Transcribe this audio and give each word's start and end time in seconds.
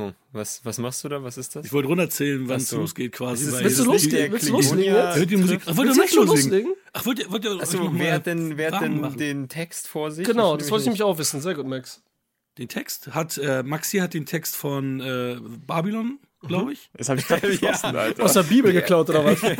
Oh, 0.00 0.12
was, 0.32 0.64
was 0.64 0.78
machst 0.78 1.04
du 1.04 1.08
da? 1.08 1.22
Was 1.22 1.36
ist 1.36 1.54
das? 1.56 1.66
Ich 1.66 1.72
wollte 1.72 1.88
runterzählen, 1.88 2.48
wann 2.48 2.56
es 2.56 2.70
so. 2.70 2.78
losgeht 2.78 3.12
quasi. 3.12 3.46
Ist- 3.46 3.62
Willst 3.62 3.78
du 3.80 3.84
loslegen? 3.84 4.32
Willst 4.32 4.48
du 4.48 4.52
loslegen 4.52 4.94
jetzt? 4.94 5.16
Hört 5.16 5.30
die 5.30 5.36
Musik. 5.36 5.60
Ach, 5.66 5.76
wollt 5.76 5.78
ihr 5.78 5.84
Willst 5.84 5.98
du 5.98 6.02
nicht 6.02 6.14
schon 6.14 6.26
loslegen? 6.26 6.74
Ach, 6.92 7.04
wollt 7.06 7.18
ihr, 7.18 7.30
wollt 7.30 7.44
ihr 7.44 7.60
Achso, 7.60 7.90
wer 7.92 8.14
hat 8.14 8.26
denn, 8.26 8.56
wer 8.56 8.72
hat 8.72 8.82
denn 8.82 9.16
den 9.18 9.48
Text 9.48 9.88
vor 9.88 10.10
sich? 10.10 10.26
Genau, 10.26 10.56
das 10.56 10.70
wollte 10.70 10.82
ich 10.82 10.86
nämlich 10.86 11.02
auch 11.02 11.18
wissen. 11.18 11.40
Sehr 11.40 11.54
gut, 11.54 11.66
Max. 11.66 12.02
Den 12.58 12.68
Text 12.68 13.14
hat, 13.14 13.36
äh, 13.38 13.62
Maxi 13.62 13.98
hat 13.98 14.14
den 14.14 14.26
Text 14.26 14.56
von 14.56 15.00
äh, 15.00 15.36
Babylon, 15.66 16.18
glaube 16.48 16.72
ich. 16.72 16.90
Das 16.96 17.08
habe 17.08 17.20
ich 17.20 17.26
gerade 17.26 17.48
geschlossen, 17.50 17.96
Alter. 17.96 18.24
Aus 18.24 18.32
der 18.32 18.42
Bibel 18.42 18.72
geklaut 18.72 19.08
oder 19.10 19.24
was? 19.24 19.40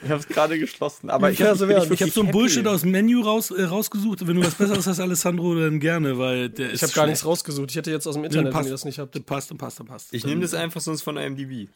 Ich 0.00 0.10
habe 0.10 0.20
es 0.20 0.28
gerade 0.28 0.56
geschlossen. 0.60 1.10
Aber 1.10 1.30
ich, 1.30 1.40
Ja, 1.40 1.48
hab, 1.48 1.56
so 1.56 1.68
ich 1.68 1.90
Ich 1.90 2.02
habe 2.02 2.10
so 2.12 2.22
ein 2.22 2.30
Bullshit 2.30 2.64
aus 2.68 2.82
dem 2.82 2.92
Menü 2.92 3.20
raus, 3.20 3.50
äh, 3.50 3.64
rausgesucht. 3.64 4.24
Wenn 4.26 4.36
du 4.36 4.46
was 4.46 4.54
Besseres 4.54 4.86
hast, 4.86 5.00
Alessandro, 5.00 5.56
dann 5.56 5.80
gerne, 5.80 6.16
weil 6.18 6.50
der 6.50 6.70
ist 6.70 6.76
Ich 6.76 6.82
habe 6.84 6.92
gar 6.92 7.06
nichts 7.06 7.24
rausgesucht. 7.24 7.70
Ich 7.70 7.76
hätte 7.76 7.90
jetzt 7.90 8.06
aus 8.06 8.14
dem 8.14 8.22
Internet, 8.22 8.46
wenn 8.46 8.52
passt, 8.52 8.68
ihr 8.68 8.72
das 8.72 8.84
nicht 8.84 9.00
habt. 9.00 9.16
Dann 9.16 9.24
passt, 9.24 9.50
dann 9.50 9.58
passt, 9.58 9.84
passt. 9.84 10.14
Ich 10.14 10.24
nehme 10.24 10.42
das 10.42 10.54
einfach 10.54 10.80
sonst 10.80 11.02
von 11.02 11.16
IMDb. 11.16 11.68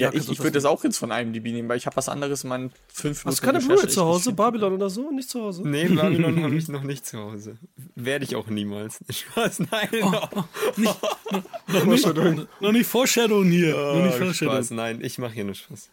Ja, 0.00 0.10
Ja, 0.12 0.14
ich, 0.18 0.28
ich 0.30 0.38
würde 0.38 0.52
das 0.52 0.64
auch 0.64 0.82
jetzt 0.84 0.98
von 0.98 1.10
IMDb 1.10 1.44
nehmen, 1.52 1.68
weil 1.68 1.76
ich 1.76 1.86
habe 1.86 1.96
was 1.96 2.08
anderes 2.08 2.42
in 2.44 2.48
meinen 2.48 2.72
fünf 2.92 3.24
Hast 3.24 3.40
du 3.42 3.46
Minuten 3.46 3.58
keine 3.66 3.74
Blu-ray 3.74 3.88
zu 3.92 4.04
Hause? 4.04 4.32
Babylon 4.32 4.72
oder 4.74 4.90
so? 4.90 5.10
Nicht 5.10 5.28
zu 5.30 5.42
Hause? 5.42 5.62
Nee, 5.66 5.88
Babylon 5.88 6.42
habe 6.42 6.54
ich 6.56 6.68
noch 6.76 6.82
nicht 6.82 7.06
zu 7.06 7.18
Hause. 7.18 7.56
Werde 7.94 8.24
ich 8.24 8.34
auch 8.36 8.46
niemals. 8.48 8.98
Spaß, 9.10 9.60
nein. 9.70 9.88
Oh, 10.02 10.12
Nicht, 10.76 10.98
noch, 11.68 11.84
nicht, 11.84 12.48
noch 12.60 12.72
nicht 12.72 12.86
Foreshadowen 12.86 13.50
hier. 13.50 13.74
noch 13.76 14.04
nicht 14.04 14.14
Oh, 14.14 14.18
Foreshadowen. 14.18 14.56
Spaß, 14.58 14.70
nein, 14.72 15.00
ich 15.02 15.18
mache 15.18 15.32
hier 15.34 15.44
nur 15.44 15.54
Spaß. 15.54 15.90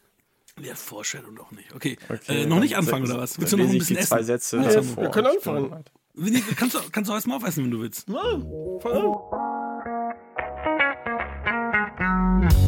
Ja, 0.61 0.73
Foreshadow 0.73 1.30
doch 1.31 1.52
nicht. 1.52 1.73
Okay. 1.75 1.97
Okay, 2.09 2.44
äh, 2.44 2.45
noch 2.47 2.59
nicht 2.59 2.75
anfangen 2.77 3.05
oder 3.05 3.19
was? 3.19 3.39
Willst 3.39 3.53
du 3.53 3.58
noch 3.58 3.66
ein 3.66 3.71
ich 3.73 3.80
bisschen 3.80 3.97
die 3.97 4.03
zwei 4.03 4.17
essen? 4.17 4.25
Sätze 4.25 4.58
Ja, 4.58 4.71
davor. 4.73 5.03
wir 5.03 5.11
können 5.11 5.27
Ich 5.39 5.47
anfangen. 5.47 5.83
Kannst 6.55 6.75
du, 6.75 6.80
kannst 6.91 7.09
du 7.11 7.13
erstmal 7.13 7.38
aufessen, 7.38 7.66
wenn 7.66 7.71
du 7.71 7.80
willst. 7.81 8.08
Ja, 8.09 8.16
fang 8.80 8.91
an. 8.91 9.56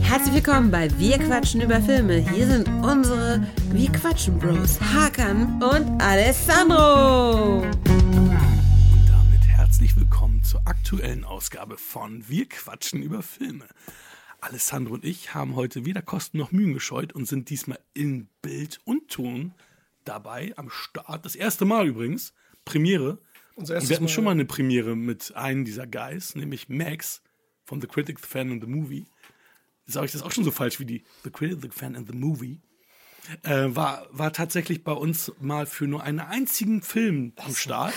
Herzlich 0.09 0.33
willkommen 0.33 0.71
bei 0.71 0.89
Wir 0.97 1.19
quatschen 1.19 1.61
über 1.61 1.79
Filme. 1.79 2.15
Hier 2.31 2.47
sind 2.47 2.67
unsere 2.67 3.47
Wir 3.71 3.91
quatschen 3.91 4.39
Bros. 4.39 4.81
Hakan 4.81 5.61
und 5.61 6.01
Alessandro. 6.01 7.61
Und 7.61 9.05
damit 9.07 9.45
herzlich 9.45 9.95
willkommen 9.95 10.41
zur 10.41 10.61
aktuellen 10.65 11.23
Ausgabe 11.23 11.77
von 11.77 12.27
Wir 12.27 12.49
quatschen 12.49 13.03
über 13.03 13.21
Filme. 13.21 13.65
Alessandro 14.41 14.95
und 14.95 15.05
ich 15.05 15.35
haben 15.35 15.55
heute 15.55 15.85
weder 15.85 16.01
Kosten 16.01 16.39
noch 16.39 16.51
Mühen 16.51 16.73
gescheut 16.73 17.13
und 17.13 17.27
sind 17.27 17.51
diesmal 17.51 17.77
in 17.93 18.29
Bild 18.41 18.79
und 18.85 19.09
Ton 19.09 19.53
dabei 20.05 20.53
am 20.55 20.71
Start. 20.71 21.23
Das 21.23 21.35
erste 21.35 21.65
Mal 21.65 21.85
übrigens. 21.87 22.33
Premiere. 22.65 23.19
Unser 23.53 23.73
Und 23.73 23.75
erstes 23.75 23.89
wir 23.89 23.95
hatten 23.97 24.05
Mal. 24.05 24.09
schon 24.09 24.23
mal 24.23 24.31
eine 24.31 24.45
Premiere 24.45 24.95
mit 24.95 25.35
einem 25.35 25.65
dieser 25.65 25.85
Guys, 25.85 26.33
nämlich 26.33 26.67
Max 26.67 27.21
von 27.63 27.79
The 27.79 27.85
Critic, 27.85 28.17
The 28.19 28.25
Fan 28.25 28.51
and 28.51 28.63
The 28.63 28.67
Movie. 28.67 29.05
Sage 29.91 30.05
ich 30.05 30.11
das 30.11 30.21
auch 30.21 30.31
schon 30.31 30.43
so 30.43 30.51
falsch 30.51 30.79
wie 30.79 30.85
die 30.85 31.03
The 31.23 31.31
Critic, 31.31 31.59
The 31.61 31.69
Fan 31.69 31.95
and 31.95 32.07
The 32.07 32.15
Movie? 32.15 32.61
Äh, 33.43 33.75
war, 33.75 34.07
war 34.11 34.31
tatsächlich 34.33 34.83
bei 34.83 34.91
uns 34.91 35.31
mal 35.39 35.65
für 35.65 35.87
nur 35.87 36.03
einen 36.03 36.19
einzigen 36.19 36.81
Film 36.81 37.33
am 37.37 37.55
Start 37.55 37.93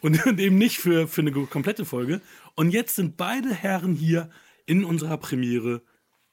und, 0.00 0.24
und 0.26 0.40
eben 0.40 0.58
nicht 0.58 0.78
für, 0.78 1.06
für 1.06 1.20
eine 1.20 1.32
komplette 1.32 1.84
Folge. 1.84 2.20
Und 2.54 2.70
jetzt 2.70 2.96
sind 2.96 3.16
beide 3.16 3.54
Herren 3.54 3.94
hier 3.94 4.30
in 4.66 4.84
unserer 4.84 5.16
Premiere 5.16 5.82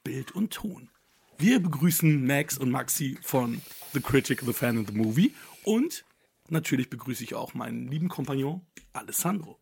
Bild 0.03 0.31
und 0.31 0.53
Ton. 0.53 0.89
Wir 1.37 1.59
begrüßen 1.59 2.25
Max 2.25 2.57
und 2.57 2.71
Maxi 2.71 3.17
von 3.21 3.61
The 3.93 4.01
Critic, 4.01 4.41
The 4.41 4.53
Fan 4.53 4.77
and 4.77 4.87
The 4.89 4.95
Movie 4.95 5.35
und 5.63 6.05
natürlich 6.49 6.89
begrüße 6.89 7.23
ich 7.23 7.35
auch 7.35 7.53
meinen 7.53 7.87
lieben 7.87 8.09
Kompagnon 8.09 8.65
Alessandro. 8.93 9.59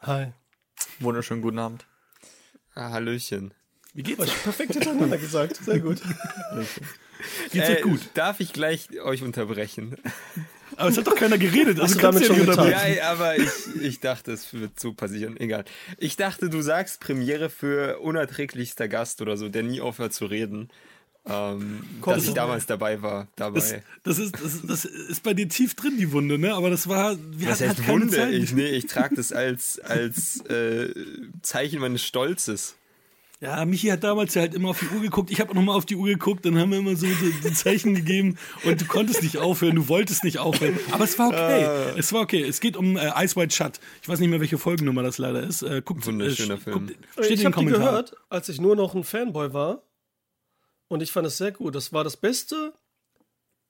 Hi. 0.00 0.32
Wunderschönen 1.00 1.42
guten 1.42 1.58
Abend. 1.58 1.86
Ah, 2.74 2.90
Hallöchen. 2.90 3.52
Wie 3.94 4.02
geht's 4.02 4.26
perfekt 4.42 4.74
hintereinander 4.74 5.18
gesagt. 5.18 5.56
Sehr 5.64 5.80
gut. 5.80 6.00
Geht's 7.52 7.68
Äh, 7.68 7.76
euch 7.76 7.82
gut? 7.82 8.00
Darf 8.14 8.40
ich 8.40 8.52
gleich 8.52 8.88
euch 9.02 9.22
unterbrechen? 9.22 9.96
Aber 10.76 10.88
es 10.88 10.98
hat 10.98 11.06
doch 11.06 11.14
keiner 11.14 11.38
geredet. 11.38 11.78
Also 11.78 11.94
du 11.94 12.00
kannst 12.00 12.20
damit 12.20 12.28
du 12.28 12.32
ja 12.32 12.38
schon 12.40 12.48
unterbrechen. 12.48 12.96
Ja, 12.96 13.12
aber 13.12 13.36
ich, 13.38 13.48
ich 13.80 14.00
dachte, 14.00 14.32
es 14.32 14.52
wird 14.52 14.78
so 14.80 14.92
passieren. 14.92 15.36
Egal. 15.38 15.64
Ich 15.98 16.16
dachte, 16.16 16.50
du 16.50 16.60
sagst 16.62 17.00
Premiere 17.00 17.48
für 17.48 18.00
unerträglichster 18.00 18.88
Gast 18.88 19.22
oder 19.22 19.36
so, 19.36 19.48
der 19.48 19.62
nie 19.62 19.80
aufhört 19.80 20.12
zu 20.12 20.26
reden. 20.26 20.70
Ähm, 21.26 21.84
Komm, 22.00 22.14
dass 22.14 22.26
ich 22.26 22.34
damals 22.34 22.66
dabei 22.66 23.00
war. 23.00 23.28
Dabei. 23.36 23.60
Das, 23.60 23.74
das, 24.02 24.18
ist, 24.18 24.34
das, 24.42 24.60
das 24.66 24.84
ist 24.84 25.22
bei 25.22 25.32
dir 25.32 25.48
tief 25.48 25.74
drin, 25.74 25.96
die 25.96 26.12
Wunde, 26.12 26.38
ne? 26.38 26.52
Aber 26.54 26.68
das 26.68 26.88
war, 26.88 27.16
wir 27.18 27.48
hatten 27.50 27.68
heißt 27.68 27.82
keine 27.82 28.02
Wunde? 28.02 28.16
Zeit. 28.16 28.34
Ich, 28.34 28.52
nee, 28.52 28.66
ich 28.70 28.86
trage 28.86 29.14
das 29.14 29.32
als, 29.32 29.78
als 29.78 30.40
äh, 30.46 30.92
Zeichen 31.40 31.80
meines 31.80 32.02
Stolzes. 32.04 32.74
Ja, 33.44 33.62
Michi 33.66 33.88
hat 33.88 34.02
damals 34.02 34.32
ja 34.32 34.40
halt 34.40 34.54
immer 34.54 34.70
auf 34.70 34.80
die 34.80 34.86
Uhr 34.86 35.02
geguckt. 35.02 35.30
Ich 35.30 35.38
habe 35.38 35.50
auch 35.50 35.54
nochmal 35.54 35.76
auf 35.76 35.84
die 35.84 35.96
Uhr 35.96 36.06
geguckt. 36.06 36.46
Dann 36.46 36.58
haben 36.58 36.70
wir 36.70 36.78
immer 36.78 36.96
so 36.96 37.06
so 37.06 37.26
die 37.44 37.52
Zeichen 37.52 37.94
gegeben 37.94 38.38
und 38.64 38.80
du 38.80 38.86
konntest 38.86 39.22
nicht 39.22 39.36
aufhören, 39.36 39.76
du 39.76 39.88
wolltest 39.88 40.24
nicht 40.24 40.38
aufhören. 40.38 40.78
Aber 40.92 41.04
es 41.04 41.18
war 41.18 41.28
okay. 41.28 41.66
Ah. 41.66 41.92
Es 41.98 42.10
war 42.14 42.22
okay. 42.22 42.42
Es 42.42 42.60
geht 42.60 42.74
um 42.74 42.96
äh, 42.96 43.10
Ice 43.22 43.36
White 43.36 43.54
Shut. 43.54 43.80
Ich 44.00 44.08
weiß 44.08 44.18
nicht 44.18 44.30
mehr, 44.30 44.40
welche 44.40 44.56
Folgennummer 44.56 45.02
das 45.02 45.18
leider 45.18 45.42
ist. 45.42 45.60
Äh, 45.60 45.82
guckt, 45.84 46.06
Wunderschöner 46.06 46.54
äh, 46.54 46.56
Film. 46.56 46.86
Guckt, 46.86 46.96
steht 47.12 47.26
in 47.26 47.34
ich 47.34 47.40
den 47.40 47.44
habe 47.44 47.50
die 47.50 47.52
Kommentaren. 47.52 47.84
gehört, 47.84 48.16
als 48.30 48.48
ich 48.48 48.62
nur 48.62 48.76
noch 48.76 48.94
ein 48.94 49.04
Fanboy 49.04 49.52
war. 49.52 49.82
Und 50.88 51.02
ich 51.02 51.12
fand 51.12 51.26
es 51.26 51.36
sehr 51.36 51.52
gut. 51.52 51.74
Das 51.74 51.92
war 51.92 52.02
das 52.02 52.16
Beste, 52.16 52.72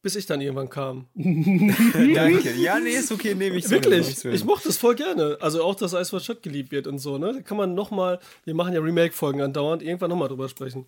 bis 0.05 0.17
ich 0.17 0.27
dann 0.27 0.43
irgendwann 0.43 0.69
kam. 0.69 1.07
Danke. 1.15 2.53
Ja, 2.57 2.79
nee, 2.79 2.91
ist 2.91 3.11
okay, 3.11 3.35
nehme 3.35 3.57
ich 3.57 3.71
Wirklich, 3.71 4.07
ich 4.11 4.19
so. 4.19 4.29
ich 4.29 4.45
mochte 4.45 4.69
es 4.69 4.77
voll 4.77 4.95
gerne. 4.95 5.39
Also 5.41 5.65
auch, 5.65 5.75
dass 5.75 5.95
Ice 5.95 6.21
Shut 6.21 6.43
geliebt 6.43 6.73
wird 6.73 6.87
und 6.87 6.99
so, 6.99 7.17
ne? 7.17 7.33
Da 7.33 7.41
kann 7.41 7.57
man 7.57 7.75
nochmal, 7.75 8.21
wir 8.45 8.55
machen 8.55 8.75
ja 8.75 8.81
Remake-Folgen 8.81 9.41
andauernd, 9.41 9.83
irgendwann 9.83 10.11
nochmal 10.11 10.29
drüber 10.29 10.51
sprechen. 10.51 10.87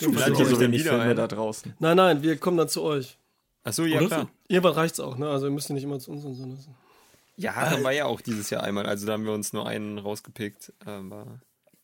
Ihr 0.00 0.08
euch 0.08 0.36
so 0.48 0.58
wenig 0.58 0.82
Filme 0.82 1.02
ein? 1.02 1.16
da 1.16 1.28
draußen? 1.28 1.74
Nein, 1.78 1.96
nein, 1.96 2.22
wir 2.24 2.36
kommen 2.36 2.56
dann 2.56 2.68
zu 2.68 2.82
euch. 2.82 3.16
Achso, 3.62 3.84
ja 3.84 3.98
Oder 3.98 4.06
klar. 4.08 4.30
Irgendwann 4.48 4.72
reicht's 4.72 4.98
auch, 4.98 5.16
ne? 5.16 5.28
Also 5.30 5.46
wir 5.46 5.52
müssen 5.52 5.74
nicht 5.74 5.84
immer 5.84 6.00
zu 6.00 6.10
uns 6.10 6.24
und 6.24 6.34
so. 6.34 6.44
lassen. 6.44 6.74
Ja, 7.36 7.70
da 7.70 7.82
war 7.84 7.92
ja 7.92 8.06
auch 8.06 8.20
dieses 8.20 8.50
Jahr 8.50 8.64
einmal. 8.64 8.86
Also 8.86 9.06
da 9.06 9.12
haben 9.12 9.24
wir 9.24 9.32
uns 9.32 9.52
nur 9.52 9.68
einen 9.68 9.98
rausgepickt. 9.98 10.72
Aber 10.84 11.26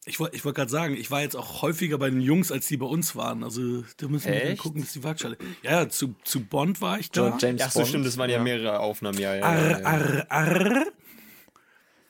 Ich 0.08 0.19
wollte 0.19 0.36
ich 0.36 0.44
wollt 0.44 0.56
gerade 0.56 0.70
sagen, 0.70 0.96
ich 0.96 1.10
war 1.10 1.20
jetzt 1.20 1.36
auch 1.36 1.62
häufiger 1.62 1.98
bei 1.98 2.10
den 2.10 2.20
Jungs, 2.20 2.50
als 2.50 2.66
die 2.66 2.76
bei 2.76 2.86
uns 2.86 3.14
waren. 3.14 3.44
Also 3.44 3.84
da 3.98 4.08
müssen 4.08 4.32
wir 4.32 4.56
gucken, 4.56 4.80
dass 4.80 4.92
die 4.92 5.04
Waagschale. 5.04 5.36
Ja, 5.62 5.88
zu, 5.88 6.14
zu 6.24 6.41
Bond 6.41 6.80
war 6.80 6.98
ich 6.98 7.10
da. 7.10 7.36
James 7.38 7.62
Ach 7.62 7.70
so, 7.70 7.80
Bond. 7.80 7.88
stimmt, 7.88 8.06
das 8.06 8.16
waren 8.16 8.30
ja, 8.30 8.42
mehrere 8.42 8.80
Aufnahmen. 8.80 9.19
Ja, 9.19 9.34
ja, 9.34 9.41
ja, 9.41 9.46
Arr, 9.46 9.70
ja. 9.70 9.86
arr, 9.86 10.26
arr. 10.28 10.86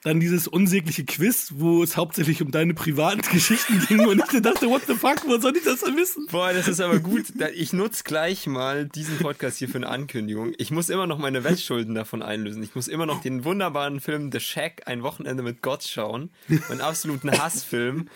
Dann 0.08 0.20
dieses 0.20 0.48
unsägliche 0.48 1.04
Quiz, 1.04 1.52
wo 1.56 1.82
es 1.82 1.98
hauptsächlich 1.98 2.41
um 2.41 2.50
deine 2.50 2.72
privaten 2.72 3.20
Geschichten 3.30 3.78
ging 3.88 4.06
und 4.06 4.22
ich 4.32 4.41
dachte, 4.41 4.66
what 4.70 4.80
the 4.86 4.94
fuck, 4.94 5.22
wo 5.26 5.36
soll 5.38 5.54
ich 5.54 5.64
das 5.64 5.80
denn 5.80 5.98
wissen? 5.98 6.26
Boah, 6.30 6.50
das 6.54 6.66
ist 6.66 6.80
aber 6.80 6.98
gut. 6.98 7.24
Ich 7.54 7.74
nutze 7.74 8.04
gleich 8.04 8.47
mal 8.47 8.86
diesen 8.86 9.18
Podcast 9.18 9.58
hier 9.58 9.68
für 9.68 9.76
eine 9.76 9.91
Ankündigung. 9.91 10.54
Ich 10.56 10.70
muss 10.70 10.88
immer 10.88 11.06
noch 11.06 11.18
meine 11.18 11.44
Wettschulden 11.44 11.94
davon 11.94 12.22
einlösen. 12.22 12.62
Ich 12.62 12.74
muss 12.74 12.88
immer 12.88 13.04
noch 13.04 13.20
den 13.20 13.44
wunderbaren 13.44 14.00
Film 14.00 14.32
The 14.32 14.41
Shack, 14.41 14.84
ein 14.86 15.02
Wochenende 15.02 15.42
mit 15.42 15.60
Gott 15.60 15.82
schauen. 15.82 16.30
Einen 16.70 16.80
absoluten 16.80 17.30
Hassfilm, 17.30 18.08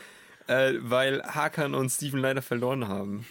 äh, 0.47 0.73
weil 0.79 1.23
Hakan 1.23 1.75
und 1.75 1.91
Steven 1.91 2.21
leider 2.21 2.41
verloren 2.41 2.89
haben. 2.89 3.27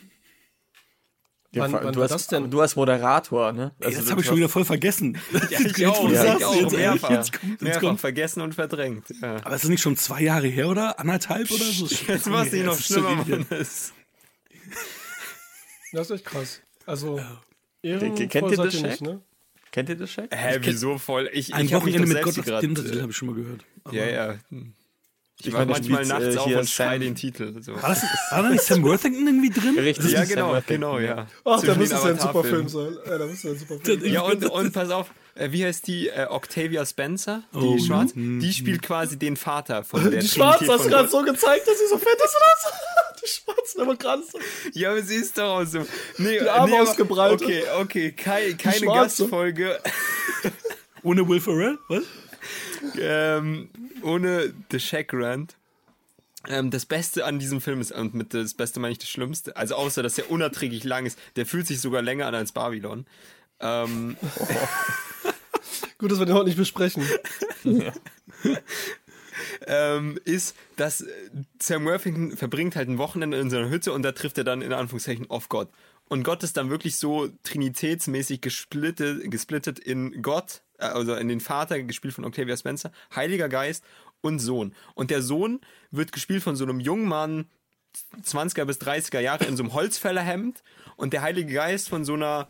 Ja, 1.53 1.63
Wann- 1.63 1.73
wann 1.73 1.91
du, 1.93 1.99
war 1.99 2.03
hast, 2.05 2.11
das 2.11 2.27
denn? 2.27 2.49
Du 2.49 2.61
als 2.61 2.77
Moderator, 2.77 3.51
ne? 3.51 3.73
Ey, 3.81 3.93
das 3.93 4.09
habe 4.09 4.21
ich 4.21 4.27
schon 4.27 4.37
wieder 4.37 4.47
voll 4.47 4.63
vergessen. 4.63 5.17
Ja, 5.49 5.59
ich 5.59 5.85
auch, 5.85 6.07
du 6.07 6.13
ich 6.13 6.45
auch, 6.45 6.55
jetzt, 6.55 6.71
mehrfach. 6.71 7.09
jetzt 7.11 7.39
kommt, 7.39 7.61
jetzt 7.61 7.79
kommt. 7.81 7.99
vergessen 7.99 8.41
und 8.41 8.55
verdrängt. 8.55 9.03
Ja. 9.21 9.35
Aber 9.43 9.55
ist 9.55 9.63
das 9.63 9.69
nicht 9.69 9.81
schon 9.81 9.97
zwei 9.97 10.21
Jahre 10.21 10.47
her 10.47 10.69
oder 10.69 10.97
anderthalb 10.97 11.51
oder 11.51 11.65
so? 11.65 11.87
Jetzt 12.07 12.31
war 12.31 12.45
es 12.45 12.53
nicht 12.53 12.65
noch 12.65 12.75
Das 12.77 12.85
schlimmer. 12.85 13.15
Mann. 13.15 13.45
Das- 13.49 13.91
Das 15.91 16.09
ist 16.09 16.15
echt 16.15 16.25
krass. 16.25 16.61
Also, 16.85 17.17
Kennt 17.83 18.19
ihr 18.19 18.33
ehrenvoll 18.33 18.49
The 18.49 18.55
seid 18.55 18.65
ihr 18.65 18.71
Shack? 18.79 18.89
nicht, 18.89 19.01
ne? 19.01 19.21
Kennt 19.71 19.89
ihr 19.89 19.95
das 19.97 20.09
Shack? 20.09 20.29
Hä, 20.33 20.57
wieso 20.61 20.97
voll? 20.97 21.29
Ich, 21.33 21.53
Ein 21.53 21.65
ich 21.65 21.73
Wochenende 21.73 22.07
mit 22.07 22.21
Gott 22.21 22.35
grad- 22.45 22.63
dem, 22.63 22.75
das 22.75 22.85
habe 23.01 23.11
ich 23.11 23.17
schon 23.17 23.27
mal 23.27 23.35
gehört. 23.35 23.65
Aber 23.83 23.93
Ja, 23.95 24.05
ja. 24.05 24.35
Ich, 25.41 25.47
Ich 25.47 25.53
war 25.53 25.61
meine, 25.61 25.71
manchmal 25.71 26.05
spielt, 26.05 26.19
nachts 26.21 26.35
äh, 26.35 26.37
auf 26.39 26.45
hier 26.47 26.59
und 26.59 26.69
schrei 26.69 26.83
Sam- 26.93 26.99
den 27.01 27.15
Titel. 27.15 27.61
So. 27.61 27.73
War, 27.73 27.89
das, 27.89 28.03
war 28.29 28.43
da 28.43 28.49
nicht 28.49 28.63
Sam 28.63 28.83
Worthington 28.83 29.25
irgendwie 29.27 29.49
drin? 29.49 29.77
Richtig. 29.79 30.11
Ja, 30.11 30.23
genau, 30.25 30.57
genau, 30.67 30.99
ja. 30.99 31.25
Ach, 31.43 31.55
da 31.55 31.57
Zwischen 31.59 31.79
muss 31.79 31.89
den 31.89 31.97
es 31.97 32.03
ja 32.03 32.09
ein 32.11 32.19
super. 32.19 32.43
Film 32.43 32.67
sein. 32.69 32.97
Ja, 33.07 33.17
da 33.17 33.25
muss 33.25 33.35
es 33.37 33.43
ja 33.43 33.49
ein 33.51 33.57
super 33.57 33.75
Film 33.83 34.05
Ja, 34.05 34.21
und, 34.21 34.45
und 34.45 34.71
pass 34.71 34.89
auf, 34.91 35.11
äh, 35.35 35.51
wie 35.51 35.65
heißt 35.65 35.87
die? 35.87 36.09
Äh, 36.09 36.27
Octavia 36.29 36.85
Spencer, 36.85 37.43
die 37.53 37.57
Oh, 37.57 37.77
Schwarz, 37.79 38.11
mhm. 38.13 38.39
die 38.39 38.53
spielt 38.53 38.81
quasi 38.83 39.17
den 39.17 39.35
Vater 39.35 39.83
von 39.83 40.09
der 40.11 40.19
Die 40.21 40.27
Schwarz 40.27 40.61
hast 40.67 40.85
du 40.85 40.89
gerade 40.89 41.09
so 41.09 41.23
gezeigt, 41.23 41.67
dass 41.67 41.79
sie 41.79 41.87
so 41.87 41.97
fett 41.97 42.15
ist 42.17 42.35
oder 42.35 42.55
so. 42.63 42.69
Die 43.23 43.27
Schwarzen 43.29 43.77
Demokraten. 43.81 44.23
Ja, 44.73 44.89
aber 44.91 45.01
sie 45.03 45.15
ist 45.17 45.37
doch 45.37 45.59
auch 45.59 45.65
so. 45.65 45.85
Nee, 46.17 46.39
Die 46.39 46.49
Arme 46.49 46.71
nee, 46.71 46.77
aber- 46.79 46.89
ausgebreitet. 46.89 47.41
Okay, 47.43 47.63
okay, 47.79 48.11
kei, 48.13 48.53
keine 48.53 48.75
Schwarze. 48.77 49.23
Gastfolge 49.23 49.79
Ohne 51.03 51.27
Will 51.27 51.39
Ferrell? 51.41 51.77
Was? 51.87 52.03
Ähm, 52.99 53.69
ohne 54.03 54.53
The 54.71 54.79
Shack 54.79 55.11
Rant. 55.13 55.55
Ähm, 56.47 56.71
das 56.71 56.85
Beste 56.85 57.25
an 57.25 57.39
diesem 57.39 57.61
Film 57.61 57.81
ist, 57.81 57.91
und 57.91 58.13
mit 58.13 58.33
das 58.33 58.55
Beste 58.55 58.79
meine 58.79 58.93
ich 58.93 58.97
das 58.97 59.09
Schlimmste, 59.09 59.55
also 59.55 59.75
außer, 59.75 60.01
dass 60.01 60.17
er 60.17 60.31
unerträglich 60.31 60.83
lang 60.83 61.05
ist, 61.05 61.19
der 61.35 61.45
fühlt 61.45 61.67
sich 61.67 61.79
sogar 61.79 62.01
länger 62.01 62.25
an 62.27 62.35
als 62.35 62.51
Babylon. 62.51 63.05
Ähm, 63.59 64.17
Gut, 66.01 66.11
dass 66.11 66.17
wir 66.17 66.25
den 66.25 66.33
heute 66.33 66.47
nicht 66.47 66.57
besprechen. 66.57 67.05
ähm, 69.67 70.19
ist, 70.25 70.55
dass 70.75 71.01
äh, 71.01 71.07
Sam 71.61 71.85
Worthington 71.85 72.35
verbringt 72.35 72.75
halt 72.75 72.89
ein 72.89 72.97
Wochenende 72.97 73.37
in 73.37 73.51
seiner 73.51 73.69
Hütte 73.69 73.93
und 73.93 74.01
da 74.01 74.11
trifft 74.11 74.39
er 74.39 74.43
dann 74.43 74.63
in 74.63 74.73
Anführungszeichen 74.73 75.29
auf 75.29 75.47
Gott. 75.47 75.69
Und 76.09 76.23
Gott 76.23 76.41
ist 76.43 76.57
dann 76.57 76.71
wirklich 76.71 76.97
so 76.97 77.29
trinitätsmäßig 77.43 78.41
gesplittet, 78.41 79.29
gesplittet 79.29 79.77
in 79.77 80.23
Gott, 80.23 80.63
also 80.81 81.15
in 81.15 81.27
den 81.27 81.39
Vater, 81.39 81.81
gespielt 81.83 82.13
von 82.13 82.25
Octavia 82.25 82.57
Spencer, 82.57 82.91
Heiliger 83.15 83.49
Geist 83.49 83.83
und 84.21 84.39
Sohn. 84.39 84.73
Und 84.93 85.11
der 85.11 85.21
Sohn 85.21 85.61
wird 85.91 86.11
gespielt 86.11 86.43
von 86.43 86.55
so 86.55 86.63
einem 86.63 86.79
jungen 86.79 87.07
Mann, 87.07 87.45
20er 88.23 88.65
bis 88.65 88.77
30er 88.79 89.19
Jahre, 89.19 89.45
in 89.45 89.57
so 89.57 89.63
einem 89.63 89.73
Holzfällerhemd 89.73 90.63
und 90.95 91.13
der 91.13 91.21
Heilige 91.21 91.53
Geist 91.53 91.89
von 91.89 92.05
so 92.05 92.13
einer 92.13 92.47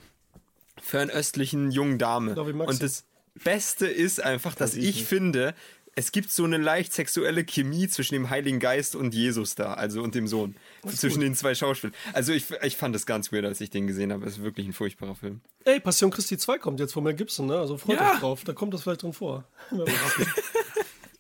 fernöstlichen 0.81 1.71
jungen 1.71 1.97
Dame. 1.97 2.35
Und 2.35 2.81
das 2.81 3.05
Beste 3.43 3.87
ist 3.87 4.21
einfach, 4.21 4.55
dass 4.55 4.75
ich 4.75 5.05
finde, 5.05 5.55
es 5.95 6.11
gibt 6.13 6.31
so 6.31 6.43
eine 6.45 6.57
leicht 6.57 6.93
sexuelle 6.93 7.43
Chemie 7.43 7.87
zwischen 7.87 8.13
dem 8.15 8.29
Heiligen 8.29 8.59
Geist 8.59 8.95
und 8.95 9.13
Jesus 9.13 9.55
da, 9.55 9.73
also 9.73 10.01
und 10.01 10.15
dem 10.15 10.27
Sohn. 10.27 10.55
Zwischen 10.87 11.19
den 11.19 11.35
zwei 11.35 11.53
Schauspielern. 11.53 11.93
Also 12.13 12.31
ich, 12.33 12.45
ich 12.63 12.77
fand 12.77 12.95
das 12.95 13.05
ganz 13.05 13.31
weird, 13.33 13.45
als 13.45 13.59
ich 13.61 13.69
den 13.69 13.87
gesehen 13.87 14.11
habe. 14.13 14.25
Es 14.25 14.37
ist 14.37 14.43
wirklich 14.43 14.65
ein 14.67 14.73
furchtbarer 14.73 15.15
Film. 15.15 15.41
Ey, 15.65 15.79
Passion 15.79 16.09
Christi 16.09 16.37
2 16.37 16.57
kommt 16.59 16.79
jetzt 16.79 16.93
von 16.93 17.03
Mel 17.03 17.13
Gibson, 17.13 17.45
ne? 17.47 17.57
Also 17.57 17.77
freut 17.77 17.97
Ja. 17.97 18.13
euch 18.13 18.19
drauf. 18.19 18.43
Da 18.45 18.53
kommt 18.53 18.73
das 18.73 18.83
vielleicht 18.83 19.03
drin 19.03 19.13
vor. 19.13 19.45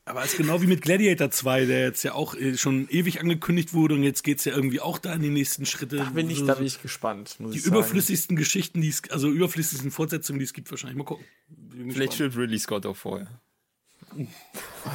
Aber 0.05 0.23
es 0.25 0.31
ist 0.31 0.37
genau 0.37 0.61
wie 0.61 0.67
mit 0.67 0.81
Gladiator 0.81 1.29
2, 1.31 1.65
der 1.65 1.81
jetzt 1.83 2.03
ja 2.03 2.13
auch 2.13 2.33
äh, 2.35 2.57
schon 2.57 2.89
ewig 2.89 3.21
angekündigt 3.21 3.73
wurde 3.73 3.95
und 3.95 4.03
jetzt 4.03 4.23
geht's 4.23 4.43
ja 4.45 4.53
irgendwie 4.53 4.79
auch 4.81 4.97
da 4.97 5.13
in 5.13 5.21
die 5.21 5.29
nächsten 5.29 5.65
Schritte. 5.65 5.97
Da 5.97 6.05
bin 6.05 6.29
ich, 6.29 6.39
So- 6.39 6.47
da 6.47 6.55
bin 6.55 6.65
ich 6.65 6.81
gespannt. 6.81 7.35
Muss 7.39 7.51
die 7.51 7.57
ich 7.59 7.63
sagen. 7.63 7.75
überflüssigsten 7.75 8.35
Geschichten, 8.35 8.81
die 8.81 8.89
es, 8.89 9.03
also 9.11 9.29
überflüssigsten 9.29 9.91
Fortsetzungen, 9.91 10.39
die 10.39 10.45
es 10.45 10.53
gibt, 10.53 10.69
wahrscheinlich. 10.71 10.97
Mal 10.97 11.03
gucken. 11.05 11.23
Vielleicht 11.69 11.87
gespannt. 11.89 12.13
stirbt 12.13 12.37
Ridley 12.37 12.59
Scott 12.59 12.85
auch 12.87 12.95
vorher. 12.97 13.27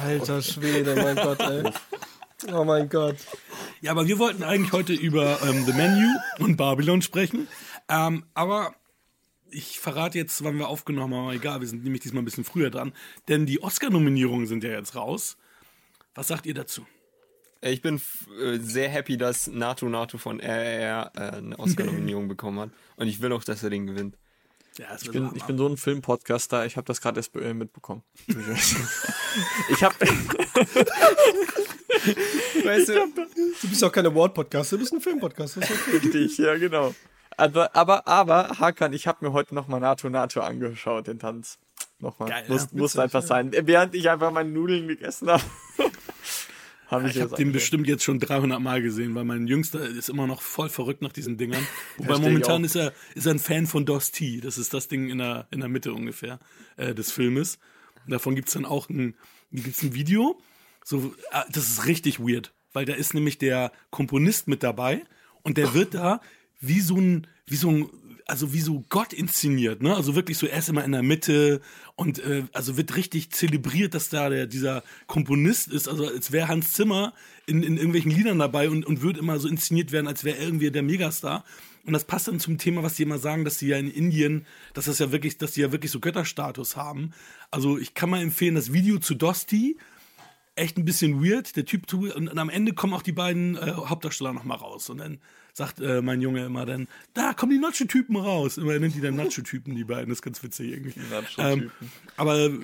Alter 0.03 0.41
Schwede, 0.41 0.95
mein 0.95 1.15
Gott, 1.15 1.39
ey. 1.39 1.63
Oh 2.53 2.63
mein 2.63 2.87
Gott. 2.89 3.17
Ja, 3.81 3.91
aber 3.91 4.07
wir 4.07 4.19
wollten 4.19 4.43
eigentlich 4.43 4.71
heute 4.71 4.93
über 4.93 5.39
ähm, 5.43 5.65
The 5.65 5.73
Menu 5.73 6.07
und 6.39 6.55
Babylon 6.55 7.01
sprechen. 7.01 7.47
Ähm, 7.89 8.25
aber 8.33 8.75
ich 9.49 9.79
verrate 9.79 10.17
jetzt, 10.17 10.43
wann 10.43 10.57
wir 10.57 10.67
aufgenommen 10.67 11.13
haben, 11.15 11.23
aber 11.23 11.33
egal, 11.33 11.61
wir 11.61 11.67
sind 11.67 11.83
nämlich 11.83 12.01
diesmal 12.01 12.21
ein 12.21 12.25
bisschen 12.25 12.43
früher 12.43 12.69
dran. 12.69 12.93
Denn 13.27 13.45
die 13.45 13.61
Oscar-Nominierungen 13.63 14.45
sind 14.45 14.63
ja 14.63 14.71
jetzt 14.71 14.95
raus. 14.95 15.37
Was 16.15 16.27
sagt 16.27 16.45
ihr 16.45 16.53
dazu? 16.53 16.85
Äh, 17.61 17.71
Ich 17.71 17.81
bin 17.81 18.01
äh, 18.39 18.57
sehr 18.59 18.89
happy, 18.89 19.17
dass 19.17 19.47
NATO 19.47 19.87
NATO 19.89 20.17
von 20.17 20.39
RR 20.39 21.11
äh, 21.15 21.19
eine 21.37 21.57
Oscar-Nominierung 21.57 22.27
bekommen 22.29 22.59
hat. 22.59 22.69
Und 22.97 23.07
ich 23.07 23.21
will 23.21 23.31
auch, 23.31 23.43
dass 23.43 23.63
er 23.63 23.69
den 23.69 23.87
gewinnt. 23.87 24.15
Ja, 24.77 24.95
Ich 25.01 25.11
bin, 25.11 25.31
ich 25.33 25.43
bin 25.43 25.57
so 25.57 25.67
ein 25.67 25.77
Filmpodcaster, 25.77 26.65
ich 26.65 26.77
habe 26.77 26.85
das 26.85 27.01
gerade 27.01 27.19
erst 27.19 27.35
äh, 27.35 27.53
mitbekommen. 27.53 28.03
ich 29.69 29.83
habe 29.83 29.95
Weißt 32.63 32.89
du, 32.89 32.93
Du 33.61 33.69
bist 33.69 33.83
auch 33.83 33.91
kein 33.91 34.05
Award-Podcast, 34.05 34.71
du 34.71 34.77
bist 34.77 34.93
ein 34.93 35.01
Film-Podcast. 35.01 35.57
Das 35.57 35.69
ist 35.69 35.87
okay. 35.87 35.97
richtig, 35.97 36.37
ja 36.37 36.55
genau. 36.57 36.93
Aber, 37.37 37.75
aber, 37.75 38.07
aber, 38.07 38.59
Hakan, 38.59 38.93
ich 38.93 39.07
habe 39.07 39.25
mir 39.25 39.33
heute 39.33 39.55
nochmal 39.55 39.79
NATO 39.79 40.09
NATO 40.09 40.41
angeschaut, 40.41 41.07
den 41.07 41.19
Tanz. 41.19 41.57
Nochmal. 41.99 42.29
Geil, 42.29 42.45
muss 42.47 42.63
ja. 42.71 42.77
muss 42.77 42.97
einfach 42.97 43.23
sein. 43.23 43.51
Während 43.51 43.95
ich 43.95 44.09
einfach 44.09 44.31
meine 44.31 44.49
Nudeln 44.49 44.87
gegessen 44.87 45.29
habe. 45.29 45.43
Habe 46.87 47.07
ich, 47.07 47.15
Ich 47.15 47.21
habe 47.21 47.35
den 47.35 47.51
bestimmt 47.51 47.87
jetzt 47.87 48.03
schon 48.03 48.19
300 48.19 48.59
Mal 48.59 48.81
gesehen, 48.81 49.13
weil 49.15 49.25
mein 49.25 49.47
Jüngster 49.47 49.85
ist 49.87 50.09
immer 50.09 50.25
noch 50.25 50.41
voll 50.41 50.69
verrückt 50.69 51.01
nach 51.01 51.11
diesen 51.11 51.37
Dingern. 51.37 51.65
Wobei 51.97 52.17
momentan 52.17 52.63
ist 52.63 52.75
er, 52.75 52.93
ist 53.13 53.25
er 53.25 53.33
ein 53.33 53.39
Fan 53.39 53.67
von 53.67 53.85
DOS 53.85 54.11
T. 54.11 54.39
Das 54.39 54.57
ist 54.57 54.73
das 54.73 54.87
Ding 54.87 55.09
in 55.09 55.19
der, 55.19 55.47
in 55.51 55.59
der 55.59 55.69
Mitte 55.69 55.93
ungefähr 55.93 56.39
äh, 56.77 56.95
des 56.95 57.11
Filmes. 57.11 57.59
Und 58.05 58.11
davon 58.11 58.35
gibt's 58.35 58.53
dann 58.53 58.65
auch 58.65 58.89
ein, 58.89 59.15
gibt's 59.51 59.83
ein 59.83 59.93
Video. 59.93 60.39
So, 60.83 61.13
äh, 61.31 61.41
das 61.51 61.67
ist 61.67 61.85
richtig 61.85 62.19
weird, 62.19 62.53
weil 62.71 62.85
da 62.85 62.93
ist 62.93 63.13
nämlich 63.13 63.37
der 63.37 63.73
Komponist 63.89 64.47
mit 64.47 64.63
dabei 64.63 65.03
und 65.43 65.57
der 65.57 65.73
wird 65.73 65.93
da 65.93 66.21
wie 66.59 66.79
so 66.79 66.95
ein, 66.95 67.27
wie 67.45 67.57
so 67.57 67.69
ein, 67.69 67.89
also 68.27 68.53
wie 68.53 68.59
so 68.59 68.83
Gott 68.89 69.13
inszeniert, 69.13 69.81
ne? 69.81 69.95
Also 69.95 70.15
wirklich 70.15 70.37
so, 70.37 70.47
er 70.47 70.59
ist 70.59 70.69
immer 70.69 70.83
in 70.83 70.91
der 70.91 71.01
Mitte 71.01 71.61
und 71.95 72.19
äh, 72.19 72.43
also 72.51 72.75
wird 72.75 72.95
richtig 72.97 73.31
zelebriert, 73.31 73.93
dass 73.93 74.09
da 74.09 74.29
der, 74.29 74.47
dieser 74.47 74.83
Komponist 75.07 75.69
ist, 75.69 75.87
also 75.87 76.07
als 76.07 76.31
wäre 76.31 76.49
Hans 76.49 76.73
Zimmer 76.73 77.13
in, 77.45 77.63
in 77.63 77.77
irgendwelchen 77.77 78.11
Liedern 78.11 78.39
dabei 78.39 78.69
und, 78.69 78.85
und 78.85 79.01
wird 79.01 79.17
immer 79.17 79.39
so 79.39 79.47
inszeniert 79.47 79.93
werden, 79.93 80.07
als 80.07 80.25
wäre 80.25 80.37
irgendwie 80.37 80.69
der 80.69 80.83
Megastar. 80.83 81.45
Und 81.85 81.93
das 81.93 82.03
passt 82.03 82.27
dann 82.27 82.41
zum 82.41 82.57
Thema, 82.57 82.83
was 82.83 82.95
die 82.95 83.03
immer 83.03 83.17
sagen, 83.17 83.45
dass 83.45 83.59
die 83.59 83.67
ja 83.67 83.77
in 83.77 83.89
Indien, 83.89 84.45
dass 84.73 84.85
das 84.85 84.99
ja 84.99 85.13
wirklich, 85.13 85.37
dass 85.37 85.53
die 85.53 85.61
ja 85.61 85.71
wirklich 85.71 85.91
so 85.91 86.01
Götterstatus 86.01 86.75
haben. 86.75 87.13
Also 87.49 87.77
ich 87.77 87.93
kann 87.93 88.09
mal 88.09 88.21
empfehlen, 88.21 88.55
das 88.55 88.73
Video 88.73 88.99
zu 88.99 89.15
Dosti, 89.15 89.77
echt 90.57 90.77
ein 90.77 90.85
bisschen 90.85 91.23
weird. 91.23 91.55
Der 91.55 91.65
Typ 91.65 91.87
tut, 91.87 92.13
und, 92.15 92.27
und 92.29 92.37
am 92.37 92.49
Ende 92.49 92.73
kommen 92.73 92.93
auch 92.93 93.01
die 93.01 93.11
beiden 93.11 93.55
äh, 93.55 93.71
Hauptdarsteller 93.73 94.33
noch 94.33 94.43
mal 94.43 94.55
raus. 94.55 94.89
Und 94.89 94.97
dann 94.99 95.19
sagt 95.53 95.79
äh, 95.79 96.01
mein 96.01 96.21
Junge 96.21 96.45
immer 96.45 96.65
dann, 96.65 96.87
da 97.13 97.33
kommen 97.33 97.51
die 97.51 97.57
Nacho-Typen 97.57 98.15
raus. 98.15 98.57
Immer 98.57 98.73
er 98.73 98.79
nennt 98.79 98.95
die 98.95 99.01
dann 99.01 99.15
Nacho-Typen, 99.23 99.75
die 99.75 99.83
beiden. 99.83 100.09
Das 100.09 100.19
ist 100.19 100.21
ganz 100.21 100.43
witzig 100.43 100.71
irgendwie. 100.71 100.99
Ähm, 101.39 101.71
aber 102.15 102.37
äh, 102.37 102.59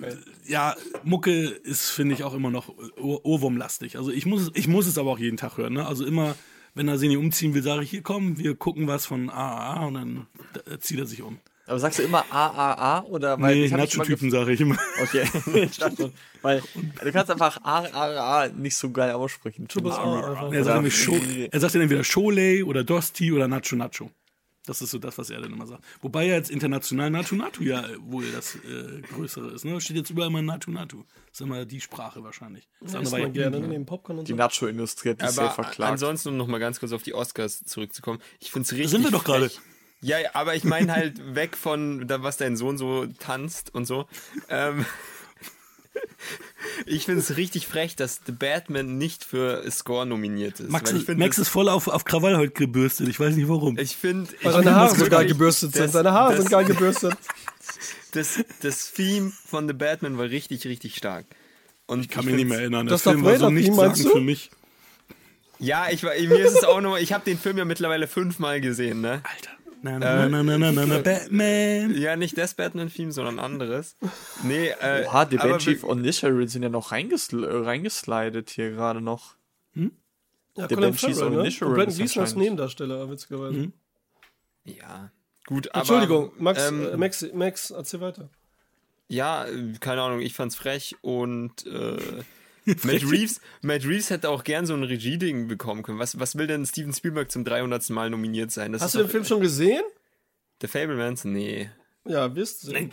ja, 0.45 0.75
Mucke 1.03 1.31
ist, 1.45 1.89
finde 1.89 2.13
ich, 2.15 2.23
auch 2.23 2.33
immer 2.33 2.51
noch 2.51 2.69
Ohr 2.97 3.25
Ohrwurmlastig. 3.25 3.97
Also 3.97 4.11
ich 4.11 4.25
muss, 4.25 4.43
es- 4.43 4.51
ich 4.53 4.67
muss 4.67 4.85
es 4.87 4.97
aber 4.97 5.11
auch 5.11 5.19
jeden 5.19 5.37
Tag 5.37 5.57
hören. 5.57 5.73
Ne? 5.73 5.87
Also 5.87 6.05
immer, 6.05 6.35
wenn 6.75 6.87
er 6.87 6.97
Seni 6.97 7.17
umziehen 7.17 7.53
will, 7.53 7.63
sage 7.63 7.83
ich, 7.83 7.89
hier 7.89 8.01
komm, 8.03 8.37
wir 8.37 8.55
gucken 8.55 8.87
was 8.87 9.05
von 9.05 9.29
AAA 9.29 9.85
und 9.85 9.93
dann 9.95 10.27
äh, 10.71 10.77
zieht 10.79 10.99
er 10.99 11.05
sich 11.05 11.21
um. 11.23 11.39
Aber 11.65 11.79
sagst 11.79 11.99
du 11.99 12.03
immer 12.03 12.25
AAA 12.29 13.03
oder 13.05 13.39
weil 13.39 13.55
Nee, 13.55 13.67
Nacho-Typen 13.69 14.29
sage 14.31 14.51
ich 14.51 14.61
immer. 14.61 14.77
Okay, 15.01 15.23
ich 15.63 15.77
dachte 15.77 16.11
weil 16.41 16.61
du 17.01 17.11
kannst 17.13 17.31
einfach 17.31 17.63
AAA 17.63 18.49
nicht 18.49 18.75
so 18.75 18.91
geil 18.91 19.11
aussprechen. 19.13 19.67
Er 20.51 20.63
sagt, 20.63 20.75
nämlich 20.75 20.95
Scho 21.01 21.15
er 21.51 21.59
sagt 21.59 21.75
dann 21.75 21.81
entweder 21.83 22.03
Chole 22.03 22.65
oder 22.65 22.83
Dosti 22.83 23.31
oder 23.31 23.47
Nacho 23.47 23.75
Nacho. 23.77 24.09
Das 24.65 24.81
ist 24.81 24.91
so 24.91 24.97
das, 24.97 25.17
was 25.17 25.29
er 25.29 25.41
dann 25.41 25.51
immer 25.51 25.65
sagt. 25.65 25.83
Wobei 26.01 26.25
ja 26.25 26.35
jetzt 26.35 26.49
international 26.49 27.09
Nacho 27.09 27.35
Nacho 27.35 27.63
ja 27.63 27.85
wohl 27.99 28.29
das 28.31 28.55
äh, 28.55 29.01
Größere 29.13 29.51
ist. 29.51 29.65
Ne? 29.65 29.79
Steht 29.81 29.97
jetzt 29.97 30.09
überall 30.09 30.29
immer 30.29 30.41
Nacho 30.41 30.71
Nacho. 30.71 31.05
Das 31.29 31.39
ist 31.39 31.41
immer 31.41 31.65
die 31.65 31.81
Sprache 31.81 32.23
wahrscheinlich. 32.23 32.67
Das 32.79 32.91
Das 32.91 32.95
andere 32.99 33.11
war 33.11 33.19
ja 33.19 33.27
gerne 33.27 33.55
Indien. 33.57 33.71
neben 33.71 33.85
Popcorn 33.85 34.19
und 34.19 34.27
Die 34.27 34.31
so. 34.31 34.37
Nacho-Industrie 34.37 35.09
hat 35.11 35.21
dich 35.21 35.29
sehr 35.31 35.49
verklagt. 35.49 35.91
ansonsten, 35.91 36.29
um 36.29 36.37
noch 36.37 36.47
mal 36.47 36.59
ganz 36.59 36.79
kurz 36.79 36.93
auf 36.93 37.03
die 37.03 37.13
Oscars 37.13 37.63
zurückzukommen, 37.65 38.19
ich 38.39 38.51
finde 38.51 38.65
es 38.65 38.71
richtig. 38.71 38.89
sind 38.89 39.03
wir 39.03 39.11
doch 39.11 39.23
gerade. 39.25 39.49
Ja, 40.03 40.17
aber 40.33 40.53
ich 40.55 40.63
meine 40.63 40.93
halt 40.93 41.15
weg 41.35 41.57
von, 41.57 42.07
da, 42.07 42.21
was 42.21 42.37
dein 42.37 42.55
Sohn 42.57 42.77
so 42.77 43.07
tanzt 43.19 43.73
und 43.73 43.85
so. 43.85 44.05
Ähm, 44.49 44.85
ich 46.85 47.05
finde 47.05 47.21
es 47.21 47.37
richtig 47.37 47.67
frech, 47.67 47.95
dass 47.95 48.21
The 48.25 48.31
Batman 48.31 48.97
nicht 48.97 49.23
für 49.23 49.69
Score 49.71 50.05
nominiert 50.05 50.59
ist. 50.59 50.69
Max, 50.69 50.89
weil 50.89 50.95
ich 50.97 51.01
ist, 51.03 51.05
find, 51.07 51.19
Max 51.19 51.35
das- 51.37 51.47
ist 51.47 51.51
voll 51.51 51.69
auf, 51.69 51.87
auf 51.87 52.05
Krawall 52.05 52.37
heute 52.37 52.51
gebürstet. 52.53 53.07
Ich 53.07 53.19
weiß 53.19 53.35
nicht 53.35 53.47
warum. 53.47 53.77
Ich 53.77 53.95
finde. 53.95 54.29
Weil 54.41 54.53
seine 54.53 54.75
Haare 54.75 54.95
so 54.95 55.05
geil 55.07 55.25
gebürstet 55.27 55.73
sind. 55.73 55.91
Seine 55.91 56.11
Haare 56.11 56.37
sind 56.37 56.49
geil 56.49 56.65
gebürstet. 56.65 57.15
Das, 58.11 58.43
das 58.61 58.91
Theme 58.93 59.31
von 59.47 59.67
The 59.67 59.73
Batman 59.73 60.19
war 60.19 60.25
richtig, 60.25 60.67
richtig 60.67 60.95
stark. 60.95 61.25
Und 61.87 62.01
ich 62.01 62.09
kann 62.09 62.23
mich 62.25 62.35
nicht 62.35 62.47
mehr 62.47 62.59
erinnern. 62.59 62.85
Das 62.85 63.01
Darth 63.01 63.15
Film 63.15 63.25
war 63.25 63.37
so 63.39 63.49
nichts 63.49 63.75
sagen 63.75 63.95
für 63.95 64.21
mich. 64.21 64.51
Ja, 65.57 65.87
ich, 65.89 66.03
war- 66.03 66.13
mir 66.13 66.45
ist 66.45 66.53
es 66.55 66.63
auch 66.63 66.79
noch. 66.79 66.95
Ich 66.99 67.11
habe 67.11 67.25
den 67.25 67.39
Film 67.39 67.57
ja 67.57 67.65
mittlerweile 67.65 68.05
fünfmal 68.07 68.61
gesehen, 68.61 69.01
ne? 69.01 69.23
Alter. 69.23 69.49
Na, 69.83 69.99
na, 69.99 70.29
na, 70.29 70.43
na, 70.43 70.57
na, 70.57 70.71
na, 70.71 70.85
na, 70.85 70.99
Batman. 70.99 71.93
Ja, 71.97 72.15
nicht 72.15 72.37
das 72.37 72.53
Batman-Theme, 72.53 73.11
sondern 73.11 73.37
anderes. 73.37 73.97
Nee, 74.43 74.69
äh. 74.79 75.05
Oha, 75.05 75.25
die 75.25 75.37
aber 75.37 75.49
Banshee 75.49 75.81
wir- 75.81 75.89
und 75.89 76.01
Nisharin 76.01 76.47
sind 76.47 76.63
ja 76.63 76.69
noch 76.69 76.93
reingesl 76.93 77.43
äh, 77.43 77.65
reingeslidet 77.65 78.49
hier 78.49 78.71
gerade 78.71 79.01
noch. 79.01 79.35
Ja, 80.55 80.67
Der 80.67 80.77
Colin 80.77 80.91
Banshees 80.91 81.19
Farrell, 81.19 81.37
und 81.39 81.43
ne? 81.43 81.51
Brandon 81.59 81.87
ist 81.87 81.97
Gleason 81.97 82.21
als 82.21 82.35
Nebendarsteller, 82.35 83.09
witzigerweise. 83.09 83.71
Ja, 84.65 85.11
gut, 85.47 85.67
aber. 85.71 85.79
Entschuldigung, 85.79 86.31
Max, 86.37 86.67
ähm, 86.69 86.87
äh, 86.93 86.97
Max, 86.97 87.25
Max, 87.33 87.71
erzähl 87.71 88.01
weiter. 88.01 88.29
Ja, 89.09 89.45
äh, 89.45 89.73
keine 89.79 90.01
Ahnung, 90.03 90.21
ich 90.21 90.33
fand's 90.33 90.55
frech 90.55 90.95
und 91.01 91.65
äh, 91.65 91.97
Matt 92.83 93.03
Reeves, 93.11 93.41
Matt 93.61 93.83
Reeves 93.85 94.09
hätte 94.09 94.29
auch 94.29 94.43
gern 94.43 94.65
so 94.65 94.73
ein 94.73 94.83
Regie-Ding 94.83 95.47
bekommen 95.47 95.83
können. 95.83 95.99
Was, 95.99 96.19
was 96.19 96.37
will 96.37 96.47
denn 96.47 96.65
Steven 96.65 96.93
Spielberg 96.93 97.31
zum 97.31 97.43
300. 97.43 97.89
Mal 97.89 98.09
nominiert 98.09 98.51
sein? 98.51 98.71
Das 98.71 98.81
Hast 98.81 98.95
du 98.95 98.99
den 98.99 99.09
Film 99.09 99.25
schon 99.25 99.41
gesehen? 99.41 99.83
The 100.61 100.67
Fablemans? 100.67 101.25
Nee. 101.25 101.69
Ja, 102.07 102.33
wirst 102.35 102.67
du. 102.67 102.71
Nein, 102.71 102.91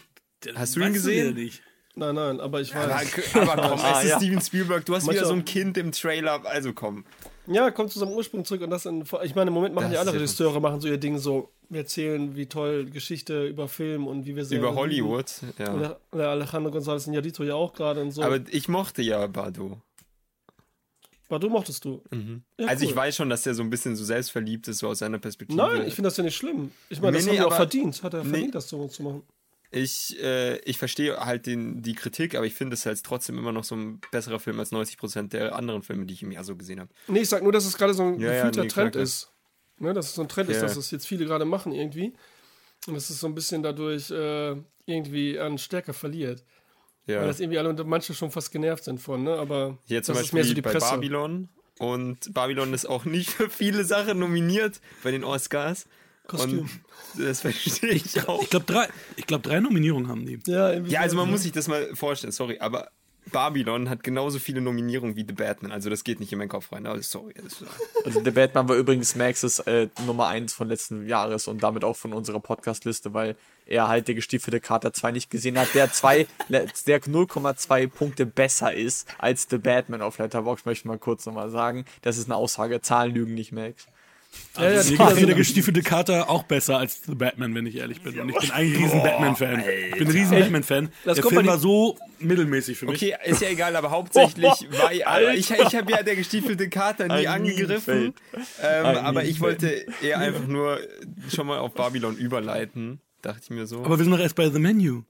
Hast 0.54 0.74
du 0.76 0.80
ihn 0.80 0.92
gesehen? 0.92 1.34
nicht. 1.34 1.62
Nein, 1.96 2.14
nein, 2.14 2.40
aber 2.40 2.60
ich 2.60 2.74
Aber, 2.74 2.88
weiß. 2.88 3.34
aber 3.36 3.68
komm, 3.68 3.80
Ah, 3.82 3.98
es 3.98 4.04
ist 4.04 4.10
ja. 4.10 4.16
Steven 4.18 4.40
Spielberg, 4.40 4.84
du 4.86 4.94
hast 4.94 5.04
Manche 5.06 5.20
wieder 5.20 5.28
so 5.28 5.34
ein. 5.34 5.44
Kind 5.44 5.76
im 5.76 5.92
Trailer, 5.92 6.44
also 6.46 6.72
komm. 6.72 7.04
Ja, 7.46 7.70
kommt 7.72 7.90
zu 7.90 7.98
seinem 7.98 8.12
Ursprung 8.12 8.44
zurück 8.44 8.62
und 8.62 8.70
das 8.70 8.86
in, 8.86 9.04
ich 9.22 9.34
meine, 9.34 9.48
im 9.48 9.54
Moment 9.54 9.74
machen 9.74 9.86
Das 9.86 9.94
ja 9.94 10.00
alle 10.00 10.12
Regisseure 10.14 10.60
machen 10.60 10.80
so 10.80 10.88
ihr 10.88 10.98
Ding 10.98 11.18
so, 11.18 11.50
erzählen, 11.78 12.34
wie 12.36 12.46
toll 12.46 12.86
Geschichte 12.86 13.46
über 13.46 13.68
Film 13.68 14.06
und 14.06 14.26
wie 14.26 14.34
wir 14.36 14.44
sie 14.44 14.56
Über 14.56 14.74
Hollywood, 14.74 15.32
Und 15.42 15.58
ja. 15.58 15.96
der 16.12 16.28
Alejandro 16.28 16.70
González 16.76 17.08
Iñárritu 17.08 17.44
ja 17.44 17.54
auch 17.54 17.72
gerade 17.72 18.00
und 18.02 18.10
so. 18.10 18.22
Aber 18.22 18.40
ich 18.50 18.68
mochte 18.68 19.02
ja 19.02 19.26
Bado. 19.26 19.80
Aber 21.28 21.38
du 21.38 21.48
mochtest 21.48 21.84
du. 21.84 22.02
Ja, 22.58 22.66
Also 22.66 22.84
ich 22.84 22.90
cool. 22.90 22.96
weiß 22.96 23.16
schon, 23.16 23.30
dass 23.30 23.42
der 23.44 23.54
so 23.54 23.62
ein 23.62 23.70
bisschen 23.70 23.94
so 23.94 24.04
selbstverliebt 24.04 24.66
ist, 24.66 24.78
so 24.78 24.88
aus 24.88 24.98
seiner 24.98 25.18
Perspektive. 25.20 25.56
Nein, 25.56 25.86
ich 25.86 25.94
finde 25.94 26.08
das 26.08 26.16
ja 26.16 26.24
nicht 26.24 26.34
schlimm. 26.36 26.72
Ich 26.88 27.00
meine, 27.00 27.12
Nee, 27.12 27.18
das 27.18 27.26
nee, 27.26 27.38
haben 27.38 27.46
die 27.48 27.52
auch 27.52 27.56
verdient. 27.56 28.02
Hat 28.02 28.14
er 28.14 28.24
Nee. 28.24 28.30
verdient, 28.30 28.54
das 28.56 28.68
so 28.68 28.88
zu 28.88 29.02
machen. 29.04 29.22
Ich, 29.70 30.20
äh, 30.20 30.58
ich 30.62 30.78
verstehe 30.78 31.16
halt 31.24 31.46
den, 31.46 31.80
die 31.82 31.94
Kritik, 31.94 32.34
aber 32.34 32.44
ich 32.44 32.54
finde 32.54 32.74
es 32.74 32.84
halt 32.84 33.00
trotzdem 33.04 33.38
immer 33.38 33.52
noch 33.52 33.62
so 33.62 33.76
ein 33.76 34.00
besserer 34.10 34.40
Film 34.40 34.58
als 34.58 34.72
90% 34.72 35.28
der 35.28 35.54
anderen 35.54 35.82
Filme, 35.84 36.06
die 36.06 36.14
ich 36.14 36.22
im 36.24 36.32
Jahr 36.32 36.42
so 36.42 36.56
gesehen 36.56 36.80
habe. 36.80 36.90
Nee, 37.06 37.20
ich 37.20 37.28
sag 37.28 37.44
nur, 37.44 37.52
dass 37.52 37.64
es 37.64 37.78
gerade 37.78 37.94
so 37.94 38.02
ein 38.02 38.18
Ja, 38.18 38.32
ja, 38.32 38.36
gefühlter 38.38 38.62
nee, 38.62 38.66
klar, 38.68 38.82
Trend 38.82 38.92
klar. 38.94 39.04
ist. 39.04 39.30
Ne, 39.80 39.92
dass 39.94 40.06
es 40.10 40.14
so 40.14 40.22
ein 40.22 40.28
Trend 40.28 40.49
ist, 40.50 40.56
Ja. 40.56 40.62
dass 40.62 40.76
es 40.76 40.90
jetzt 40.90 41.06
viele 41.06 41.25
gerade 41.25 41.44
machen 41.44 41.72
irgendwie. 41.72 42.12
Und 42.87 42.94
dass 42.94 43.10
es 43.10 43.18
so 43.20 43.26
ein 43.26 43.34
bisschen 43.34 43.62
dadurch 43.62 44.10
äh, 44.10 44.54
irgendwie 44.87 45.38
an 45.38 45.58
Stärke 45.58 45.92
verliert. 45.92 46.44
Ja. 47.06 47.20
Weil 47.20 47.26
das 47.28 47.40
irgendwie 47.40 47.58
alle 47.58 47.70
und 47.70 47.87
manche 47.87 48.14
schon 48.14 48.30
fast 48.30 48.52
genervt 48.52 48.84
sind 48.84 49.00
von, 49.00 49.22
ne? 49.25 49.34
Aber 49.37 49.78
Hier 49.87 50.02
zum 50.02 50.14
das 50.14 50.25
ist 50.26 50.32
mehr 50.32 50.42
Beispiel 50.42 50.49
so 50.50 50.54
die 50.54 50.62
bei 50.62 50.72
Presse. 50.72 50.94
Babylon. 50.94 51.49
Und 51.78 52.32
Babylon 52.34 52.75
ist 52.75 52.87
auch 52.87 53.04
nicht 53.06 53.30
für 53.30 53.49
viele 53.50 53.84
Sachen 53.84 54.18
nominiert 54.18 54.80
bei 55.02 55.10
den 55.10 55.25
Oscars. 55.25 55.87
Kostüm. 56.26 56.60
Und 56.60 56.70
das 57.26 57.40
verstehe 57.40 57.90
ich 57.90 58.28
auch. 58.28 58.42
Ich 58.42 58.50
glaube, 58.50 58.66
drei, 58.66 58.88
ich 59.16 59.26
glaub, 59.26 59.42
drei 59.42 59.60
Nominierungen 59.60 60.08
haben 60.08 60.26
die. 60.26 60.38
Ja, 60.46 60.72
Ja, 60.75 61.00
also 61.00 61.16
man 61.16 61.25
so. 61.26 61.32
muss 61.32 61.42
sich 61.42 61.52
das 61.52 61.66
mal 61.68 61.94
vorstellen, 61.96 62.32
sorry, 62.32 62.58
aber 62.60 62.90
Babylon 63.26 63.88
hat 63.88 64.02
genauso 64.02 64.38
viele 64.38 64.60
Nominierungen 64.60 65.16
wie 65.16 65.24
The 65.26 65.32
Batman. 65.32 65.72
Also 65.72 65.90
das 65.90 66.04
geht 66.04 66.20
nicht 66.20 66.32
in 66.32 66.38
meinen 66.38 66.48
Kopf 66.48 66.72
rein. 66.72 66.86
Aber 66.86 67.00
sorry. 67.02 67.34
Also 68.04 68.20
der 68.20 68.30
Batman 68.30 68.68
war 68.68 68.76
übrigens 68.76 69.14
Maxes 69.14 69.60
äh, 69.60 69.88
Nummer 70.06 70.28
1 70.28 70.52
von 70.52 70.68
letzten 70.68 71.06
Jahres 71.06 71.46
und 71.48 71.62
damit 71.62 71.84
auch 71.84 71.96
von 71.96 72.12
unserer 72.12 72.40
Podcast-Liste, 72.40 73.14
weil 73.14 73.36
er 73.66 73.88
halt 73.88 74.08
der 74.08 74.14
gestiefelte 74.14 74.60
Kater 74.60 74.92
2 74.92 75.12
nicht 75.12 75.30
gesehen 75.30 75.58
hat, 75.58 75.74
der 75.74 75.86
der 76.48 77.02
0,2 77.02 77.86
Punkte 77.88 78.26
besser 78.26 78.74
ist 78.74 79.08
als 79.18 79.46
The 79.48 79.58
Batman 79.58 80.02
auf 80.02 80.18
Letterboxd, 80.18 80.66
möchte 80.66 80.82
ich 80.82 80.86
mal 80.86 80.98
kurz 80.98 81.26
nochmal 81.26 81.50
sagen. 81.50 81.84
Das 82.02 82.18
ist 82.18 82.26
eine 82.26 82.36
Aussage, 82.36 82.80
Zahlen 82.80 83.14
lügen 83.14 83.34
nicht, 83.34 83.52
Max. 83.52 83.86
Ja, 84.56 84.70
ja, 84.70 84.76
Mir 84.76 84.82
die 84.82 84.96
gefällt 84.96 85.28
der 85.28 85.34
gestiefelte 85.34 85.82
Kater 85.82 86.28
auch 86.28 86.42
besser 86.42 86.78
als 86.78 87.02
The 87.06 87.14
Batman, 87.14 87.54
wenn 87.54 87.66
ich 87.66 87.76
ehrlich 87.76 88.02
bin. 88.02 88.18
Und 88.18 88.28
ich 88.30 88.37
bin 88.37 88.50
eigentlich 88.50 88.78
ein 88.78 88.82
riesen 88.84 89.02
Batman-Fan. 89.02 89.60
Ich 89.60 89.99
bin 89.99 90.08
ein 90.08 90.12
riesen 90.12 90.38
Batman-Fan. 90.38 90.88
Das 91.04 91.14
Der 91.14 91.22
kommt 91.22 91.34
Film 91.34 91.46
war 91.46 91.58
so 91.58 91.96
mittelmäßig 92.18 92.78
für 92.78 92.87
mich. 92.87 92.96
Okay, 92.96 93.14
ist 93.25 93.40
ja 93.40 93.49
egal, 93.49 93.76
aber 93.76 93.90
hauptsächlich, 93.90 94.50
weil 94.70 95.02
aber 95.04 95.34
ich, 95.34 95.50
ich 95.50 95.75
habe 95.75 95.90
ja 95.92 96.02
der 96.02 96.16
gestiefelte 96.16 96.68
Kater 96.68 97.06
nie 97.06 97.26
Ein 97.26 97.42
angegriffen. 97.42 98.14
Ähm, 98.62 98.84
aber 98.84 99.25
ich 99.25 99.40
wollte 99.40 99.87
eher 100.02 100.18
einfach 100.18 100.46
nur 100.46 100.78
schon 101.34 101.46
mal 101.46 101.58
auf 101.58 101.75
Babylon 101.75 102.16
überleiten. 102.16 103.00
Dachte 103.22 103.40
ich 103.44 103.50
mir 103.50 103.66
so. 103.66 103.84
Aber 103.84 103.99
wir 103.99 104.04
sind 104.04 104.12
doch 104.12 104.20
erst 104.20 104.37
bei 104.37 104.49
The 104.49 104.58
Menu. 104.58 105.02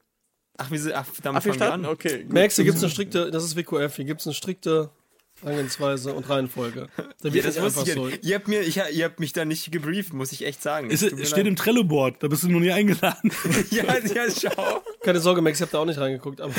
ach, 0.58 0.70
wir 0.70 0.78
sind, 0.78 0.92
ach, 0.94 1.06
damit 1.22 1.40
Ach, 1.40 1.44
wir 1.44 1.54
fangen 1.54 1.82
wir 1.82 1.88
an. 1.88 1.92
Okay. 1.92 2.26
Max, 2.28 2.56
hier 2.56 2.64
gibt 2.64 2.76
es 2.76 2.82
eine 2.82 2.90
strikte, 2.90 3.30
das 3.30 3.44
ist 3.44 3.56
WQF, 3.56 3.96
hier 3.96 4.04
gibt 4.04 4.20
es 4.20 4.26
eine 4.26 4.34
strikte 4.34 4.90
Angehensweise 5.44 6.12
und 6.14 6.28
Reihenfolge. 6.28 6.88
Da 6.96 7.28
Ja, 7.28 7.34
wird 7.34 7.44
das 7.44 7.54
nicht 7.56 7.64
wusste 7.64 7.80
einfach 7.80 7.82
ich 7.82 7.88
ja 7.88 7.94
so. 7.94 8.06
nicht. 8.06 8.24
Ihr 8.24 8.34
habt, 8.36 8.48
mir, 8.48 8.60
ich, 8.62 8.76
ihr 8.92 9.04
habt 9.04 9.20
mich 9.20 9.32
da 9.32 9.44
nicht 9.44 9.70
gebrieft, 9.72 10.12
muss 10.12 10.32
ich 10.32 10.44
echt 10.44 10.62
sagen. 10.62 10.90
Es, 10.90 11.02
Es 11.02 11.28
steht 11.28 11.38
leid. 11.38 11.46
im 11.46 11.56
Trello-Board, 11.56 12.22
da 12.22 12.28
bist 12.28 12.42
du 12.42 12.48
noch 12.48 12.60
nie 12.60 12.72
eingeladen. 12.72 13.32
ja, 13.70 13.84
ja, 13.98 14.24
schau. 14.30 14.82
Keine 15.02 15.20
Sorge, 15.20 15.40
Max, 15.42 15.58
ich 15.58 15.62
habe 15.62 15.72
da 15.72 15.78
auch 15.78 15.84
nicht 15.86 15.98
reingeguckt. 15.98 16.40
Aber 16.40 16.52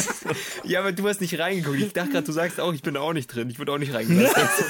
Ja, 0.64 0.80
aber 0.80 0.92
du 0.92 1.06
hast 1.08 1.20
nicht 1.20 1.38
reingeguckt. 1.38 1.78
Ich 1.80 1.92
dachte 1.92 2.10
gerade, 2.10 2.24
du 2.26 2.32
sagst 2.32 2.60
auch, 2.60 2.72
ich 2.72 2.82
bin 2.82 2.94
da 2.94 3.00
auch 3.00 3.12
nicht 3.12 3.28
drin. 3.28 3.48
Ich 3.50 3.58
wurde 3.58 3.72
auch 3.72 3.78
nicht 3.78 3.94
reingelassen. 3.94 4.36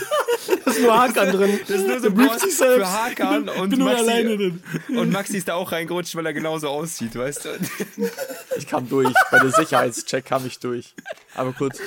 da 0.65 0.71
ist 0.71 0.81
nur 0.81 0.99
Hakan 0.99 1.33
drin. 1.33 1.59
Das 1.67 1.77
ist 1.79 1.87
nur 1.87 2.01
so 2.01 2.07
ein 2.09 2.15
brieft 2.15 2.41
sich 2.41 2.57
selbst. 2.57 2.77
für 2.87 2.93
Hakan 2.93 3.49
und 3.49 3.71
bin 3.71 3.79
nur 3.79 3.89
Maxi, 3.91 4.03
alleine 4.05 4.37
drin. 4.37 4.63
und 4.89 5.11
Maxi 5.11 5.37
ist 5.39 5.49
da 5.49 5.55
auch 5.55 5.73
reingerutscht, 5.73 6.15
weil 6.17 6.27
er 6.27 6.33
genauso 6.33 6.69
aussieht, 6.69 7.15
weißt 7.17 7.47
du? 7.47 7.49
Ich 8.59 8.67
kam 8.67 8.89
durch. 8.89 9.13
Bei 9.31 9.39
der 9.39 9.51
Sicherheitscheck 9.51 10.25
kam 10.27 10.47
ich 10.47 10.59
durch. 10.59 10.95
Aber 11.35 11.53
kurz. 11.53 11.79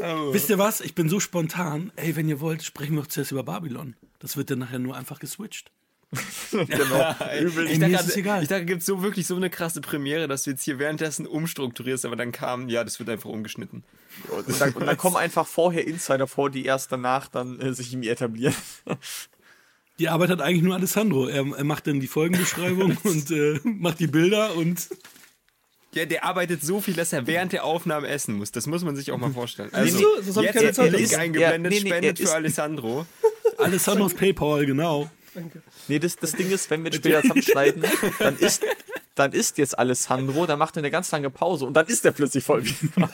Wisst 0.00 0.50
ihr 0.50 0.58
was? 0.58 0.80
Ich 0.80 0.94
bin 0.94 1.08
so 1.08 1.20
spontan. 1.20 1.92
Ey, 1.96 2.16
wenn 2.16 2.28
ihr 2.28 2.40
wollt, 2.40 2.62
sprechen 2.62 2.94
wir 2.94 3.02
doch 3.02 3.08
zuerst 3.08 3.32
über 3.32 3.42
Babylon. 3.42 3.96
Das 4.18 4.36
wird 4.36 4.50
dann 4.50 4.60
nachher 4.60 4.78
nur 4.78 4.96
einfach 4.96 5.18
geswitcht. 5.18 5.70
Genau. 6.50 7.14
Übel. 7.40 7.66
Ich 7.66 7.78
mir 7.78 7.90
dachte, 7.90 8.04
ist 8.04 8.10
es 8.10 8.16
egal. 8.16 8.42
ich 8.42 8.48
dachte, 8.48 8.64
gibt 8.64 8.82
so 8.82 9.02
wirklich 9.02 9.26
so 9.26 9.36
eine 9.36 9.50
krasse 9.50 9.82
Premiere, 9.82 10.26
dass 10.26 10.44
du 10.44 10.50
jetzt 10.50 10.62
hier 10.62 10.78
währenddessen 10.78 11.26
umstrukturierst, 11.26 12.06
aber 12.06 12.16
dann 12.16 12.32
kam, 12.32 12.70
ja, 12.70 12.82
das 12.82 12.98
wird 12.98 13.10
einfach 13.10 13.28
umgeschnitten. 13.28 13.84
Und 14.30 14.60
dann, 14.60 14.72
und 14.72 14.86
dann 14.86 14.96
kommen 14.96 15.16
einfach 15.16 15.46
vorher 15.46 15.86
Insider 15.86 16.26
vor, 16.26 16.48
die 16.50 16.64
erst 16.64 16.90
danach 16.90 17.28
dann 17.28 17.60
äh, 17.60 17.74
sich 17.74 17.92
irgendwie 17.92 18.08
etablieren. 18.08 18.54
Die 19.98 20.08
Arbeit 20.08 20.30
hat 20.30 20.40
eigentlich 20.40 20.62
nur 20.62 20.74
Alessandro. 20.74 21.26
Er, 21.26 21.44
er 21.56 21.64
macht 21.64 21.86
dann 21.86 22.00
die 22.00 22.06
Folgenbeschreibung 22.06 22.96
und 23.02 23.30
äh, 23.30 23.60
macht 23.64 24.00
die 24.00 24.06
Bilder 24.06 24.54
und 24.54 24.88
Ja, 25.98 26.06
der 26.06 26.24
arbeitet 26.24 26.62
so 26.62 26.80
viel, 26.80 26.94
dass 26.94 27.12
er 27.12 27.26
während 27.26 27.52
der 27.52 27.64
Aufnahme 27.64 28.06
essen 28.06 28.36
muss. 28.36 28.52
Das 28.52 28.68
muss 28.68 28.84
man 28.84 28.94
sich 28.94 29.10
auch 29.10 29.18
mal 29.18 29.32
vorstellen. 29.32 29.68
Also, 29.72 29.98
nee, 29.98 30.04
das 30.24 30.36
hab 30.36 30.44
ich 30.44 30.46
jetzt 30.46 30.54
keine 30.54 30.68
hat 30.68 30.74
Zeit 30.76 30.92
er 30.92 30.98
Link 31.00 31.18
eingeblendet, 31.18 31.52
Ja, 31.52 31.58
nee, 31.58 31.68
nee, 31.68 31.88
spendet 31.88 32.20
er 32.20 32.26
für 32.28 32.34
Alessandro. 32.34 33.06
Alessandros 33.58 34.14
Paypal, 34.14 34.64
genau. 34.64 35.10
Nee, 35.88 35.98
das, 35.98 36.14
das 36.14 36.32
Ding 36.32 36.50
ist, 36.50 36.70
wenn 36.70 36.84
wir 36.84 36.92
später 36.92 37.22
zusammenschneiden, 37.22 37.84
dann 38.20 38.36
ist, 38.38 38.62
dann 39.16 39.32
ist 39.32 39.58
jetzt 39.58 39.76
Alessandro, 39.76 40.46
dann 40.46 40.60
macht 40.60 40.76
er 40.76 40.82
eine 40.82 40.92
ganz 40.92 41.10
lange 41.10 41.30
Pause 41.30 41.66
und 41.66 41.74
dann 41.74 41.86
ist 41.88 42.04
er 42.04 42.12
plötzlich 42.12 42.44
voll 42.44 42.64
wieder. 42.64 43.10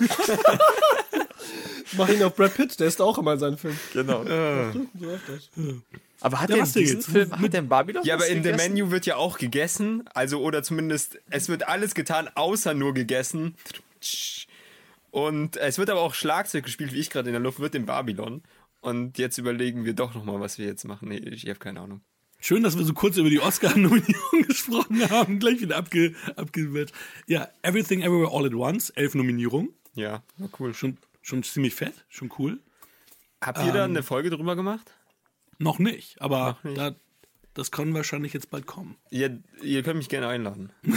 Mach 1.93 2.09
ihn 2.11 2.23
auf 2.23 2.35
Brad 2.35 2.55
Pitt, 2.55 2.79
der 2.81 2.89
ist 2.89 3.01
auch 3.01 3.17
immer 3.17 3.33
in 3.33 3.39
seinen 3.39 3.57
Filmen. 3.57 3.81
Genau. 3.95 4.25
So 4.25 4.87
läuft 5.07 5.29
das. 5.29 5.49
Aber 6.25 6.41
hat 6.41 6.49
Ja, 6.49 6.57
denn 6.57 6.65
diesem 6.65 6.97
jetzt? 7.01 7.11
Film, 7.11 7.39
hat 7.39 7.53
in 7.53 7.69
Babylon 7.69 8.03
Ja, 8.03 8.15
aber 8.15 8.27
in 8.29 8.43
dem 8.43 8.53
gegessen? 8.53 8.73
Menü 8.73 8.91
wird 8.91 9.05
ja 9.05 9.17
auch 9.17 9.37
gegessen. 9.37 10.05
Also, 10.15 10.41
oder 10.41 10.63
zumindest, 10.63 11.19
es 11.29 11.51
wird 11.51 11.69
alles 11.69 11.95
getan, 11.95 12.31
außer 12.35 12.73
nur 12.73 12.95
gegessen. 12.95 13.57
Und 15.11 15.59
es 15.59 15.77
wird 15.77 15.91
aber 15.91 16.01
auch 16.01 16.15
Schlagzeug 16.15 16.65
gespielt, 16.65 16.95
wie 16.95 16.99
ich 17.01 17.11
gerade 17.11 17.29
in 17.29 17.35
der 17.35 17.43
Luft, 17.43 17.61
wird 17.61 17.75
in 17.75 17.85
Babylon. 17.85 18.43
Und 18.81 19.19
jetzt 19.19 19.37
überlegen 19.37 19.85
wir 19.85 19.93
doch 19.93 20.15
nochmal, 20.15 20.41
was 20.41 20.57
wir 20.57 20.65
jetzt 20.65 20.85
machen. 20.85 21.11
Nee, 21.11 21.19
ich 21.19 21.47
habe 21.47 21.59
keine 21.59 21.81
Ahnung. 21.81 22.01
Schön, 22.41 22.63
dass 22.63 22.79
wir 22.79 22.87
so 22.87 22.95
kurz 22.95 23.19
über 23.19 23.29
die 23.29 23.41
Oscar-Nominierung 23.41 24.43
gesprochen 24.49 25.11
haben. 25.11 25.39
Gleich 25.39 25.61
wieder 25.61 25.77
abge, 25.77 26.15
abgewehrt. 26.37 26.93
Ja, 27.27 27.51
Everything 27.61 28.01
Everywhere 28.01 28.33
All 28.35 28.47
at 28.47 28.55
Once, 28.55 28.89
elf 28.97 29.15
Nominierungen. 29.15 29.75
Ja, 29.95 30.23
cool. 30.59 30.73
Schon, 30.73 30.97
schon 31.21 31.43
ziemlich 31.43 31.75
fett, 31.75 31.93
schon 32.09 32.33
cool. 32.39 32.61
Habt 33.43 33.63
ihr 33.63 33.73
da 33.73 33.85
eine 33.85 34.03
Folge 34.03 34.31
drüber 34.31 34.57
gemacht? 34.57 34.91
Noch 35.59 35.79
nicht, 35.79 36.21
aber 36.21 36.59
Noch 36.63 36.65
nicht. 36.65 36.79
Da, 36.79 36.95
das 37.55 37.71
kann 37.71 37.95
wahrscheinlich 37.95 38.33
jetzt 38.33 38.51
bald 38.51 38.67
kommen. 38.67 38.97
Ihr, 39.11 39.41
ihr 39.63 39.83
könnt 39.83 39.99
mich 39.99 40.09
gerne 40.09 40.29
einladen. 40.29 40.73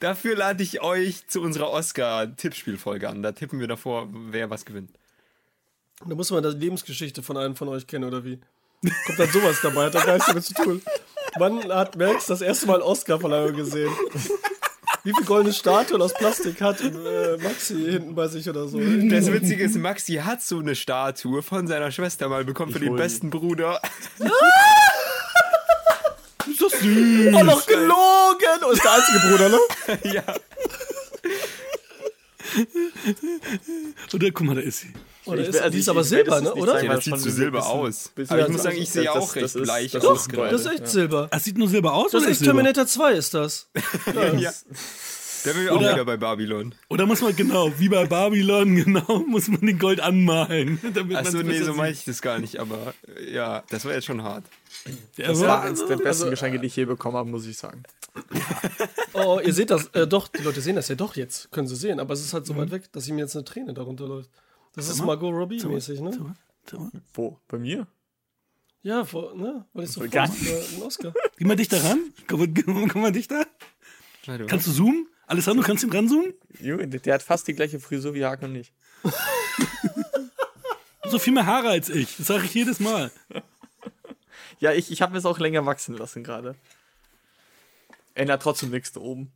Dafür 0.00 0.36
lade 0.36 0.62
ich 0.62 0.82
euch 0.82 1.26
zu 1.28 1.40
unserer 1.40 1.70
Oscar-Tippspielfolge 1.70 3.08
an. 3.08 3.22
Da 3.22 3.32
tippen 3.32 3.58
wir 3.58 3.68
davor, 3.68 4.08
wer 4.12 4.50
was 4.50 4.66
gewinnt. 4.66 4.90
Da 6.06 6.14
muss 6.14 6.30
man 6.30 6.42
die 6.42 6.50
Lebensgeschichte 6.50 7.22
von 7.22 7.38
einem 7.38 7.56
von 7.56 7.68
euch 7.68 7.86
kennen, 7.86 8.04
oder 8.04 8.22
wie? 8.24 8.38
Kommt 9.06 9.18
dann 9.18 9.30
sowas 9.30 9.60
dabei, 9.62 9.86
hat 9.86 9.94
da 9.94 10.04
gar 10.04 10.14
nichts 10.14 10.26
damit 10.26 10.44
zu 10.44 10.54
tun. 10.54 10.82
Wann 11.36 11.72
hat 11.72 11.96
Max 11.96 12.26
das 12.26 12.42
erste 12.42 12.66
Mal 12.66 12.82
Oscar-Verleihung 12.82 13.56
gesehen? 13.56 13.92
Wie 15.04 15.12
viele 15.12 15.26
goldene 15.26 15.52
Statuen 15.54 16.00
aus 16.00 16.14
Plastik 16.14 16.60
hat 16.62 16.80
äh, 16.80 17.36
Maxi 17.42 17.74
hinten 17.74 18.14
bei 18.14 18.26
sich 18.26 18.48
oder 18.48 18.66
so? 18.66 18.78
Das 18.78 19.30
Witzige 19.30 19.62
ist, 19.64 19.76
Maxi 19.76 20.14
hat 20.14 20.42
so 20.42 20.58
eine 20.60 20.74
Statue 20.74 21.42
von 21.42 21.66
seiner 21.66 21.90
Schwester 21.90 22.28
mal 22.30 22.44
bekommen 22.44 22.72
für 22.72 22.78
Ich 22.78 22.84
den 22.84 22.90
hol 22.92 22.96
die. 22.96 23.02
besten 23.02 23.28
Bruder. 23.30 23.80
Ist 26.50 26.60
doch 26.60 26.70
süß. 26.70 27.34
Oh, 27.34 27.42
noch 27.42 27.66
gelogen! 27.66 28.64
Und 28.66 28.74
ist 28.74 28.84
der 28.84 28.92
einzige 28.92 29.18
Bruder, 29.28 29.48
ne? 29.48 29.58
ja. 30.14 30.22
Oder 34.12 34.30
guck 34.30 34.46
mal, 34.46 34.54
da 34.54 34.60
ist 34.60 34.80
sie. 34.80 34.92
Oder 35.26 35.40
Ich 35.42 35.48
ist, 35.48 35.56
also 35.58 35.70
die 35.70 35.78
ist 35.78 35.84
ich- 35.84 35.88
aber 35.90 36.00
ich 36.02 36.06
Silber, 36.08 36.36
es 36.36 36.42
ne? 36.42 36.54
Oder? 36.54 36.72
zeigen, 36.72 36.86
ja 36.88 36.94
das 36.96 37.04
sieht 37.04 37.18
zu 37.20 37.30
Silber 37.30 37.58
bisschen- 37.58 37.72
aus. 37.72 38.08
bisschen- 38.14 38.30
Aber 38.32 38.40
ich 38.42 38.46
Ja, 38.48 38.52
muss 38.52 38.62
sagen, 38.62 38.76
ich 38.78 38.90
sehe 38.90 39.04
das- 39.04 39.14
auch 39.14 39.20
das 39.26 39.34
recht 39.36 39.44
ist- 39.44 39.62
bleich 39.62 39.90
das 39.92 40.04
aus 40.04 40.26
ist. 40.26 40.36
Das 40.36 40.60
ist 40.60 40.66
echt 40.66 40.88
Silber. 40.88 41.28
Das 41.30 41.44
sieht 41.44 41.58
nur 41.58 41.68
Silber 41.68 41.94
aus 41.94 42.12
Das 42.12 42.14
oder 42.20 42.24
ist 42.24 42.30
echt 42.30 42.38
Silber? 42.40 42.52
Terminator 42.52 42.86
2 42.86 43.12
ist 43.12 43.34
das. 43.34 43.68
Ja. 44.38 44.52
Da 45.46 45.52
bin 45.52 45.62
ich 45.64 45.68
auch 45.70 45.76
Oder- 45.76 45.92
wieder 45.92 46.04
bei 46.06 46.16
Babylon. 46.16 46.74
Oder 46.88 47.04
muss 47.04 47.20
man, 47.20 47.36
genau, 47.36 47.70
wie 47.78 47.90
bei 47.90 48.06
Babylon, 48.06 48.76
genau, 48.84 49.24
muss 49.28 49.48
man 49.48 49.60
den 49.60 49.78
Gold 49.78 50.00
anmalen. 50.00 50.78
Achso, 51.14 51.42
nee, 51.42 51.60
so 51.62 51.74
meine 51.74 51.92
ich 51.92 52.04
das 52.06 52.22
gar 52.22 52.38
nicht, 52.38 52.58
aber 52.58 52.94
äh, 53.18 53.34
ja, 53.34 53.62
das 53.68 53.84
war 53.84 53.92
jetzt 53.92 54.06
schon 54.06 54.22
hart. 54.22 54.44
Ja, 55.18 55.28
Das 55.28 55.40
war 55.40 55.62
eins 55.62 55.84
der 55.86 55.96
besten 55.96 56.30
Geschenke, 56.30 56.58
die 56.60 56.66
ich 56.66 56.76
je 56.76 56.86
bekommen 56.86 57.16
habe, 57.16 57.28
muss 57.28 57.46
ich 57.46 57.58
sagen. 57.58 57.82
Oh, 59.12 59.40
ihr 59.44 59.52
seht 59.52 59.70
das. 59.70 59.86
Äh, 59.92 60.06
doch, 60.06 60.28
die 60.28 60.42
Leute 60.42 60.60
sehen 60.60 60.76
das 60.76 60.88
ja 60.88 60.94
doch 60.94 61.14
jetzt. 61.16 61.50
Können 61.52 61.68
sie 61.68 61.76
sehen. 61.76 62.00
Aber 62.00 62.14
es 62.14 62.20
ist 62.20 62.32
halt 62.34 62.46
so 62.46 62.56
weit 62.56 62.70
weg, 62.70 62.84
dass 62.92 63.06
ihm 63.08 63.18
jetzt 63.18 63.34
eine 63.36 63.44
Träne 63.44 63.74
darunter 63.74 64.06
läuft. 64.06 64.30
Das 64.74 64.88
ist 64.88 65.04
Margot 65.04 65.32
Robbie-mäßig, 65.32 66.00
ne? 66.00 66.34
Wo? 67.12 67.38
Bei 67.48 67.58
mir? 67.58 67.86
Ja, 68.82 69.04
vor, 69.04 69.34
ne? 69.34 69.64
Weil 69.72 69.84
ich 69.84 69.92
so 69.92 70.00
vor, 70.00 70.12
äh, 70.12 70.18
einen 70.18 70.82
Oscar. 70.82 71.14
Geh 71.38 71.44
mal 71.44 71.56
dichter 71.56 71.82
ran. 71.82 72.12
Komm, 72.26 72.52
komm, 72.54 72.88
komm 72.88 73.02
mal 73.02 73.12
dichter. 73.12 73.46
Warte, 74.26 74.46
Kannst 74.46 74.66
du 74.66 74.72
zoomen? 74.72 75.08
Alessandro, 75.26 75.64
kannst 75.64 75.82
du 75.82 75.86
ihn 75.86 75.92
ranzoomen? 75.92 76.34
Junge, 76.60 76.86
der 76.88 77.14
hat 77.14 77.22
fast 77.22 77.48
die 77.48 77.54
gleiche 77.54 77.80
Frisur 77.80 78.12
wie 78.14 78.24
Hakan 78.24 78.50
und 78.50 78.56
ich. 78.56 78.72
So 81.06 81.18
viel 81.18 81.34
mehr 81.34 81.46
Haare 81.46 81.68
als 81.68 81.90
ich. 81.90 82.16
Das 82.16 82.26
sage 82.26 82.44
ich 82.44 82.54
jedes 82.54 82.80
Mal. 82.80 83.10
Ja, 84.60 84.72
ich, 84.72 84.90
ich 84.90 85.02
habe 85.02 85.12
mir 85.12 85.18
es 85.18 85.26
auch 85.26 85.40
länger 85.40 85.66
wachsen 85.66 85.96
lassen 85.96 86.22
gerade. 86.22 86.54
Ändert 88.14 88.40
trotzdem 88.42 88.70
nichts 88.70 88.92
da 88.92 89.00
oben. 89.00 89.32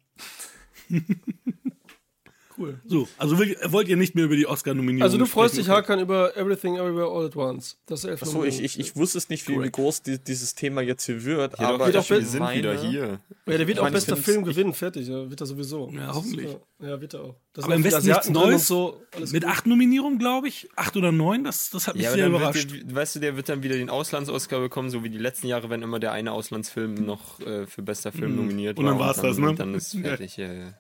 Cool. 2.59 2.81
So, 2.87 3.09
also 3.19 3.39
wollt 3.39 3.89
ihr 3.89 3.97
nicht 3.97 4.15
mehr 4.15 4.25
über 4.25 4.37
die 4.37 4.47
Oscar-Nominierung 4.47 5.03
Also 5.03 5.19
du 5.19 5.27
freust 5.27 5.57
dich? 5.57 5.69
Hakan, 5.69 6.01
über 6.01 6.37
Everything 6.37 6.77
Everywhere 6.77 7.09
All 7.11 7.27
at 7.27 7.37
Once. 7.37 7.77
Das 7.87 8.05
Achso, 8.05 8.45
ich, 8.45 8.63
ich, 8.63 8.79
ich 8.79 8.97
wusste 8.97 9.19
es 9.19 9.29
nicht, 9.29 9.49
wie, 9.49 9.61
wie 9.63 9.71
groß 9.71 10.03
die, 10.03 10.19
dieses 10.19 10.55
Thema 10.55 10.81
jetzt 10.83 11.05
hier 11.07 11.25
wird, 11.25 11.59
Ja, 11.59 11.69
aber 11.71 11.85
auch 11.87 12.11
wir 12.11 12.23
sind 12.25 12.41
meine- 12.41 12.59
wieder 12.59 12.75
hier. 12.81 13.21
Ja, 13.47 13.57
der 13.59 13.67
wird 13.67 13.79
Ich 13.79 13.81
auch 13.81 13.91
bester 13.91 14.17
Film 14.17 14.45
gewinnen, 14.45 14.75
fertig. 14.75 15.09
Ja, 15.09 15.29
wird 15.31 15.41
er 15.41 15.47
sowieso. 15.47 15.91
Ja, 15.93 16.15
hoffentlich. 16.15 16.57
Ja, 16.81 17.01
wird 17.01 17.15
er 17.15 17.23
auch. 17.25 17.35
Das 17.55 17.65
Aber 17.65 17.75
im 17.75 17.83
Westen 17.83 18.07
nichts 18.07 18.27
und 18.29 18.35
Neues. 18.35 18.67
So, 18.69 19.03
Mit 19.19 19.43
gut. 19.43 19.45
acht 19.47 19.67
Nominierungen, 19.67 20.19
glaube 20.19 20.47
ich. 20.49 20.69
Acht 20.77 20.97
oder 20.97 21.11
neun, 21.11 21.43
das, 21.45 21.71
das 21.71 21.89
hat 21.89 21.97
mich 21.97 22.05
Ja, 22.05 22.13
sehr 22.13 22.29
überrascht. 22.29 22.71
wird 22.73 22.89
der, 22.91 22.95
weißt 22.95 23.17
du, 23.17 23.21
der 23.21 23.37
wird 23.37 23.49
dann 23.49 23.63
wieder 23.65 23.75
den 23.77 23.91
Auslands-Oscar 23.91 24.61
bekommen, 24.61 24.91
so 24.91 25.03
wie 25.03 25.11
die 25.11 25.19
letzten 25.19 25.49
Jahre, 25.49 25.71
wenn 25.71 25.83
immer 25.83 25.99
der 25.99 26.13
eine 26.13 26.31
Auslandsfilm 26.33 26.95
noch 26.95 27.41
äh, 27.41 27.67
für 27.67 27.83
bester 27.83 28.13
Film 28.13 28.37
nominiert 28.37 28.77
Mhm. 28.79 28.85
Und 28.85 28.91
dann 28.91 28.99
war. 29.01 29.09
war's 29.09 29.21
das, 29.23 29.39
ne? 29.39 29.55
Dann 29.55 29.75
ist 29.75 29.93
fertig, 30.01 30.37
ja. 30.37 30.53
Ja. 30.53 30.75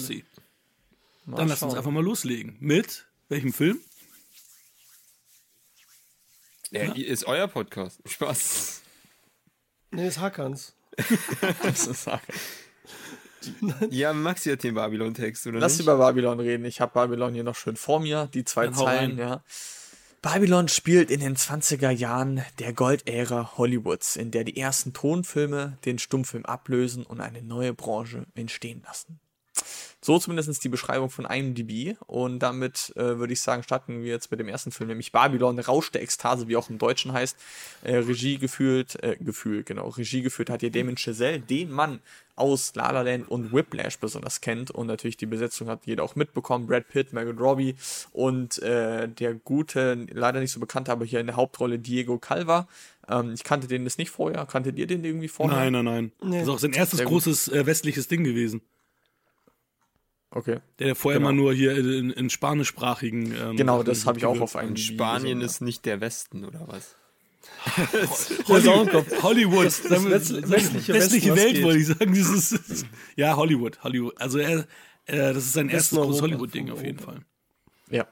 Stille. 0.00 0.20
Sie. 0.20 0.24
Mal 1.26 1.36
Dann 1.38 1.48
lass 1.48 1.62
uns 1.62 1.74
einfach 1.74 1.90
mal 1.90 2.02
loslegen. 2.02 2.56
Mit 2.60 3.06
welchem 3.28 3.52
Film? 3.52 3.80
ja. 6.70 6.92
Ist 6.94 7.24
euer 7.26 7.48
Podcast. 7.48 8.00
Spaß. 8.06 8.82
Nee, 9.90 10.04
das 10.04 10.16
ist 10.16 10.20
Hakans. 10.20 10.74
Das 11.62 11.86
ist 11.86 12.04
Sache. 12.04 12.22
Ja, 13.90 14.12
Maxi 14.12 14.50
hat 14.50 14.62
den 14.62 14.74
Babylon-Text, 14.74 15.46
oder 15.48 15.58
Lass 15.58 15.72
nicht? 15.72 15.82
über 15.82 15.96
Babylon 15.96 16.38
reden. 16.38 16.64
Ich 16.64 16.80
habe 16.80 16.92
Babylon 16.92 17.34
hier 17.34 17.42
noch 17.42 17.56
schön 17.56 17.76
vor 17.76 17.98
mir, 18.00 18.28
die 18.32 18.44
zwei 18.44 18.66
Dann 18.66 18.74
Zeilen, 18.74 19.18
ja. 19.18 19.42
Babylon 20.22 20.68
spielt 20.68 21.10
in 21.10 21.18
den 21.18 21.34
20er 21.36 21.90
Jahren 21.90 22.44
der 22.60 22.72
Goldära 22.72 23.56
Hollywoods, 23.58 24.14
in 24.14 24.30
der 24.30 24.44
die 24.44 24.56
ersten 24.56 24.92
Tonfilme 24.92 25.76
den 25.84 25.98
Stummfilm 25.98 26.46
ablösen 26.46 27.04
und 27.04 27.20
eine 27.20 27.42
neue 27.42 27.74
Branche 27.74 28.26
entstehen 28.36 28.82
lassen. 28.86 29.18
So 30.04 30.18
zumindest 30.18 30.62
die 30.64 30.68
Beschreibung 30.68 31.10
von 31.10 31.24
IMDb. 31.24 31.96
Und 32.06 32.40
damit 32.40 32.92
äh, 32.96 33.18
würde 33.18 33.32
ich 33.32 33.40
sagen, 33.40 33.62
starten 33.62 34.02
wir 34.02 34.10
jetzt 34.10 34.32
mit 34.32 34.40
dem 34.40 34.48
ersten 34.48 34.72
Film, 34.72 34.88
nämlich 34.88 35.12
Babylon, 35.12 35.60
Rausch 35.60 35.92
der 35.92 36.02
Ekstase, 36.02 36.48
wie 36.48 36.56
auch 36.56 36.68
im 36.70 36.78
Deutschen 36.78 37.12
heißt. 37.12 37.36
Äh, 37.84 37.98
Regie 37.98 38.38
geführt, 38.38 39.02
äh, 39.02 39.16
gefühlt, 39.20 39.66
genau, 39.66 39.88
Regie 39.88 40.22
geführt 40.22 40.50
hat 40.50 40.60
hier 40.60 40.72
Damon 40.72 40.96
Chazelle, 40.96 41.38
den 41.38 41.70
man 41.70 42.00
aus 42.34 42.74
La 42.74 42.90
La 42.90 43.02
Land 43.02 43.30
und 43.30 43.52
Whiplash 43.52 43.98
besonders 43.98 44.40
kennt. 44.40 44.72
Und 44.72 44.88
natürlich 44.88 45.16
die 45.16 45.26
Besetzung 45.26 45.68
hat 45.68 45.86
jeder 45.86 46.02
auch 46.02 46.16
mitbekommen. 46.16 46.66
Brad 46.66 46.88
Pitt, 46.88 47.12
Margot 47.12 47.38
Robbie 47.38 47.76
und 48.12 48.60
äh, 48.60 49.08
der 49.08 49.34
gute, 49.34 50.06
leider 50.10 50.40
nicht 50.40 50.50
so 50.50 50.58
bekannte, 50.58 50.90
aber 50.90 51.04
hier 51.04 51.20
in 51.20 51.26
der 51.26 51.36
Hauptrolle 51.36 51.78
Diego 51.78 52.18
Calva. 52.18 52.66
Ähm, 53.08 53.34
ich 53.34 53.44
kannte 53.44 53.68
den 53.68 53.84
das 53.84 53.98
nicht 53.98 54.10
vorher. 54.10 54.46
Kanntet 54.46 54.78
ihr 54.78 54.88
den 54.88 55.04
irgendwie 55.04 55.28
vorher? 55.28 55.56
Nein, 55.56 55.72
nein, 55.72 55.84
nein. 55.84 56.32
Das 56.32 56.42
ist 56.42 56.48
auch 56.48 56.58
sein 56.58 56.72
erstes 56.72 56.98
Sehr 56.98 57.06
großes 57.06 57.48
äh, 57.48 57.66
westliches 57.66 58.08
Ding 58.08 58.24
gewesen. 58.24 58.62
Okay. 60.34 60.60
Der 60.78 60.94
vorher 60.96 61.18
Genau. 61.20 61.30
immer 61.30 61.38
nur 61.40 61.52
hier 61.54 61.76
in, 61.76 62.10
in 62.10 62.30
spanischsprachigen. 62.30 63.34
Ähm, 63.38 63.56
Genau, 63.56 63.76
Sachen 63.78 63.86
das 63.86 64.06
habe 64.06 64.18
ich 64.18 64.24
auch 64.26 64.40
auf 64.40 64.56
einem 64.56 64.70
Und 64.70 64.80
Spanien 64.80 65.40
ist 65.42 65.60
nicht 65.60 65.84
der 65.84 66.00
Westen, 66.00 66.44
oder 66.44 66.66
was? 66.68 66.96
Hollywood. 68.48 69.04
Hollywood. 69.22 69.64
Das 69.66 69.84
westliche- 69.90 70.48
westliche 70.50 70.94
westliche 70.94 71.30
was 71.32 71.38
Welt, 71.38 71.54
geht. 71.54 71.64
wollte 71.64 71.78
ich 71.78 71.86
sagen. 71.86 72.14
Das 72.14 72.30
ist, 72.30 72.86
ja, 73.16 73.36
Hollywood. 73.36 73.82
Hollywood. 73.82 74.18
Also 74.20 74.38
er, 74.38 74.60
äh, 75.06 75.16
das 75.34 75.38
ist 75.38 75.52
sein 75.52 75.68
erstes 75.68 75.98
großes 75.98 76.22
Hollywood-Ding 76.22 76.70
auf 76.70 76.82
jeden. 76.82 76.98
Fall. 76.98 77.20
Ja, 77.90 78.06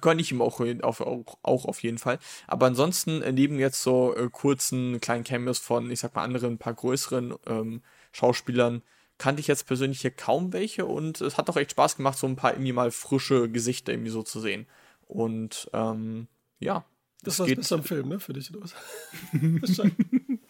gönne 0.00 0.20
ich 0.20 0.30
ihm 0.30 0.40
auch, 0.40 0.60
auf, 0.82 1.00
auch, 1.00 1.38
auch 1.42 1.64
auf 1.64 1.82
jeden 1.82 1.98
Fall. 1.98 2.18
Aber 2.46 2.66
ansonsten, 2.66 3.22
äh, 3.22 3.32
neben 3.32 3.58
jetzt 3.58 3.82
so 3.82 4.14
äh, 4.14 4.28
kurzen 4.30 5.00
kleinen 5.00 5.24
Cameos 5.24 5.58
von, 5.58 5.90
ich 5.90 5.98
sag 6.00 6.14
mal, 6.14 6.22
anderen, 6.22 6.52
ein 6.54 6.58
paar 6.58 6.74
größeren 6.74 7.34
ähm, 7.46 7.82
Schauspielern, 8.12 8.82
kannte 9.18 9.40
ich 9.40 9.46
jetzt 9.46 9.66
persönlich 9.66 10.00
hier 10.00 10.10
kaum 10.10 10.52
welche 10.52 10.86
und 10.86 11.20
es 11.20 11.38
hat 11.38 11.48
doch 11.48 11.56
echt 11.56 11.72
Spaß 11.72 11.96
gemacht, 11.96 12.18
so 12.18 12.26
ein 12.26 12.36
paar 12.36 12.52
irgendwie 12.52 12.72
mal 12.72 12.90
frische 12.90 13.48
Gesichter 13.50 13.92
irgendwie 13.92 14.10
so 14.10 14.22
zu 14.22 14.40
sehen. 14.40 14.66
Und 15.06 15.70
ähm, 15.72 16.26
ja, 16.58 16.84
Das 17.22 17.38
war 17.38 17.46
Beste 17.46 17.74
am 17.76 17.84
Film, 17.84 18.08
ne? 18.08 18.20
Für 18.20 18.32
dich, 18.32 18.50
oder 18.50 18.62
was? 18.64 18.74
Wahrscheinlich. 19.32 19.94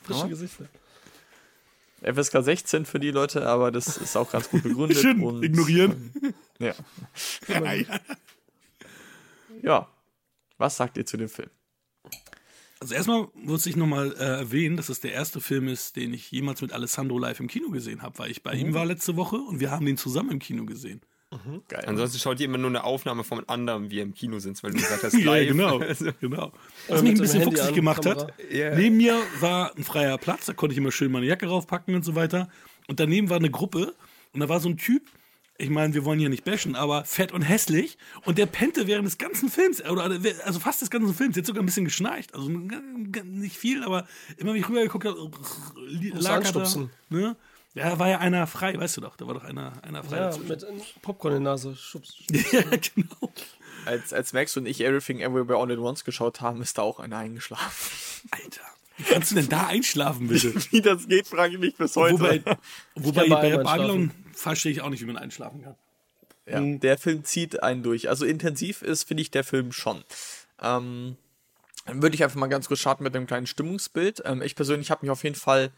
Frische 0.03 0.21
Ja. 0.21 0.27
Gesichter. 0.27 0.65
FSK 2.03 2.43
16 2.43 2.85
für 2.87 3.01
die 3.01 3.11
Leute, 3.11 3.47
aber 3.49 3.73
das 3.73 3.97
ist 3.97 4.17
auch 4.17 4.31
ganz 4.31 4.51
gut 4.51 4.63
begründet. 4.63 4.99
Schön 4.99 5.23
und, 5.23 5.43
ignorieren. 5.43 6.13
Ja. 6.59 6.75
Ja, 7.49 7.73
ja. 7.73 8.01
ja. 9.63 9.89
Was 10.59 10.77
sagt 10.77 10.97
ihr 10.99 11.07
zu 11.07 11.17
dem 11.17 11.29
Film? 11.29 11.51
Also 12.81 12.95
erstmal 12.95 13.29
muss 13.35 13.65
ich 13.67 13.75
nochmal 13.77 14.13
äh, 14.19 14.23
erwähnen, 14.23 14.77
dass 14.77 14.89
es 14.91 15.01
der 15.01 15.13
erste 15.13 15.41
Film 15.41 15.67
ist, 15.69 15.97
den 15.97 16.13
ich 16.13 16.31
jemals 16.31 16.61
mit 16.61 16.73
Alessandro 16.73 17.19
live 17.19 17.41
im 17.41 17.49
Kino 17.49 17.71
gesehen 17.71 18.03
habe, 18.03 18.19
weil 18.19 18.31
ich 18.31 18.43
bei 18.43 18.53
ihm 18.53 18.75
war 18.75 18.85
letzte 18.85 19.17
Woche 19.17 19.37
und 19.37 19.61
wir 19.61 19.71
haben 19.71 19.87
den 19.87 19.97
zusammen 19.97 20.31
im 20.33 20.39
Kino 20.39 20.67
gesehen. 20.67 21.01
Geil. 21.69 21.85
Ansonsten 21.87 22.19
schaut 22.19 22.39
ihr 22.41 22.47
immer 22.47 22.57
nur 22.57 22.71
eine 22.71 22.85
Aufnahme 22.85 23.25
von 23.25 23.47
anderen, 23.49 23.91
wie 23.91 23.97
ihr 23.97 24.03
im 24.03 24.15
Kino 24.15 24.39
sind, 24.39 24.63
weil 24.63 24.71
du 24.71 24.77
gesagt 24.79 25.03
hast, 25.03 25.13
Ja, 25.19 25.25
live. 25.25 25.49
genau. 25.49 25.79
Also, 25.81 26.11
genau. 26.21 26.47
Äh, 26.49 26.51
Was 26.93 27.03
mich 27.03 27.13
ein 27.13 27.19
bisschen 27.19 27.41
Handy 27.41 27.57
fuchsig 27.57 27.75
gemacht 27.75 28.03
Kamera. 28.05 28.23
hat, 28.29 28.35
Ja. 28.53 28.75
neben 28.77 28.97
mir 28.97 29.21
war 29.41 29.77
ein 29.77 29.83
freier 29.85 30.17
Platz, 30.19 30.47
da 30.47 30.53
konnte 30.53 30.73
ich 30.73 30.79
immer 30.79 30.93
schön 30.93 31.11
meine 31.13 31.27
Jacke 31.27 31.47
raufpacken 31.47 31.95
und 31.95 32.05
so 32.05 32.15
weiter. 32.15 32.49
Und 32.89 33.01
daneben 33.01 33.29
war 33.29 33.39
eine 33.39 33.51
Gruppe 33.51 33.95
und 34.33 34.41
da 34.41 34.49
war 34.49 34.61
so 34.61 34.69
ein 34.69 34.77
Typ, 34.79 35.03
ich 35.59 35.71
meine, 35.71 35.95
wir 35.95 36.05
wollen 36.05 36.19
hier 36.19 36.29
nicht 36.29 36.45
bashen, 36.45 36.77
aber 36.77 37.05
fett 37.05 37.33
und 37.33 37.43
hässlich. 37.43 37.99
Und 38.25 38.39
der 38.39 38.47
pennte 38.47 38.87
während 38.87 39.07
des 39.07 39.19
ganzen 39.19 39.49
Films, 39.49 39.83
oder 39.83 40.19
also 40.45 40.61
fast 40.61 40.83
des 40.83 40.91
ganzen 40.91 41.15
Films, 41.15 41.37
jetzt 41.37 41.47
sogar 41.47 41.63
ein 41.63 41.67
bisschen 41.67 41.85
geschnarcht. 41.85 42.35
Also 42.35 42.49
nicht 42.49 43.57
viel, 43.57 43.83
aber 43.85 44.07
immer 44.37 44.55
wie 44.55 44.59
ich 44.59 44.69
rübergeguckt 44.69 45.07
habe, 45.07 45.31
lag 46.15 46.45
er. 46.45 46.89
Ne? 47.09 47.37
Ja, 47.75 47.99
war 47.99 48.09
ja 48.09 48.19
einer 48.19 48.47
frei, 48.47 48.79
weißt 48.79 48.97
du 48.97 49.01
doch, 49.03 49.17
da 49.17 49.27
war 49.27 49.35
doch 49.35 49.45
einer, 49.45 49.83
einer 49.83 50.03
frei. 50.03 50.17
Ja, 50.17 50.27
dazwischen. 50.27 50.49
mit 50.49 50.65
einem 50.65 50.81
Popcorn 51.03 51.37
in 51.37 51.45
der 51.45 51.53
Nase. 51.53 51.77
Schubst. 51.77 52.17
ja, 52.31 52.63
genau. 52.63 53.33
Als, 53.85 54.15
als 54.15 54.33
Max 54.33 54.57
und 54.57 54.67
ich 54.67 54.81
Everything 54.81 55.21
Everywhere 55.21 55.59
All 55.59 55.71
at 55.71 55.79
Once 55.79 56.05
geschaut 56.05 56.41
haben, 56.41 56.63
ist 56.63 56.79
da 56.79 56.83
auch 56.83 57.01
einer 57.01 57.19
eingeschlafen. 57.19 57.71
Alter. 58.31 58.63
Wie 58.97 59.03
kannst 59.03 59.31
du 59.31 59.35
denn 59.35 59.51
da 59.51 59.67
einschlafen, 59.67 60.29
bitte? 60.29 60.55
Wie 60.71 60.81
das 60.81 61.07
geht, 61.07 61.29
frage 61.29 61.55
ich 61.55 61.61
mich 61.61 61.77
bis 61.77 61.97
heute. 61.97 62.15
Wobei, 62.15 62.43
wobei 62.95 63.29
bei 63.29 63.57
Babylon 63.59 64.11
verstehe 64.37 64.73
ich 64.73 64.83
auch 64.83 64.91
nicht, 64.91 65.01
wie 65.01 65.07
man 65.07 65.17
einschlafen 65.17 65.63
kann. 65.63 65.75
ja, 66.47 66.79
der 66.79 66.99
Film 66.99 67.25
zieht 67.25 67.63
einen 67.63 67.83
durch. 67.83 68.09
Also 68.09 68.25
intensiv 68.25 68.83
ist, 68.83 69.05
finde 69.05 69.23
ich, 69.23 69.31
der 69.31 69.45
Film 69.45 69.73
schon. 69.73 70.05
Ähm, 70.63 71.17
dann 71.87 72.03
würde 72.03 72.15
ich 72.15 72.23
einfach 72.23 72.37
mal 72.37 72.49
ganz 72.49 72.69
kurz 72.69 72.81
starten 72.81 73.05
mit 73.05 73.17
einem 73.17 73.27
kleinen 73.27 73.47
Stimmungsbild. 73.47 74.23
Ähm, 74.25 74.43
ich 74.43 74.55
persönlich 74.55 74.91
habe 74.91 75.05
mich 75.05 75.11
auf 75.11 75.25
jeden 75.25 75.37
Fall 75.37 75.71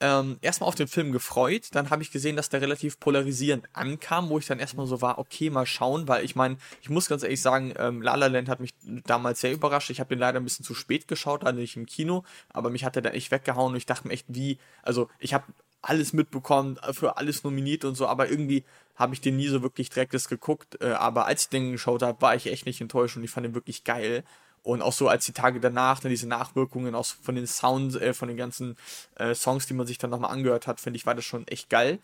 ähm, 0.00 0.38
erstmal 0.40 0.68
auf 0.68 0.74
den 0.74 0.88
Film 0.88 1.12
gefreut. 1.12 1.68
Dann 1.72 1.90
habe 1.90 2.02
ich 2.02 2.10
gesehen, 2.10 2.36
dass 2.36 2.48
der 2.48 2.60
relativ 2.60 2.98
polarisierend 3.00 3.68
ankam, 3.72 4.28
wo 4.28 4.38
ich 4.38 4.46
dann 4.46 4.58
erstmal 4.58 4.86
so 4.86 5.00
war, 5.00 5.18
okay, 5.18 5.50
mal 5.50 5.66
schauen, 5.66 6.08
weil 6.08 6.24
ich 6.24 6.36
meine, 6.36 6.56
ich 6.82 6.90
muss 6.90 7.08
ganz 7.08 7.22
ehrlich 7.22 7.40
sagen, 7.40 7.72
ähm, 7.78 8.02
La 8.02 8.14
La 8.14 8.26
Land 8.26 8.48
hat 8.48 8.60
mich 8.60 8.74
damals 9.06 9.40
sehr 9.40 9.52
überrascht. 9.52 9.90
Ich 9.90 10.00
habe 10.00 10.08
den 10.08 10.18
leider 10.18 10.40
ein 10.40 10.44
bisschen 10.44 10.64
zu 10.64 10.74
spät 10.74 11.08
geschaut, 11.08 11.44
also 11.44 11.60
nicht 11.60 11.76
im 11.76 11.86
Kino, 11.86 12.24
aber 12.52 12.70
mich 12.70 12.84
hat 12.84 12.96
er 12.96 13.02
da 13.02 13.10
echt 13.10 13.30
weggehauen 13.30 13.72
und 13.72 13.76
ich 13.76 13.86
dachte 13.86 14.08
mir 14.08 14.14
echt, 14.14 14.26
wie, 14.28 14.58
also 14.82 15.08
ich 15.18 15.32
habe 15.32 15.44
alles 15.84 16.12
mitbekommen, 16.12 16.78
für 16.92 17.16
alles 17.16 17.44
nominiert 17.44 17.84
und 17.84 17.94
so, 17.94 18.06
aber 18.06 18.30
irgendwie 18.30 18.64
habe 18.96 19.14
ich 19.14 19.20
den 19.20 19.36
nie 19.36 19.48
so 19.48 19.62
wirklich 19.62 19.90
direktes 19.90 20.28
geguckt. 20.28 20.80
Äh, 20.80 20.92
aber 20.92 21.26
als 21.26 21.44
ich 21.44 21.48
den 21.48 21.72
geschaut 21.72 22.02
habe, 22.02 22.20
war 22.22 22.34
ich 22.34 22.46
echt 22.46 22.66
nicht 22.66 22.80
enttäuscht 22.80 23.16
und 23.16 23.24
ich 23.24 23.30
fand 23.30 23.46
den 23.46 23.54
wirklich 23.54 23.84
geil. 23.84 24.24
Und 24.62 24.80
auch 24.80 24.92
so 24.92 25.08
als 25.08 25.26
die 25.26 25.32
Tage 25.32 25.60
danach, 25.60 26.00
dann 26.00 26.10
diese 26.10 26.28
Nachwirkungen 26.28 26.94
auch 26.94 27.04
von 27.04 27.34
den 27.34 27.46
Sounds, 27.46 27.96
äh, 27.96 28.14
von 28.14 28.28
den 28.28 28.36
ganzen 28.36 28.76
äh, 29.16 29.34
Songs, 29.34 29.66
die 29.66 29.74
man 29.74 29.86
sich 29.86 29.98
dann 29.98 30.10
nochmal 30.10 30.30
angehört 30.30 30.66
hat, 30.66 30.80
finde 30.80 30.96
ich, 30.96 31.06
war 31.06 31.14
das 31.14 31.24
schon 31.24 31.46
echt 31.48 31.68
geil. 31.68 31.98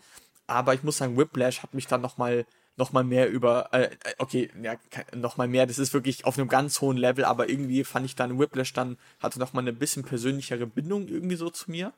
Aber 0.47 0.73
ich 0.73 0.83
muss 0.83 0.97
sagen, 0.97 1.17
Whiplash 1.17 1.63
hat 1.63 1.73
mich 1.73 1.87
dann 1.87 2.01
nochmal 2.01 2.45
noch 2.77 2.93
mal 2.93 3.03
mehr 3.03 3.29
über, 3.29 3.73
äh, 3.73 3.89
okay, 4.17 4.49
ja, 4.61 4.75
nochmal 5.13 5.47
mehr, 5.47 5.65
das 5.65 5.77
ist 5.77 5.93
wirklich 5.93 6.25
auf 6.25 6.37
einem 6.37 6.47
ganz 6.47 6.79
hohen 6.79 6.97
Level, 6.97 7.25
aber 7.25 7.49
irgendwie 7.49 7.83
fand 7.83 8.05
ich 8.05 8.15
dann 8.15 8.39
Whiplash 8.39 8.71
dann, 8.73 8.97
hatte 9.19 9.39
nochmal 9.39 9.63
eine 9.63 9.73
bisschen 9.73 10.03
persönlichere 10.03 10.65
Bindung 10.65 11.07
irgendwie 11.07 11.35
so 11.35 11.49
zu 11.49 11.69
mir. 11.69 11.93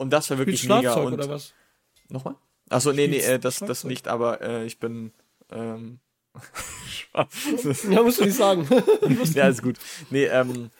Und 0.00 0.10
das 0.14 0.30
war 0.30 0.38
wirklich 0.38 0.62
mega. 0.62 0.80
Schlagzeug 0.80 1.06
Und 1.08 1.12
oder 1.12 1.28
was? 1.28 1.52
Nochmal? 2.08 2.36
Achso, 2.70 2.90
nee, 2.90 3.06
nee, 3.06 3.18
Spielst 3.18 3.28
äh, 3.28 3.38
das, 3.38 3.58
das 3.58 3.84
nicht, 3.84 4.08
aber 4.08 4.40
äh, 4.40 4.64
ich 4.64 4.78
bin. 4.80 5.12
Ähm, 5.50 6.00
Ja, 7.12 8.02
musst 8.02 8.20
du 8.20 8.24
nicht 8.24 8.36
sagen. 8.36 8.66
ja, 9.34 9.48
ist 9.48 9.62
gut. 9.62 9.76
Nee, 10.10 10.26
ähm, 10.26 10.70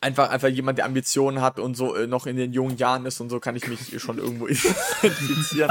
einfach, 0.00 0.28
einfach 0.28 0.48
jemand, 0.48 0.78
der 0.78 0.84
Ambitionen 0.84 1.40
hat 1.40 1.60
und 1.60 1.76
so 1.76 1.94
äh, 1.94 2.06
noch 2.06 2.26
in 2.26 2.36
den 2.36 2.52
jungen 2.52 2.76
Jahren 2.76 3.06
ist 3.06 3.20
und 3.20 3.30
so 3.30 3.38
kann 3.38 3.54
ich 3.56 3.68
mich 3.68 4.02
schon 4.02 4.18
irgendwo 4.18 4.48
identifizieren. 5.02 5.70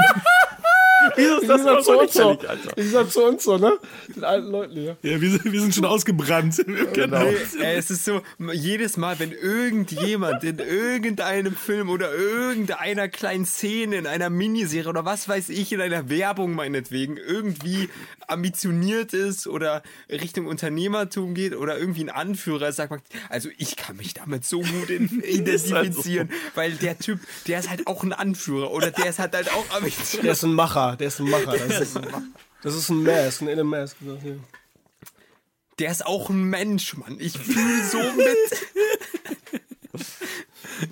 Wieso 1.16 1.38
ist 1.40 1.48
das 1.48 1.64
halt 1.64 1.84
zu 1.84 1.92
so 1.92 2.00
uns 2.00 2.12
so. 2.12 2.38
Die 2.76 2.82
sind 2.82 2.96
halt 2.96 3.12
zu 3.12 3.24
uns 3.24 3.44
so, 3.44 3.58
ne? 3.58 3.72
Den 4.14 4.24
alten 4.24 4.50
Leuten 4.50 4.72
hier. 4.72 4.96
Ja, 5.02 5.20
wir 5.20 5.30
sind, 5.30 5.44
wir 5.44 5.60
sind 5.60 5.74
schon 5.74 5.84
ausgebrannt. 5.84 6.62
genau. 6.92 7.24
Ey, 7.60 7.76
es 7.76 7.90
ist 7.90 8.04
so, 8.04 8.22
jedes 8.52 8.96
Mal, 8.96 9.18
wenn 9.18 9.32
irgendjemand 9.32 10.44
in 10.44 10.58
irgendeinem 10.58 11.56
Film 11.56 11.90
oder 11.90 12.14
irgendeiner 12.14 13.08
kleinen 13.08 13.46
Szene, 13.46 13.96
in 13.96 14.06
einer 14.06 14.30
Miniserie 14.30 14.88
oder 14.88 15.04
was 15.04 15.28
weiß 15.28 15.48
ich, 15.48 15.72
in 15.72 15.80
einer 15.80 16.08
Werbung 16.08 16.54
meinetwegen, 16.54 17.16
irgendwie 17.16 17.88
ambitioniert 18.28 19.12
ist 19.12 19.46
oder 19.46 19.82
Richtung 20.08 20.46
Unternehmertum 20.46 21.34
geht 21.34 21.56
oder 21.56 21.78
irgendwie 21.78 22.04
ein 22.04 22.10
Anführer 22.10 22.68
ist, 22.68 22.76
sagt 22.76 22.90
man, 22.90 23.00
also 23.28 23.48
ich 23.58 23.76
kann 23.76 23.96
mich 23.96 24.14
damit 24.14 24.44
so 24.44 24.60
gut 24.60 24.90
identifizieren, 24.90 26.30
weil 26.54 26.72
der 26.72 26.98
Typ, 26.98 27.20
der 27.46 27.58
ist 27.58 27.68
halt 27.68 27.86
auch 27.86 28.02
ein 28.02 28.12
Anführer 28.12 28.70
oder 28.70 28.90
der 28.90 29.06
ist 29.06 29.18
halt 29.18 29.32
halt 29.34 29.52
auch 29.52 29.76
ambitioniert. 29.76 30.24
Der 30.24 30.32
ist 30.32 30.44
ein 30.44 30.54
Macher, 30.54 30.91
der 30.96 31.08
ist 31.08 31.20
ein 31.20 31.28
Macher. 31.30 31.56
Das 31.56 31.80
ist, 31.80 31.98
das 32.62 32.74
ist 32.74 32.88
ein 32.90 33.02
Mask, 33.02 33.42
ein 33.42 33.48
Elon 33.48 33.66
Mask. 33.66 33.96
Der 35.78 35.90
ist 35.90 36.04
auch 36.06 36.30
ein 36.30 36.44
Mensch, 36.44 36.96
Mann. 36.96 37.16
Ich 37.18 37.36
fühle 37.38 37.84
so 37.84 37.98
mit. 37.98 38.36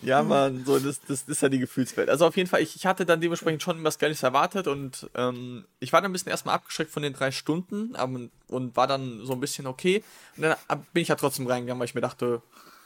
Ja, 0.03 0.23
man, 0.23 0.65
so, 0.65 0.79
das, 0.79 1.01
das 1.07 1.23
ist 1.23 1.43
ja 1.43 1.49
die 1.49 1.59
Gefühlswelt. 1.59 2.09
Also 2.11 2.27
auf 2.27 2.37
jeden 2.37 2.49
Fall, 2.49 2.63
ich, 2.63 2.77
ich 2.77 2.87
hatte 2.87 3.05
dann 3.07 3.21
dementsprechend 3.21 3.63
schon 3.63 3.83
was 3.83 3.99
Geiles 3.99 4.23
erwartet 4.23 4.67
und 4.69 5.11
ähm, 5.15 5.65
ich 5.81 5.93
war 5.93 6.01
dann 6.01 6.11
ein 6.11 6.13
bisschen 6.13 6.31
erstmal 6.31 6.55
abgeschreckt 6.55 6.91
von 6.93 7.03
den 7.03 7.13
drei 7.13 7.31
Stunden 7.33 7.97
aber, 7.97 8.21
und 8.49 8.77
war 8.77 8.87
dann 8.87 9.25
so 9.25 9.33
ein 9.33 9.41
bisschen 9.41 9.67
okay. 9.67 10.05
Und 10.37 10.43
dann 10.45 10.57
ab- 10.69 10.85
bin 10.93 11.03
ich 11.03 11.09
ja 11.09 11.17
trotzdem 11.17 11.47
reingegangen, 11.47 11.81
weil 11.81 11.87
ich 11.89 11.95
mir 11.95 12.01
dachte, 12.03 12.41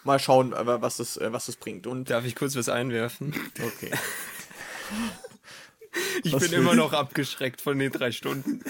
mal 0.05 0.19
schauen, 0.19 0.53
äh, 0.55 0.81
was 0.83 0.97
das, 0.97 1.17
äh, 1.19 1.31
was 1.33 1.47
das 1.47 1.57
bringt. 1.57 1.87
Und 1.87 2.09
Darf 2.11 2.25
ich 2.25 2.35
kurz 2.37 2.57
was 2.57 2.69
einwerfen? 2.69 3.35
okay. 3.63 3.91
Ich 6.23 6.33
Was 6.33 6.43
bin 6.43 6.53
immer 6.53 6.75
noch 6.75 6.93
abgeschreckt 6.93 7.61
von 7.61 7.79
den 7.79 7.93
drei 7.93 8.13
Stunden. 8.13 8.61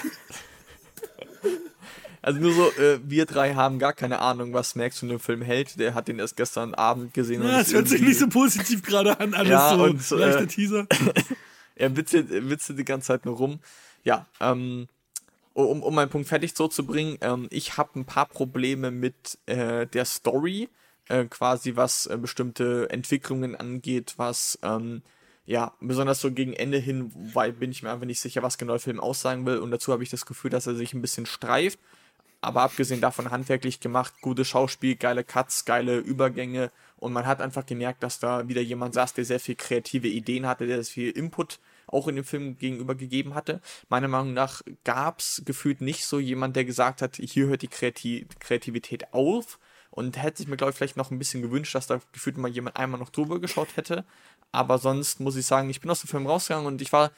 Also 2.23 2.41
nur 2.41 2.55
so, 2.55 2.71
äh, 2.81 3.01
wir 3.05 3.27
drei 3.27 3.55
haben 3.55 3.79
gar 3.79 3.93
keine 3.93 4.21
Ahnung, 4.21 4.55
was 4.55 4.77
Max 4.77 4.99
von 4.99 5.11
dem 5.11 5.21
Film 5.21 5.43
hält. 5.43 5.79
Der 5.79 5.93
hat 5.93 6.09
den 6.09 6.19
erst 6.19 6.37
gestern 6.37 6.73
Abend 6.73 7.13
gesehen. 7.13 7.43
Ja, 7.43 7.61
es 7.61 7.75
hört 7.75 7.87
sich 7.87 8.01
nicht 8.01 8.19
so 8.19 8.29
positiv 8.29 8.83
gerade 8.83 9.21
an, 9.21 9.35
alles 9.35 9.51
Ja, 9.51 9.77
so 9.77 9.85
und, 9.85 10.11
äh, 10.11 10.15
leichter 10.15 10.49
Teaser. 10.49 10.87
Er 11.77 11.97
witzelt, 11.97 12.31
er 12.31 12.49
witzelt 12.49 12.79
die 12.79 12.85
ganze 12.85 13.09
Zeit 13.09 13.25
nur 13.25 13.37
rum. 13.37 13.59
Ja, 14.05 14.27
ähm, 14.41 14.87
um, 15.55 15.83
um 15.83 15.95
meinen 15.95 16.09
Punkt 16.09 16.29
fertig 16.29 16.55
so 16.55 16.69
zu 16.69 16.87
bringen, 16.87 17.19
ähm, 17.21 17.49
ich 17.51 17.77
habe 17.77 17.99
ein 17.99 18.05
paar 18.05 18.27
Probleme 18.27 18.91
mit 18.91 19.39
äh, 19.47 19.87
der 19.87 20.05
Story, 20.05 20.69
äh, 21.09 21.25
quasi 21.25 21.77
was 21.77 22.07
äh, 22.07 22.17
bestimmte 22.17 22.89
Entwicklungen 22.91 23.57
angeht, 23.57 24.15
was 24.17 24.59
ähm, 24.63 25.03
ja, 25.47 25.75
besonders 25.81 26.21
so 26.21 26.33
gegen 26.33 26.55
Ende 26.55 26.79
hin, 26.79 27.13
weil 27.35 27.53
bin 27.53 27.71
ich 27.71 27.83
mir 27.83 27.91
einfach 27.91 28.07
nicht 28.07 28.21
sicher, 28.21 28.43
was 28.43 28.59
genau 28.59 28.75
der 28.75 28.81
Film 28.81 29.01
aussagen 29.01 29.45
will. 29.45 29.59
Und 29.59 29.71
dazu 29.71 29.93
habe 29.93 30.03
ich 30.03 30.11
das 30.11 30.27
Gefühl, 30.27 30.51
dass 30.51 30.67
er 30.67 30.75
sich 30.75 30.95
ein 30.95 31.03
bisschen 31.03 31.27
streift. 31.27 31.79
Aber 32.41 32.63
abgesehen 32.63 33.01
davon 33.01 33.31
handwerklich 33.31 33.81
gemacht, 33.81 34.21
gutes 34.21 34.49
Schauspiel, 34.49 34.97
geile 34.97 35.25
Cuts, 35.25 35.65
geile 35.65 35.99
Übergänge. 35.99 36.71
Und 36.97 37.13
man 37.13 37.27
hat 37.27 37.41
einfach 37.41 37.65
gemerkt, 37.65 38.03
dass 38.03 38.19
da 38.21 38.49
wieder 38.49 38.61
jemand 38.61 38.95
saß, 38.95 39.15
der 39.15 39.25
sehr 39.25 39.41
viel 39.41 39.55
kreative 39.55 40.09
Ideen 40.09 40.47
hatte, 40.47 40.67
der 40.67 40.83
sehr 40.83 40.93
viel 40.93 41.11
Input 41.11 41.59
auch 41.87 42.09
in 42.09 42.17
dem 42.17 42.25
Film 42.25 42.59
gegenüber 42.59 42.95
gegeben 42.95 43.35
hatte. 43.35 43.61
Meiner 43.89 44.09
Meinung 44.09 44.35
nach 44.35 44.63
gab 44.85 45.21
es 45.21 45.43
gefühlt 45.45 45.81
nicht 45.81 46.07
so 46.07 46.19
jemand, 46.19 46.57
der 46.57 46.65
gesagt 46.65 47.03
hat, 47.03 47.17
hier 47.17 47.47
hört 47.47 47.63
die 47.63 47.69
Kreati 47.69 48.27
Kreativität 48.41 49.13
auf. 49.13 49.59
Und 49.95 50.21
hätte 50.21 50.39
sich 50.39 50.49
mir, 50.49 50.57
glaube 50.57 50.73
ich, 50.73 50.77
vielleicht 50.77 50.97
noch 50.97 51.13
ein 51.13 51.21
bisschen 51.21 51.41
gewünscht, 51.41 51.75
dass 51.75 51.87
da 51.87 52.01
gefühlt 52.13 52.37
mal 52.37 52.51
jemand 52.51 52.77
einmal 52.77 52.99
noch 52.99 53.11
drüber 53.11 53.39
geschaut 53.39 53.77
hätte. 53.77 54.05
Aber 54.51 54.79
sonst 54.79 55.21
muss 55.21 55.37
ich 55.37 55.47
sagen, 55.47 55.71
ich 55.71 55.81
bin 55.81 55.91
aus 55.91 56.01
dem 56.01 56.09
Film 56.09 56.27
rausgegangen 56.27 56.67
und 56.67 56.83
ich 56.83 56.93
war 56.93 57.13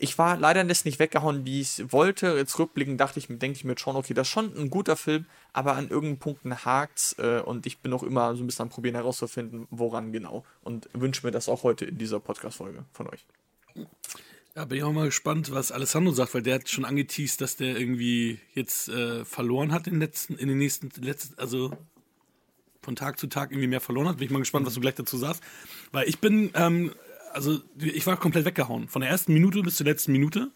ich 0.00 0.16
war 0.16 0.36
leider 0.36 0.62
das 0.62 0.84
nicht 0.84 1.00
weggehauen, 1.00 1.44
wie 1.44 1.60
ich 1.60 1.80
es 1.80 1.92
wollte. 1.92 2.36
Jetzt 2.36 2.58
rückblickend 2.58 3.00
dachte 3.00 3.18
ich 3.18 3.26
denke 3.26 3.56
ich 3.56 3.64
mir 3.64 3.76
schon, 3.76 3.96
okay, 3.96 4.14
das 4.14 4.28
ist 4.28 4.32
schon 4.32 4.56
ein 4.56 4.70
guter 4.70 4.96
Film, 4.96 5.26
aber 5.52 5.74
an 5.74 5.88
irgendeinen 5.88 6.18
Punkten 6.18 6.64
hakt's 6.64 7.16
äh, 7.18 7.40
und 7.44 7.66
ich 7.66 7.78
bin 7.78 7.92
auch 7.92 8.04
immer 8.04 8.36
so 8.36 8.44
ein 8.44 8.46
bisschen 8.46 8.64
am 8.64 8.68
Probieren 8.68 8.94
herauszufinden, 8.94 9.66
woran 9.70 10.12
genau. 10.12 10.44
Und 10.62 10.88
wünsche 10.92 11.26
mir 11.26 11.32
das 11.32 11.48
auch 11.48 11.64
heute 11.64 11.84
in 11.84 11.98
dieser 11.98 12.20
Podcast-Folge 12.20 12.84
von 12.92 13.08
euch. 13.08 13.26
Ja, 14.54 14.64
bin 14.64 14.78
ich 14.78 14.84
auch 14.84 14.92
mal 14.92 15.06
gespannt, 15.06 15.50
was 15.50 15.72
Alessandro 15.72 16.12
sagt, 16.12 16.34
weil 16.34 16.42
der 16.42 16.56
hat 16.56 16.68
schon 16.68 16.84
angeteased, 16.84 17.40
dass 17.40 17.56
der 17.56 17.76
irgendwie 17.76 18.38
jetzt 18.54 18.88
äh, 18.88 19.24
verloren 19.24 19.72
hat 19.72 19.88
in 19.88 19.94
den 19.94 20.00
letzten, 20.00 20.36
in 20.36 20.48
den 20.48 20.58
nächsten, 20.58 20.90
letzten, 21.00 21.38
also 21.38 21.72
von 22.88 22.96
Tag 22.96 23.18
zu 23.18 23.26
Tag 23.26 23.50
irgendwie 23.50 23.68
mehr 23.68 23.82
verloren 23.82 24.08
hat. 24.08 24.16
Bin 24.16 24.24
ich 24.24 24.30
mal 24.30 24.38
gespannt, 24.38 24.66
was 24.66 24.72
du 24.72 24.80
gleich 24.80 24.94
dazu 24.94 25.18
sagst. 25.18 25.42
Weil 25.92 26.08
ich 26.08 26.20
bin, 26.20 26.50
ähm, 26.54 26.94
also 27.34 27.58
ich 27.78 28.06
war 28.06 28.16
komplett 28.16 28.46
weggehauen. 28.46 28.88
Von 28.88 29.02
der 29.02 29.10
ersten 29.10 29.34
Minute 29.34 29.60
bis 29.60 29.76
zur 29.76 29.84
letzten 29.84 30.12
Minute. 30.12 30.50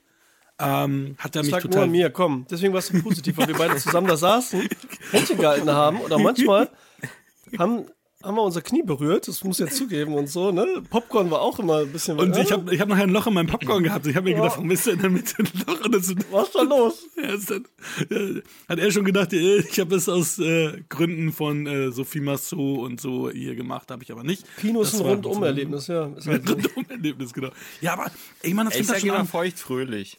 Ähm, 0.58 1.14
hat 1.18 1.36
er 1.36 1.42
mich 1.42 1.50
lag 1.50 1.62
nur 1.62 1.72
total. 1.72 1.84
an 1.84 1.90
mir, 1.90 2.08
komm. 2.08 2.46
Deswegen 2.50 2.72
warst 2.72 2.90
du 2.90 3.02
positiv, 3.02 3.36
weil 3.36 3.48
wir 3.48 3.56
beide 3.56 3.76
zusammen 3.76 4.06
da 4.06 4.16
saßen, 4.16 4.66
Händchen 5.10 5.36
gehalten 5.36 5.70
haben 5.70 6.00
oder 6.00 6.18
manchmal 6.18 6.70
haben, 7.58 7.84
haben 8.22 8.34
wir 8.36 8.42
unser 8.42 8.62
Knie 8.62 8.82
berührt, 8.82 9.28
das 9.28 9.44
muss 9.44 9.60
ich 9.60 9.66
jetzt 9.66 9.76
zugeben 9.76 10.14
und 10.14 10.28
so, 10.28 10.52
ne? 10.52 10.82
Popcorn 10.90 11.30
war 11.30 11.40
auch 11.40 11.58
immer 11.58 11.78
ein 11.78 11.92
bisschen 11.92 12.18
Und 12.18 12.36
ja, 12.36 12.42
ich 12.42 12.52
habe 12.52 12.74
ich 12.74 12.80
hab 12.80 12.88
nachher 12.88 13.04
ein 13.04 13.10
Loch 13.10 13.26
in 13.26 13.34
meinem 13.34 13.46
Popcorn 13.46 13.82
gehabt. 13.82 14.06
Ich 14.06 14.16
habe 14.16 14.28
mir 14.28 14.36
gedacht, 14.36 14.56
warum 14.56 14.70
ist 14.70 14.86
denn 14.86 14.94
in 14.94 15.00
der 15.00 15.10
Mitte 15.10 15.34
ein 15.38 15.48
Loch? 15.66 15.84
Und 15.84 15.94
das, 15.94 16.14
Was 16.30 16.46
ist 16.48 16.54
da 16.54 16.62
los? 16.62 17.06
Ja, 17.16 17.34
ist 17.34 17.50
dann, 17.50 17.64
äh, 18.10 18.42
hat 18.68 18.78
er 18.78 18.90
schon 18.90 19.04
gedacht, 19.04 19.32
äh, 19.32 19.58
ich 19.58 19.80
habe 19.80 19.94
es 19.96 20.08
aus 20.08 20.38
äh, 20.38 20.82
Gründen 20.88 21.32
von 21.32 21.66
äh, 21.66 21.90
Sophie 21.92 22.20
Massot 22.20 22.78
und 22.80 23.00
so 23.00 23.30
hier 23.30 23.54
gemacht, 23.54 23.90
habe 23.90 24.02
ich 24.02 24.12
aber 24.12 24.24
nicht. 24.24 24.44
Kino 24.58 24.82
ist 24.82 24.94
ein 24.94 25.00
Rundum-Erlebnis, 25.00 25.86
ja. 25.88 26.06
Ist 26.16 26.26
Ein 26.26 26.32
halt 26.34 26.48
so. 26.48 26.54
Rundum-Erlebnis, 26.54 27.32
genau. 27.32 27.50
Ja, 27.80 27.94
aber 27.94 28.10
ich 28.42 28.54
meine, 28.54 28.68
das 28.68 28.76
fängt 28.76 28.88
sag 28.88 29.00
schon 29.00 29.08
immer 29.10 29.18
an. 29.20 29.26
feucht 29.26 29.58
fröhlich. 29.58 30.18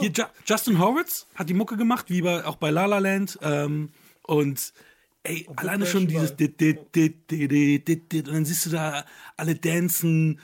Hier, 0.00 0.10
Ju 0.10 0.24
Justin 0.44 0.78
Horwitz 0.78 1.26
hat 1.34 1.48
die 1.48 1.54
Mucke 1.54 1.76
gemacht, 1.76 2.06
wie 2.08 2.22
bei, 2.22 2.44
auch 2.44 2.56
bei 2.56 2.70
La 2.70 2.86
La 2.86 2.98
Land. 2.98 3.38
Ähm, 3.42 3.90
und 4.22 4.72
ey, 5.28 5.46
alleine 5.56 5.86
schon 5.86 6.06
dieses 6.06 6.36
dit, 6.36 6.60
dit, 6.60 6.94
dit, 6.94 7.30
dit, 7.30 7.50
dit, 7.50 7.88
dit, 7.88 8.12
dit, 8.12 8.28
und 8.28 8.34
dann 8.34 8.44
siehst 8.44 8.66
du 8.66 8.70
da 8.70 9.04
alle 9.36 9.54
dancen. 9.54 10.40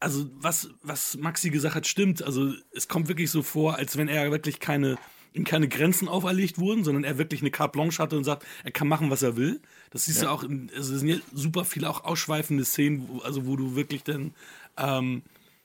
Also 0.00 0.28
was, 0.34 0.70
was 0.82 1.16
Maxi 1.16 1.50
gesagt 1.50 1.74
hat, 1.74 1.86
stimmt. 1.86 2.22
Also 2.22 2.52
es 2.72 2.88
kommt 2.88 3.08
wirklich 3.08 3.30
so 3.30 3.42
vor, 3.42 3.76
als 3.76 3.96
wenn 3.96 4.08
er 4.08 4.30
wirklich 4.32 4.58
keine, 4.58 4.98
ihm 5.32 5.44
keine 5.44 5.68
Grenzen 5.68 6.08
auferlegt 6.08 6.58
wurden, 6.58 6.82
sondern 6.82 7.04
er 7.04 7.18
wirklich 7.18 7.40
eine 7.40 7.50
Carte 7.50 7.72
Blanche 7.72 8.02
hatte 8.02 8.16
und 8.16 8.24
sagt, 8.24 8.44
er 8.64 8.72
kann 8.72 8.88
machen, 8.88 9.10
was 9.10 9.22
er 9.22 9.36
will. 9.36 9.60
Das 9.90 10.06
siehst 10.06 10.22
du 10.22 10.30
auch, 10.30 10.42
in, 10.42 10.70
also 10.74 10.94
es 10.94 11.00
sind 11.00 11.08
ja 11.08 11.16
super 11.32 11.64
viele 11.64 11.88
auch 11.88 12.04
ausschweifende 12.04 12.64
Szenen, 12.64 13.08
wo, 13.08 13.18
also 13.20 13.46
wo 13.46 13.54
du 13.56 13.76
wirklich 13.76 14.02
dann 14.02 14.34
ähm, 14.76 15.22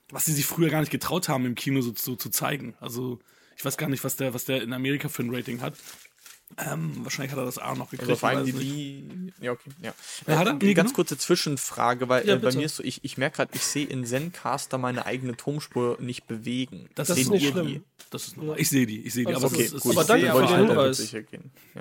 was 0.10 0.25
sie 0.25 0.34
sich 0.34 0.45
früher 0.45 0.69
gar 0.69 0.80
nicht 0.80 0.91
getraut 0.91 1.30
haben, 1.30 1.45
im 1.45 1.56
Kino 1.56 1.82
so, 1.82 1.93
so 1.95 2.15
zu 2.15 2.30
zeigen. 2.30 2.75
Also, 2.80 3.19
ich 3.58 3.65
weiß 3.65 3.77
gar 3.77 3.89
nicht, 3.89 4.03
was 4.03 4.15
der, 4.15 4.34
was 4.34 4.45
der 4.45 4.62
in 4.62 4.73
Amerika 4.73 5.10
für 5.10 5.23
ein 5.23 5.34
Rating 5.34 5.62
hat. 5.62 5.75
Ähm, 6.57 7.03
wahrscheinlich 7.03 7.31
hat 7.33 7.39
er 7.39 7.45
das 7.45 7.57
A 7.57 7.75
noch 7.75 7.89
gekriegt. 7.91 8.10
Also 8.10 8.19
vor 8.19 8.29
allem 8.29 8.47
ich 8.47 8.55
die, 8.55 9.03
die 9.03 9.33
ja, 9.45 9.51
okay, 9.51 9.69
ja. 9.81 9.93
Ja, 10.27 10.38
hat 10.38 10.47
er? 10.47 10.53
Äh, 10.53 10.57
Nee, 10.62 10.73
ganz 10.73 10.89
genau. 10.89 10.95
kurze 10.95 11.17
Zwischenfrage, 11.17 12.07
weil 12.10 12.27
Ja, 12.27 12.36
äh, 12.36 12.39
bei 12.39 12.51
mir 12.53 12.65
ist 12.65 12.77
so, 12.77 12.83
ich, 12.83 13.03
ich 13.03 13.17
merke 13.17 13.36
gerade, 13.38 13.51
ich 13.53 13.63
sehe 13.63 13.86
in 13.86 14.05
Zencaster 14.05 14.77
meine 14.77 15.05
eigene 15.05 15.36
Tonspur 15.36 15.97
nicht 15.99 16.25
bewegen. 16.25 16.89
Das 16.95 17.10
Das 17.10 17.17
ist 17.17 17.25
Seht 17.25 17.33
nicht 17.33 17.43
ihr 17.43 17.51
schlimm. 17.51 17.67
die? 17.67 17.81
Das 18.10 18.27
ist 18.27 18.38
normal. 18.38 18.60
Ich 18.60 18.69
sehe 18.69 18.86
die, 18.88 19.01
ich 19.01 19.13
sehe 19.13 19.25
die. 19.25 19.33
Also 19.33 19.47
aber 19.47 19.55
okay, 19.55 19.65
ist, 19.65 19.79
gut. 19.81 19.91
Aber 19.97 20.05
danke 20.05 20.31
für 20.31 20.47
den 20.47 20.67
Hinweis. 20.67 21.12
Ja. 21.12 21.19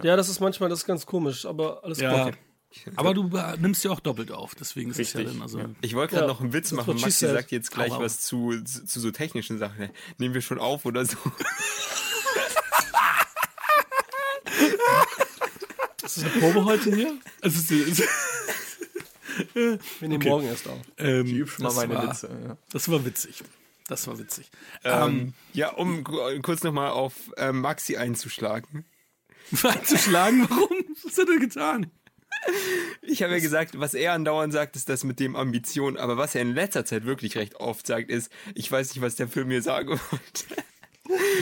Ja, 0.02 0.16
das 0.16 0.28
ist 0.28 0.40
manchmal 0.40 0.68
das 0.68 0.80
ist 0.80 0.86
ganz 0.86 1.06
komisch, 1.06 1.46
aber 1.46 1.82
alles 1.84 2.00
ja. 2.00 2.24
gut. 2.26 2.34
Aber 2.96 3.14
du 3.14 3.34
äh, 3.34 3.56
nimmst 3.58 3.84
ja 3.84 3.90
auch 3.92 4.00
doppelt 4.00 4.32
auf, 4.32 4.54
deswegen 4.54 4.90
ist 4.90 4.98
es 4.98 5.12
ja 5.14 5.20
Richtig, 5.20 5.34
dann, 5.38 5.42
also. 5.42 5.58
ja. 5.60 5.70
Ich 5.80 5.94
wollte 5.94 6.14
gerade 6.14 6.26
Ja, 6.26 6.32
noch 6.32 6.40
einen 6.42 6.52
Witz 6.52 6.72
machen. 6.72 7.00
Maxi 7.00 7.26
sagt 7.26 7.50
jetzt 7.50 7.70
gleich 7.70 7.92
was 7.92 8.20
zu, 8.20 8.60
zu, 8.64 8.84
zu 8.84 9.00
so 9.00 9.10
technischen 9.12 9.58
Sachen. 9.58 9.88
Nehmen 10.18 10.34
wir 10.34 10.42
schon 10.42 10.58
auf 10.58 10.84
oder 10.84 11.04
so. 11.06 11.16
Ist 16.04 16.16
das 16.18 16.24
eine 16.24 16.40
Probe 16.40 16.64
heute 16.64 16.94
hier? 16.94 17.16
Ist, 17.42 17.70
ist, 17.70 18.02
Wir 19.54 19.78
nehmen 20.00 20.14
Okay. 20.16 20.28
morgen 20.28 20.46
erst 20.46 20.68
auf. 20.68 20.80
ähm, 20.98 21.26
Ich 21.26 21.32
übe 21.32 21.50
schon 21.50 21.62
mal 21.64 21.68
das 21.70 21.76
meine 21.76 21.94
war, 21.94 22.08
Witze. 22.10 22.28
Ja. 22.46 22.56
Das 22.72 22.88
war 22.88 23.04
witzig. 23.04 23.42
Das 23.88 24.06
war 24.06 24.18
witzig. 24.18 24.50
Ähm, 24.84 25.32
ja, 25.52 25.70
um 25.70 26.02
kurz 26.42 26.62
nochmal 26.62 26.90
auf 26.90 27.12
ähm, 27.36 27.60
Maxi 27.60 27.96
einzuschlagen. 27.96 28.84
Einzuschlagen, 29.62 30.46
warum? 30.50 30.84
Was 31.04 31.18
hat 31.18 31.28
er 31.28 31.38
getan? 31.38 31.90
Ich 33.02 33.22
habe 33.22 33.32
ja 33.34 33.38
gesagt, 33.40 33.78
was 33.78 33.94
er 33.94 34.12
andauernd 34.12 34.52
sagt, 34.52 34.74
ist 34.76 34.88
das 34.88 35.04
mit 35.04 35.20
dem 35.20 35.36
Ambition. 35.36 35.96
Aber 35.96 36.16
was 36.16 36.34
er 36.34 36.42
in 36.42 36.52
letzter 36.52 36.84
Zeit 36.84 37.04
wirklich 37.04 37.36
recht 37.36 37.56
oft 37.56 37.86
sagt, 37.86 38.10
ist, 38.10 38.30
ich 38.54 38.70
weiß 38.70 38.90
nicht, 38.90 39.02
was 39.02 39.14
der 39.16 39.28
Film 39.28 39.48
mir 39.48 39.62
sagen 39.62 39.88
wollte. 40.10 40.44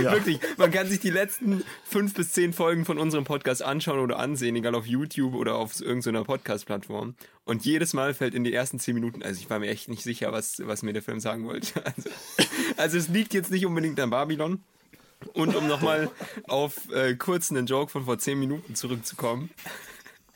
Wirklich, 0.01 0.39
man 0.57 0.71
kann 0.71 0.89
sich 0.89 1.01
die 1.01 1.11
letzten 1.11 1.65
fünf 1.85 2.15
bis 2.15 2.33
zehn 2.33 2.53
Folgen 2.53 2.85
von 2.85 2.99
unserem 2.99 3.25
Podcast 3.25 3.63
anschauen 3.63 3.99
oder 3.99 4.19
ansehen, 4.19 4.57
egal 4.57 4.75
auf 4.75 4.87
YouTube 4.87 5.35
oder 5.35 5.57
auf 5.57 5.81
irgendeiner 5.81 6.25
Podcast-Plattform. 6.25 7.15
Und 7.45 7.65
jedes 7.65 7.93
Mal 7.93 8.15
fällt 8.15 8.35
in 8.35 8.45
den 8.45 8.53
ersten 8.53 8.79
zehn 8.79 8.95
Minuten, 8.95 9.23
also 9.23 9.41
ich 9.41 9.51
war 9.51 9.59
mir 9.59 9.69
echt 9.69 9.89
nicht 9.89 10.03
sicher, 10.03 10.33
was, 10.33 10.63
was 10.65 10.83
mir 10.83 10.93
der 10.93 11.03
Film 11.03 11.21
sagen 11.21 11.47
wollte. 11.47 11.83
Also, 11.97 12.11
also 12.77 12.99
es 12.99 13.09
liegt 13.09 13.35
jetzt 13.35 13.51
nicht 13.51 13.67
unbedingt 13.67 14.01
an 14.01 14.11
Babylon. 14.11 14.63
Und 15.33 15.55
um 15.55 15.67
nochmal 15.67 16.11
auf 16.49 16.91
äh, 16.93 17.15
kurz 17.15 17.51
einen 17.51 17.67
Joke 17.67 17.91
von 17.91 18.05
vor 18.05 18.19
zehn 18.19 18.39
Minuten 18.39 18.75
zurückzukommen. 18.75 19.51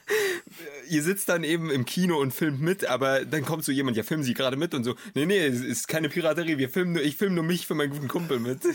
Ihr 0.88 1.02
sitzt 1.02 1.28
dann 1.28 1.44
eben 1.44 1.70
im 1.70 1.84
Kino 1.84 2.18
und 2.18 2.32
filmt 2.32 2.60
mit, 2.60 2.86
aber 2.86 3.24
dann 3.24 3.44
kommt 3.44 3.64
so 3.64 3.72
jemand, 3.72 3.96
ja, 3.96 4.02
filmen 4.02 4.22
Sie 4.22 4.34
gerade 4.34 4.56
mit 4.56 4.74
und 4.74 4.84
so, 4.84 4.94
nee, 5.14 5.26
nee, 5.26 5.44
es 5.44 5.60
ist 5.60 5.88
keine 5.88 6.08
Piraterie, 6.08 6.56
wir 6.58 6.68
filmen 6.70 6.92
nur, 6.94 7.02
ich 7.02 7.16
filme 7.16 7.34
nur 7.34 7.44
mich 7.44 7.66
für 7.66 7.74
meinen 7.74 7.90
guten 7.90 8.08
Kumpel 8.08 8.38
mit. 8.40 8.60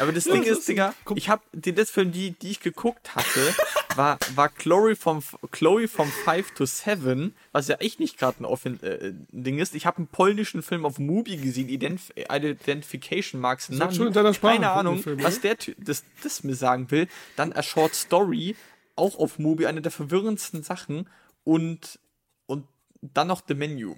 Aber 0.00 0.10
das 0.10 0.24
Ding 0.24 0.42
ist, 0.42 0.66
Digga, 0.66 0.92
ich 1.14 1.28
habe 1.28 1.42
den 1.52 1.76
letzten 1.76 1.94
Film, 1.94 2.12
die, 2.12 2.32
die 2.32 2.50
ich 2.50 2.60
geguckt 2.60 3.14
hatte, 3.14 3.54
war, 3.94 4.18
war 4.34 4.48
Chloe 4.48 4.96
vom, 4.96 5.22
Chloe 5.52 5.86
vom 5.86 6.10
5 6.10 6.50
to 6.54 6.66
7, 6.66 7.32
was 7.52 7.68
ja 7.68 7.76
echt 7.76 8.00
nicht 8.00 8.18
gerade 8.18 8.42
ein 8.42 8.44
Offen 8.44 8.82
äh, 8.82 9.12
Ding 9.30 9.60
ist. 9.60 9.76
Ich 9.76 9.86
habe 9.86 9.98
einen 9.98 10.08
polnischen 10.08 10.62
Film 10.62 10.84
auf 10.84 10.98
Mubi 10.98 11.36
gesehen, 11.36 11.68
Identif 11.68 12.10
Identification 12.16 13.40
Marks 13.40 13.68
Sag 13.70 13.94
schon 13.94 14.08
in 14.08 14.12
deiner 14.12 14.34
Sprache, 14.34 14.54
Keine 14.54 14.70
Ahnung, 14.70 15.04
was 15.20 15.40
der 15.40 15.56
Ty- 15.56 15.76
das, 15.78 16.02
das 16.24 16.42
mir 16.42 16.56
sagen 16.56 16.90
will. 16.90 17.06
Dann 17.36 17.52
A 17.52 17.62
Short 17.62 17.94
Story, 17.94 18.56
auch 18.96 19.18
auf 19.18 19.38
Mubi, 19.38 19.66
eine 19.66 19.82
der 19.82 19.92
verwirrendsten 19.92 20.62
Sachen. 20.62 21.08
Und, 21.44 21.98
und 22.46 22.66
dann 23.00 23.28
noch 23.28 23.42
The 23.46 23.54
Menu. 23.54 23.94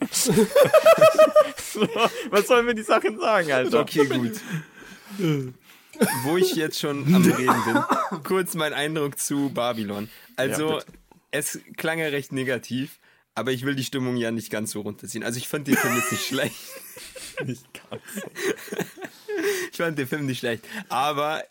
so, 0.10 0.32
was 2.30 2.46
sollen 2.46 2.66
wir 2.66 2.74
die 2.74 2.82
Sachen 2.82 3.18
sagen, 3.18 3.52
Alter? 3.52 3.80
Okay, 3.82 4.06
gut. 4.06 4.40
Wo 6.24 6.36
ich 6.36 6.54
jetzt 6.54 6.78
schon 6.78 7.14
am 7.14 7.22
Reden 7.22 7.64
bin, 7.64 8.22
kurz 8.24 8.54
mein 8.54 8.72
Eindruck 8.72 9.18
zu 9.18 9.50
Babylon. 9.50 10.08
Also, 10.36 10.78
Ja, 10.78 10.84
es 11.30 11.60
klang 11.76 11.98
ja 11.98 12.06
recht 12.08 12.32
negativ, 12.32 12.98
aber 13.34 13.52
ich 13.52 13.64
will 13.64 13.74
die 13.74 13.84
Stimmung 13.84 14.16
ja 14.16 14.30
nicht 14.30 14.50
ganz 14.50 14.72
so 14.72 14.80
runterziehen. 14.82 15.24
Also, 15.24 15.38
ich 15.38 15.48
fand 15.48 15.66
den 15.66 15.76
Film 15.76 15.96
jetzt 15.96 16.12
nicht 16.12 16.26
schlecht. 16.26 16.56
Nicht 17.44 17.66
ganz. 17.72 18.02
Ich 19.70 19.76
fand 19.76 19.98
den 19.98 20.06
Film 20.06 20.26
nicht 20.26 20.38
schlecht. 20.38 20.64
Aber 20.88 21.42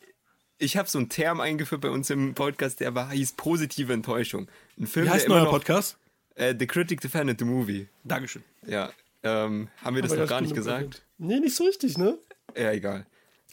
ich 0.57 0.77
habe 0.77 0.89
so 0.89 0.97
einen 0.97 1.09
Term 1.09 1.39
eingeführt 1.39 1.81
bei 1.81 1.89
uns 1.89 2.09
im 2.09 2.33
Podcast, 2.33 2.79
der 2.79 2.95
war, 2.95 3.11
hieß 3.11 3.33
positive 3.33 3.91
Enttäuschung. 3.93 4.47
Ein 4.79 4.87
Film, 4.87 5.05
Wie 5.05 5.09
heißt 5.09 5.27
der 5.27 5.31
immer 5.33 5.41
neuer 5.43 5.51
Podcast? 5.51 5.97
Äh, 6.35 6.55
The 6.57 6.67
Critic 6.67 7.01
Defended 7.01 7.39
the 7.39 7.45
Movie. 7.45 7.87
Dankeschön. 8.03 8.43
Ja. 8.65 8.91
Ähm, 9.23 9.69
haben 9.83 9.95
wir 9.95 10.01
das 10.03 10.11
Aber 10.11 10.21
noch 10.21 10.29
gar 10.29 10.41
nicht 10.41 10.53
gesagt? 10.55 11.03
Nee, 11.17 11.39
nicht 11.39 11.55
so 11.55 11.63
richtig, 11.65 11.97
ne? 11.97 12.17
Ja, 12.55 12.71
egal. 12.71 13.05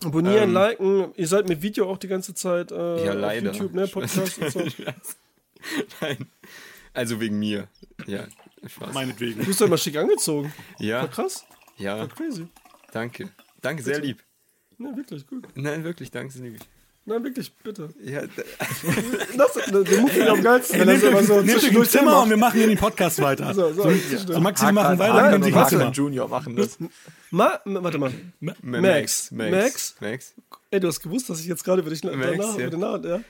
Abonnieren, 0.04 0.44
Ähm. 0.50 0.52
liken. 0.52 1.12
Ihr 1.16 1.28
seid 1.28 1.48
mit 1.48 1.62
Video 1.62 1.88
auch 1.88 1.98
die 1.98 2.08
ganze 2.08 2.34
Zeit 2.34 2.72
äh, 2.72 3.04
Ja, 3.04 3.12
auf 3.12 3.18
leider. 3.18 3.52
YouTube, 3.52 3.72
ne? 3.72 3.86
Podcast 3.86 4.38
und 4.38 4.50
so. 4.50 4.60
Nein. 6.00 6.26
Also 6.92 7.20
wegen 7.20 7.38
mir. 7.38 7.68
Ja, 8.06 8.26
Spaß. 8.66 8.92
Meinetwegen. 8.92 9.38
Du 9.40 9.46
bist 9.46 9.60
doch 9.60 9.66
immer 9.66 9.78
schick 9.78 9.96
angezogen. 9.96 10.52
ja, 10.78 11.00
War 11.02 11.08
krass. 11.08 11.46
ja, 11.78 11.98
War 11.98 12.08
crazy. 12.08 12.48
danke. 12.92 13.30
Danke, 13.60 13.82
sehr 13.82 14.00
lieb. 14.00 14.22
Ne, 14.76 14.92
wirklich, 14.96 15.26
gut. 15.26 15.46
Nein, 15.54 15.84
wirklich, 15.84 16.10
danke, 16.10 16.32
sehr 16.32 16.50
lieb. 16.50 16.60
Nein, 17.04 17.24
wirklich, 17.24 17.52
bitte. 17.56 17.88
Ja, 18.00 18.22
Das, 19.36 19.54
der 19.54 20.00
Mut 20.00 20.10
finde 20.10 20.20
ich 20.24 20.30
am 20.30 20.42
geilsten, 20.42 20.78
so 20.78 20.84
Nehmt 20.84 21.02
euch 21.04 21.30
ein 21.30 21.48
zwischendurch 21.48 21.90
Zimmer 21.90 22.12
macht. 22.12 22.22
und 22.24 22.30
wir 22.30 22.36
machen 22.36 22.58
hier 22.58 22.68
den 22.68 22.78
Podcast 22.78 23.20
weiter. 23.20 23.52
So, 23.54 23.72
so, 23.72 23.82
So, 23.82 23.90
zwischendurch. 23.90 24.38
Maxi, 24.40 24.66
wir 24.66 24.72
machen 24.72 24.98
weiter, 25.00 25.14
Hakan 25.14 25.40
nehmt 25.40 25.44
sich 25.68 25.80
ein 25.80 25.86
und 25.88 25.96
Junior 25.96 26.28
machen 26.28 26.54
das. 26.54 26.78
Ma, 27.30 27.58
ma- 27.64 27.82
warte 27.82 27.98
mal. 27.98 28.12
Max. 28.40 28.62
Max. 28.62 29.30
Max. 29.32 29.96
Max. 30.00 30.34
Ey, 30.70 30.78
du 30.78 30.86
hast 30.88 31.00
gewusst, 31.00 31.28
dass 31.28 31.40
ich 31.40 31.46
jetzt 31.46 31.64
gerade 31.64 31.80
über 31.82 31.90
dich 31.90 32.04
Max, 32.04 32.16
danach, 32.20 32.56
ja. 32.56 32.60
über 32.66 32.70
den 32.70 32.80
Namen, 32.80 33.04
ja. 33.04 33.20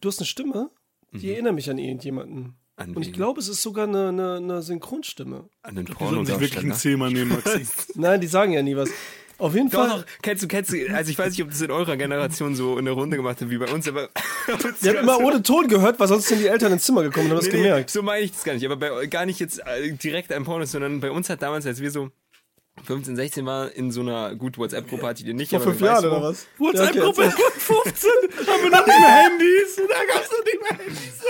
Du 0.00 0.08
hast 0.08 0.18
eine 0.18 0.26
Stimme, 0.26 0.70
die 1.12 1.32
erinnert 1.32 1.54
mich 1.54 1.68
an 1.68 1.76
irgendjemanden. 1.78 2.54
An 2.76 2.94
Und 2.96 3.02
ich 3.06 3.12
glaube, 3.12 3.38
es 3.40 3.48
ist 3.48 3.60
sogar 3.62 3.86
eine, 3.86 4.08
eine, 4.08 4.36
eine 4.38 4.62
Synchronstimme. 4.62 5.48
An 5.62 5.74
den 5.76 5.86
Wir 5.86 5.94
sollten 5.98 6.24
sich 6.24 6.40
wirklich 6.40 6.56
ein 6.56 6.70
Pornodarsteller. 6.70 6.74
Zimmer 6.74 7.10
nehmen, 7.10 7.30
Maxi. 7.32 7.66
Nein, 7.94 8.20
die 8.22 8.26
sagen 8.26 8.52
ja 8.52 8.62
nie 8.62 8.74
was. 8.74 8.88
Auf 9.42 9.54
jeden 9.56 9.70
Doch, 9.70 9.88
Fall. 9.88 9.98
doch, 10.02 10.06
kennst 10.22 10.44
du, 10.44 10.46
kennst 10.46 10.72
du, 10.72 10.76
also 10.94 11.10
ich 11.10 11.18
weiß 11.18 11.30
nicht, 11.30 11.42
ob 11.42 11.50
das 11.50 11.60
in 11.60 11.72
eurer 11.72 11.96
Generation 11.96 12.54
so 12.54 12.76
eine 12.76 12.92
Runde 12.92 13.16
gemacht 13.16 13.40
hat 13.40 13.50
wie 13.50 13.58
bei 13.58 13.66
uns, 13.72 13.88
aber. 13.88 14.08
Wir 14.80 14.90
haben 14.90 14.98
immer 15.00 15.18
ohne 15.18 15.42
Ton 15.42 15.66
gehört, 15.66 15.98
weil 15.98 16.06
sonst 16.06 16.28
sind 16.28 16.38
die 16.40 16.46
Eltern 16.46 16.72
ins 16.72 16.84
Zimmer 16.84 17.02
gekommen 17.02 17.26
und 17.26 17.32
haben 17.32 17.38
es 17.40 17.46
Nee, 17.52 17.58
nee, 17.58 17.62
gemerkt. 17.64 17.90
so 17.90 18.02
meine 18.02 18.24
ich 18.24 18.30
das 18.30 18.44
gar 18.44 18.54
nicht, 18.54 18.64
aber 18.64 18.76
bei, 18.76 19.06
gar 19.06 19.26
nicht 19.26 19.40
jetzt 19.40 19.58
äh, 19.66 19.92
direkt 19.94 20.30
ein 20.32 20.44
Porno, 20.44 20.64
sondern 20.64 21.00
bei 21.00 21.10
uns 21.10 21.28
hat 21.28 21.42
damals, 21.42 21.66
als 21.66 21.80
wir 21.80 21.90
so 21.90 22.10
15, 22.84 23.16
16 23.16 23.44
waren, 23.44 23.68
in 23.72 23.90
so 23.90 24.02
einer, 24.02 24.34
gut, 24.36 24.58
WhatsApp-Gruppe 24.58 25.06
hatte 25.08 25.20
ich 25.22 25.26
die 25.26 25.34
nicht, 25.34 25.50
Vor 25.50 25.60
fünf 25.60 25.80
Jahren 25.80 26.04
oder 26.06 26.22
was? 26.22 26.46
WhatsApp-Gruppe 26.58 27.22
Ja, 27.24 27.28
okay, 27.28 27.42
von 27.58 27.76
15 27.84 28.10
haben 28.46 28.62
wir 28.62 28.70
noch 28.70 28.86
nicht 28.86 28.98
mehr 29.00 29.08
Handys. 29.08 29.76
Da 29.76 30.14
gab's 30.14 30.30
noch 30.30 30.44
nicht 30.44 30.60
mehr 30.62 30.78
Handys. 30.78 31.20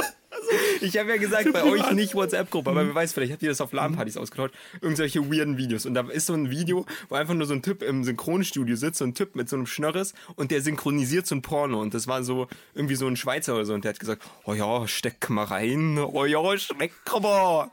Ich 0.81 0.99
habe 0.99 1.11
ja 1.11 1.17
gesagt, 1.17 1.53
bei 1.53 1.63
euch 1.63 1.93
nicht 1.93 2.15
WhatsApp-Gruppe, 2.15 2.71
aber 2.71 2.87
wer 2.87 2.95
weiß, 2.95 3.13
vielleicht 3.13 3.33
habt 3.33 3.43
ihr 3.43 3.49
das 3.49 3.61
auf 3.61 3.73
LAN-Partys 3.73 4.17
ausgetauscht. 4.17 4.55
Irgendwelche 4.81 5.21
weirden 5.31 5.57
Videos. 5.57 5.87
Und 5.87 5.95
da 5.95 6.03
ist 6.09 6.27
so 6.27 6.35
ein 6.35 6.51
Video, 6.51 6.87
wo 7.09 7.15
einfach 7.15 7.35
nur 7.35 7.47
so 7.47 7.55
ein 7.55 7.63
Typ 7.63 7.83
im 7.83 8.05
Synchronstudio 8.05 8.77
sitzt, 8.77 8.99
so 8.99 9.05
ein 9.05 9.15
Typ 9.15 9.37
mit 9.37 9.49
so 9.49 9.57
einem 9.57 9.67
Schnörres 9.67 10.15
und 10.35 10.51
der 10.51 10.61
synchronisiert 10.61 11.27
so 11.27 11.37
ein 11.37 11.43
Porno. 11.43 11.81
Und 11.81 11.95
das 11.95 12.09
war 12.09 12.25
so 12.25 12.49
irgendwie 12.75 12.97
so 12.97 13.07
ein 13.07 13.17
Schweizer 13.17 13.55
oder 13.55 13.65
so. 13.65 13.75
Und 13.75 13.85
der 13.85 13.91
hat 13.91 14.01
gesagt, 14.01 14.23
oh 14.45 14.55
ja, 14.55 14.87
steck 14.89 15.31
mal 15.31 15.45
rein, 15.45 15.99
oh 15.99 16.25
ja, 16.25 16.59
schmeckt 16.59 17.13
aber. 17.13 17.71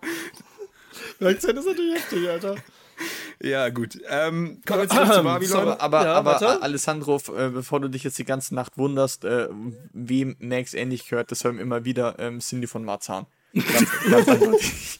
Akzent 1.19 1.57
ist 1.57 1.65
natürlich 1.65 1.95
heftig, 1.95 2.29
Alter. 2.29 2.55
Ja, 3.41 3.69
gut. 3.69 3.97
Ähm, 4.09 4.61
kommen 4.67 4.81
wir 4.81 4.89
zurück 4.89 5.13
zu 5.13 5.23
Babylon. 5.23 5.59
Aber, 5.69 5.81
aber, 5.81 6.03
Ja, 6.03 6.13
aber 6.15 6.31
warte. 6.31 6.61
Alessandro, 6.61 7.21
äh, 7.37 7.49
bevor 7.49 7.79
du 7.79 7.87
dich 7.87 8.03
jetzt 8.03 8.17
die 8.17 8.25
ganze 8.25 8.53
Nacht 8.53 8.77
wunderst, 8.77 9.23
äh, 9.23 9.47
wem 9.93 10.35
Max 10.39 10.73
ähnlich 10.73 11.07
gehört, 11.07 11.31
das 11.31 11.43
hören 11.43 11.55
wir 11.55 11.63
immer 11.63 11.85
wieder 11.85 12.15
ähm, 12.19 12.39
Cindy 12.41 12.67
von 12.67 12.83
Marzahn. 12.83 13.25
Ganz, 13.53 13.89
ganz 14.09 14.27
eindeutig. 14.27 14.99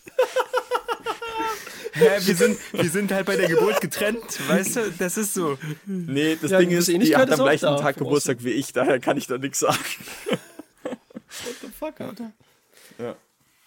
Hä, 1.94 2.10
wir, 2.22 2.36
sind, 2.36 2.58
wir 2.72 2.90
sind 2.90 3.12
halt 3.12 3.26
bei 3.26 3.36
der 3.36 3.50
Geburt 3.50 3.82
getrennt, 3.82 4.24
weißt 4.48 4.76
du? 4.78 4.92
Das 4.98 5.18
ist 5.18 5.34
so. 5.34 5.58
Nee, 5.86 6.38
das 6.42 6.52
Ja, 6.52 6.60
Ding 6.60 6.70
ist, 6.70 6.88
die 6.88 7.16
hat 7.16 7.30
am 7.32 7.40
gleichen 7.40 7.66
Tag 7.78 7.98
Geburtstag 7.98 8.38
wie 8.44 8.52
ich, 8.52 8.72
daher 8.72 9.00
kann 9.00 9.18
ich 9.18 9.28
da 9.28 9.38
nichts 9.38 9.60
sagen. 9.60 9.78
Fuck, 11.78 12.00
Alter. 12.00 12.32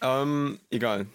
Ähm, 0.01 0.59
egal. 0.71 1.07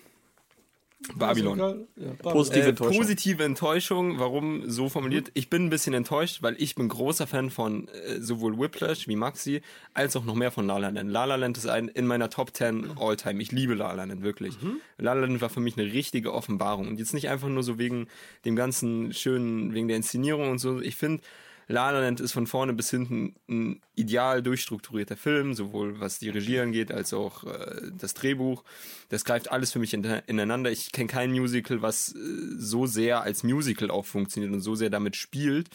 Babylon. 1.15 1.57
Ja, 1.59 1.67
Babylon. 1.95 2.17
Positive 2.17 2.65
Äh, 2.65 2.69
Enttäuschung. 2.69 2.97
positive 2.97 3.43
Enttäuschung, 3.43 4.19
warum 4.19 4.69
so 4.69 4.89
formuliert? 4.89 5.29
Ich 5.35 5.49
bin 5.49 5.65
ein 5.65 5.69
bisschen 5.69 5.93
enttäuscht, 5.93 6.41
weil 6.41 6.55
ich 6.59 6.75
bin 6.75 6.87
großer 6.89 7.27
Fan 7.27 7.49
von 7.51 7.87
äh, 7.89 8.19
sowohl 8.19 8.57
Whiplash 8.59 9.07
wie 9.07 9.15
Maxi, 9.15 9.61
als 9.93 10.15
auch 10.15 10.25
noch 10.25 10.33
mehr 10.35 10.51
von 10.51 10.65
La 10.65 10.77
La 10.77 10.89
Land. 10.89 11.11
La 11.11 11.25
La 11.25 11.35
Land 11.35 11.57
ist 11.57 11.67
ein, 11.67 11.87
in 11.87 12.07
meiner 12.07 12.29
Top 12.29 12.55
10 12.55 12.97
All-Time. 12.99 13.41
Ich 13.41 13.51
liebe 13.51 13.75
La 13.75 13.93
La 13.93 14.05
Land, 14.05 14.23
wirklich. 14.23 14.55
La 14.97 15.13
La 15.13 15.21
Land 15.21 15.39
war 15.39 15.49
für 15.49 15.59
mich 15.59 15.77
eine 15.77 15.91
richtige 15.93 16.33
Offenbarung. 16.33 16.87
Und 16.87 16.99
jetzt 16.99 17.13
nicht 17.13 17.29
einfach 17.29 17.47
nur 17.47 17.63
so 17.63 17.77
wegen 17.77 18.07
dem 18.43 18.55
ganzen 18.55 19.13
schönen, 19.13 19.73
wegen 19.75 19.87
der 19.87 19.97
Inszenierung 19.97 20.49
und 20.49 20.57
so. 20.57 20.81
Ich 20.81 20.95
finde, 20.95 21.21
La 21.69 21.91
La 21.91 21.99
Land 21.99 22.21
ist 22.21 22.31
von 22.31 22.47
vorne 22.47 22.73
bis 22.73 22.89
hinten 22.89 23.35
ein 23.49 23.81
ideal 23.95 24.41
durchstrukturierter 24.41 25.17
Film, 25.17 25.53
sowohl 25.53 25.99
was 25.99 26.17
die 26.17 26.29
Regie 26.29 26.59
angeht, 26.59 26.91
als 26.91 27.13
auch 27.13 27.43
äh, 27.43 27.91
das 27.97 28.13
Drehbuch. 28.13 28.63
Das 29.09 29.25
greift 29.25 29.51
alles 29.51 29.73
für 29.73 29.79
mich 29.79 29.93
in, 29.93 30.03
ineinander. 30.03 30.71
Ich 30.71 30.93
kenne 30.93 31.09
kein 31.09 31.31
Musical, 31.31 31.81
was 31.81 32.15
äh, 32.15 32.19
so 32.57 32.85
sehr 32.85 33.21
als 33.21 33.43
Musical 33.43 33.91
auch 33.91 34.05
funktioniert 34.05 34.53
und 34.53 34.61
so 34.61 34.75
sehr 34.75 34.89
damit 34.89 35.17
spielt. 35.17 35.69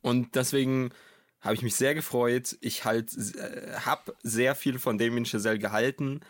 Und 0.00 0.34
deswegen 0.34 0.90
habe 1.42 1.54
ich 1.54 1.62
mich 1.62 1.76
sehr 1.76 1.94
gefreut. 1.94 2.56
Ich 2.62 2.86
halt 2.86 3.12
äh, 3.16 3.74
habe 3.84 4.14
sehr 4.22 4.54
viel 4.54 4.78
von 4.78 4.96
Damien 4.96 5.26
Chazelle 5.26 5.58
gehalten. 5.58 6.20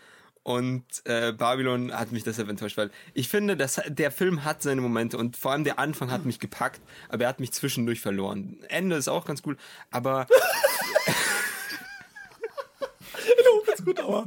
Und 0.47 0.85
äh, 1.07 1.33
Babylon 1.33 1.93
hat 1.93 2.13
mich 2.13 2.23
deshalb 2.23 2.49
enttäuscht, 2.49 2.77
weil 2.77 2.93
ich 3.15 3.29
finde, 3.29 3.57
dass 3.57 3.81
der 3.89 4.13
Film 4.13 4.45
hat 4.45 4.63
seine 4.63 4.81
Momente 4.81 5.19
und 5.19 5.37
vor 5.37 5.51
allem 5.51 5.65
der 5.65 5.81
Anfang 5.81 6.13
hat 6.13 6.25
mich 6.25 6.39
gepackt, 6.39 6.81
aber 7.09 7.25
er 7.25 7.31
hat 7.31 7.41
mich 7.41 7.51
zwischendurch 7.51 8.01
verloren. 8.01 8.61
Ende 8.69 8.95
ist 8.95 9.09
auch 9.09 9.25
ganz 9.25 9.43
cool, 9.45 9.57
aber 9.91 10.29
gut, 13.85 14.01
aber. 14.01 14.27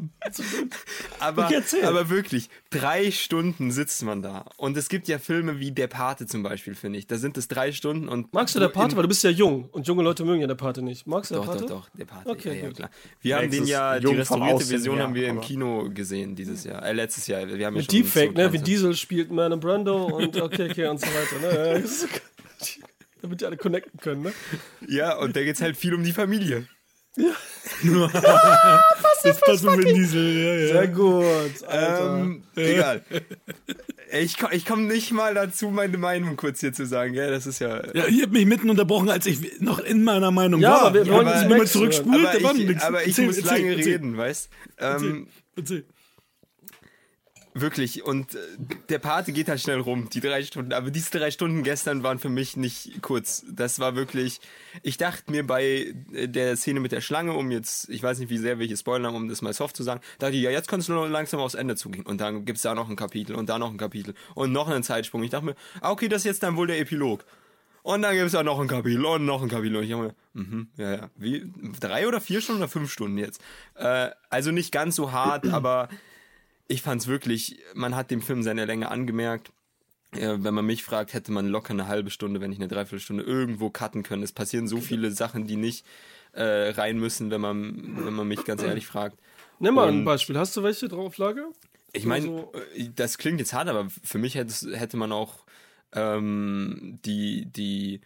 aber, 1.20 1.46
Okay, 1.46 1.84
aber 1.84 2.10
wirklich, 2.10 2.50
drei 2.70 3.12
Stunden 3.12 3.72
sitzt 3.72 4.04
man 4.04 4.22
da. 4.22 4.46
Und 4.58 4.78
es 4.78 4.90
gibt 4.90 5.08
ja 5.08 5.20
Filme 5.20 5.60
wie 5.60 5.72
Der 5.72 5.88
Pate 5.88 6.26
zum 6.26 6.44
Beispiel, 6.44 6.76
finde 6.76 7.00
ich. 7.00 7.08
Da 7.08 7.18
sind 7.18 7.38
es 7.38 7.48
drei 7.48 7.72
Stunden 7.72 8.10
und. 8.10 8.34
Magst 8.34 8.56
du 8.56 8.60
der 8.60 8.70
Pate? 8.70 8.96
Weil 8.96 9.04
du 9.04 9.10
bist 9.10 9.24
ja 9.24 9.30
jung 9.30 9.70
und 9.72 9.88
junge 9.88 10.04
Leute 10.04 10.24
mögen 10.26 10.42
ja 10.42 10.48
der 10.48 10.56
Pate 10.56 10.82
nicht. 10.82 11.08
Magst 11.08 11.32
du 11.32 11.36
der 11.36 11.44
Doch, 11.44 11.52
Pate? 11.54 11.66
doch, 11.66 11.70
doch, 11.86 11.90
der 11.98 12.06
Pate. 12.06 12.30
Okay, 12.30 12.58
ja, 12.58 12.66
ja, 12.66 12.72
klar. 12.72 12.90
Wir 13.22 13.38
haben 13.38 13.52
den 13.52 13.66
ja, 13.66 14.00
die 14.00 14.08
restaurierte 14.08 14.56
Aussehen 14.56 14.70
Version 14.70 14.96
her, 14.96 15.06
haben 15.06 15.16
wir 15.16 15.28
im 15.28 15.42
Kino 15.42 15.90
gesehen 15.90 16.36
dieses 16.36 16.64
Jahr, 16.64 16.86
äh, 16.86 16.94
letztes 16.94 17.28
Jahr. 17.28 17.48
Wir 17.48 17.66
haben 17.66 17.76
ja 17.76 17.82
Mit 17.82 17.92
schon 17.92 18.02
Deepfake, 18.02 18.32
so 18.36 18.42
ne? 18.42 18.54
Wie 18.54 18.60
Diesel 18.60 18.96
spielt 18.96 19.32
Marlon 19.32 19.60
Brando 19.60 20.06
und 20.06 20.40
okay, 20.42 20.70
okay 20.70 20.88
und 20.88 21.00
so 21.00 21.08
weiter. 21.08 21.40
Ne? 21.42 21.80
Ja, 21.80 22.08
Damit 23.22 23.42
die 23.42 23.46
alle 23.46 23.58
connecten 23.58 24.00
können, 24.00 24.22
ne? 24.24 24.34
Ja, 24.88 25.18
und 25.18 25.36
da 25.36 25.44
geht's 25.44 25.62
halt 25.62 25.76
viel 25.76 25.94
um 25.94 26.04
die 26.04 26.14
Familie. 26.14 26.68
Das 29.24 29.40
passt 29.42 29.64
mit 29.64 29.86
Vin 29.86 29.96
Diesel. 29.96 30.38
Ja, 30.38 30.56
ja. 30.56 30.68
Sehr 30.74 30.88
gut, 30.88 31.26
Alter. 31.68 32.18
Ähm, 32.20 32.44
egal. 32.56 33.02
Ich, 34.12 34.38
ich 34.52 34.66
komme 34.66 34.84
nicht 34.84 35.12
mal 35.12 35.34
dazu, 35.34 35.70
meine 35.70 35.98
Meinung 35.98 36.36
kurz 36.36 36.62
hier 36.62 36.74
zu 36.74 36.86
sagen. 36.86 37.14
Ja, 37.14 37.30
das 37.30 37.46
ist 37.46 37.60
ja. 37.60 37.82
Ja, 37.94 38.08
ihr 38.08 38.24
habt 38.24 38.34
mich 38.34 38.46
mitten 38.46 38.70
unterbrochen, 38.70 39.10
als 39.10 39.26
ich 39.26 39.60
noch 39.62 39.80
in 39.80 40.04
meiner 40.04 40.32
Meinung 40.32 40.62
Ja, 40.62 40.72
war. 40.72 40.82
aber 40.88 41.06
wir 41.06 41.14
wollen 41.14 41.28
aber- 41.28 41.40
man 41.42 41.50
Max 41.50 41.60
hören. 41.60 41.68
zurückspult, 41.68 42.16
Aber 42.16 42.44
war 42.44 42.56
ich, 42.56 42.82
aber 42.82 43.02
ich 43.02 43.08
Erzähl, 43.10 43.26
muss 43.26 43.38
erzähl, 43.38 43.52
lange 43.60 43.76
erzähl, 43.76 43.94
reden, 43.94 44.18
weißt 44.18 44.50
ähm, 44.80 45.28
Erzähl. 45.56 45.86
Wirklich. 47.62 48.04
Und 48.04 48.36
äh, 48.36 48.40
der 48.90 49.00
Pate 49.00 49.32
geht 49.32 49.50
halt 49.50 49.60
schnell 49.60 49.80
rum, 49.80 50.10
die 50.10 50.20
drei 50.20 50.44
Stunden. 50.44 50.74
Aber 50.74 50.92
diese 50.92 51.12
drei 51.12 51.32
Stunden 51.32 51.64
gestern 51.64 52.04
waren 52.04 52.20
für 52.20 52.30
mich 52.30 52.58
nicht 52.58 53.02
kurz. 53.02 53.46
Das 53.52 53.80
war 53.80 53.96
wirklich. 53.96 54.40
Ich 54.84 54.98
dachte 54.98 55.32
mir 55.32 55.46
bei 55.46 55.94
äh, 56.14 56.28
der 56.28 56.56
Szene 56.56 56.80
mit 56.80 56.92
der 56.92 57.02
Schlange, 57.02 57.34
um 57.34 57.52
jetzt, 57.52 57.90
ich 57.90 58.04
weiß 58.04 58.20
nicht, 58.20 58.30
wie 58.30 58.38
sehr 58.38 58.60
wir 58.60 58.68
hier 58.68 58.78
spoilern, 58.78 59.16
um 59.16 59.28
das 59.28 59.42
mal 59.42 59.54
soft 59.54 59.76
zu 59.76 59.84
sagen, 59.84 60.02
dachte 60.20 60.36
ich, 60.36 60.42
ja, 60.42 60.52
jetzt 60.52 60.68
kannst 60.68 60.90
du 60.90 60.94
langsam 60.94 61.40
aufs 61.40 61.56
Ende 61.56 61.76
zugehen. 61.76 62.06
Und 62.06 62.22
dann 62.22 62.46
gibt's 62.46 62.62
da 62.62 62.76
noch 62.76 62.90
ein 62.90 62.96
Kapitel 62.96 63.36
und 63.36 63.50
da 63.50 63.60
noch 63.60 63.72
ein 63.72 63.78
Kapitel 63.78 64.14
und 64.36 64.52
noch 64.52 64.68
einen 64.68 64.84
Zeitsprung. 64.84 65.24
Ich 65.24 65.30
dachte 65.30 65.46
mir, 65.46 65.56
ah, 65.82 65.92
okay, 65.92 66.08
das 66.08 66.22
ist 66.22 66.26
jetzt 66.26 66.44
dann 66.44 66.56
wohl 66.56 66.68
der 66.68 66.80
Epilog. 66.80 67.26
Und 67.82 68.02
dann 68.02 68.14
gibt 68.14 68.28
es 68.28 68.36
auch 68.36 68.44
noch 68.44 68.60
ein 68.60 68.68
Kapitel 68.68 69.06
und 69.06 69.26
noch 69.26 69.42
ein 69.42 69.50
Kapitel. 69.50 69.78
Und 69.78 69.84
ich 69.84 69.94
habe 69.94 70.04
mir, 70.04 70.16
mhm, 70.34 70.68
ja, 70.78 70.92
ja. 70.92 71.10
Wie, 71.16 71.52
drei 71.80 72.08
oder 72.08 72.22
vier 72.22 72.42
Stunden 72.42 72.62
oder 72.62 72.70
fünf 72.70 72.92
Stunden 72.92 73.18
jetzt? 73.18 73.42
Äh, 73.76 74.10
also 74.30 74.52
nicht 74.52 74.72
ganz 74.72 74.96
so 74.96 75.12
hart, 75.12 75.48
aber 75.48 75.90
ich 76.70 76.82
fand 76.82 77.02
es 77.02 77.08
wirklich, 77.08 77.60
man 77.74 77.96
hat 77.96 78.10
dem 78.12 78.22
Film 78.22 78.42
seine 78.44 78.64
Länge 78.66 78.90
angemerkt. 78.90 79.52
Äh, 80.14 80.38
wenn 80.40 80.54
man 80.54 80.66
mich 80.66 80.84
fragt, 80.84 81.14
hätte 81.14 81.32
man 81.32 81.48
locker 81.48 81.72
eine 81.72 81.88
halbe 81.88 82.10
Stunde, 82.10 82.40
wenn 82.42 82.50
nicht 82.52 82.60
eine 82.62 82.68
Dreiviertelstunde 82.70 83.24
irgendwo 83.24 83.70
cutten 83.70 84.02
können. 84.04 84.24
Es 84.24 84.32
passieren 84.32 84.68
so 84.68 84.78
viele 84.78 85.12
Sachen, 85.12 85.46
die 85.46 85.56
nicht 85.58 85.86
äh, 86.32 86.70
rein 86.70 86.98
müssen, 87.00 87.30
wenn 87.32 87.42
man, 87.42 88.06
wenn 88.06 88.14
man 88.14 88.28
mich 88.28 88.46
ganz 88.46 88.64
ehrlich 88.64 88.88
fragt. 88.88 89.20
Nimm 89.60 89.76
mal 89.76 89.90
ein 89.90 90.00
Und- 90.00 90.06
Beispiel. 90.06 90.38
Hast 90.38 90.56
du 90.56 90.64
welche 90.64 90.88
drauf 90.88 91.18
Lager? 91.18 91.50
Ich 91.92 92.06
meine, 92.06 92.26
Also- 92.28 92.52
das 92.96 93.18
klingt 93.18 93.40
jetzt 93.40 93.54
hart, 93.54 93.68
aber 93.68 93.88
für 93.90 94.20
mich 94.20 94.36
hätte, 94.36 94.78
hätte 94.78 94.96
man 94.98 95.12
auch 95.12 95.44
ähm, 95.94 97.00
die, 97.04 97.46
die, 97.48 98.02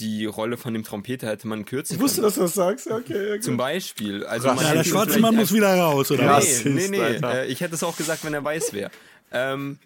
die 0.00 0.24
Rolle 0.26 0.56
von 0.56 0.72
dem 0.74 0.82
Trompeter 0.82 1.28
hätte 1.28 1.46
man 1.46 1.64
kürzen 1.64 1.94
Ich 1.96 2.00
wusste, 2.00 2.16
können. 2.22 2.26
dass 2.28 2.34
du 2.34 2.40
das 2.42 2.54
sagst. 2.54 2.90
Okay. 2.90 3.34
ja, 3.36 3.40
Zum. 3.40 3.56
Beispiel. 3.56 4.24
Also 4.24 4.48
man 4.48 4.58
Ja, 4.64 4.72
der 4.74 4.84
schwarze 4.84 5.18
Mann 5.20 5.36
muss 5.36 5.52
wieder 5.52 5.74
raus, 5.74 6.10
oder 6.10 6.22
Nee, 6.22 6.28
was? 6.28 6.64
nee, 6.64 6.88
nee. 6.88 7.00
Alter. 7.00 7.42
Äh, 7.42 7.46
ich 7.48 7.60
hätte 7.60 7.74
es 7.74 7.82
auch 7.84 7.96
gesagt, 7.96 8.24
wenn 8.24 8.34
er 8.34 8.42
weiß 8.42 8.72
wäre. 8.72 8.90
ähm, 9.32 9.78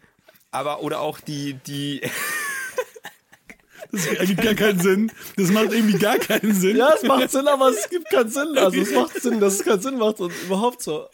aber, 0.50 0.82
oder 0.84 1.00
auch 1.00 1.18
die, 1.20 1.54
die, 1.66 2.00
Das 3.94 4.06
ergibt 4.06 4.42
gar 4.42 4.54
keinen 4.54 4.80
Sinn. 4.80 5.12
Das 5.36 5.50
macht 5.50 5.72
irgendwie 5.72 5.98
gar 5.98 6.18
keinen 6.18 6.54
Sinn. 6.54 6.76
Ja, 6.76 6.92
es 6.94 7.02
macht 7.02 7.30
Sinn, 7.30 7.46
aber 7.48 7.70
es 7.70 7.88
gibt 7.90 8.10
keinen 8.10 8.28
Sinn. 8.30 8.56
Also 8.56 8.80
es 8.80 8.92
macht 8.92 9.20
Sinn, 9.20 9.40
dass 9.40 9.54
es 9.54 9.64
keinen 9.64 9.80
Sinn 9.82 9.98
macht 9.98 10.20
und 10.20 10.32
überhaupt 10.46 10.82
so. 10.82 11.06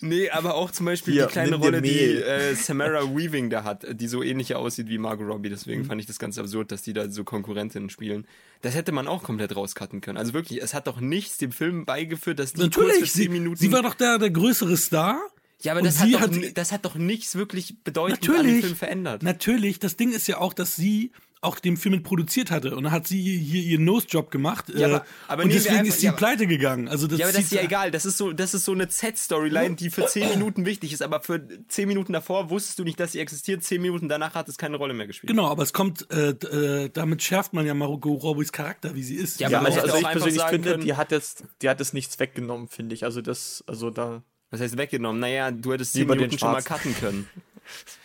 nee, 0.00 0.30
aber 0.30 0.54
auch 0.54 0.70
zum 0.70 0.86
Beispiel 0.86 1.14
Hier, 1.14 1.26
die 1.26 1.32
kleine 1.32 1.56
Rolle, 1.56 1.82
die 1.82 1.98
äh, 2.16 2.54
Samara 2.54 3.02
Weaving 3.14 3.50
da 3.50 3.64
hat, 3.64 3.86
die 4.00 4.08
so 4.08 4.22
ähnlich 4.22 4.54
aussieht 4.54 4.88
wie 4.88 4.98
Margot 4.98 5.26
Robbie. 5.28 5.50
Deswegen 5.50 5.84
fand 5.84 6.00
ich 6.00 6.06
das 6.06 6.18
ganz 6.18 6.38
absurd, 6.38 6.72
dass 6.72 6.82
die 6.82 6.92
da 6.92 7.10
so 7.10 7.24
Konkurrentinnen 7.24 7.90
spielen. 7.90 8.26
Das 8.62 8.74
hätte 8.74 8.92
man 8.92 9.06
auch 9.06 9.22
komplett 9.22 9.54
rauscutten 9.54 10.00
können. 10.00 10.16
Also 10.18 10.32
wirklich, 10.32 10.62
es 10.62 10.72
hat 10.74 10.86
doch 10.86 11.00
nichts 11.00 11.36
dem 11.38 11.52
Film 11.52 11.84
beigeführt, 11.84 12.38
dass 12.38 12.52
die 12.54 12.60
kurz 12.62 12.74
für 12.74 12.80
Natürlich, 12.82 13.12
zehn 13.12 13.22
sie, 13.24 13.28
Minuten 13.28 13.56
sie 13.56 13.70
war 13.72 13.82
doch 13.82 13.94
der, 13.94 14.18
der 14.18 14.30
größere 14.30 14.76
Star. 14.76 15.20
Ja, 15.60 15.72
aber 15.72 15.82
das 15.82 15.98
hat, 15.98 16.12
doch, 16.14 16.20
hat- 16.20 16.56
das 16.56 16.70
hat 16.72 16.84
doch 16.84 16.94
nichts 16.94 17.34
wirklich 17.34 17.82
bedeutend 17.82 18.20
an 18.28 18.34
dem 18.34 18.36
Natürlich. 18.36 18.64
Film 18.64 18.76
verändert. 18.76 19.22
Natürlich, 19.24 19.78
das 19.80 19.96
Ding 19.96 20.12
ist 20.12 20.28
ja 20.28 20.38
auch, 20.38 20.52
dass 20.54 20.76
sie 20.76 21.10
auch 21.40 21.58
den 21.60 21.76
Film 21.76 21.94
mit 21.96 22.04
produziert 22.04 22.50
hatte. 22.50 22.74
Und 22.76 22.82
dann 22.84 22.92
hat 22.92 23.06
sie 23.06 23.20
hier 23.38 23.62
ihren 23.62 23.84
Nose-Job 23.84 24.30
gemacht. 24.30 24.66
Ja, 24.70 24.80
äh, 24.80 24.84
aber- 24.94 25.06
aber 25.28 25.42
und 25.44 25.52
deswegen 25.52 25.76
einfach- 25.76 25.88
ist 25.88 26.00
sie 26.00 26.06
ja, 26.06 26.12
pleite 26.12 26.46
gegangen. 26.46 26.88
Also 26.88 27.06
das 27.06 27.18
Ja, 27.18 27.26
aber 27.26 27.32
das 27.32 27.44
ist 27.44 27.52
ja 27.52 27.62
egal. 27.62 27.90
Das 27.90 28.04
ist 28.04 28.18
so, 28.18 28.32
das 28.32 28.54
ist 28.54 28.64
so 28.64 28.72
eine 28.72 28.88
Z-Storyline, 28.88 29.76
die 29.76 29.90
für 29.90 30.06
10 30.06 30.28
Minuten 30.30 30.66
wichtig 30.66 30.92
ist, 30.92 31.02
aber 31.02 31.20
für 31.20 31.40
10 31.68 31.86
Minuten 31.88 32.12
davor 32.12 32.50
wusstest 32.50 32.78
du 32.78 32.84
nicht, 32.84 32.98
dass 32.98 33.12
sie 33.12 33.20
existiert. 33.20 33.62
10 33.62 33.80
Minuten 33.80 34.08
danach 34.08 34.34
hat 34.34 34.48
es 34.48 34.58
keine 34.58 34.76
Rolle 34.76 34.94
mehr 34.94 35.06
gespielt. 35.06 35.28
Genau, 35.30 35.46
aber 35.48 35.62
es 35.62 35.72
kommt, 35.72 36.10
äh, 36.10 36.30
äh, 36.30 36.90
damit 36.92 37.22
schärft 37.22 37.52
man 37.52 37.64
ja 37.66 37.74
Margot 37.74 38.22
Robbies 38.22 38.50
Charakter, 38.52 38.94
wie 38.94 39.02
sie 39.02 39.14
ist. 39.14 39.38
Ja, 39.40 39.48
Ja, 39.48 39.60
also, 39.62 39.80
also 39.80 39.96
ich 39.96 40.02
persönlich 40.02 40.34
sagen 40.36 40.50
finde, 40.50 40.70
können- 40.72 40.82
die 40.84 40.94
hat 40.94 41.12
jetzt, 41.12 41.44
die 41.62 41.68
hat 41.68 41.78
jetzt 41.78 41.94
nichts 41.94 42.18
weggenommen, 42.18 42.68
finde 42.68 42.94
ich. 42.94 43.04
Also 43.04 43.20
das, 43.22 43.62
also 43.66 43.90
da. 43.90 44.22
Was 44.50 44.60
heißt 44.60 44.76
weggenommen? 44.78 45.20
Naja, 45.20 45.50
du 45.50 45.72
hättest 45.72 45.92
10 45.92 46.00
Lieber 46.00 46.14
den 46.14 46.20
Minuten 46.22 46.38
schon 46.38 46.52
mal 46.52 46.62
cutten 46.62 46.96
können. 46.98 47.28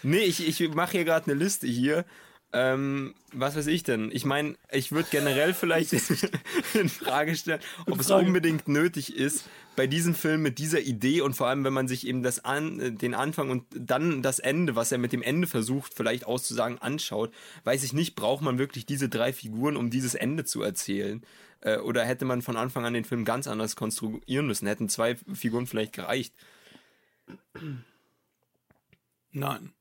Nee, 0.03 0.19
ich, 0.19 0.45
ich 0.47 0.73
mache 0.75 0.91
hier 0.91 1.05
gerade 1.05 1.31
eine 1.31 1.35
Liste 1.41 1.67
hier. 1.67 2.05
Ähm, 2.55 3.15
was 3.31 3.55
weiß 3.55 3.65
ich 3.65 3.81
denn? 3.81 4.11
Ich 4.13 4.25
meine, 4.25 4.55
ich 4.71 4.91
würde 4.91 5.07
generell 5.09 5.55
vielleicht 5.55 5.93
in 6.73 6.87
Frage 6.87 7.35
stellen, 7.35 7.59
ob 7.87 7.99
es 7.99 8.07
Frage. 8.07 8.27
unbedingt 8.27 8.67
nötig 8.67 9.15
ist, 9.15 9.45
bei 9.75 9.87
diesem 9.87 10.13
Film 10.13 10.43
mit 10.43 10.59
dieser 10.59 10.79
Idee 10.79 11.21
und 11.21 11.35
vor 11.35 11.47
allem, 11.47 11.63
wenn 11.63 11.73
man 11.73 11.87
sich 11.87 12.05
eben 12.05 12.21
das 12.21 12.45
an, 12.45 12.79
äh, 12.79 12.91
den 12.91 13.15
Anfang 13.15 13.49
und 13.49 13.65
dann 13.75 14.21
das 14.21 14.37
Ende, 14.37 14.75
was 14.75 14.91
er 14.91 14.99
mit 14.99 15.13
dem 15.13 15.23
Ende 15.23 15.47
versucht, 15.47 15.95
vielleicht 15.95 16.27
auszusagen, 16.27 16.77
anschaut, 16.77 17.33
weiß 17.63 17.83
ich 17.83 17.91
nicht, 17.91 18.13
braucht 18.15 18.43
man 18.43 18.59
wirklich 18.59 18.85
diese 18.85 19.09
drei 19.09 19.33
Figuren, 19.33 19.75
um 19.75 19.89
dieses 19.89 20.13
Ende 20.13 20.45
zu 20.45 20.61
erzählen? 20.61 21.25
Äh, 21.61 21.77
Oder 21.77 22.05
hätte 22.05 22.25
man 22.25 22.43
von 22.43 22.55
Anfang 22.55 22.85
an 22.85 22.93
den 22.93 23.05
Film 23.05 23.25
ganz 23.25 23.47
anders 23.47 23.75
konstruieren 23.75 24.45
müssen? 24.45 24.67
Hätten 24.67 24.89
zwei 24.89 25.15
Figuren 25.33 25.65
vielleicht 25.65 25.93
gereicht? 25.93 26.35
Nein. 29.31 29.73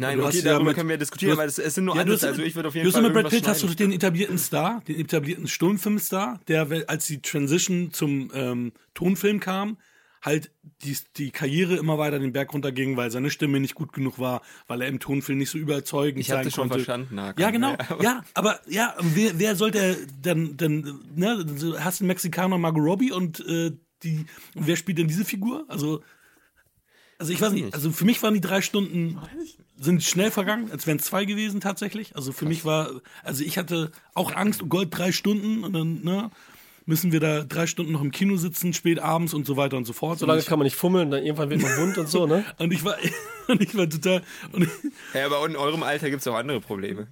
Nein, 0.00 0.16
Du 0.18 0.22
okay, 0.24 0.28
hast 0.36 0.44
ja 0.44 0.52
darüber 0.52 0.70
mit- 0.70 0.76
können 0.76 0.88
wir 0.88 0.96
diskutieren, 0.96 1.32
du 1.32 1.38
weil 1.38 1.48
hast- 1.48 1.58
es, 1.58 1.66
es 1.66 1.74
sind 1.74 1.84
nur 1.86 1.96
Ja, 1.96 2.04
du 2.04 2.12
Ansätze, 2.12 2.26
hast, 2.28 2.32
also 2.34 2.42
ich 2.44 2.54
würde 2.56 2.68
auf 2.68 2.74
jeden 2.74 2.84
du 2.84 2.88
hast 2.88 2.94
Fall 2.94 3.02
mit 3.02 3.12
Brad 3.14 3.30
Pitt 3.30 3.46
hast 3.48 3.62
du 3.62 3.66
den 3.68 3.92
etablierten 3.92 4.38
Star, 4.38 4.80
den 4.86 5.00
etablierten 5.00 5.48
Stummfilmstar, 5.48 6.40
der 6.48 6.66
als 6.86 7.06
die 7.06 7.20
Transition 7.20 7.92
zum 7.92 8.30
ähm, 8.32 8.72
Tonfilm 8.94 9.40
kam, 9.40 9.76
halt 10.22 10.50
die, 10.82 10.96
die 11.16 11.30
Karriere 11.30 11.76
immer 11.76 11.96
weiter 11.98 12.18
den 12.18 12.32
Berg 12.32 12.52
runterging, 12.52 12.96
weil 12.96 13.10
seine 13.10 13.30
Stimme 13.30 13.60
nicht 13.60 13.74
gut 13.76 13.92
genug 13.92 14.18
war, 14.18 14.42
weil 14.66 14.82
er 14.82 14.88
im 14.88 14.98
Tonfilm 15.00 15.38
nicht 15.38 15.50
so 15.50 15.58
überzeugend 15.58 16.20
Ich 16.20 16.26
sein 16.28 16.38
hab 16.38 16.44
das 16.44 16.54
schon 16.54 16.68
konnte. 16.68 16.84
verstanden, 16.84 17.20
Hakan. 17.20 17.40
Ja, 17.42 17.50
genau. 17.50 17.70
Ja, 17.72 17.78
aber- 17.88 18.02
Ja, 18.02 18.24
aber 18.34 18.60
ja, 18.68 18.94
wer, 19.00 19.38
wer 19.38 19.56
sollte 19.56 19.96
dann, 20.22 20.56
dann, 20.56 21.00
ne, 21.14 21.44
du 21.44 21.78
hast 21.78 22.00
einen 22.00 22.08
Mexikaner 22.08 22.58
Margot 22.58 22.82
Robbie 22.84 23.12
und 23.12 23.40
äh, 23.46 23.72
die, 24.02 24.26
wer 24.54 24.76
spielt 24.76 24.98
denn 24.98 25.08
diese 25.08 25.24
Figur? 25.24 25.64
Also, 25.68 26.02
also 27.18 27.32
ich 27.32 27.40
weiß 27.40 27.52
nicht, 27.52 27.74
also 27.74 27.90
für 27.90 28.04
mich 28.04 28.22
waren 28.22 28.34
die 28.34 28.40
drei 28.40 28.60
Stunden 28.60 29.18
sind 29.80 30.02
schnell 30.02 30.30
vergangen, 30.30 30.70
als 30.72 30.86
wären 30.86 30.98
es 30.98 31.04
zwei 31.04 31.24
gewesen 31.24 31.60
tatsächlich. 31.60 32.16
Also 32.16 32.32
für 32.32 32.46
mich 32.46 32.64
war, 32.64 32.90
also 33.22 33.44
ich 33.44 33.58
hatte 33.58 33.90
auch 34.14 34.34
Angst, 34.34 34.62
oh 34.62 34.66
Gott, 34.66 34.88
drei 34.90 35.12
Stunden 35.12 35.64
und 35.64 35.72
dann, 35.72 36.02
ne, 36.02 36.30
müssen 36.86 37.12
wir 37.12 37.20
da 37.20 37.44
drei 37.44 37.66
Stunden 37.66 37.92
noch 37.92 38.00
im 38.00 38.10
Kino 38.10 38.36
sitzen, 38.38 38.72
spät 38.72 38.98
abends 38.98 39.34
und 39.34 39.46
so 39.46 39.58
weiter 39.58 39.76
und 39.76 39.84
so 39.84 39.92
fort. 39.92 40.18
So 40.18 40.24
lange 40.26 40.40
ich, 40.40 40.46
kann 40.46 40.58
man 40.58 40.64
nicht 40.64 40.74
fummeln, 40.76 41.10
dann 41.10 41.22
irgendwann 41.22 41.50
wird 41.50 41.60
man 41.60 41.76
bunt 41.76 41.98
und 41.98 42.08
so, 42.08 42.26
ne? 42.26 42.44
und 42.58 42.72
ich 42.72 42.82
war, 42.82 42.96
und 43.48 43.60
ich 43.62 43.76
war 43.76 43.88
total, 43.90 44.22
Ja, 45.12 45.26
aber 45.26 45.44
in 45.46 45.54
eurem 45.54 45.82
Alter 45.82 46.08
gibt 46.08 46.22
es 46.22 46.26
auch 46.28 46.34
andere 46.34 46.60
Probleme. 46.60 47.08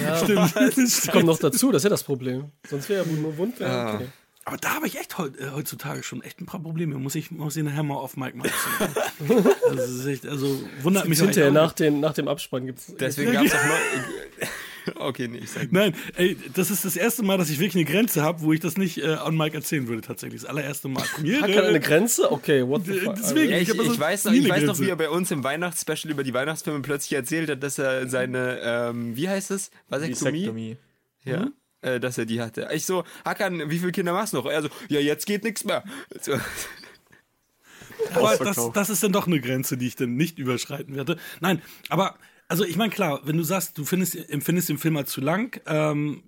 Ja, 0.00 0.16
stimmt, 0.16 0.54
das 0.54 1.08
kommt 1.12 1.26
noch 1.26 1.38
dazu, 1.40 1.72
das 1.72 1.80
ist 1.80 1.84
ja 1.84 1.90
das 1.90 2.04
Problem. 2.04 2.52
Sonst 2.68 2.88
wäre 2.88 3.04
ja 3.04 3.12
nur 3.12 3.32
bunt. 3.32 3.58
Wär, 3.58 3.68
Ah. 3.68 3.94
okay. 3.94 4.06
Aber 4.44 4.56
da 4.56 4.74
habe 4.74 4.86
ich 4.86 4.98
echt 4.98 5.14
äh, 5.18 5.50
heutzutage 5.54 6.02
schon 6.02 6.22
echt 6.22 6.40
ein 6.40 6.46
paar 6.46 6.60
Probleme. 6.60 6.96
Muss 6.98 7.14
ich, 7.14 7.30
muss 7.30 7.56
ich 7.56 7.62
nachher 7.62 7.82
mal 7.82 7.96
auf 7.96 8.16
Mike 8.16 8.36
mal 8.36 8.46
erzählen. 8.46 9.06
also, 9.64 9.76
das 9.76 9.90
ist 9.90 10.06
echt, 10.06 10.26
also 10.26 10.60
wundert 10.82 11.08
mich 11.08 11.20
hinterher 11.20 11.50
auch- 11.50 11.54
nach, 11.54 11.72
den, 11.72 12.00
nach 12.00 12.14
dem 12.14 12.26
Abspann 12.26 12.66
gibt's. 12.66 12.92
Deswegen 12.98 13.32
gab 13.32 13.44
es 13.44 13.54
auch 13.54 13.64
noch. 13.64 14.48
Okay, 14.94 15.28
nee, 15.28 15.38
ich 15.38 15.50
sag 15.50 15.70
Nein, 15.72 15.94
ey, 16.16 16.38
das 16.54 16.70
ist 16.70 16.86
das 16.86 16.96
erste 16.96 17.22
Mal, 17.22 17.36
dass 17.36 17.50
ich 17.50 17.58
wirklich 17.58 17.76
eine 17.76 17.84
Grenze 17.84 18.22
habe, 18.22 18.40
wo 18.40 18.52
ich 18.54 18.60
das 18.60 18.78
nicht 18.78 18.96
äh, 18.98 19.12
an 19.12 19.36
Mike 19.36 19.54
erzählen 19.54 19.86
würde, 19.86 20.00
tatsächlich. 20.00 20.40
Das 20.40 20.48
allererste 20.50 20.88
Mal. 20.88 21.02
Premiere. 21.02 21.42
Hat 21.42 21.52
keiner 21.52 21.68
eine 21.68 21.80
Grenze? 21.80 22.32
Okay, 22.32 22.66
what 22.66 22.86
the 22.86 22.94
fuck? 22.94 23.14
Deswegen. 23.14 23.50
Ja, 23.52 23.58
ich, 23.58 23.68
Ich 23.68 23.78
also 23.78 23.92
ich, 23.92 24.00
weiß 24.00 24.24
noch, 24.24 24.32
ich 24.32 24.48
weiß 24.48 24.64
noch, 24.64 24.80
wie 24.80 24.88
er 24.88 24.96
bei 24.96 25.10
uns 25.10 25.30
im 25.30 25.44
Weihnachtsspecial 25.44 26.10
über 26.10 26.24
die 26.24 26.32
Weihnachtsfilme 26.32 26.80
plötzlich 26.80 27.12
erzählt 27.12 27.50
hat, 27.50 27.62
dass 27.62 27.78
er 27.78 28.08
seine, 28.08 28.58
ähm, 28.62 29.16
wie 29.16 29.28
heißt 29.28 29.50
es? 29.50 29.70
Vasektomie? 29.88 30.46
Vasektomie. 30.46 30.76
Ja. 31.24 31.48
Äh, 31.82 31.98
dass 31.98 32.18
er 32.18 32.26
die 32.26 32.42
hatte. 32.42 32.68
Ich 32.74 32.84
so, 32.84 33.04
Hakan, 33.24 33.70
wie 33.70 33.78
viele 33.78 33.92
Kinder 33.92 34.12
machst 34.12 34.34
du 34.34 34.38
noch? 34.38 34.46
Er 34.46 34.62
so, 34.62 34.68
ja, 34.88 35.00
jetzt 35.00 35.24
geht 35.24 35.44
nichts 35.44 35.64
mehr. 35.64 35.82
So. 36.20 36.32
Aber 38.14 38.36
das, 38.36 38.70
das 38.72 38.90
ist 38.90 39.02
dann 39.02 39.12
doch 39.12 39.26
eine 39.26 39.40
Grenze, 39.40 39.76
die 39.76 39.86
ich 39.86 39.96
dann 39.96 40.14
nicht 40.14 40.38
überschreiten 40.38 40.94
werde. 40.94 41.16
Nein, 41.40 41.62
aber, 41.88 42.16
also 42.48 42.64
ich 42.64 42.76
meine, 42.76 42.90
klar, 42.90 43.20
wenn 43.24 43.36
du 43.36 43.42
sagst, 43.42 43.76
du 43.78 43.84
findest, 43.84 44.16
empfindest 44.30 44.68
den 44.68 44.78
Film 44.78 44.96
als 44.96 45.10
zu 45.10 45.20
lang, 45.20 45.60
ähm, 45.66 46.22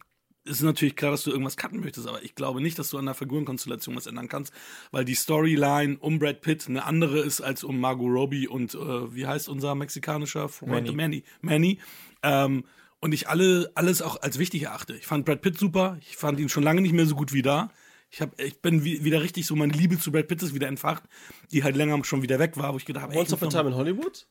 ist 0.45 0.63
natürlich 0.63 0.97
klar, 0.97 1.13
dass 1.13 1.23
du 1.23 1.31
irgendwas 1.31 1.57
cutten 1.57 1.81
möchtest, 1.81 2.09
aber 2.09 2.23
ich 2.23 2.35
glaube 2.35 2.61
nicht, 2.61 2.79
dass 2.79 2.91
du 2.91 2.99
an 2.99 3.07
der 3.07 3.15
Figurenkonstellation 3.15 3.95
was 3.95 4.07
ändern 4.07 4.29
kannst, 4.29 4.53
weil 4.91 5.05
die 5.05 5.15
Storyline 5.15 5.99
um 5.99 6.19
Brad 6.19 6.41
Pitt 6.41 6.69
eine 6.69 6.85
andere 6.85 7.21
ist 7.21 7.41
als 7.41 7.63
um 7.63 7.79
Margot 7.79 8.11
Robbie 8.11 8.49
und 8.49 8.75
äh, 8.75 9.15
wie 9.15 9.27
heißt 9.27 9.49
unser 9.49 9.75
mexikanischer 9.75 10.49
Freund? 10.49 10.73
Manny. 10.73 10.93
Manny. 10.93 11.25
Manny. 11.41 11.79
Ähm, 12.23 12.65
und 13.03 13.13
ich 13.13 13.29
alle, 13.29 13.71
alles 13.75 14.01
auch 14.01 14.23
als 14.23 14.39
wichtig 14.39 14.63
erachte. 14.63 14.95
Ich 14.95 15.07
fand 15.07 15.27
Brad 15.27 15.43
Pitt 15.43 15.59
super, 15.59 15.99
ich 16.01 16.17
fand 16.17 16.41
ihn 16.41 16.49
schon 16.49 16.63
lange 16.63 16.81
nicht 16.81 16.93
mehr 16.95 17.05
so 17.07 17.15
gut 17.15 17.33
wie 17.35 17.43
da. 17.43 17.71
Ich, 18.15 18.21
hab, 18.21 18.39
ich 18.39 18.61
bin 18.61 18.85
wie, 18.85 19.05
wieder 19.05 19.23
richtig 19.23 19.47
so, 19.47 19.57
meine 19.57 19.73
Liebe 19.73 19.99
zu 19.99 20.13
Brad 20.13 20.29
Pitt 20.29 20.43
ist 20.43 20.55
wieder 20.55 20.69
entfacht, 20.69 21.03
die 21.51 21.65
halt 21.65 21.77
länger 21.77 22.03
schon 22.05 22.21
wieder 22.23 22.39
weg 22.39 22.57
war, 22.59 22.73
wo 22.75 22.77
ich 22.77 22.85
gedacht 22.85 23.05
habe, 23.05 23.17
Once 23.17 23.29
ich 23.29 23.35
Upon 23.35 23.49
a 23.49 23.51
Time 23.51 23.71
in 23.71 23.75
Hollywood? 23.77 24.27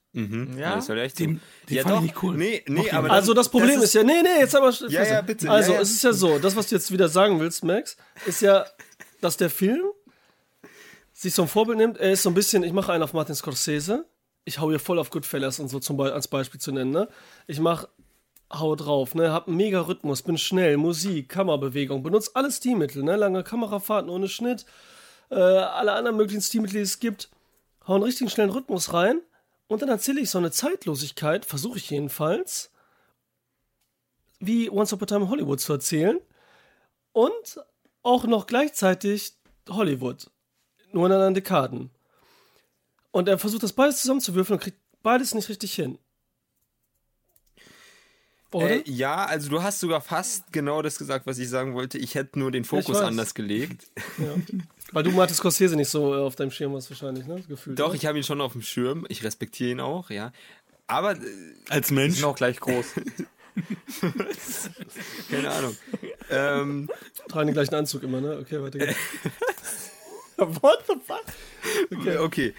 Ja, 0.58 0.76
das 0.76 0.86
soll 0.86 1.00
echt 1.00 1.18
so. 1.18 1.24
Den- 1.26 1.42
den 1.70 1.78
ja, 1.78 1.84
fand 1.84 1.94
ich 1.94 1.98
doch. 1.98 2.02
nicht 2.04 2.24
cool. 2.24 2.38
Nee, 2.38 2.64
nee, 2.68 2.90
aber 2.92 3.08
ihn. 3.08 3.12
Also 3.12 3.34
das 3.34 3.50
Problem 3.50 3.82
ist, 3.82 3.94
ja, 3.94 4.04
nee, 4.04 4.22
nee, 4.22 4.40
jetzt 4.40 4.56
aber 4.56 4.72
Ja, 4.88 5.04
ja, 5.04 5.22
bitte. 5.22 5.50
Also 5.52 5.72
Ja, 5.72 5.78
ja. 5.78 5.82
es 5.84 5.92
ist 5.92 6.04
ja 6.04 6.14
so, 6.14 6.40
das, 6.40 6.56
was 6.56 6.68
du 6.68 6.76
jetzt 6.76 6.92
wieder 6.92 7.10
sagen 7.10 7.40
willst, 7.40 7.64
Max, 7.64 7.98
ist 8.26 8.42
ja, 8.42 8.66
dass 9.20 9.36
der 9.38 9.50
Film 9.50 9.82
sich 11.14 11.34
so 11.34 11.42
ein 11.44 11.48
Vorbild 11.48 11.78
nimmt. 11.78 11.98
Er 11.98 12.12
ist 12.12 12.24
so 12.24 12.30
ein 12.30 12.34
bisschen, 12.36 12.64
ich 12.64 12.74
mache 12.74 12.92
einen 12.94 13.04
auf 13.04 13.14
Martin 13.14 13.36
Scorsese. 13.36 14.06
Ich 14.44 14.60
hau 14.60 14.70
hier 14.70 14.80
voll 14.80 14.98
auf 14.98 15.10
Goodfellas 15.12 15.60
und 15.60 15.68
so 15.70 15.80
zum 15.80 15.98
Beispiel 15.98 16.14
als 16.14 16.28
Beispiel 16.28 16.60
zu 16.60 16.72
nennen. 16.72 16.92
Ne? 16.92 17.08
Ich 17.48 17.60
mach 17.60 17.88
hau 18.52 18.76
drauf, 18.76 19.16
ne, 19.16 19.32
hab 19.32 19.48
einen 19.48 19.58
mega 19.58 19.82
Rhythmus, 19.82 20.22
bin 20.22 20.38
schnell, 20.38 20.78
Musik, 20.78 21.30
Kamerabewegung, 21.30 22.04
benutze 22.04 22.32
alle 22.34 22.52
Stilmittel, 22.52 23.04
ne, 23.04 23.16
lange 23.16 23.44
Kamerafahrten 23.44 24.10
ohne 24.10 24.28
Schnitt, 24.28 24.66
äh, 25.30 25.36
alle 25.36 25.94
anderen 25.94 26.18
möglichen 26.18 26.42
Stilmittel, 26.42 26.76
die 26.76 26.82
es 26.82 27.00
gibt, 27.00 27.30
hau 27.88 27.96
einen 27.96 28.04
richtigen 28.04 28.30
schnellen 28.30 28.52
Rhythmus 28.52 28.94
rein 28.94 29.22
und 29.68 29.82
dann 29.82 29.90
erzähle 29.90 30.22
ich 30.22 30.30
so 30.30 30.38
eine 30.38 30.52
Zeitlosigkeit, 30.52 31.46
versuche 31.46 31.78
ich 31.78 31.90
jedenfalls, 31.90 32.72
wie 34.40 34.70
Once 34.70 34.92
Upon 34.94 35.06
a 35.06 35.08
Time 35.08 35.26
in 35.26 35.30
Hollywood 35.30 35.62
zu 35.62 35.74
erzählen 35.74 36.20
und 37.14 37.62
auch 38.04 38.26
noch 38.26 38.48
gleichzeitig 38.48 39.34
Hollywood, 39.70 40.30
nur 40.92 41.06
in 41.06 41.12
anderen 41.12 41.34
Dekaden. 41.34 41.92
Und 43.12 43.28
er 43.28 43.38
versucht 43.38 43.64
das 43.64 43.74
beides 43.74 44.02
zusammenzuwürfeln 44.02 44.58
und 44.58 44.64
kriegt 44.64 44.80
beides 45.04 45.34
nicht 45.34 45.50
richtig 45.50 45.74
hin. 45.74 45.98
Oder? 48.52 48.70
Äh, 48.70 48.84
ja, 48.86 49.26
also 49.26 49.50
du 49.50 49.64
hast 49.64 49.80
sogar 49.80 50.02
fast 50.02 50.52
genau 50.52 50.82
das 50.82 50.98
gesagt, 50.98 51.26
was 51.26 51.38
ich 51.40 51.50
sagen 51.50 51.74
wollte. 51.74 51.98
Ich 51.98 52.16
hätte 52.16 52.38
nur 52.38 52.52
den 52.52 52.66
Fokus 52.66 52.98
anders 52.98 53.34
gelegt. 53.34 53.88
ja. 54.18 54.36
Weil 54.92 55.04
du 55.04 55.12
Martin 55.12 55.36
Scorsese 55.36 55.78
nicht 55.78 55.90
so 55.90 56.14
äh, 56.14 56.18
auf 56.18 56.36
deinem 56.36 56.52
Schirm 56.52 56.76
hast 56.76 56.90
wahrscheinlich, 56.90 57.26
ne? 57.26 57.42
Gefühlt. 57.48 57.80
Doch, 57.80 57.88
oder? 57.88 57.96
ich 57.96 58.06
habe 58.06 58.18
ihn 58.18 58.26
schon 58.26 58.42
auf 58.42 58.52
dem 58.52 58.62
Schirm. 58.62 59.06
Ich 59.08 59.24
respektiere 59.24 59.72
ihn 59.72 59.80
auch, 59.80 60.10
ja. 60.10 60.34
Aber, 60.88 61.14
äh, 61.14 61.20
Als 61.70 61.92
Mensch. 61.92 62.16
sind 62.16 62.26
auch 62.26 62.36
gleich 62.36 62.60
groß. 62.60 62.86
keine 65.32 65.50
Ahnung. 65.50 65.78
ähm, 66.30 66.90
tragen 67.30 67.48
den 67.48 67.54
gleichen 67.54 67.76
Anzug 67.76 68.04
immer, 68.04 68.20
ne? 68.20 68.38
Okay, 68.40 68.62
weiter 68.62 68.80
geht's. 68.80 68.96
What 70.38 70.84
the 70.88 70.96
fuck? 71.06 71.26
okay. 71.98 72.18
okay. 72.18 72.54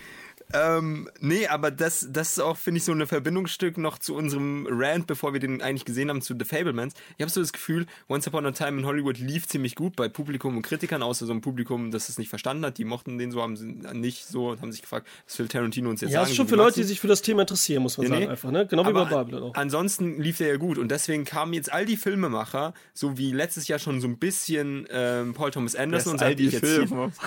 Ähm, 0.55 1.09
nee, 1.21 1.47
aber 1.47 1.71
das, 1.71 2.07
das 2.11 2.33
ist 2.33 2.39
auch, 2.41 2.57
finde 2.57 2.79
ich, 2.79 2.85
so 2.85 2.93
ein 2.93 3.07
Verbindungsstück 3.07 3.79
noch 3.79 3.99
zu 3.99 4.15
unserem 4.15 4.67
Rant, 4.71 5.07
bevor 5.07 5.33
wir 5.33 5.41
den 5.41 5.63
eigentlich 5.63 5.85
gesehen 5.85 6.11
haben, 6.11 6.21
zu 6.23 6.35
The 6.39 6.45
Fablemans. 6.45 6.95
Ich 7.17 7.23
habe 7.23 7.31
so 7.31 7.41
das 7.41 7.53
Gefühl, 7.53 7.87
Once 8.09 8.27
Upon 8.29 8.45
a 8.47 8.53
Time 8.53 8.81
in 8.81 8.87
Hollywood 8.87 9.19
lief 9.19 9.47
ziemlich 9.49 9.75
gut 9.75 9.97
bei 9.97 10.09
Publikum 10.09 10.57
und 10.57 10.63
Kritikern, 10.63 11.03
außer 11.03 11.27
so 11.27 11.33
ein 11.33 11.41
Publikum, 11.41 11.91
das 11.91 12.09
es 12.09 12.19
nicht 12.19 12.29
verstanden 12.29 12.65
hat. 12.67 12.79
Die 12.79 12.85
mochten 12.85 13.19
den 13.19 13.31
so, 13.31 13.41
haben 13.43 13.57
sie 13.57 13.67
nicht 13.67 14.27
so 14.27 14.51
und 14.51 14.61
haben 14.61 14.73
sich 14.73 14.83
gefragt, 14.83 15.07
was 15.27 15.39
will 15.39 15.49
Tarantino 15.49 15.89
uns 15.91 16.01
jetzt 16.01 16.11
Ja, 16.11 16.17
sagen? 16.21 16.25
das 16.25 16.31
ist 16.31 16.37
schon 16.37 16.49
für 16.49 16.57
Leute, 16.57 16.77
die 16.81 16.85
sich 16.85 17.01
für 17.01 17.09
das 17.09 17.23
Thema 17.23 17.43
interessieren, 17.43 17.83
muss 17.83 17.97
man 17.99 18.07
Nee, 18.07 18.11
sagen, 18.13 18.25
nee. 18.25 18.31
einfach, 18.31 18.51
ne? 18.51 18.67
Genau 18.67 18.87
wie 18.87 18.93
bei 18.93 19.01
Aber 19.01 19.11
Babylon 19.25 19.43
auch. 19.45 19.55
Ansonsten 19.55 20.21
lief 20.21 20.39
der 20.39 20.49
ja 20.49 20.57
gut 20.57 20.79
und 20.79 20.91
deswegen 20.91 21.25
kamen 21.25 21.55
jetzt 21.55 21.73
all 21.73 21.87
die 21.87 21.97
Filmemacher, 21.97 22.75
so 22.95 23.17
wie 23.17 23.33
letztes 23.33 23.69
Jahr 23.69 23.79
schon 23.79 24.01
so 24.01 24.07
ein 24.09 24.19
bisschen 24.19 24.87
ähm, 24.91 25.35
Paul 25.35 25.51
Thomas 25.51 25.75
Anderson 25.75 26.13
und 26.15 26.23
all 26.23 26.35
die 26.35 26.47
ich 26.49 26.53
jetzt 26.53 26.67
hier- 26.67 26.87
Filme. 26.89 27.13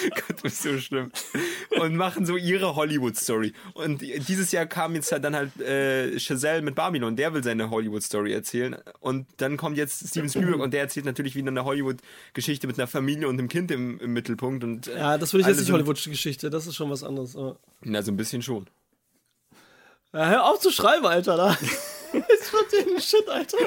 Gott, 0.14 0.36
das 0.42 0.52
ist 0.54 0.62
so 0.62 0.78
schlimm. 0.78 1.10
Und 1.78 1.96
machen 1.96 2.26
so 2.26 2.36
ihre 2.36 2.76
Hollywood-Story. 2.76 3.52
Und 3.74 4.02
dieses 4.02 4.52
Jahr 4.52 4.66
kam 4.66 4.94
jetzt 4.94 5.12
halt 5.12 5.24
dann 5.24 5.34
halt 5.34 5.60
äh, 5.60 6.18
Chazelle 6.18 6.62
mit 6.62 6.74
Babylon, 6.74 7.16
der 7.16 7.32
will 7.34 7.42
seine 7.42 7.70
Hollywood-Story 7.70 8.32
erzählen. 8.32 8.76
Und 9.00 9.26
dann 9.38 9.56
kommt 9.56 9.76
jetzt 9.76 10.08
Steven 10.08 10.28
Spielberg 10.28 10.60
und 10.60 10.72
der 10.72 10.82
erzählt 10.82 11.06
natürlich 11.06 11.34
wieder 11.34 11.48
eine 11.48 11.64
Hollywood-Geschichte 11.64 12.66
mit 12.66 12.78
einer 12.78 12.86
Familie 12.86 13.28
und 13.28 13.38
einem 13.38 13.48
Kind 13.48 13.70
im, 13.70 13.98
im 14.00 14.12
Mittelpunkt. 14.12 14.64
Und, 14.64 14.88
äh, 14.88 14.98
Ja, 14.98 15.18
das 15.18 15.32
würde 15.32 15.42
ich 15.42 15.48
jetzt 15.48 15.60
nicht 15.60 15.72
Hollywood-Geschichte, 15.72 16.50
das 16.50 16.66
ist 16.66 16.76
schon 16.76 16.90
was 16.90 17.02
anderes. 17.02 17.36
Aber. 17.36 17.58
Na, 17.82 18.02
so 18.02 18.12
ein 18.12 18.16
bisschen 18.16 18.42
schon. 18.42 18.66
Ja, 20.12 20.28
hör 20.28 20.44
auf 20.46 20.60
zu 20.60 20.70
schreiben, 20.70 21.06
Alter, 21.06 21.36
da. 21.36 21.58
Jetzt 22.12 22.52
wird 22.52 22.72
den 22.72 23.00
Shit, 23.00 23.28
Alter. 23.28 23.58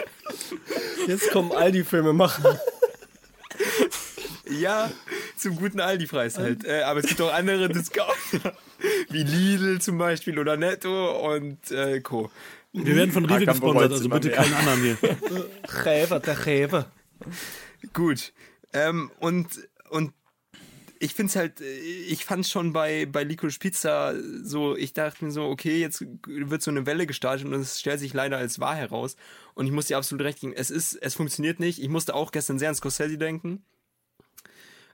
Jetzt 1.08 1.30
kommen 1.32 1.52
all 1.52 1.72
die 1.72 1.84
Filme 1.84 2.14
machen. 2.14 2.44
Ja, 4.50 4.92
zum 5.36 5.56
guten 5.56 5.80
Aldi-Preis 5.80 6.38
halt. 6.38 6.66
Äh, 6.66 6.82
aber 6.82 7.00
es 7.02 7.08
gibt 7.08 7.22
auch 7.22 7.34
andere 7.34 7.70
Discounter, 7.70 8.56
wie 9.10 9.24
Lidl 9.24 9.80
zum 9.80 9.98
Beispiel 9.98 10.40
oder 10.40 10.58
Netto 10.58 11.34
und 11.34 11.72
äh, 11.72 12.00
Co. 12.02 12.32
Wir 12.72 12.96
werden 12.96 13.12
von 13.12 13.26
Rewe 13.26 13.46
gesponsert, 13.46 13.92
also 13.92 14.10
bitte 14.10 14.30
keinen 14.30 14.54
anderen 14.54 14.82
hier. 14.82 14.98
Rewe, 15.86 16.20
der 16.20 16.46
Rewe. 16.46 16.86
Gut. 17.94 18.34
Ähm, 18.74 19.12
und, 19.20 19.48
und 19.90 20.14
ich 21.00 21.14
finde 21.14 21.30
es 21.30 21.36
halt, 21.36 21.62
ich 21.62 22.26
fand 22.26 22.46
schon 22.46 22.74
bei, 22.74 23.06
bei 23.06 23.24
Licorice 23.24 23.58
Pizza 23.58 24.14
so, 24.44 24.76
ich 24.76 24.94
dachte 24.94 25.26
mir 25.26 25.32
so, 25.32 25.46
okay, 25.46 25.80
jetzt 25.80 26.06
wird 26.28 26.62
so 26.62 26.72
eine 26.72 26.86
Welle 26.86 27.08
gestartet 27.08 27.48
und 27.48 27.54
es 27.54 27.80
stellt 27.80 28.00
sich 28.00 28.14
leider 28.14 28.38
als 28.38 28.60
wahr 28.60 28.76
heraus. 28.76 29.16
Und 29.56 29.66
ich 29.66 29.72
muss 29.72 29.88
dir 29.88 29.98
absolut 29.98 30.26
recht 30.26 30.42
geben, 30.42 30.54
es 30.54 30.70
ist, 30.70 30.94
es 30.96 31.16
funktioniert 31.16 31.60
nicht. 31.60 31.82
Ich 31.82 31.90
musste 31.90 32.14
auch 32.14 32.32
gestern 32.32 32.60
sehr 32.60 32.70
an 32.70 32.76
Scorsese 32.76 33.18
denken. 33.18 33.64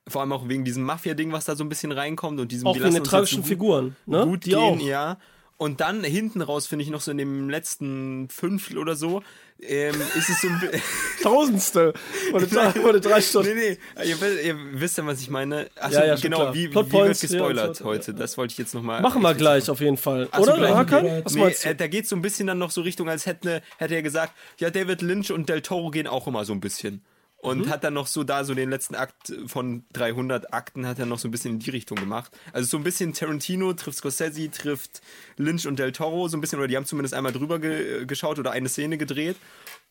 Vor 0.08 0.22
allem 0.22 0.32
auch 0.34 0.48
wegen 0.48 0.64
diesem 0.66 0.84
Mafia-Ding, 0.84 1.32
was 1.32 1.46
da 1.46 1.56
so 1.56 1.64
ein 1.64 1.70
bisschen 1.70 1.92
reinkommt 1.92 2.40
und 2.40 2.52
diesem 2.52 2.68
Auch 2.68 2.76
wegen 2.76 2.94
den 2.94 3.04
tragischen 3.04 3.38
so 3.38 3.42
gut- 3.42 3.48
Figuren, 3.50 3.96
ne? 4.06 4.24
gut 4.26 4.46
die 4.46 4.52
gehen, 4.52 4.58
auch. 4.60 4.80
ja. 4.80 5.18
Und 5.58 5.80
dann 5.80 6.04
hinten 6.04 6.42
raus, 6.42 6.68
finde 6.68 6.84
ich 6.84 6.90
noch 6.92 7.00
so 7.00 7.12
in 7.12 7.18
dem 7.18 7.50
letzten 7.50 8.28
Fünftel 8.30 8.78
oder 8.78 8.96
so, 8.98 9.24
ähm, 9.62 9.96
ist 10.16 10.28
es 10.30 10.42
so 10.42 10.48
ein 10.50 10.60
Tausendstel. 11.24 11.94
Wurde 12.32 12.48
drei, 12.48 12.76
wurde 12.84 13.00
drei 13.02 13.22
Stunden. 13.22 13.56
Nee, 13.56 13.78
nee, 13.96 14.04
ihr, 14.10 14.20
wisst- 14.22 14.44
ihr 14.44 14.56
wisst 14.74 14.98
ja, 14.98 15.06
was 15.06 15.22
ich 15.22 15.30
meine. 15.30 15.70
Achso, 15.80 16.00
Ja, 16.00 16.06
ja, 16.08 16.16
genau, 16.18 16.38
klar. 16.38 16.54
wie, 16.54 16.70
wie 16.70 16.76
wird 16.76 16.92
ja, 16.94 17.08
gespoilert 17.08 17.76
so, 17.78 17.86
heute? 17.86 18.12
ja. 18.12 18.18
Das 18.18 18.38
wollte 18.38 18.52
ich 18.52 18.58
jetzt 18.58 18.74
nochmal. 18.76 19.02
Machen 19.02 19.22
wir 19.22 19.34
gleich 19.34 19.70
auf 19.70 19.80
jeden 19.80 19.98
Fall. 19.98 20.28
Ach 20.32 20.38
so, 20.40 20.44
Oder, 20.44 20.58
gleich. 20.58 20.74
Hakan? 20.76 21.22
Was 21.24 21.34
Nee, 21.34 21.40
meinst 21.42 21.66
du? 21.66 21.70
äh, 21.70 21.76
da 21.76 21.88
geht 21.88 22.08
so 22.08 22.16
ein 22.16 22.22
bisschen 22.22 22.48
dann 22.48 22.58
noch 22.58 22.72
so 22.72 22.82
Richtung, 22.82 23.10
als 23.10 23.26
hätte, 23.26 23.62
hätte 23.78 23.96
er 23.96 24.02
gesagt, 24.04 24.34
ja, 24.60 24.70
David 24.70 25.02
Lynch 25.02 25.32
und 25.32 25.48
Del 25.50 25.62
Toro 25.62 25.90
gehen 25.90 26.06
auch 26.08 26.28
immer 26.28 26.44
so 26.46 26.54
ein 26.54 26.60
bisschen. 26.60 27.02
Und 27.46 27.60
Mhm. 27.66 27.70
hat 27.70 27.84
dann 27.84 27.94
noch 27.94 28.08
so 28.08 28.24
da 28.24 28.44
so 28.44 28.54
den 28.54 28.70
letzten 28.70 28.96
Akt 28.96 29.34
von 29.48 29.84
300 29.94 30.54
Akten 30.54 30.86
hat 30.88 31.00
er 31.00 31.06
noch 31.06 31.20
so 31.20 31.28
ein 31.28 31.32
bisschen 31.32 31.52
in 31.54 31.60
die 31.60 31.70
Richtung 31.70 31.98
gemacht. 31.98 32.32
Also 32.54 32.68
so 32.68 32.78
ein 32.78 32.84
bisschen 32.84 33.14
Tarantino 33.14 33.74
trifft 33.74 34.00
Scorsese, 34.00 34.50
trifft 34.52 35.02
Lynch 35.38 35.68
und 35.68 35.78
Del 35.80 35.92
Toro 35.92 36.28
so 36.28 36.38
ein 36.38 36.42
bisschen, 36.42 36.60
oder 36.60 36.68
die 36.68 36.76
haben 36.76 36.86
zumindest 36.86 37.14
einmal 37.14 37.32
drüber 37.32 37.60
ge 37.60 38.06
geschaut 38.06 38.40
oder 38.40 38.52
eine 38.52 38.70
Szene 38.70 38.98
gedreht. 38.98 39.36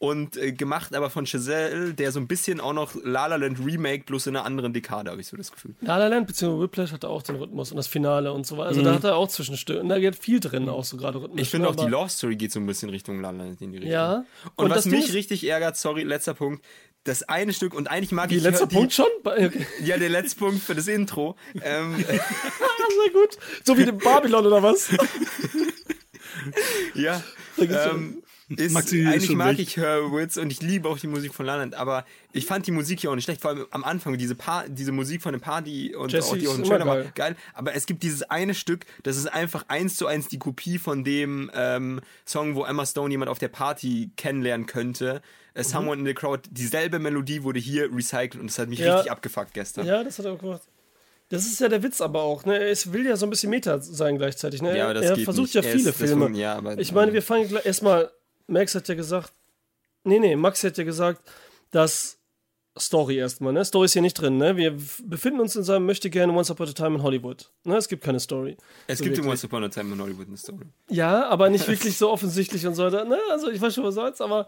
Und 0.01 0.37
äh, 0.37 0.51
gemacht 0.53 0.95
aber 0.95 1.09
von 1.09 1.25
Chazelle, 1.25 1.95
der 1.95 2.11
so 2.11 2.19
ein 2.19 2.27
bisschen 2.27 2.61
auch 2.61 2.73
noch 2.73 2.95
La 3.05 3.27
La 3.27 3.37
Land 3.37 3.65
Remake, 3.65 4.05
bloß 4.05 4.27
in 4.27 4.37
einer 4.37 4.45
anderen 4.45 4.73
Dekade, 4.73 5.11
habe 5.11 5.21
ich 5.21 5.29
so 5.29 5.37
das 5.37 5.53
Gefühl. 5.53 5.75
La 5.83 5.97
La 5.99 6.09
Land 6.09 6.27
bzw. 6.27 6.61
Whiplash 6.61 6.91
hatte 6.93 7.09
auch 7.09 7.23
den 7.23 7.37
Rhythmus 7.37 7.71
und 7.71 7.77
das 7.77 7.87
Finale 7.87 8.33
und 8.33 8.45
so 8.45 8.57
weiter. 8.59 8.71
Also 8.71 8.83
da 8.83 8.93
hat 8.95 9.05
er 9.05 9.15
auch 9.17 9.29
Zwischenstücke. 9.29 9.81
Und 9.81 9.89
da 9.89 9.99
geht 10.01 10.17
viel 10.17 10.41
drin, 10.41 10.69
auch 10.69 10.85
so 10.85 10.97
gerade 10.97 11.23
Rhythmus. 11.23 11.41
Ich 11.41 11.49
finde 11.49 11.69
auch, 11.69 11.77
die 11.77 11.87
Love 11.87 12.09
Story 12.11 12.35
geht 12.37 12.51
so 12.53 12.59
ein 12.59 12.67
bisschen 12.67 12.91
Richtung 12.91 13.21
La 13.21 13.31
La 13.31 13.45
Land 13.45 13.63
in 13.63 13.71
die 13.71 13.79
Richtung. 13.79 13.93
Ja. 13.93 14.25
Und, 14.57 14.65
Und 14.67 14.71
was 14.73 14.85
mich 14.87 15.13
richtig 15.13 15.45
ärgert, 15.47 15.77
sorry, 15.77 16.03
letzter 16.03 16.35
Punkt, 16.35 16.65
das 17.05 17.23
eine 17.23 17.53
Stück, 17.53 17.75
und 17.75 17.89
eigentlich 17.89 18.13
mag 18.13 18.31
Die 18.31 18.37
ich 18.37 18.43
die, 18.43 18.67
Punkt 18.67 18.93
schon? 18.93 19.07
Ja, 19.85 19.99
der 19.99 20.09
letzte 20.09 20.37
Punkt 20.37 20.63
für 20.63 20.75
das 20.75 20.89
Intro. 20.89 21.37
ähm, 21.63 21.97
sehr 22.07 23.13
gut. 23.13 23.39
So 23.65 23.77
wie 23.77 23.85
dem 23.85 23.99
Babylon 23.99 24.47
oder 24.47 24.63
was? 24.63 24.91
ja. 26.95 27.23
Ähm, 27.59 28.23
ist, 28.49 28.73
Maxi 28.73 29.01
ist 29.01 29.07
eigentlich 29.07 29.27
schon 29.27 29.37
mag 29.37 29.53
weg. 29.53 29.61
ich 29.61 29.79
Hurwitz 29.79 30.37
und 30.37 30.51
ich 30.51 30.61
liebe 30.61 30.89
auch 30.89 30.99
die 30.99 31.07
Musik 31.07 31.33
von 31.35 31.47
Laland, 31.47 31.75
aber 31.75 32.05
ich 32.33 32.47
fand 32.47 32.67
die 32.67 32.73
Musik 32.73 33.01
hier 33.01 33.11
auch 33.11 33.15
nicht 33.15 33.25
schlecht, 33.25 33.41
vor 33.41 33.51
allem 33.53 33.67
am 33.71 33.85
Anfang, 33.85 34.17
diese, 34.19 34.35
pa 34.35 34.65
diese 34.69 34.93
Musik 34.93 35.23
von 35.23 35.33
dem 35.33 35.41
Party 35.41 35.95
und 35.95 36.13
Jesse 36.13 36.29
auch 36.31 36.35
die 36.35 36.45
ist 36.45 36.49
auch 36.51 36.55
immer 36.57 36.67
schöner 36.67 36.87
war 36.87 36.97
geil. 36.97 37.13
geil, 37.15 37.37
aber 37.55 37.75
es 37.75 37.87
gibt 37.87 38.03
dieses 38.03 38.23
eine 38.25 38.55
Stück, 38.55 38.85
das 39.03 39.17
ist 39.17 39.27
einfach 39.27 39.65
eins 39.69 39.97
zu 39.97 40.07
eins 40.07 40.29
die 40.29 40.39
Kopie 40.39 40.79
von 40.79 41.05
dem 41.05 41.51
ähm, 41.55 42.01
Song, 42.27 42.55
wo 42.55 42.65
Emma 42.65 42.85
Stone 42.87 43.11
jemand 43.11 43.31
auf 43.31 43.39
der 43.39 43.49
Party 43.49 44.11
kennenlernen 44.17 44.67
könnte. 44.67 45.23
Äh, 45.55 45.63
Someone 45.63 46.01
in 46.01 46.07
the 46.07 46.15
Crowd, 46.15 46.43
dieselbe 46.51 46.99
Melodie 46.99 47.45
wurde 47.45 47.61
hier 47.61 47.89
recycelt 47.95 48.37
und 48.37 48.49
das 48.51 48.59
hat 48.59 48.69
mich 48.69 48.81
Ja. 48.81 48.95
richtig 48.97 49.13
abgefuckt 49.13 49.55
gestern. 49.55 49.87
Ja, 49.87 50.03
das 50.03 50.19
hat 50.19 50.27
er 50.27 50.33
auch 50.33 50.39
gemacht. 50.41 50.63
Das 51.31 51.47
ist 51.47 51.59
ja 51.61 51.69
der 51.69 51.83
Witz 51.83 52.01
aber 52.03 52.23
auch. 52.23 52.45
Ne? 52.45 52.59
Es 52.59 52.93
will 52.93 53.07
ja 53.07 53.17
so 53.17 53.25
ein 53.27 53.31
bisschen 53.31 53.49
Meta 53.51 53.79
sein 53.81 54.19
gleichzeitig. 54.19 54.61
Ne? 54.61 54.77
Ja, 54.77 54.85
aber 54.85 54.95
das 54.95 55.07
er 55.07 55.15
geht 55.17 55.25
versucht 55.25 55.47
nicht. 55.47 55.55
ja 55.55 55.63
viele 55.63 55.77
ist- 55.77 55.87
das 55.87 55.97
Filme. 55.97 56.27
fun- 56.27 56.35
ja, 56.35 56.55
aber- 56.57 56.79
ich 56.79 56.93
meine, 56.93 57.13
wir 57.15 57.23
fangen 57.23 57.49
erstmal. 57.65 58.11
Max 58.47 58.75
hat 58.75 58.89
ja 58.89 58.95
gesagt. 58.95 59.33
Nee, 60.05 60.19
nee, 60.19 60.37
Max 60.37 60.63
hat 60.65 60.77
ja 60.77 60.85
gesagt, 60.85 61.23
dass 61.71 62.19
Story 62.79 63.17
erstmal, 63.17 63.53
ne? 63.53 63.65
Story 63.65 63.87
ist 63.87 63.93
hier 63.93 64.03
nicht 64.03 64.15
drin, 64.15 64.37
ne? 64.37 64.57
Wir 64.57 64.77
befinden 65.05 65.41
uns 65.41 65.55
in 65.55 65.63
seinem 65.63 65.87
möchte 65.87 66.11
gerne 66.11 66.33
Once 66.33 66.51
Upon 66.51 66.69
a 66.69 66.73
Time 66.73 66.97
in 66.97 67.03
Hollywood. 67.03 67.51
Ne? 67.63 67.77
Es 67.77 67.89
gibt 67.89 68.03
keine 68.03 68.19
Story. 68.19 68.57
Es 68.89 68.99
So 68.99 69.05
gibt 69.05 69.17
wirklich. 69.17 69.31
Once 69.31 69.45
Upon 69.45 69.65
a 69.65 69.69
Time 69.69 69.95
in 69.95 70.01
Hollywood 70.01 70.27
eine 70.27 70.37
Story. 70.37 70.67
Ja, 70.91 71.29
aber 71.29 71.51
nicht 71.51 71.69
wirklich 71.69 71.97
so 71.97 72.11
offensichtlich 72.11 72.67
und 72.67 72.75
so. 72.75 72.89
Ne? 72.89 73.19
Also 73.31 73.51
ich 73.51 73.61
weiß 73.61 73.75
schon, 73.75 73.85
was 73.85 73.95
soll's, 73.95 74.21
aber. 74.21 74.47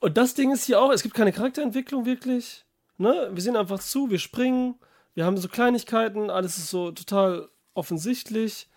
Und 0.00 0.18
das 0.18 0.34
Ding 0.34 0.52
ist 0.52 0.64
hier 0.64 0.80
auch, 0.80 0.92
es 0.92 1.02
gibt 1.02 1.14
keine 1.14 1.32
Charakterentwicklung 1.32 2.04
wirklich. 2.04 2.66
Ne? 2.98 3.30
Wir 3.32 3.42
sehen 3.42 3.56
einfach 3.56 3.80
zu, 3.80 4.10
wir 4.10 4.18
springen, 4.18 4.74
wir 5.14 5.24
haben 5.24 5.38
so 5.38 5.48
Kleinigkeiten, 5.48 6.28
alles 6.28 6.58
ist 6.58 6.68
so 6.68 6.90
total 6.92 7.48
offensichtlich. 7.72 8.68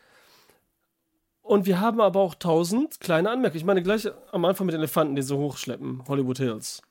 Und 1.47 1.65
wir 1.65 1.79
haben 1.79 2.01
aber 2.01 2.19
auch 2.19 2.35
tausend 2.35 2.99
kleine 2.99 3.29
Anmerkungen. 3.29 3.57
Ich 3.57 3.65
meine, 3.65 3.81
gleich 3.81 4.07
am 4.31 4.43
Anfang 4.45 4.65
mit 4.65 4.75
Elefanten, 4.75 5.15
die 5.15 5.21
so 5.21 5.37
hochschleppen, 5.37 6.03
Hollywood 6.07 6.37
Hills. 6.39 6.81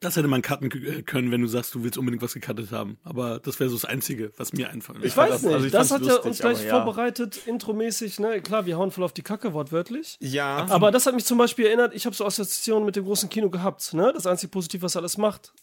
Das 0.00 0.16
hätte 0.16 0.28
man 0.28 0.42
cutten 0.42 0.68
k- 0.68 1.02
können, 1.02 1.30
wenn 1.30 1.40
du 1.40 1.46
sagst, 1.46 1.74
du 1.74 1.82
willst 1.82 1.96
unbedingt 1.96 2.22
was 2.22 2.34
gecuttet 2.34 2.72
haben. 2.72 2.98
Aber 3.04 3.38
das 3.38 3.58
wäre 3.60 3.70
so 3.70 3.76
das 3.76 3.84
Einzige, 3.86 4.32
was 4.36 4.52
mir 4.52 4.68
einfallen 4.68 5.02
Ich 5.02 5.16
würde. 5.16 5.30
weiß 5.30 5.30
das- 5.30 5.42
nicht, 5.44 5.54
also 5.54 5.66
ich 5.66 5.72
das 5.72 5.90
hat 5.90 5.98
fand's 6.00 6.06
ja 6.08 6.12
lustig, 6.14 6.28
uns 6.30 6.38
gleich 6.40 6.64
ja. 6.64 6.70
vorbereitet, 6.84 7.40
intromäßig, 7.46 8.18
ne? 8.20 8.42
Klar, 8.42 8.66
wir 8.66 8.76
hauen 8.76 8.90
voll 8.90 9.04
auf 9.04 9.12
die 9.14 9.22
Kacke, 9.22 9.54
wortwörtlich. 9.54 10.16
Ja, 10.20 10.66
Aber 10.68 10.90
das 10.90 11.06
hat 11.06 11.14
mich 11.14 11.24
zum 11.24 11.38
Beispiel 11.38 11.66
erinnert, 11.66 11.94
ich 11.94 12.04
habe 12.04 12.14
so 12.14 12.26
Assoziationen 12.26 12.84
mit 12.84 12.96
dem 12.96 13.04
großen 13.04 13.30
Kino 13.30 13.48
gehabt. 13.48 13.94
Ne? 13.94 14.12
Das 14.12 14.26
einzige 14.26 14.50
Positiv, 14.50 14.82
was 14.82 14.94
er 14.96 15.00
alles 15.00 15.16
macht, 15.16 15.54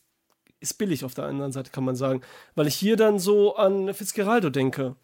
ist 0.60 0.76
billig 0.78 1.04
auf 1.06 1.14
der 1.14 1.26
anderen 1.26 1.52
Seite, 1.52 1.70
kann 1.70 1.84
man 1.84 1.96
sagen. 1.96 2.22
Weil 2.56 2.66
ich 2.68 2.76
hier 2.76 2.96
dann 2.96 3.20
so 3.20 3.56
an 3.58 3.94
Fitzgeraldo 3.94 4.50
denke. 4.50 4.96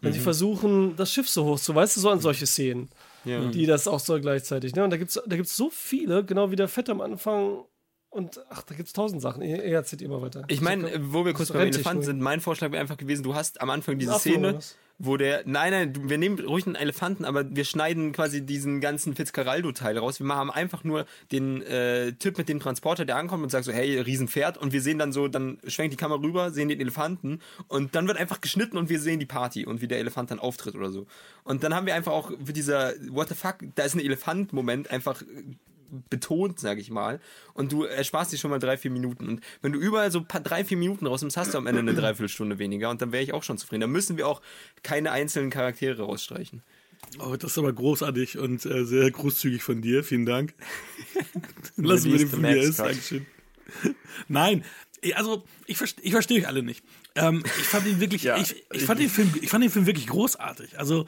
Wenn 0.00 0.10
Mhm. 0.10 0.14
sie 0.14 0.20
versuchen, 0.20 0.96
das 0.96 1.12
Schiff 1.12 1.28
so 1.28 1.44
hoch 1.44 1.58
zu, 1.58 1.74
weißt 1.74 1.96
du, 1.96 2.00
so 2.00 2.10
an 2.10 2.20
solche 2.20 2.46
Szenen, 2.46 2.90
ja. 3.24 3.46
die 3.50 3.66
das 3.66 3.88
auch 3.88 4.00
so 4.00 4.20
gleichzeitig. 4.20 4.74
Ne? 4.74 4.84
Und 4.84 4.90
da 4.90 4.96
gibt 4.96 5.10
es 5.10 5.22
da 5.26 5.36
gibt's 5.36 5.56
so 5.56 5.70
viele, 5.70 6.24
genau 6.24 6.50
wie 6.50 6.56
der 6.56 6.68
Fett 6.68 6.90
am 6.90 7.00
Anfang. 7.00 7.64
Und 8.10 8.40
ach, 8.50 8.62
da 8.62 8.74
gibt 8.74 8.86
es 8.88 8.92
tausend 8.92 9.20
Sachen. 9.22 9.42
Er 9.42 9.62
er 9.64 9.74
erzählt 9.74 10.02
immer 10.02 10.22
weiter. 10.22 10.44
Ich 10.48 10.60
meine, 10.60 10.90
wo 11.12 11.24
wir 11.24 11.32
kurz 11.34 11.48
Das 11.48 11.62
sich 11.62 11.74
Elefanten 11.74 12.02
sind, 12.02 12.20
mein 12.20 12.40
Vorschlag 12.40 12.70
wäre 12.72 12.80
einfach 12.80 12.96
gewesen, 12.96 13.22
du 13.22 13.34
hast 13.34 13.60
am 13.60 13.70
Anfang 13.70 13.98
diese 13.98 14.14
Szene, 14.18 14.54
was? 14.54 14.76
Wo 14.98 15.16
der, 15.16 15.42
nein, 15.44 15.72
nein, 15.72 16.08
wir 16.08 16.16
nehmen 16.16 16.38
ruhig 16.38 16.66
einen 16.66 16.74
Elefanten, 16.74 17.24
aber 17.24 17.44
wir 17.54 17.64
schneiden 17.64 18.12
quasi 18.12 18.44
diesen 18.44 18.80
ganzen 18.80 19.14
Fitzcarraldo-Teil 19.14 19.98
raus. 19.98 20.20
Wir 20.20 20.34
haben 20.34 20.50
einfach 20.50 20.84
nur 20.84 21.06
den 21.32 21.62
äh, 21.62 22.12
Typ 22.12 22.38
mit 22.38 22.48
dem 22.48 22.60
Transporter, 22.60 23.04
der 23.04 23.16
ankommt 23.16 23.42
und 23.42 23.50
sagt 23.50 23.66
so, 23.66 23.72
hey, 23.72 23.98
Riesenpferd 24.00 24.56
und 24.56 24.72
wir 24.72 24.80
sehen 24.80 24.98
dann 24.98 25.12
so, 25.12 25.28
dann 25.28 25.58
schwenkt 25.66 25.92
die 25.92 25.98
Kamera 25.98 26.20
rüber, 26.20 26.50
sehen 26.50 26.68
den 26.68 26.80
Elefanten 26.80 27.40
und 27.68 27.94
dann 27.94 28.08
wird 28.08 28.16
einfach 28.16 28.40
geschnitten 28.40 28.78
und 28.78 28.88
wir 28.88 29.00
sehen 29.00 29.20
die 29.20 29.26
Party 29.26 29.66
und 29.66 29.82
wie 29.82 29.88
der 29.88 29.98
Elefant 29.98 30.30
dann 30.30 30.38
auftritt 30.38 30.74
oder 30.74 30.90
so. 30.90 31.06
Und 31.44 31.62
dann 31.62 31.74
haben 31.74 31.86
wir 31.86 31.94
einfach 31.94 32.12
auch 32.12 32.30
für 32.44 32.52
dieser 32.52 32.92
What 33.10 33.28
the 33.28 33.34
fuck, 33.34 33.56
da 33.74 33.82
ist 33.82 33.94
ein 33.94 34.00
Elefant-Moment 34.00 34.90
einfach 34.90 35.22
betont, 36.10 36.58
sag 36.60 36.78
ich 36.78 36.90
mal. 36.90 37.20
Und 37.54 37.72
du 37.72 37.84
ersparst 37.84 38.32
dir 38.32 38.38
schon 38.38 38.50
mal 38.50 38.58
drei, 38.58 38.76
vier 38.76 38.90
Minuten. 38.90 39.28
Und 39.28 39.40
wenn 39.62 39.72
du 39.72 39.78
überall 39.78 40.10
so 40.10 40.22
paar, 40.22 40.40
drei, 40.40 40.64
vier 40.64 40.76
Minuten 40.76 41.06
rausnimmst, 41.06 41.36
hast 41.36 41.54
du 41.54 41.58
am 41.58 41.66
Ende 41.66 41.80
eine 41.80 41.94
Dreiviertelstunde 42.00 42.58
weniger. 42.58 42.90
Und 42.90 43.02
dann 43.02 43.12
wäre 43.12 43.22
ich 43.22 43.32
auch 43.32 43.42
schon 43.42 43.58
zufrieden. 43.58 43.80
Da 43.82 43.86
müssen 43.86 44.16
wir 44.16 44.26
auch 44.28 44.42
keine 44.82 45.10
einzelnen 45.12 45.50
Charaktere 45.50 46.02
rausstreichen. 46.02 46.62
Oh, 47.18 47.36
das 47.36 47.52
ist 47.52 47.58
aber 47.58 47.72
großartig 47.72 48.38
und 48.38 48.64
äh, 48.66 48.84
sehr 48.84 49.10
großzügig 49.10 49.62
von 49.62 49.80
dir. 49.82 50.02
Vielen 50.02 50.26
Dank. 50.26 50.54
Lassen 51.76 52.10
wir 52.10 52.18
den 52.18 52.28
von 52.28 52.40
mir 52.40 52.56
Max 52.56 52.68
ist. 52.68 52.78
Dankeschön. 52.78 53.26
Nein, 54.28 54.64
also 55.14 55.44
ich, 55.66 55.76
verste- 55.76 56.00
ich 56.02 56.12
verstehe 56.12 56.40
euch 56.40 56.48
alle 56.48 56.62
nicht. 56.62 56.82
Ähm, 57.14 57.42
ich 57.44 57.66
fand 57.66 57.86
ihn 57.86 58.00
wirklich, 58.00 58.24
Ja, 58.24 58.38
ich, 58.38 58.64
ich, 58.72 58.84
fand 58.84 59.00
den 59.00 59.10
Film, 59.10 59.32
ich 59.40 59.48
fand 59.50 59.62
den 59.62 59.70
Film 59.70 59.86
wirklich 59.86 60.06
großartig. 60.06 60.78
Also 60.78 61.06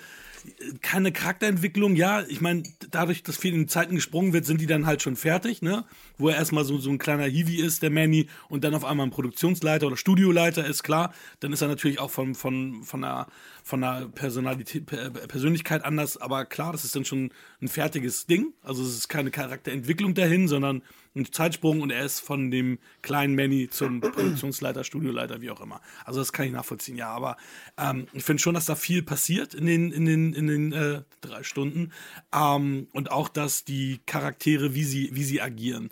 keine 0.83 1.13
Charakterentwicklung, 1.13 1.97
ja, 1.97 2.23
ich 2.29 2.41
meine, 2.41 2.63
dadurch, 2.91 3.23
dass 3.23 3.37
viel 3.37 3.55
in 3.55 3.69
Zeiten 3.69 3.95
gesprungen 3.95 4.33
wird, 4.33 4.47
sind 4.47 4.61
die 4.61 4.67
dann 4.67 4.87
halt 4.87 5.03
schon 5.03 5.17
fertig, 5.17 5.63
ne? 5.63 5.85
Wo 6.19 6.29
er 6.29 6.37
erstmal 6.37 6.65
so, 6.65 6.79
so 6.79 6.91
ein 6.91 6.99
kleiner 6.99 7.25
Hiwi 7.25 7.57
ist, 7.61 7.83
der 7.83 7.91
Manny, 7.91 8.29
und 8.49 8.65
dann 8.65 8.75
auf 8.75 8.85
einmal 8.85 9.07
ein 9.07 9.11
Produktionsleiter 9.11 9.87
oder 9.87 9.97
Studioleiter 9.97 10.67
ist, 10.67 10.83
klar, 10.83 11.15
dann 11.41 11.53
ist 11.53 11.63
er 11.63 11.69
natürlich 11.69 12.01
auch 12.01 12.11
von, 12.11 12.35
von, 12.35 12.83
von 12.83 13.05
einer, 13.05 13.29
von 13.63 13.83
einer 13.85 14.09
Personalität, 14.09 14.87
Per- 14.87 15.11
Persönlichkeit 15.11 15.85
anders, 15.85 16.17
aber 16.17 16.45
klar, 16.45 16.73
das 16.73 16.85
ist 16.85 16.97
dann 16.97 17.05
schon 17.05 17.31
ein 17.63 17.69
fertiges 17.69 18.27
Ding. 18.27 18.53
Also 18.63 18.83
es 18.83 18.97
ist 18.97 19.09
keine 19.09 19.31
Charakterentwicklung 19.31 20.15
dahin, 20.15 20.49
sondern 20.49 20.83
ein 21.15 21.33
Zeitsprung 21.33 21.81
und 21.81 21.91
er 21.91 22.05
ist 22.05 22.21
von 22.21 22.51
dem 22.51 22.79
kleinen 23.03 23.35
Manny 23.35 23.69
zum 23.71 24.01
Produktionsleiter, 24.01 24.85
Studioleiter, 24.85 25.41
wie 25.41 25.51
auch 25.51 25.61
immer. 25.61 25.81
Also 26.05 26.21
das 26.21 26.33
kann 26.33 26.47
ich 26.47 26.53
nachvollziehen, 26.53 26.97
ja. 26.97 27.09
Aber 27.09 27.37
ähm, 27.77 28.07
ich 28.13 28.25
finde 28.25 28.43
schon, 28.43 28.55
dass 28.55 28.67
da 28.67 28.77
viel 28.77 29.03
passiert 29.03 29.55
in 29.55 29.67
den, 29.67 29.93
in 29.93 30.05
den, 30.05 30.33
in 30.35 30.47
den 30.47 30.73
äh, 30.73 31.03
drei 31.21 31.43
Stunden. 31.43 31.93
Ähm, 32.35 32.89
und 32.93 33.11
auch, 33.11 33.29
dass 33.29 33.65
die 33.65 34.01
Charaktere, 34.07 34.75
wie 34.75 34.85
sie, 34.85 35.11
wie 35.13 35.25
sie 35.25 35.41
agieren, 35.41 35.91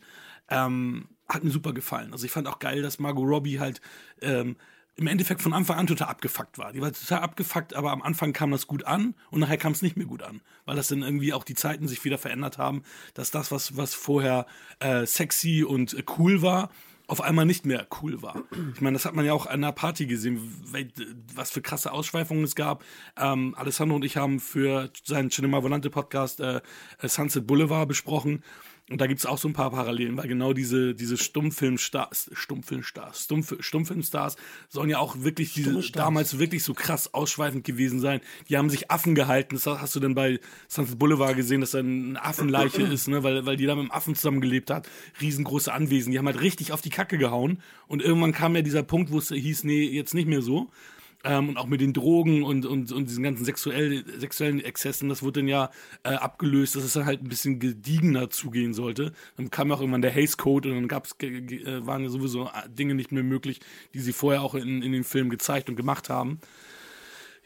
ähm, 0.49 1.09
hat 1.29 1.45
mir 1.45 1.51
super 1.51 1.73
gefallen. 1.73 2.13
Also 2.13 2.25
ich 2.25 2.33
fand 2.33 2.47
auch 2.49 2.59
geil, 2.59 2.83
dass 2.83 2.99
Margot 2.99 3.27
Robbie 3.27 3.59
halt 3.59 3.81
ähm, 4.21 4.57
im 4.99 5.09
Endeffekt 5.09 5.43
von 5.43 5.53
Anfang 5.53 5.77
an 5.77 5.87
total 5.87 6.09
abgefuckt 6.09 6.57
war. 6.57 6.73
Die 6.73 6.81
war 6.81 6.93
total 6.93 7.21
abgefuckt, 7.21 7.75
aber 7.75 7.91
am 7.93 8.01
Anfang 8.01 8.33
kam 8.33 8.51
das 8.51 8.67
gut 8.67 8.85
an 8.85 9.15
und 9.31 9.41
nachher 9.41 9.59
kam 9.59 9.73
es 9.73 9.83
nicht 9.83 9.97
mehr 9.97 10.07
gut 10.07 10.23
an, 10.23 10.41
weil 10.65 10.77
das 10.77 10.89
dann 10.89 11.03
irgendwie 11.03 11.35
auch 11.35 11.45
die 11.45 11.55
Zeiten 11.55 11.87
sich 11.87 12.05
wieder 12.05 12.17
verändert 12.17 12.57
haben, 12.57 12.83
dass 13.13 13.31
das, 13.31 13.51
was, 13.51 13.77
was 13.77 13.95
vorher 13.95 14.47
äh, 14.79 15.05
sexy 15.05 15.65
und 15.65 15.93
äh, 15.93 16.03
cool 16.17 16.41
war, 16.41 16.71
auf 17.09 17.21
einmal 17.21 17.45
nicht 17.47 17.67
mehr 17.67 17.87
cool 18.03 18.21
war. 18.21 18.43
Ich 18.75 18.81
meine, 18.81 18.95
das 18.95 19.05
hat 19.05 19.15
man 19.15 19.25
ja 19.25 19.33
auch 19.33 19.47
an 19.47 19.63
einer 19.63 19.71
Party 19.71 20.07
gesehen, 20.07 20.41
wel- 20.73 20.91
was 21.35 21.53
für 21.53 21.63
krasse 21.63 21.93
Ausschweifungen 21.93 22.43
es 22.43 22.57
gab. 22.57 22.83
Ähm, 23.17 23.55
Alessandro 23.57 23.97
und 23.97 24.05
ich 24.05 24.17
haben 24.17 24.41
für 24.41 24.91
seinen 25.05 25.31
Cinema 25.31 25.63
Volante 25.63 25.89
Podcast 25.89 26.41
äh, 26.41 26.61
äh, 26.99 27.09
Sunset 27.09 27.47
Boulevard 27.47 27.87
besprochen. 27.87 28.43
Und 28.89 29.01
da 29.01 29.09
gibt 29.09 29.19
es 29.19 29.27
auch 29.27 29.39
so 29.39 29.49
ein 29.49 29.53
paar 29.53 29.73
Parallelen, 29.73 30.17
weil 30.17 30.29
genau 30.29 30.53
diese, 30.53 30.95
diese 30.95 31.17
Stummfilmstars, 31.17 32.31
Stummfilmstars, 32.33 33.25
Stummf 33.25 33.57
Stummfilmstars 33.59 34.37
sollen 34.69 34.91
ja 34.91 34.99
auch 34.99 35.23
wirklich 35.23 35.55
diese, 35.55 35.91
damals 35.91 36.39
wirklich 36.39 36.63
so 36.63 36.73
krass 36.73 37.13
ausschweifend 37.13 37.65
gewesen 37.65 37.99
sein. 37.99 38.21
Die 38.49 38.57
haben 38.57 38.71
sich 38.71 38.89
Affen 38.89 39.17
gehalten. 39.17 39.57
Das 39.57 39.67
hast 39.67 39.97
du 39.97 40.01
dann 40.01 40.15
bei 40.15 40.39
Sunset 40.69 41.01
Boulevard 41.01 41.35
gesehen, 41.35 41.63
dass 41.63 41.73
da 41.73 41.81
eine 41.81 42.23
Affenleiche 42.23 42.83
ist, 42.93 43.09
ne? 43.09 43.25
weil, 43.25 43.45
weil 43.45 43.57
die 43.57 43.67
da 43.67 43.75
mit 43.75 43.87
dem 43.87 43.91
Affen 43.91 44.15
zusammengelebt 44.15 44.71
hat. 44.71 44.89
Riesengroße 45.21 45.73
Anwesen. 45.73 46.13
Die 46.13 46.19
haben 46.19 46.27
halt 46.27 46.41
richtig 46.41 46.71
auf 46.71 46.81
die 46.81 46.91
Kacke 46.91 47.19
gehauen. 47.19 47.63
Und 47.89 48.03
irgendwann 48.03 48.33
kam 48.33 48.55
ja 48.55 48.63
dieser 48.63 48.85
Punkt, 48.85 49.11
wo 49.11 49.19
es 49.19 49.31
hieß, 49.31 49.65
nee, 49.65 49.85
jetzt 49.85 50.15
nicht 50.15 50.29
mehr 50.29 50.43
so. 50.43 50.71
Ähm, 51.27 51.49
und 51.49 51.57
auch 51.57 51.67
mit 51.67 51.81
den 51.81 51.93
Drogen 51.93 52.45
und, 52.45 52.65
und, 52.67 52.93
und 52.93 53.09
diesen 53.09 53.25
ganzen 53.25 53.45
sexuell, 53.45 54.05
sexuellen 54.19 54.61
Exzessen, 54.61 55.09
das 55.09 55.25
wurde 55.25 55.41
dann 55.41 55.49
ja 55.49 55.71
äh, 56.05 56.11
abgelöst, 56.11 56.77
dass 56.77 56.85
es 56.85 56.93
dann 56.93 57.05
halt 57.05 57.21
ein 57.21 57.29
bisschen 57.29 57.59
gediegener 57.59 58.31
zugehen 58.31 58.75
sollte. 58.75 59.13
Dann 59.37 59.51
kam 59.51 59.73
auch 59.73 59.81
irgendwann 59.81 60.03
der 60.03 60.15
Haze 60.15 60.37
Code 60.37 60.69
und 60.69 60.77
dann 60.77 60.89
gab's, 60.89 61.17
äh, 61.21 61.85
waren 61.85 62.05
ja 62.05 62.11
sowieso 62.11 62.45
äh, 62.45 62.69
Dinge 62.69 62.95
nicht 62.95 63.11
mehr 63.11 63.25
möglich, 63.25 63.59
die 63.93 63.99
sie 63.99 64.13
vorher 64.13 64.43
auch 64.43 64.55
in, 64.55 64.83
in 64.83 64.93
den 64.93 65.03
Filmen 65.03 65.29
gezeigt 65.29 65.69
und 65.69 65.75
gemacht 65.75 66.09
haben. 66.09 66.39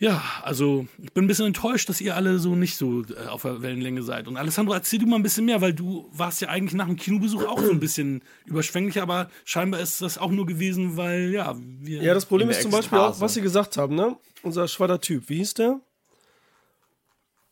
Ja, 0.00 0.22
also 0.42 0.86
ich 1.02 1.12
bin 1.12 1.24
ein 1.24 1.26
bisschen 1.26 1.44
enttäuscht, 1.44 1.90
dass 1.90 2.00
ihr 2.00 2.16
alle 2.16 2.38
so 2.38 2.56
nicht 2.56 2.76
so 2.76 3.02
äh, 3.02 3.26
auf 3.28 3.42
der 3.42 3.60
Wellenlänge 3.60 4.02
seid. 4.02 4.28
Und 4.28 4.38
Alessandro, 4.38 4.72
erzähl 4.72 4.98
du 4.98 5.06
mal 5.06 5.16
ein 5.16 5.22
bisschen 5.22 5.44
mehr, 5.44 5.60
weil 5.60 5.74
du 5.74 6.08
warst 6.10 6.40
ja 6.40 6.48
eigentlich 6.48 6.72
nach 6.72 6.86
dem 6.86 6.96
Kinobesuch 6.96 7.44
auch 7.44 7.60
so 7.60 7.70
ein 7.70 7.80
bisschen 7.80 8.22
überschwänglich, 8.46 9.02
aber 9.02 9.30
scheinbar 9.44 9.80
ist 9.80 10.00
das 10.00 10.16
auch 10.16 10.30
nur 10.30 10.46
gewesen, 10.46 10.96
weil, 10.96 11.30
ja, 11.30 11.54
wir... 11.58 12.02
Ja, 12.02 12.14
das 12.14 12.24
Problem 12.24 12.48
ist 12.48 12.62
zum 12.62 12.70
Beispiel 12.70 12.96
auch, 12.96 13.20
was 13.20 13.34
sie 13.34 13.42
gesagt 13.42 13.76
haben, 13.76 13.94
ne? 13.94 14.16
Unser 14.42 14.68
schwatter 14.68 15.02
Typ, 15.02 15.28
wie 15.28 15.36
hieß 15.36 15.52
der? 15.52 15.80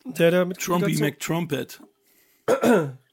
Der, 0.07 0.30
der 0.30 0.46
mit 0.46 0.59
Trumpy 0.59 0.96
McTrumpet. 0.96 1.82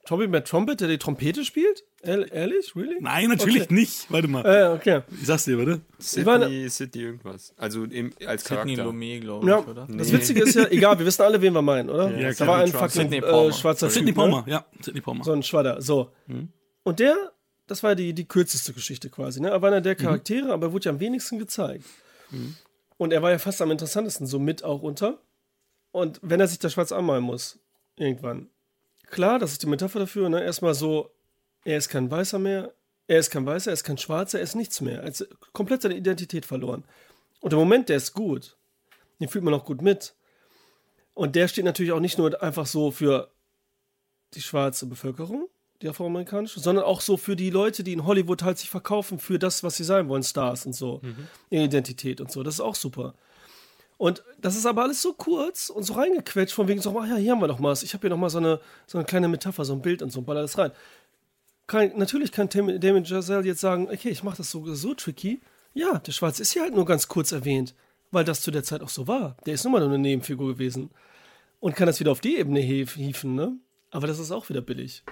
Trumpy 0.06 0.28
Matt 0.28 0.48
Trumpet, 0.48 0.80
der 0.80 0.88
die 0.88 0.98
Trompete 0.98 1.44
spielt? 1.44 1.84
Ehr- 2.06 2.32
Ehrlich? 2.32 2.76
Really? 2.76 2.98
Nein, 3.02 3.30
natürlich 3.30 3.64
Okay. 3.64 3.74
nicht. 3.74 4.06
Warte 4.12 4.28
mal. 4.28 4.46
Äh, 4.46 4.74
okay. 4.76 5.02
Ich 5.20 5.26
sag's 5.28 5.46
dir, 5.46 5.58
warte. 5.58 5.82
Sydney, 6.00 6.70
Sydney 6.70 7.02
irgendwas. 7.04 7.54
Also 7.58 7.84
im, 7.86 8.14
als 8.26 8.44
Sidney 8.44 8.76
Charakter. 8.76 8.84
Lumet, 8.84 9.22
glaube 9.22 9.46
ich, 9.46 9.50
Ja, 9.50 9.60
oder? 9.60 9.88
das 9.90 10.08
Nee. 10.08 10.14
Witzige 10.14 10.44
ist 10.44 10.56
ja, 10.56 10.68
egal, 10.70 10.98
wir 11.00 11.06
wissen 11.06 11.22
alle, 11.24 11.42
wen 11.42 11.54
wir 11.54 11.62
meinen, 11.62 11.90
oder? 11.90 12.12
Ja, 12.18 12.28
da 12.30 12.34
klar. 12.34 12.48
war 12.48 12.58
ein 12.60 12.68
Sidney 12.68 12.80
fucking 12.80 13.02
Sidney 13.02 13.18
äh, 13.18 13.22
Palmer. 13.22 13.54
schwarzer 13.54 13.90
Sidney 13.90 14.08
Typ, 14.12 14.16
Palmer, 14.16 14.44
Ne? 14.46 14.52
ja. 14.52 14.66
Sidney 14.82 15.02
Palmer. 15.02 15.24
So 15.24 15.32
ein 15.34 15.44
Schwadder, 15.44 15.82
so. 15.82 16.12
Und 16.84 17.00
der, 17.00 17.16
das 17.68 17.82
war 17.84 17.96
die, 17.96 18.14
die 18.14 18.26
kürzeste 18.28 18.74
Geschichte 18.74 19.10
quasi, 19.10 19.42
ne? 19.42 19.50
Er 19.50 19.62
war 19.62 19.70
einer 19.72 19.82
der 19.82 19.96
Charaktere, 19.96 20.52
aber 20.54 20.68
er 20.68 20.74
wurde 20.74 20.86
ja 20.86 20.92
am 20.92 21.00
wenigsten 21.00 21.40
gezeigt. 21.40 21.84
Und 22.98 23.12
er 23.14 23.22
war 23.22 23.32
ja 23.32 23.38
fast 23.40 23.62
am 23.62 23.72
interessantesten, 23.72 24.28
so 24.28 24.40
mit 24.40 24.64
auch 24.64 24.82
unter. 24.82 25.20
Und 25.92 26.20
wenn 26.22 26.40
er 26.40 26.48
sich 26.48 26.60
da 26.60 26.70
schwarz 26.70 26.92
anmalen 26.92 27.24
muss, 27.24 27.60
irgendwann. 27.98 28.50
Klar, 29.08 29.40
das 29.40 29.52
ist 29.54 29.64
die 29.64 29.68
Metapher 29.68 30.00
dafür, 30.00 30.30
ne? 30.30 30.44
Erstmal 30.44 30.74
so, 30.74 31.12
er 31.66 31.78
ist 31.78 31.90
kein 31.90 32.10
Weißer 32.10 32.40
mehr, 32.40 32.74
er 33.08 33.20
ist 33.20 33.30
kein 33.30 33.46
Weißer, 33.46 33.72
er 33.72 33.74
ist 33.74 33.84
kein 33.84 33.98
Schwarzer, 33.98 34.38
er 34.38 34.44
ist 34.44 34.56
nichts 34.56 34.80
mehr. 34.82 35.02
Er 35.02 35.08
hat 35.08 35.28
komplett 35.52 35.82
seine 35.82 35.98
Identität 35.98 36.46
verloren. 36.46 36.86
Und 37.42 37.52
der 37.52 37.60
Moment, 37.60 37.90
der 37.90 37.98
ist 37.98 38.14
gut. 38.14 38.56
Den 39.20 39.28
fühlt 39.28 39.44
man 39.44 39.54
auch 39.54 39.66
gut 39.66 39.82
mit. 39.82 40.16
Und 41.14 41.36
der 41.36 41.48
steht 41.48 41.66
natürlich 41.66 41.92
auch 41.92 42.00
nicht 42.00 42.18
nur 42.18 42.42
einfach 42.42 42.66
so 42.66 42.92
für 42.92 43.32
die 44.34 44.42
schwarze 44.42 44.86
Bevölkerung, 44.86 45.48
die 45.82 45.90
afroamerikanische, 45.90 46.60
sondern 46.60 46.86
auch 46.86 47.02
so 47.02 47.18
für 47.18 47.36
die 47.36 47.50
Leute, 47.50 47.84
die 47.84 47.94
in 47.94 48.06
Hollywood 48.06 48.44
halt 48.44 48.58
sich 48.58 48.70
verkaufen 48.70 49.20
für 49.20 49.40
das, 49.40 49.64
was 49.64 49.78
sie 49.78 49.84
sein 49.84 50.10
wollen, 50.10 50.24
Stars 50.24 50.66
und 50.66 50.74
so, 50.74 51.02
ihre 51.50 51.64
Identität 51.64 52.22
und 52.22 52.32
so. 52.32 52.44
Das 52.44 52.56
ist 52.56 52.62
auch 52.62 52.76
super. 52.76 53.14
Und 53.98 54.24
das 54.42 54.58
ist 54.58 54.66
aber 54.66 54.84
alles 54.84 55.02
so 55.02 55.14
kurz 55.14 55.70
und 55.70 55.84
so 55.84 55.94
reingequetscht, 55.94 56.54
von 56.54 56.68
wegen 56.68 56.82
so, 56.82 57.00
ach 57.00 57.08
ja, 57.08 57.16
hier 57.16 57.32
haben 57.32 57.40
wir 57.40 57.48
noch 57.48 57.64
was. 57.64 57.82
Ich 57.82 57.94
habe 57.94 58.02
hier 58.02 58.10
noch 58.10 58.18
mal 58.18 58.30
so 58.30 58.40
eine, 58.40 58.60
so 58.88 58.98
eine 58.98 59.06
kleine 59.06 59.30
Metapher, 59.30 59.64
so 59.64 59.74
ein 59.74 59.82
Bild 59.82 60.02
und 60.02 60.12
so, 60.12 60.20
und 60.20 60.26
baller 60.26 60.42
das 60.42 60.58
rein. 60.58 60.72
Kann, 61.68 61.94
natürlich 61.96 62.32
kann 62.32 62.50
Damien 62.50 63.04
Giselle 63.04 63.46
jetzt 63.46 63.62
sagen, 63.62 63.90
okay, 63.92 64.10
ich 64.10 64.24
mache 64.24 64.38
das 64.38 64.52
so, 64.52 64.74
so 64.76 64.94
tricky. 64.94 65.42
Ja, 65.74 66.00
der 66.00 66.12
Schwarze 66.12 66.42
ist 66.44 66.54
hier 66.54 66.62
halt 66.62 66.76
nur 66.76 66.86
ganz 66.86 67.08
kurz 67.08 67.32
erwähnt, 67.32 67.74
weil 68.12 68.24
das 68.24 68.42
zu 68.42 68.52
der 68.52 68.64
Zeit 68.64 68.82
auch 68.82 68.90
so 68.90 69.08
war. 69.08 69.36
Der 69.46 69.56
ist 69.56 69.64
nun 69.64 69.74
mal 69.74 69.80
nur 69.80 69.90
eine 69.90 69.98
Nebenfigur 69.98 70.48
gewesen. 70.48 70.92
Und 71.60 71.76
kann 71.76 71.88
das 71.88 72.00
wieder 72.00 72.12
auf 72.12 72.22
die 72.22 72.38
Ebene 72.38 72.60
hieven, 72.60 73.36
ne? 73.36 73.58
Aber 73.90 74.08
das 74.08 74.20
ist 74.20 74.32
auch 74.32 74.50
wieder 74.50 74.62
billig. 74.62 75.04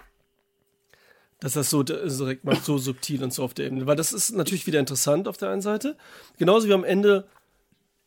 Dass 1.40 1.54
das 1.54 1.70
so 1.70 1.84
direkt 1.84 2.44
macht, 2.44 2.64
so 2.64 2.78
subtil 2.78 3.24
und 3.24 3.34
so 3.34 3.44
auf 3.44 3.54
der 3.54 3.66
Ebene. 3.66 3.88
Weil 3.88 3.96
das 3.96 4.14
ist 4.14 4.32
natürlich 4.32 4.68
wieder 4.68 4.80
interessant 4.80 5.28
auf 5.28 5.38
der 5.38 5.50
einen 5.50 5.62
Seite. 5.62 5.98
Genauso 6.38 6.68
wie 6.68 6.74
am 6.74 6.84
Ende, 6.84 7.28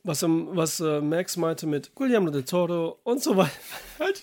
was, 0.06 0.22
ähm, 0.22 0.48
was 0.52 0.80
äh, 0.80 1.00
Max 1.00 1.36
meinte 1.36 1.66
mit 1.66 1.94
Guillermo 1.94 2.30
del 2.30 2.44
Toro 2.44 3.00
und 3.02 3.22
so 3.22 3.36
weiter. 3.36 3.50
Halt 3.98 4.22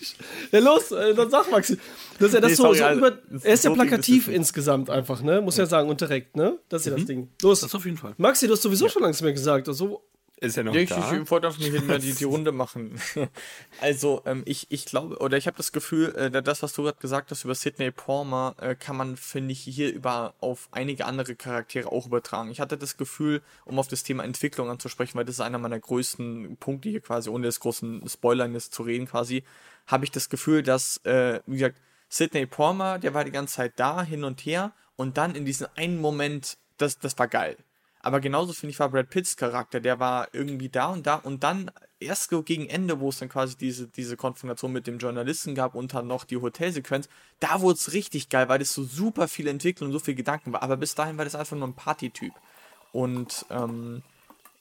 ja, 0.51 0.59
los, 0.59 0.91
äh, 0.91 1.13
dann 1.13 1.29
sag 1.29 1.51
Maxi. 1.51 1.77
Dass 2.19 2.33
er 2.33 2.41
das 2.41 2.51
Nee, 2.51 2.55
so, 2.55 2.63
sorry, 2.63 2.77
so 2.77 2.85
also, 2.85 2.99
über. 2.99 3.19
Er 3.43 3.53
ist 3.53 3.63
ja 3.63 3.69
so 3.69 3.75
plakativ 3.75 4.27
insgesamt 4.27 4.89
einfach, 4.89 5.21
ne? 5.21 5.41
Muss 5.41 5.57
ja 5.57 5.65
sagen, 5.65 5.89
und 5.89 5.99
direkt, 5.99 6.35
ne? 6.35 6.57
Das 6.69 6.81
ist 6.81 6.87
ja 6.87 6.95
das 6.95 7.05
Ding. 7.05 7.29
Los. 7.41 7.61
Das 7.61 7.75
auf 7.75 7.85
jeden 7.85 7.97
Fall. 7.97 8.13
Maxi, 8.17 8.47
du 8.47 8.53
hast 8.53 8.61
sowieso 8.61 8.87
schon 8.87 9.01
lange 9.01 9.15
mehr 9.21 9.33
gesagt. 9.33 9.67
Also, 9.67 10.01
Ist 10.43 10.57
er 10.57 10.65
noch 10.65 10.75
ich, 10.75 10.89
da? 10.89 10.97
ich 10.97 11.31
wollte 11.31 11.47
einfach 11.47 11.61
nicht 11.61 11.87
mehr 11.87 11.99
die, 11.99 12.13
die 12.13 12.23
Runde 12.25 12.51
machen. 12.51 12.99
also, 13.79 14.21
ähm, 14.25 14.41
ich, 14.45 14.67
ich 14.69 14.83
glaube, 14.83 15.17
oder 15.19 15.37
ich 15.37 15.47
habe 15.47 15.55
das 15.55 15.71
Gefühl, 15.71 16.13
äh, 16.15 16.43
das, 16.43 16.61
was 16.61 16.73
du 16.73 16.83
gerade 16.83 16.99
gesagt 16.99 17.31
hast 17.31 17.45
über 17.45 17.55
Sidney 17.55 17.91
Palmer, 17.91 18.53
äh, 18.59 18.75
kann 18.75 18.97
man, 18.97 19.15
finde 19.15 19.53
ich, 19.53 19.61
hier 19.61 19.93
über 19.93 20.33
auf 20.41 20.67
einige 20.71 21.05
andere 21.05 21.35
Charaktere 21.35 21.89
auch 21.89 22.07
übertragen. 22.07 22.51
Ich 22.51 22.59
hatte 22.59 22.77
das 22.77 22.97
Gefühl, 22.97 23.41
um 23.63 23.79
auf 23.79 23.87
das 23.87 24.03
Thema 24.03 24.25
Entwicklung 24.25 24.69
anzusprechen, 24.69 25.17
weil 25.17 25.23
das 25.23 25.35
ist 25.35 25.39
einer 25.39 25.59
meiner 25.59 25.79
größten 25.79 26.57
Punkte 26.57 26.89
hier 26.89 26.99
quasi, 26.99 27.29
ohne 27.29 27.45
des 27.45 27.61
großen 27.61 28.05
Spoilern 28.09 28.53
jetzt 28.53 28.73
zu 28.73 28.83
reden 28.83 29.07
quasi, 29.07 29.45
habe 29.87 30.03
ich 30.03 30.11
das 30.11 30.27
Gefühl, 30.27 30.61
dass, 30.61 30.97
äh, 31.05 31.39
wie 31.45 31.59
gesagt, 31.59 31.79
Sidney 32.09 32.47
Palmer, 32.47 32.99
der 32.99 33.13
war 33.13 33.23
die 33.23 33.31
ganze 33.31 33.55
Zeit 33.55 33.73
da, 33.77 34.03
hin 34.03 34.25
und 34.25 34.41
her, 34.41 34.73
und 34.97 35.17
dann 35.17 35.35
in 35.35 35.45
diesem 35.45 35.67
einen 35.77 36.01
Moment, 36.01 36.57
das, 36.77 36.99
das 36.99 37.17
war 37.17 37.29
geil. 37.29 37.55
Aber 38.03 38.19
genauso 38.19 38.51
finde 38.51 38.71
ich 38.71 38.79
war 38.79 38.89
Brad 38.89 39.09
Pitts 39.09 39.37
Charakter, 39.37 39.79
der 39.79 39.97
war 39.97 40.27
irgendwie 40.33 40.67
da 40.67 40.87
und 40.87 41.07
da 41.07 41.15
und 41.15 41.41
dann 41.41 41.71
erst 42.01 42.29
gegen 42.45 42.67
Ende, 42.67 42.99
wo 42.99 43.07
es 43.07 43.19
dann 43.19 43.29
quasi 43.29 43.57
diese, 43.57 43.87
diese 43.87 44.17
Konfrontation 44.17 44.73
mit 44.73 44.87
dem 44.87 44.97
Journalisten 44.97 45.55
gab 45.55 45.73
und 45.73 45.93
dann 45.93 46.07
noch 46.07 46.25
die 46.25 46.35
Hotelsequenz, 46.35 47.07
da 47.39 47.61
wurde 47.61 47.77
es 47.77 47.93
richtig 47.93 48.27
geil, 48.27 48.49
weil 48.49 48.59
das 48.59 48.73
so 48.73 48.83
super 48.83 49.29
viel 49.29 49.47
Entwicklung 49.47 49.87
und 49.87 49.93
so 49.93 49.99
viel 49.99 50.15
Gedanken 50.15 50.51
war. 50.51 50.63
Aber 50.63 50.75
bis 50.75 50.95
dahin 50.95 51.17
war 51.17 51.23
das 51.23 51.33
einfach 51.33 51.55
nur 51.55 51.65
ein 51.65 51.75
Partytyp. 51.75 52.33
Und 52.91 53.45
ähm, 53.49 54.03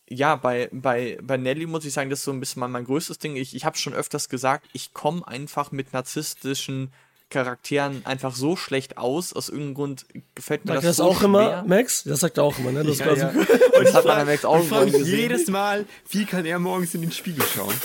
ja, 0.09 0.37
bei, 0.37 0.69
bei, 0.73 1.19
bei 1.21 1.37
Nelly 1.37 1.67
muss 1.67 1.85
ich 1.85 1.93
sagen, 1.93 2.11
das 2.11 2.21
ist 2.21 2.27
so 2.27 2.33
ein 2.33 2.39
bisschen 2.39 2.61
mein, 2.61 2.71
mein 2.71 2.85
größtes 2.85 3.19
Ding. 3.19 3.35
Ich, 3.35 3.57
ich 3.57 3.65
habe 3.65 3.77
schon 3.77 3.93
öfters 3.93 4.29
gesagt, 4.29 4.69
ich 4.73 4.95
komme 4.95 5.27
einfach 5.27 5.73
mit 5.73 5.93
narzisstischen 5.93 6.93
Charakteren 7.33 8.03
einfach 8.05 8.35
so 8.37 8.55
schlecht 8.57 8.99
aus. 8.99 9.33
Aus 9.33 9.49
irgendeinem 9.49 9.75
Grund 9.75 10.07
gefällt 10.35 10.65
mir 10.65 10.73
Sagt 10.75 10.85
das, 10.85 10.91
das 10.91 10.97
so 10.99 11.05
auch 11.05 11.23
immer, 11.23 11.45
schwer. 11.45 11.65
Max? 11.67 12.05
Das 12.05 12.21
sagt 12.21 12.39
er 12.39 12.45
auch 12.45 12.59
immer, 12.59 12.71
ne? 12.73 12.85
Das 12.85 12.99
Ja, 12.99 13.07
quasi- 13.07 13.21
ja. 13.23 13.29
Und 13.31 13.85
das 13.85 13.95
hat 13.95 14.05
man 14.05 14.19
an 14.21 14.27
Max 14.27 14.41
Ich 14.41 14.47
Augenbrauen 14.47 14.69
frage 14.69 14.91
mich 14.93 14.99
gesehen. 15.01 15.19
jedes 15.19 15.47
Mal, 15.49 15.87
wie 16.11 16.25
kann 16.25 16.45
er 16.47 16.59
morgens 16.59 16.95
in 16.95 17.01
den 17.01 17.13
Spiegel 17.13 17.45
schauen? 17.45 17.75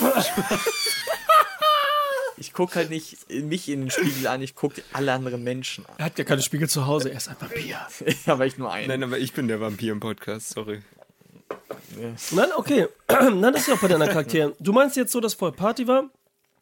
Ich 2.40 2.52
gucke 2.52 2.76
halt 2.76 2.90
nicht 2.90 3.16
mich 3.30 3.68
in 3.68 3.80
den 3.80 3.90
Spiegel 3.90 4.28
an, 4.28 4.40
ich 4.42 4.54
gucke 4.54 4.80
alle 4.92 5.12
anderen 5.12 5.42
Menschen 5.42 5.84
an. 5.86 5.94
Er 5.98 6.04
hat 6.04 6.18
ja 6.18 6.24
keine 6.24 6.40
Spiegel 6.40 6.68
zu 6.68 6.86
Hause, 6.86 7.10
er 7.10 7.16
ist 7.16 7.28
ein 7.28 7.34
Vampir. 7.40 7.76
ja, 8.26 8.38
weil 8.38 8.46
ich 8.46 8.56
nur 8.58 8.70
einen. 8.72 8.86
Nein, 8.86 9.02
aber 9.02 9.18
ich 9.18 9.32
bin 9.32 9.48
der 9.48 9.60
Vampir 9.60 9.90
im 9.90 9.98
Podcast, 9.98 10.50
sorry. 10.50 10.82
Nein, 12.30 12.48
okay. 12.56 12.86
Nein, 13.08 13.42
das 13.52 13.62
ist 13.62 13.68
ja 13.68 13.74
auch 13.74 13.80
bei 13.80 13.88
deinen 13.88 14.06
Charakteren. 14.08 14.52
Du 14.60 14.72
meinst 14.72 14.96
jetzt 14.96 15.10
so, 15.10 15.20
dass 15.20 15.34
vorher 15.34 15.56
Party 15.56 15.88
war? 15.88 16.04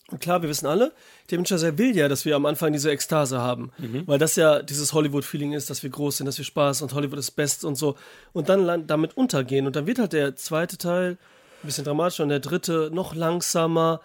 Und 0.09 0.21
klar, 0.21 0.41
wir 0.41 0.49
wissen 0.49 0.67
alle, 0.67 0.93
der 1.31 1.39
Mensch 1.39 1.49
sehr 1.49 1.79
will 1.79 1.97
ja, 1.97 2.07
dass 2.07 2.25
wir 2.25 2.37
am 2.37 2.47
Anfang 2.47 2.73
diese 2.73 2.91
Ekstase 2.93 3.41
haben. 3.41 3.73
Weil 4.07 4.19
das 4.19 4.37
ja 4.37 4.63
dieses 4.63 4.93
Hollywood-Feeling 4.93 5.53
ist, 5.53 5.69
dass 5.69 5.83
wir 5.83 5.91
groß 5.91 6.19
sind, 6.19 6.27
dass 6.27 6.39
wir 6.39 6.45
Spaß 6.45 6.83
und 6.83 6.95
Hollywood 6.95 7.19
ist 7.19 7.33
best 7.33 7.65
und 7.65 7.75
so. 7.75 7.97
Und 8.33 8.49
dann 8.49 8.87
damit 8.87 9.17
untergehen. 9.17 9.67
Und 9.67 9.75
dann 9.75 9.87
wird 9.87 9.99
halt 9.99 10.13
der 10.13 10.37
zweite 10.37 10.79
Teil 10.79 11.19
ein 11.63 11.67
bisschen 11.67 11.85
dramatischer 11.85 12.23
und 12.23 12.29
der 12.29 12.39
dritte 12.39 12.91
noch 12.93 13.17
langsamer. 13.17 14.01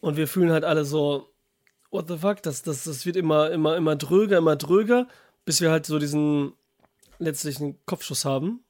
Und 0.00 0.18
wir 0.18 0.28
fühlen 0.28 0.50
halt 0.50 0.64
alle 0.64 0.84
so, 0.84 1.30
what 1.90 2.08
the 2.08 2.18
fuck, 2.18 2.42
das, 2.42 2.62
das, 2.62 2.84
das 2.84 3.06
wird 3.06 3.16
immer, 3.16 3.50
immer, 3.50 3.74
immer 3.76 3.96
dröger, 3.96 4.36
immer 4.36 4.56
dröger, 4.56 5.08
bis 5.46 5.62
wir 5.62 5.70
halt 5.70 5.86
so 5.86 5.98
diesen 5.98 6.52
letztlichen 7.18 7.78
Kopfschuss 7.86 8.26
haben. 8.26 8.60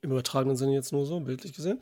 Im 0.00 0.10
übertragenen 0.10 0.56
Sinne 0.56 0.72
jetzt 0.72 0.92
nur 0.92 1.04
so, 1.04 1.20
bildlich 1.20 1.52
gesehen. 1.52 1.80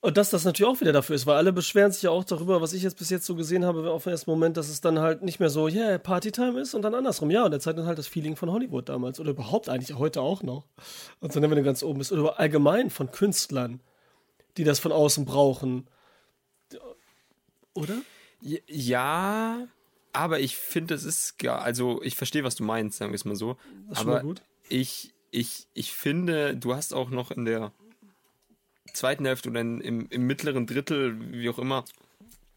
Und 0.00 0.16
dass 0.16 0.30
das 0.30 0.44
natürlich 0.44 0.70
auch 0.70 0.80
wieder 0.80 0.92
dafür 0.92 1.16
ist, 1.16 1.26
weil 1.26 1.36
alle 1.36 1.52
beschweren 1.52 1.90
sich 1.90 2.02
ja 2.02 2.10
auch 2.10 2.22
darüber, 2.22 2.60
was 2.60 2.74
ich 2.74 2.82
jetzt 2.82 2.98
bis 2.98 3.10
jetzt 3.10 3.26
so 3.26 3.34
gesehen 3.34 3.64
habe, 3.64 3.90
auf 3.90 4.04
den 4.04 4.12
ersten 4.12 4.30
Moment, 4.30 4.56
dass 4.56 4.68
es 4.68 4.80
dann 4.80 5.00
halt 5.00 5.22
nicht 5.22 5.40
mehr 5.40 5.50
so, 5.50 5.68
yeah, 5.68 5.98
Partytime 5.98 6.60
ist 6.60 6.74
und 6.74 6.82
dann 6.82 6.94
andersrum. 6.94 7.30
Ja, 7.30 7.44
und 7.44 7.50
der 7.50 7.60
zeigt 7.60 7.78
dann 7.78 7.86
halt 7.86 7.98
das 7.98 8.06
Feeling 8.06 8.36
von 8.36 8.50
Hollywood 8.50 8.88
damals 8.88 9.18
oder 9.18 9.30
überhaupt 9.30 9.68
eigentlich 9.68 9.98
heute 9.98 10.20
auch 10.20 10.42
noch. 10.42 10.66
Und 11.20 11.32
so, 11.32 11.40
wenn 11.40 11.50
du 11.50 11.62
ganz 11.62 11.82
oben 11.82 11.98
bist. 11.98 12.12
Oder 12.12 12.38
allgemein 12.38 12.90
von 12.90 13.10
Künstlern, 13.10 13.80
die 14.56 14.64
das 14.64 14.78
von 14.78 14.92
außen 14.92 15.24
brauchen. 15.24 15.88
Oder? 17.74 17.96
Ja, 18.40 19.66
aber 20.12 20.40
ich 20.40 20.56
finde, 20.56 20.94
es 20.94 21.04
ist 21.04 21.38
gar, 21.38 21.62
also 21.62 22.02
ich 22.02 22.16
verstehe, 22.16 22.44
was 22.44 22.54
du 22.54 22.64
meinst, 22.64 22.98
sagen 22.98 23.12
wir 23.12 23.16
es 23.16 23.24
mal 23.24 23.34
so. 23.34 23.56
Das 23.88 23.92
ist 23.92 23.98
schon 23.98 24.06
mal 24.06 24.18
aber 24.18 24.22
gut. 24.22 24.42
ich, 24.68 25.14
ich, 25.30 25.66
ich 25.74 25.92
finde, 25.92 26.56
du 26.56 26.74
hast 26.74 26.94
auch 26.94 27.10
noch 27.10 27.30
in 27.30 27.44
der 27.44 27.72
zweiten 28.96 29.24
Hälfte 29.24 29.50
oder 29.50 29.60
in, 29.60 29.80
im, 29.80 30.06
im 30.10 30.22
mittleren 30.26 30.66
Drittel, 30.66 31.16
wie 31.32 31.48
auch 31.48 31.58
immer, 31.58 31.84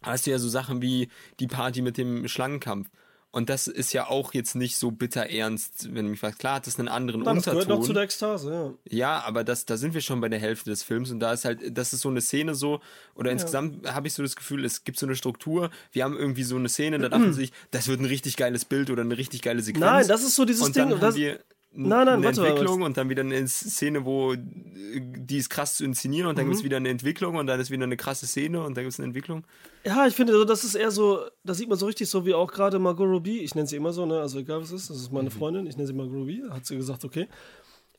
hast 0.02 0.26
du 0.26 0.32
ja 0.32 0.40
so 0.40 0.50
Sachen 0.50 0.82
wie 0.82 1.10
die 1.40 1.48
Party 1.48 1.82
mit 1.82 1.98
dem 1.98 2.28
Schlangenkampf. 2.28 2.90
Und 3.32 3.50
das 3.50 3.68
ist 3.68 3.94
ja 3.94 4.08
auch 4.08 4.34
jetzt 4.34 4.56
nicht 4.56 4.76
so 4.76 4.90
bitter 4.90 5.30
ernst, 5.30 5.94
wenn 5.94 6.06
du 6.06 6.12
mich 6.12 6.20
fragst. 6.20 6.40
Klar 6.40 6.56
hat 6.56 6.66
das 6.66 6.80
einen 6.80 6.88
anderen 6.88 7.24
Das 7.24 7.46
gehört 7.46 7.58
Unterton. 7.58 7.80
noch 7.80 7.86
zu 7.86 7.94
der 7.94 8.04
Ekstase, 8.04 8.52
ja. 8.52 8.98
Ja, 8.98 9.24
aber 9.24 9.44
das, 9.44 9.66
da 9.66 9.78
sind 9.78 9.94
wir 9.94 10.02
schon 10.02 10.20
bei 10.20 10.30
der 10.30 10.40
Hälfte 10.40 10.72
des 10.72 10.82
Films 10.82 11.12
und 11.12 11.20
da 11.20 11.32
ist 11.34 11.46
halt, 11.46 11.78
das 11.78 11.94
ist 11.94 12.02
so 12.02 12.10
eine 12.10 12.22
Szene 12.22 12.56
so, 12.56 12.82
oder 13.14 13.32
insgesamt 13.32 13.88
habe 13.88 14.08
ich 14.08 14.16
so 14.16 14.24
das 14.24 14.36
Gefühl, 14.36 14.66
es 14.66 14.84
gibt 14.84 14.98
so 14.98 15.06
eine 15.06 15.16
Struktur, 15.16 15.70
wir 15.92 16.06
haben 16.06 16.18
irgendwie 16.18 16.42
so 16.42 16.56
eine 16.56 16.70
Szene, 16.70 16.98
da 16.98 17.10
dachte 17.10 17.26
man 17.26 17.34
sich, 17.34 17.52
das 17.70 17.88
wird 17.88 18.00
ein 18.00 18.06
richtig 18.06 18.36
geiles 18.36 18.66
Bild 18.66 18.90
oder 18.90 19.04
eine 19.04 19.16
richtig 19.16 19.44
geile 19.44 19.62
Sequenz. 19.62 19.86
Nein, 19.86 20.08
das 20.08 20.24
ist 20.24 20.36
so 20.36 20.46
dieses 20.46 20.64
und 20.64 20.76
Ding. 20.76 20.86
dann 20.86 20.94
und 20.94 21.02
haben 21.02 21.08
das, 21.10 21.16
wir 21.16 21.40
Nein, 21.72 21.89
nein, 22.05 22.07
eine 22.15 22.26
warte 22.26 22.45
Entwicklung 22.47 22.82
und 22.82 22.97
dann 22.97 23.09
wieder 23.09 23.22
eine 23.22 23.47
Szene, 23.47 24.03
wo 24.03 24.34
äh, 24.34 24.38
die 24.39 25.38
ist 25.38 25.49
krass 25.49 25.76
zu 25.76 25.86
inszenieren 25.86 26.28
und 26.28 26.38
dann 26.38 26.45
Mhm. 26.45 26.49
gibt 26.49 26.57
es 26.57 26.63
wieder 26.63 26.78
eine 26.78 26.89
Entwicklung 26.89 27.36
und 27.36 27.45
dann 27.47 27.59
ist 27.59 27.70
wieder 27.70 27.84
eine 27.84 27.95
krasse 27.95 28.26
Szene 28.26 28.63
und 28.63 28.76
dann 28.76 28.84
gibt 28.86 28.93
es 28.93 28.99
eine 28.99 29.05
Entwicklung. 29.05 29.45
Ja, 29.86 30.07
ich 30.07 30.15
finde, 30.15 30.45
das 30.47 30.63
ist 30.63 30.74
eher 30.76 30.89
so, 30.91 31.22
das 31.43 31.57
sieht 31.57 31.70
man 31.70 31.78
so 31.78 31.86
richtig 31.86 32.09
so 32.09 32.26
wie 32.26 32.34
auch 32.34 32.51
gerade 32.51 32.80
Margot 32.80 33.07
Robbie, 33.07 33.39
ich 33.41 33.53
nenne 33.53 33.67
sie 33.67 33.76
immer 33.76 33.93
so, 33.93 34.05
ne, 34.07 34.20
also 34.20 34.39
egal 34.39 34.61
was 34.61 34.72
es 34.72 34.82
ist, 34.84 34.89
das 34.89 34.97
ist 34.97 35.11
meine 35.11 35.30
Freundin, 35.32 35.67
ich 35.67 35.78
nenne 35.78 35.88
sie 35.88 35.93
Margot 35.93 36.15
Robbie, 36.15 36.43
hat 36.49 36.65
sie 36.65 36.76
gesagt, 36.76 37.05
okay, 37.05 37.28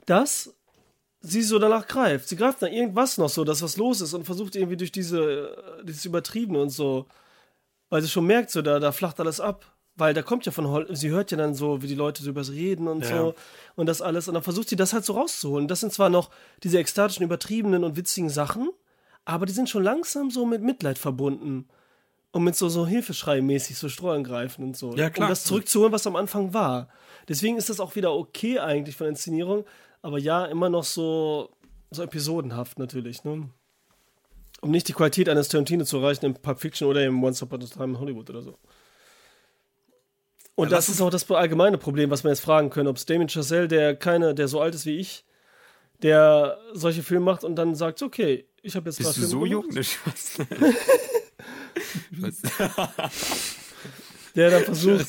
dass 0.07 0.53
sie 1.21 1.43
so 1.43 1.59
danach 1.59 1.87
greift. 1.87 2.29
Sie 2.29 2.37
greift 2.37 2.63
nach 2.63 2.71
irgendwas 2.71 3.19
noch 3.19 3.29
so, 3.29 3.45
dass 3.45 3.63
was 3.63 3.77
los 3.77 4.01
ist 4.01 4.15
und 4.15 4.25
versucht 4.25 4.57
irgendwie 4.57 4.77
durch 4.79 4.91
diese, 4.91 5.21
äh, 5.81 5.85
dieses 5.85 6.05
Übertriebene 6.07 6.61
und 6.61 6.71
so, 6.71 7.07
weil 7.89 8.03
sie 8.03 8.09
schon 8.09 8.27
merkt, 8.27 8.51
so, 8.51 8.63
da, 8.63 8.81
da 8.81 8.91
flacht 8.91 9.21
alles 9.21 9.39
ab. 9.39 9.65
Weil 10.01 10.15
da 10.15 10.23
kommt 10.23 10.47
ja 10.47 10.53
von 10.53 10.67
Hol 10.67 10.87
sie 10.97 11.11
hört 11.11 11.31
ja 11.31 11.37
dann 11.37 11.55
so, 11.55 11.83
wie 11.83 11.87
die 11.87 11.95
Leute 11.95 12.23
so 12.23 12.31
über 12.31 12.43
sie 12.43 12.55
reden 12.55 12.89
und 12.89 13.03
Ja. 13.05 13.19
so 13.19 13.35
und 13.77 13.87
das 13.87 14.03
alles. 14.03 14.27
Und 14.27 14.35
dann 14.35 14.43
versucht 14.43 14.69
sie 14.69 14.77
das 14.77 14.93
halt 14.93 15.05
so 15.05 15.13
rauszuholen. 15.13 15.69
Das 15.69 15.81
sind 15.81 15.93
zwar 15.93 16.09
noch 16.09 16.31
diese 16.63 16.79
ekstatischen, 16.79 17.23
übertriebenen 17.23 17.85
und 17.85 17.97
witzigen 17.97 18.31
Sachen, 18.31 18.71
aber 19.25 19.47
die 19.47 19.53
sind 19.53 19.69
schon 19.69 19.85
langsam 19.85 20.31
so 20.31 20.47
mit 20.47 20.63
Mitleid 20.63 20.99
verbunden. 20.99 21.69
Und 22.33 22.45
mit 22.45 22.55
so, 22.55 22.69
so 22.69 22.87
Hilfeschrei-mäßig, 22.87 23.77
so 23.77 23.89
Streuen 23.89 24.23
greifen 24.23 24.63
und 24.65 24.77
so. 24.77 24.95
Ja, 24.95 25.11
klar. 25.11 25.27
Um 25.27 25.31
das 25.31 25.43
zurückzuholen, 25.43 25.93
was 25.93 26.07
am 26.07 26.15
Anfang 26.15 26.55
war. 26.55 26.89
Deswegen 27.29 27.57
ist 27.57 27.69
das 27.71 27.81
auch 27.81 27.97
wieder 27.97 28.15
okay 28.15 28.61
eigentlich 28.61 28.97
von 28.97 29.07
der 29.07 29.11
Inszenierung. 29.11 29.65
Aber 30.01 30.17
ja, 30.19 30.45
immer 30.47 30.69
noch 30.71 30.85
so, 30.85 31.51
so 31.91 32.03
episodenhaft 32.05 32.79
natürlich, 32.79 33.25
ne? 33.25 33.51
Um 34.61 34.71
nicht 34.71 34.87
die 34.87 34.93
Qualität 34.93 35.29
eines 35.29 35.49
Tarantino 35.49 35.85
zu 35.85 35.99
erreichen 35.99 36.25
im 36.25 36.35
Pulp 36.35 36.61
Fiction 36.61 36.87
oder 36.87 37.05
im 37.05 37.23
Once 37.25 37.43
Upon 37.43 37.63
a 37.63 37.67
Time 37.67 37.95
in 37.95 37.99
Hollywood 37.99 38.31
oder 38.31 38.43
so. 38.43 38.59
Und 40.61 40.71
Ja, 40.71 40.77
das 40.77 40.91
was 40.91 40.97
ist 40.97 41.01
auch 41.01 41.09
das 41.09 41.31
allgemeine 41.31 41.79
Problem, 41.79 42.11
was 42.11 42.23
wir 42.23 42.31
jetzt 42.31 42.41
fragen 42.41 42.69
können, 42.69 42.87
ob 42.87 42.99
es 42.99 43.07
Damien 43.07 43.31
Chazelle, 43.31 43.67
der 43.67 43.97
keine, 43.97 44.35
der 44.35 44.47
so 44.47 44.61
alt 44.61 44.75
ist 44.75 44.85
wie 44.85 44.99
ich, 44.99 45.25
der 46.03 46.59
solche 46.75 47.03
Filme 47.03 47.25
macht 47.25 47.45
und 47.45 47.57
dann 47.57 47.75
sagt, 47.75 48.03
okay, 48.03 48.45
ich 48.61 48.77
habe 48.77 48.91
jetzt 48.91 48.99
Bist 48.99 49.09
du 49.09 49.15
Filme 49.15 49.29
so 49.29 49.47
jung? 49.47 49.65
Ne, 49.73 49.83
Spaß. 49.83 50.39
der 54.35 54.51
dann 54.51 54.65
versucht, 54.65 55.07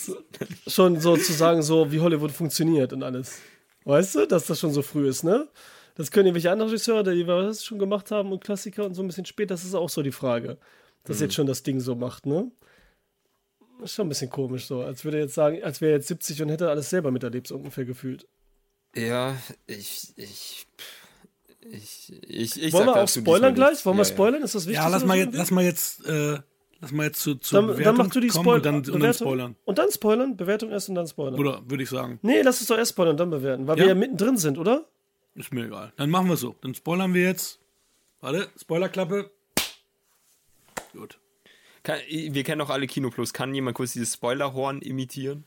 schon 0.68 1.02
so 1.02 1.18
zu 1.18 1.34
sagen, 1.34 1.62
so 1.62 1.92
wie 1.92 2.00
Hollywood 2.00 2.32
funktioniert 2.32 2.94
und 2.94 3.04
alles. 3.04 3.40
Weißt 3.84 4.16
du, 4.16 4.28
dass 4.28 4.46
das 4.46 4.58
schon 4.58 4.72
so 4.72 4.82
früh 4.82 5.10
ist, 5.10 5.24
ne? 5.24 5.50
Das 5.96 6.12
können 6.12 6.28
irgendwelche 6.28 6.50
anderen 6.50 6.70
Regisseure, 6.70 7.04
die 7.14 7.26
das 7.26 7.66
schon 7.66 7.78
gemacht 7.78 8.10
haben 8.12 8.32
und 8.32 8.42
Klassiker 8.42 8.86
und 8.86 8.94
so 8.94 9.04
ein 9.04 9.08
bisschen 9.08 9.26
spät, 9.26 9.52
das 9.52 9.66
ist 9.66 9.76
auch 9.76 9.90
so 9.90 10.02
die 10.02 10.14
Frage. 10.14 10.58
Dass 11.04 11.20
jetzt 11.20 11.34
schon 11.34 11.48
das 11.48 11.64
Ding 11.64 11.82
so 11.82 11.96
macht, 11.96 12.26
ne? 12.26 12.52
Ist 13.82 13.94
schon 13.94 14.06
ein 14.06 14.10
bisschen 14.10 14.30
komisch 14.30 14.66
so, 14.68 14.82
als 14.82 15.04
würde 15.04 15.18
er 15.18 15.24
jetzt 15.24 15.34
sagen, 15.34 15.64
als 15.64 15.82
wäre 15.82 15.94
jetzt 15.94 16.08
70 16.08 16.42
und 16.44 16.50
hätte 16.50 16.70
alles 16.70 16.90
selber 16.90 17.12
miterlebt, 17.12 17.48
so 17.48 17.56
ungefähr 17.56 17.86
gefühlt. 17.86 18.28
ja, 18.96 19.36
ich, 19.68 20.14
ich, 20.16 20.68
ich, 21.62 22.14
ich, 22.28 22.62
ich 22.64 22.74
Wollen 22.74 22.86
sag 22.88 22.96
wir 22.96 23.04
auch 23.04 23.08
spoilern 23.08 23.56
gleich? 23.56 23.86
Wollen 23.86 23.98
wir 23.98 24.06
spoilern? 24.06 24.42
Ist 24.44 24.56
das 24.56 24.66
wichtig? 24.66 24.76
Ja, 24.84 24.88
lass 24.88 25.06
mal 25.06 25.18
jetzt, 25.18 25.36
lass 25.36 25.52
mal 25.52 25.64
jetzt, 25.64 26.06
äh, 26.06 26.40
lass 26.80 26.92
mal 26.92 27.06
jetzt 27.06 27.20
zu, 27.22 27.36
zu 27.36 27.56
dann, 27.56 27.68
Bewertung 27.68 27.98
dann 27.98 28.06
mach 28.08 28.14
du 28.14 28.20
die 28.20 28.28
kommen 28.28 28.44
Spoiler. 28.44 28.56
und 28.76 28.88
dann, 28.88 28.94
und 28.96 29.02
dann 29.02 29.14
spoilern. 29.14 29.56
Und 29.66 29.78
dann 29.78 29.92
spoilern? 29.92 30.38
Bewertung 30.38 30.70
erst 30.72 30.90
und 30.90 30.96
dann 30.96 31.08
spoilern. 31.08 31.40
Oder 31.40 31.62
würde 31.68 31.84
ich 31.84 31.90
sagen. 31.90 32.20
Nee, 32.22 32.42
lass 32.42 32.60
uns 32.60 32.68
doch 32.68 32.78
erst 32.78 32.92
spoilern 32.92 33.12
und 33.12 33.20
dann 33.20 33.30
bewerten, 33.30 33.68
weil 33.68 33.78
Ja? 33.78 33.84
wir 33.84 33.90
ja 33.90 33.96
mittendrin 33.96 34.38
sind, 34.38 34.58
oder? 34.58 34.86
Ist 35.36 35.54
mir 35.54 35.66
egal. 35.66 35.94
Dann 35.96 36.10
machen 36.10 36.28
wir 36.30 36.38
so. 36.38 36.56
Dann 36.62 36.76
spoilern 36.76 37.14
wir 37.14 37.24
jetzt. 37.24 37.60
Warte, 38.20 38.50
Spoilerklappe. 38.60 39.32
Gut. 40.94 41.18
Kann, 41.84 42.00
wir 42.10 42.44
kennen 42.44 42.60
doch 42.60 42.70
alle 42.70 42.86
Kino 42.88 43.10
Plus. 43.10 43.34
Kann 43.34 43.54
jemand 43.56 43.76
kurz 43.76 43.94
dieses 43.94 44.14
Spoilerhorn 44.14 44.82
imitieren? 44.82 45.44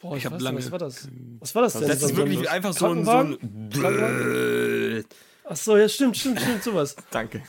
Boah, 0.00 0.16
Ich 0.16 0.24
hab 0.24 0.32
weiß 0.34 0.40
lange- 0.42 0.58
Was 0.58 0.70
war 0.70 0.78
das? 0.78 1.08
Was 1.40 1.54
war 1.54 1.62
das 1.62 1.74
denn? 1.74 1.86
Das 1.88 2.02
ist 2.02 2.16
wirklich 2.16 2.38
so- 2.40 2.46
einfach 2.48 2.72
so 2.72 2.86
ein, 2.88 3.04
so 3.04 3.10
ein 3.10 5.04
Ach 5.46 5.56
so, 5.56 5.76
ja, 5.76 5.86
stimmt, 5.88 6.16
stimmt, 6.16 6.40
stimmt, 6.40 6.62
sowas. 6.62 6.96
Danke. 7.10 7.42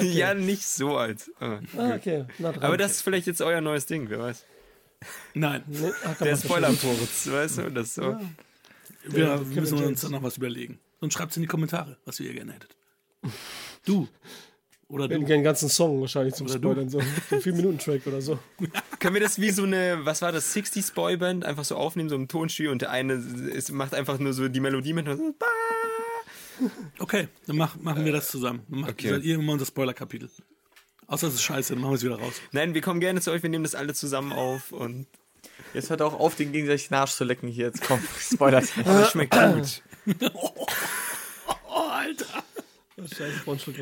Ja, 0.00 0.32
nicht 0.32 0.64
so 0.66 0.96
als. 0.96 1.30
Ah, 1.38 1.58
Ah, 1.76 1.94
okay. 1.94 2.24
Na, 2.38 2.52
dran. 2.52 2.62
Aber 2.64 2.76
das 2.78 2.92
ist 2.92 3.02
vielleicht 3.02 3.26
jetzt 3.26 3.42
euer 3.42 3.60
neues 3.60 3.84
Ding, 3.86 4.08
wer 4.08 4.20
weiß. 4.20 4.44
Nein, 5.34 5.62
Nee, 5.66 5.92
Der 6.20 6.36
Spoilerpurz, 6.36 7.30
weißt 7.30 7.58
du? 7.58 7.70
Das 7.70 7.94
so. 7.94 8.18
wir 9.04 9.24
Ja, 9.24 9.36
müssen 9.36 9.76
uns 9.84 10.00
dann 10.00 10.12
noch 10.12 10.22
was 10.22 10.38
überlegen. 10.38 10.78
Und 11.00 11.12
schreibt 11.12 11.32
es 11.32 11.36
in 11.36 11.42
die 11.42 11.46
Kommentare, 11.48 11.98
was 12.06 12.18
ihr 12.20 12.32
gerne 12.32 12.54
hättet. 12.54 12.74
Du. 13.84 14.08
Oder 14.88 15.08
gerne 15.08 15.26
einen 15.34 15.42
ganzen 15.42 15.68
Song 15.68 16.00
wahrscheinlich 16.00 16.34
zum 16.34 16.46
Oder 16.46 16.58
du. 16.60 16.70
Spoilern, 16.70 16.88
so 16.88 16.98
ein 17.00 17.06
4-Minuten-Track 17.30 18.06
oder 18.06 18.20
so. 18.20 18.38
Können 19.00 19.14
wir 19.14 19.20
das 19.20 19.40
wie 19.40 19.50
so 19.50 19.64
eine, 19.64 19.98
was 20.04 20.22
war 20.22 20.30
das, 20.30 20.54
60s 20.54 20.94
Boyband, 20.94 21.44
einfach 21.44 21.64
so 21.64 21.74
aufnehmen, 21.76 22.08
so 22.08 22.14
im 22.14 22.28
Tonstudio 22.28 22.70
und 22.70 22.82
der 22.82 22.90
eine 22.90 23.14
ist, 23.14 23.72
macht 23.72 23.94
einfach 23.94 24.18
nur 24.18 24.32
so 24.32 24.48
die 24.48 24.60
Melodie 24.60 24.92
mit 24.92 25.08
und 25.08 25.18
so, 25.18 25.34
Okay, 27.00 27.28
dann 27.46 27.56
mach, 27.56 27.76
machen 27.76 28.04
wir 28.04 28.12
das 28.12 28.28
zusammen. 28.30 28.62
Dann 28.68 28.80
macht 28.80 28.92
Okay. 28.92 29.10
seid 29.10 29.24
ihr 29.24 29.34
immer 29.34 29.52
unser 29.54 29.66
Spoiler-Kapitel. 29.66 30.30
Außer 31.08 31.28
es 31.28 31.34
ist 31.34 31.42
scheiße, 31.42 31.74
dann 31.74 31.82
machen 31.82 31.92
wir 31.92 31.96
es 31.96 32.04
wieder 32.04 32.18
raus. 32.18 32.34
Nein, 32.52 32.72
wir 32.74 32.80
kommen 32.80 33.00
gerne 33.00 33.20
zu 33.20 33.30
euch, 33.32 33.42
wir 33.42 33.50
nehmen 33.50 33.64
das 33.64 33.74
alle 33.74 33.92
zusammen 33.94 34.32
auf 34.32 34.72
und 34.72 35.06
Jetzt 35.74 35.90
hört 35.90 36.00
auch 36.02 36.18
auf, 36.18 36.34
den 36.36 36.52
gegenseitig 36.52 36.88
den 36.88 36.94
Arsch 36.94 37.12
zu 37.12 37.24
lecken 37.24 37.48
hier. 37.48 37.66
Jetzt 37.66 37.82
komm, 37.82 38.00
Spoiler. 38.20 38.62
das 38.84 39.10
schmeckt 39.10 39.32
gut. 39.34 39.82
Oh, 41.68 41.88
Alter. 41.90 42.42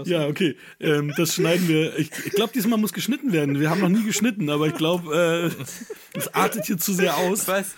Ja, 0.06 0.26
okay. 0.26 0.56
Ähm, 0.80 1.12
das 1.16 1.34
schneiden 1.34 1.68
wir. 1.68 1.96
Ich, 1.98 2.10
ich 2.24 2.32
glaube, 2.32 2.52
diesmal 2.52 2.78
muss 2.78 2.92
geschnitten 2.92 3.32
werden. 3.32 3.60
Wir 3.60 3.70
haben 3.70 3.80
noch 3.80 3.88
nie 3.88 4.02
geschnitten, 4.04 4.50
aber 4.50 4.66
ich 4.66 4.74
glaube, 4.74 5.52
äh, 5.54 5.64
das 6.14 6.34
artet 6.34 6.66
hier 6.66 6.78
zu 6.78 6.92
sehr 6.92 7.16
aus. 7.16 7.46
Was? 7.46 7.76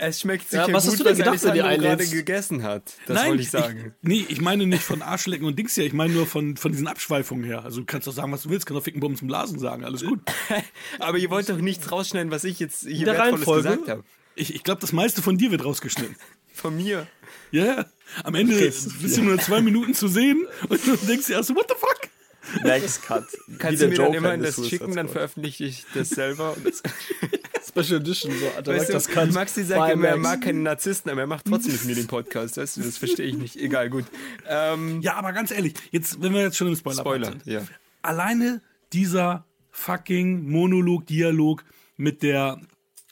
Es 0.00 0.20
schmeckt 0.20 0.48
sicher 0.48 0.68
Ja, 0.68 0.74
was 0.74 0.84
gut, 0.84 0.92
hast 0.92 1.00
du 1.00 1.04
denn 1.04 1.16
gedacht, 1.16 1.44
wenn 1.44 1.54
die 1.54 1.62
Alessandro 1.62 1.96
gerade 1.96 2.06
gegessen 2.08 2.62
hat. 2.62 2.94
Das 3.06 3.26
wollte 3.26 3.42
ich 3.42 3.50
sagen. 3.50 3.94
Ich, 4.02 4.08
nee, 4.08 4.26
ich 4.28 4.40
meine 4.40 4.66
nicht 4.66 4.82
von 4.82 5.02
Arschlecken 5.02 5.46
und 5.46 5.58
Dings 5.58 5.76
her. 5.76 5.84
Ich 5.84 5.92
meine 5.92 6.14
nur 6.14 6.26
von, 6.26 6.56
von 6.56 6.72
diesen 6.72 6.86
Abschweifungen 6.86 7.44
her. 7.44 7.64
Also 7.64 7.80
du 7.80 7.86
kannst 7.86 8.08
doch 8.08 8.12
sagen, 8.12 8.32
was 8.32 8.42
du 8.42 8.50
willst. 8.50 8.66
Kannst 8.66 8.78
doch 8.78 8.84
Ficken, 8.84 9.00
Bums 9.00 9.22
und 9.22 9.28
Blasen 9.28 9.58
sagen. 9.58 9.84
Alles 9.84 10.04
gut. 10.04 10.20
Aber 10.98 11.18
ihr 11.18 11.30
wollt 11.30 11.48
doch 11.48 11.58
nichts 11.58 11.92
rausschneiden, 11.92 12.32
was 12.32 12.44
ich 12.44 12.58
jetzt 12.58 12.86
hier 12.86 13.04
der 13.04 13.14
Wertvolles 13.14 13.34
Reihenfolge? 13.34 13.68
gesagt 13.68 13.88
habe. 13.88 14.04
Ich, 14.34 14.54
ich 14.54 14.64
glaube, 14.64 14.80
das 14.80 14.92
meiste 14.92 15.22
von 15.22 15.36
dir 15.36 15.50
wird 15.50 15.64
rausgeschnitten. 15.64 16.16
Von 16.54 16.76
mir. 16.76 17.06
Ja, 17.50 17.64
ja. 17.64 17.86
Am 18.24 18.34
Ende 18.34 18.54
bist 18.58 19.16
du 19.16 19.22
nur 19.22 19.38
zwei 19.38 19.60
Minuten 19.60 19.94
zu 19.94 20.08
sehen 20.08 20.46
und 20.68 20.86
du 20.86 20.96
denkst 20.96 21.26
dir 21.26 21.34
erst 21.34 21.48
so, 21.48 21.54
what 21.54 21.66
the 21.68 21.74
fuck? 21.78 22.64
Max 22.64 23.00
Cut. 23.00 23.24
Kannst 23.58 23.80
du 23.82 23.88
mir 23.88 23.94
der 23.94 23.98
dann 23.98 24.06
Joker 24.06 24.16
immer 24.18 24.34
in 24.34 24.42
das 24.42 24.56
Suicide 24.56 24.76
schicken, 24.78 24.96
dann 24.96 25.08
veröffentliche 25.08 25.64
ich 25.64 25.86
das 25.94 26.10
selber. 26.10 26.56
Und 26.56 26.66
das, 26.66 26.82
Special 27.68 28.00
Edition, 28.00 28.32
so 28.32 28.44
weißt 28.46 28.66
Director's 28.66 29.06
du, 29.06 29.12
Cut. 29.12 29.32
Maxi 29.32 29.64
sagt 29.64 29.92
immer, 29.92 30.08
er 30.08 30.16
mag 30.16 30.42
keine 30.42 30.58
Narzissten, 30.58 31.10
aber 31.10 31.22
er 31.22 31.26
macht 31.26 31.46
trotzdem 31.46 31.72
mit 31.72 31.84
mir 31.84 31.94
den 31.94 32.06
Podcast. 32.08 32.56
Weißt 32.56 32.76
du, 32.76 32.82
das 32.82 32.98
verstehe 32.98 33.26
ich 33.26 33.36
nicht. 33.38 33.56
Egal, 33.56 33.88
gut. 33.90 34.04
Ähm, 34.48 35.00
Ja, 35.00 35.14
aber 35.14 35.32
ganz 35.32 35.50
ehrlich, 35.52 35.74
jetzt, 35.92 36.20
wenn 36.20 36.34
wir 36.34 36.42
jetzt 36.42 36.56
schon 36.56 36.66
im 36.68 36.76
Spoiler, 36.76 37.00
Spoiler, 37.00 37.28
sind. 37.30 37.46
ja. 37.46 37.62
Alleine 38.02 38.60
dieser 38.92 39.46
fucking 39.70 40.50
Monolog, 40.50 41.06
Dialog 41.06 41.64
mit 41.96 42.22
der 42.22 42.60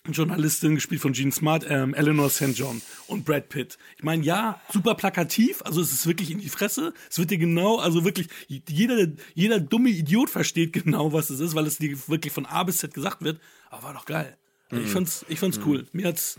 Journalistin, 0.07 0.75
gespielt 0.75 1.01
von 1.01 1.13
Gene 1.13 1.31
Smart, 1.33 1.65
ähm, 1.69 1.95
Eleanor 1.95 2.31
St. 2.31 2.53
John 2.57 2.81
und 3.07 3.25
Brad 3.25 3.49
Pitt. 3.49 3.77
Ich 3.97 4.03
meine, 4.03 4.25
ja, 4.25 4.61
super 4.73 4.95
plakativ, 4.95 5.63
also 5.63 5.81
es 5.81 5.93
ist 5.93 6.07
wirklich 6.07 6.31
in 6.31 6.39
die 6.39 6.49
Fresse. 6.49 6.95
Es 7.11 7.19
wird 7.19 7.31
dir 7.31 7.39
genau, 7.39 7.79
also 7.79 8.05
wirklich, 8.05 8.29
jeder, 8.49 9.09
jeder 9.35 9.61
dumme 9.61 9.91
Idiot 9.91 10.31
versteht 10.31 10.73
genau, 10.73 11.13
was 11.13 11.31
es 11.31 11.41
ist, 11.41 11.55
weil 11.55 11.67
es 11.67 11.79
dir 11.79 11.97
wirklich 12.09 12.33
von 12.33 12.47
A 12.47 12.63
bis 12.65 12.79
Z 12.79 12.95
gesagt 12.95 13.23
wird. 13.23 13.41
Aber 13.69 13.83
war 13.85 13.95
doch 13.95 14.07
geil. 14.07 14.37
Also 14.71 14.81
Mhm. 14.81 14.87
Ich 14.87 14.93
fand's, 14.93 15.25
ich 15.29 15.39
fand's 15.41 15.61
cool. 15.67 15.87
Mir 15.93 16.07
hat's, 16.09 16.39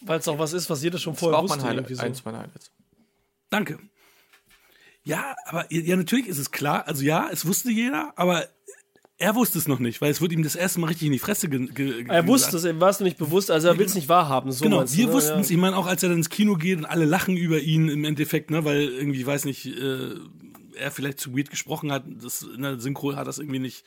Weil 0.00 0.18
es 0.18 0.26
auch 0.28 0.38
was 0.38 0.52
ist, 0.54 0.68
was 0.70 0.82
jeder 0.82 0.98
schon 0.98 1.12
Das 1.12 1.20
vorher 1.20 1.34
war 1.36 1.44
auch 1.44 1.48
mein 1.48 1.58
wusste. 1.58 1.68
Highlight, 1.68 1.88
so. 1.94 2.02
eins 2.02 2.24
meiner 2.24 2.38
Highlights. 2.38 2.70
Danke. 3.50 3.78
Ja, 5.04 5.36
aber 5.46 5.70
ja, 5.72 5.96
natürlich 5.96 6.26
ist 6.26 6.38
es 6.38 6.50
klar. 6.50 6.86
Also 6.86 7.02
ja, 7.04 7.28
es 7.30 7.46
wusste 7.46 7.70
jeder, 7.70 8.12
aber 8.16 8.46
er 9.18 9.34
wusste 9.34 9.58
es 9.58 9.66
noch 9.66 9.80
nicht, 9.80 10.00
weil 10.00 10.12
es 10.12 10.20
wird 10.20 10.32
ihm 10.32 10.44
das 10.44 10.54
erste 10.54 10.78
Mal 10.78 10.86
richtig 10.86 11.06
in 11.06 11.12
die 11.12 11.18
Fresse 11.18 11.48
ge 11.48 11.66
ge 11.66 12.04
Er 12.06 12.26
wusste 12.28 12.56
es, 12.56 12.64
ihm 12.64 12.80
war 12.80 12.90
es 12.90 13.00
nicht 13.00 13.18
bewusst, 13.18 13.50
also 13.50 13.66
er 13.66 13.76
will 13.76 13.86
es 13.86 13.96
nicht 13.96 14.08
wahrhaben. 14.08 14.52
So 14.52 14.64
Genau, 14.64 14.84
wir 14.88 15.06
ne? 15.06 15.12
wussten 15.12 15.40
es. 15.40 15.50
Ja. 15.50 15.54
Ich 15.56 15.60
meine, 15.60 15.76
auch 15.76 15.86
als 15.86 16.04
er 16.04 16.08
dann 16.08 16.18
ins 16.18 16.30
Kino 16.30 16.54
geht 16.54 16.78
und 16.78 16.84
alle 16.84 17.04
lachen 17.04 17.36
über 17.36 17.58
ihn 17.58 17.88
im 17.88 18.04
Endeffekt, 18.04 18.50
ne, 18.50 18.64
weil 18.64 18.82
irgendwie, 18.82 19.20
ich 19.20 19.26
weiß 19.26 19.44
nicht, 19.44 19.66
äh, 19.66 20.14
er 20.76 20.92
vielleicht 20.92 21.18
zu 21.18 21.36
weird 21.36 21.50
gesprochen 21.50 21.90
hat. 21.90 22.04
Das, 22.06 22.42
in 22.42 22.62
der 22.62 22.78
Synchro 22.78 23.16
hat 23.16 23.26
das 23.26 23.38
irgendwie 23.38 23.58
nicht, 23.58 23.84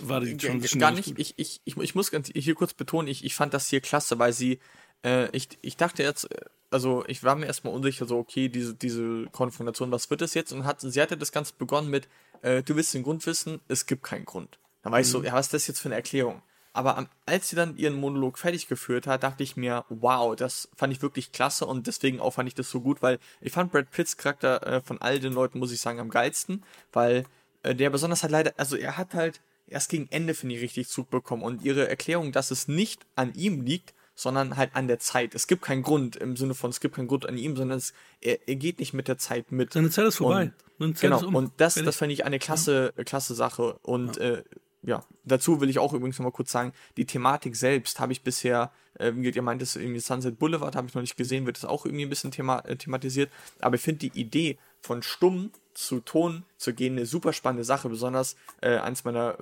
war 0.00 0.20
die 0.20 0.36
Transition 0.36 0.80
Gar 0.80 0.92
nicht. 0.92 1.18
Ich, 1.18 1.34
ich, 1.38 1.60
ich, 1.64 1.76
ich 1.78 1.94
muss 1.94 2.10
ganz 2.10 2.30
hier 2.34 2.54
kurz 2.54 2.74
betonen, 2.74 3.08
ich, 3.08 3.24
ich 3.24 3.34
fand 3.34 3.54
das 3.54 3.68
hier 3.68 3.80
klasse, 3.80 4.18
weil 4.18 4.34
sie, 4.34 4.58
äh, 5.02 5.34
ich, 5.34 5.48
ich 5.62 5.78
dachte 5.78 6.02
jetzt, 6.02 6.30
äh, 6.30 6.44
also 6.70 7.04
ich 7.06 7.22
war 7.22 7.36
mir 7.36 7.46
erstmal 7.46 7.72
unsicher, 7.72 8.04
so, 8.04 8.18
okay, 8.18 8.50
diese, 8.50 8.74
diese 8.74 9.26
Konfrontation, 9.32 9.90
was 9.92 10.10
wird 10.10 10.20
das 10.20 10.34
jetzt? 10.34 10.52
Und 10.52 10.64
hat, 10.64 10.82
sie 10.82 11.00
hatte 11.00 11.16
das 11.16 11.32
Ganze 11.32 11.54
begonnen 11.56 11.88
mit, 11.88 12.06
äh, 12.42 12.62
du 12.62 12.76
willst 12.76 12.92
den 12.92 13.02
Grund 13.02 13.24
wissen, 13.24 13.60
es 13.68 13.86
gibt 13.86 14.02
keinen 14.02 14.26
Grund. 14.26 14.58
Dann 14.84 14.92
war 14.92 15.00
ich 15.00 15.08
so, 15.08 15.24
ja, 15.24 15.32
was 15.32 15.46
ist 15.46 15.54
das 15.54 15.66
jetzt 15.66 15.80
für 15.80 15.88
eine 15.88 15.96
Erklärung? 15.96 16.42
Aber 16.74 16.98
am, 16.98 17.08
als 17.24 17.48
sie 17.48 17.56
dann 17.56 17.76
ihren 17.76 17.94
Monolog 17.94 18.38
fertig 18.38 18.68
geführt 18.68 19.06
hat, 19.06 19.22
dachte 19.22 19.42
ich 19.42 19.56
mir, 19.56 19.84
wow, 19.88 20.36
das 20.36 20.68
fand 20.76 20.92
ich 20.92 21.02
wirklich 21.02 21.32
klasse 21.32 21.66
und 21.66 21.86
deswegen 21.86 22.20
auch 22.20 22.32
fand 22.32 22.48
ich 22.48 22.54
das 22.54 22.68
so 22.68 22.80
gut, 22.80 23.00
weil 23.00 23.18
ich 23.40 23.52
fand 23.52 23.72
Brad 23.72 23.90
Pitts 23.90 24.16
Charakter 24.16 24.66
äh, 24.66 24.80
von 24.80 25.00
all 25.00 25.20
den 25.20 25.32
Leuten, 25.32 25.58
muss 25.58 25.72
ich 25.72 25.80
sagen, 25.80 26.00
am 26.00 26.10
geilsten, 26.10 26.64
weil 26.92 27.24
äh, 27.62 27.74
der 27.74 27.90
besonders 27.90 28.22
halt 28.22 28.32
leider, 28.32 28.52
also 28.56 28.76
er 28.76 28.96
hat 28.96 29.14
halt 29.14 29.40
erst 29.68 29.88
gegen 29.88 30.08
Ende, 30.10 30.34
finde 30.34 30.56
ich, 30.56 30.62
richtig 30.62 30.88
Zug 30.88 31.10
bekommen 31.10 31.42
und 31.42 31.62
ihre 31.62 31.88
Erklärung, 31.88 32.32
dass 32.32 32.50
es 32.50 32.68
nicht 32.68 33.06
an 33.14 33.32
ihm 33.34 33.62
liegt, 33.62 33.94
sondern 34.16 34.56
halt 34.56 34.74
an 34.74 34.88
der 34.88 34.98
Zeit. 34.98 35.34
Es 35.34 35.46
gibt 35.46 35.62
keinen 35.62 35.82
Grund 35.82 36.16
im 36.16 36.36
Sinne 36.36 36.54
von, 36.54 36.70
es 36.70 36.80
gibt 36.80 36.96
keinen 36.96 37.08
Grund 37.08 37.26
an 37.26 37.38
ihm, 37.38 37.56
sondern 37.56 37.78
es, 37.78 37.94
er, 38.20 38.48
er 38.48 38.56
geht 38.56 38.80
nicht 38.80 38.92
mit 38.94 39.08
der 39.08 39.18
Zeit 39.18 39.50
mit. 39.50 39.72
Seine 39.72 39.90
Zeit 39.90 40.06
ist 40.06 40.16
vorbei. 40.16 40.52
Und, 40.78 40.96
Zeit 40.98 41.02
genau, 41.02 41.16
ist 41.18 41.24
um. 41.24 41.34
und 41.34 41.52
das, 41.56 41.74
das 41.74 41.96
fand 41.96 42.12
ich 42.12 42.24
eine 42.24 42.38
klasse, 42.38 42.92
klasse 43.04 43.34
Sache. 43.34 43.78
Und 43.82 44.16
ja. 44.16 44.22
Äh, 44.22 44.44
ja, 44.86 45.02
dazu 45.24 45.60
will 45.60 45.70
ich 45.70 45.78
auch 45.78 45.92
übrigens 45.94 46.18
noch 46.18 46.24
mal 46.24 46.30
kurz 46.30 46.52
sagen, 46.52 46.72
die 46.96 47.06
Thematik 47.06 47.56
selbst 47.56 48.00
habe 48.00 48.12
ich 48.12 48.22
bisher, 48.22 48.70
äh, 48.98 49.12
wie 49.14 49.30
ihr 49.30 49.42
meint, 49.42 49.62
es 49.62 49.76
irgendwie 49.76 50.00
Sunset 50.00 50.38
Boulevard 50.38 50.76
habe 50.76 50.86
ich 50.86 50.94
noch 50.94 51.02
nicht 51.02 51.16
gesehen, 51.16 51.46
wird 51.46 51.56
das 51.56 51.64
auch 51.64 51.86
irgendwie 51.86 52.04
ein 52.04 52.10
bisschen 52.10 52.30
thema 52.30 52.60
äh, 52.60 52.76
thematisiert. 52.76 53.30
Aber 53.60 53.76
ich 53.76 53.82
finde 53.82 54.08
die 54.08 54.20
Idee 54.20 54.58
von 54.80 55.02
stumm 55.02 55.50
zu 55.72 56.00
Ton 56.00 56.44
zu 56.58 56.74
gehen 56.74 56.96
eine 56.96 57.06
super 57.06 57.32
spannende 57.32 57.64
Sache. 57.64 57.88
Besonders 57.88 58.36
äh, 58.60 58.76
eins 58.76 59.04
meiner 59.04 59.38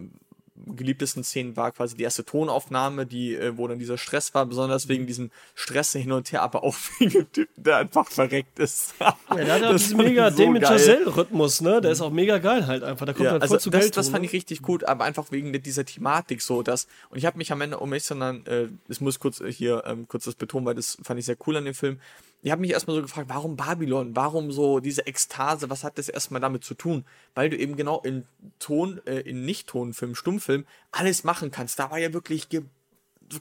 geliebtesten 0.55 1.25
Szenen 1.25 1.57
war 1.57 1.73
quasi 1.73 1.97
die 1.97 2.03
erste 2.03 2.25
Tonaufnahme, 2.25 3.07
die, 3.07 3.35
äh, 3.35 3.57
wo 3.57 3.67
dann 3.69 3.79
dieser 3.79 3.97
Stress 3.99 4.35
war, 4.35 4.45
besonders 4.47 4.89
wegen 4.89 5.07
diesem 5.07 5.31
Stress 5.55 5.93
hin 5.93 6.13
und 6.13 6.31
her, 6.33 6.43
aber 6.43 6.63
auch 6.63 6.77
wegen 6.99 7.11
dem 7.13 7.33
Typen, 7.33 7.63
der 7.63 7.79
einfach 7.79 8.09
verreckt 8.11 8.59
ist. 8.59 8.95
Ja, 9.01 9.17
der 9.31 9.55
hat 9.55 9.63
Das 9.63 9.83
diesen 9.83 9.97
mega 9.97 10.31
so 10.31 10.45
Damien. 10.45 10.63
Chazelle-Rhythmus, 10.63 11.61
ne? 11.63 11.81
Der 11.81 11.91
ist 11.93 12.01
auch 12.01 12.11
mega 12.11 12.39
geil 12.39 12.67
halt 12.67 12.83
einfach. 12.83 13.07
Da 13.07 13.13
kommt 13.13 13.25
Ja, 13.25 13.33
halt 13.33 13.43
also 13.43 13.55
voll 13.55 13.61
zu 13.61 13.71
das, 13.71 13.81
Geltung. 13.81 13.97
das 13.97 14.09
fand 14.11 14.23
ne? 14.23 14.27
ich 14.27 14.33
richtig 14.35 14.63
gut, 14.63 14.85
aber 14.85 15.05
einfach 15.05 15.31
wegen 15.33 15.53
dieser 15.63 15.85
Thematik 15.85 16.43
so, 16.43 16.63
dass 16.63 16.87
und 17.11 17.19
ich 17.19 17.25
habe 17.27 17.39
mich 17.39 17.51
am 17.53 17.61
Ende 17.61 17.79
um 17.79 17.91
mich, 17.91 18.05
sondern 18.05 18.45
äh, 18.47 18.69
das 18.89 19.01
muss 19.01 19.19
kurz 19.19 19.43
hier 19.49 19.83
ähm, 19.87 20.07
kurz 20.09 20.25
das 20.25 20.35
betonen, 20.35 20.67
weil 20.67 20.75
das 20.75 20.99
fand 21.03 21.19
ich 21.19 21.27
sehr 21.27 21.37
cool 21.47 21.57
an 21.57 21.65
dem 21.65 21.75
Film. 21.75 21.99
Ich 22.45 22.51
habe 22.51 22.61
mich 22.61 22.73
erstmal 22.73 22.97
so 22.97 23.03
gefragt, 23.03 23.29
warum 23.29 23.55
Babylon? 23.55 24.17
Warum 24.17 24.51
so 24.51 24.81
diese 24.81 25.07
Ekstase? 25.07 25.71
Was 25.71 25.85
hat 25.85 25.97
das 25.97 26.09
erstmal 26.09 26.41
damit 26.41 26.65
zu 26.65 26.75
tun? 26.75 27.05
Weil 27.37 27.51
du 27.51 27.57
eben 27.57 27.77
genau 27.77 28.01
in 28.01 28.27
Ton, 28.59 29.01
äh, 29.07 29.21
in 29.21 29.45
Nicht-Tonfilm, 29.45 30.17
Stummfilm 30.17 30.67
alles 30.91 31.23
machen 31.23 31.53
kannst. 31.53 31.79
Da 31.79 31.93
war 31.93 31.99
ja 31.99 32.13
wirklich 32.13 32.49
ge 32.49 32.63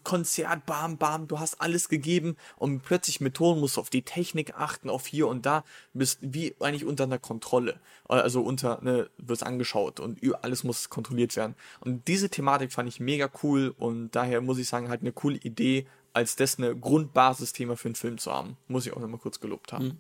Konzert, 0.06 0.66
bam, 0.66 0.98
bam, 0.98 1.28
du 1.28 1.40
hast 1.40 1.60
alles 1.60 1.90
gegeben 1.90 2.38
und 2.56 2.82
plötzlich 2.82 3.20
mit 3.20 3.34
Ton 3.34 3.60
musst 3.60 3.76
du 3.76 3.82
auf 3.82 3.90
die 3.90 4.04
Technik 4.04 4.54
achten, 4.56 4.90
auf 4.90 5.06
hier 5.06 5.28
und 5.28 5.46
da, 5.46 5.66
bist 5.94 6.20
wie 6.22 6.56
eigentlich 6.62 6.86
unter 6.86 7.04
einer 7.04 7.20
Kontrolle. 7.20 7.78
Also 8.06 8.42
unter, 8.42 8.80
ne, 8.82 9.10
wirst 9.18 9.46
angeschaut 9.46 10.00
und 10.00 10.20
alles 10.46 10.64
muss 10.64 10.90
kontrolliert 10.90 11.36
werden. 11.36 11.56
Und 11.82 12.08
diese 12.08 12.30
Thematik 12.30 12.72
fand 12.72 12.88
ich 12.88 13.02
mega 13.02 13.30
cool 13.44 13.76
und 13.78 14.12
daher 14.12 14.40
muss 14.40 14.60
ich 14.60 14.70
sagen, 14.70 14.88
halt 14.88 15.02
eine 15.02 15.12
coole 15.12 15.40
Idee, 15.40 15.88
als 16.14 16.36
das 16.36 16.58
eine 16.58 16.76
Grundbasisthema 16.76 17.76
für 17.76 17.88
einen 17.88 17.96
Film 17.96 18.18
zu 18.18 18.32
haben. 18.32 18.58
Muss 18.68 18.86
ich 18.86 18.94
auch 18.94 19.00
nochmal 19.00 19.20
kurz 19.20 19.40
gelobt 19.40 19.74
haben. 19.74 20.00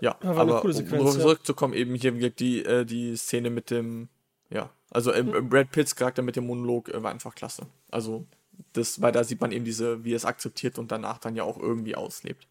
Ja, 0.00 0.16
war 0.20 0.30
eine 0.30 0.40
aber 0.40 0.60
coole 0.62 0.74
um 0.74 0.88
darauf 0.88 1.14
ja. 1.14 1.20
zurückzukommen, 1.20 1.74
eben 1.74 1.94
hier 1.94 2.30
die, 2.30 2.64
äh, 2.64 2.84
die 2.84 3.16
Szene 3.16 3.50
mit 3.50 3.70
dem, 3.70 4.08
ja, 4.50 4.70
also 4.90 5.12
äh, 5.12 5.22
Brad 5.22 5.70
Pitts 5.70 5.94
Charakter 5.94 6.22
mit 6.22 6.34
dem 6.34 6.46
Monolog 6.46 6.88
äh, 6.88 7.00
war 7.02 7.12
einfach 7.12 7.36
klasse. 7.36 7.66
Also, 7.88 8.26
das, 8.72 9.00
weil 9.00 9.12
da 9.12 9.22
sieht 9.22 9.40
man 9.40 9.52
eben 9.52 9.64
diese, 9.64 10.04
wie 10.04 10.12
er 10.12 10.16
es 10.16 10.24
akzeptiert 10.24 10.78
und 10.78 10.90
danach 10.90 11.18
dann 11.18 11.36
ja 11.36 11.44
auch 11.44 11.56
irgendwie 11.56 11.94
auslebt. 11.94 12.48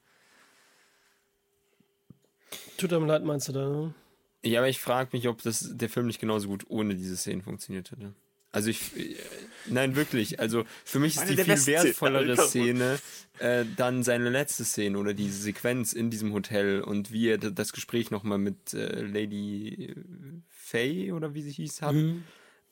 Tut 2.77 2.93
einem 2.93 3.05
leid, 3.05 3.25
meinst 3.25 3.49
du 3.49 3.51
da, 3.51 3.69
ne? 3.69 3.93
Ja, 4.43 4.61
aber 4.61 4.69
ich 4.69 4.79
frage 4.79 5.09
mich, 5.11 5.27
ob 5.27 5.41
das 5.43 5.71
der 5.73 5.89
Film 5.89 6.07
nicht 6.07 6.19
genauso 6.19 6.47
gut 6.47 6.65
ohne 6.69 6.95
diese 6.95 7.17
Szenen 7.17 7.41
funktioniert 7.41 7.91
hätte. 7.91 8.13
Also 8.51 8.69
ich, 8.69 8.97
äh, 8.97 9.15
nein, 9.67 9.95
wirklich. 9.95 10.39
Also 10.39 10.65
für 10.83 10.99
mich 10.99 11.15
ist 11.15 11.21
Eine 11.21 11.35
die 11.35 11.43
viel 11.43 11.65
wertvollere. 11.67 12.37
Szene 12.37 12.99
äh, 13.39 13.65
dann 13.75 14.03
seine 14.03 14.29
letzte 14.29 14.63
Szene 14.65 14.97
oder 14.97 15.13
diese 15.13 15.41
Sequenz 15.41 15.93
in 15.93 16.09
diesem 16.09 16.33
Hotel 16.33 16.81
und 16.81 17.11
wie 17.11 17.29
er 17.29 17.37
das 17.37 17.73
Gespräch 17.73 18.11
nochmal 18.11 18.37
mit 18.37 18.73
äh, 18.73 19.01
Lady 19.01 19.95
Faye 20.49 21.11
oder 21.13 21.33
wie 21.33 21.41
sie 21.41 21.51
hieß 21.51 21.81
hat. 21.81 21.95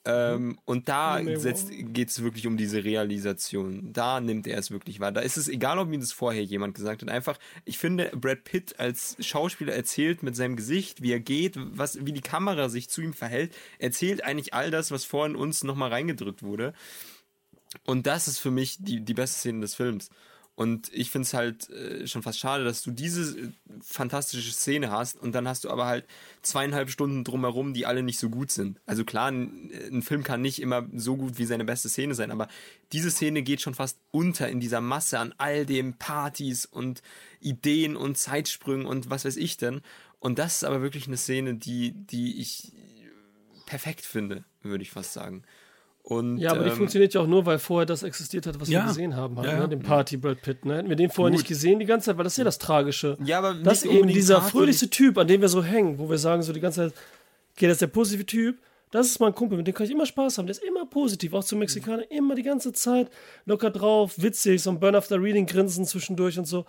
Ähm, 0.05 0.57
und 0.65 0.87
da 0.87 1.19
geht 1.21 2.09
es 2.09 2.23
wirklich 2.23 2.47
um 2.47 2.55
diese 2.55 2.83
Realisation. 2.83 3.91
Da 3.91 4.21
nimmt 4.21 4.47
er 4.47 4.57
es 4.57 4.71
wirklich 4.71 4.99
wahr. 4.99 5.11
Da 5.11 5.21
ist 5.21 5.37
es 5.37 5.49
egal, 5.49 5.77
ob 5.77 5.91
ihm 5.91 5.99
das 5.99 6.13
vorher 6.13 6.43
jemand 6.43 6.73
gesagt 6.73 7.01
hat. 7.01 7.09
Einfach, 7.09 7.37
ich 7.65 7.77
finde, 7.77 8.11
Brad 8.15 8.43
Pitt 8.45 8.79
als 8.79 9.17
Schauspieler 9.19 9.73
erzählt 9.73 10.23
mit 10.23 10.35
seinem 10.35 10.55
Gesicht, 10.55 11.01
wie 11.01 11.11
er 11.11 11.19
geht, 11.19 11.55
was, 11.57 12.05
wie 12.05 12.13
die 12.13 12.21
Kamera 12.21 12.69
sich 12.69 12.89
zu 12.89 13.01
ihm 13.01 13.13
verhält, 13.13 13.53
erzählt 13.77 14.23
eigentlich 14.23 14.53
all 14.53 14.71
das, 14.71 14.91
was 14.91 15.03
vorhin 15.03 15.35
uns 15.35 15.63
nochmal 15.63 15.89
reingedrückt 15.89 16.43
wurde. 16.43 16.73
Und 17.85 18.07
das 18.07 18.27
ist 18.27 18.39
für 18.39 18.51
mich 18.51 18.77
die, 18.79 19.01
die 19.01 19.13
beste 19.13 19.39
Szene 19.39 19.61
des 19.61 19.75
Films. 19.75 20.09
Und 20.59 20.91
ich 20.93 21.09
finde 21.09 21.25
es 21.25 21.33
halt 21.33 21.69
äh, 21.69 22.05
schon 22.05 22.21
fast 22.21 22.37
schade, 22.37 22.65
dass 22.65 22.81
du 22.81 22.91
diese 22.91 23.39
äh, 23.39 23.49
fantastische 23.81 24.51
Szene 24.51 24.91
hast 24.91 25.15
und 25.17 25.31
dann 25.31 25.47
hast 25.47 25.63
du 25.63 25.69
aber 25.69 25.85
halt 25.85 26.05
zweieinhalb 26.41 26.89
Stunden 26.89 27.23
drumherum, 27.23 27.73
die 27.73 27.85
alle 27.85 28.03
nicht 28.03 28.19
so 28.19 28.29
gut 28.29 28.51
sind. 28.51 28.77
Also 28.85 29.05
klar, 29.05 29.31
ein, 29.31 29.71
ein 29.89 30.01
Film 30.01 30.21
kann 30.21 30.41
nicht 30.41 30.61
immer 30.61 30.85
so 30.93 31.15
gut 31.15 31.37
wie 31.37 31.45
seine 31.45 31.63
beste 31.63 31.87
Szene 31.87 32.13
sein, 32.13 32.29
aber 32.29 32.49
diese 32.91 33.09
Szene 33.09 33.41
geht 33.41 33.61
schon 33.61 33.73
fast 33.73 33.99
unter 34.11 34.49
in 34.49 34.59
dieser 34.59 34.81
Masse 34.81 35.17
an 35.19 35.33
all 35.37 35.65
dem 35.65 35.93
Partys 35.93 36.65
und 36.65 37.03
Ideen 37.39 37.95
und 37.95 38.17
Zeitsprüngen 38.17 38.85
und 38.85 39.09
was 39.09 39.23
weiß 39.23 39.37
ich 39.37 39.55
denn. 39.55 39.79
Und 40.19 40.39
das 40.39 40.57
ist 40.57 40.63
aber 40.65 40.81
wirklich 40.81 41.07
eine 41.07 41.15
Szene, 41.15 41.55
die, 41.55 41.93
die 41.93 42.37
ich 42.41 42.73
perfekt 43.65 44.03
finde, 44.03 44.43
würde 44.61 44.81
ich 44.81 44.91
fast 44.91 45.13
sagen. 45.13 45.43
Und, 46.09 46.39
Ja, 46.39 46.51
aber 46.51 46.63
die 46.63 46.71
ähm, 46.71 46.75
funktioniert 46.75 47.13
ja 47.13 47.21
auch 47.21 47.27
nur, 47.27 47.45
weil 47.45 47.59
vorher 47.59 47.85
das 47.85 48.01
existiert 48.01 48.47
hat, 48.47 48.59
was 48.59 48.67
Ja. 48.67 48.81
wir 48.81 48.87
gesehen 48.87 49.15
haben, 49.15 49.37
halt, 49.37 49.47
Ja, 49.47 49.59
ne? 49.59 49.69
den 49.69 49.81
Party 49.81 50.17
Brad 50.17 50.41
Pitt. 50.41 50.65
Ne? 50.65 50.77
Hätten 50.77 50.89
wir 50.89 50.95
den 50.95 51.11
vorher 51.11 51.31
nicht 51.31 51.47
gesehen 51.47 51.77
die 51.79 51.85
ganze 51.85 52.07
Zeit, 52.07 52.17
weil 52.17 52.23
das 52.23 52.33
ist 52.33 52.37
ja 52.37 52.43
das 52.43 52.57
Tragische. 52.57 53.15
Ja, 53.23 53.37
aber 53.37 53.53
das 53.53 53.83
ist 53.83 53.91
eben 53.91 54.07
dieser 54.07 54.41
fröhlichste 54.41 54.89
Typ, 54.89 55.19
an 55.19 55.27
dem 55.27 55.41
wir 55.41 55.49
so 55.49 55.63
hängen, 55.63 55.99
wo 55.99 56.09
wir 56.09 56.17
sagen 56.17 56.41
so 56.41 56.51
die 56.51 56.59
ganze 56.59 56.89
Zeit, 56.89 56.93
okay, 57.55 57.67
das 57.67 57.73
ist 57.75 57.81
der 57.81 57.87
positive 57.87 58.25
Typ, 58.25 58.57
das 58.89 59.05
ist 59.05 59.19
mein 59.19 59.35
Kumpel, 59.35 59.55
mit 59.55 59.67
dem 59.67 59.75
kann 59.75 59.85
ich 59.85 59.91
immer 59.91 60.07
Spaß 60.07 60.39
haben, 60.39 60.47
der 60.47 60.55
ist 60.55 60.63
immer 60.63 60.87
positiv, 60.87 61.33
auch 61.33 61.43
zum 61.43 61.59
Mexikaner, 61.59 62.09
immer 62.11 62.33
die 62.33 62.41
ganze 62.41 62.73
Zeit 62.73 63.11
locker 63.45 63.69
drauf, 63.69 64.13
witzig, 64.17 64.63
so 64.63 64.71
ein 64.71 64.79
Burn 64.79 64.95
After 64.95 65.21
Reading 65.21 65.45
Grinsen 65.45 65.85
zwischendurch 65.85 66.39
und 66.39 66.45
so, 66.45 66.65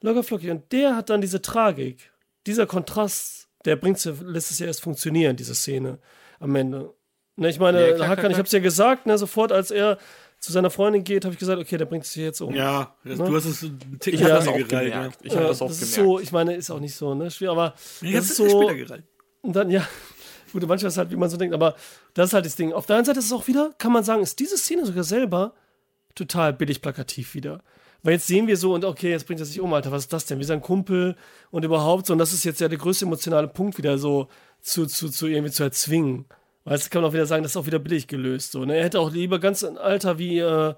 locker 0.00 0.24
flockig. 0.24 0.50
Und 0.50 0.72
der 0.72 0.96
hat 0.96 1.10
dann 1.10 1.20
diese 1.20 1.40
Tragik, 1.40 2.10
dieser 2.44 2.66
Kontrast, 2.66 3.46
der 3.64 3.76
bringt 3.76 4.04
lässt 4.04 4.50
es 4.50 4.58
ja 4.58 4.66
erst 4.66 4.80
funktionieren, 4.80 5.36
diese 5.36 5.54
Szene 5.54 5.98
am 6.40 6.56
Ende. 6.56 6.92
Ne, 7.40 7.48
ich 7.48 7.58
meine, 7.58 7.80
Ja, 7.80 7.86
klar, 7.86 7.96
klar, 7.96 8.08
Hakan, 8.10 8.24
ich 8.26 8.28
klar. 8.32 8.38
hab's 8.40 8.52
ja 8.52 8.58
gesagt, 8.60 9.06
ne, 9.06 9.16
sofort 9.16 9.50
als 9.50 9.70
er 9.70 9.96
zu 10.40 10.52
seiner 10.52 10.68
Freundin 10.70 11.04
geht, 11.04 11.24
habe 11.24 11.32
ich 11.32 11.38
gesagt, 11.38 11.58
okay, 11.60 11.76
der 11.78 11.86
bringt 11.86 12.04
sich 12.04 12.16
jetzt 12.22 12.40
um. 12.42 12.54
Ja, 12.54 12.94
Ne? 13.02 13.16
du 13.16 13.34
hast 13.34 13.46
es 13.46 13.62
einen 13.62 13.98
Tick 13.98 14.14
Ich 14.14 14.20
habe 14.20 14.30
Ja. 14.30 14.36
das 14.36 14.48
auch 14.48 14.56
gereiht, 14.56 14.70
ja. 14.90 14.96
gemerkt. 14.98 15.18
Ich 15.22 15.32
habe 15.32 15.42
Ja, 15.44 15.48
das 15.48 15.62
auch 15.62 15.68
das 15.68 15.78
gemerkt. 15.78 15.96
ist 15.98 16.04
so, 16.04 16.20
ich 16.20 16.32
meine, 16.32 16.54
ist 16.54 16.70
auch 16.70 16.80
nicht 16.80 16.94
so, 16.94 17.14
ne? 17.14 17.30
Schwierig, 17.30 17.52
aber 17.52 17.64
Ja, 17.64 17.72
das 18.18 18.28
jetzt 18.28 18.30
ist 18.30 18.36
so. 18.50 18.70
Und 19.42 19.56
dann, 19.56 19.70
ja, 19.70 19.86
gut, 20.52 20.66
manchmal 20.66 20.88
ist 20.88 20.94
es 20.94 20.98
halt, 20.98 21.10
wie 21.10 21.16
man 21.16 21.30
so 21.30 21.38
denkt, 21.38 21.54
aber 21.54 21.74
das 22.14 22.28
ist 22.28 22.32
halt 22.34 22.44
das 22.44 22.56
Ding. 22.56 22.72
Auf 22.74 22.84
der 22.86 22.96
einen 22.96 23.04
Seite 23.06 23.18
ist 23.20 23.26
es 23.26 23.32
auch 23.32 23.46
wieder, 23.48 23.70
kann 23.78 23.92
man 23.92 24.04
sagen, 24.04 24.22
ist 24.22 24.38
diese 24.38 24.58
Szene 24.58 24.84
sogar 24.84 25.04
selber 25.04 25.54
total 26.14 26.52
billig 26.52 26.82
plakativ 26.82 27.34
wieder. 27.34 27.62
Weil 28.02 28.14
jetzt 28.14 28.26
sehen 28.26 28.46
wir 28.46 28.56
so 28.58 28.74
und 28.74 28.84
okay, 28.84 29.10
jetzt 29.10 29.26
bringt 29.26 29.40
er 29.40 29.46
sich 29.46 29.60
um, 29.60 29.72
Alter, 29.74 29.92
was 29.92 30.04
ist 30.04 30.12
das 30.12 30.24
denn? 30.26 30.38
Wie 30.38 30.44
sein 30.44 30.60
Kumpel 30.62 31.16
und 31.50 31.64
überhaupt 31.64 32.06
so. 32.06 32.12
Und 32.14 32.18
das 32.18 32.32
ist 32.32 32.44
jetzt 32.44 32.60
ja 32.60 32.68
der 32.68 32.78
größte 32.78 33.04
emotionale 33.06 33.48
Punkt 33.48 33.76
wieder 33.78 33.96
so 33.98 34.28
zu, 34.62 34.86
zu, 34.86 35.08
zu 35.10 35.26
irgendwie 35.26 35.52
zu 35.52 35.62
erzwingen. 35.64 36.24
Weil 36.70 36.78
jetzt 36.78 36.88
kann 36.92 37.02
man 37.02 37.10
auch 37.10 37.14
wieder 37.14 37.26
sagen, 37.26 37.42
das 37.42 37.50
ist 37.50 37.56
auch 37.56 37.66
wieder 37.66 37.80
billig 37.80 38.06
gelöst. 38.06 38.52
So, 38.52 38.64
ne? 38.64 38.76
Er 38.76 38.84
hätte 38.84 39.00
auch 39.00 39.10
lieber 39.10 39.40
ganz 39.40 39.64
ein 39.64 39.76
Alter 39.76 40.20
wie, 40.20 40.38
äh, 40.38 40.74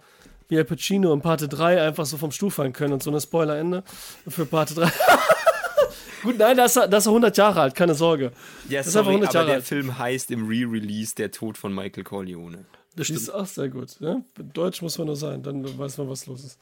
wie 0.48 0.56
Al 0.56 0.64
Pacino 0.64 1.12
in 1.12 1.20
Parte 1.20 1.48
3 1.48 1.82
einfach 1.82 2.06
so 2.06 2.16
vom 2.16 2.30
Stuhl 2.30 2.50
fallen 2.50 2.72
können 2.72 2.94
und 2.94 3.02
so 3.02 3.10
eine 3.10 3.20
Spoiler-Ende 3.20 3.84
für 4.26 4.46
Parte 4.46 4.72
3. 4.72 4.90
Gut, 6.22 6.38
nein, 6.38 6.56
da 6.56 6.64
ist, 6.64 6.76
er, 6.76 6.88
da 6.88 6.96
ist 6.96 7.04
er 7.04 7.10
100 7.10 7.36
Jahre 7.36 7.60
alt, 7.60 7.74
keine 7.74 7.94
Sorge. 7.94 8.32
Ja, 8.70 8.80
ist 8.80 8.86
einfach 8.86 9.00
sorry, 9.00 9.16
100 9.16 9.28
aber 9.28 9.34
Jahre 9.34 9.46
der 9.48 9.54
alt. 9.56 9.64
Film 9.64 9.98
heißt 9.98 10.30
im 10.30 10.48
Re-Release 10.48 11.14
Der 11.14 11.30
Tod 11.30 11.58
von 11.58 11.74
Michael 11.74 12.04
Corleone. 12.04 12.64
Das 12.96 13.10
ist 13.10 13.28
auch 13.28 13.44
sehr 13.44 13.68
gut. 13.68 14.00
Ne? 14.00 14.24
Deutsch 14.54 14.80
muss 14.80 14.96
man 14.96 15.08
nur 15.08 15.16
sein, 15.16 15.42
dann 15.42 15.78
weiß 15.78 15.98
man, 15.98 16.08
was 16.08 16.24
los 16.24 16.42
ist. 16.42 16.58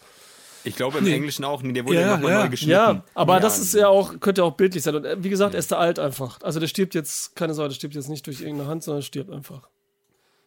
Ich 0.65 0.77
glaube 0.77 0.99
im 0.99 1.07
Englischen 1.07 1.45
auch, 1.45 1.63
nee, 1.63 1.73
der 1.73 1.85
wurde 1.85 1.95
Ja, 1.97 2.01
ja, 2.03 2.17
nochmal 2.17 2.33
ja. 2.33 2.43
neu 2.45 2.49
geschnitten. 2.51 2.73
Ja, 2.73 3.05
aber 3.15 3.35
Ja, 3.35 3.41
das 3.41 3.59
ist 3.59 3.75
ja 3.75 3.89
auch, 3.89 4.21
könnte 4.21 4.43
ja 4.43 4.47
auch 4.47 4.57
bildlich 4.57 4.83
sein. 4.83 4.95
Und 4.95 5.05
äh, 5.05 5.17
wie 5.23 5.31
gesagt, 5.31 5.55
er 5.55 5.59
ist 5.61 5.73
da 5.73 5.79
alt 5.79 5.99
einfach. 5.99 6.39
Also 6.43 6.61
der 6.61 6.67
stirbt 6.67 6.95
jetzt, 6.95 7.35
keine 7.37 7.55
Sorge, 7.55 7.71
der 7.71 7.77
stirbt 7.77 7.95
jetzt 7.95 8.09
nicht 8.09 8.27
durch 8.27 8.41
irgendeine 8.43 8.69
Hand, 8.69 8.83
sondern 8.83 9.03
stirbt 9.03 9.31
einfach. 9.33 9.69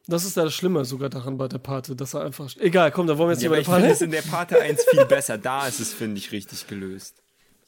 Das 0.07 0.25
ist 0.25 0.35
ja 0.35 0.43
das 0.43 0.53
Schlimme 0.53 0.83
sogar 0.85 1.09
daran 1.09 1.37
bei 1.37 1.47
der 1.47 1.59
Pate, 1.59 1.95
dass 1.95 2.13
er 2.13 2.21
einfach. 2.25 2.49
Egal, 2.59 2.91
komm, 2.91 3.07
da 3.07 3.17
wollen 3.17 3.29
wir 3.29 3.33
jetzt 3.33 3.41
Ja, 3.43 3.47
über 3.47 3.55
aber 3.55 3.63
die 3.63 3.69
ich 3.69 3.75
finde 3.75 3.89
es 3.91 3.99
Pate. 3.99 4.05
in 4.05 4.11
der 4.11 4.21
Parte 4.21 4.61
1 4.61 4.83
viel 4.91 5.05
besser. 5.05 5.37
Da 5.37 5.67
ist 5.67 5.79
es, 5.79 5.93
finde 5.93 6.17
ich, 6.17 6.31
richtig 6.31 6.67
gelöst. 6.67 7.15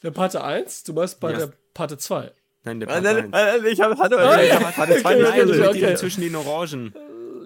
Der 0.04 0.12
Pate 0.12 0.44
1, 0.44 0.84
du 0.84 0.94
meinst 0.94 1.20
bei 1.20 1.32
Ja. 1.32 1.38
der 1.38 1.52
Pate 1.74 1.98
2. 1.98 2.32
Nein, 2.66 2.80
der 2.80 2.90
Nein, 2.90 3.04
Parte 3.04 3.04
nein, 3.04 3.18
1. 3.18 3.30
nein, 3.32 3.62
nein, 3.62 3.72
ich 3.72 3.82
habe 3.82 3.94
ich 3.94 4.00
hab, 4.00 4.78
hatte 4.78 5.02
zwei 5.02 5.16
Okay, 5.16 5.46
Nein, 5.46 5.68
okay, 5.70 5.96
zwischen 5.96 6.22
den 6.22 6.36
Orangen. 6.36 6.94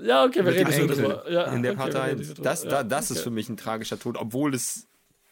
Ja, 0.03 0.23
okay, 0.25 0.43
wir 0.45 0.53
reden 0.53 0.87
drüber. 0.87 1.29
Ja, 1.29 1.43
in 1.53 1.61
der 1.61 1.73
okay, 1.73 1.81
Parte 1.81 1.93
wir 1.95 2.03
reden 2.05 2.19
1. 2.21 2.27
drüber. 2.29 2.43
Das, 2.43 2.63
ja, 2.63 2.69
da, 2.69 2.83
das 2.83 3.11
ist 3.11 3.17
okay. 3.17 3.23
für 3.25 3.29
mich 3.31 3.49
ein 3.49 3.57
tragischer 3.57 3.99
Tod, 3.99 4.17
obwohl 4.17 4.55
es 4.55 4.87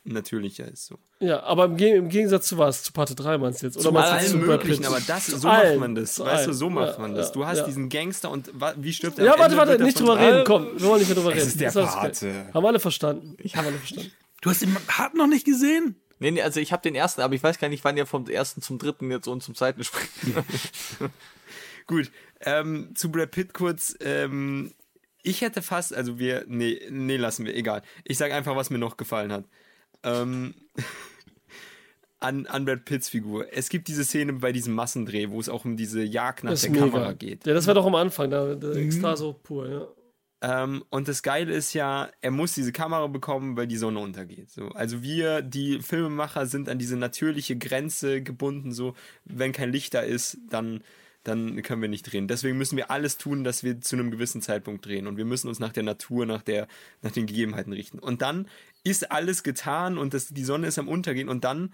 natürlicher 0.07 0.65
ist. 0.67 0.85
So. 0.87 0.97
Ja, 1.19 1.43
aber 1.43 1.65
im, 1.65 1.77
im 1.77 2.09
Gegensatz 2.09 2.47
zu 2.47 2.57
was? 2.57 2.83
Zu 2.83 2.93
Parte 2.93 3.15
3 3.15 3.37
meinst 3.37 3.61
du 3.61 3.65
jetzt? 3.67 3.75
Oder 3.77 3.83
Zu 3.85 3.91
Brad 3.91 4.33
möglichen, 4.35 4.85
aber 4.85 4.99
das, 5.05 5.25
Zu 5.25 5.37
so 5.37 5.47
macht 5.47 5.63
allen, 5.63 5.79
man 5.79 5.95
das. 5.95 6.19
Weißt 6.19 6.47
du, 6.47 6.53
so 6.53 6.69
macht 6.69 6.93
Ja, 6.95 6.99
man 6.99 7.15
das. 7.15 7.31
Du 7.31 7.45
hast 7.45 7.59
ja. 7.59 7.65
diesen 7.65 7.89
Gangster 7.89 8.31
und 8.31 8.49
wa- 8.59 8.73
wie 8.77 8.93
stirbt 8.93 9.19
er? 9.19 9.25
Ja, 9.25 9.39
warte, 9.39 9.57
warte, 9.57 9.83
nicht 9.83 9.99
drüber 9.99 10.17
reden. 10.19 10.43
Komm, 10.45 10.67
wir 10.77 10.87
wollen 10.87 10.99
nicht 10.99 11.07
mehr 11.09 11.15
drüber 11.15 11.31
reden. 11.31 11.47
ist 11.47 11.59
der 11.59 11.71
Das 11.71 11.95
Pate. 11.95 12.27
okay. 12.27 12.45
Haben 12.53 12.65
alle 12.65 12.79
verstanden. 12.79 13.35
Ich 13.39 13.55
habe 13.55 13.67
alle 13.67 13.77
verstanden. 13.77 14.11
Du 14.41 14.49
hast 14.49 14.61
den 14.61 14.75
Hart 14.89 15.15
noch 15.15 15.27
nicht 15.27 15.45
gesehen? 15.45 15.95
Nee, 16.19 16.31
nee, 16.31 16.41
also 16.41 16.59
ich 16.59 16.71
habe 16.71 16.81
den 16.81 16.95
ersten, 16.95 17.21
aber 17.21 17.35
ich 17.35 17.43
weiß 17.43 17.59
gar 17.59 17.69
nicht, 17.69 17.83
wann 17.83 17.95
ihr 17.97 18.05
vom 18.07 18.27
ersten 18.27 18.61
zum 18.61 18.79
dritten 18.79 19.11
jetzt 19.11 19.27
und 19.27 19.43
zum 19.43 19.53
zweiten 19.55 19.83
springt. 19.83 20.09
Gut, 21.87 22.11
ähm, 22.41 22.91
zu 22.95 23.11
Brad 23.11 23.31
Pitt 23.31 23.53
kurz. 23.53 23.95
Ähm, 24.01 24.73
ich 25.23 25.41
hätte 25.41 25.61
fast, 25.61 25.93
also 25.93 26.19
wir, 26.19 26.43
nee, 26.47 26.79
nee, 26.89 27.17
lassen 27.17 27.45
wir, 27.45 27.55
egal. 27.55 27.81
Ich 28.03 28.17
sage 28.17 28.33
einfach, 28.33 28.55
was 28.55 28.69
mir 28.69 28.77
noch 28.77 28.97
gefallen 28.97 29.31
hat. 29.31 29.45
Ähm, 30.03 30.53
an, 32.19 32.47
an 32.47 32.65
Brad 32.65 32.85
Pitts 32.85 33.09
Figur. 33.09 33.47
Es 33.51 33.69
gibt 33.69 33.87
diese 33.87 34.03
Szene 34.03 34.33
bei 34.33 34.51
diesem 34.51 34.73
Massendreh, 34.73 35.29
wo 35.29 35.39
es 35.39 35.49
auch 35.49 35.65
um 35.65 35.77
diese 35.77 36.03
Jagd 36.03 36.43
nach 36.43 36.51
Das 36.51 36.61
der 36.61 36.71
mega. 36.71 36.85
Kamera 36.85 37.13
geht. 37.13 37.45
Ja, 37.45 37.53
das 37.53 37.67
war 37.67 37.73
doch 37.73 37.85
am 37.85 37.95
Anfang, 37.95 38.29
da, 38.29 38.55
der 38.55 38.75
Ekstase 38.75 39.35
pur, 39.43 39.69
ja. 39.69 39.87
Ähm, 40.39 40.83
und 40.89 41.07
das 41.07 41.23
Geile 41.23 41.51
ist 41.53 41.73
ja, 41.73 42.09
er 42.21 42.31
muss 42.31 42.53
diese 42.53 42.71
Kamera 42.71 43.07
bekommen, 43.07 43.57
weil 43.57 43.65
die 43.65 43.77
Sonne 43.77 43.99
untergeht. 43.99 44.51
So. 44.51 44.67
Also 44.69 45.01
wir, 45.01 45.41
die 45.41 45.79
Filmemacher, 45.81 46.45
sind 46.45 46.69
an 46.69 46.77
diese 46.77 46.95
natürliche 46.95 47.57
Grenze 47.57 48.21
gebunden. 48.21 48.71
So, 48.71 48.93
wenn 49.25 49.51
kein 49.51 49.71
Licht 49.71 49.95
da 49.95 50.01
ist, 50.01 50.37
dann, 50.49 50.83
dann 51.27 51.61
können 51.61 51.81
wir 51.81 51.89
nicht 51.89 52.03
drehen. 52.11 52.27
Deswegen 52.27 52.57
müssen 52.57 52.77
wir 52.77 52.89
alles 52.89 53.17
tun, 53.17 53.43
dass 53.43 53.63
wir 53.63 53.81
zu 53.81 53.95
einem 53.95 54.11
gewissen 54.11 54.41
Zeitpunkt 54.41 54.85
drehen. 54.85 55.07
Und 55.07 55.17
wir 55.17 55.25
müssen 55.25 55.47
uns 55.47 55.59
nach 55.59 55.73
der 55.73 55.83
Natur, 55.83 56.25
nach, 56.25 56.41
der, 56.41 56.67
nach 57.01 57.11
den 57.11 57.25
Gegebenheiten 57.25 57.73
richten. 57.73 57.99
Und 57.99 58.21
dann 58.21 58.47
ist 58.83 59.11
alles 59.11 59.43
getan 59.43 59.97
und 59.97 60.13
das, 60.13 60.27
die 60.27 60.43
Sonne 60.43 60.67
ist 60.67 60.79
am 60.79 60.87
Untergehen. 60.87 61.27
Und 61.27 61.43
dann 61.43 61.73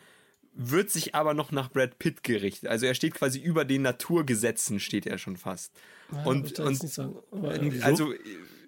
wird 0.56 0.90
sich 0.92 1.16
aber 1.16 1.34
noch 1.34 1.52
nach 1.52 1.72
Brad 1.72 2.00
Pitt 2.00 2.24
gerichtet. 2.24 2.70
Also 2.70 2.86
er 2.86 2.94
steht 2.94 3.14
quasi 3.14 3.40
über 3.40 3.66
den 3.66 3.82
Naturgesetzen, 3.84 4.80
steht 4.80 5.06
er 5.06 5.18
schon 5.18 5.38
fast. 5.38 5.72
Ich 6.12 6.26
und, 6.26 6.60
und 6.60 6.84
nicht 6.84 6.94
sagen. 6.94 7.16
Aber, 7.32 7.56
ja. 7.56 7.72
Wieso? 7.72 7.86
also 7.86 8.14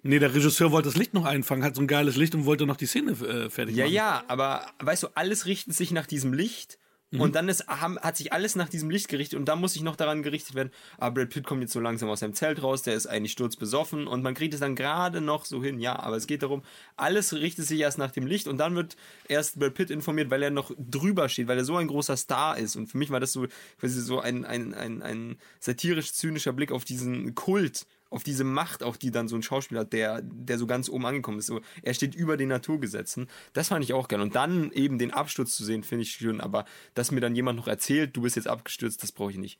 Nee, 0.02 0.20
der 0.20 0.32
Regisseur 0.32 0.70
wollte 0.70 0.88
das 0.88 0.96
Licht 0.96 1.14
noch 1.14 1.24
einfangen, 1.24 1.64
hat 1.64 1.74
so 1.74 1.80
ein 1.80 1.88
geiles 1.88 2.14
Licht 2.16 2.34
und 2.36 2.44
wollte 2.44 2.64
noch 2.64 2.76
die 2.76 2.86
Szene 2.86 3.12
äh, 3.12 3.50
fertig 3.50 3.74
Ja, 3.74 3.84
machen. 3.86 3.94
ja, 3.94 4.24
aber 4.28 4.66
weißt 4.78 5.02
du, 5.02 5.08
alles 5.16 5.46
richtet 5.46 5.74
sich 5.74 5.90
nach 5.90 6.06
diesem 6.06 6.32
Licht. 6.32 6.78
Und 7.12 7.36
dann 7.36 7.48
ist, 7.48 7.66
haben, 7.68 7.98
hat 8.00 8.16
sich 8.16 8.32
alles 8.32 8.56
nach 8.56 8.68
diesem 8.68 8.90
Licht 8.90 9.08
gerichtet 9.08 9.38
und 9.38 9.46
dann 9.46 9.60
muss 9.60 9.74
sich 9.74 9.82
noch 9.82 9.94
daran 9.94 10.24
gerichtet 10.24 10.56
werden, 10.56 10.70
ah, 10.98 11.10
Brad 11.10 11.30
Pitt 11.30 11.46
kommt 11.46 11.62
jetzt 11.62 11.72
so 11.72 11.78
langsam 11.78 12.08
aus 12.08 12.20
seinem 12.20 12.34
Zelt 12.34 12.62
raus, 12.62 12.82
der 12.82 12.94
ist 12.94 13.06
eigentlich 13.06 13.32
sturzbesoffen 13.32 14.08
und 14.08 14.22
man 14.22 14.34
kriegt 14.34 14.54
es 14.54 14.60
dann 14.60 14.74
gerade 14.74 15.20
noch 15.20 15.44
so 15.44 15.62
hin, 15.62 15.78
ja, 15.78 15.96
aber 15.98 16.16
es 16.16 16.26
geht 16.26 16.42
darum, 16.42 16.62
alles 16.96 17.32
richtet 17.32 17.66
sich 17.66 17.80
erst 17.80 17.98
nach 17.98 18.10
dem 18.10 18.26
Licht 18.26 18.48
und 18.48 18.58
dann 18.58 18.74
wird 18.74 18.96
erst 19.28 19.58
Brad 19.58 19.74
Pitt 19.74 19.90
informiert, 19.90 20.30
weil 20.30 20.42
er 20.42 20.50
noch 20.50 20.72
drüber 20.78 21.28
steht, 21.28 21.46
weil 21.46 21.58
er 21.58 21.64
so 21.64 21.76
ein 21.76 21.86
großer 21.86 22.16
Star 22.16 22.58
ist. 22.58 22.74
Und 22.74 22.88
für 22.88 22.98
mich 22.98 23.10
war 23.10 23.20
das 23.20 23.32
so 23.32 23.46
quasi 23.78 24.00
so 24.00 24.20
ein, 24.20 24.44
ein, 24.44 24.74
ein, 24.74 25.02
ein 25.02 25.38
satirisch-zynischer 25.60 26.52
Blick 26.52 26.72
auf 26.72 26.84
diesen 26.84 27.34
Kult 27.34 27.86
auf 28.10 28.22
diese 28.22 28.44
Macht, 28.44 28.82
auch 28.82 28.96
die 28.96 29.10
dann 29.10 29.28
so 29.28 29.36
ein 29.36 29.42
Schauspieler 29.42 29.80
hat, 29.80 29.92
der, 29.92 30.22
der 30.22 30.58
so 30.58 30.66
ganz 30.66 30.88
oben 30.88 31.06
angekommen 31.06 31.38
ist. 31.38 31.46
So, 31.46 31.60
er 31.82 31.94
steht 31.94 32.14
über 32.14 32.36
den 32.36 32.48
Naturgesetzen. 32.48 33.28
Das 33.52 33.68
fand 33.68 33.84
ich 33.84 33.92
auch 33.92 34.08
geil. 34.08 34.20
Und 34.20 34.34
dann 34.34 34.70
eben 34.72 34.98
den 34.98 35.12
Absturz 35.12 35.56
zu 35.56 35.64
sehen, 35.64 35.82
finde 35.82 36.02
ich 36.02 36.12
schön. 36.12 36.40
Aber 36.40 36.64
dass 36.94 37.10
mir 37.10 37.20
dann 37.20 37.34
jemand 37.34 37.58
noch 37.58 37.68
erzählt, 37.68 38.16
du 38.16 38.22
bist 38.22 38.36
jetzt 38.36 38.48
abgestürzt, 38.48 39.02
das 39.02 39.12
brauche 39.12 39.32
ich 39.32 39.38
nicht. 39.38 39.58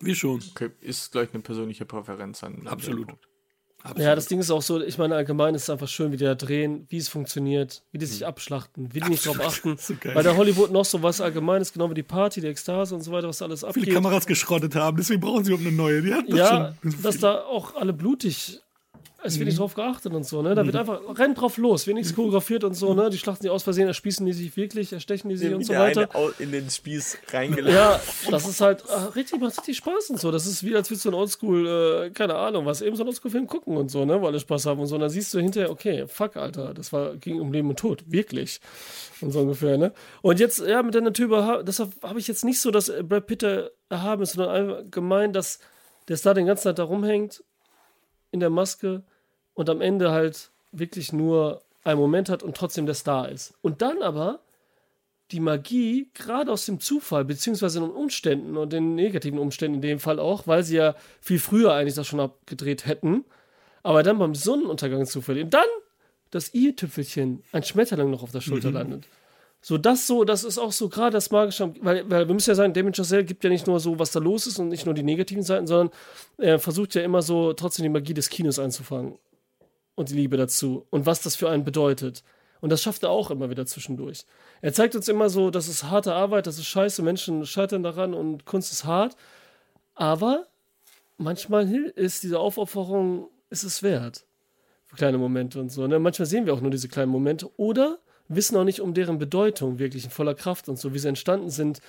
Wir 0.00 0.14
schon. 0.14 0.42
Okay, 0.50 0.70
ist 0.80 1.12
gleich 1.12 1.32
eine 1.32 1.42
persönliche 1.42 1.84
Präferenz 1.84 2.42
an. 2.42 2.66
Absolut. 2.66 3.08
dem 3.08 3.16
Punkt. 3.82 3.98
Ja, 3.98 4.14
das 4.14 4.26
Ding 4.26 4.40
ist 4.40 4.50
auch 4.50 4.62
so, 4.62 4.80
ich 4.80 4.98
meine, 4.98 5.14
allgemein 5.14 5.54
ist 5.54 5.64
es 5.64 5.70
einfach 5.70 5.88
schön, 5.88 6.12
wie 6.12 6.16
die 6.16 6.24
da 6.24 6.34
drehen, 6.34 6.86
wie 6.88 6.98
es 6.98 7.08
funktioniert, 7.08 7.82
wie 7.92 7.98
die 7.98 8.06
sich 8.06 8.26
abschlachten, 8.26 8.92
wie 8.94 9.00
die 9.00 9.08
nicht 9.08 9.26
drauf 9.26 9.40
achten. 9.40 9.76
So. 9.90 9.94
Bei 10.14 10.22
der 10.22 10.36
Hollywood 10.36 10.70
noch 10.70 10.84
so 10.84 11.02
was 11.02 11.20
Allgemeines, 11.20 11.72
genau 11.72 11.90
wie 11.90 11.94
die 11.94 12.02
Party, 12.02 12.40
die 12.40 12.48
Ekstase 12.48 12.94
und 12.94 13.02
so 13.02 13.12
weiter, 13.12 13.28
was 13.28 13.40
alles 13.40 13.60
Viele 13.60 13.70
abgeht. 13.70 13.94
Kameras 13.94 14.26
geschrottet 14.26 14.74
haben, 14.74 14.96
deswegen 14.96 15.20
brauchen 15.20 15.44
sie 15.44 15.52
überhaupt 15.52 15.66
eine 15.66 15.76
neue. 15.76 16.00
Ja, 16.28 16.74
schon. 16.82 17.02
dass 17.02 17.18
da 17.18 17.40
auch 17.40 17.74
alle 17.76 17.92
blutig, 17.92 18.60
es 19.22 19.38
wird 19.38 19.46
nicht 19.46 19.56
Mhm. 19.56 19.60
drauf 19.60 19.74
geachtet 19.74 20.12
und 20.14 20.24
so, 20.24 20.42
ne? 20.42 20.54
Da 20.54 20.64
wird 20.64 20.76
einfach, 20.76 21.00
rennt 21.18 21.40
drauf 21.40 21.56
los, 21.56 21.86
wird 21.86 21.96
nichts 21.96 22.14
choreografiert 22.14 22.64
und 22.64 22.74
so, 22.74 22.94
ne? 22.94 23.10
Die 23.10 23.18
schlachten 23.18 23.42
sich 23.42 23.50
aus 23.50 23.62
Versehen, 23.62 23.86
erspießen 23.86 24.24
die 24.24 24.32
sich 24.32 24.56
wirklich, 24.56 24.92
erstechen 24.92 25.28
die 25.28 25.36
sich 25.36 25.52
und 25.52 25.64
so 25.64 25.74
weiter. 25.74 26.08
in 26.38 26.52
den 26.52 26.70
Spieß 26.70 27.18
reingelassen. 27.32 27.74
Ja, 27.74 28.00
das 28.30 28.48
ist 28.48 28.60
halt 28.60 28.84
ah, 28.88 29.06
richtig, 29.14 29.40
macht 29.40 29.58
richtig 29.58 29.76
Spaß 29.76 30.10
und 30.10 30.20
so. 30.20 30.30
Das 30.30 30.46
ist 30.46 30.64
wie, 30.64 30.74
als 30.74 30.90
würdest 30.90 31.04
du 31.04 31.10
ein 31.10 31.14
Oldschool, 31.14 31.66
äh, 32.06 32.10
keine 32.10 32.34
Ahnung, 32.36 32.66
was, 32.66 32.80
eben 32.82 32.96
so 32.96 33.02
ein 33.04 33.08
Oldschool-Film 33.08 33.46
gucken 33.46 33.76
und 33.76 33.90
so, 33.90 34.04
ne, 34.04 34.20
wo 34.20 34.26
alle 34.26 34.40
Spaß 34.40 34.66
haben 34.66 34.80
und 34.80 34.86
so. 34.86 34.94
Und 34.94 35.02
dann 35.02 35.10
siehst 35.10 35.32
du 35.34 35.38
hinterher, 35.40 35.70
okay, 35.70 36.06
fuck, 36.06 36.36
Alter, 36.36 36.72
das 36.74 36.92
war, 36.92 37.16
ging 37.16 37.40
um 37.40 37.52
Leben 37.52 37.68
und 37.68 37.78
Tod, 37.78 38.04
wirklich. 38.06 38.60
Und 39.20 39.32
so 39.32 39.40
ungefähr, 39.40 39.76
ne. 39.76 39.92
Und 40.22 40.40
jetzt, 40.40 40.60
ja, 40.60 40.82
mit 40.82 40.94
der 40.94 41.02
Natur, 41.02 41.62
deshalb 41.62 41.90
habe 42.02 42.18
ich 42.18 42.26
jetzt 42.28 42.44
nicht 42.44 42.60
so, 42.60 42.70
dass 42.70 42.90
Brad 43.02 43.26
Pitt 43.26 43.42
erhaben 43.90 44.22
ist, 44.22 44.32
sondern 44.32 44.54
allgemein, 44.54 45.32
dass 45.32 45.58
der 46.08 46.16
Star 46.16 46.34
den 46.34 46.46
ganzen 46.46 46.64
Tag 46.64 46.76
da 46.76 46.84
rumhängt, 46.84 47.44
in 48.32 48.40
der 48.40 48.50
Maske 48.50 49.02
und 49.54 49.68
am 49.68 49.80
Ende 49.80 50.10
halt 50.10 50.50
wirklich 50.72 51.12
nur 51.12 51.62
einen 51.84 52.00
Moment 52.00 52.28
hat 52.28 52.42
und 52.42 52.56
trotzdem 52.56 52.86
der 52.86 52.94
Star 52.94 53.28
ist. 53.28 53.54
Und 53.62 53.82
dann 53.82 54.02
aber 54.02 54.40
die 55.30 55.40
Magie 55.40 56.10
gerade 56.14 56.50
aus 56.50 56.66
dem 56.66 56.80
Zufall, 56.80 57.24
beziehungsweise 57.24 57.80
den 57.80 57.90
Umständen 57.90 58.56
und 58.56 58.72
den 58.72 58.94
negativen 58.94 59.38
Umständen 59.38 59.76
in 59.76 59.82
dem 59.82 60.00
Fall 60.00 60.18
auch, 60.18 60.46
weil 60.46 60.62
sie 60.62 60.76
ja 60.76 60.94
viel 61.20 61.38
früher 61.38 61.72
eigentlich 61.72 61.94
das 61.94 62.06
schon 62.06 62.20
abgedreht 62.20 62.86
hätten, 62.86 63.24
aber 63.82 64.02
dann 64.02 64.18
beim 64.18 64.34
Sonnenuntergang 64.34 65.06
zu 65.06 65.22
verlieren. 65.22 65.50
Dann 65.50 65.68
das 66.30 66.54
i-Tüpfelchen, 66.54 67.42
ein 67.52 67.62
Schmetterling 67.62 68.10
noch 68.10 68.22
auf 68.22 68.32
der 68.32 68.40
Schulter 68.40 68.70
landet. 68.70 69.04
So, 69.62 69.76
das 69.76 70.06
so, 70.06 70.24
das 70.24 70.42
ist 70.42 70.58
auch 70.58 70.72
so 70.72 70.88
gerade 70.88 71.12
das 71.12 71.30
Magische, 71.30 71.74
weil, 71.80 72.08
weil 72.10 72.26
wir 72.26 72.34
müssen 72.34 72.50
ja 72.50 72.54
sagen, 72.54 72.72
Damien 72.72 72.94
Chazelle 72.94 73.24
gibt 73.24 73.44
ja 73.44 73.50
nicht 73.50 73.66
nur 73.66 73.78
so, 73.78 73.98
was 73.98 74.10
da 74.10 74.18
los 74.18 74.46
ist 74.46 74.58
und 74.58 74.68
nicht 74.68 74.86
nur 74.86 74.94
die 74.94 75.02
negativen 75.02 75.42
Seiten, 75.42 75.66
sondern 75.66 75.90
er 76.38 76.58
versucht 76.58 76.94
ja 76.94 77.02
immer 77.02 77.20
so 77.20 77.52
trotzdem 77.52 77.82
die 77.82 77.90
Magie 77.90 78.14
des 78.14 78.30
Kinos 78.30 78.58
einzufangen. 78.58 79.18
Und 80.00 80.08
die 80.08 80.14
Liebe 80.14 80.38
dazu. 80.38 80.86
Und 80.88 81.04
was 81.04 81.20
das 81.20 81.36
für 81.36 81.50
einen 81.50 81.62
bedeutet. 81.62 82.24
Und 82.62 82.70
das 82.70 82.80
schafft 82.80 83.02
er 83.02 83.10
auch 83.10 83.30
immer 83.30 83.50
wieder 83.50 83.66
zwischendurch. 83.66 84.24
Er 84.62 84.72
zeigt 84.72 84.96
uns 84.96 85.08
immer 85.08 85.28
so, 85.28 85.50
das 85.50 85.68
ist 85.68 85.84
harte 85.84 86.14
Arbeit, 86.14 86.46
das 86.46 86.56
ist 86.56 86.68
scheiße, 86.68 87.02
Menschen 87.02 87.44
scheitern 87.44 87.82
daran 87.82 88.14
und 88.14 88.46
Kunst 88.46 88.72
ist 88.72 88.86
hart. 88.86 89.14
Aber 89.94 90.46
manchmal 91.18 91.70
ist 91.70 92.22
diese 92.22 92.38
Aufopferung, 92.38 93.28
ist 93.50 93.62
es 93.62 93.82
wert. 93.82 94.24
Für 94.86 94.96
kleine 94.96 95.18
Momente 95.18 95.60
und 95.60 95.68
so. 95.68 95.86
Ne? 95.86 95.98
Manchmal 95.98 96.24
sehen 96.24 96.46
wir 96.46 96.54
auch 96.54 96.62
nur 96.62 96.70
diese 96.70 96.88
kleinen 96.88 97.12
Momente 97.12 97.50
oder 97.58 97.98
wissen 98.28 98.56
auch 98.56 98.64
nicht 98.64 98.80
um 98.80 98.94
deren 98.94 99.18
Bedeutung 99.18 99.78
wirklich 99.78 100.04
in 100.04 100.10
voller 100.10 100.34
Kraft 100.34 100.70
und 100.70 100.78
so, 100.78 100.94
wie 100.94 100.98
sie 100.98 101.08
entstanden 101.08 101.50
sind 101.50 101.80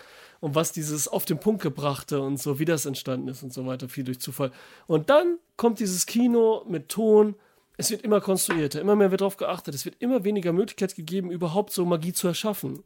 und 0.41 0.53
was 0.53 0.73
dieses 0.73 1.07
auf 1.07 1.23
den 1.23 1.39
Punkt 1.39 1.61
gebrachte 1.61 2.19
und 2.19 2.41
so, 2.41 2.59
wie 2.59 2.65
das 2.65 2.85
entstanden 2.85 3.29
ist 3.29 3.41
und 3.41 3.53
so 3.53 3.65
weiter, 3.65 3.87
viel 3.87 4.03
durch 4.03 4.19
Zufall. 4.19 4.51
Und 4.85 5.09
dann 5.09 5.37
kommt 5.55 5.79
dieses 5.79 6.05
Kino 6.05 6.65
mit 6.67 6.89
Ton. 6.89 7.35
Es 7.81 7.89
wird 7.89 8.03
immer 8.03 8.21
konstruierter, 8.21 8.79
immer 8.79 8.95
mehr 8.95 9.09
wird 9.09 9.21
darauf 9.21 9.37
geachtet, 9.37 9.73
es 9.73 9.85
wird 9.85 9.95
immer 9.97 10.23
weniger 10.23 10.53
Möglichkeit 10.53 10.95
gegeben, 10.95 11.31
überhaupt 11.31 11.73
so 11.73 11.83
Magie 11.83 12.13
zu 12.13 12.27
erschaffen. 12.27 12.83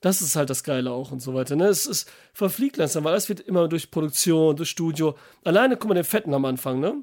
Das 0.00 0.22
ist 0.22 0.36
halt 0.36 0.50
das 0.50 0.62
Geile 0.62 0.92
auch 0.92 1.10
und 1.10 1.20
so 1.20 1.34
weiter. 1.34 1.56
Ne? 1.56 1.66
Es 1.66 1.84
ist 1.84 2.08
verfliegt 2.32 2.76
langsam, 2.76 3.02
weil 3.02 3.16
es 3.16 3.28
wird 3.28 3.40
immer 3.40 3.66
durch 3.66 3.90
Produktion, 3.90 4.54
durch 4.54 4.70
Studio. 4.70 5.16
Alleine, 5.42 5.76
guck 5.76 5.88
mal, 5.88 5.94
den 5.94 6.04
Fetten 6.04 6.32
am 6.32 6.44
Anfang, 6.44 6.78
ne? 6.78 7.02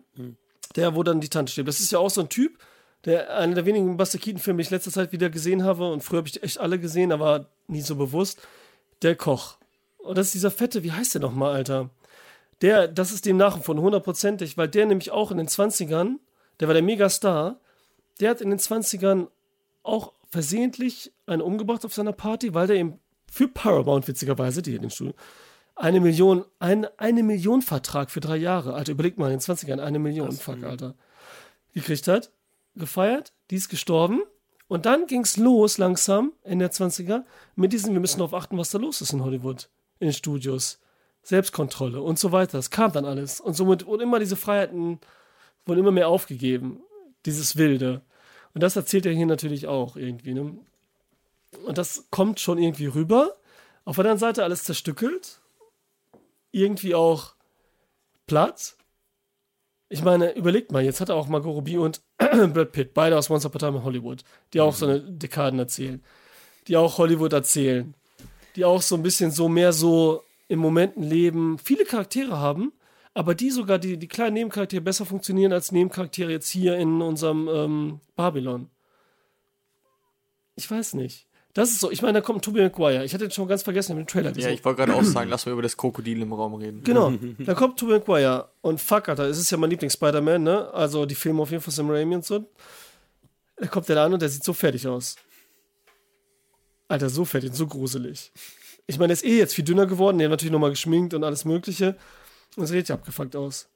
Der, 0.78 0.96
wo 0.96 1.04
dann 1.04 1.20
die 1.20 1.28
Tante 1.28 1.52
steht. 1.52 1.68
Das 1.68 1.82
ist 1.82 1.92
ja 1.92 2.00
auch 2.00 2.10
so 2.10 2.22
ein 2.22 2.30
Typ, 2.30 2.60
der 3.04 3.36
einer 3.36 3.56
der 3.56 3.66
wenigen 3.66 3.98
Buster 3.98 4.18
Keaton-Filme, 4.18 4.60
die 4.60 4.68
ich 4.68 4.70
letzter 4.70 4.92
Zeit 4.92 5.12
wieder 5.12 5.30
gesehen 5.30 5.66
habe. 5.66 5.92
Und 5.92 6.02
früher 6.06 6.20
habe 6.20 6.30
ich 6.30 6.42
echt 6.42 6.60
alle 6.60 6.80
gesehen, 6.80 7.12
aber 7.12 7.50
nie 7.68 7.82
so 7.82 7.98
bewusst. 7.98 8.40
Der 9.02 9.18
Koch. 9.18 9.58
Und 9.98 10.18
das 10.18 10.28
ist 10.28 10.36
dieser 10.36 10.52
Fette, 10.52 10.84
wie 10.84 10.94
heißt 10.94 11.16
der 11.16 11.22
nochmal, 11.22 11.56
Alter? 11.56 11.90
Der, 12.62 12.88
das 12.88 13.12
ist 13.12 13.26
dem 13.26 13.36
nachempfunden, 13.36 13.84
hundertprozentig, 13.84 14.56
weil 14.56 14.70
der 14.70 14.86
nämlich 14.86 15.12
auch 15.12 15.32
in 15.32 15.38
den 15.38 15.48
20ern, 15.48 16.18
der 16.62 16.68
war 16.68 16.74
der 16.74 16.84
Megastar, 16.84 17.60
der 18.20 18.30
hat 18.30 18.40
in 18.40 18.52
den 18.52 18.60
20ern 18.60 19.28
auch 19.82 20.14
versehentlich 20.30 21.12
einen 21.26 21.42
umgebracht 21.42 21.84
auf 21.86 21.94
seiner 21.94 22.14
Party, 22.14 22.54
weil 22.54 22.68
der 22.68 22.78
ihm 22.78 23.00
für 23.30 23.48
Paramount, 23.48 24.08
witzigerweise, 24.08 24.62
die 24.62 24.76
in 24.76 24.84
den 24.84 24.92
Studio, 24.92 25.14
eine 25.76 26.00
Million, 26.00 26.46
ein, 26.60 26.86
eine 26.98 27.24
Million 27.24 27.64
Vertrag 27.64 28.12
für 28.12 28.20
drei 28.20 28.38
Jahre, 28.38 28.76
Alter, 28.76 28.92
überleg 28.92 29.18
mal, 29.18 29.32
in 29.32 29.40
den 29.40 29.42
20ern, 29.42 29.80
eine 29.80 29.98
Million, 29.98 30.32
fuck, 30.32 30.64
Alter, 30.64 30.94
gekriegt 31.74 32.08
hat, 32.08 32.32
gefeiert, 32.76 33.34
die 33.50 33.56
ist 33.56 33.70
gestorben 33.70 34.22
und 34.68 34.86
dann 34.86 35.08
ging's 35.08 35.38
los 35.38 35.80
langsam 35.80 36.34
in 36.44 36.60
der 36.60 36.72
20er 36.72 37.24
mit 37.56 37.74
diesen, 37.74 37.94
wir 37.94 38.00
müssen 38.00 38.20
darauf 38.20 38.36
achten, 38.36 38.58
was 38.58 38.70
da 38.70 38.78
los 38.78 39.02
ist 39.02 39.14
in 39.14 39.24
Hollywood, 39.24 39.68
in 40.00 40.08
den 40.08 40.14
Studios, 40.14 40.80
Selbstkontrolle 41.24 42.02
und 42.02 42.20
so 42.20 42.32
weiter, 42.32 42.60
es 42.60 42.70
kam 42.70 42.92
dann 42.92 43.06
alles 43.06 43.40
und 43.42 43.56
somit 43.56 43.88
wurden 43.88 44.04
immer 44.04 44.20
diese 44.20 44.36
Freiheiten, 44.36 45.00
wurden 45.66 45.80
immer 45.80 45.92
mehr 45.92 46.08
aufgegeben, 46.08 46.82
dieses 47.26 47.56
Wilde. 47.56 48.02
Und 48.54 48.64
das 48.64 48.76
erzählt 48.76 49.06
er 49.06 49.14
hier 49.14 49.26
natürlich 49.26 49.68
auch 49.68 49.96
irgendwie. 49.96 50.34
Ne? 50.34 50.58
Und 51.66 51.78
das 51.78 52.08
kommt 52.10 52.40
schon 52.40 52.58
irgendwie 52.58 52.88
rüber. 52.88 53.38
Auf 53.86 53.96
der 53.96 54.04
anderen 54.06 54.20
Seite 54.20 54.44
alles 54.44 54.64
zerstückelt. 54.64 55.42
Irgendwie 56.52 56.96
auch 56.96 57.36
platt. 58.28 58.76
Ich 59.90 60.04
meine, 60.04 60.34
überlegt 60.36 60.72
mal, 60.72 60.84
jetzt 60.84 61.02
hat 61.02 61.10
er 61.10 61.16
auch 61.16 61.28
Margot 61.28 61.54
Robbie 61.54 61.78
und 61.78 62.02
Brad 62.18 62.72
Pitt, 62.72 62.94
beide 62.94 63.18
aus 63.18 63.30
Once 63.30 63.46
Upon 63.46 63.62
a 63.62 63.68
Time 63.68 63.78
in 63.80 63.84
Hollywood, 63.84 64.24
die 64.54 64.62
auch 64.62 64.74
so 64.74 64.86
eine 64.86 65.02
Dekaden 65.02 65.60
erzählen. 65.60 66.02
Die 66.68 66.78
auch 66.78 66.98
Hollywood 66.98 67.34
erzählen. 67.34 67.94
Die 68.56 68.66
auch 68.66 68.82
so 68.82 68.96
ein 68.96 69.04
bisschen 69.04 69.32
so 69.32 69.50
mehr 69.50 69.74
so 69.74 70.24
im 70.48 70.60
Momenten 70.60 71.04
leben, 71.04 71.58
viele 71.58 71.86
Charaktere 71.86 72.38
haben, 72.38 72.74
aber 73.14 73.36
die 73.36 73.52
sogar, 73.52 73.80
die, 73.80 73.98
die 73.98 74.08
kleinen 74.08 74.34
Nebencharaktere 74.36 74.82
besser 74.82 75.06
funktionieren 75.06 75.52
als 75.54 75.72
Nebencharaktere 75.72 76.32
jetzt 76.32 76.50
hier 76.50 76.78
in 76.78 77.02
unserem 77.02 77.50
ähm, 77.52 78.00
Babylon. 78.16 78.70
Ich 80.56 80.70
weiß 80.70 80.94
nicht. 80.94 81.28
Das 81.54 81.70
ist 81.72 81.82
so, 81.82 81.92
ich 81.92 82.02
meine, 82.02 82.14
da 82.14 82.22
kommt 82.22 82.40
ein 82.40 82.42
Tobey 82.42 82.62
Maguire. 82.62 83.04
Ich 83.04 83.14
hatte 83.14 83.26
den 83.28 83.32
schon 83.32 83.48
ganz 83.48 83.64
vergessen, 83.64 83.98
den 83.98 84.08
Trailer 84.08 84.30
Ja, 84.30 84.36
gesehen. 84.36 84.54
ich 84.54 84.64
wollte 84.64 84.78
gerade 84.86 84.96
auch 84.98 85.04
sagen, 85.04 85.30
lass 85.30 85.46
mal 85.46 85.52
über 85.52 85.62
das 85.62 85.76
Krokodil 85.76 86.22
im 86.22 86.32
Raum 86.32 86.54
reden. 86.56 86.82
Genau, 86.84 87.12
da 87.40 87.54
kommt 87.54 87.78
Tobey 87.78 87.94
Maguire 87.94 88.48
und 88.62 88.80
fuck, 88.80 89.10
Alter, 89.10 89.26
es 89.26 89.38
ist 89.38 89.52
ja 89.52 89.58
mein 89.58 89.70
Lieblings-Spider-Man, 89.70 90.44
ne? 90.44 90.74
Also 90.74 91.06
die 91.06 91.16
Filme 91.16 91.42
auf 91.42 91.52
jeden 91.52 91.62
Fall 91.62 91.74
Sam 91.74 91.90
Raimi 91.90 92.16
und 92.16 92.26
so. 92.26 92.46
Da 93.58 93.68
kommt 93.68 93.90
der 93.90 93.98
da 93.98 94.06
an 94.06 94.14
und 94.14 94.22
der 94.22 94.30
sieht 94.30 94.46
so 94.46 94.54
fertig 94.54 94.88
aus. 94.88 95.18
Alter, 96.88 97.10
so 97.10 97.26
fertig, 97.26 97.54
so 97.54 97.68
gruselig. 97.68 98.32
Ich 98.88 98.98
meine, 98.98 99.08
der 99.10 99.14
ist 99.16 99.26
eh 99.26 99.38
jetzt 99.38 99.54
viel 99.54 99.66
dünner 99.66 99.86
geworden, 99.88 100.18
der 100.20 100.26
hat 100.28 100.32
natürlich 100.32 100.52
nochmal 100.54 100.70
geschminkt 100.72 101.14
und 101.14 101.24
alles 101.26 101.44
mögliche. 101.44 101.98
Und 102.58 102.64
es 102.64 102.70
sieht 102.70 102.90
ja 102.90 102.96
abgefuckt 102.96 103.36
aus. 103.36 103.68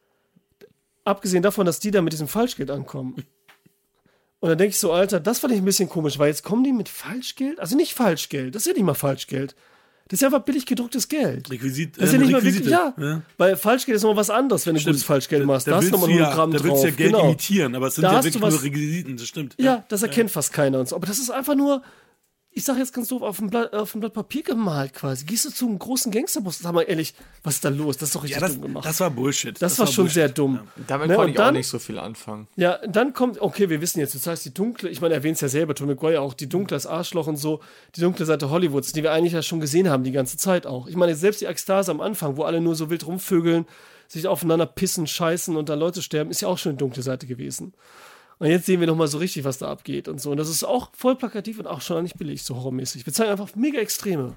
Abgesehen 1.03 1.43
davon, 1.43 1.65
dass 1.65 1.79
die 1.79 1.91
da 1.91 2.01
mit 2.01 2.13
diesem 2.13 2.27
Falschgeld 2.27 2.71
ankommen. 2.71 3.15
Und 4.39 4.49
dann 4.49 4.57
denke 4.57 4.71
ich 4.71 4.79
so, 4.79 4.91
Alter, 4.91 5.19
das 5.19 5.39
fand 5.39 5.53
ich 5.53 5.59
ein 5.59 5.65
bisschen 5.65 5.89
komisch, 5.89 6.19
weil 6.19 6.27
jetzt 6.27 6.43
kommen 6.43 6.63
die 6.63 6.73
mit 6.73 6.89
Falschgeld? 6.89 7.59
Also 7.59 7.75
nicht 7.75 7.93
Falschgeld, 7.93 8.53
das 8.53 8.63
ist 8.63 8.67
ja 8.67 8.73
nicht 8.73 8.83
mal 8.83 8.93
Falschgeld. 8.93 9.55
Das 10.07 10.17
ist 10.17 10.21
ja 10.21 10.27
einfach 10.27 10.43
billig 10.43 10.67
gedrucktes 10.67 11.07
Geld. 11.07 11.49
Requisit, 11.49 11.97
Das 11.97 12.05
ist 12.09 12.11
ja 12.13 12.19
äh, 12.19 12.21
nicht 12.21 12.31
mal 12.31 12.43
wirklich, 12.43 12.67
ja. 12.67 12.93
Weil 13.37 13.55
Falschgeld 13.57 13.95
ist 13.95 14.03
nochmal 14.03 14.17
was 14.17 14.29
anderes, 14.29 14.65
wenn 14.67 14.75
du 14.75 14.83
gutes 14.83 15.03
Falschgeld 15.03 15.45
machst. 15.45 15.67
Da, 15.67 15.77
hast 15.77 15.87
du 15.87 15.91
nochmal 15.93 16.09
ein 16.11 16.17
ja, 16.17 16.25
Hologramm 16.25 16.51
da 16.51 16.57
drauf. 16.59 16.67
willst 16.67 16.83
du 16.83 16.87
ja 16.89 16.93
Geld 16.95 17.11
genau. 17.13 17.25
imitieren, 17.25 17.73
aber 17.73 17.87
es 17.87 17.95
sind 17.95 18.03
Da 18.03 18.13
ja 18.13 18.23
wirklich 18.23 18.39
was- 18.41 18.53
nur 18.53 18.63
Requisiten, 18.63 19.17
das 19.17 19.27
stimmt. 19.27 19.55
Ja, 19.57 19.83
das 19.89 20.03
erkennt 20.03 20.29
fast 20.29 20.53
keiner 20.53 20.79
und 20.79 20.87
so. 20.89 20.95
Aber 20.95 21.07
das 21.07 21.17
ist 21.17 21.31
einfach 21.31 21.55
nur, 21.55 21.81
ich 22.57 22.63
sag 22.63 22.77
jetzt 22.77 22.93
ganz 22.93 23.09
doof, 23.09 23.21
auf 23.21 23.37
dem 23.37 23.49
Blatt, 23.49 23.73
auf 23.73 23.91
dem 23.91 23.99
Blatt 23.99 24.13
Papier 24.13 24.41
gemalt 24.41 24.93
quasi. 24.93 25.25
Gehst 25.25 25.43
du 25.43 25.49
zu 25.49 25.67
einem 25.67 25.77
großen 25.77 26.09
Gangsterbus, 26.09 26.59
sag 26.59 26.71
mal 26.73 26.83
ehrlich, 26.83 27.13
was 27.43 27.55
ist 27.55 27.65
da 27.65 27.69
los? 27.69 27.97
Das 27.97 28.09
ist 28.09 28.15
doch 28.15 28.23
richtig 28.23 28.39
Ja, 28.41 28.47
das, 28.47 28.53
dumm 28.53 28.61
gemacht. 28.61 28.85
das 28.85 28.97
war 29.01 29.11
Bullshit. 29.11 29.61
Das, 29.61 29.77
war 29.77 29.87
schon 29.87 30.05
Bullshit. 30.05 30.13
sehr 30.13 30.29
dumm. 30.29 30.61
Damit 30.87 31.09
Ne, 31.09 31.15
konnte 31.15 31.27
und 31.27 31.33
ich 31.33 31.39
auch 31.39 31.43
dann- 31.47 31.53
nicht 31.55 31.67
so 31.67 31.79
viel 31.79 31.99
anfangen. 31.99 32.47
Ja, 32.55 32.79
dann 32.87 33.11
kommt, 33.13 33.41
okay, 33.41 33.69
wir 33.69 33.81
wissen 33.81 33.99
jetzt, 33.99 34.15
das 34.15 34.25
heißt 34.25 34.45
die 34.45 34.53
dunkle, 34.53 34.87
ich 34.89 35.01
meine, 35.01 35.13
er 35.15 35.17
erwähnt 35.17 35.35
es 35.35 35.41
ja 35.41 35.49
selber, 35.49 35.75
Tom 35.75 35.87
McGuire 35.87 36.21
auch, 36.21 36.33
die 36.33 36.47
dunkle, 36.47 36.75
das 36.77 36.87
Arschloch 36.87 37.27
und 37.27 37.35
so, 37.35 37.59
die 37.97 37.99
dunkle 38.01 38.25
Seite 38.25 38.49
Hollywoods, 38.49 38.93
die 38.93 39.03
wir 39.03 39.11
eigentlich 39.11 39.33
ja 39.33 39.41
schon 39.41 39.59
gesehen 39.59 39.89
haben 39.89 40.05
die 40.05 40.13
ganze 40.13 40.37
Zeit 40.37 40.65
auch. 40.65 40.87
Ich 40.87 40.95
meine, 40.95 41.13
selbst 41.15 41.41
die 41.41 41.45
Ekstase 41.45 41.91
am 41.91 41.99
Anfang, 41.99 42.37
wo 42.37 42.43
alle 42.43 42.61
nur 42.61 42.75
so 42.75 42.89
wild 42.89 43.05
rumvögeln, 43.05 43.65
sich 44.07 44.27
aufeinander 44.27 44.65
pissen, 44.65 45.07
scheißen 45.07 45.57
und 45.57 45.67
dann 45.67 45.79
Leute 45.79 46.01
sterben, 46.01 46.31
ist 46.31 46.39
ja 46.41 46.47
auch 46.47 46.57
schon 46.57 46.69
eine 46.71 46.77
dunkle 46.77 47.03
Seite 47.03 47.27
gewesen. 47.27 47.73
Und 48.39 48.47
jetzt 48.47 48.65
sehen 48.65 48.79
wir 48.79 48.87
nochmal 48.87 49.07
so 49.07 49.17
richtig, 49.17 49.43
was 49.45 49.57
da 49.59 49.69
abgeht 49.69 50.07
und 50.07 50.19
so. 50.19 50.31
Und 50.31 50.37
das 50.37 50.49
ist 50.49 50.63
auch 50.63 50.89
voll 50.93 51.15
plakativ 51.15 51.59
und 51.59 51.67
auch 51.67 51.81
schon 51.81 52.03
nicht 52.03 52.17
billig, 52.17 52.43
so 52.43 52.55
horrormäßig. 52.55 53.05
Wir 53.05 53.13
zeigen 53.13 53.31
einfach 53.31 53.55
mega 53.55 53.79
Extreme. 53.79 54.35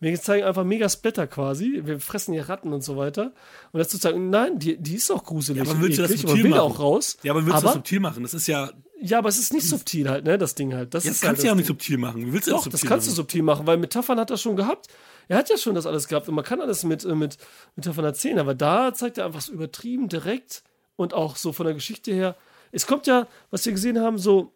Wir 0.00 0.20
zeigen 0.20 0.44
einfach 0.44 0.64
mega 0.64 0.88
Splatter 0.88 1.28
quasi. 1.28 1.80
Wir 1.84 2.00
fressen 2.00 2.34
hier 2.34 2.48
Ratten 2.48 2.72
und 2.72 2.82
so 2.82 2.96
weiter. 2.96 3.32
Und 3.70 3.78
das 3.78 3.88
zu 3.88 3.98
sagen, 3.98 4.30
nein, 4.30 4.58
die, 4.58 4.76
die 4.76 4.96
ist 4.96 5.10
auch 5.12 5.22
gruselig. 5.24 5.64
Ja, 5.64 5.70
aber 5.70 5.80
willst 5.80 5.98
du 5.98 6.02
das 6.02 6.10
subtil 6.10 6.48
machen? 6.48 6.60
auch 6.60 6.80
raus. 6.80 7.16
Ja, 7.22 7.32
aber 7.32 7.46
willst 7.46 7.60
du 7.60 7.66
das 7.66 7.74
subtil 7.74 8.00
machen? 8.00 8.22
Das 8.24 8.34
ist 8.34 8.48
ja. 8.48 8.70
ja, 9.00 9.18
aber 9.18 9.28
es 9.28 9.38
ist 9.38 9.52
nicht 9.52 9.68
subtil 9.68 10.10
halt, 10.10 10.24
ne, 10.24 10.38
das 10.38 10.56
Ding 10.56 10.74
halt. 10.74 10.92
Das 10.92 11.04
Das 11.04 11.14
ist 11.14 11.20
kannst 11.22 11.38
halt 11.38 11.42
du 11.42 11.46
ja 11.46 11.52
auch 11.52 11.54
das 11.54 11.58
nicht 11.58 11.66
subtil 11.68 11.98
machen. 11.98 12.26
Wie 12.26 12.32
willst 12.32 12.48
du 12.48 12.50
Doch, 12.50 12.64
das 12.64 12.72
das 12.72 12.80
kannst 12.82 13.06
du 13.06 13.10
machen? 13.12 13.16
subtil 13.16 13.42
machen, 13.42 13.66
weil 13.66 13.76
Metaphern 13.76 14.18
hat 14.18 14.30
er 14.32 14.38
schon 14.38 14.56
gehabt. 14.56 14.88
Er 15.28 15.38
hat 15.38 15.48
ja 15.48 15.56
schon 15.56 15.76
das 15.76 15.86
alles 15.86 16.08
gehabt 16.08 16.28
und 16.28 16.34
man 16.34 16.44
kann 16.44 16.60
alles 16.60 16.82
mit, 16.82 17.04
äh, 17.04 17.14
mit 17.14 17.38
Metaphern 17.76 18.04
erzählen, 18.04 18.40
aber 18.40 18.56
da 18.56 18.92
zeigt 18.92 19.18
er 19.18 19.26
einfach 19.26 19.40
so 19.40 19.52
übertrieben 19.52 20.08
direkt 20.08 20.64
und 20.96 21.14
auch 21.14 21.36
so 21.36 21.52
von 21.52 21.64
der 21.64 21.74
Geschichte 21.76 22.12
her. 22.12 22.34
Es 22.72 22.86
kommt 22.86 23.06
ja, 23.06 23.28
was 23.50 23.64
wir 23.64 23.72
gesehen 23.72 24.00
haben, 24.00 24.18
so 24.18 24.52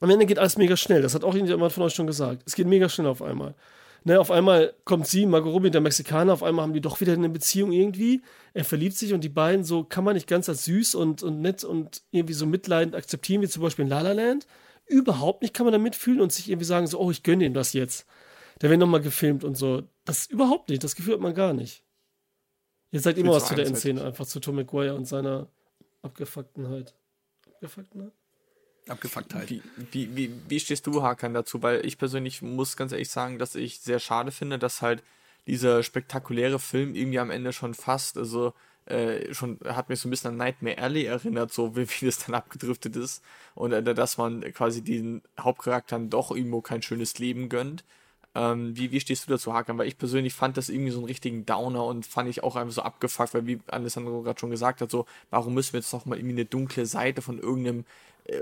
am 0.00 0.10
Ende 0.10 0.26
geht 0.26 0.38
alles 0.38 0.58
mega 0.58 0.76
schnell. 0.76 1.02
Das 1.02 1.14
hat 1.14 1.24
auch 1.24 1.34
jemand 1.34 1.72
von 1.72 1.84
euch 1.84 1.94
schon 1.94 2.06
gesagt. 2.06 2.42
Es 2.46 2.54
geht 2.54 2.66
mega 2.66 2.88
schnell 2.88 3.06
auf 3.06 3.22
einmal. 3.22 3.54
Ne, 4.06 4.20
auf 4.20 4.30
einmal 4.30 4.74
kommt 4.84 5.06
sie, 5.06 5.24
Margot 5.24 5.50
Robbie, 5.50 5.70
der 5.70 5.80
Mexikaner, 5.80 6.34
auf 6.34 6.42
einmal 6.42 6.64
haben 6.64 6.74
die 6.74 6.82
doch 6.82 7.00
wieder 7.00 7.14
eine 7.14 7.30
Beziehung 7.30 7.72
irgendwie. 7.72 8.20
Er 8.52 8.64
verliebt 8.64 8.96
sich 8.96 9.14
und 9.14 9.24
die 9.24 9.30
beiden 9.30 9.64
so 9.64 9.82
kann 9.82 10.04
man 10.04 10.12
nicht 10.14 10.26
ganz 10.26 10.46
als 10.50 10.66
süß 10.66 10.94
und, 10.96 11.22
und 11.22 11.40
nett 11.40 11.64
und 11.64 12.02
irgendwie 12.10 12.34
so 12.34 12.44
mitleidend 12.44 12.94
akzeptieren, 12.94 13.40
wie 13.40 13.48
zum 13.48 13.62
Beispiel 13.62 13.84
in 13.84 13.88
La 13.88 14.02
La 14.02 14.12
Land. 14.12 14.46
Überhaupt 14.84 15.40
nicht 15.40 15.54
kann 15.54 15.64
man 15.64 15.72
da 15.72 15.78
mitfühlen 15.78 16.20
und 16.20 16.32
sich 16.32 16.50
irgendwie 16.50 16.66
sagen 16.66 16.86
so, 16.86 17.00
oh, 17.00 17.10
ich 17.10 17.22
gönne 17.22 17.46
ihm 17.46 17.54
das 17.54 17.72
jetzt. 17.72 18.06
Der 18.60 18.68
wird 18.68 18.78
nochmal 18.78 19.00
gefilmt 19.00 19.42
und 19.42 19.56
so. 19.56 19.84
Das 20.04 20.26
überhaupt 20.26 20.68
nicht, 20.68 20.84
das 20.84 20.96
Gefühl 20.96 21.14
hat 21.14 21.20
man 21.20 21.32
gar 21.32 21.54
nicht. 21.54 21.82
Ihr 22.90 23.00
sagt 23.00 23.16
immer 23.16 23.32
was 23.32 23.46
zu 23.46 23.54
der. 23.54 23.66
Endszene, 23.66 24.04
einfach 24.04 24.26
zu 24.26 24.38
Tom 24.38 24.56
McGuire 24.56 24.94
und 24.94 25.06
seiner 25.06 25.48
Abgefucktenheit. 26.02 26.94
Abgefucktenheit? 27.54 28.12
Abgefucktheit. 28.88 29.50
Wie, 29.50 29.62
wie, 29.92 30.16
wie, 30.16 30.30
wie 30.48 30.60
stehst 30.60 30.86
du, 30.86 31.02
Hakan, 31.02 31.34
dazu? 31.34 31.62
Weil 31.62 31.84
ich 31.86 31.98
persönlich 31.98 32.42
muss 32.42 32.76
ganz 32.76 32.92
ehrlich 32.92 33.08
sagen, 33.08 33.38
dass 33.38 33.54
ich 33.54 33.80
sehr 33.80 33.98
schade 33.98 34.30
finde, 34.30 34.58
dass 34.58 34.82
halt 34.82 35.02
dieser 35.46 35.82
spektakuläre 35.82 36.58
Film 36.58 36.94
irgendwie 36.94 37.18
am 37.18 37.30
Ende 37.30 37.52
schon 37.52 37.74
fast, 37.74 38.18
also 38.18 38.52
äh, 38.86 39.32
schon 39.32 39.58
hat 39.64 39.88
mich 39.88 40.00
so 40.00 40.08
ein 40.08 40.10
bisschen 40.10 40.32
an 40.32 40.36
Nightmare 40.36 40.78
Alley 40.78 41.04
erinnert, 41.04 41.52
so 41.52 41.76
wie, 41.76 41.88
wie 41.88 42.06
das 42.06 42.24
dann 42.24 42.34
abgedriftet 42.34 42.96
ist. 42.96 43.22
Und 43.54 43.72
äh, 43.72 43.94
dass 43.94 44.18
man 44.18 44.40
quasi 44.52 44.82
den 44.82 45.22
Hauptcharakteren 45.38 46.10
doch 46.10 46.30
irgendwo 46.30 46.60
kein 46.60 46.82
schönes 46.82 47.18
Leben 47.18 47.48
gönnt. 47.48 47.84
Ähm, 48.34 48.76
wie, 48.76 48.90
wie 48.90 49.00
stehst 49.00 49.26
du 49.26 49.30
dazu, 49.30 49.52
Hakan? 49.52 49.78
Weil 49.78 49.86
ich 49.86 49.96
persönlich 49.96 50.34
fand 50.34 50.56
das 50.56 50.68
irgendwie 50.68 50.90
so 50.90 50.98
einen 50.98 51.06
richtigen 51.06 51.46
Downer 51.46 51.84
und 51.84 52.04
fand 52.04 52.28
ich 52.28 52.42
auch 52.42 52.56
einfach 52.56 52.74
so 52.74 52.82
abgefuckt, 52.82 53.34
weil 53.34 53.46
wie 53.46 53.60
Alessandro 53.68 54.22
gerade 54.22 54.40
schon 54.40 54.50
gesagt 54.50 54.80
hat, 54.80 54.90
so, 54.90 55.06
warum 55.30 55.54
müssen 55.54 55.72
wir 55.72 55.80
jetzt 55.80 55.92
noch 55.92 56.04
mal 56.04 56.18
irgendwie 56.18 56.34
eine 56.34 56.44
dunkle 56.44 56.86
Seite 56.86 57.22
von 57.22 57.38
irgendeinem 57.38 57.84
äh, 58.24 58.40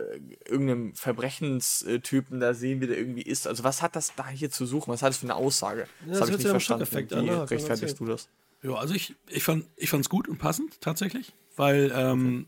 irgendeinem 0.49 0.95
Verbrechenstypen 0.95 2.38
da 2.38 2.55
sehen, 2.55 2.80
wie 2.80 2.86
der 2.86 2.97
irgendwie 2.97 3.22
ist. 3.22 3.49
Also 3.49 3.64
was 3.64 3.82
hat 3.82 3.97
das 3.97 4.14
da 4.14 4.28
hier 4.28 4.49
zu 4.49 4.64
suchen? 4.64 4.93
Was 4.93 5.03
hat 5.03 5.09
das 5.09 5.18
für 5.18 5.26
eine 5.26 5.34
Aussage? 5.34 5.88
das 6.07 6.18
das 6.18 6.20
habe 6.20 6.30
ich 6.30 6.38
nicht 6.38 6.49
verstanden. 6.49 6.86
Wie 6.90 7.14
an, 7.14 7.24
ne? 7.24 7.51
Rechtfertigst 7.51 7.99
du 7.99 8.07
das? 8.07 8.28
Ja, 8.62 8.74
also 8.74 8.95
ich, 8.95 9.16
ich 9.28 9.43
fand 9.43 9.66
ich 9.76 9.90
fand's 9.90 10.09
gut 10.09 10.28
und 10.28 10.38
passend 10.38 10.80
tatsächlich, 10.80 11.32
weil 11.57 11.93
ähm, 11.97 12.47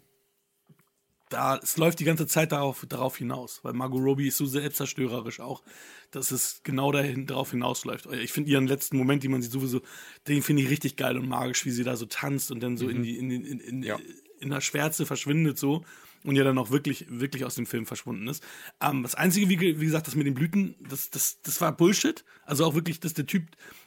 da 1.34 1.58
es 1.62 1.76
läuft 1.76 2.00
die 2.00 2.04
ganze 2.04 2.26
Zeit 2.26 2.52
darauf, 2.52 2.86
darauf 2.88 3.16
hinaus, 3.16 3.60
weil 3.62 3.72
Margot 3.72 4.00
Robbie 4.02 4.28
ist 4.28 4.36
so 4.36 4.46
selbstzerstörerisch 4.46 5.40
auch, 5.40 5.62
dass 6.10 6.30
es 6.30 6.60
genau 6.62 6.92
dahin 6.92 7.26
darauf 7.26 7.50
hinausläuft. 7.50 8.06
Ich 8.12 8.32
finde 8.32 8.50
ihren 8.50 8.66
letzten 8.66 8.96
Moment, 8.96 9.22
die 9.22 9.28
man 9.28 9.42
sieht 9.42 9.52
sowieso, 9.52 9.82
den 10.28 10.42
finde 10.42 10.62
ich 10.62 10.70
richtig 10.70 10.96
geil 10.96 11.16
und 11.18 11.28
magisch, 11.28 11.64
wie 11.64 11.70
sie 11.70 11.84
da 11.84 11.96
so 11.96 12.06
tanzt 12.06 12.50
und 12.50 12.60
dann 12.62 12.76
so 12.76 12.88
in 12.88 13.02
die 13.02 13.18
in, 13.18 13.30
in, 13.30 13.60
in, 13.60 13.82
Ja. 13.82 13.98
in 14.40 14.50
der 14.50 14.60
Schwärze 14.60 15.06
verschwindet 15.06 15.58
so 15.58 15.84
und 16.24 16.36
ja 16.36 16.44
dann 16.44 16.56
auch 16.58 16.70
wirklich, 16.70 17.06
wirklich 17.10 17.44
aus 17.44 17.54
dem 17.56 17.66
Film 17.66 17.84
verschwunden 17.84 18.28
ist. 18.28 18.42
Ähm, 18.80 19.02
das 19.02 19.14
Einzige, 19.14 19.48
wie, 19.48 19.80
wie 19.80 19.84
gesagt, 19.84 20.06
das 20.06 20.14
mit 20.14 20.26
den 20.26 20.34
Blüten, 20.34 20.74
das, 20.88 21.10
das, 21.10 21.40
das 21.42 21.60
war 21.60 21.76
Bullshit. 21.76 22.24
Also 22.44 22.64
auch 22.64 22.74
wirklich, 22.74 23.00
dass 23.00 23.12
der 23.12 23.26
Typ 23.26 23.44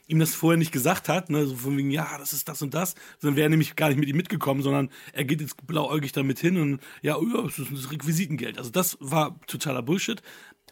ihm 0.08 0.18
das 0.18 0.34
vorher 0.34 0.56
nicht 0.56 0.72
gesagt 0.72 1.08
hat, 1.08 1.30
ne, 1.30 1.46
so 1.46 1.54
von 1.54 1.76
wegen, 1.76 1.90
ja, 1.90 2.16
das 2.18 2.32
ist 2.32 2.48
das 2.48 2.62
und 2.62 2.74
das, 2.74 2.94
sondern 3.18 3.36
wäre 3.36 3.50
nämlich 3.50 3.76
gar 3.76 3.88
nicht 3.88 3.98
mit 3.98 4.08
ihm 4.08 4.16
mitgekommen, 4.16 4.62
sondern 4.62 4.90
er 5.12 5.24
geht 5.24 5.40
jetzt 5.40 5.66
blauäugig 5.66 6.12
damit 6.12 6.38
hin 6.40 6.56
und 6.56 6.80
ja, 7.02 7.16
oh 7.16 7.26
ja, 7.26 7.42
das 7.42 7.58
ist 7.58 7.92
Requisitengeld. 7.92 8.58
Also 8.58 8.70
das 8.70 8.96
war 9.00 9.38
totaler 9.46 9.82
Bullshit. 9.82 10.22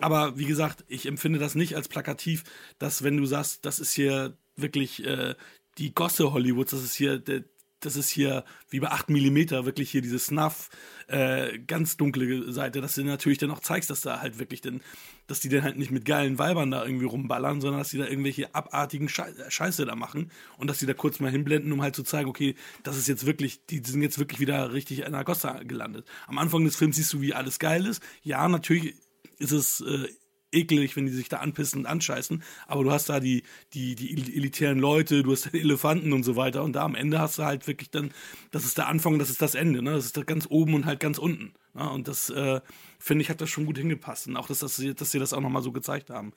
Aber 0.01 0.39
wie 0.39 0.47
gesagt, 0.47 0.85
ich 0.89 1.07
empfinde 1.07 1.39
das 1.39 1.55
nicht 1.55 1.77
als 1.77 1.89
plakativ, 1.89 2.45
dass 2.79 3.03
wenn 3.03 3.17
du 3.17 3.27
sagst, 3.27 3.65
das 3.65 3.79
ist 3.79 3.93
hier 3.93 4.37
wirklich 4.57 5.05
äh, 5.05 5.35
die 5.79 5.95
Gosse 5.95 6.33
Hollywoods, 6.33 6.71
das 6.71 6.83
ist 6.83 6.95
hier 6.95 7.19
der, 7.19 7.45
das 7.81 7.97
ist 7.97 8.09
hier 8.09 8.45
wie 8.71 8.81
bei 8.81 8.91
8 8.91 9.11
mm 9.11 9.37
wirklich 9.65 9.91
hier 9.91 10.03
diese 10.03 10.19
Snuff, 10.19 10.71
äh, 11.09 11.59
ganz 11.59 11.97
dunkle 11.97 12.51
Seite, 12.53 12.81
dass 12.81 12.95
du 12.95 13.05
natürlich 13.05 13.39
dann 13.39 13.51
auch 13.51 13.61
zeigst, 13.61 13.91
dass 13.91 14.01
da 14.01 14.21
halt 14.21 14.39
wirklich 14.39 14.61
dann, 14.61 14.81
dass 15.27 15.41
die 15.41 15.49
dann 15.49 15.63
halt 15.63 15.77
nicht 15.77 15.91
mit 15.91 16.05
geilen 16.05 16.39
Weibern 16.39 16.71
da 16.71 16.85
irgendwie 16.85 17.05
rumballern, 17.05 17.61
sondern 17.61 17.81
dass 17.81 17.91
die 17.91 17.99
da 17.99 18.07
irgendwelche 18.07 18.55
abartigen 18.55 19.09
Schei 19.09 19.33
Scheiße 19.49 19.85
da 19.85 19.95
machen 19.95 20.31
und 20.59 20.69
dass 20.69 20.79
die 20.79 20.87
da 20.87 20.95
kurz 20.95 21.21
mal 21.21 21.31
hinblenden, 21.31 21.73
um 21.73 21.83
halt 21.83 21.95
zu 21.95 22.03
zeigen, 22.03 22.29
okay, 22.29 22.55
das 22.83 22.97
ist 22.97 23.09
jetzt 23.09 23.27
wirklich, 23.27 23.65
die 23.67 23.83
sind 23.85 24.03
jetzt 24.03 24.19
wirklich 24.19 24.41
wieder 24.41 24.73
richtig 24.73 25.01
in 25.01 25.13
der 25.13 25.25
Gossa 25.25 25.63
gelandet. 25.63 26.07
Am 26.27 26.39
Anfang 26.39 26.65
des 26.65 26.77
Films 26.77 26.97
siehst 26.97 27.13
du, 27.13 27.21
wie 27.21 27.35
alles 27.35 27.59
geil 27.59 27.87
ist. 27.87 28.03
Ja, 28.23 28.49
natürlich 28.49 28.97
ist 29.39 29.53
es 29.53 29.81
äh, 29.83 30.09
eklig, 30.57 30.97
wenn 30.97 31.07
die 31.07 31.13
sich 31.13 31.29
da 31.29 31.37
anpissen 31.39 31.81
und 31.81 31.87
anscheißen, 31.87 32.43
aber 32.67 32.83
du 32.83 32.91
hast 32.91 33.09
da 33.09 33.21
die, 33.21 33.43
die, 33.75 33.95
die 33.95 34.15
el- 34.15 34.35
elitären 34.35 34.79
Leute, 34.79 35.23
du 35.23 35.33
hast 35.33 35.53
die 35.53 35.61
Elefanten 35.61 36.13
und 36.13 36.23
so 36.23 36.35
weiter 36.35 36.65
und 36.65 36.73
da 36.73 36.83
am 36.83 36.95
Ende 36.95 37.21
hast 37.21 37.39
du 37.39 37.45
halt 37.45 37.67
wirklich 37.67 37.91
dann, 37.91 38.11
das 38.51 38.65
ist 38.65 38.79
der 38.79 38.89
Anfang, 38.89 39.19
das 39.19 39.31
ist 39.31 39.43
das 39.43 39.55
Ende, 39.55 39.83
ne? 39.83 39.93
Das 39.93 40.07
ist 40.07 40.17
da 40.17 40.23
ganz 40.23 40.47
oben 40.49 40.75
und 40.75 40.87
halt 40.87 40.99
ganz 41.01 41.19
unten. 41.19 41.53
Ne? 41.75 41.89
Und 41.91 42.09
das, 42.09 42.31
äh, 42.31 42.61
finde 42.99 43.23
ich, 43.23 43.31
hat 43.31 43.41
das 43.41 43.51
schon 43.51 43.67
gut 43.67 43.79
hingepasst. 43.79 44.27
Und 44.27 44.37
auch, 44.37 44.49
dass, 44.49 44.61
das, 44.61 44.83
dass 44.97 45.11
sie 45.11 45.19
das 45.19 45.33
auch 45.33 45.41
nochmal 45.41 45.63
so 45.63 45.73
gezeigt 45.73 46.11
haben. 46.11 46.33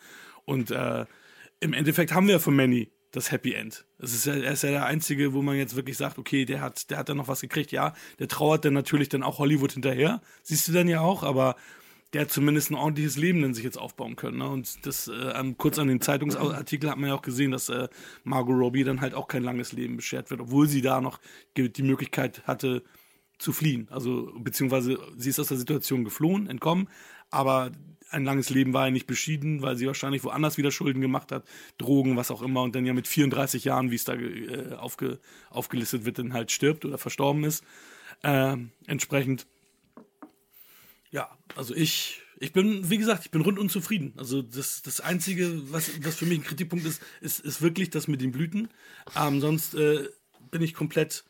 Und 0.45 0.71
äh, 0.71 1.05
im 1.59 1.73
Endeffekt 1.73 2.13
haben 2.13 2.27
wir 2.27 2.39
von 2.39 2.55
Manny 2.55 2.91
das 3.11 3.31
Happy 3.31 3.53
End. 3.53 3.85
Es 3.97 4.13
ist 4.13 4.25
ja, 4.25 4.35
er 4.35 4.51
ist 4.51 4.63
ja 4.63 4.69
der 4.69 4.85
Einzige, 4.85 5.33
wo 5.33 5.41
man 5.41 5.57
jetzt 5.57 5.75
wirklich 5.75 5.97
sagt, 5.97 6.19
okay, 6.19 6.45
der 6.45 6.61
hat, 6.61 6.89
der 6.91 6.97
hat 6.99 7.09
dann 7.09 7.17
noch 7.17 7.27
was 7.27 7.41
gekriegt. 7.41 7.71
Ja, 7.71 7.93
der 8.19 8.27
trauert 8.27 8.65
dann 8.65 8.73
natürlich 8.73 9.09
dann 9.09 9.23
auch 9.23 9.39
Hollywood 9.39 9.71
hinterher. 9.71 10.21
Siehst 10.43 10.67
du 10.67 10.73
dann 10.73 10.87
ja 10.87 11.01
auch, 11.01 11.23
aber 11.23 11.55
der 12.13 12.27
zumindest 12.27 12.71
ein 12.71 12.75
ordentliches 12.75 13.17
Leben 13.17 13.41
dann 13.41 13.53
sich 13.53 13.63
jetzt 13.63 13.77
aufbauen 13.77 14.15
können. 14.15 14.39
Ne? 14.39 14.49
Und 14.49 14.85
das 14.85 15.07
äh, 15.07 15.53
kurz 15.57 15.77
an 15.77 15.87
den 15.87 16.01
Zeitungsartikel 16.01 16.89
hat 16.89 16.97
man 16.97 17.09
ja 17.09 17.15
auch 17.15 17.21
gesehen, 17.21 17.51
dass 17.51 17.69
äh, 17.69 17.87
Margot 18.23 18.57
Robbie 18.57 18.83
dann 18.83 19.01
halt 19.01 19.13
auch 19.13 19.27
kein 19.27 19.43
langes 19.43 19.73
Leben 19.73 19.95
beschert 19.97 20.31
wird, 20.31 20.41
obwohl 20.41 20.67
sie 20.67 20.81
da 20.81 21.01
noch 21.01 21.19
die 21.55 21.83
Möglichkeit 21.83 22.47
hatte 22.47 22.83
zu 23.37 23.53
fliehen. 23.53 23.87
Also 23.91 24.33
beziehungsweise 24.39 24.97
sie 25.17 25.29
ist 25.29 25.39
aus 25.39 25.47
der 25.49 25.57
Situation 25.57 26.03
geflohen, 26.03 26.47
entkommen, 26.47 26.89
aber 27.29 27.71
ein 28.11 28.25
langes 28.25 28.49
Leben 28.49 28.73
war 28.73 28.87
ihr 28.87 28.91
nicht 28.91 29.07
beschieden, 29.07 29.61
weil 29.61 29.77
sie 29.77 29.87
wahrscheinlich 29.87 30.23
woanders 30.23 30.57
wieder 30.57 30.71
Schulden 30.71 31.01
gemacht 31.01 31.31
hat, 31.31 31.45
Drogen, 31.77 32.17
was 32.17 32.31
auch 32.31 32.41
immer, 32.41 32.63
und 32.63 32.75
dann 32.75 32.85
ja 32.85 32.93
mit 32.93 33.07
34 33.07 33.63
Jahren, 33.65 33.91
wie 33.91 33.95
es 33.95 34.03
da 34.03 34.13
äh, 34.15 34.73
aufge, 34.73 35.19
aufgelistet 35.49 36.05
wird, 36.05 36.19
dann 36.19 36.33
halt 36.33 36.51
stirbt 36.51 36.85
oder 36.85 36.97
verstorben 36.97 37.43
ist. 37.43 37.63
Ähm, 38.23 38.71
entsprechend 38.87 39.45
ja, 41.11 41.29
also 41.55 41.75
ich, 41.75 42.21
ich 42.39 42.53
bin, 42.53 42.89
wie 42.89 42.97
gesagt, 42.97 43.25
ich 43.25 43.31
bin 43.31 43.41
rundum 43.41 43.69
zufrieden. 43.69 44.13
Also 44.17 44.41
das, 44.41 44.81
das 44.81 45.01
Einzige, 45.01 45.71
was, 45.71 45.91
was 46.03 46.15
für 46.15 46.25
mich 46.25 46.39
ein 46.39 46.43
Kritikpunkt 46.43 46.85
ist, 46.85 47.01
ist, 47.21 47.39
ist 47.39 47.61
wirklich 47.61 47.89
das 47.89 48.07
mit 48.07 48.21
den 48.21 48.31
Blüten. 48.31 48.69
Ähm, 49.15 49.41
sonst 49.41 49.73
äh, 49.73 50.07
bin 50.51 50.61
ich 50.61 50.73
komplett, 50.73 51.25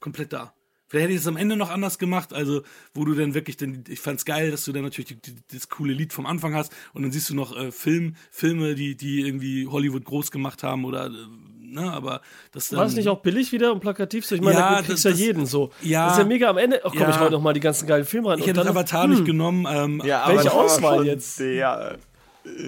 komplett 0.00 0.32
da. 0.32 0.54
Vielleicht 0.86 1.04
hätte 1.04 1.14
ich 1.14 1.20
es 1.20 1.26
am 1.26 1.36
Ende 1.36 1.56
noch 1.56 1.70
anders 1.70 1.98
gemacht, 1.98 2.32
also 2.32 2.62
wo 2.92 3.04
du 3.04 3.14
dann 3.14 3.34
wirklich, 3.34 3.56
den, 3.56 3.84
ich 3.88 4.00
fand's 4.00 4.24
geil, 4.24 4.50
dass 4.50 4.64
du 4.64 4.72
dann 4.72 4.82
natürlich 4.82 5.08
die, 5.08 5.32
die, 5.32 5.34
das 5.50 5.68
coole 5.68 5.92
Lied 5.92 6.12
vom 6.12 6.26
Anfang 6.26 6.54
hast 6.54 6.72
und 6.92 7.02
dann 7.02 7.10
siehst 7.10 7.30
du 7.30 7.34
noch 7.34 7.56
äh, 7.56 7.72
Film, 7.72 8.16
Filme, 8.30 8.74
die, 8.74 8.96
die 8.96 9.22
irgendwie 9.22 9.66
Hollywood 9.66 10.04
groß 10.04 10.30
gemacht 10.30 10.62
haben 10.62 10.84
oder, 10.84 11.06
äh, 11.06 11.26
ne, 11.72 11.92
aber 11.92 12.20
das 12.52 12.68
dann, 12.68 12.78
War 12.80 12.86
es 12.86 12.94
nicht 12.94 13.08
auch 13.08 13.20
billig 13.20 13.52
wieder 13.52 13.72
und 13.72 13.80
plakativ 13.80 14.26
so? 14.26 14.34
Ich 14.34 14.40
meine, 14.40 14.58
Ja, 14.58 14.74
da 14.76 14.82
kriegst 14.82 15.04
das- 15.04 15.18
ja 15.18 15.26
jeden 15.26 15.46
so. 15.46 15.70
ja. 15.82 16.04
Das 16.06 16.14
ist 16.14 16.18
ja 16.20 16.24
mega 16.24 16.48
am 16.50 16.58
Ende. 16.58 16.80
Ach 16.84 16.90
komm, 16.90 17.00
Ja. 17.00 17.10
ich 17.10 17.18
wollte 17.20 17.32
noch 17.32 17.40
mal 17.42 17.52
die 17.52 17.60
ganzen 17.60 17.86
geilen 17.86 18.04
Filme 18.04 18.28
rein. 18.30 18.38
Ich 18.38 18.46
hätte 18.46 18.56
das 18.56 18.66
dann- 18.66 18.76
Avatar 18.76 19.06
nicht 19.08 19.24
genommen. 19.24 19.66
Ähm, 19.68 20.02
Ja, 20.04 20.28
Welche 20.28 20.52
Auswahl 20.52 21.04
jetzt? 21.06 21.36
Sehr, 21.36 21.98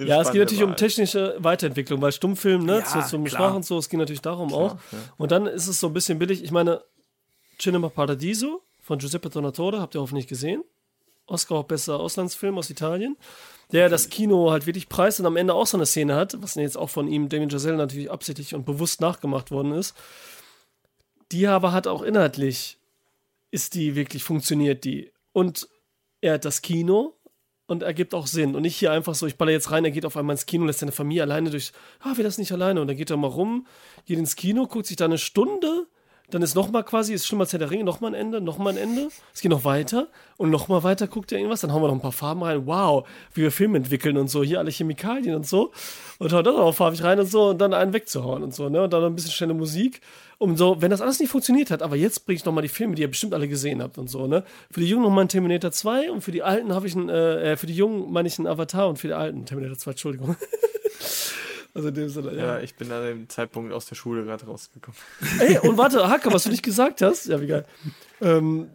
Ja, 0.05 0.21
es 0.21 0.31
geht 0.31 0.41
natürlich 0.41 0.63
um 0.63 0.75
technische 0.75 1.35
Weiterentwicklung, 1.37 2.01
weil 2.01 2.11
Stummfilm, 2.11 2.65
ne, 2.65 2.79
Ja, 2.79 2.83
zu, 2.83 3.01
zum 3.07 3.25
klar. 3.25 3.41
Sprachen 3.41 3.55
und 3.57 3.65
so, 3.65 3.77
es 3.77 3.89
geht 3.89 3.99
natürlich 3.99 4.21
darum 4.21 4.51
auch. 4.53 4.77
Und 5.17 5.31
dann 5.31 5.45
ist 5.45 5.67
es 5.67 5.79
so 5.79 5.87
ein 5.87 5.93
bisschen 5.93 6.17
billig. 6.17 6.43
Ich 6.43 6.51
meine, 6.51 6.81
Cinema 7.59 7.89
Paradiso 7.89 8.61
von 8.81 8.97
Giuseppe 8.99 9.29
Donatore, 9.29 9.79
habt 9.79 9.93
ihr 9.95 10.01
hoffentlich 10.01 10.27
gesehen. 10.27 10.63
Oscar 11.27 11.55
auch 11.55 11.63
besser 11.65 11.99
Auslandsfilm 11.99 12.57
aus 12.57 12.69
Italien, 12.69 13.15
der 13.71 13.89
das 13.89 14.09
Kino 14.09 14.51
halt 14.51 14.65
wirklich 14.65 14.89
preist 14.89 15.19
und 15.19 15.25
am 15.25 15.37
Ende 15.37 15.53
auch 15.53 15.67
so 15.67 15.77
eine 15.77 15.85
Szene 15.85 16.15
hat, 16.15 16.41
was 16.41 16.55
jetzt 16.55 16.77
auch 16.77 16.89
von 16.89 17.07
ihm, 17.07 17.29
Damien 17.29 17.49
Giselle, 17.49 17.77
natürlich 17.77 18.09
absichtlich 18.09 18.55
und 18.55 18.65
bewusst 18.65 19.01
nachgemacht 19.01 19.51
worden 19.51 19.73
ist. 19.73 19.95
Die 21.31 21.47
aber 21.47 21.73
hat 21.73 21.87
auch 21.87 22.01
inhaltlich, 22.01 22.77
ist 23.51 23.75
die 23.75 23.95
wirklich, 23.95 24.23
funktioniert 24.23 24.85
die. 24.85 25.11
Und 25.33 25.67
er 26.21 26.35
hat 26.35 26.45
das 26.45 26.61
Kino, 26.61 27.17
und 27.67 27.83
ergibt 27.83 28.15
auch 28.15 28.27
Sinn. 28.27 28.55
Und 28.55 28.63
nicht 28.63 28.77
hier 28.77 28.91
einfach 28.91 29.13
so, 29.13 29.27
ich 29.27 29.35
baller 29.35 29.51
jetzt 29.51 29.71
rein, 29.71 29.85
er 29.85 29.91
geht 29.91 30.05
auf 30.05 30.17
einmal 30.17 30.35
ins 30.35 30.45
Kino, 30.45 30.65
lässt 30.65 30.79
seine 30.79 30.93
Familie 30.93 31.23
alleine 31.23 31.51
durch, 31.51 31.73
ah, 31.99 32.13
wir 32.15 32.23
das 32.23 32.37
nicht 32.37 32.51
alleine. 32.51 32.81
Und 32.81 32.87
dann 32.87 32.97
geht 32.97 33.09
er 33.09 33.17
mal 33.17 33.27
rum, 33.27 33.67
geht 34.05 34.17
ins 34.17 34.35
Kino, 34.35 34.65
guckt 34.65 34.87
sich 34.87 34.95
da 34.95 35.05
eine 35.05 35.17
Stunde, 35.17 35.87
dann 36.29 36.41
ist 36.41 36.55
nochmal 36.55 36.83
quasi, 36.83 37.13
ist 37.13 37.25
schlimmer 37.25 37.43
als 37.43 37.53
Herr 37.53 37.59
der 37.59 37.71
Ringe, 37.71 37.85
nochmal 37.85 38.11
ein 38.11 38.19
Ende, 38.19 38.41
nochmal 38.41 38.73
ein 38.73 38.77
Ende. 38.77 39.07
Es 39.33 39.39
geht 39.39 39.49
noch 39.49 39.63
weiter 39.63 40.07
und 40.35 40.49
nochmal 40.49 40.83
weiter 40.83 41.07
guckt 41.07 41.31
er 41.31 41.37
irgendwas, 41.37 41.61
dann 41.61 41.71
hauen 41.71 41.81
wir 41.81 41.87
noch 41.87 41.95
ein 41.95 42.01
paar 42.01 42.11
Farben 42.11 42.43
rein. 42.43 42.65
Wow, 42.65 43.07
wie 43.33 43.43
wir 43.43 43.51
Film 43.51 43.75
entwickeln 43.75 44.17
und 44.17 44.29
so, 44.29 44.43
hier 44.43 44.59
alle 44.59 44.69
Chemikalien 44.69 45.35
und 45.35 45.47
so. 45.47 45.71
Und 46.19 46.33
hauen 46.33 46.43
dann 46.43 46.55
noch 46.55 46.73
farbig 46.73 47.01
rein 47.01 47.19
und 47.19 47.27
so 47.27 47.49
und 47.49 47.59
dann 47.59 47.73
einen 47.73 47.93
wegzuhauen 47.93 48.43
und 48.43 48.53
so, 48.53 48.67
ne? 48.67 48.83
Und 48.83 48.91
dann 48.91 49.01
noch 49.01 49.07
ein 49.07 49.15
bisschen 49.15 49.31
schnelle 49.31 49.53
Musik. 49.53 50.01
Um 50.37 50.57
so, 50.57 50.81
wenn 50.81 50.91
das 50.91 51.01
alles 51.01 51.19
nicht 51.19 51.29
funktioniert 51.29 51.71
hat, 51.71 51.81
aber 51.81 51.95
jetzt 51.95 52.25
bringe 52.25 52.35
ich 52.35 52.45
nochmal 52.45 52.61
die 52.61 52.67
Filme, 52.67 52.95
die 52.95 53.03
ihr 53.03 53.07
bestimmt 53.07 53.33
alle 53.33 53.47
gesehen 53.47 53.81
habt 53.81 53.97
und 53.97 54.09
so, 54.09 54.27
ne? 54.27 54.43
Für 54.69 54.81
die 54.81 54.87
Jungen 54.87 55.03
nochmal 55.03 55.25
ein 55.25 55.29
Terminator 55.29 55.71
2 55.71 56.11
und 56.11 56.21
für 56.21 56.31
die 56.31 56.43
Alten 56.43 56.75
habe 56.75 56.87
ich 56.87 56.95
einen, 56.95 57.07
äh, 57.07 57.53
äh, 57.53 57.57
für 57.57 57.67
die 57.67 57.75
Jungen 57.75 58.11
meine 58.11 58.27
ich 58.27 58.37
einen 58.37 58.47
Avatar 58.47 58.89
und 58.89 58.99
für 58.99 59.07
die 59.07 59.13
Alten 59.13 59.45
Terminator 59.45 59.77
2, 59.77 59.91
Entschuldigung. 59.91 60.35
also 61.77 61.89
in 61.89 61.93
dem 61.93 62.09
Sinne, 62.09 62.33
ja. 62.35 62.45
Ja, 62.57 62.59
ich 62.59 62.75
bin 62.75 62.91
an 62.91 63.03
dem 63.03 63.29
Zeitpunkt 63.29 63.71
aus 63.71 63.85
der 63.85 63.95
Schule 63.95 64.25
gerade 64.25 64.45
rausgekommen. 64.45 64.99
Ey, 65.39 65.59
und 65.59 65.77
warte, 65.77 66.09
Hacke, 66.09 66.33
was 66.33 66.43
du 66.43 66.49
nicht 66.49 66.63
gesagt 66.63 67.01
hast, 67.01 67.27
ja, 67.27 67.39
wie 67.39 67.47
geil. 67.47 67.65
Ähm, 68.19 68.69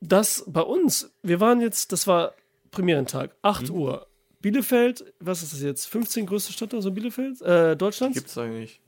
das 0.00 0.44
bei 0.48 0.62
uns, 0.62 1.10
wir 1.22 1.38
waren 1.40 1.60
jetzt, 1.60 1.92
das 1.92 2.06
war 2.08 2.34
Premierentag, 2.72 3.30
8 3.42 3.68
Mhm. 3.68 3.74
Uhr. 3.76 4.06
Bielefeld, 4.40 5.04
was 5.20 5.44
ist 5.44 5.52
das 5.52 5.62
jetzt? 5.62 5.86
15 5.86 6.26
größte 6.26 6.52
Stadt 6.52 6.74
oder 6.74 6.82
so 6.82 6.90
Bielefeld? 6.90 7.40
Äh, 7.42 7.76
Deutschlands? 7.76 8.16
Gibt's 8.18 8.36
eigentlich. 8.36 8.80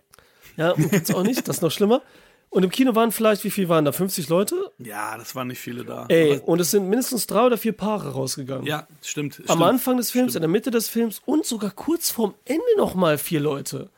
Ja, 0.57 0.73
gibt's 0.73 1.15
auch 1.15 1.23
nicht, 1.23 1.47
das 1.47 1.57
ist 1.57 1.63
noch 1.63 1.71
schlimmer. 1.71 2.03
Und 2.55 2.63
im 2.63 2.71
Kino 2.71 2.95
waren 2.95 3.11
vielleicht, 3.11 3.43
wie 3.43 3.51
viel 3.51 3.69
waren 3.69 3.85
da? 3.85 3.91
50 3.91 4.29
Leute? 4.29 4.71
Ja, 4.79 5.19
das 5.19 5.35
waren 5.35 5.49
nicht 5.49 5.59
viele 5.59 5.85
da. 5.85 6.07
Ey, 6.09 6.39
und 6.39 6.61
es 6.61 6.71
sind 6.71 6.89
mindestens 6.89 7.27
drei 7.27 7.47
oder 7.47 7.59
vier 7.59 7.73
Paare 7.73 8.13
rausgegangen. 8.13 8.65
ja, 8.65 8.87
stimmt. 9.03 9.41
Am 9.41 9.45
stimmt. 9.45 9.63
Anfang 9.63 9.97
des 9.97 10.13
Films, 10.13 10.37
in 10.37 10.41
der 10.41 10.49
Mitte 10.49 10.71
des 10.71 10.89
Films 10.89 11.21
und 11.27 11.45
sogar 11.45 11.73
kurz 11.73 12.11
vorm 12.11 12.35
Ende 12.45 12.63
nochmal 12.77 13.19
vier 13.19 13.41
Leute. 13.41 13.91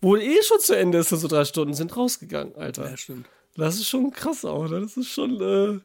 Wo 0.00 0.16
eh 0.16 0.40
schon 0.44 0.60
zu 0.60 0.76
Ende 0.76 0.98
ist, 0.98 1.08
so 1.08 1.26
drei 1.26 1.44
Stunden, 1.44 1.74
sind 1.74 1.96
rausgegangen, 1.96 2.54
Alter. 2.54 2.88
Ja, 2.90 2.96
stimmt. 2.96 3.26
Das 3.56 3.74
ist 3.74 3.88
schon 3.88 4.12
krass 4.12 4.44
auch, 4.44 4.68
ne? 4.68 4.82
Das 4.82 4.96
ist 4.96 5.08
schon, 5.08 5.40
äh, 5.40 5.80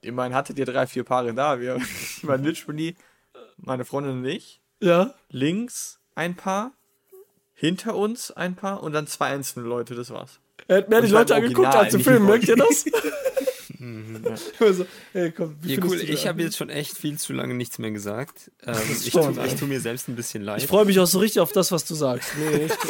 Immerhin 0.00 0.34
hattet 0.34 0.58
ihr 0.58 0.64
drei, 0.64 0.86
vier 0.86 1.04
Paare 1.04 1.34
da. 1.34 1.60
Wir, 1.60 1.78
mein 2.22 2.40
Mitspieler, 2.40 2.94
meine 3.58 3.84
Freundin 3.84 4.20
und 4.20 4.24
ich. 4.24 4.62
ja. 4.80 5.12
Links 5.28 6.00
ein 6.14 6.36
Paar, 6.36 6.72
hinter 7.52 7.96
uns 7.96 8.30
ein 8.30 8.56
Paar 8.56 8.82
und 8.82 8.92
dann 8.94 9.06
zwei 9.06 9.26
einzelne 9.26 9.68
Leute, 9.68 9.94
das 9.94 10.08
war's. 10.08 10.40
Er 10.66 10.78
hat 10.78 10.88
mehr 10.88 11.00
die 11.00 11.06
Und 11.06 11.12
Leute 11.12 11.34
angeguckt 11.34 11.74
als 11.74 11.94
im 11.94 12.00
Film, 12.00 12.26
merkt 12.26 12.48
ihr 12.48 12.56
das? 12.56 12.84
ja. 14.28 14.34
also, 14.66 14.86
hey, 15.12 15.32
komm, 15.32 15.56
wie 15.62 15.74
Ja, 15.74 15.84
cool. 15.84 15.98
du 15.98 16.04
Ich 16.04 16.26
habe 16.26 16.42
jetzt 16.42 16.56
schon 16.56 16.70
echt 16.70 16.98
viel 16.98 17.18
zu 17.18 17.32
lange 17.32 17.54
nichts 17.54 17.78
mehr 17.78 17.90
gesagt. 17.90 18.50
Ähm, 18.66 18.74
ich 18.90 19.10
tue 19.10 19.34
ey. 19.40 19.56
tu 19.56 19.66
mir 19.66 19.80
selbst 19.80 20.08
ein 20.08 20.16
bisschen 20.16 20.42
leid. 20.42 20.62
Ich 20.62 20.66
freue 20.66 20.84
mich 20.84 20.98
auch 21.00 21.06
so 21.06 21.18
richtig 21.18 21.40
auf 21.40 21.52
das, 21.52 21.72
was 21.72 21.84
du 21.84 21.94
sagst. 21.94 22.30
Nee, 22.38 22.66
ich. 22.66 22.72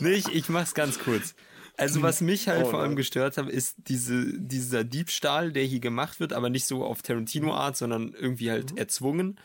Nee, 0.00 0.12
ich, 0.12 0.28
ich 0.34 0.48
mach's 0.48 0.74
ganz 0.74 0.98
kurz. 0.98 1.34
Also 1.76 2.02
was 2.02 2.20
mich 2.20 2.48
halt 2.48 2.66
Oh 2.66 2.70
vor 2.70 2.80
allem 2.80 2.94
gestört 2.94 3.36
hat, 3.36 3.48
ist 3.48 3.76
diese, 3.88 4.24
dieser 4.38 4.84
Diebstahl, 4.84 5.50
der 5.52 5.64
hier 5.64 5.80
gemacht 5.80 6.20
wird, 6.20 6.32
aber 6.32 6.50
nicht 6.50 6.66
so 6.66 6.84
auf 6.84 7.02
Tarantino-Art, 7.02 7.76
sondern 7.76 8.12
irgendwie 8.12 8.50
halt 8.50 8.76
erzwungen. 8.76 9.38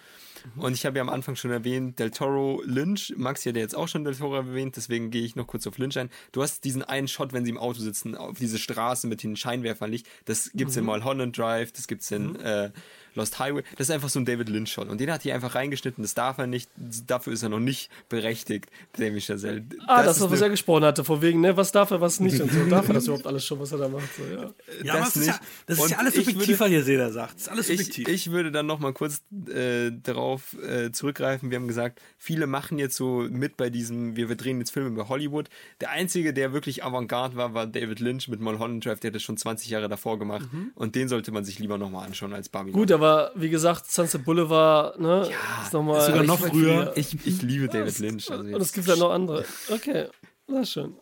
Und 0.55 0.73
ich 0.73 0.85
habe 0.85 0.97
ja 0.97 1.01
am 1.01 1.09
Anfang 1.09 1.35
schon 1.35 1.51
erwähnt, 1.51 1.99
Del 1.99 2.11
Toro, 2.11 2.61
Lynch, 2.65 3.13
Max 3.17 3.45
hat 3.45 3.55
ja 3.55 3.61
jetzt 3.61 3.75
auch 3.75 3.87
schon 3.87 4.03
Del 4.03 4.15
Toro 4.15 4.35
erwähnt, 4.35 4.75
deswegen 4.75 5.11
gehe 5.11 5.23
ich 5.23 5.35
noch 5.35 5.47
kurz 5.47 5.65
auf 5.67 5.77
Lynch 5.77 5.97
ein. 5.97 6.09
Du 6.31 6.41
hast 6.41 6.63
diesen 6.63 6.83
einen 6.83 7.07
Shot, 7.07 7.33
wenn 7.33 7.45
sie 7.45 7.51
im 7.51 7.57
Auto 7.57 7.79
sitzen, 7.79 8.15
auf 8.15 8.37
diese 8.37 8.57
Straße 8.57 9.07
mit 9.07 9.23
den 9.23 9.35
Scheinwerferlicht, 9.35 10.07
das 10.25 10.51
gibt's 10.53 10.75
in 10.75 10.85
Mulholland 10.85 11.37
Drive, 11.37 11.71
das 11.71 11.87
gibt's 11.87 12.11
in 12.11 12.35
äh, 12.37 12.71
Lost 13.15 13.39
Highway, 13.39 13.63
das 13.77 13.89
ist 13.89 13.91
einfach 13.95 14.09
so 14.09 14.19
ein 14.19 14.25
David 14.25 14.49
Lynch-Shot. 14.49 14.87
Und 14.89 14.99
den 15.01 15.11
hat 15.11 15.23
hier 15.23 15.35
einfach 15.35 15.55
reingeschnitten, 15.55 16.03
das 16.03 16.13
darf 16.13 16.37
er 16.37 16.47
nicht, 16.47 16.69
dafür 17.07 17.33
ist 17.33 17.43
er 17.43 17.49
noch 17.49 17.59
nicht 17.59 17.89
berechtigt, 18.09 18.65
Damien 18.97 19.21
Chazelle. 19.21 19.63
Ah, 19.87 20.03
das, 20.03 20.17
ist 20.21 20.29
was 20.31 20.41
er 20.41 20.49
gesprochen 20.49 20.83
hatte, 20.83 21.03
von 21.03 21.21
wegen, 21.21 21.41
ne, 21.41 21.55
was 21.57 21.71
darf 21.71 21.91
er, 21.91 22.01
was 22.01 22.19
nicht 22.19 22.39
und 22.41 22.51
so. 22.51 22.65
Darf 22.65 22.87
er 22.87 22.93
das 22.95 23.05
überhaupt 23.05 23.27
alles 23.27 23.45
schon, 23.45 23.59
was 23.59 23.71
er 23.71 23.77
da 23.79 23.89
macht? 23.89 24.09
So, 24.15 24.23
ja. 24.23 24.49
Ja, 24.83 24.93
aber 24.93 25.01
das 25.05 25.15
ist 25.15 25.25
ja, 25.27 25.33
nicht. 25.33 25.43
das 25.67 25.79
ist 25.79 25.89
ja 25.91 25.97
alles 25.97 26.15
ich 26.15 26.25
subjektiv, 26.25 26.47
würde- 26.47 26.59
was 26.59 26.67
hier 26.69 26.81
jeder 26.93 27.11
sagt. 27.11 27.35
Das 27.35 27.41
ist 27.43 27.49
alles 27.49 27.69
Ich, 27.69 27.77
subjektiv. 27.79 28.07
ich 28.07 28.31
würde 28.31 28.51
dann 28.51 28.65
noch 28.65 28.79
mal 28.79 28.93
kurz 28.93 29.21
äh, 29.53 29.91
darauf 30.03 30.53
äh, 30.61 30.91
zurückgreifen. 30.91 31.49
Wir 31.51 31.57
haben 31.57 31.67
gesagt, 31.67 32.01
viele 32.17 32.47
machen 32.47 32.79
jetzt 32.79 32.95
so 32.95 33.25
mit 33.29 33.57
bei 33.57 33.69
diesem, 33.69 34.15
wir, 34.15 34.29
wir 34.29 34.35
drehen 34.35 34.59
jetzt 34.59 34.71
Filme 34.71 34.89
über 34.89 35.09
Hollywood. 35.09 35.49
Der 35.81 35.91
einzige, 35.91 36.33
der 36.33 36.53
wirklich 36.53 36.83
Avantgarde 36.83 37.35
war, 37.35 37.53
war 37.53 37.67
David 37.67 37.99
Lynch 37.99 38.27
mit 38.27 38.39
Mulholland 38.39 38.85
Drive. 38.85 38.99
Der 38.99 39.09
hat 39.09 39.15
das 39.15 39.23
schon 39.23 39.37
20 39.37 39.69
Jahre 39.69 39.89
davor 39.89 40.19
gemacht. 40.19 40.47
Und 40.75 40.95
den 40.95 41.07
sollte 41.09 41.31
man 41.31 41.43
sich 41.45 41.59
lieber 41.59 41.77
noch 41.77 41.89
mal 41.89 42.05
anschauen 42.05 42.33
als 42.33 42.49
Barbie. 42.49 42.69
Mhm. 42.71 42.73
Gut, 42.73 42.91
aber 42.99 43.31
wie 43.35 43.49
gesagt, 43.49 43.89
Sunset 43.91 44.23
Boulevard, 44.25 44.99
ne, 44.99 45.29
ist 45.63 45.73
nochmal. 45.73 46.05
sogar 46.05 46.23
noch 46.23 46.39
früher. 46.39 46.91
ich, 46.95 47.13
ich 47.25 47.41
liebe 47.41 47.67
David 47.67 47.97
Lynch. 47.99 48.29
Also 48.29 48.43
Und 48.43 48.61
es 48.61 48.73
gibt 48.73 48.87
ja 48.87 48.95
noch 48.95 49.11
andere. 49.11 49.45
Okay, 49.69 50.07
na 50.47 50.65
schön. 50.65 50.95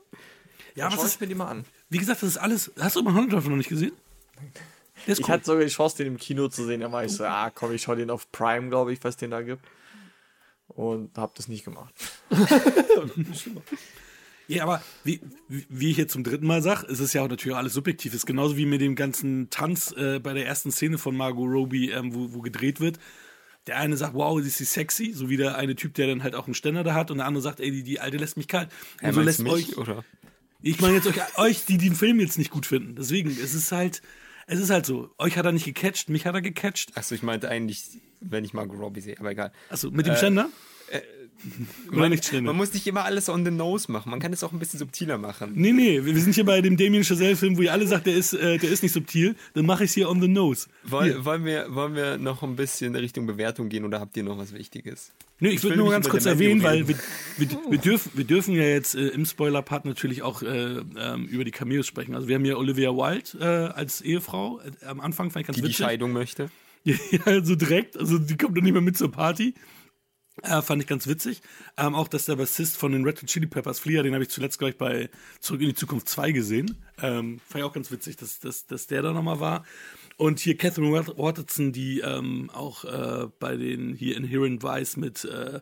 ja, 0.75 0.89
Schau 0.91 0.97
es 0.97 1.03
ich 1.03 1.13
ist, 1.13 1.21
mir 1.21 1.27
die 1.27 1.35
mal 1.35 1.47
an. 1.49 1.65
wie 1.89 1.97
gesagt, 1.97 2.21
das 2.23 2.29
ist 2.29 2.37
alles. 2.37 2.71
Hast 2.79 2.95
du 2.95 3.01
Mulholland 3.03 3.33
Drive 3.33 3.47
noch 3.47 3.55
nicht 3.57 3.69
gesehen? 3.69 3.93
Der 5.05 5.13
ist 5.13 5.19
Ich 5.19 5.25
cool. 5.27 5.33
hatte 5.33 5.45
sogar 5.45 5.63
die 5.63 5.69
Chance, 5.71 5.97
den 5.97 6.07
im 6.07 6.17
Kino 6.17 6.47
zu 6.47 6.65
sehen. 6.65 6.81
Da 6.81 6.91
war 6.91 7.03
ich 7.05 7.11
so, 7.13 7.23
ah 7.25 7.49
komm, 7.49 7.71
ich 7.73 7.81
schau 7.81 7.95
den 7.95 8.09
auf 8.09 8.31
Prime, 8.31 8.69
glaube 8.69 8.93
ich, 8.93 9.03
was 9.03 9.17
den 9.17 9.31
da 9.31 9.41
gibt. 9.41 9.63
Und 10.67 11.17
hab 11.17 11.33
das 11.35 11.47
nicht 11.47 11.63
gemacht. 11.65 11.93
Ja, 14.47 14.63
aber 14.63 14.81
wie, 15.03 15.19
wie 15.47 15.91
ich 15.91 15.97
jetzt 15.97 16.13
zum 16.13 16.23
dritten 16.23 16.47
Mal 16.47 16.61
sage, 16.61 16.87
ist 16.87 16.99
es 16.99 17.13
ja 17.13 17.21
auch 17.21 17.29
natürlich 17.29 17.57
alles 17.57 17.73
subjektiv. 17.73 18.13
ist 18.13 18.25
genauso 18.25 18.57
wie 18.57 18.65
mit 18.65 18.81
dem 18.81 18.95
ganzen 18.95 19.49
Tanz 19.49 19.91
äh, 19.91 20.19
bei 20.19 20.33
der 20.33 20.45
ersten 20.45 20.71
Szene 20.71 20.97
von 20.97 21.15
Margot 21.15 21.49
Robbie, 21.49 21.91
ähm, 21.91 22.13
wo, 22.13 22.33
wo 22.33 22.41
gedreht 22.41 22.79
wird. 22.79 22.97
Der 23.67 23.77
eine 23.77 23.97
sagt, 23.97 24.13
wow, 24.13 24.39
ist 24.39 24.57
sie 24.57 24.63
sexy, 24.63 25.11
so 25.11 25.29
wie 25.29 25.35
der 25.35 25.57
eine 25.57 25.75
Typ, 25.75 25.93
der 25.95 26.07
dann 26.07 26.23
halt 26.23 26.35
auch 26.35 26.45
einen 26.45 26.53
Ständer 26.53 26.85
da 26.85 26.93
hat, 26.93 27.11
und 27.11 27.17
der 27.17 27.27
andere 27.27 27.41
sagt, 27.41 27.59
ey, 27.59 27.71
die, 27.71 27.83
die 27.83 27.99
alte 27.99 28.15
lässt 28.15 28.37
mich 28.37 28.47
kalt. 28.47 28.69
Und 28.69 29.01
Hey, 29.01 29.13
so 29.13 29.21
lässt 29.21 29.41
mich, 29.41 29.51
euch, 29.51 29.77
oder? 29.77 30.05
ich 30.61 30.79
meine 30.79 30.95
jetzt 30.95 31.07
euch, 31.07 31.17
euch, 31.37 31.65
die 31.65 31.77
den 31.77 31.93
Film 31.93 32.21
jetzt 32.21 32.37
nicht 32.37 32.51
gut 32.51 32.65
finden. 32.65 32.95
Deswegen, 32.95 33.29
es 33.29 33.53
ist 33.53 33.73
halt, 33.73 34.01
es 34.47 34.61
ist 34.61 34.69
halt 34.69 34.85
so. 34.85 35.13
Euch 35.17 35.37
hat 35.37 35.45
er 35.45 35.51
nicht 35.51 35.65
gecatcht, 35.65 36.07
mich 36.07 36.25
hat 36.25 36.33
er 36.33 36.41
gecatcht. 36.41 36.95
Achso, 36.95 37.13
ich 37.13 37.23
meinte 37.23 37.49
eigentlich, 37.49 37.99
wenn 38.21 38.45
ich 38.45 38.53
Margot 38.53 38.79
Robbie 38.79 39.01
sehe, 39.01 39.19
aber 39.19 39.31
egal. 39.31 39.51
Also 39.69 39.91
mit 39.91 40.07
dem 40.07 40.15
Ständer? 40.15 40.49
Oder 41.91 42.09
nicht 42.09 42.25
Ständer? 42.25 42.51
Man 42.51 42.57
muss 42.57 42.73
nicht 42.73 42.87
immer 42.87 43.05
alles 43.05 43.29
on 43.29 43.45
the 43.45 43.51
nose 43.51 43.91
machen. 43.91 44.09
Man 44.09 44.19
kann 44.19 44.33
es 44.33 44.43
auch 44.43 44.51
ein 44.51 44.59
bisschen 44.59 44.79
subtiler 44.79 45.17
machen. 45.17 45.51
Nee, 45.55 45.71
nee, 45.71 46.03
wir 46.03 46.19
sind 46.19 46.35
hier 46.35 46.45
bei 46.45 46.61
dem 46.61 46.77
Damien 46.77 47.03
Chazelle-Film, 47.03 47.57
wo 47.57 47.61
ihr 47.61 47.71
alle 47.71 47.87
sagt, 47.87 48.07
der 48.07 48.15
ist, 48.15 48.33
äh, 48.33 48.57
der 48.57 48.69
ist 48.69 48.83
nicht 48.83 48.91
subtil. 48.93 49.35
Dann 49.53 49.65
mache 49.65 49.83
ich 49.83 49.91
es 49.91 49.93
hier 49.95 50.09
on 50.09 50.21
the 50.21 50.27
nose. 50.27 50.67
Woll, 50.83 51.23
wollen, 51.25 51.45
wir, 51.45 51.67
wollen 51.73 51.95
wir 51.95 52.17
noch 52.17 52.43
ein 52.43 52.55
bisschen 52.55 52.95
Richtung 52.95 53.25
Bewertung 53.27 53.69
gehen 53.69 53.85
oder 53.85 53.99
habt 53.99 54.17
ihr 54.17 54.23
noch 54.23 54.37
was 54.37 54.53
Wichtiges? 54.53 55.11
Nö, 55.39 55.49
ich 55.49 55.61
würde 55.63 55.77
nur 55.77 55.91
ganz 55.91 56.09
kurz 56.09 56.25
erwähnen, 56.25 56.63
weil 56.63 56.87
wir, 56.87 56.95
wir, 57.37 57.47
wir, 57.69 57.77
dürfen, 57.77 58.11
wir 58.15 58.25
dürfen 58.25 58.55
ja 58.55 58.63
jetzt 58.63 58.95
äh, 58.95 59.09
im 59.09 59.25
Spoiler-Part 59.25 59.85
natürlich 59.85 60.23
auch 60.23 60.41
äh, 60.41 60.79
ähm, 60.97 61.25
über 61.27 61.43
die 61.43 61.51
Cameos 61.51 61.85
sprechen. 61.85 62.15
Also 62.15 62.27
wir 62.27 62.35
haben 62.35 62.45
ja 62.45 62.55
Olivia 62.55 62.89
Wilde 62.91 63.37
äh, 63.39 63.45
als 63.77 64.01
Ehefrau 64.01 64.59
äh, 64.61 64.85
am 64.85 64.99
Anfang, 64.99 65.29
fand 65.29 65.41
ich 65.41 65.47
ganz 65.47 65.55
Die 65.57 65.61
die 65.61 65.67
witzig. 65.67 65.85
Scheidung 65.85 66.11
möchte? 66.13 66.49
Ja, 66.85 67.43
so 67.43 67.55
direkt. 67.55 67.97
Also 67.97 68.17
die 68.17 68.37
kommt 68.37 68.57
doch 68.57 68.61
nicht 68.61 68.71
mehr 68.71 68.81
mit 68.81 68.97
zur 68.97 69.11
Party. 69.11 69.53
Äh, 70.43 70.61
fand 70.61 70.81
ich 70.81 70.87
ganz 70.87 71.07
witzig. 71.07 71.41
Ähm, 71.77 71.95
auch, 71.95 72.07
dass 72.07 72.25
der 72.25 72.35
Bassist 72.35 72.77
von 72.77 72.91
den 72.91 73.03
Red 73.03 73.21
Hot 73.21 73.27
Chili 73.27 73.47
Peppers, 73.47 73.79
Flea, 73.79 74.03
den 74.03 74.13
habe 74.13 74.23
ich 74.23 74.29
zuletzt 74.29 74.59
gleich 74.59 74.77
bei 74.77 75.09
Zurück 75.39 75.61
in 75.61 75.67
die 75.69 75.75
Zukunft 75.75 76.07
2 76.09 76.31
gesehen. 76.31 76.77
Ähm, 77.01 77.39
fand 77.47 77.61
ich 77.61 77.63
auch 77.63 77.73
ganz 77.73 77.91
witzig, 77.91 78.17
dass, 78.17 78.39
dass, 78.39 78.65
dass 78.67 78.87
der 78.87 79.01
da 79.01 79.13
nochmal 79.13 79.39
war. 79.39 79.65
Und 80.17 80.39
hier 80.39 80.57
Catherine 80.57 80.91
Wat- 80.91 81.17
Watterson, 81.17 81.71
die 81.73 81.99
ähm, 82.01 82.49
auch 82.53 82.83
äh, 82.85 83.27
bei 83.39 83.55
den 83.57 83.93
hier 83.93 84.17
Inherent 84.17 84.63
Vice 84.63 84.97
mit 84.97 85.25
äh, 85.25 85.59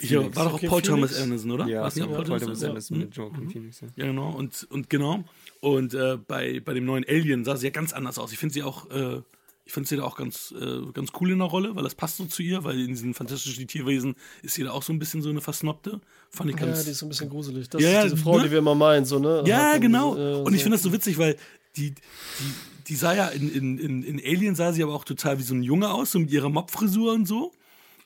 hier, 0.00 0.34
war 0.36 0.44
doch 0.44 0.52
auch 0.52 0.54
Okay, 0.54 0.68
Paul 0.68 0.80
Phoenix? 0.82 0.88
Thomas 1.12 1.20
Anderson, 1.20 1.50
oder? 1.50 1.66
Ja, 1.66 1.82
War's 1.82 1.96
nicht 1.96 2.04
ja, 2.04 2.10
auch 2.12 2.16
Paul 2.16 2.24
Paul 2.26 2.38
Thomas 2.40 2.60
Thomas 2.60 2.64
Anderson? 2.64 2.98
Mit 2.98 3.16
Joaquin 3.16 3.50
Phoenix. 3.50 3.80
Ja. 3.80 3.88
Ja, 3.96 4.06
genau. 4.06 4.30
Und, 4.30 4.66
und 4.70 4.88
genau. 4.90 5.24
Und 5.60 5.94
äh, 5.94 6.16
bei, 6.16 6.60
bei 6.60 6.72
dem 6.74 6.84
neuen 6.84 7.04
Alien 7.08 7.44
sah 7.44 7.56
sie 7.56 7.66
ja 7.66 7.70
ganz 7.72 7.92
anders 7.92 8.16
aus. 8.18 8.30
Ich 8.32 8.38
finde 8.38 8.52
sie 8.54 8.62
auch, 8.62 8.88
äh, 8.90 9.22
ich 9.68 9.74
finde 9.74 9.86
sie 9.86 9.96
da 9.98 10.04
auch 10.04 10.16
ganz, 10.16 10.52
äh, 10.58 10.80
ganz 10.94 11.10
cool 11.20 11.30
in 11.30 11.38
der 11.40 11.46
Rolle, 11.46 11.76
weil 11.76 11.84
das 11.84 11.94
passt 11.94 12.16
so 12.16 12.24
zu 12.24 12.42
ihr, 12.42 12.64
weil 12.64 12.80
in 12.80 12.88
diesen 12.88 13.12
fantastischen 13.12 13.68
Tierwesen 13.68 14.14
ist 14.42 14.54
sie 14.54 14.64
da 14.64 14.70
auch 14.70 14.82
so 14.82 14.94
ein 14.94 14.98
bisschen 14.98 15.20
so 15.20 15.28
eine 15.28 15.42
Versnobte. 15.42 16.00
Fand 16.30 16.48
ich 16.48 16.56
Ja, 16.58 16.64
ganz. 16.64 16.84
die 16.86 16.90
ist 16.92 16.98
so 17.00 17.04
ein 17.06 17.10
bisschen 17.10 17.28
gruselig. 17.28 17.68
Das 17.68 17.82
Ja, 17.82 17.90
ja, 17.90 17.98
ist 18.00 18.12
diese 18.12 18.16
Frau, 18.16 18.38
ne? 18.38 18.44
die 18.44 18.50
wir 18.50 18.58
immer 18.60 18.74
meinen, 18.74 19.04
so, 19.04 19.18
ne? 19.18 19.44
ja, 19.46 19.74
Hat 19.74 19.82
genau. 19.82 20.14
diese, 20.14 20.30
äh, 20.30 20.34
und 20.42 20.54
ich 20.54 20.60
so- 20.60 20.64
finde 20.64 20.76
das 20.76 20.82
so 20.82 20.92
witzig, 20.92 21.18
weil 21.18 21.36
die, 21.76 21.90
die, 21.90 22.00
die 22.88 22.94
sah 22.96 23.12
ja 23.14 23.28
in, 23.28 23.52
in, 23.52 23.78
in, 23.78 24.02
in 24.02 24.18
Alien 24.24 24.54
sah 24.54 24.72
sie 24.72 24.82
aber 24.82 24.94
auch 24.94 25.04
total 25.04 25.38
wie 25.38 25.42
so 25.42 25.54
ein 25.54 25.62
Junge 25.62 25.90
aus, 25.92 26.12
so 26.12 26.18
mit 26.18 26.30
ihrer 26.30 26.48
Mobfrisur 26.48 27.12
und 27.12 27.28
so. 27.28 27.52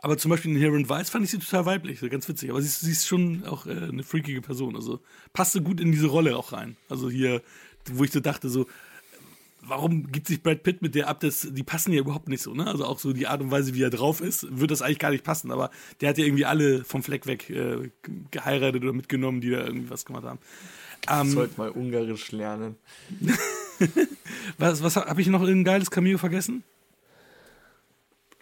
Aber 0.00 0.18
zum 0.18 0.30
Beispiel 0.32 0.50
in 0.50 0.56
Inherent 0.56 0.88
Vice 0.90 1.10
fand 1.10 1.24
ich 1.24 1.30
sie 1.30 1.38
total 1.38 1.64
weiblich, 1.64 2.00
so 2.00 2.08
ganz 2.08 2.28
witzig. 2.28 2.50
Aber 2.50 2.60
sie 2.60 2.66
ist, 2.66 2.80
sie 2.80 2.90
ist 2.90 3.06
schon 3.06 3.44
auch 3.46 3.66
äh, 3.66 3.70
eine 3.70 4.02
freakige 4.02 4.40
Person. 4.42 4.74
Also 4.74 4.98
passte 5.32 5.62
gut 5.62 5.78
in 5.80 5.92
diese 5.92 6.08
Rolle 6.08 6.36
auch 6.36 6.50
rein. 6.52 6.76
Also 6.88 7.08
hier, 7.08 7.40
wo 7.92 8.02
ich 8.02 8.10
so 8.10 8.18
dachte, 8.18 8.48
so, 8.48 8.66
warum 9.62 10.10
gibt 10.10 10.26
sich 10.26 10.42
Brad 10.42 10.62
Pitt 10.62 10.82
mit 10.82 10.94
der 10.94 11.08
ab? 11.08 11.20
Das, 11.20 11.46
die 11.50 11.62
passen 11.62 11.92
ja 11.92 12.00
überhaupt 12.00 12.28
nicht 12.28 12.42
so, 12.42 12.52
ne? 12.54 12.66
Also 12.66 12.84
auch 12.84 12.98
so 12.98 13.12
die 13.12 13.26
Art 13.26 13.40
und 13.40 13.50
Weise, 13.50 13.74
wie 13.74 13.82
er 13.82 13.90
drauf 13.90 14.20
ist, 14.20 14.46
wird 14.50 14.70
das 14.70 14.82
eigentlich 14.82 14.98
gar 14.98 15.10
nicht 15.10 15.24
passen. 15.24 15.50
Aber 15.50 15.70
der 16.00 16.08
hat 16.08 16.18
ja 16.18 16.24
irgendwie 16.24 16.44
alle 16.44 16.84
vom 16.84 17.02
Fleck 17.02 17.26
weg 17.26 17.48
äh, 17.50 17.90
geheiratet 18.30 18.82
oder 18.82 18.92
mitgenommen, 18.92 19.40
die 19.40 19.50
da 19.50 19.64
irgendwie 19.64 19.90
was 19.90 20.04
gemacht 20.04 20.24
haben. 20.24 20.38
Ähm, 21.08 21.30
Sollte 21.30 21.54
mal 21.58 21.70
Ungarisch 21.70 22.32
lernen. 22.32 22.76
was 24.58 24.82
was 24.82 24.96
habe 24.96 25.20
ich 25.20 25.26
noch 25.28 25.42
ein 25.42 25.64
geiles 25.64 25.90
Cameo 25.90 26.18
vergessen? 26.18 26.62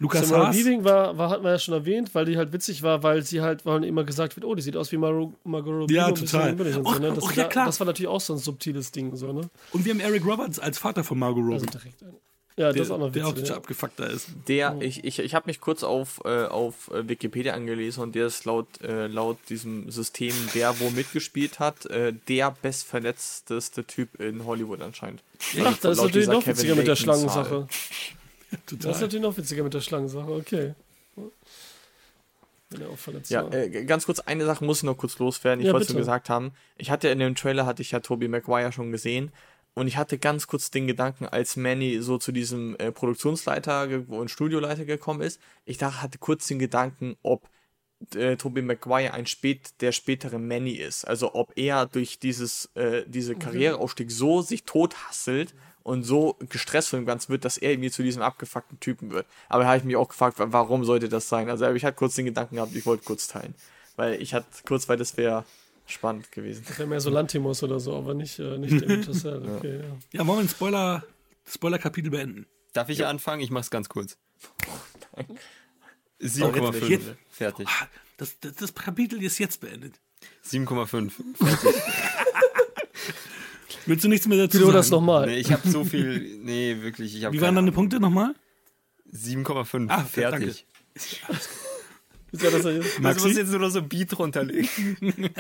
Lukas 0.01 0.29
Samara 0.29 0.49
Haas. 0.49 0.57
Weaving 0.57 0.83
war, 0.83 1.17
war, 1.19 1.29
hat 1.29 1.43
man 1.43 1.53
ja 1.53 1.59
schon 1.59 1.75
erwähnt, 1.75 2.15
weil 2.15 2.25
die 2.25 2.39
halt 2.39 2.53
witzig 2.55 2.83
war, 2.83 3.03
weil 3.03 3.23
sie 3.23 3.43
halt, 3.43 3.67
weil 3.67 3.85
immer 3.85 4.03
gesagt 4.03 4.35
wird, 4.35 4.47
oh, 4.47 4.55
die 4.55 4.63
sieht 4.63 4.77
aus 4.77 4.91
wie 4.93 4.97
Margot, 4.97 5.35
Margot 5.45 5.75
Robbie. 5.75 5.95
Ja, 5.95 6.11
total. 6.11 6.59
Och, 6.59 6.95
so, 6.95 6.99
ne? 7.01 7.13
das, 7.15 7.23
och, 7.23 7.37
ja, 7.37 7.45
klar. 7.45 7.67
das 7.67 7.79
war 7.79 7.87
natürlich 7.87 8.09
auch 8.09 8.21
so 8.21 8.33
ein 8.33 8.39
subtiles 8.39 8.93
Ding, 8.93 9.15
so, 9.15 9.33
ne? 9.33 9.43
Und 9.73 9.85
wir 9.85 9.93
haben 9.93 10.01
Eric 10.01 10.25
Roberts 10.25 10.59
als 10.59 10.79
Vater 10.79 11.05
von 11.05 11.19
Margot 11.19 11.43
Robbie. 11.43 11.53
Also 11.53 11.67
direkt. 11.67 12.03
Ja, 12.57 12.73
das 12.73 12.83
ist 12.83 12.91
auch 12.91 12.99
noch 12.99 13.13
der 13.13 13.27
auch 13.27 13.31
witzig. 13.31 13.45
total 13.45 13.57
ja. 13.57 13.57
abgefuckter 13.59 14.11
ist. 14.11 14.29
Der, 14.49 14.77
ich, 14.81 15.05
ich, 15.05 15.19
ich 15.19 15.35
habe 15.35 15.47
mich 15.47 15.61
kurz 15.61 15.83
auf, 15.83 16.21
äh, 16.25 16.45
auf 16.45 16.91
äh, 16.91 17.09
Wikipedia 17.09 17.55
angelesen 17.55 18.03
und 18.03 18.15
der 18.15 18.27
ist 18.27 18.45
laut, 18.45 18.81
äh, 18.83 19.07
laut 19.07 19.39
diesem 19.49 19.91
System, 19.91 20.35
der 20.55 20.79
wo 20.81 20.91
mitgespielt 20.91 21.59
hat, 21.59 21.87
äh, 21.87 22.13
der 22.29 22.55
bestverletzteste 22.63 23.85
Typ 23.85 24.21
in 24.21 24.45
Hollywood 24.45 24.83
anscheinend. 24.83 25.23
Ach, 25.63 25.79
das 25.79 25.99
ist 25.99 26.05
natürlich 26.05 26.29
noch 26.29 26.47
witziger 26.47 26.75
mit 26.75 26.87
der. 26.87 26.97
Schlangensache. 26.97 27.67
Total. 28.67 28.79
Das 28.89 28.97
ist 28.97 29.03
natürlich 29.03 29.23
noch 29.23 29.37
witziger 29.37 29.63
mit 29.63 29.75
der 29.75 29.81
Schlangensache, 29.81 30.31
okay. 30.31 30.75
Wenn 32.71 32.83
er 32.83 32.91
auch 32.91 32.99
verletzt 32.99 33.31
Ja, 33.31 33.45
war. 33.45 33.53
äh, 33.53 33.85
ganz 33.85 34.07
kurz, 34.07 34.21
eine 34.21 34.45
Sache 34.45 34.65
muss 34.65 34.79
ich 34.79 34.85
noch 34.85 34.97
kurz 34.97 35.19
loswerden. 35.19 35.61
Ich 35.61 35.67
Ja, 35.67 35.73
wollte 35.73 35.87
es 35.87 35.93
nur 35.93 36.01
gesagt 36.01 36.31
haben. 36.31 36.53
Ich 36.77 36.91
hatte 36.91 37.09
in 37.09 37.19
dem 37.19 37.35
Trailer, 37.35 37.67
hatte 37.67 37.83
ich 37.83 37.91
ja 37.91 38.01
Tobey 38.01 38.29
Maguire 38.29 38.73
schon 38.73 38.93
gesehen. 38.93 39.33
Und 39.75 39.87
ich 39.87 39.97
hatte 39.97 40.19
ganz 40.19 40.47
kurz 40.47 40.71
den 40.71 40.87
Gedanken, 40.87 41.27
als 41.27 41.57
Manny 41.57 42.01
so 42.03 42.19
zu 42.19 42.33
diesem 42.33 42.77
äh, 42.79 42.91
Produktionsleiter 42.91 43.89
und 44.09 44.31
Studioleiter 44.31 44.85
gekommen 44.85 45.21
ist, 45.21 45.41
ich 45.65 45.79
dachte, 45.79 46.03
hatte 46.03 46.19
kurz 46.19 46.47
den 46.49 46.59
Gedanken, 46.59 47.17
ob 47.23 47.49
äh, 48.15 48.37
Tobey 48.37 48.63
Maguire 48.63 49.13
ein 49.15 49.27
spät, 49.27 49.71
der 49.81 49.93
spätere 49.93 50.39
Manny 50.39 50.73
ist. 50.73 51.05
Also 51.05 51.35
ob 51.35 51.53
er 51.57 51.87
durch 51.87 52.19
dieses, 52.19 52.71
äh, 52.75 53.05
diese 53.07 53.37
Karriereaufstieg 53.37 54.11
so 54.11 54.43
sich 54.43 54.65
tothasselt 54.65 55.55
und 55.83 56.05
so 56.05 56.37
gestresst 56.49 56.89
von 56.91 57.01
dem 57.01 57.07
Ganzen 57.07 57.31
wird, 57.31 57.45
dass 57.45 57.57
er 57.59 57.71
irgendwie 57.73 57.91
zu 57.91 58.03
diesem 58.03 58.23
abgefuckten 58.23 58.79
Typen 58.81 59.11
wird. 59.11 59.27
Aber 59.49 59.63
da 59.63 59.69
habe 59.71 59.79
ich 59.79 59.85
mich 59.85 59.97
auch 59.97 60.09
gefragt, 60.09 60.39
wa- 60.39 60.49
warum 60.51 60.85
sollte 60.85 61.09
das 61.09 61.29
sein? 61.29 61.49
Also 61.51 61.71
ich 61.73 61.85
hatte 61.85 61.97
kurz 61.97 62.15
den 62.15 62.27
Gedanken 62.27 62.57
gehabt, 62.57 62.75
ich 62.75 62.85
wollte 62.87 63.05
kurz 63.05 63.29
teilen. 63.29 63.55
Weil 63.97 64.21
ich 64.23 64.35
hatte 64.35 64.47
kurz, 64.67 64.89
weil 64.89 64.97
das 64.97 65.17
wäre 65.17 65.45
spannend 65.87 66.31
gewesen. 66.33 66.65
Das 66.69 66.79
wäre 66.79 66.89
mehr 66.89 67.01
so 67.01 67.11
Lantimos 67.11 67.63
oder 67.63 67.81
so, 67.81 67.97
aber 67.97 68.15
nicht, 68.15 68.39
äh, 68.39 68.59
nicht 68.59 68.73
Chazelle. 69.07 69.57
Okay, 69.57 69.79
ja. 69.81 70.21
Ja, 70.21 70.27
wollen 70.27 70.39
wir 70.39 70.43
ein 70.45 70.49
Spoiler, 70.49 71.03
Spoiler-Kapitel 71.49 72.11
beenden? 72.11 72.47
Darf 72.73 72.89
ich 72.89 73.05
anfangen? 73.05 73.43
Ich 73.43 73.51
mach's 73.51 73.71
ganz 73.71 73.89
kurz. 73.89 74.17
Jetzt 76.21 76.37
7,5. 76.37 76.89
nicht. 76.89 77.03
Fertig. 77.31 77.67
Ah, 77.69 77.87
Das, 78.19 78.39
das, 78.41 78.55
das 78.55 78.75
Kapitel 78.75 79.23
ist 79.23 79.39
jetzt 79.39 79.61
beendet. 79.61 79.95
7,5. 80.47 81.13
Willst 83.87 84.05
du 84.05 84.09
nichts 84.09 84.27
mehr 84.27 84.39
dazu 84.39 84.59
sagen? 84.59 84.73
das 84.73 84.91
nochmal. 84.91 85.27
Nee, 85.27 85.37
ich 85.39 85.53
habe 85.53 85.69
so 85.69 85.85
viel. 85.85 86.39
Nee, 86.43 86.79
wirklich. 86.83 87.15
Ich 87.15 87.21
Wie 87.21 87.25
keine 87.25 87.35
waren 87.41 87.55
deine 87.55 87.59
Ahnung. 87.59 87.75
Punkte 87.75 88.01
nochmal? 88.01 88.35
7,5. 89.13 89.87
Ah, 89.89 90.05
fertig. 90.05 90.67
Ist 90.95 91.21
ja 92.43 92.51
das 92.51 92.65
jetzt? 92.65 92.67
Also 92.67 93.01
Maxi? 93.01 93.27
muss 93.29 93.37
jetzt 93.37 93.51
nur 93.51 93.59
noch 93.61 93.71
so 93.71 93.79
ein 93.81 93.89
Beat 93.89 94.17
runterlegen. 94.19 94.97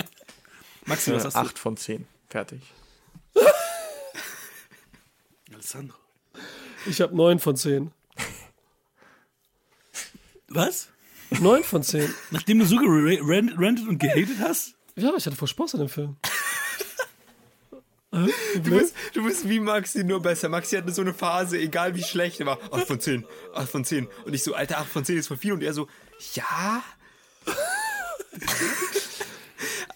Maxi, 0.86 1.12
was 1.12 1.23
Äh, 1.23 1.27
hast 1.27 1.35
du? 1.36 1.40
8 1.40 1.59
von 1.59 1.77
10. 1.77 2.07
Fertig. 2.28 2.61
Alessandro. 5.52 5.97
Ich 6.86 7.01
habe 7.01 7.15
9 7.16 7.39
von 7.39 7.57
10. 7.57 7.90
Was? 10.48 10.89
9 11.40 11.62
von 11.62 11.82
10. 11.82 12.12
Nachdem 12.31 12.59
du 12.59 12.65
so 12.66 12.77
gerantet 12.77 13.86
und 13.89 13.98
gehatet 13.98 14.39
hast? 14.40 14.74
Ja, 14.97 15.12
ich 15.16 15.27
hatte 15.27 15.36
voll 15.36 15.48
Spaß 15.48 15.74
an 15.74 15.81
dem 15.81 15.89
Film. 15.89 16.16
Du 18.12 18.70
bist, 18.70 18.95
du 19.12 19.23
bist 19.24 19.49
wie 19.49 19.61
Maxi, 19.61 20.03
nur 20.03 20.20
besser. 20.20 20.49
Maxi 20.49 20.77
hatte 20.77 20.91
so 20.91 21.01
eine 21.03 21.15
Phase, 21.15 21.59
egal 21.59 21.95
wie 21.95 22.03
schlecht 22.03 22.41
er 22.41 22.47
war. 22.47 22.59
8 22.73 22.87
von 22.87 23.01
10, 23.01 23.24
8 23.55 23.70
von 23.70 23.85
10. 23.85 24.09
Und 24.24 24.35
ich 24.35 24.43
so, 24.43 24.55
Alter, 24.55 24.78
8 24.78 24.89
von 24.91 25.05
10 25.05 25.19
ist 25.19 25.28
voll 25.28 25.37
viel. 25.37 25.53
Und 25.53 25.62
er 25.62 25.73
so, 25.73 25.87
ja. 26.35 26.82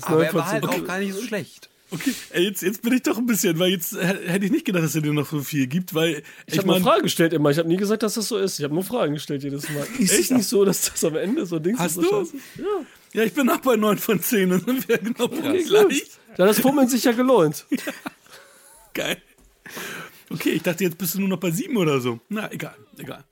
Aber 0.03 0.17
9 0.17 0.25
er 0.25 0.31
von 0.31 0.41
war 0.41 0.47
halt 0.49 0.65
10. 0.65 0.71
auch 0.71 0.85
gar 0.87 0.99
nicht 1.01 1.13
so 1.15 1.23
schlecht. 1.23 1.71
Okay, 1.91 2.15
ey, 2.31 2.45
jetzt, 2.45 2.63
jetzt 2.63 2.83
bin 2.83 2.93
ich 2.93 3.03
doch 3.03 3.19
ein 3.19 3.27
bisschen, 3.27 3.59
weil 3.59 3.71
jetzt 3.71 3.95
hätte 3.97 4.45
ich 4.45 4.51
nicht 4.51 4.65
gedacht, 4.65 4.83
dass 4.85 4.95
er 4.97 5.03
dir 5.03 5.13
noch 5.13 5.29
so 5.31 5.41
viel 5.43 5.67
gibt, 5.69 5.95
weil 5.95 6.23
Ich, 6.47 6.55
ich, 6.55 6.59
habe 6.59 6.67
nur 6.67 6.77
meine, 6.77 6.85
Fragen 6.85 7.03
gestellt 7.03 7.33
immer. 7.33 7.51
Ich 7.51 7.59
habe 7.59 7.69
nie 7.69 7.77
gesagt, 7.77 8.03
dass 8.03 8.15
das 8.15 8.27
so 8.27 8.37
ist. 8.39 8.59
Ich 8.59 8.65
habe 8.65 8.75
nur 8.75 8.83
Fragen 8.85 9.15
gestellt 9.15 9.45
jedes 9.45 9.69
Mal. 9.71 9.87
Ist 9.99 10.13
es 10.13 10.19
Echt? 10.21 10.31
nicht 10.33 10.49
so, 10.49 10.65
dass 10.65 10.91
das 10.91 11.05
am 11.05 11.17
Ende 11.17 11.47
so 11.47 11.59
Dings 11.59 11.79
Hast 11.79 11.97
ist? 11.99 12.05
so 12.09 12.11
du? 12.11 12.25
scheiße? 12.25 12.37
Ja. 12.59 12.65
ja, 13.21 13.23
ich 13.25 13.33
bin 13.35 13.49
auch 13.49 13.59
bei 13.59 13.77
9 13.77 13.99
von 13.99 14.21
10 14.21 14.53
und 14.53 14.67
dann 14.69 14.89
wäre 14.89 14.99
genau 15.01 15.29
gleich. 15.29 15.65
Ja, 16.37 16.47
das 16.47 16.61
Fummeln 16.61 16.89
sich 16.89 17.05
ja 17.05 17.13
gelohnt. 17.13 17.67
Geil. 18.95 19.21
Okay, 20.31 20.51
ich 20.51 20.63
dachte, 20.63 20.85
jetzt 20.85 20.99
bist 20.99 21.15
du 21.15 21.21
nur 21.21 21.29
noch 21.29 21.39
bei 21.39 21.51
7 21.51 21.77
oder 21.77 22.01
so. 22.01 22.21
Na, 22.29 22.51
egal, 22.51 22.77
egal. 22.99 23.25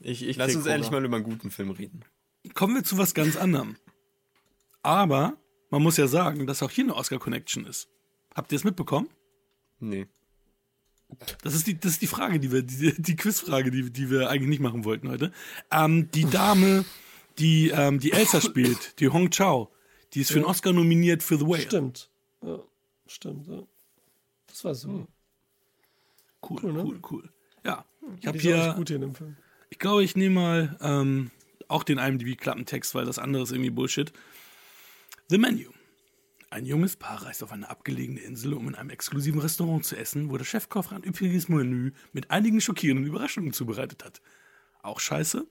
Ich, 0.00 0.22
ich 0.26 0.36
Lass 0.36 0.54
uns 0.54 0.66
endlich 0.66 0.88
Hunger. 0.88 1.00
mal 1.00 1.06
über 1.06 1.16
einen 1.16 1.24
guten 1.24 1.50
Film 1.50 1.70
reden. 1.70 2.04
Kommen 2.54 2.76
wir 2.76 2.84
zu 2.84 2.98
was 2.98 3.14
ganz 3.14 3.36
anderem. 3.36 3.76
Aber 4.82 5.36
man 5.70 5.82
muss 5.82 5.96
ja 5.96 6.06
sagen, 6.06 6.46
dass 6.46 6.62
auch 6.62 6.70
hier 6.70 6.84
eine 6.84 6.94
Oscar-Connection 6.94 7.66
ist. 7.66 7.88
Habt 8.34 8.52
ihr 8.52 8.56
es 8.56 8.64
mitbekommen? 8.64 9.08
Nee. 9.80 10.06
Das 11.42 11.54
ist 11.54 11.66
die, 11.66 11.78
das 11.78 11.92
ist 11.92 12.02
die 12.02 12.06
Frage, 12.06 12.38
die 12.38 12.52
wir, 12.52 12.62
die, 12.62 12.94
die 13.00 13.16
Quizfrage, 13.16 13.70
die, 13.70 13.90
die 13.90 14.10
wir 14.10 14.28
eigentlich 14.28 14.48
nicht 14.48 14.60
machen 14.60 14.84
wollten 14.84 15.08
heute. 15.08 15.32
Ähm, 15.70 16.10
die 16.12 16.26
Dame, 16.26 16.84
die, 17.38 17.70
ähm, 17.70 17.98
die 17.98 18.12
Elsa 18.12 18.40
spielt, 18.42 19.00
die 19.00 19.08
Hong 19.08 19.30
Chao, 19.30 19.72
die 20.14 20.20
ist 20.20 20.30
für 20.30 20.38
einen 20.38 20.44
Oscar 20.44 20.72
nominiert 20.72 21.22
für 21.22 21.38
The 21.38 21.46
Whale. 21.46 21.62
Stimmt. 21.62 22.07
Ja, 22.42 22.58
stimmt. 23.06 23.46
Ja. 23.48 23.62
Das 24.46 24.64
war 24.64 24.74
so. 24.74 25.06
Cool, 26.48 26.58
Cool, 26.62 26.72
ne? 26.72 26.84
cool, 26.84 27.00
cool. 27.10 27.32
Ja, 27.64 27.84
ich 28.20 28.26
habe 28.26 28.38
hier, 28.38 28.74
gut 28.76 28.88
hier 28.88 28.96
in 28.96 29.02
dem 29.02 29.14
Film. 29.14 29.36
ich 29.70 29.78
glaube, 29.78 30.04
ich 30.04 30.14
nehme 30.16 30.34
mal 30.36 30.78
ähm, 30.80 31.30
auch 31.66 31.82
den 31.82 31.98
IMDb-Klappentext, 31.98 32.94
weil 32.94 33.04
das 33.04 33.18
andere 33.18 33.42
ist 33.42 33.50
irgendwie 33.52 33.70
Bullshit. 33.70 34.12
The 35.28 35.38
Menu. 35.38 35.70
Ein 36.50 36.64
junges 36.64 36.96
Paar 36.96 37.24
reist 37.24 37.42
auf 37.42 37.52
eine 37.52 37.68
abgelegene 37.68 38.20
Insel, 38.20 38.54
um 38.54 38.68
in 38.68 38.74
einem 38.74 38.88
exklusiven 38.88 39.40
Restaurant 39.40 39.84
zu 39.84 39.96
essen, 39.96 40.30
wo 40.30 40.38
der 40.38 40.46
Chefkoch 40.46 40.92
ein 40.92 41.04
üppiges 41.04 41.48
Menü 41.50 41.92
mit 42.14 42.30
einigen 42.30 42.60
schockierenden 42.62 43.04
Überraschungen 43.06 43.52
zubereitet 43.52 44.02
hat. 44.04 44.22
Auch 44.82 45.00
scheiße, 45.00 45.44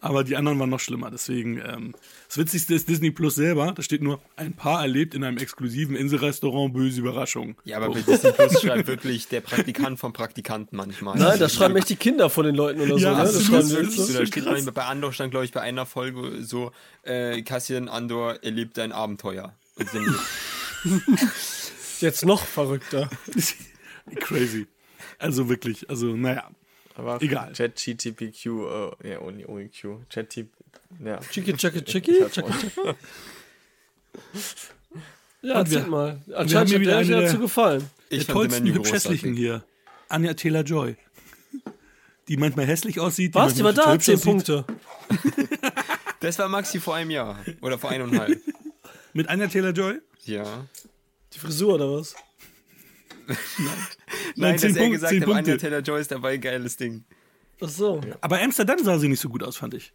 aber 0.00 0.24
die 0.24 0.36
anderen 0.36 0.58
waren 0.58 0.70
noch 0.70 0.80
schlimmer. 0.80 1.10
Deswegen, 1.10 1.58
ähm, 1.58 1.94
das 2.28 2.38
Witzigste 2.38 2.74
ist 2.74 2.88
Disney 2.88 3.10
Plus 3.10 3.34
selber. 3.34 3.72
Da 3.72 3.82
steht 3.82 4.02
nur, 4.02 4.20
ein 4.36 4.54
Paar 4.54 4.82
erlebt 4.82 5.14
in 5.14 5.24
einem 5.24 5.38
exklusiven 5.38 5.94
Inselrestaurant 5.94 6.72
böse 6.72 7.00
Überraschungen. 7.00 7.56
Ja, 7.64 7.76
aber 7.76 7.90
bei 7.90 8.00
Disney 8.00 8.32
Plus 8.32 8.60
schreibt 8.62 8.86
wirklich 8.86 9.28
der 9.28 9.40
Praktikant 9.40 9.98
vom 9.98 10.12
Praktikanten 10.12 10.76
manchmal. 10.76 11.18
Nein, 11.18 11.38
da 11.38 11.48
schreiben 11.48 11.76
echt 11.76 11.88
die 11.88 11.96
Kinder 11.96 12.30
von 12.30 12.46
den 12.46 12.54
Leuten 12.54 12.80
oder 12.80 12.98
so. 12.98 13.04
Ja, 13.04 13.18
ne? 13.18 13.24
Das 13.24 13.42
schreiben 13.44 13.60
Das 13.60 13.70
wirklich 13.70 13.96
so, 13.96 14.04
so. 14.04 14.18
da 14.18 14.26
steht 14.26 14.44
manchmal, 14.46 14.72
bei 14.72 14.84
Andor 14.84 15.12
stand, 15.12 15.30
glaube 15.30 15.44
ich, 15.44 15.52
bei 15.52 15.60
einer 15.60 15.86
Folge 15.86 16.42
so, 16.42 16.72
äh, 17.02 17.42
Cassian 17.42 17.88
Andor 17.88 18.42
erlebt 18.42 18.78
ein 18.78 18.92
Abenteuer. 18.92 19.54
Jetzt 22.00 22.24
noch 22.24 22.44
verrückter. 22.44 23.10
Crazy. 24.20 24.66
Also 25.18 25.48
wirklich, 25.48 25.88
also 25.90 26.16
naja. 26.16 26.48
Aber 26.96 27.20
Egal. 27.22 27.52
ChatGTPQ, 27.52 28.46
äh, 28.46 29.10
ja, 29.10 29.20
ohne, 29.20 29.46
ohne 29.46 29.68
Q. 29.68 30.00
ChatGTP, 30.08 30.48
ja. 31.04 31.20
Chicky, 31.30 31.54
chicky, 31.54 31.82
chicky. 31.84 32.12
chicky, 32.30 32.30
chicky. 32.30 32.94
Ja, 35.42 35.54
erzähl 35.60 35.86
mal. 35.86 36.20
Anscheinend 36.34 36.72
hat 36.72 36.80
wieder 36.80 36.90
der 36.92 37.00
euch 37.00 37.12
eine- 37.14 37.22
dazu 37.26 37.38
gefallen. 37.38 37.90
Der 38.10 38.18
ich 38.18 38.26
The 38.26 38.32
tollsten 38.32 38.66
hübsch-hässlichen 38.72 39.34
hier. 39.34 39.64
Anja 40.08 40.34
Taylor-Joy. 40.34 40.96
Die 42.28 42.36
manchmal 42.36 42.66
hässlich 42.66 42.98
aussieht. 42.98 43.34
Die 43.34 43.38
Was? 43.38 43.54
Die 43.54 43.62
war 43.62 43.72
manchmal 43.72 43.96
da? 43.98 44.02
Zehn. 44.02 44.20
Punkte. 44.20 44.64
Das 46.20 46.38
war 46.38 46.48
Maxi 46.48 46.80
vor 46.80 46.94
einem 46.94 47.10
Jahr. 47.10 47.38
Oder 47.60 47.78
vor 47.78 47.90
eineinhalb. 47.90 48.40
Mit 49.12 49.28
Anja 49.28 49.48
Taylor-Joy? 49.48 50.00
Ja. 50.24 50.66
Die 51.34 51.38
Frisur 51.38 51.74
oder 51.74 51.92
was? 51.92 52.14
Nein, 54.36 54.54
dass 54.54 54.62
er 54.64 54.68
Punkte, 54.70 54.90
gesagt 54.90 55.14
hat, 55.14 55.24
Punkte. 55.24 55.56
Taylor-Joy 55.58 56.00
ist 56.00 56.10
dabei, 56.10 56.36
geiles 56.36 56.76
Ding. 56.76 57.04
Ach 57.60 57.68
so. 57.68 58.00
Aber 58.20 58.40
Amsterdam 58.40 58.78
sah 58.82 58.98
sie 58.98 59.08
nicht 59.08 59.20
so 59.20 59.28
gut 59.28 59.42
aus, 59.42 59.56
fand 59.56 59.74
ich. 59.74 59.92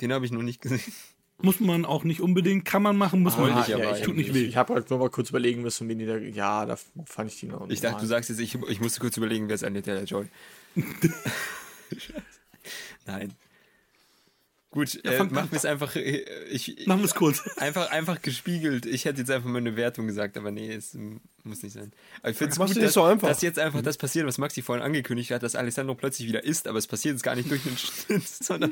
Den 0.00 0.12
habe 0.12 0.24
ich 0.24 0.32
noch 0.32 0.42
nicht 0.42 0.60
gesehen. 0.60 0.80
Muss 1.40 1.60
man 1.60 1.84
auch 1.84 2.02
nicht 2.02 2.20
unbedingt, 2.20 2.64
kann 2.64 2.82
man 2.82 2.96
machen, 2.96 3.22
muss 3.22 3.36
man 3.36 3.44
Wollte 3.44 3.58
nicht. 3.58 3.68
ich 3.68 3.74
aber 3.76 3.96
ich, 3.96 4.02
Tut 4.02 4.16
nicht 4.16 4.30
ich, 4.30 4.34
weh. 4.34 4.42
ich 4.42 4.56
habe 4.56 4.74
halt 4.74 4.90
nur 4.90 4.98
mal 4.98 5.08
kurz 5.08 5.30
überlegen 5.30 5.62
müssen, 5.62 5.88
wen 5.88 5.96
die 5.96 6.04
da. 6.04 6.16
Ja, 6.16 6.66
da 6.66 6.76
fand 7.04 7.30
ich 7.30 7.38
die 7.38 7.46
noch. 7.46 7.70
Ich 7.70 7.80
dachte, 7.80 8.00
du 8.00 8.06
sagst 8.08 8.28
jetzt, 8.28 8.40
ich, 8.40 8.56
ich 8.68 8.80
musste 8.80 8.98
kurz 8.98 9.16
überlegen, 9.16 9.46
wer 9.46 9.54
ist 9.54 9.62
Anja 9.62 9.80
Taylor-Joy. 9.80 10.26
Nein. 13.06 13.34
Gut, 14.70 15.02
äh, 15.02 15.12
fang- 15.16 15.32
machen 15.32 15.50
wir 15.50 15.56
es 15.56 15.64
einfach. 15.64 15.96
äh, 15.96 16.24
Ich, 16.50 16.86
Machen 16.86 17.00
wir 17.00 17.06
es 17.06 17.14
kurz. 17.14 17.40
Einfach, 17.56 17.90
einfach 17.90 18.20
gespiegelt. 18.20 18.84
Ich 18.84 19.06
hätte 19.06 19.20
jetzt 19.20 19.30
einfach 19.30 19.48
mal 19.48 19.58
eine 19.58 19.76
Wertung 19.76 20.06
gesagt, 20.06 20.36
aber 20.36 20.50
nee, 20.50 20.70
es 20.72 20.94
muss 21.42 21.62
nicht 21.62 21.72
sein. 21.72 21.90
Aber 22.20 22.30
ich 22.32 22.36
finde 22.36 22.52
es 22.52 22.58
gut, 22.58 22.68
nicht 22.68 22.82
dass, 22.82 22.92
so 22.92 23.02
einfach. 23.02 23.28
dass 23.28 23.40
jetzt 23.40 23.58
einfach 23.58 23.80
das 23.80 23.96
passiert, 23.96 24.26
was 24.26 24.36
Maxi 24.36 24.60
vorhin 24.60 24.84
angekündigt 24.84 25.30
hat, 25.30 25.42
dass 25.42 25.56
Alessandro 25.56 25.94
plötzlich 25.94 26.28
wieder 26.28 26.44
isst, 26.44 26.68
aber 26.68 26.76
es 26.78 26.86
passiert 26.86 27.14
jetzt 27.14 27.22
gar 27.22 27.34
nicht 27.34 27.50
durch 27.50 27.62
den 27.62 27.78
Schnitt, 27.78 28.28
sondern 28.28 28.70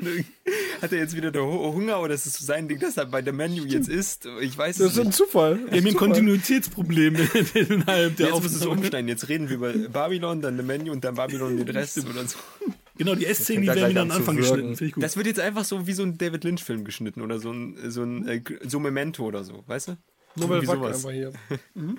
hat 0.83 0.91
er 0.91 0.99
jetzt 0.99 1.15
wieder 1.15 1.31
der 1.31 1.41
Hu- 1.43 1.73
Hunger 1.73 1.99
oder 1.99 2.13
ist 2.13 2.27
es 2.27 2.33
so 2.33 2.45
sein 2.45 2.67
Ding, 2.67 2.77
dass 2.79 2.97
er 2.97 3.07
bei 3.07 3.23
der 3.23 3.33
Menu 3.33 3.65
jetzt 3.65 3.89
isst? 3.89 4.27
Ich 4.41 4.55
weiß 4.55 4.77
Das 4.77 4.85
es 4.87 4.93
ist 4.93 4.99
ein 4.99 5.07
nicht. 5.07 5.17
Zufall. 5.17 5.59
Wir 5.71 5.79
haben 5.79 5.87
ein 5.87 5.95
Kontinuitätsproblem 5.95 7.15
innerhalb 7.55 8.17
der 8.17 8.27
Jetzt 8.27 8.43
muss 8.43 8.53
es 8.53 8.63
umschneiden. 8.65 9.07
Jetzt 9.07 9.29
reden 9.29 9.49
wir 9.49 9.55
über 9.55 9.73
Babylon, 9.73 10.41
dann 10.43 10.57
The 10.57 10.63
Menu 10.63 10.91
und 10.91 11.03
dann 11.03 11.15
Babylon 11.15 11.57
und 11.59 11.65
den 11.65 11.75
Rest 11.75 11.97
oder 12.07 12.27
so. 12.27 12.37
Genau, 12.97 13.15
die 13.15 13.25
S-Szenen, 13.25 13.61
die 13.63 13.67
werden 13.67 13.89
wieder 13.89 14.01
an 14.01 14.11
Anfang 14.11 14.35
wirken. 14.37 14.41
geschnitten. 14.41 14.75
Finde 14.75 14.85
ich 14.85 14.93
gut. 14.93 15.03
Das 15.03 15.17
wird 15.17 15.27
jetzt 15.27 15.39
einfach 15.39 15.65
so 15.65 15.87
wie 15.87 15.93
so 15.93 16.03
ein 16.03 16.17
David 16.17 16.43
Lynch-Film 16.43 16.83
geschnitten 16.83 17.21
oder 17.21 17.39
so 17.39 17.51
ein, 17.51 17.77
so 17.91 18.03
ein 18.03 18.27
äh, 18.27 18.41
so 18.67 18.79
Memento 18.79 19.23
oder 19.23 19.43
so, 19.43 19.63
weißt 19.67 19.89
du? 19.89 19.97
Nur 20.35 20.49
weil 20.49 20.63
Irgendwie 20.63 20.67
Wack 20.67 20.95
sowas. 20.95 21.05
einfach 21.05 21.11
hier. 21.11 21.33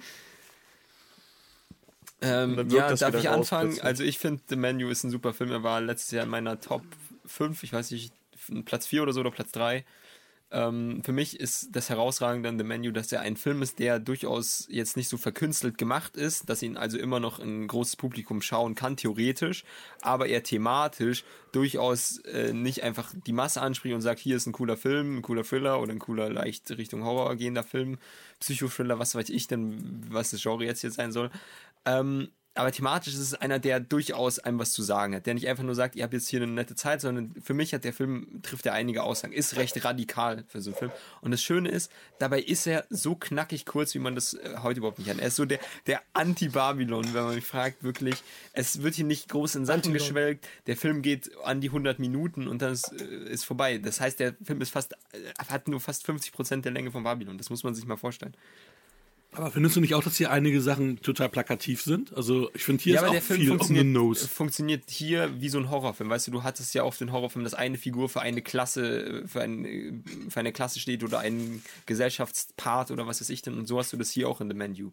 Ähm, 2.21 2.57
dann 2.57 2.71
wirkt 2.71 2.73
ja, 2.73 2.89
das 2.89 3.01
darf 3.01 3.15
ich 3.15 3.29
anfangen? 3.29 3.69
plötzlich. 3.69 3.85
Also 3.85 4.03
ich 4.03 4.19
finde, 4.19 4.43
The 4.49 4.57
Menu 4.57 4.89
ist 4.89 5.05
ein 5.05 5.11
super 5.11 5.33
Film. 5.33 5.53
Er 5.53 5.63
war 5.63 5.81
letztes 5.81 6.11
Jahr 6.11 6.25
in 6.25 6.31
meiner 6.31 6.61
Top 6.61 6.83
5, 7.27 7.63
ich 7.63 7.73
weiß 7.73 7.93
nicht, 7.93 8.13
Platz 8.65 8.87
4 8.89 9.05
oder 9.05 9.13
so 9.13 9.21
oder 9.21 9.31
Platz 9.31 9.53
3. 9.53 9.85
Ähm, 10.51 11.03
für 11.05 11.13
mich 11.13 11.39
ist 11.39 11.69
das 11.73 11.91
Herausragende 11.91 12.49
an 12.49 12.59
The 12.59 12.65
Menu, 12.65 12.91
dass 12.91 13.13
er 13.13 13.21
ein 13.21 13.37
Film 13.37 13.61
ist, 13.61 13.79
der 13.79 13.99
durchaus 13.99 14.67
jetzt 14.71 14.97
nicht 14.97 15.09
so 15.09 15.19
verkünstelt 15.19 15.77
gemacht 15.77 16.17
ist, 16.17 16.49
dass 16.49 16.63
ihn 16.63 16.79
also 16.79 16.97
immer 16.97 17.21
noch 17.21 17.39
ein 17.39 17.67
großes 17.67 17.97
Publikum 17.97 18.41
schauen 18.41 18.75
kann, 18.75 18.97
theoretisch, 18.97 19.65
aber 20.01 20.27
er 20.27 20.43
thematisch 20.43 21.25
durchaus 21.53 22.19
äh, 22.21 22.55
nicht 22.55 22.83
einfach 22.83 23.13
die 23.27 23.33
Masse 23.33 23.61
anspricht 23.61 23.95
und 23.95 24.01
sagt, 24.01 24.21
hier 24.21 24.37
ist 24.37 24.47
ein 24.47 24.53
cooler 24.53 24.79
Film, 24.79 25.19
ein 25.19 25.23
cooler 25.23 25.45
Thriller 25.45 25.83
oder 25.83 25.93
ein 25.93 25.99
cooler 25.99 26.31
leicht 26.31 26.71
Richtung 26.71 27.05
Horror 27.05 27.37
gehender 27.37 27.63
Film, 27.63 27.99
Psychothriller, 28.41 28.99
was 28.99 29.15
weiß 29.15 29.29
ich 29.29 29.49
denn, 29.49 30.07
was 30.09 30.31
das 30.31 30.43
Genre 30.43 30.65
jetzt 30.65 30.81
hier 30.81 30.91
sein 30.91 31.13
soll. 31.13 31.31
Ähm, 31.85 32.29
aber 32.59 32.73
thematisch 32.73 33.15
ist 33.15 33.21
es 33.21 33.35
einer, 33.35 33.61
der 33.61 33.79
durchaus 33.79 34.41
einem 34.41 34.59
was 34.59 34.73
zu 34.73 34.83
sagen 34.83 35.15
hat, 35.15 35.27
der 35.27 35.35
nicht 35.35 35.47
einfach 35.47 35.63
nur 35.63 35.77
sagt, 35.77 35.95
ihr 35.95 36.03
habt 36.03 36.13
jetzt 36.13 36.29
hier 36.29 36.43
eine 36.43 36.51
nette 36.51 36.75
Zeit, 36.75 37.01
sondern 37.01 37.33
für 37.41 37.55
mich 37.55 37.73
hat 37.73 37.85
der 37.85 37.93
Film, 37.93 38.43
trifft 38.43 38.67
er 38.67 38.73
einige 38.73 39.05
Aussagen, 39.05 39.33
ist 39.33 39.57
recht 39.57 39.85
radikal 39.85 40.45
für 40.49 40.61
so 40.61 40.71
einen 40.71 40.79
Film. 40.79 40.91
Und 41.21 41.31
das 41.31 41.41
Schöne 41.41 41.69
ist, 41.69 41.93
dabei 42.19 42.41
ist 42.41 42.67
er 42.67 42.85
so 42.91 43.15
knackig 43.15 43.65
kurz, 43.65 43.95
wie 43.95 44.01
man 44.01 44.17
das 44.17 44.35
äh, 44.35 44.57
heute 44.61 44.79
überhaupt 44.79 44.99
nicht 44.99 45.09
hat. 45.09 45.21
Er 45.21 45.29
ist 45.29 45.37
so 45.37 45.45
der, 45.45 45.61
der 45.87 46.03
Anti-Babylon, 46.15 47.15
wenn 47.15 47.25
man 47.25 47.37
mich 47.37 47.47
fragt, 47.47 47.85
wirklich. 47.85 48.17
Es 48.55 48.83
wird 48.83 48.97
hier 48.97 49.05
nicht 49.05 49.29
groß 49.29 49.55
in 49.55 49.65
Sachen 49.65 49.93
geschwelgt, 49.93 50.49
der 50.67 50.77
Film 50.77 51.03
geht 51.03 51.31
an 51.45 51.61
die 51.61 51.69
100 51.69 52.01
Minuten 52.01 52.49
und 52.49 52.61
dann 52.61 52.73
ist, 52.73 52.91
äh, 52.91 53.31
ist 53.31 53.45
vorbei. 53.45 53.79
Das 53.79 54.01
heißt, 54.01 54.19
der 54.19 54.35
Film 54.43 54.61
ist 54.63 54.71
fast, 54.71 54.95
äh, 55.13 55.45
hat 55.49 55.69
nur 55.69 55.81
fast 55.81 56.05
50 56.05 56.33
Prozent 56.33 56.65
der 56.65 56.73
Länge 56.73 56.91
von 56.91 57.05
Babylon. 57.05 57.39
Das 57.39 57.51
muss 57.51 57.63
man 57.63 57.77
sich 57.77 57.87
mal 57.87 57.97
vorstellen. 57.97 58.35
Aber 59.33 59.51
findest 59.51 59.77
du 59.77 59.81
nicht 59.81 59.95
auch, 59.95 60.03
dass 60.03 60.17
hier 60.17 60.31
einige 60.31 60.61
Sachen 60.63 61.01
total 61.03 61.29
plakativ 61.29 61.83
sind? 61.83 62.17
Also 62.17 62.51
ich 62.55 62.65
finde, 62.65 62.83
hier 62.83 62.95
ja, 62.95 63.01
ist 63.01 63.03
aber 63.03 63.11
auch 63.11 63.13
der 63.13 63.23
Film 63.23 63.41
viel 63.41 63.49
funktioniert, 63.51 63.87
nose. 63.87 64.27
funktioniert 64.27 64.85
hier 64.89 65.31
wie 65.41 65.51
so 65.51 65.59
ein 65.59 65.71
Horrorfilm. 65.71 66.09
Weißt 66.09 66.27
du, 66.27 66.31
du 66.31 66.43
hattest 66.43 66.75
ja 66.75 66.83
oft 66.83 66.99
den 67.01 67.13
Horrorfilm, 67.13 67.45
dass 67.45 67.53
eine 67.53 67.77
Figur 67.77 68.09
für 68.09 68.23
eine 68.23 68.41
Klasse, 68.41 69.25
für, 69.27 69.43
ein, 69.43 70.03
für 70.31 70.41
eine 70.41 70.53
Klasse 70.53 70.81
steht 70.81 71.05
oder 71.05 71.19
einen 71.19 71.63
Gesellschaftspart 71.85 72.91
oder 72.91 73.07
was 73.07 73.21
weiß 73.21 73.29
ich 73.29 73.43
denn. 73.43 73.59
Und 73.59 73.67
so 73.67 73.79
hast 73.79 73.93
du 73.93 73.99
das 73.99 74.11
hier 74.11 74.29
auch 74.29 74.41
in 74.41 74.49
The 74.49 74.57
Menu. 74.57 74.93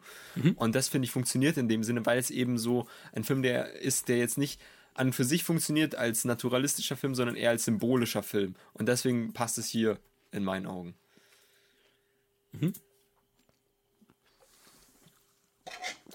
Und 0.56 0.76
das 0.76 0.90
finde 0.90 1.06
ich 1.06 1.12
funktioniert 1.12 1.58
in 1.58 1.70
dem 1.70 1.84
Sinne, 1.84 2.06
weil 2.06 2.20
es 2.20 2.30
eben 2.30 2.58
so 2.58 2.88
ein 3.14 3.24
Film, 3.24 3.42
der 3.42 3.80
ist, 3.82 4.10
der 4.10 4.18
jetzt 4.18 4.38
nicht 4.38 4.60
an 4.96 5.14
für 5.14 5.24
sich 5.24 5.44
funktioniert 5.44 5.96
als 5.96 6.26
naturalistischer 6.26 6.98
Film, 6.98 7.16
sondern 7.16 7.36
eher 7.36 7.52
als 7.52 7.66
symbolischer 7.66 8.24
Film. 8.24 8.56
Und 8.74 8.88
deswegen 8.90 9.34
passt 9.34 9.58
es 9.58 9.68
hier 9.68 9.98
in 10.32 10.44
meinen 10.44 10.66
Augen. 10.66 10.94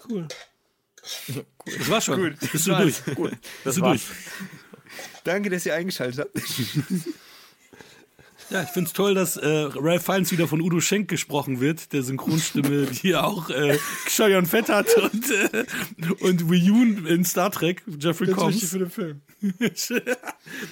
Cool. 0.09 0.29
Das 1.65 1.91
war 1.91 2.01
schon. 2.01 2.21
Gut, 2.21 2.53
Bist 2.53 2.67
du 2.67 2.71
das 2.71 3.05
durch? 3.05 3.17
Gut. 3.17 3.33
Das 3.65 3.75
Bist 3.75 3.77
du 3.79 3.83
durch? 3.83 4.03
Danke, 5.25 5.51
dass 5.51 5.67
ihr 5.67 5.75
eingeschaltet 5.75 6.21
habt. 6.21 6.33
Ja, 8.51 8.65
ich 8.65 8.71
find's 8.71 8.93
toll, 8.93 9.15
dass 9.15 9.37
äh, 9.37 9.47
Ralph 9.47 10.05
Fiennes 10.05 10.33
wieder 10.33 10.49
von 10.49 10.61
Udo 10.61 10.81
Schenk 10.81 11.09
gesprochen 11.09 11.61
wird, 11.61 11.93
der 11.93 12.03
Synchronstimme, 12.03 12.87
die 13.03 13.11
ja 13.11 13.23
auch 13.23 13.49
äh, 13.49 13.79
Cheyenne 14.09 14.47
Fett 14.47 14.69
hat 14.69 14.93
und, 14.97 15.31
äh, 15.31 15.65
und 16.21 16.51
Wiyun 16.51 17.07
in 17.07 17.25
Star 17.25 17.53
Trek, 17.53 17.85
Jeffrey 17.87 18.27
wichtig 18.27 18.43
Combs. 18.43 18.69
für 18.69 18.79
den 18.81 18.91
Film. 18.91 19.21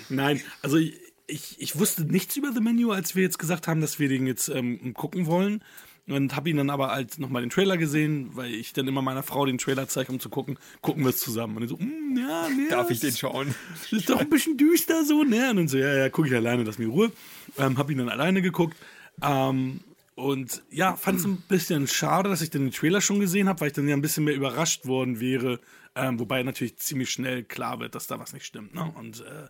Nein, 0.09 0.42
also 0.60 0.76
ich, 0.76 0.94
ich, 1.28 1.60
ich 1.60 1.78
wusste 1.78 2.02
nichts 2.02 2.36
über 2.36 2.52
The 2.52 2.60
Menu, 2.60 2.90
als 2.90 3.14
wir 3.14 3.22
jetzt 3.22 3.38
gesagt 3.38 3.68
haben, 3.68 3.80
dass 3.80 4.00
wir 4.00 4.09
den 4.09 4.26
jetzt 4.26 4.48
ähm, 4.48 4.92
gucken 4.94 5.26
wollen. 5.26 5.62
Und 6.09 6.35
habe 6.35 6.48
ihn 6.48 6.56
dann 6.56 6.70
aber 6.70 6.90
halt 6.90 7.18
nochmal 7.18 7.43
den 7.43 7.51
Trailer 7.51 7.76
gesehen, 7.76 8.30
weil 8.35 8.52
ich 8.52 8.72
dann 8.72 8.89
immer 8.89 9.02
meiner 9.02 9.22
Frau 9.22 9.44
den 9.44 9.59
Trailer 9.59 9.89
zeige, 9.89 10.10
um 10.10 10.20
zu 10.20 10.30
gucken, 10.30 10.59
gucken 10.80 11.02
wir 11.02 11.10
es 11.10 11.18
zusammen. 11.18 11.56
Und 11.56 11.62
dann 11.62 11.68
so, 11.68 11.76
mm, 11.76 12.16
ja, 12.18 12.48
nee, 12.48 12.68
Darf 12.70 12.90
ich 12.90 13.01
den 13.01 13.14
schauen? 13.14 13.55
das 13.72 13.93
ist 14.01 14.09
doch 14.09 14.20
ein 14.20 14.30
bisschen 14.30 14.56
düster 14.56 15.05
so, 15.05 15.22
ne? 15.22 15.51
Und 15.51 15.56
dann 15.56 15.68
so, 15.68 15.76
ja, 15.76 15.94
ja, 15.94 16.09
gucke 16.09 16.28
ich 16.28 16.35
alleine, 16.35 16.64
lass 16.64 16.78
mir 16.78 16.89
Ruhe. 16.89 17.12
Ähm, 17.59 17.76
hab 17.76 17.90
ihn 17.90 17.98
dann 17.98 18.09
alleine 18.09 18.40
geguckt. 18.43 18.76
Ähm, 19.22 19.80
und 20.14 20.62
ja, 20.70 20.97
fand 20.97 21.20
es 21.20 21.26
ein 21.26 21.36
bisschen 21.48 21.86
schade, 21.86 22.28
dass 22.28 22.40
ich 22.43 22.51
dann 22.51 22.62
den 22.62 22.72
Trailer 22.72 23.01
schon 23.01 23.20
gesehen 23.20 23.48
habe, 23.48 23.60
weil 23.60 23.68
ich 23.68 23.74
dann 23.74 23.86
ja 23.86 23.94
ein 23.94 24.02
bisschen 24.02 24.24
mehr 24.24 24.35
überrascht 24.35 24.86
worden 24.86 25.20
wäre. 25.20 25.60
Ähm, 25.94 26.18
wobei 26.18 26.43
natürlich 26.43 26.76
ziemlich 26.76 27.10
schnell 27.10 27.44
klar 27.44 27.80
wird, 27.80 27.94
dass 27.94 28.06
da 28.06 28.18
was 28.18 28.32
nicht 28.32 28.47
stimmt. 28.47 28.74
Ne? 28.74 28.93
Und 28.97 29.20
äh, 29.20 29.48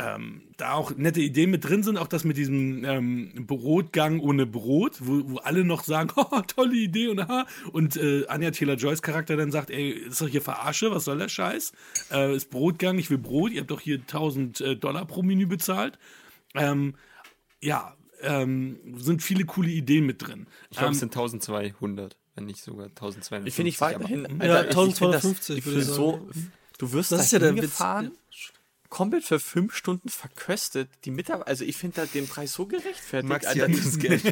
ähm, 0.00 0.42
da 0.56 0.74
auch 0.74 0.94
nette 0.96 1.20
Ideen 1.20 1.50
mit 1.50 1.64
drin 1.68 1.82
sind, 1.82 1.96
auch 1.98 2.06
das 2.06 2.22
mit 2.22 2.36
diesem 2.36 2.84
ähm, 2.84 3.32
Brotgang 3.46 4.20
ohne 4.20 4.46
Brot, 4.46 4.98
wo, 5.00 5.22
wo 5.30 5.36
alle 5.38 5.64
noch 5.64 5.82
sagen, 5.82 6.10
oh, 6.16 6.40
tolle 6.46 6.76
Idee 6.76 7.08
und 7.08 7.18
aha. 7.20 7.46
Und 7.72 7.96
äh, 7.96 8.24
Anja 8.28 8.52
Taylor-Joyce 8.52 9.02
Charakter 9.02 9.36
dann 9.36 9.50
sagt, 9.50 9.70
ey, 9.70 9.90
ist 9.90 10.20
doch 10.20 10.28
hier 10.28 10.40
Verarsche, 10.42 10.90
was 10.92 11.04
soll 11.04 11.18
der 11.18 11.28
Scheiß? 11.28 11.72
Äh, 12.12 12.36
ist 12.36 12.50
Brotgang, 12.50 12.98
ich 12.98 13.10
will 13.10 13.18
Brot, 13.18 13.50
ihr 13.52 13.60
habt 13.60 13.70
doch 13.72 13.80
hier 13.80 13.96
1000 13.98 14.60
äh, 14.60 14.76
Dollar 14.76 15.04
pro 15.04 15.22
Menü 15.22 15.46
bezahlt. 15.46 15.98
Ähm, 16.54 16.94
ja, 17.60 17.94
ähm, 18.22 18.78
sind 18.98 19.22
viele 19.22 19.44
coole 19.46 19.68
Ideen 19.70 20.06
mit 20.06 20.26
drin. 20.26 20.46
Ich 20.70 20.76
glaube, 20.78 20.86
ähm, 20.88 20.92
es 20.92 21.00
sind 21.00 21.12
1200, 21.16 22.16
wenn 22.36 22.44
nicht 22.46 22.62
sogar 22.62 22.86
1250. 22.86 23.48
Ich 23.48 23.54
finde 23.54 23.68
ich 23.70 23.80
weiterhin. 23.80 24.26
aber- 24.26 24.44
Ja, 24.46 24.54
Alter, 24.54 24.82
ich- 24.84 24.88
ich 24.90 24.94
find 24.96 25.14
das- 25.14 25.24
1250 25.24 25.58
Ich 25.58 25.66
ich 25.76 25.84
so. 25.86 26.28
Du 26.78 26.92
wirst 26.92 27.10
Das 27.10 27.18
da 27.18 27.24
ist 27.24 27.32
ja 27.32 27.38
der 27.40 27.48
hingefahren, 27.52 28.12
komplett 28.88 29.24
für 29.24 29.38
fünf 29.38 29.74
Stunden 29.74 30.08
verköstet. 30.08 30.88
Die 31.04 31.10
Mitarbeiter, 31.10 31.48
also 31.48 31.64
ich 31.64 31.76
finde 31.76 32.02
da 32.02 32.06
den 32.06 32.26
Preis 32.26 32.52
so 32.52 32.66
gerechtfertigt. 32.66 33.28
Maxi 33.28 33.60
Alter, 33.60 33.68
das 33.68 33.98
Geld. 33.98 34.22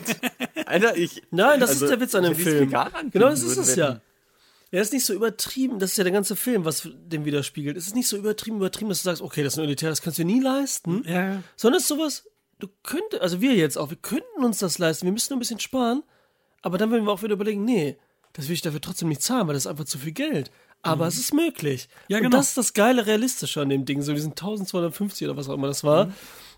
Alter, 0.66 0.96
ich. 0.96 1.22
Nein, 1.30 1.60
das 1.60 1.70
also, 1.70 1.84
ist 1.84 1.90
der 1.90 2.00
Witz 2.00 2.14
an 2.14 2.24
dem 2.24 2.34
Film. 2.34 2.70
Genau, 3.12 3.28
das 3.28 3.42
ist 3.42 3.56
es 3.56 3.76
ja. 3.76 4.00
Er 4.72 4.82
ist 4.82 4.92
nicht 4.92 5.04
so 5.04 5.14
übertrieben, 5.14 5.78
das 5.78 5.92
ist 5.92 5.96
ja 5.96 6.04
der 6.04 6.12
ganze 6.12 6.34
Film, 6.34 6.64
was 6.64 6.88
dem 6.94 7.24
widerspiegelt. 7.24 7.76
Es 7.76 7.86
ist 7.86 7.94
nicht 7.94 8.08
so 8.08 8.16
übertrieben, 8.16 8.56
übertrieben, 8.56 8.88
dass 8.88 8.98
du 8.98 9.04
sagst, 9.04 9.22
okay, 9.22 9.44
das 9.44 9.54
ist 9.54 9.58
ein 9.58 9.64
Elitär, 9.64 9.90
das 9.90 10.02
kannst 10.02 10.18
du 10.18 10.24
dir 10.24 10.32
nie 10.34 10.40
leisten. 10.40 11.04
ja, 11.06 11.42
Sondern 11.56 11.78
es 11.78 11.84
ist 11.84 11.88
sowas, 11.88 12.24
du 12.58 12.68
könntest, 12.82 13.22
also 13.22 13.40
wir 13.40 13.54
jetzt 13.54 13.78
auch, 13.78 13.90
wir 13.90 13.96
könnten 13.96 14.44
uns 14.44 14.58
das 14.58 14.78
leisten, 14.78 15.06
wir 15.06 15.12
müssen 15.12 15.32
nur 15.32 15.36
ein 15.36 15.40
bisschen 15.40 15.60
sparen, 15.60 16.02
aber 16.62 16.78
dann 16.78 16.90
würden 16.90 17.04
wir 17.04 17.12
auch 17.12 17.22
wieder 17.22 17.34
überlegen, 17.34 17.64
nee, 17.64 17.96
das 18.32 18.48
will 18.48 18.54
ich 18.54 18.62
dafür 18.62 18.80
trotzdem 18.80 19.08
nicht 19.08 19.22
zahlen, 19.22 19.46
weil 19.46 19.54
das 19.54 19.64
ist 19.64 19.70
einfach 19.70 19.84
zu 19.84 19.98
viel 19.98 20.12
Geld. 20.12 20.50
Aber 20.86 21.06
es 21.06 21.16
ist 21.18 21.32
möglich. 21.34 21.88
Ja, 22.08 22.18
Und 22.18 22.24
genau. 22.24 22.36
das 22.38 22.48
ist 22.48 22.56
das 22.58 22.72
geile 22.74 23.06
Realistische 23.06 23.60
an 23.60 23.68
dem 23.68 23.84
Ding, 23.84 24.02
so 24.02 24.12
diesen 24.12 24.30
1250 24.32 25.26
oder 25.28 25.36
was 25.36 25.48
auch 25.48 25.54
immer 25.54 25.68
das 25.68 25.84
war. 25.84 26.10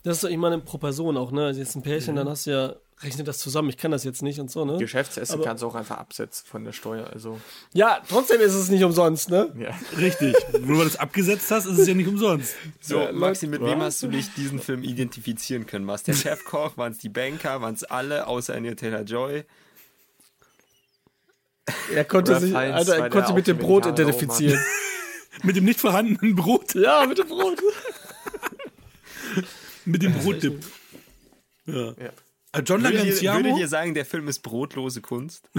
Das 0.05 0.17
ist 0.19 0.25
doch, 0.25 0.29
ich 0.31 0.37
meine, 0.37 0.59
pro 0.59 0.79
Person 0.79 1.17
auch, 1.17 1.33
ne? 1.33 1.47
Also 1.47 1.61
jetzt 1.61 1.75
ein 1.75 1.83
Pärchen, 1.83 2.15
dann 2.17 2.29
hast 2.29 2.47
du 2.47 2.51
ja, 2.53 2.75
rechne 3.03 3.25
das 3.25 3.39
zusammen, 3.39 3.69
ich 3.69 3.77
kann 3.77 3.91
das 3.91 4.05
jetzt 4.05 4.23
nicht 4.23 4.39
und 4.39 4.49
so, 4.51 4.65
ne? 4.65 4.79
Geschäftsessen 4.79 5.35
Aber- 5.35 5.45
kannst 5.45 5.63
du 5.63 5.67
auch 5.67 5.75
einfach 5.75 5.99
absetzen 5.99 6.47
von 6.49 6.65
der 6.65 6.73
Steuer. 6.73 7.09
Also, 7.13 7.41
Ja, 7.75 8.01
trotzdem 8.09 8.41
ist 8.41 8.55
es 8.55 8.69
nicht 8.71 8.85
umsonst, 8.85 9.29
ne? 9.31 9.53
ja. 9.59 9.71
richtig. 9.99 10.37
Nur 10.61 10.79
weil 10.79 10.85
du 10.85 10.91
das 10.93 10.97
abgesetzt 11.01 11.51
hast, 11.51 11.67
ist 11.67 11.79
es 11.79 11.89
ja 11.89 11.95
nicht 11.95 12.09
umsonst. 12.09 12.55
So, 12.81 13.01
Ja, 13.01 13.13
Maxi, 13.13 13.49
mit 13.49 13.61
wem 13.61 13.81
hast 13.81 14.03
du 14.03 14.07
dich 14.09 14.33
diesen 14.35 14.61
Film 14.61 14.83
identifizieren 14.85 15.67
können? 15.67 15.87
War 15.89 15.97
es 15.97 16.05
der 16.05 16.13
Chefkoch? 16.15 16.77
Waren 16.77 16.93
es 16.93 16.99
die 16.99 17.09
Banker? 17.09 17.61
Waren 17.61 17.75
es 17.75 17.83
alle, 17.85 18.27
außer 18.29 18.55
Anya 18.55 18.75
Taylor-Joy? 18.75 19.45
Er 21.95 22.05
konnte 22.05 22.39
sich, 22.41 22.55
Alter, 22.55 22.99
er 22.99 23.11
konnte 23.11 23.33
mit 23.33 23.47
dem 23.47 23.59
Brot 23.59 23.87
identifizieren. 23.87 24.61
Mit 25.45 25.55
dem 25.55 25.65
nicht 25.65 25.79
vorhandenen 25.79 26.35
Brot. 26.35 26.75
ja, 26.75 27.07
mit 27.07 27.19
dem 27.19 27.29
Brot. 27.29 27.63
Mit 29.85 30.03
dem 30.03 30.13
Brotdip. 30.13 30.65
Ja. 31.67 31.93
Ja. 31.93 32.13
Äh, 32.53 32.63
John 32.65 32.83
Würdet 32.83 33.23
ihr, 33.23 33.35
würdet 33.35 33.59
ihr 33.59 33.69
sagen, 33.69 33.95
der 33.95 34.05
Film 34.05 34.27
ist 34.27 34.41
brotlose 34.41 35.01
Kunst? 35.01 35.49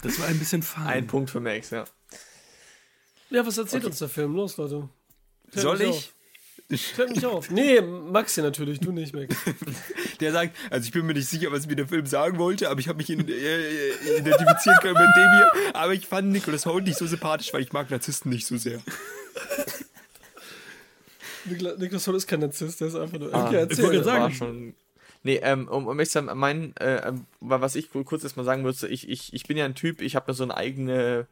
Das 0.00 0.18
war 0.18 0.26
ein 0.26 0.38
bisschen 0.38 0.62
fein. 0.62 0.86
Ein 0.86 1.06
Punkt 1.06 1.30
für 1.30 1.40
Max, 1.40 1.70
ja. 1.70 1.84
Ja, 3.30 3.46
was 3.46 3.58
erzählt 3.58 3.84
uns 3.84 3.98
der 3.98 4.08
Film? 4.08 4.34
Los, 4.34 4.56
Leute. 4.56 4.88
Soll 5.50 5.78
mich 5.78 6.12
ich? 6.68 6.94
Klärt 6.94 7.10
mich 7.10 7.24
auf. 7.26 7.50
Nee, 7.50 7.80
Maxi 7.80 8.42
natürlich, 8.42 8.80
du 8.80 8.92
nicht, 8.92 9.14
Max. 9.14 9.36
Der 10.20 10.32
sagt, 10.32 10.56
also 10.70 10.86
ich 10.86 10.92
bin 10.92 11.06
mir 11.06 11.14
nicht 11.14 11.28
sicher, 11.28 11.50
was 11.52 11.66
mir 11.66 11.76
der 11.76 11.88
Film 11.88 12.06
sagen 12.06 12.38
wollte, 12.38 12.70
aber 12.70 12.80
ich 12.80 12.88
habe 12.88 12.98
mich 12.98 13.10
in, 13.10 13.28
äh, 13.28 14.18
identifizieren 14.18 14.78
können 14.80 14.94
mit 14.94 15.16
dem 15.16 15.32
hier. 15.32 15.50
Aber 15.74 15.94
ich 15.94 16.06
fand 16.06 16.30
Nicholas 16.30 16.66
Holt 16.66 16.84
nicht 16.84 16.96
so 16.96 17.06
sympathisch, 17.06 17.52
weil 17.52 17.62
ich 17.62 17.72
mag 17.72 17.90
Narzissten 17.90 18.30
nicht 18.30 18.46
so 18.46 18.56
sehr. 18.56 18.80
Niklas 21.44 22.06
Holt 22.06 22.16
ist 22.16 22.26
kein 22.26 22.40
Narzisst, 22.40 22.80
der 22.80 22.88
ist 22.88 22.94
einfach 22.94 23.18
nur. 23.18 23.34
Ah, 23.34 23.46
okay, 23.46 23.66
ich 23.68 23.78
erzähl. 23.78 24.04
sagen. 24.04 24.22
war 24.22 24.30
schon. 24.30 24.74
Nee, 25.24 25.40
ähm, 25.42 25.68
um, 25.68 25.86
um 25.86 25.98
ehrlich 25.98 26.10
zu 26.10 26.24
sein, 26.24 26.36
mein, 26.36 26.74
äh, 26.76 27.08
ähm, 27.08 27.26
was 27.40 27.76
ich 27.76 27.90
kurz 27.90 28.24
erstmal 28.24 28.44
sagen 28.44 28.62
müsste, 28.62 28.88
ich, 28.88 29.08
ich, 29.08 29.32
ich 29.32 29.44
bin 29.44 29.56
ja 29.56 29.64
ein 29.64 29.74
Typ, 29.74 30.00
ich 30.02 30.16
habe 30.16 30.30
mir 30.30 30.34
so 30.34 30.42
eine 30.42 30.56
eigene 30.56 31.26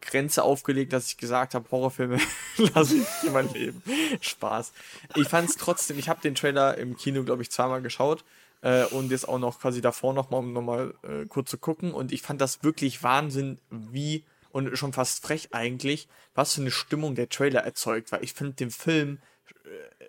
Grenze 0.00 0.42
aufgelegt, 0.42 0.92
dass 0.92 1.08
ich 1.08 1.16
gesagt 1.16 1.54
habe, 1.54 1.70
Horrorfilme 1.70 2.18
lasse 2.74 2.96
ich 2.96 3.26
in 3.26 3.32
mein 3.32 3.52
Leben. 3.52 3.82
Spaß. 4.20 4.72
Ich 5.16 5.28
fand 5.28 5.48
es 5.48 5.56
trotzdem, 5.56 5.98
ich 5.98 6.08
habe 6.08 6.20
den 6.20 6.34
Trailer 6.34 6.76
im 6.78 6.96
Kino, 6.96 7.24
glaube 7.24 7.42
ich, 7.42 7.50
zweimal 7.50 7.82
geschaut 7.82 8.24
äh, 8.62 8.84
und 8.84 9.10
jetzt 9.10 9.28
auch 9.28 9.38
noch 9.38 9.60
quasi 9.60 9.80
davor 9.80 10.12
nochmal, 10.12 10.40
um 10.40 10.52
nochmal 10.52 10.94
äh, 11.02 11.26
kurz 11.26 11.50
zu 11.50 11.58
gucken 11.58 11.92
und 11.92 12.12
ich 12.12 12.22
fand 12.22 12.40
das 12.40 12.62
wirklich 12.62 13.02
Wahnsinn, 13.02 13.58
wie 13.70 14.24
und 14.52 14.76
schon 14.78 14.94
fast 14.94 15.22
frech 15.22 15.48
eigentlich, 15.52 16.08
was 16.34 16.54
für 16.54 16.62
eine 16.62 16.70
Stimmung 16.70 17.14
der 17.14 17.28
Trailer 17.28 17.60
erzeugt, 17.60 18.10
weil 18.10 18.24
ich 18.24 18.32
finde 18.32 18.54
den 18.54 18.70
Film 18.70 19.18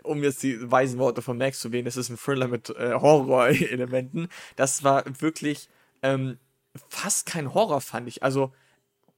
um 0.04 0.24
jetzt 0.24 0.44
die 0.44 0.72
weisen 0.72 1.00
Worte 1.00 1.22
von 1.22 1.38
Max 1.38 1.60
zu 1.60 1.72
wählen, 1.72 1.88
es 1.88 1.98
ist 1.98 2.10
ein 2.10 2.18
Thriller 2.18 2.48
mit 2.48 2.70
äh, 2.70 2.94
Horror-Elementen. 2.94 4.30
Das 4.56 4.84
war 4.84 5.04
wirklich 5.20 5.70
ähm, 6.02 6.38
fast 6.90 7.26
kein 7.26 7.54
Horror, 7.54 7.82
fand 7.82 8.08
ich. 8.08 8.24
Also, 8.24 8.54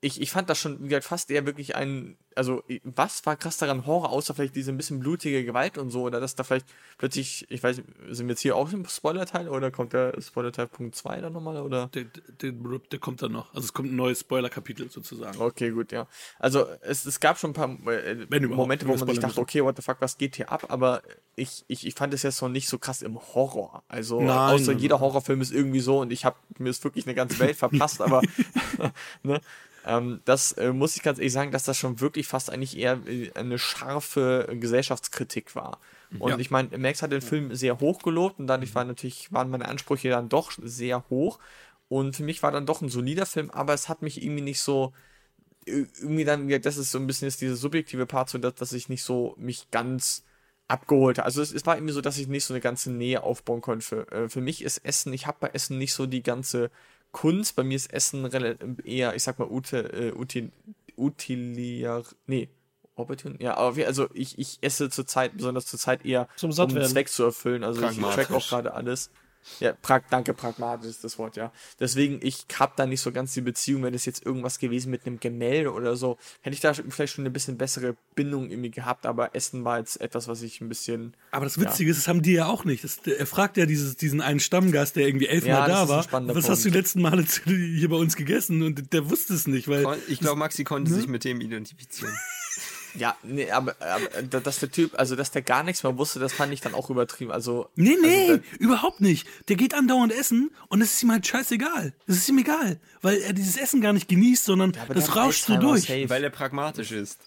ich, 0.01 0.21
ich 0.21 0.31
fand 0.31 0.49
das 0.49 0.59
schon 0.59 0.79
wie 0.81 0.87
gesagt, 0.87 1.05
fast 1.05 1.29
eher 1.29 1.45
wirklich 1.45 1.75
ein. 1.75 2.17
Also, 2.35 2.63
was 2.83 3.25
war 3.25 3.35
krass 3.35 3.57
daran 3.57 3.85
Horror, 3.85 4.11
außer 4.11 4.33
vielleicht 4.33 4.55
diese 4.55 4.71
ein 4.71 4.77
bisschen 4.77 5.01
blutige 5.01 5.43
Gewalt 5.43 5.77
und 5.77 5.89
so? 5.89 6.03
Oder 6.03 6.21
dass 6.21 6.35
da 6.35 6.45
vielleicht 6.45 6.67
plötzlich, 6.97 7.45
ich 7.49 7.61
weiß, 7.61 7.81
sind 8.09 8.27
wir 8.27 8.29
jetzt 8.29 8.39
hier 8.39 8.55
auch 8.55 8.71
im 8.71 8.85
Spoiler-Teil 8.85 9.49
oder 9.49 9.71
kommt 9.71 9.91
der 9.91 10.13
Spoiler-Teil 10.21 10.67
Punkt 10.67 10.95
2 10.95 11.19
dann 11.19 11.33
nochmal? 11.33 11.61
Oder? 11.61 11.87
Der, 11.87 12.05
der, 12.41 12.53
der 12.53 12.99
kommt 12.99 13.21
dann 13.21 13.33
noch. 13.33 13.53
Also 13.53 13.65
es 13.65 13.73
kommt 13.73 13.91
ein 13.91 13.97
neues 13.97 14.21
Spoiler-Kapitel 14.21 14.89
sozusagen. 14.89 15.37
Okay, 15.37 15.71
gut, 15.71 15.91
ja. 15.91 16.07
Also 16.37 16.65
es, 16.81 17.05
es 17.05 17.19
gab 17.19 17.37
schon 17.37 17.49
ein 17.49 17.53
paar 17.53 17.93
äh, 17.93 18.13
überhaupt, 18.13 18.55
Momente, 18.55 18.87
wo 18.87 18.95
man 18.95 19.07
sich 19.09 19.19
dachte, 19.19 19.41
okay, 19.41 19.61
what 19.61 19.75
the 19.75 19.81
fuck, 19.81 19.97
was 19.99 20.17
geht 20.17 20.37
hier 20.37 20.49
ab? 20.49 20.67
Aber 20.69 21.01
ich, 21.35 21.65
ich, 21.67 21.85
ich 21.85 21.95
fand 21.95 22.13
es 22.13 22.23
jetzt 22.23 22.41
noch 22.41 22.49
nicht 22.49 22.69
so 22.69 22.77
krass 22.77 23.01
im 23.01 23.19
Horror. 23.33 23.83
Also 23.89 24.21
Nein, 24.21 24.53
außer 24.53 24.71
jeder. 24.71 25.01
Horrorfilm 25.01 25.41
ist 25.41 25.51
irgendwie 25.51 25.79
so 25.81 25.99
und 25.99 26.13
ich 26.13 26.23
habe 26.23 26.37
mir 26.57 26.69
ist 26.69 26.83
wirklich 26.85 27.05
eine 27.05 27.15
ganze 27.15 27.39
Welt 27.39 27.57
verpasst, 27.57 28.01
aber 28.01 28.21
ne? 29.23 29.41
Ähm, 29.89 30.21
das 30.25 30.51
äh, 30.53 30.71
muss 30.73 30.95
ich 30.95 31.03
ganz 31.03 31.17
ehrlich 31.19 31.33
sagen, 31.33 31.51
dass 31.51 31.63
das 31.63 31.77
schon 31.77 31.99
wirklich 31.99 32.27
fast 32.27 32.51
eigentlich 32.51 32.77
eher 32.77 32.99
äh, 33.07 33.31
eine 33.33 33.57
scharfe 33.59 34.47
Gesellschaftskritik 34.59 35.55
war. 35.55 35.79
Und 36.19 36.29
Ja. 36.31 36.37
ich 36.39 36.51
meine, 36.51 36.77
Max 36.77 37.01
hat 37.01 37.11
den 37.11 37.21
Film 37.21 37.55
sehr 37.55 37.79
hoch 37.79 37.99
gelobt 38.03 38.39
und 38.39 38.47
dadurch 38.47 38.75
waren 38.75 38.87
natürlich, 38.87 39.31
waren 39.31 39.49
meine 39.49 39.67
Ansprüche 39.67 40.09
dann 40.09 40.29
doch 40.29 40.51
sehr 40.61 41.03
hoch. 41.09 41.39
Und 41.87 42.15
für 42.15 42.23
mich 42.23 42.43
war 42.43 42.51
dann 42.51 42.65
doch 42.67 42.81
ein 42.81 42.89
solider 42.89 43.25
Film, 43.25 43.49
aber 43.51 43.73
es 43.73 43.89
hat 43.89 44.01
mich 44.03 44.21
irgendwie 44.23 44.41
nicht 44.43 44.61
so, 44.61 44.93
irgendwie 45.65 46.25
dann, 46.25 46.49
das 46.61 46.77
ist 46.77 46.91
so 46.91 46.97
ein 46.99 47.07
bisschen 47.07 47.27
jetzt 47.27 47.41
dieser 47.41 47.55
subjektive 47.55 48.05
Part, 48.05 48.29
so 48.29 48.37
dass, 48.37 48.55
dass 48.55 48.73
ich 48.73 48.89
nicht 48.89 49.03
so 49.03 49.35
mich 49.37 49.69
ganz 49.71 50.23
abgeholt 50.67 51.17
habe. 51.17 51.25
Also 51.25 51.41
es, 51.41 51.51
es 51.53 51.65
war 51.65 51.77
irgendwie 51.77 51.93
so, 51.93 52.01
dass 52.01 52.17
ich 52.17 52.27
nicht 52.27 52.45
so 52.45 52.53
eine 52.53 52.61
ganze 52.61 52.91
Nähe 52.91 53.23
aufbauen 53.23 53.61
konnte. 53.61 53.85
Für, 53.85 54.11
äh, 54.11 54.29
für 54.29 54.41
mich 54.41 54.63
ist 54.63 54.79
Essen, 54.79 55.13
ich 55.13 55.27
habe 55.27 55.37
bei 55.41 55.49
Essen 55.49 55.77
nicht 55.77 55.93
so 55.93 56.05
die 56.05 56.23
ganze 56.23 56.71
Kunst. 57.11 57.55
Bei 57.55 57.63
mir 57.63 57.75
ist 57.75 57.91
Essen 57.93 58.29
eher, 58.83 59.15
ich 59.15 59.23
sag 59.23 59.39
mal, 59.39 59.49
ute, 59.49 59.77
äh, 59.93 60.13
util, 60.13 60.51
utiliar, 60.97 62.03
nee, 62.27 62.49
opportun, 62.95 63.37
ja, 63.39 63.55
aber 63.55 63.75
wir, 63.75 63.87
also 63.87 64.07
ich, 64.13 64.37
ich 64.37 64.57
esse 64.61 64.89
zurzeit, 64.89 65.35
besonders 65.37 65.65
zurzeit 65.65 66.05
eher, 66.05 66.27
Zum 66.35 66.51
Sattwerden. 66.51 66.77
um 66.77 66.83
einen 66.83 66.91
Zweck 66.91 67.09
zu 67.09 67.23
erfüllen. 67.23 67.63
Also 67.63 67.81
ich 67.81 67.97
track 67.97 68.31
auch 68.31 68.47
gerade 68.47 68.73
alles. 68.73 69.09
Ja, 69.59 69.73
prag 69.73 70.01
danke, 70.09 70.33
pragmatisch 70.33 70.89
ist 70.89 71.03
das 71.03 71.17
Wort, 71.17 71.35
ja. 71.35 71.51
Deswegen, 71.79 72.19
ich 72.21 72.45
habe 72.57 72.73
da 72.75 72.85
nicht 72.85 73.01
so 73.01 73.11
ganz 73.11 73.33
die 73.33 73.41
Beziehung, 73.41 73.83
wenn 73.83 73.93
es 73.93 74.05
jetzt 74.05 74.25
irgendwas 74.25 74.59
gewesen 74.59 74.91
mit 74.91 75.05
einem 75.05 75.19
Gemälde 75.19 75.73
oder 75.73 75.95
so, 75.95 76.17
hätte 76.41 76.53
ich 76.53 76.59
da 76.59 76.73
vielleicht 76.73 77.13
schon 77.13 77.23
eine 77.23 77.31
bisschen 77.31 77.57
bessere 77.57 77.95
Bindung 78.15 78.49
irgendwie 78.49 78.71
gehabt, 78.71 79.05
aber 79.05 79.35
Essen 79.35 79.65
war 79.65 79.79
jetzt 79.79 79.99
etwas, 80.01 80.27
was 80.27 80.41
ich 80.41 80.61
ein 80.61 80.69
bisschen. 80.69 81.15
Aber 81.31 81.45
das 81.45 81.59
Witzige 81.59 81.91
ist, 81.91 81.97
das 81.97 82.07
haben 82.07 82.21
die 82.21 82.33
ja 82.33 82.47
auch 82.47 82.63
nicht. 82.65 82.83
Das, 82.83 82.99
er 83.05 83.25
fragt 83.25 83.57
ja 83.57 83.65
dieses, 83.65 83.95
diesen 83.95 84.21
einen 84.21 84.39
Stammgast, 84.39 84.95
der 84.95 85.07
irgendwie 85.07 85.27
elfmal 85.27 85.51
Ja, 85.51 85.67
das 85.67 85.87
da 85.87 85.99
ist 85.99 86.13
ein 86.13 86.27
war. 86.27 86.35
Was 86.35 86.49
hast 86.49 86.65
du 86.65 86.69
die 86.69 86.73
Punkt. 86.73 86.85
letzten 86.85 87.01
Male 87.01 87.25
hier 87.45 87.89
bei 87.89 87.95
uns 87.97 88.15
gegessen? 88.15 88.61
Und 88.61 88.93
der 88.93 89.09
wusste 89.09 89.33
es 89.33 89.47
nicht, 89.47 89.67
weil. 89.67 89.97
Ich 90.07 90.19
glaube, 90.19 90.37
Maxi 90.37 90.61
Ne? 90.61 90.65
konnte 90.65 90.93
sich 90.93 91.07
mit 91.07 91.23
dem 91.23 91.41
identifizieren. 91.41 92.13
Ja, 92.95 93.15
nee, 93.23 93.49
aber, 93.51 93.75
aber 93.79 94.21
da- 94.23 94.39
dass 94.39 94.59
der 94.59 94.71
Typ, 94.71 94.97
also 94.97 95.15
dass 95.15 95.31
der 95.31 95.41
gar 95.43 95.63
nichts 95.63 95.83
mehr 95.83 95.97
wusste, 95.97 96.19
das 96.19 96.33
fand 96.33 96.51
ich 96.53 96.61
dann 96.61 96.73
auch 96.73 96.89
übertrieben. 96.89 97.31
Also. 97.31 97.69
Nee, 97.75 97.97
nee, 98.01 98.29
Also, 98.31 98.41
überhaupt 98.59 98.99
nicht. 99.01 99.27
Der 99.47 99.55
geht 99.55 99.73
andauernd 99.73 100.11
essen 100.11 100.49
und 100.69 100.81
es 100.81 100.93
ist 100.93 101.03
ihm 101.03 101.11
halt 101.11 101.25
scheißegal. 101.27 101.93
Es 102.07 102.17
ist 102.17 102.29
ihm 102.29 102.39
egal, 102.39 102.79
weil 103.01 103.17
er 103.21 103.33
dieses 103.33 103.57
Essen 103.57 103.81
gar 103.81 103.93
nicht 103.93 104.07
genießt, 104.07 104.43
sondern 104.45 104.75
aber 104.81 104.93
das 104.95 105.15
rauscht 105.15 105.45
so 105.45 105.57
durch. 105.57 105.81
safe. 105.83 106.09
Weil 106.09 106.23
er 106.23 106.29
pragmatisch 106.31 106.91
ist. 106.91 107.19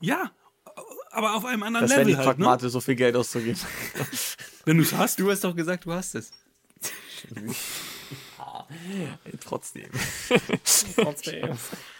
Ja, 0.00 0.30
aber 1.10 1.34
auf 1.34 1.44
einem 1.44 1.62
anderen 1.62 1.84
das 1.84 1.90
wäre 1.90 2.00
Level 2.00 2.12
nicht 2.12 2.18
halt, 2.26 2.38
ne? 2.38 2.44
pragmatisch, 2.44 2.72
so 2.72 2.80
viel 2.80 2.94
Geld 2.96 3.16
auszugeben. 3.16 3.58
Wenn 4.64 4.76
du 4.78 4.82
es 4.82 4.92
hast. 4.92 5.18
Du 5.20 5.30
hast 5.30 5.44
doch 5.44 5.54
gesagt, 5.54 5.84
du 5.84 5.92
hast 5.92 6.14
es. 6.14 6.30
Trotzdem. 9.44 9.90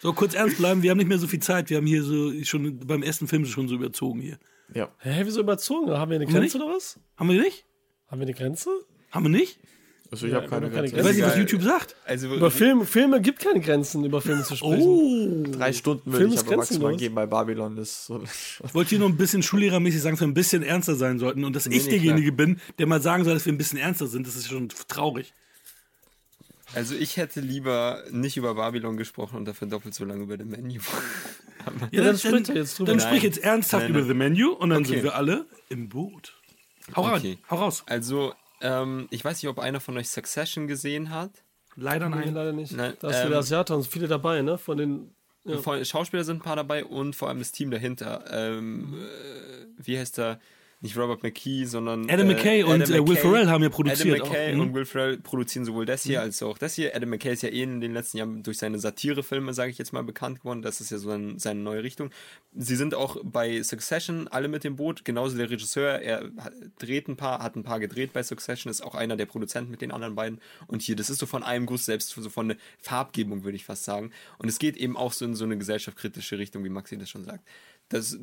So, 0.02 0.12
kurz 0.12 0.34
ernst 0.34 0.58
bleiben, 0.58 0.82
wir 0.82 0.90
haben 0.90 0.98
nicht 0.98 1.08
mehr 1.08 1.18
so 1.18 1.26
viel 1.26 1.40
Zeit. 1.40 1.70
Wir 1.70 1.78
haben 1.78 1.86
hier 1.86 2.02
so 2.02 2.32
schon 2.44 2.78
beim 2.86 3.02
ersten 3.02 3.26
Film 3.28 3.44
schon 3.46 3.68
so 3.68 3.74
überzogen 3.74 4.20
hier. 4.20 4.38
Ja. 4.74 4.88
Hä, 4.98 5.22
wieso 5.24 5.40
überzogen? 5.40 5.90
Haben 5.90 6.10
wir 6.10 6.16
eine 6.16 6.26
Haben 6.26 6.32
wir 6.34 6.40
Grenze 6.40 6.58
nicht? 6.58 6.66
oder 6.66 6.74
was? 6.74 6.98
Haben 7.16 7.28
wir 7.30 7.40
nicht? 7.40 7.64
Haben 8.08 8.20
wir 8.20 8.26
eine 8.26 8.34
Grenze? 8.34 8.70
Haben 9.10 9.24
wir 9.24 9.30
nicht? 9.30 9.58
Also 10.10 10.26
ich 10.26 10.32
Ja, 10.32 10.38
habe 10.38 10.48
keine, 10.48 10.66
wir 10.66 10.70
keine 10.72 10.86
Ich 10.86 10.92
Grenze. 10.92 11.08
weiß 11.08 11.16
nicht, 11.16 11.26
was. 11.26 11.36
YouTube 11.36 11.62
sagt. 11.62 11.96
Also, 12.04 12.32
Über 12.32 12.50
Filme, 12.50 12.84
Filme 12.84 13.20
gibt 13.20 13.40
keine 13.40 13.60
Grenzen, 13.60 14.04
über 14.04 14.20
Filme 14.20 14.44
zu 14.44 14.54
sprechen. 14.56 14.82
Oh. 14.82 15.42
Drei 15.50 15.72
Stunden 15.72 16.06
würde 16.12 16.18
Film 16.18 16.32
ich 16.32 16.40
aber 16.46 16.56
maximal 16.58 16.96
geben 16.96 17.14
bei 17.16 17.26
Babylon. 17.26 17.74
Das 17.76 18.06
so. 18.06 18.22
Ich 18.64 18.74
wollte 18.74 18.90
hier 18.90 18.98
nur 19.00 19.08
ein 19.08 19.16
bisschen 19.16 19.42
schullehrermäßig 19.42 20.00
sagen, 20.00 20.14
dass 20.14 20.20
wir 20.20 20.28
ein 20.28 20.34
bisschen 20.34 20.62
ernster 20.62 20.94
sein 20.94 21.18
sollten 21.18 21.44
und 21.44 21.56
dass 21.56 21.66
ich 21.66 21.84
nee, 21.84 21.90
derjenige 21.90 22.30
bin, 22.32 22.60
der 22.78 22.86
mal 22.86 23.00
sagen 23.02 23.24
soll, 23.24 23.34
dass 23.34 23.46
wir 23.46 23.52
ein 23.52 23.58
bisschen 23.58 23.78
ernster 23.78 24.06
sind. 24.06 24.26
Das 24.26 24.36
ist 24.36 24.48
schon 24.48 24.68
traurig. 24.88 25.34
Also 26.76 26.94
ich 26.94 27.16
hätte 27.16 27.40
lieber 27.40 28.04
nicht 28.10 28.36
über 28.36 28.54
Babylon 28.54 28.96
gesprochen 28.96 29.36
und 29.36 29.44
dafür 29.46 29.66
doppelt 29.68 29.94
so 29.94 30.04
lange 30.04 30.22
über 30.22 30.36
The 30.38 30.44
Menu. 30.44 30.80
Ja, 31.90 32.04
dann 32.04 32.16
sprich 32.16 32.44
doch 32.46 32.54
jetzt 32.54 32.78
drüber. 32.78 32.92
Dann 32.92 33.00
sprich 33.00 33.24
jetzt 33.24 33.38
ernsthaft 33.38 33.82
Nein, 33.84 33.90
über 33.90 33.98
nein. 34.00 34.08
The 34.08 34.14
Menu 34.14 34.52
und 34.52 34.70
dann 34.70 34.82
Okay. 34.82 34.92
sind 34.94 35.02
wir 35.02 35.16
alle 35.16 35.46
im 35.68 35.88
Boot. 35.88 36.32
Hau 36.94 37.02
Okay. 37.12 37.30
rein, 37.30 37.38
hau 37.50 37.56
raus. 37.56 37.82
Also, 37.86 38.34
ähm, 38.60 39.08
ich 39.10 39.24
weiß 39.24 39.42
nicht, 39.42 39.48
ob 39.50 39.58
einer 39.58 39.80
von 39.80 39.96
euch 39.98 40.08
Succession 40.08 40.68
gesehen 40.68 41.10
hat. 41.10 41.32
Leider 41.74 42.08
Nee, 42.08 42.16
nein. 42.26 42.34
leider 42.34 42.52
nicht. 42.52 42.70
Nein, 42.70 42.94
da 43.00 43.10
ist 43.10 43.16
ähm, 43.16 43.28
wieder 43.30 43.38
Asiater 43.38 43.74
und 43.76 43.84
viele 43.86 44.06
dabei, 44.06 44.42
ne? 44.42 44.58
Von 44.58 44.76
den. 44.78 45.10
Ja. 45.44 45.58
Vor- 45.58 45.84
Schauspieler 45.84 46.22
sind 46.22 46.36
ein 46.36 46.42
paar 46.42 46.54
dabei 46.56 46.84
und 46.84 47.16
vor 47.16 47.28
allem 47.28 47.40
das 47.40 47.50
Team 47.50 47.72
dahinter. 47.72 48.24
Ähm, 48.30 48.94
äh, 48.94 49.66
wie 49.84 49.98
heißt 49.98 50.20
er? 50.20 50.38
Nicht 50.86 50.96
Robert 50.96 51.24
McKee, 51.24 51.64
sondern 51.64 52.08
Adam 52.08 52.30
äh, 52.30 52.34
McKay 52.34 52.62
und 52.62 52.80
Adam 52.80 52.88
äh, 52.88 52.94
Will 52.94 53.00
McKay. 53.00 53.16
Ferrell 53.16 53.48
haben 53.48 53.62
ja 53.64 53.70
produziert. 53.70 54.20
Adam 54.20 54.28
McKay 54.28 54.50
auch. 54.50 54.54
Mhm. 54.54 54.60
und 54.60 54.74
Will 54.74 54.84
Ferrell 54.84 55.18
produzieren 55.18 55.64
sowohl 55.64 55.84
das 55.84 56.04
hier 56.04 56.20
als 56.20 56.40
auch 56.44 56.58
das 56.58 56.74
hier. 56.74 56.94
Adam 56.94 57.10
McKay 57.10 57.32
ist 57.32 57.42
ja 57.42 57.48
eh 57.48 57.64
in 57.64 57.80
den 57.80 57.92
letzten 57.92 58.18
Jahren 58.18 58.44
durch 58.44 58.58
seine 58.58 58.78
Satirefilme, 58.78 59.52
sage 59.52 59.72
ich 59.72 59.78
jetzt 59.78 59.92
mal, 59.92 60.04
bekannt 60.04 60.42
geworden. 60.42 60.62
Das 60.62 60.80
ist 60.80 60.90
ja 60.90 60.98
so 60.98 61.10
ein, 61.10 61.40
seine 61.40 61.58
neue 61.58 61.82
Richtung. 61.82 62.10
Sie 62.54 62.76
sind 62.76 62.94
auch 62.94 63.16
bei 63.24 63.64
Succession 63.64 64.28
alle 64.28 64.46
mit 64.46 64.62
dem 64.62 64.76
Boot, 64.76 65.04
genauso 65.04 65.36
der 65.36 65.50
Regisseur. 65.50 65.98
Er 66.00 66.30
dreht 66.78 67.08
ein 67.08 67.16
paar, 67.16 67.42
hat 67.42 67.56
ein 67.56 67.64
paar 67.64 67.80
gedreht 67.80 68.12
bei 68.12 68.22
Succession, 68.22 68.70
ist 68.70 68.80
auch 68.80 68.94
einer 68.94 69.16
der 69.16 69.26
Produzenten 69.26 69.72
mit 69.72 69.80
den 69.82 69.90
anderen 69.90 70.14
beiden. 70.14 70.40
Und 70.68 70.82
hier, 70.82 70.94
das 70.94 71.10
ist 71.10 71.18
so 71.18 71.26
von 71.26 71.42
einem 71.42 71.66
Guss, 71.66 71.84
selbst 71.84 72.10
so 72.10 72.30
von 72.30 72.46
der 72.46 72.56
Farbgebung, 72.78 73.42
würde 73.42 73.56
ich 73.56 73.64
fast 73.64 73.82
sagen. 73.82 74.12
Und 74.38 74.48
es 74.48 74.60
geht 74.60 74.76
eben 74.76 74.96
auch 74.96 75.12
so 75.12 75.24
in 75.24 75.34
so 75.34 75.44
eine 75.44 75.58
gesellschaftskritische 75.58 76.38
Richtung, 76.38 76.62
wie 76.62 76.68
Maxi 76.68 76.96
das 76.96 77.10
schon 77.10 77.24
sagt. 77.24 77.44
Das, 77.88 78.18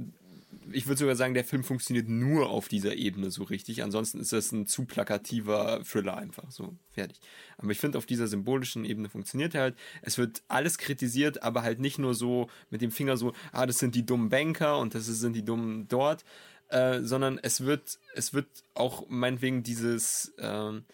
ich 0.71 0.87
würde 0.87 0.99
sogar 0.99 1.15
sagen, 1.15 1.33
der 1.33 1.43
Film 1.43 1.63
funktioniert 1.63 2.07
nur 2.07 2.49
auf 2.49 2.67
dieser 2.67 2.95
Ebene 2.95 3.31
so 3.31 3.43
richtig. 3.43 3.83
Ansonsten 3.83 4.19
ist 4.19 4.33
das 4.33 4.51
ein 4.51 4.67
zu 4.67 4.85
plakativer 4.85 5.83
Thriller 5.83 6.17
einfach. 6.17 6.51
So, 6.51 6.75
fertig. 6.91 7.19
Aber 7.57 7.71
ich 7.71 7.79
finde, 7.79 7.97
auf 7.97 8.05
dieser 8.05 8.27
symbolischen 8.27 8.85
Ebene 8.85 9.09
funktioniert 9.09 9.55
er 9.55 9.61
halt. 9.61 9.75
Es 10.01 10.17
wird 10.17 10.43
alles 10.47 10.77
kritisiert, 10.77 11.43
aber 11.43 11.63
halt 11.63 11.79
nicht 11.79 11.99
nur 11.99 12.13
so 12.13 12.49
mit 12.69 12.81
dem 12.81 12.91
Finger 12.91 13.17
so, 13.17 13.33
ah, 13.51 13.65
das 13.65 13.79
sind 13.79 13.95
die 13.95 14.05
dummen 14.05 14.29
Banker 14.29 14.79
und 14.79 14.95
das 14.95 15.05
sind 15.05 15.33
die 15.33 15.45
dummen 15.45 15.87
dort, 15.87 16.23
äh, 16.69 17.01
sondern 17.01 17.39
es 17.41 17.61
wird, 17.61 17.99
es 18.15 18.33
wird 18.33 18.47
auch 18.73 19.07
meinetwegen 19.09 19.63
dieses, 19.63 20.33
ähm, 20.39 20.85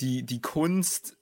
die, 0.00 0.24
die 0.24 0.40
Kunst 0.40 1.16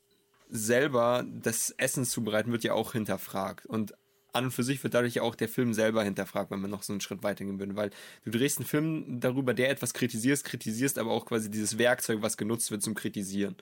selber 0.49 1.25
das 1.29 1.71
Essen 1.79 2.05
zubereiten 2.05 2.53
wird 2.53 2.65
ja 2.65 2.73
auch 2.73 2.93
hinterfragt. 2.93 3.67
Und 3.67 3.95
an 4.33 4.45
und 4.47 4.51
für 4.51 4.63
sich 4.63 4.83
wird 4.83 4.95
dadurch 4.95 5.21
auch 5.21 5.35
der 5.35 5.49
Film 5.49 5.75
selber 5.75 6.03
hinterfragt, 6.05 6.51
wenn 6.51 6.61
man 6.61 6.71
noch 6.71 6.83
so 6.83 6.93
einen 6.93 7.01
Schritt 7.01 7.23
weitergehen 7.23 7.59
würde. 7.59 7.77
Weil 7.77 7.91
du 8.25 8.31
drehst 8.31 8.59
einen 8.59 8.67
Film 8.67 9.21
darüber, 9.21 9.55
der 9.55 9.71
etwas 9.71 9.95
kritisierst, 9.95 10.45
kritisierst 10.45 10.99
aber 10.99 11.11
auch 11.11 11.27
quasi 11.27 11.51
dieses 11.51 11.79
Werkzeug, 11.79 12.23
was 12.23 12.37
genutzt 12.37 12.71
wird 12.71 12.83
zum 12.83 12.95
Kritisieren. 12.95 13.57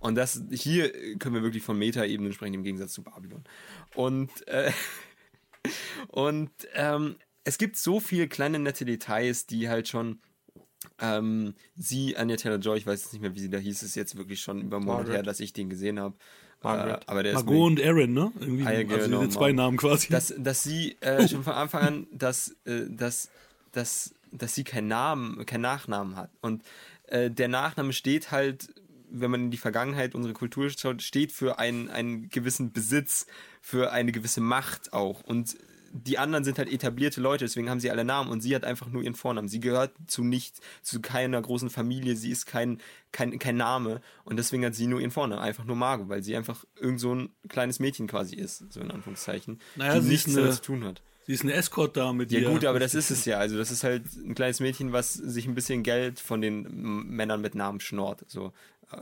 Und 0.00 0.14
das 0.14 0.42
hier 0.50 0.90
können 1.18 1.34
wir 1.34 1.42
wirklich 1.42 1.62
von 1.62 1.78
Metaebenen 1.78 2.32
sprechen, 2.32 2.54
im 2.54 2.64
Gegensatz 2.64 2.92
zu 2.92 3.02
Babylon. 3.02 3.44
Und, 3.94 4.30
äh, 4.48 4.72
und 6.08 6.50
ähm, 6.74 7.16
es 7.44 7.58
gibt 7.58 7.76
so 7.76 8.00
viele 8.00 8.28
kleine 8.28 8.58
nette 8.58 8.84
Details, 8.84 9.46
die 9.46 9.68
halt 9.68 9.88
schon 9.88 10.20
ähm, 10.98 11.54
sie, 11.76 12.16
Anya 12.16 12.36
Taylor-Joy, 12.36 12.78
ich 12.78 12.86
weiß 12.86 13.02
jetzt 13.02 13.12
nicht 13.12 13.22
mehr, 13.22 13.34
wie 13.34 13.40
sie 13.40 13.50
da 13.50 13.58
hieß, 13.58 13.82
ist 13.82 13.94
jetzt 13.94 14.16
wirklich 14.16 14.40
schon 14.40 14.62
über 14.62 14.76
einen 14.76 14.86
Monat 14.86 15.08
her, 15.08 15.22
dass 15.22 15.40
ich 15.40 15.52
den 15.52 15.68
gesehen 15.68 16.00
habe. 16.00 16.16
Äh, 16.62 16.66
Margaret. 16.66 17.08
aber 17.08 17.22
der 17.22 17.32
ist 17.32 17.36
Margot 17.46 17.66
und 17.66 17.80
Aaron, 17.82 18.12
ne? 18.12 18.32
Irgendwie, 18.40 18.66
Ah, 18.66 18.72
ja, 18.72 18.78
also 18.88 19.04
genau, 19.06 19.18
diese 19.20 19.30
zwei 19.30 19.52
Namen 19.52 19.76
quasi. 19.76 20.08
dass, 20.10 20.34
dass 20.36 20.62
sie 20.62 20.96
äh, 21.00 21.26
schon 21.28 21.42
von 21.44 21.54
Anfang 21.54 21.82
an, 21.82 22.06
dass, 22.12 22.56
äh, 22.66 22.82
dass, 22.88 23.30
dass, 23.72 24.14
dass 24.30 24.54
sie 24.54 24.64
keinen 24.64 24.88
Namen, 24.88 25.44
keinen 25.46 25.62
Nachnamen 25.62 26.16
hat. 26.16 26.30
Und 26.40 26.62
äh, 27.08 27.30
der 27.30 27.48
Nachname 27.48 27.92
steht 27.92 28.30
halt, 28.30 28.68
wenn 29.12 29.30
man 29.30 29.40
in 29.46 29.50
die 29.50 29.56
Vergangenheit, 29.56 30.14
unsere 30.14 30.34
Kultur 30.34 30.70
schaut, 30.70 31.02
steht 31.02 31.32
für 31.32 31.58
einen, 31.58 31.88
einen 31.88 32.28
gewissen 32.28 32.72
Besitz, 32.72 33.26
für 33.60 33.90
eine 33.92 34.12
gewisse 34.12 34.40
Macht 34.40 34.92
auch. 34.92 35.22
Und 35.24 35.56
die 35.92 36.18
anderen 36.18 36.44
sind 36.44 36.56
halt 36.58 36.72
etablierte 36.72 37.20
Leute, 37.20 37.44
deswegen 37.44 37.68
haben 37.68 37.80
sie 37.80 37.90
alle 37.90 38.04
Namen 38.04 38.30
und 38.30 38.40
sie 38.40 38.54
hat 38.54 38.64
einfach 38.64 38.88
nur 38.88 39.02
ihren 39.02 39.14
Vornamen. 39.16 39.48
Sie 39.48 39.58
gehört 39.60 39.92
zu 40.06 40.22
nicht, 40.22 40.60
zu 40.82 41.00
keiner 41.00 41.42
großen 41.42 41.68
Familie, 41.68 42.14
sie 42.16 42.30
ist 42.30 42.46
kein, 42.46 42.78
kein, 43.12 43.38
kein 43.40 43.56
Name 43.56 44.00
und 44.24 44.36
deswegen 44.36 44.64
hat 44.64 44.74
sie 44.76 44.86
nur 44.86 45.00
ihren 45.00 45.10
Vornamen, 45.10 45.42
einfach 45.42 45.64
nur 45.64 45.74
Margot, 45.76 46.08
weil 46.08 46.22
sie 46.22 46.36
einfach 46.36 46.64
irgend 46.80 47.00
so 47.00 47.14
ein 47.14 47.30
kleines 47.48 47.80
Mädchen 47.80 48.06
quasi 48.06 48.36
ist, 48.36 48.72
so 48.72 48.80
in 48.80 48.90
Anführungszeichen, 48.90 49.58
Naja, 49.76 49.98
die 50.00 50.08
nichts 50.08 50.26
eine- 50.28 50.36
damit 50.36 50.54
zu 50.54 50.62
tun 50.62 50.84
hat. 50.84 51.02
Sie 51.26 51.34
ist 51.34 51.42
eine 51.42 51.52
Escort-Dame, 51.52 52.26
die. 52.26 52.38
Ja 52.38 52.50
gut, 52.50 52.64
aber 52.64 52.80
das 52.80 52.94
ist 52.94 53.10
es 53.10 53.24
ja. 53.24 53.38
Also 53.38 53.56
das 53.56 53.70
ist 53.70 53.84
halt 53.84 54.02
ein 54.16 54.34
kleines 54.34 54.58
Mädchen, 54.58 54.92
was 54.92 55.12
sich 55.12 55.46
ein 55.46 55.54
bisschen 55.54 55.82
Geld 55.84 56.18
von 56.18 56.40
den 56.40 56.62
Männern 57.08 57.40
mit 57.40 57.54
Namen 57.54 57.78
schnort. 57.78 58.24
So. 58.26 58.52
äh, 58.90 58.96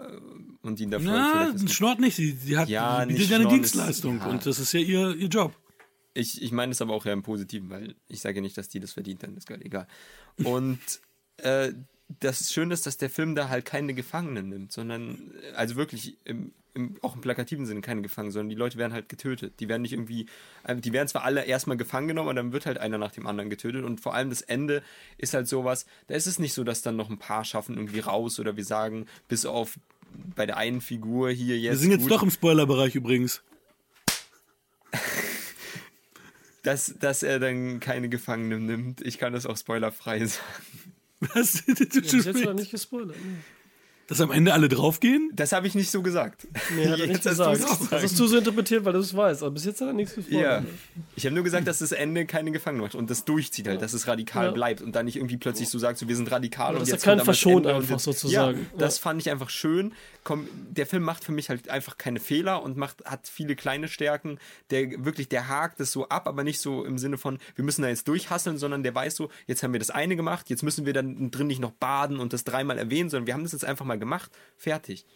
Und 0.62 0.78
ihn 0.80 0.90
dafür 0.90 1.10
Na, 1.12 1.68
Schnort 1.68 2.00
nicht. 2.00 2.16
Sie, 2.16 2.32
sie 2.32 2.58
hat 2.58 2.68
Ja, 2.68 3.04
bietet 3.06 3.28
ja 3.30 3.36
eine 3.36 3.44
Schnorren 3.44 3.60
ist- 3.62 3.72
Dienstleistung 3.74 4.18
ja. 4.18 4.26
und 4.26 4.44
das 4.44 4.58
ist 4.58 4.72
ja 4.72 4.80
ihr, 4.80 5.14
ihr 5.16 5.28
Job. 5.28 5.54
Ich, 6.14 6.42
ich 6.42 6.52
meine 6.52 6.72
es 6.72 6.82
aber 6.82 6.94
auch 6.94 7.06
eher 7.06 7.12
im 7.12 7.22
Positiven, 7.22 7.70
weil 7.70 7.94
ich 8.08 8.20
sage 8.20 8.40
nicht, 8.40 8.56
dass 8.58 8.68
die 8.68 8.80
das 8.80 8.92
verdient 8.92 9.22
haben, 9.22 9.36
ist 9.36 9.46
gerade 9.46 9.64
egal. 9.64 9.86
Und 10.42 10.80
äh, 11.38 11.72
das 12.20 12.52
Schöne 12.52 12.74
ist, 12.74 12.86
dass 12.86 12.96
der 12.96 13.10
Film 13.10 13.34
da 13.34 13.48
halt 13.48 13.64
keine 13.64 13.94
Gefangenen 13.94 14.48
nimmt, 14.48 14.72
sondern, 14.72 15.32
äh, 15.42 15.52
also 15.54 15.76
wirklich, 15.76 16.16
im, 16.24 16.52
im, 16.74 16.96
auch 17.02 17.14
im 17.14 17.20
plakativen 17.20 17.66
Sinne 17.66 17.80
keine 17.80 18.02
Gefangenen, 18.02 18.32
sondern 18.32 18.50
die 18.50 18.56
Leute 18.56 18.78
werden 18.78 18.92
halt 18.92 19.08
getötet. 19.08 19.54
Die 19.60 19.68
werden 19.68 19.82
nicht 19.82 19.92
irgendwie, 19.92 20.26
äh, 20.64 20.76
die 20.76 20.92
werden 20.92 21.08
zwar 21.08 21.24
alle 21.24 21.44
erstmal 21.44 21.76
gefangen 21.76 22.08
genommen, 22.08 22.28
aber 22.28 22.34
dann 22.34 22.52
wird 22.52 22.66
halt 22.66 22.78
einer 22.78 22.98
nach 22.98 23.12
dem 23.12 23.26
anderen 23.26 23.50
getötet. 23.50 23.84
Und 23.84 24.00
vor 24.00 24.14
allem 24.14 24.30
das 24.30 24.42
Ende 24.42 24.82
ist 25.18 25.34
halt 25.34 25.48
sowas, 25.48 25.86
da 26.06 26.14
ist 26.14 26.26
es 26.26 26.38
nicht 26.38 26.54
so, 26.54 26.64
dass 26.64 26.82
dann 26.82 26.96
noch 26.96 27.10
ein 27.10 27.18
paar 27.18 27.44
schaffen 27.44 27.76
irgendwie 27.76 28.00
raus 28.00 28.38
oder 28.40 28.56
wir 28.56 28.64
sagen, 28.64 29.06
bis 29.28 29.44
auf 29.44 29.78
bei 30.34 30.46
der 30.46 30.56
einen 30.56 30.80
Figur 30.80 31.30
hier 31.30 31.58
jetzt. 31.58 31.72
Wir 31.72 31.78
sind 31.78 31.90
jetzt 31.90 32.02
gut, 32.02 32.12
doch 32.12 32.22
im 32.22 32.30
Spoilerbereich 32.30 32.94
übrigens. 32.94 33.42
Dass, 36.62 36.94
dass 36.98 37.22
er 37.22 37.38
dann 37.38 37.80
keine 37.80 38.08
Gefangenen 38.08 38.66
nimmt. 38.66 39.00
Ich 39.02 39.18
kann 39.18 39.32
das 39.32 39.46
auch 39.46 39.56
spoilerfrei 39.56 40.18
sagen. 40.26 40.42
Was? 41.20 41.64
Du 41.66 41.72
jetzt 41.72 41.96
hat 42.26 42.26
er 42.26 42.32
tust- 42.32 42.54
nicht 42.54 42.70
gespoilert. 42.70 43.16
ne? 43.16 43.38
Dass 44.08 44.20
am 44.22 44.30
Ende 44.32 44.54
alle 44.54 44.68
draufgehen? 44.68 45.30
Das 45.34 45.52
habe 45.52 45.66
ich 45.66 45.74
nicht 45.74 45.90
so 45.90 46.02
gesagt. 46.02 46.48
Nee, 46.74 46.88
hat 46.88 46.98
er 46.98 47.06
nicht 47.06 47.22
gesagt. 47.22 47.60
Das 47.90 48.02
hast 48.02 48.18
du 48.18 48.26
so 48.26 48.38
interpretiert, 48.38 48.84
weil 48.86 48.94
du 48.94 48.98
es 49.00 49.14
weißt. 49.14 49.42
Aber 49.42 49.50
bis 49.52 49.66
jetzt 49.66 49.80
hat 49.82 49.88
er 49.88 49.92
nichts 49.92 50.16
Ja. 50.16 50.22
gespoilert. 50.22 50.64
Ich 51.14 51.26
habe 51.26 51.34
nur 51.34 51.44
gesagt, 51.44 51.66
dass 51.68 51.78
das 51.80 51.92
Ende 51.92 52.24
keine 52.24 52.50
Gefangenen 52.50 52.84
macht 52.84 52.94
und 52.94 53.10
das 53.10 53.24
durchzieht 53.26 53.68
halt, 53.68 53.82
dass 53.82 53.92
es 53.92 54.08
radikal 54.08 54.46
Ja. 54.46 54.50
bleibt 54.52 54.80
und 54.80 54.92
dann 54.96 55.04
nicht 55.04 55.16
irgendwie 55.16 55.36
plötzlich 55.36 55.68
so 55.68 55.78
sagt, 55.78 55.98
so, 55.98 56.08
wir 56.08 56.16
sind 56.16 56.30
radikal 56.30 56.72
und 56.74 56.80
dass 56.80 56.88
er 56.88 56.94
jetzt 56.94 57.06
das 57.06 57.22
verschont 57.22 57.66
und 57.66 57.72
einfach 57.72 57.90
jetzt- 57.90 58.04
sozusagen. 58.04 58.58
Ja, 58.60 58.66
das 58.78 58.98
fand 58.98 59.20
ich 59.20 59.30
einfach 59.30 59.50
schön. 59.50 59.92
Komm, 60.24 60.48
der 60.70 60.86
Film 60.86 61.02
macht 61.02 61.22
für 61.24 61.32
mich 61.32 61.50
halt 61.50 61.68
einfach 61.68 61.98
keine 61.98 62.18
Fehler 62.20 62.62
und 62.62 62.76
macht 62.78 63.04
hat 63.04 63.28
viele 63.28 63.56
kleine 63.56 63.88
Stärken. 63.88 64.38
Der 64.70 65.04
wirklich 65.04 65.28
der 65.28 65.48
hakt 65.48 65.80
es 65.80 65.92
so 65.92 66.08
ab, 66.08 66.26
aber 66.26 66.44
nicht 66.44 66.60
so 66.60 66.82
im 66.84 66.96
Sinne 66.98 67.18
von, 67.18 67.38
wir 67.56 67.64
müssen 67.64 67.82
da 67.82 67.88
jetzt 67.88 68.08
durchhasseln, 68.08 68.56
sondern 68.58 68.82
der 68.82 68.94
weiß 68.94 69.16
so, 69.16 69.28
jetzt 69.46 69.62
haben 69.62 69.72
wir 69.74 69.80
das 69.80 69.90
eine 69.90 70.16
gemacht, 70.16 70.48
jetzt 70.48 70.62
müssen 70.62 70.86
wir 70.86 70.94
dann 70.94 71.30
drin 71.30 71.46
nicht 71.46 71.60
noch 71.60 71.72
baden 71.72 72.20
und 72.20 72.32
das 72.32 72.44
dreimal 72.44 72.78
erwähnen, 72.78 73.10
sondern 73.10 73.26
wir 73.26 73.34
haben 73.34 73.42
das 73.42 73.52
jetzt 73.52 73.66
einfach 73.66 73.84
mal 73.84 73.97
einmal 73.98 74.18
gemacht, 74.18 74.30
fertig. 74.56 75.06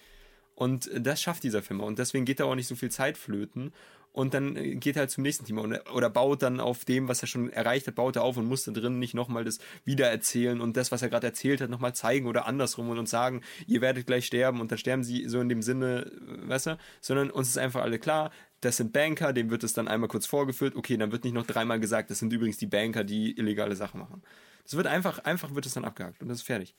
Und 0.55 0.91
das 0.95 1.21
schafft 1.21 1.43
dieser 1.43 1.63
Film 1.63 1.81
auch. 1.81 1.87
Und 1.87 1.99
deswegen 1.99 2.25
geht 2.25 2.41
da 2.41 2.45
auch 2.45 2.55
nicht 2.55 2.67
so 2.67 2.75
viel 2.75 2.91
Zeit 2.91 3.17
flöten. 3.17 3.73
Und 4.13 4.35
dann 4.35 4.57
äh, 4.57 4.75
geht 4.75 4.97
er 4.97 5.01
halt 5.01 5.11
zum 5.11 5.23
nächsten 5.23 5.47
Thema 5.47 5.63
und, 5.63 5.75
oder 5.91 6.11
baut 6.11 6.43
dann 6.43 6.61
auf 6.61 6.85
dem, 6.85 7.09
was 7.09 7.23
er 7.23 7.29
schon 7.29 7.51
erreicht 7.51 7.87
hat, 7.87 7.95
baut 7.95 8.17
er 8.17 8.23
auf 8.23 8.37
und 8.37 8.45
muss 8.45 8.65
da 8.65 8.71
drin 8.71 8.99
nicht 8.99 9.15
nochmal 9.15 9.43
das 9.43 9.59
wiedererzählen 9.87 10.61
und 10.61 10.77
das, 10.77 10.93
was 10.93 11.01
er 11.01 11.09
gerade 11.09 11.29
erzählt 11.29 11.63
hat, 11.63 11.71
nochmal 11.71 11.95
zeigen 11.95 12.27
oder 12.27 12.45
andersrum 12.47 12.91
und 12.91 12.99
uns 12.99 13.09
sagen, 13.09 13.41
ihr 13.67 13.81
werdet 13.81 14.07
gleich 14.07 14.27
sterben 14.27 14.61
und 14.61 14.71
dann 14.71 14.77
sterben 14.77 15.03
sie 15.03 15.27
so 15.29 15.41
in 15.41 15.49
dem 15.49 15.63
Sinne, 15.63 16.13
äh, 16.13 16.47
weißt 16.47 16.67
du, 16.67 16.79
sondern 17.01 17.31
uns 17.31 17.49
ist 17.49 17.57
einfach 17.57 17.81
alle 17.81 17.99
klar, 17.99 18.31
das 18.61 18.77
sind 18.77 18.93
Banker, 18.93 19.33
dem 19.33 19.49
wird 19.49 19.65
es 19.65 19.73
dann 19.73 19.89
einmal 19.89 20.11
kurz 20.11 20.27
vorgeführt, 20.27 20.77
okay, 20.77 20.99
dann 20.99 21.11
wird 21.11 21.25
nicht 21.25 21.33
noch 21.33 21.47
dreimal 21.47 21.81
gesagt, 21.81 22.11
das 22.11 22.19
sind 22.19 22.35
übrigens 22.35 22.59
die 22.59 22.67
Banker, 22.67 23.05
die 23.05 23.39
illegale 23.39 23.77
Sachen 23.77 23.99
machen. 23.99 24.23
Das 24.65 24.77
wird 24.77 24.89
einfach, 24.89 25.21
einfach 25.21 25.55
wird 25.55 25.65
es 25.65 25.73
dann 25.73 25.87
abgehakt 25.87 26.21
und 26.21 26.29
das 26.29 26.41
ist 26.41 26.47
fertig. 26.47 26.75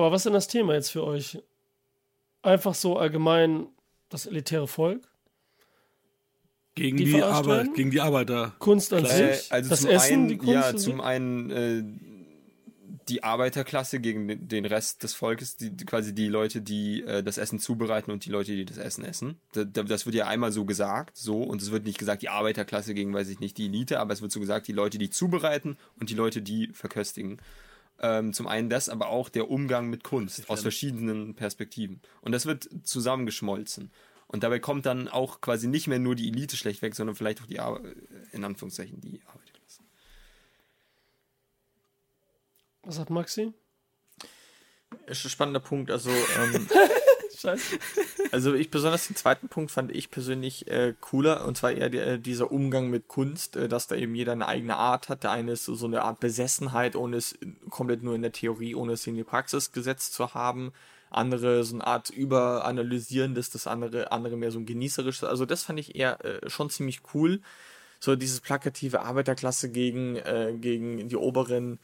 Aber 0.00 0.12
was 0.12 0.20
ist 0.20 0.24
denn 0.24 0.32
das 0.32 0.48
Thema 0.48 0.74
jetzt 0.74 0.90
für 0.90 1.04
euch? 1.04 1.38
Einfach 2.42 2.74
so 2.74 2.96
allgemein 2.96 3.66
das 4.08 4.26
elitäre 4.26 4.66
Volk? 4.66 5.06
Gegen 6.74 6.96
Die 6.96 7.04
die, 7.04 7.22
Arbeit, 7.22 7.74
gegen 7.74 7.90
die 7.90 8.00
Arbeiter. 8.00 8.54
Kunst 8.58 8.92
an 8.94 9.04
Äh, 9.04 9.34
sich? 9.34 9.52
also 9.52 9.68
das 9.70 9.80
zum 9.82 9.90
Essen, 9.90 10.12
einen, 10.14 10.28
die 10.28 10.36
Kunst 10.38 10.52
ja, 10.54 10.60
an 10.68 10.78
sich? 10.78 10.88
zum 10.90 11.00
einen 11.00 11.50
äh, 11.50 11.82
die 13.08 13.24
Arbeiterklasse 13.24 13.98
gegen 14.00 14.28
den- 14.28 14.46
den 14.48 14.64
Rest 14.64 15.02
des 15.02 15.12
Volkes, 15.14 15.56
die, 15.56 15.70
die, 15.70 15.84
quasi 15.84 16.14
die 16.14 16.28
Leute, 16.28 16.62
die 16.62 17.02
äh, 17.02 17.22
das 17.22 17.38
Essen 17.38 17.58
zubereiten 17.58 18.10
und 18.12 18.24
die 18.24 18.30
Leute, 18.30 18.52
die 18.54 18.64
das 18.64 18.78
Essen 18.78 19.04
essen. 19.04 19.40
Da, 19.52 19.64
da, 19.64 19.82
das 19.82 20.06
wird 20.06 20.14
ja 20.14 20.28
einmal 20.28 20.52
so 20.52 20.64
gesagt, 20.64 21.16
so, 21.16 21.42
und 21.42 21.60
es 21.60 21.72
wird 21.72 21.84
nicht 21.84 21.98
gesagt, 21.98 22.22
die 22.22 22.28
Arbeiterklasse 22.28 22.94
gegen, 22.94 23.12
weiß 23.12 23.28
ich 23.28 23.40
nicht, 23.40 23.58
die 23.58 23.66
Elite, 23.66 23.98
aber 24.00 24.12
es 24.14 24.22
wird 24.22 24.30
so 24.32 24.40
gesagt, 24.40 24.68
die 24.68 24.72
Leute, 24.72 24.96
die 24.96 25.10
zubereiten 25.10 25.76
und 25.98 26.08
die 26.08 26.14
Leute, 26.14 26.40
die 26.40 26.68
verköstigen. 26.68 27.38
Ähm, 28.02 28.32
zum 28.32 28.46
einen 28.46 28.70
das, 28.70 28.88
aber 28.88 29.08
auch 29.08 29.28
der 29.28 29.50
Umgang 29.50 29.90
mit 29.90 30.04
Kunst 30.04 30.48
aus 30.48 30.62
verschiedenen 30.62 31.34
Perspektiven. 31.34 32.00
Und 32.22 32.32
das 32.32 32.46
wird 32.46 32.68
zusammengeschmolzen. 32.82 33.90
Und 34.26 34.42
dabei 34.42 34.58
kommt 34.58 34.86
dann 34.86 35.08
auch 35.08 35.40
quasi 35.40 35.66
nicht 35.66 35.86
mehr 35.86 35.98
nur 35.98 36.14
die 36.14 36.28
Elite 36.28 36.56
schlecht 36.56 36.82
weg, 36.82 36.94
sondern 36.94 37.16
vielleicht 37.16 37.42
auch 37.42 37.46
die, 37.46 37.60
Ar 37.60 37.80
in 38.32 38.44
Anführungszeichen, 38.44 39.00
die 39.00 39.20
Arbeiterklasse. 39.26 39.82
Was 42.82 42.94
sagt 42.96 43.10
Maxi? 43.10 43.52
Ist 45.06 45.24
ein 45.24 45.30
spannender 45.30 45.60
Punkt. 45.60 45.90
Also, 45.90 46.10
ähm, 46.10 46.68
Scheiße. 47.40 47.78
also 48.32 48.54
ich 48.54 48.70
besonders 48.70 49.06
den 49.06 49.16
zweiten 49.16 49.48
Punkt 49.48 49.70
fand 49.70 49.94
ich 49.94 50.10
persönlich 50.10 50.68
äh, 50.68 50.94
cooler 51.00 51.46
und 51.46 51.56
zwar 51.56 51.72
eher 51.72 51.88
der, 51.88 52.06
äh, 52.06 52.18
dieser 52.18 52.52
Umgang 52.52 52.90
mit 52.90 53.08
Kunst, 53.08 53.56
äh, 53.56 53.68
dass 53.68 53.86
da 53.86 53.94
eben 53.94 54.14
jeder 54.14 54.32
eine 54.32 54.46
eigene 54.46 54.76
Art 54.76 55.08
hat. 55.08 55.24
Der 55.24 55.30
eine 55.30 55.52
ist 55.52 55.64
so, 55.64 55.86
eine 55.86 56.02
Art 56.02 56.20
Besessenheit, 56.20 56.96
ohne 56.96 57.16
es 57.16 57.38
komplett 57.70 58.02
nur 58.02 58.14
in 58.14 58.22
der 58.22 58.32
Theorie, 58.32 58.74
ohne 58.74 58.92
es 58.92 59.06
in 59.06 59.14
die 59.14 59.24
Praxis 59.24 59.72
gesetzt 59.72 60.12
zu 60.12 60.34
haben. 60.34 60.72
Andere 61.10 61.64
so 61.64 61.74
eine 61.74 61.86
Art 61.86 62.10
überanalysierendes, 62.10 63.50
das 63.50 63.66
andere, 63.66 64.12
andere 64.12 64.36
mehr 64.36 64.50
so 64.52 64.58
ein 64.58 64.66
genießerisches. 64.66 65.24
Also 65.24 65.46
das 65.46 65.64
fand 65.64 65.80
ich 65.80 65.96
eher 65.96 66.24
äh, 66.24 66.50
schon 66.50 66.70
ziemlich 66.70 67.00
cool. 67.14 67.40
So 68.00 68.16
dieses 68.16 68.40
plakative 68.40 69.00
Arbeiterklasse 69.00 69.70
gegen, 69.70 70.16
äh, 70.16 70.54
gegen 70.58 71.08
die 71.08 71.16
oberen 71.16 71.78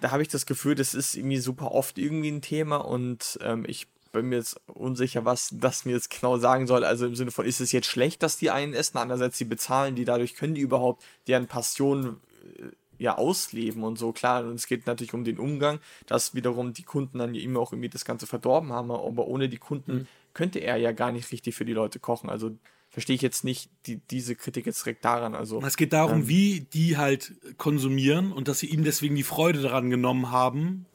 da 0.00 0.12
habe 0.12 0.22
ich 0.22 0.28
das 0.28 0.46
Gefühl, 0.46 0.76
das 0.76 0.94
ist 0.94 1.16
irgendwie 1.16 1.38
super 1.38 1.72
oft 1.72 1.98
irgendwie 1.98 2.30
ein 2.30 2.40
Thema 2.40 2.76
und 2.76 3.36
ähm, 3.42 3.64
ich 3.66 3.88
bin 4.16 4.28
mir 4.28 4.36
jetzt 4.36 4.60
unsicher, 4.66 5.24
was 5.24 5.50
das 5.52 5.84
mir 5.84 5.92
jetzt 5.92 6.10
genau 6.10 6.38
sagen 6.38 6.66
soll. 6.66 6.84
Also 6.84 7.06
im 7.06 7.14
Sinne 7.14 7.30
von, 7.30 7.46
ist 7.46 7.60
es 7.60 7.72
jetzt 7.72 7.86
schlecht, 7.86 8.22
dass 8.22 8.36
die 8.36 8.50
einen 8.50 8.74
essen, 8.74 8.98
andererseits 8.98 9.38
die 9.38 9.44
bezahlen 9.44 9.94
die, 9.94 10.04
dadurch 10.04 10.34
können 10.34 10.54
die 10.54 10.60
überhaupt 10.60 11.04
deren 11.28 11.46
Passion 11.46 12.20
äh, 12.58 12.64
ja 12.98 13.16
ausleben 13.18 13.82
und 13.84 13.98
so. 13.98 14.12
Klar, 14.12 14.44
und 14.44 14.54
es 14.54 14.66
geht 14.66 14.86
natürlich 14.86 15.14
um 15.14 15.24
den 15.24 15.38
Umgang, 15.38 15.80
dass 16.06 16.34
wiederum 16.34 16.72
die 16.72 16.82
Kunden 16.82 17.18
dann 17.18 17.34
ja 17.34 17.42
immer 17.42 17.60
auch 17.60 17.72
irgendwie 17.72 17.88
das 17.90 18.04
Ganze 18.04 18.26
verdorben 18.26 18.72
haben, 18.72 18.90
aber 18.90 19.26
ohne 19.26 19.48
die 19.48 19.58
Kunden 19.58 20.08
könnte 20.34 20.58
er 20.58 20.76
ja 20.76 20.92
gar 20.92 21.12
nicht 21.12 21.32
richtig 21.32 21.54
für 21.54 21.64
die 21.64 21.72
Leute 21.72 21.98
kochen. 21.98 22.28
Also 22.28 22.52
verstehe 22.90 23.16
ich 23.16 23.22
jetzt 23.22 23.44
nicht 23.44 23.70
die, 23.86 23.96
diese 24.10 24.34
Kritik 24.34 24.66
jetzt 24.66 24.84
direkt 24.84 25.04
daran. 25.04 25.34
Also 25.34 25.62
Es 25.62 25.76
geht 25.76 25.92
darum, 25.92 26.28
wie 26.28 26.60
die 26.60 26.96
halt 26.96 27.34
konsumieren 27.58 28.32
und 28.32 28.48
dass 28.48 28.60
sie 28.60 28.66
ihm 28.66 28.84
deswegen 28.84 29.14
die 29.16 29.22
Freude 29.22 29.60
daran 29.60 29.90
genommen 29.90 30.30
haben, 30.30 30.86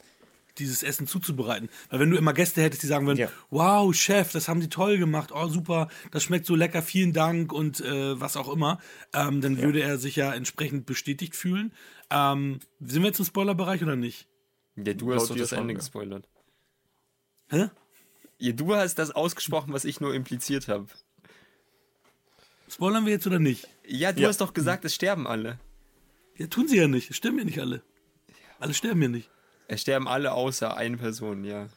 dieses 0.61 0.83
Essen 0.83 1.07
zuzubereiten. 1.07 1.69
Weil 1.89 1.99
wenn 1.99 2.09
du 2.09 2.17
immer 2.17 2.33
Gäste 2.33 2.61
hättest, 2.61 2.83
die 2.83 2.88
sagen 2.88 3.05
würden, 3.07 3.19
Ja. 3.19 3.29
wow, 3.49 3.93
Chef, 3.93 4.31
das 4.31 4.47
haben 4.47 4.59
die 4.61 4.69
toll 4.69 4.97
gemacht, 4.97 5.31
oh 5.33 5.47
super, 5.47 5.89
das 6.11 6.23
schmeckt 6.23 6.45
so 6.45 6.55
lecker, 6.55 6.81
vielen 6.81 7.13
Dank 7.13 7.51
und 7.51 7.81
äh, 7.81 8.19
was 8.19 8.38
auch 8.38 8.47
immer, 8.51 8.79
ähm, 9.13 9.41
dann 9.41 9.57
würde 9.61 9.81
er 9.81 9.97
sich 9.97 10.15
ja 10.15 10.33
entsprechend 10.33 10.85
bestätigt 10.85 11.35
fühlen. 11.35 11.73
Ähm, 12.09 12.59
sind 12.79 13.01
wir 13.01 13.07
jetzt 13.07 13.19
im 13.19 13.25
Spoilerbereich 13.25 13.83
oder 13.83 13.95
nicht? 13.95 14.27
Ja, 14.75 14.93
du 14.93 15.13
hast 15.13 15.29
doch 15.29 15.35
das 15.35 15.51
Ende 15.51 15.73
ja. 15.73 15.79
gespoilert. 15.79 16.27
Hä? 17.49 17.69
Ja, 18.38 18.51
du 18.53 18.73
hast 18.75 18.95
das 18.95 19.11
ausgesprochen, 19.11 19.73
was 19.73 19.85
ich 19.85 19.99
nur 19.99 20.13
impliziert 20.15 20.67
habe. 20.67 20.88
Spoilern 22.69 23.05
wir 23.05 23.11
jetzt 23.11 23.27
oder 23.27 23.39
nicht? 23.39 23.67
Ja, 23.85 24.13
du 24.13 24.21
Ja. 24.21 24.29
hast 24.29 24.39
doch 24.41 24.53
gesagt, 24.53 24.85
es 24.85 24.95
sterben 24.95 25.27
alle. 25.27 25.59
Ja, 26.38 26.47
tun 26.47 26.67
sie 26.67 26.77
ja 26.77 26.88
nicht. 26.88 27.09
Es 27.11 27.17
sterben 27.17 27.38
ja 27.38 27.43
nicht 27.43 27.59
alle. 27.59 27.83
Alle 28.59 28.73
sterben 28.73 29.01
ja 29.01 29.09
nicht. 29.09 29.29
Es 29.72 29.81
sterben 29.81 30.06
alle 30.06 30.34
außer 30.34 30.76
eine 30.76 30.98
Person, 30.98 31.45
ja. 31.45 31.69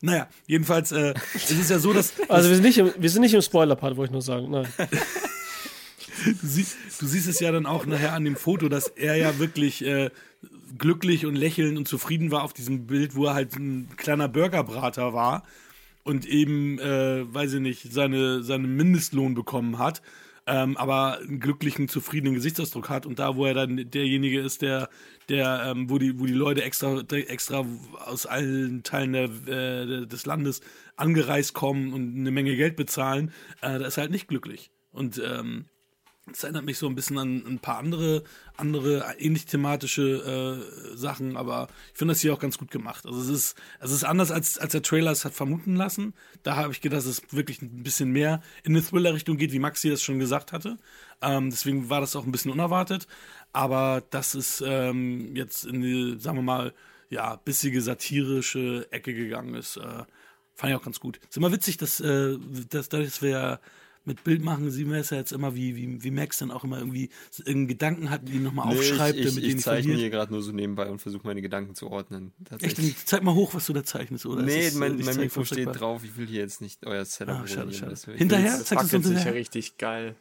Naja, 0.00 0.28
jedenfalls 0.46 0.92
äh, 0.92 1.12
es 1.34 1.50
ist 1.50 1.70
ja 1.70 1.80
so, 1.80 1.92
dass 1.92 2.12
Also 2.28 2.48
wir 2.48 2.54
sind 2.54 2.64
nicht 2.64 2.78
im, 2.78 2.92
wir 2.96 3.10
sind 3.10 3.22
nicht 3.22 3.34
im 3.34 3.42
Spoiler-Part, 3.42 3.96
wollte 3.96 4.10
ich 4.10 4.12
nur 4.12 4.22
sagen. 4.22 4.48
Nein. 4.48 4.68
du, 6.24 6.34
sie, 6.46 6.64
du 7.00 7.06
siehst 7.08 7.26
es 7.26 7.40
ja 7.40 7.50
dann 7.50 7.66
auch 7.66 7.84
nachher 7.84 8.12
an 8.12 8.24
dem 8.24 8.36
Foto, 8.36 8.68
dass 8.68 8.86
er 8.86 9.16
ja 9.16 9.40
wirklich 9.40 9.84
äh, 9.84 10.10
glücklich 10.78 11.26
und 11.26 11.34
lächelnd 11.34 11.78
und 11.78 11.88
zufrieden 11.88 12.30
war 12.30 12.44
auf 12.44 12.52
diesem 12.52 12.86
Bild, 12.86 13.16
wo 13.16 13.26
er 13.26 13.34
halt 13.34 13.56
ein 13.56 13.88
kleiner 13.96 14.28
Burgerbrater 14.28 15.12
war 15.12 15.42
und 16.04 16.26
eben, 16.26 16.78
äh, 16.78 17.34
weiß 17.34 17.54
ich 17.54 17.60
nicht, 17.60 17.92
seine, 17.92 18.44
seinen 18.44 18.76
Mindestlohn 18.76 19.34
bekommen 19.34 19.78
hat, 19.78 20.00
ähm, 20.48 20.76
aber 20.76 21.18
einen 21.18 21.40
glücklichen, 21.40 21.88
zufriedenen 21.88 22.34
Gesichtsausdruck 22.34 22.88
hat 22.88 23.06
und 23.06 23.18
da, 23.18 23.36
wo 23.36 23.44
er 23.44 23.54
dann 23.54 23.90
derjenige 23.90 24.40
ist, 24.40 24.62
der, 24.62 24.88
der, 25.28 25.62
ähm, 25.66 25.90
wo 25.90 25.98
die, 25.98 26.18
wo 26.18 26.24
die 26.24 26.32
Leute 26.32 26.64
extra, 26.64 27.00
extra 27.10 27.66
aus 28.06 28.24
allen 28.26 28.82
Teilen 28.82 29.12
der, 29.12 29.24
äh, 29.24 30.06
des 30.06 30.24
Landes 30.26 30.60
angereist 30.96 31.52
kommen 31.52 31.92
und 31.92 32.16
eine 32.16 32.30
Menge 32.30 32.56
Geld 32.56 32.76
bezahlen, 32.76 33.32
äh, 33.60 33.78
da 33.78 33.86
ist 33.86 33.98
er 33.98 34.02
halt 34.02 34.10
nicht 34.10 34.28
glücklich. 34.28 34.70
Und 34.90 35.22
ähm, 35.24 35.66
das 36.30 36.44
erinnert 36.44 36.64
mich 36.64 36.78
so 36.78 36.86
ein 36.86 36.94
bisschen 36.94 37.18
an 37.18 37.44
ein 37.46 37.58
paar 37.58 37.78
andere, 37.78 38.22
andere 38.56 39.14
ähnlich 39.18 39.46
thematische 39.46 40.62
äh, 40.92 40.96
Sachen, 40.96 41.36
aber 41.36 41.68
ich 41.92 41.98
finde 41.98 42.12
das 42.12 42.20
hier 42.20 42.32
auch 42.34 42.38
ganz 42.38 42.58
gut 42.58 42.70
gemacht. 42.70 43.06
Also 43.06 43.20
es 43.20 43.28
ist, 43.28 43.56
es 43.80 43.90
ist 43.90 44.04
anders, 44.04 44.30
als, 44.30 44.58
als 44.58 44.72
der 44.72 44.82
Trailer 44.82 45.10
es 45.10 45.24
hat 45.24 45.34
vermuten 45.34 45.76
lassen. 45.76 46.14
Da 46.42 46.56
habe 46.56 46.72
ich 46.72 46.80
gedacht, 46.80 46.98
dass 46.98 47.06
es 47.06 47.22
wirklich 47.30 47.62
ein 47.62 47.82
bisschen 47.82 48.10
mehr 48.10 48.42
in 48.64 48.72
eine 48.72 48.84
Thriller-Richtung 48.84 49.36
geht, 49.36 49.52
wie 49.52 49.58
Maxi 49.58 49.90
das 49.90 50.02
schon 50.02 50.18
gesagt 50.18 50.52
hatte. 50.52 50.78
Ähm, 51.20 51.50
deswegen 51.50 51.90
war 51.90 52.00
das 52.00 52.16
auch 52.16 52.24
ein 52.24 52.32
bisschen 52.32 52.50
unerwartet. 52.52 53.06
Aber 53.52 54.02
das 54.10 54.34
ist 54.34 54.62
ähm, 54.66 55.34
jetzt 55.34 55.64
in 55.64 55.80
die, 55.80 56.16
sagen 56.18 56.38
wir 56.38 56.42
mal, 56.42 56.74
ja, 57.10 57.36
bissige 57.36 57.80
satirische 57.80 58.86
Ecke 58.90 59.14
gegangen 59.14 59.54
ist. 59.54 59.76
Äh, 59.76 60.04
fand 60.54 60.72
ich 60.72 60.74
auch 60.74 60.84
ganz 60.84 61.00
gut. 61.00 61.18
Ist 61.28 61.36
immer 61.36 61.52
witzig, 61.52 61.76
dass, 61.76 62.00
äh, 62.00 62.36
dass, 62.68 62.88
dass 62.88 63.22
wir 63.22 63.60
mit 64.08 64.24
Bild 64.24 64.42
machen, 64.42 64.70
sehen 64.72 64.90
wir 64.90 64.98
es 64.98 65.10
ja 65.10 65.18
jetzt 65.18 65.30
immer, 65.32 65.54
wie, 65.54 65.76
wie, 65.76 66.02
wie 66.02 66.10
Max 66.10 66.38
dann 66.38 66.50
auch 66.50 66.64
immer 66.64 66.78
irgendwie 66.78 67.10
so 67.30 67.42
irgendeinen 67.42 67.68
Gedanken 67.68 68.10
hat, 68.10 68.28
den 68.28 68.42
nochmal 68.42 68.68
aufschreibt, 68.74 69.16
ich, 69.18 69.26
damit 69.28 69.44
ich, 69.44 69.60
zeichne 69.60 69.94
hier 69.94 70.10
gerade 70.10 70.32
nur 70.32 70.42
so 70.42 70.50
nebenbei 70.50 70.90
und 70.90 71.00
versuche 71.00 71.26
meine 71.26 71.42
Gedanken 71.42 71.76
zu 71.76 71.88
ordnen. 71.90 72.32
Echt, 72.60 72.78
dann 72.78 72.94
zeig 73.04 73.22
mal 73.22 73.34
hoch, 73.34 73.54
was 73.54 73.66
du 73.66 73.72
da 73.72 73.84
zeichnest, 73.84 74.26
oder? 74.26 74.42
nee, 74.42 74.58
Ist 74.66 74.68
das, 74.70 74.74
äh, 74.74 74.78
mein, 74.78 74.96
nicht 74.96 75.06
mein 75.06 75.16
Mikro 75.16 75.42
zeigversteckbar? 75.42 75.74
steht 75.74 75.80
drauf. 75.82 76.02
Ich 76.04 76.16
will 76.16 76.26
hier 76.26 76.40
jetzt 76.40 76.60
nicht 76.60 76.84
euer 76.86 77.04
Setup 77.04 77.36
Ah, 77.42 77.46
schade, 77.46 77.72
schade. 77.72 77.94
Hinterher? 78.16 78.50
das 78.58 78.64
Zeigst 78.64 78.84
du 78.84 78.86
es 78.88 78.94
uns 78.94 79.06
sich 79.06 79.14
ja 79.14 79.18
hinterher? 79.20 79.34
richtig 79.40 79.78
geil. 79.78 80.16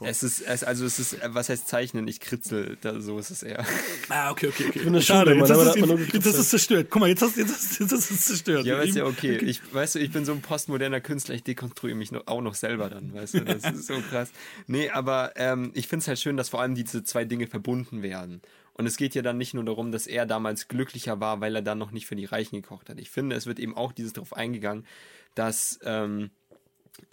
Es 0.00 0.22
ist, 0.22 0.40
es, 0.40 0.64
also 0.64 0.84
es 0.84 0.98
ist, 0.98 1.18
was 1.24 1.48
heißt 1.48 1.68
zeichnen? 1.68 2.08
Ich 2.08 2.20
kritzel, 2.20 2.78
da, 2.80 3.00
so 3.00 3.18
ist 3.18 3.30
es 3.30 3.42
eher. 3.42 3.64
Ah, 4.08 4.30
okay, 4.30 4.48
okay, 4.48 4.66
okay. 4.68 4.86
eine 4.86 5.00
Schade, 5.00 5.34
jetzt 5.34 5.48
Mann, 5.48 5.64
du 5.64 5.70
es 5.70 5.76
nur 5.76 5.98
jetzt 6.00 6.26
hast 6.26 6.36
du 6.36 6.40
es 6.40 6.48
zerstört. 6.48 6.88
Guck 6.90 7.00
mal, 7.00 7.08
jetzt 7.08 7.22
hast, 7.22 7.36
jetzt 7.36 7.52
hast, 7.52 7.78
jetzt 7.78 7.92
du 7.92 7.96
es 7.96 8.24
zerstört. 8.26 8.66
Ja, 8.66 8.74
aber 8.74 8.84
ist 8.84 8.96
ja 8.96 9.06
Eben- 9.06 9.12
okay. 9.12 9.36
Ich, 9.36 9.60
weißt 9.72 9.94
du, 9.94 9.98
ich 10.00 10.10
bin 10.10 10.24
so 10.24 10.32
ein 10.32 10.40
postmoderner 10.40 11.00
Künstler, 11.00 11.34
ich 11.34 11.44
dekonstruiere 11.44 11.96
mich 11.96 12.10
noch, 12.12 12.26
auch 12.26 12.40
noch 12.40 12.54
selber 12.54 12.88
dann, 12.90 13.14
weißt 13.14 13.34
du, 13.34 13.40
das 13.44 13.64
ist 13.64 13.86
so 13.86 14.00
krass. 14.10 14.30
Nee, 14.66 14.90
aber 14.90 15.32
ähm, 15.36 15.70
ich 15.74 15.86
finde 15.86 16.02
es 16.02 16.08
halt 16.08 16.18
schön, 16.18 16.36
dass 16.36 16.48
vor 16.48 16.60
allem 16.60 16.74
diese 16.74 17.04
zwei 17.04 17.24
Dinge 17.24 17.46
verbunden 17.46 18.02
werden. 18.02 18.42
Und 18.74 18.86
es 18.86 18.96
geht 18.96 19.14
ja 19.14 19.22
dann 19.22 19.38
nicht 19.38 19.54
nur 19.54 19.64
darum, 19.64 19.92
dass 19.92 20.06
er 20.06 20.24
damals 20.26 20.66
glücklicher 20.66 21.20
war, 21.20 21.40
weil 21.40 21.54
er 21.54 21.62
dann 21.62 21.78
noch 21.78 21.90
nicht 21.90 22.06
für 22.06 22.16
die 22.16 22.24
Reichen 22.24 22.56
gekocht 22.56 22.88
hat. 22.88 22.98
Ich 22.98 23.10
finde, 23.10 23.36
es 23.36 23.46
wird 23.46 23.58
eben 23.58 23.76
auch 23.76 23.92
dieses 23.92 24.14
darauf 24.14 24.32
eingegangen, 24.34 24.86
dass 25.34 25.78
ähm, 25.84 26.30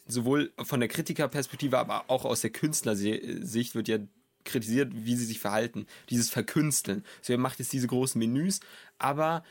sowohl 0.07 0.51
von 0.61 0.79
der 0.79 0.89
Kritikerperspektive, 0.89 1.77
aber 1.77 2.05
auch 2.07 2.25
aus 2.25 2.41
der 2.41 2.49
Künstlersicht 2.49 3.75
wird 3.75 3.87
ja 3.87 3.97
kritisiert, 4.45 4.91
wie 4.93 5.15
sie 5.15 5.25
sich 5.25 5.39
verhalten. 5.39 5.85
Dieses 6.09 6.29
Verkünsteln. 6.29 7.03
So, 7.21 7.33
er 7.33 7.39
macht 7.39 7.59
jetzt 7.59 7.73
diese 7.73 7.87
großen 7.87 8.19
Menüs, 8.19 8.59
aber 8.97 9.43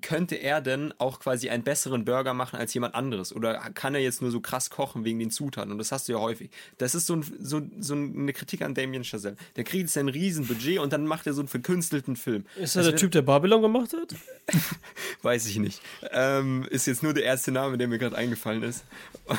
könnte 0.00 0.36
er 0.36 0.60
denn 0.60 0.94
auch 0.98 1.20
quasi 1.20 1.50
einen 1.50 1.62
besseren 1.62 2.04
Burger 2.04 2.32
machen 2.32 2.58
als 2.58 2.72
jemand 2.74 2.94
anderes? 2.94 3.34
Oder 3.34 3.54
kann 3.74 3.94
er 3.94 4.00
jetzt 4.00 4.22
nur 4.22 4.30
so 4.30 4.40
krass 4.40 4.70
kochen 4.70 5.04
wegen 5.04 5.18
den 5.18 5.30
Zutaten? 5.30 5.70
Und 5.70 5.78
das 5.78 5.92
hast 5.92 6.08
du 6.08 6.12
ja 6.12 6.18
häufig. 6.18 6.50
Das 6.78 6.94
ist 6.94 7.06
so, 7.06 7.16
ein, 7.16 7.24
so, 7.38 7.60
so 7.78 7.94
eine 7.94 8.32
Kritik 8.32 8.62
an 8.62 8.74
Damien 8.74 9.04
Chazelle. 9.04 9.36
Der 9.56 9.64
kriegt 9.64 9.82
jetzt 9.82 9.98
ein 9.98 10.08
Riesenbudget 10.08 10.78
und 10.78 10.92
dann 10.92 11.06
macht 11.06 11.26
er 11.26 11.34
so 11.34 11.42
einen 11.42 11.48
verkünstelten 11.48 12.16
Film. 12.16 12.46
Ist 12.56 12.76
er 12.76 12.82
Das 12.82 12.92
der 12.92 12.96
Typ, 12.98 13.12
der 13.12 13.22
Babylon 13.22 13.62
gemacht 13.62 13.92
hat? 13.92 14.14
Weiß 15.22 15.46
ich 15.46 15.58
nicht. 15.58 15.80
Ähm, 16.10 16.66
ist 16.70 16.86
jetzt 16.86 17.02
nur 17.02 17.12
der 17.12 17.24
erste 17.24 17.52
Name, 17.52 17.76
der 17.76 17.86
mir 17.86 17.98
gerade 17.98 18.16
eingefallen 18.16 18.62
ist. 18.62 18.84
Und, 19.26 19.38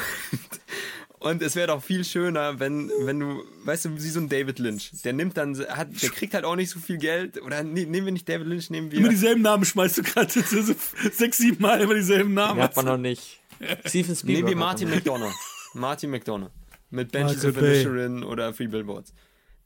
und 1.25 1.41
es 1.41 1.55
wäre 1.55 1.67
doch 1.67 1.81
viel 1.83 2.03
schöner, 2.03 2.59
wenn, 2.59 2.91
wenn 2.99 3.19
du, 3.19 3.43
weißt 3.63 3.85
du, 3.85 3.95
wie 3.95 4.09
so 4.09 4.19
ein 4.19 4.29
David 4.29 4.59
Lynch. 4.59 4.91
Der 5.03 5.11
nimmt 5.11 5.35
dann, 5.37 5.57
hat, 5.57 5.87
der 5.99 6.09
kriegt 6.09 6.35
halt 6.35 6.45
auch 6.45 6.55
nicht 6.55 6.69
so 6.69 6.79
viel 6.79 6.99
Geld. 6.99 7.41
Oder 7.41 7.63
ne, 7.63 7.87
nehmen 7.87 8.05
wir 8.05 8.13
nicht 8.13 8.29
David 8.29 8.45
Lynch, 8.45 8.69
nehmen 8.69 8.91
wir. 8.91 8.99
Immer 8.99 9.09
dieselben 9.09 9.41
Namen 9.41 9.65
schmeißt 9.65 9.97
du 9.97 10.03
gerade 10.03 10.31
so 10.39 10.75
sechs, 11.11 11.39
sieben 11.39 11.63
Mal 11.63 11.81
immer 11.81 11.95
dieselben 11.95 12.35
Namen. 12.35 12.57
Den 12.57 12.63
hat 12.63 12.75
man 12.75 12.85
noch 12.85 12.97
nicht. 12.97 13.39
Steven 13.85 14.15
Spielberg. 14.15 14.45
Nehmen 14.45 14.47
wir 14.49 14.55
Martin. 14.55 14.89
McDonough. 14.91 15.33
Martin 15.73 16.11
McDonough. 16.11 16.51
Mit 16.91 17.11
Benches 17.11 17.43
Michael 17.43 17.57
of. 17.57 17.63
Inisherin 17.63 18.23
oder 18.23 18.53
Free 18.53 18.67
Billboards. 18.67 19.11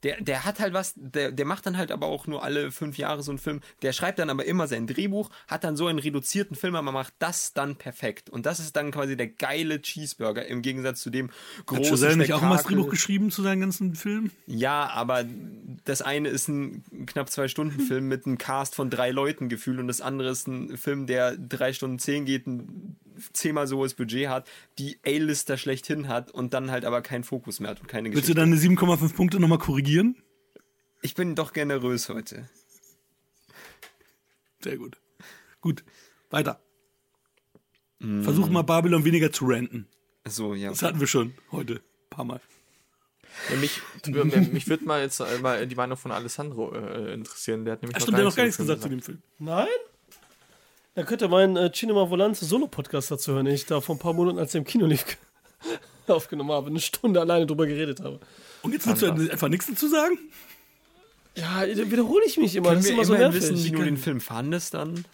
Der, 0.02 0.20
der 0.20 0.44
hat 0.44 0.60
halt 0.60 0.72
was, 0.72 0.94
der, 0.96 1.32
der 1.32 1.44
macht 1.44 1.66
dann 1.66 1.76
halt 1.76 1.90
aber 1.92 2.06
auch 2.06 2.26
nur 2.26 2.42
alle 2.42 2.70
fünf 2.70 2.98
Jahre 2.98 3.22
so 3.22 3.30
einen 3.30 3.38
Film. 3.38 3.60
Der 3.82 3.92
schreibt 3.92 4.18
dann 4.18 4.30
aber 4.30 4.44
immer 4.44 4.66
sein 4.66 4.86
Drehbuch, 4.86 5.30
hat 5.46 5.64
dann 5.64 5.76
so 5.76 5.86
einen 5.86 5.98
reduzierten 5.98 6.56
Film, 6.56 6.74
aber 6.74 6.92
macht 6.92 7.14
das 7.18 7.52
dann 7.52 7.76
perfekt. 7.76 8.30
Und 8.30 8.46
das 8.46 8.60
ist 8.60 8.76
dann 8.76 8.90
quasi 8.90 9.16
der 9.16 9.28
geile 9.28 9.80
Cheeseburger 9.82 10.46
im 10.46 10.62
Gegensatz 10.62 11.02
zu 11.02 11.10
dem 11.10 11.30
Hat 11.30 11.66
großen 11.66 11.90
Giselle 11.90 12.16
nicht 12.16 12.32
auch 12.32 12.42
mal 12.42 12.56
das. 12.56 12.64
Drehbuch 12.64 12.88
geschrieben 12.88 13.30
zu 13.30 13.42
seinen 13.42 13.60
ganzen 13.60 13.94
Filmen? 13.94 14.30
Ja, 14.46 14.88
aber 14.88 15.24
das 15.84 16.02
eine 16.02 16.28
ist 16.28 16.48
ein 16.48 16.84
knapp 17.06 17.30
zwei 17.30 17.48
Stunden 17.48 17.80
Film 17.86 18.08
mit 18.08 18.26
einem 18.26 18.38
Cast 18.38 18.74
von 18.74 18.90
drei 18.90 19.10
Leuten 19.10 19.48
gefühlt 19.48 19.78
und 19.78 19.88
das 19.88 20.00
andere 20.00 20.30
ist 20.30 20.46
ein 20.48 20.76
Film, 20.76 21.06
der 21.06 21.36
drei 21.36 21.72
Stunden 21.72 21.98
zehn 21.98 22.24
geht, 22.24 22.46
ein 22.46 22.96
zehnmal 23.32 23.66
so 23.66 23.78
hohes 23.78 23.94
Budget 23.94 24.28
hat, 24.28 24.48
die 24.78 24.98
A-Lister 25.06 25.56
schlechthin 25.56 26.08
hat 26.08 26.30
und 26.30 26.54
dann 26.54 26.70
halt 26.70 26.84
aber 26.84 27.02
keinen 27.02 27.24
Fokus 27.24 27.60
mehr 27.60 27.70
hat 27.70 27.80
und 27.80 27.86
keine 27.86 28.08
Willst 28.12 28.28
du 28.28 28.34
Geschichte. 28.34 28.40
deine 28.40 28.56
7,5 28.56 29.14
Punkte 29.14 29.40
nochmal 29.40 29.58
korrigieren? 29.58 30.16
Ich 31.02 31.14
bin 31.14 31.34
doch 31.34 31.52
generös 31.52 32.08
heute. 32.08 32.48
Sehr 34.62 34.76
gut. 34.76 34.98
Gut, 35.60 35.84
weiter. 36.30 36.60
Mm. 37.98 38.22
Versuch 38.22 38.48
mal 38.48 38.62
Babylon 38.62 39.04
weniger 39.04 39.32
zu 39.32 39.46
ranten. 39.46 39.88
So, 40.26 40.54
ja. 40.54 40.70
Das 40.70 40.82
hatten 40.82 41.00
wir 41.00 41.06
schon 41.06 41.34
heute. 41.50 41.74
Ein 41.74 42.10
paar 42.10 42.24
Mal. 42.24 42.40
Ja, 43.48 43.56
mich 43.56 43.80
mich 44.52 44.68
würde 44.68 44.84
mal 44.84 45.00
jetzt 45.00 45.20
äh, 45.20 45.38
mal 45.40 45.66
die 45.66 45.74
Meinung 45.74 45.96
von 45.96 46.10
Alessandro 46.10 46.74
äh, 46.74 47.14
interessieren. 47.14 47.64
Der 47.64 47.72
hat 47.72 47.82
nämlich 47.82 47.96
Ach 47.96 48.02
stimmt, 48.02 48.18
der 48.18 48.24
hat 48.24 48.30
noch 48.30 48.36
gar 48.36 48.44
nichts 48.44 48.58
gesagt 48.58 48.82
zu 48.82 48.88
dem 48.88 49.00
Film. 49.00 49.22
Nein? 49.38 49.68
Dann 50.94 51.06
könnt 51.06 51.22
ihr 51.22 51.28
meinen 51.28 51.56
äh, 51.56 51.70
Cinema 51.72 52.10
Volante 52.10 52.44
Solo-Podcast 52.44 53.10
dazu 53.10 53.32
hören, 53.32 53.46
den 53.46 53.54
ich 53.54 53.66
da 53.66 53.80
vor 53.80 53.94
ein 53.94 53.98
paar 53.98 54.12
Monaten, 54.12 54.38
als 54.38 54.52
der 54.52 54.60
im 54.60 54.64
Kino 54.64 54.86
lief, 54.86 55.04
aufgenommen 56.08 56.50
habe. 56.50 56.68
Eine 56.70 56.80
Stunde 56.80 57.20
alleine 57.20 57.46
drüber 57.46 57.66
geredet 57.66 58.00
habe. 58.00 58.20
Und 58.62 58.72
jetzt 58.72 58.86
willst 58.86 59.02
du 59.02 59.06
einfach 59.30 59.48
nichts 59.48 59.66
dazu 59.66 59.88
sagen? 59.88 60.18
Ja, 61.36 61.64
da 61.64 61.90
wiederhole 61.90 62.24
ich 62.26 62.36
mich 62.38 62.56
immer. 62.56 62.70
Können 62.70 62.80
das 62.80 62.86
ist 62.86 62.90
wir 62.90 62.94
immer 62.94 63.04
so 63.04 63.14
nervig. 63.14 63.40
wissen, 63.40 63.64
wie 63.64 63.70
du 63.70 63.82
den 63.84 63.96
Film 63.96 64.20
fandest 64.20 64.74
dann? 64.74 65.04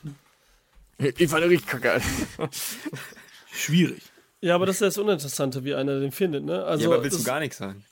Ich 0.98 1.28
fand 1.28 1.44
den 1.44 1.50
richtig 1.50 1.66
kacke. 1.66 2.00
Schwierig. 3.52 4.02
ja, 4.40 4.54
aber 4.54 4.64
das 4.64 4.76
ist 4.76 4.82
das 4.82 4.98
Uninteressante, 4.98 5.62
wie 5.64 5.74
einer 5.74 6.00
den 6.00 6.10
findet, 6.10 6.44
ne? 6.44 6.64
Also, 6.64 6.84
ja, 6.88 6.94
aber 6.94 7.04
willst 7.04 7.18
du 7.18 7.24
gar 7.24 7.38
nichts 7.40 7.58
sagen? 7.58 7.84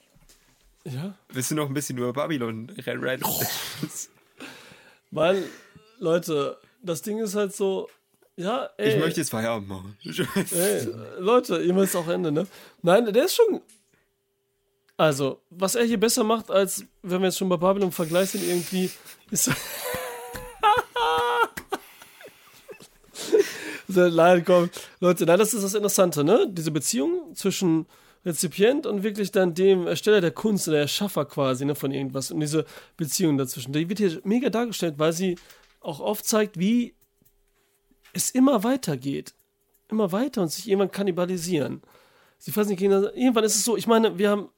Ja, 0.84 1.14
Willst 1.28 1.50
du 1.50 1.54
noch 1.54 1.68
ein 1.68 1.74
bisschen 1.74 1.96
über 1.98 2.12
Babylon 2.12 2.70
Red 2.86 3.02
Red? 3.02 3.22
weil, 5.10 5.42
Leute, 5.98 6.58
das 6.84 7.02
Ding 7.02 7.18
ist 7.18 7.34
halt 7.34 7.54
so, 7.54 7.88
ja, 8.36 8.68
ey. 8.76 8.94
Ich 8.94 9.00
möchte 9.00 9.20
jetzt 9.20 9.30
Feierabend 9.30 9.68
machen. 9.68 9.96
Ey, 10.52 10.88
Leute, 11.18 11.62
ihr 11.62 11.72
müsst 11.72 11.96
auch 11.96 12.08
Ende, 12.08 12.30
ne? 12.32 12.46
Nein, 12.82 13.12
der 13.12 13.24
ist 13.24 13.36
schon. 13.36 13.60
Also, 14.96 15.40
was 15.50 15.74
er 15.74 15.84
hier 15.84 15.98
besser 15.98 16.22
macht, 16.22 16.50
als 16.50 16.84
wenn 17.02 17.20
wir 17.20 17.26
jetzt 17.26 17.38
schon 17.38 17.48
bei 17.48 17.56
Babylon 17.56 17.88
im 17.88 17.92
Vergleich 17.92 18.30
sind, 18.30 18.44
irgendwie, 18.44 18.90
ist. 19.30 19.50
nein, 23.88 24.44
komm. 24.44 24.70
Leute, 25.00 25.26
nein, 25.26 25.38
das 25.38 25.54
ist 25.54 25.64
das 25.64 25.74
Interessante, 25.74 26.22
ne? 26.22 26.46
Diese 26.48 26.70
Beziehung 26.70 27.34
zwischen 27.34 27.86
Rezipient 28.24 28.86
und 28.86 29.02
wirklich 29.02 29.32
dann 29.32 29.54
dem 29.54 29.86
Ersteller 29.86 30.20
der 30.20 30.30
Kunst 30.30 30.68
oder 30.68 30.78
der 30.78 30.88
Schaffer 30.88 31.24
quasi, 31.24 31.64
ne, 31.64 31.74
von 31.74 31.92
irgendwas. 31.92 32.30
Und 32.30 32.40
diese 32.40 32.64
Beziehung 32.96 33.36
dazwischen. 33.36 33.72
Die 33.72 33.88
wird 33.88 33.98
hier 33.98 34.20
mega 34.24 34.48
dargestellt, 34.48 34.94
weil 34.96 35.12
sie 35.12 35.36
auch 35.84 36.00
aufzeigt, 36.00 36.58
wie 36.58 36.94
es 38.12 38.30
immer 38.30 38.64
weitergeht. 38.64 39.34
Immer 39.88 40.12
weiter 40.12 40.42
und 40.42 40.48
sich 40.48 40.68
irgendwann 40.68 40.90
kannibalisieren. 40.90 41.82
Sie 42.38 42.52
fassen 42.52 42.70
nicht 42.70 42.78
gegeneinander. 42.78 43.16
Irgendwann 43.16 43.44
ist 43.44 43.56
es 43.56 43.64
so, 43.64 43.76
ich 43.76 43.86
meine, 43.86 44.18
wir 44.18 44.30
haben, 44.30 44.48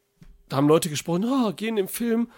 da 0.49 0.57
haben 0.57 0.69
Leute 0.69 0.89
gesprochen, 0.89 1.25
oh, 1.25 1.53
gehen 1.53 1.77
im 1.77 1.89
Film 1.89 2.29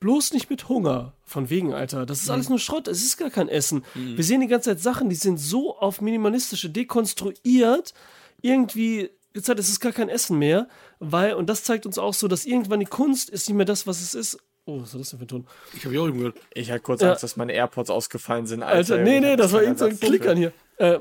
bloß 0.00 0.32
nicht 0.32 0.48
mit 0.50 0.68
Hunger. 0.68 1.14
Von 1.24 1.50
wegen, 1.50 1.74
Alter. 1.74 2.06
Das 2.06 2.22
ist 2.22 2.30
alles 2.30 2.48
nur 2.48 2.58
Schrott. 2.58 2.88
Es 2.88 3.02
ist 3.02 3.16
gar 3.16 3.30
kein 3.30 3.48
Essen. 3.48 3.84
Wir 3.94 4.24
sehen 4.24 4.40
die 4.40 4.46
ganze 4.46 4.70
Zeit 4.70 4.80
Sachen, 4.80 5.08
die 5.08 5.16
sind 5.16 5.38
so 5.38 5.76
auf 5.76 6.00
minimalistische 6.00 6.70
dekonstruiert. 6.70 7.94
Irgendwie 8.40 9.10
gezeigt, 9.32 9.60
es 9.60 9.68
ist 9.68 9.80
gar 9.80 9.92
kein 9.92 10.08
Essen 10.08 10.38
mehr. 10.38 10.68
Weil, 11.00 11.34
und 11.34 11.48
das 11.48 11.64
zeigt 11.64 11.86
uns 11.86 11.98
auch 11.98 12.14
so, 12.14 12.28
dass 12.28 12.46
irgendwann 12.46 12.80
die 12.80 12.86
Kunst 12.86 13.30
ist 13.30 13.48
nicht 13.48 13.56
mehr 13.56 13.66
das, 13.66 13.86
was 13.86 14.00
es 14.00 14.14
ist. 14.14 14.38
Oh, 14.68 14.82
was 14.82 14.92
ist 14.92 15.00
das 15.00 15.10
denn 15.10 15.18
für 15.20 15.24
ein 15.24 15.28
Ton? 15.28 15.46
Ich 15.74 15.84
habe 15.86 15.94
ja 15.94 16.02
auch 16.02 16.08
eben 16.08 16.18
gehört. 16.18 16.36
Ich 16.52 16.70
hatte 16.70 16.80
kurz 16.80 17.00
Ja. 17.00 17.10
Angst, 17.12 17.22
dass 17.22 17.36
meine 17.38 17.54
AirPods 17.54 17.88
ausgefallen 17.88 18.46
sind. 18.46 18.62
Alter, 18.62 18.96
Alter, 18.96 19.02
nee, 19.02 19.18
nee, 19.18 19.34
das 19.34 19.50
war 19.52 19.62
irgendein 19.62 19.88
Ersatz 19.88 20.00
Klick 20.06 20.26
an 20.26 20.36
hier. 20.36 20.52
Äh, 20.76 20.98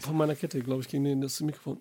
von 0.00 0.16
meiner 0.16 0.34
Kette, 0.34 0.60
glaube 0.60 0.82
ich, 0.82 0.88
gegen 0.88 1.04
den, 1.04 1.20
das 1.20 1.40
Mikrofon. 1.40 1.78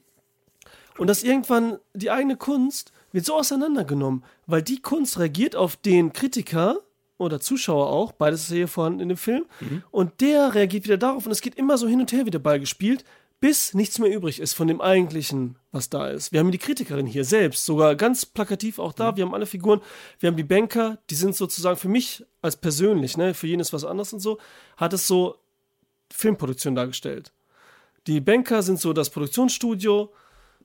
Und 0.99 1.07
dass 1.07 1.23
irgendwann 1.23 1.79
die 1.95 2.11
eigene 2.11 2.37
Kunst 2.37 2.91
wird 3.11 3.25
so 3.25 3.33
auseinandergenommen, 3.33 4.23
weil 4.45 4.61
die 4.61 4.79
Kunst 4.79 5.17
reagiert 5.17 5.55
auf 5.55 5.77
den 5.77 6.13
Kritiker 6.13 6.81
oder 7.17 7.39
Zuschauer 7.39 7.87
auch, 7.87 8.11
beides 8.11 8.43
ist 8.43 8.49
hier 8.49 8.67
vorhanden 8.67 8.99
in 8.99 9.09
dem 9.09 9.17
Film, 9.17 9.45
und 9.89 10.21
der 10.21 10.53
reagiert 10.53 10.83
wieder 10.83 10.97
darauf 10.97 11.25
und 11.25 11.31
es 11.31 11.41
geht 11.41 11.55
immer 11.55 11.79
so 11.79 11.87
hin 11.87 11.99
und 11.99 12.11
her 12.11 12.27
wieder 12.27 12.37
Ball 12.37 12.59
gespielt, 12.59 13.03
bis 13.39 13.73
nichts 13.73 13.99
mehr 13.99 14.11
übrig 14.11 14.39
ist 14.39 14.53
von 14.53 14.67
dem 14.67 14.81
eigentlichen, 14.81 15.57
was 15.71 15.89
da 15.89 16.09
ist. 16.09 16.31
Wir 16.31 16.39
haben 16.39 16.51
die 16.51 16.57
Kritikerin 16.57 17.05
hier 17.05 17.23
selbst, 17.23 17.65
sogar 17.65 17.95
ganz 17.95 18.25
plakativ 18.25 18.79
auch 18.79 18.93
da, 18.93 19.15
wir 19.15 19.25
haben 19.25 19.33
alle 19.33 19.45
Figuren, 19.45 19.81
wir 20.19 20.27
haben 20.27 20.37
die 20.37 20.43
Banker, 20.43 20.97
die 21.09 21.15
sind 21.15 21.35
sozusagen 21.35 21.77
für 21.77 21.89
mich 21.89 22.25
als 22.41 22.55
persönlich, 22.55 23.15
ne, 23.17 23.33
für 23.33 23.47
jeden 23.47 23.59
ist 23.59 23.73
was 23.73 23.85
anderes 23.85 24.13
und 24.13 24.19
so, 24.19 24.39
hat 24.75 24.93
es 24.93 25.07
so 25.07 25.35
Filmproduktion 26.11 26.75
dargestellt. 26.75 27.31
Die 28.07 28.21
Banker 28.21 28.63
sind 28.63 28.79
so 28.79 28.93
das 28.93 29.09
Produktionsstudio, 29.09 30.11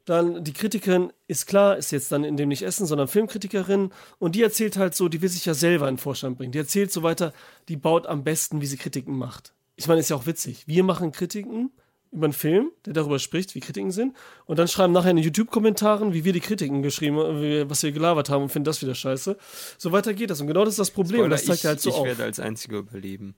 dann 0.04 0.42
die 0.42 0.52
Kritikerin 0.52 1.12
ist 1.28 1.46
klar, 1.46 1.76
ist 1.76 1.92
jetzt 1.92 2.10
dann 2.10 2.24
in 2.24 2.36
dem 2.36 2.48
nicht 2.48 2.62
Essen, 2.62 2.86
sondern 2.86 3.06
Filmkritikerin 3.06 3.92
und 4.18 4.34
die 4.34 4.42
erzählt 4.42 4.76
halt 4.76 4.94
so, 4.94 5.08
die 5.08 5.22
will 5.22 5.28
sich 5.28 5.44
ja 5.44 5.54
selber 5.54 5.88
in 5.88 5.94
den 5.94 6.00
Vorstand 6.00 6.38
bringen. 6.38 6.52
Die 6.52 6.58
erzählt 6.58 6.90
so 6.90 7.02
weiter, 7.02 7.32
die 7.68 7.76
baut 7.76 8.06
am 8.06 8.24
besten, 8.24 8.60
wie 8.60 8.66
sie 8.66 8.78
Kritiken 8.78 9.16
macht. 9.16 9.52
Ich 9.76 9.86
meine, 9.86 10.00
ist 10.00 10.10
ja 10.10 10.16
auch 10.16 10.26
witzig. 10.26 10.64
Wir 10.66 10.82
machen 10.82 11.12
Kritiken 11.12 11.70
über 12.12 12.26
einen 12.26 12.32
Film, 12.34 12.70
der 12.84 12.92
darüber 12.92 13.18
spricht, 13.18 13.54
wie 13.54 13.60
Kritiken 13.60 13.90
sind 13.90 14.14
und 14.44 14.58
dann 14.58 14.68
schreiben 14.68 14.92
nachher 14.92 15.10
in 15.10 15.16
den 15.16 15.24
YouTube-Kommentaren, 15.24 16.12
wie 16.12 16.24
wir 16.24 16.32
die 16.34 16.40
Kritiken 16.40 16.82
geschrieben 16.82 17.16
haben, 17.16 17.40
wie- 17.40 17.68
was 17.70 17.82
wir 17.82 17.90
gelabert 17.92 18.28
haben 18.28 18.42
und 18.42 18.48
finden 18.50 18.66
das 18.66 18.82
wieder 18.82 18.94
scheiße. 18.94 19.36
So 19.78 19.92
weiter 19.92 20.12
geht 20.12 20.28
das 20.30 20.40
und 20.40 20.46
genau 20.46 20.64
das 20.64 20.74
ist 20.74 20.78
das 20.80 20.90
Problem. 20.90 21.20
Spoiler, 21.20 21.30
das 21.30 21.44
zeigt 21.46 21.60
ich, 21.60 21.66
halt 21.66 21.80
so 21.80 21.88
ich 21.90 21.96
auf. 21.96 22.04
werde 22.06 22.24
als 22.24 22.38
einziger 22.38 22.78
überleben. 22.78 23.34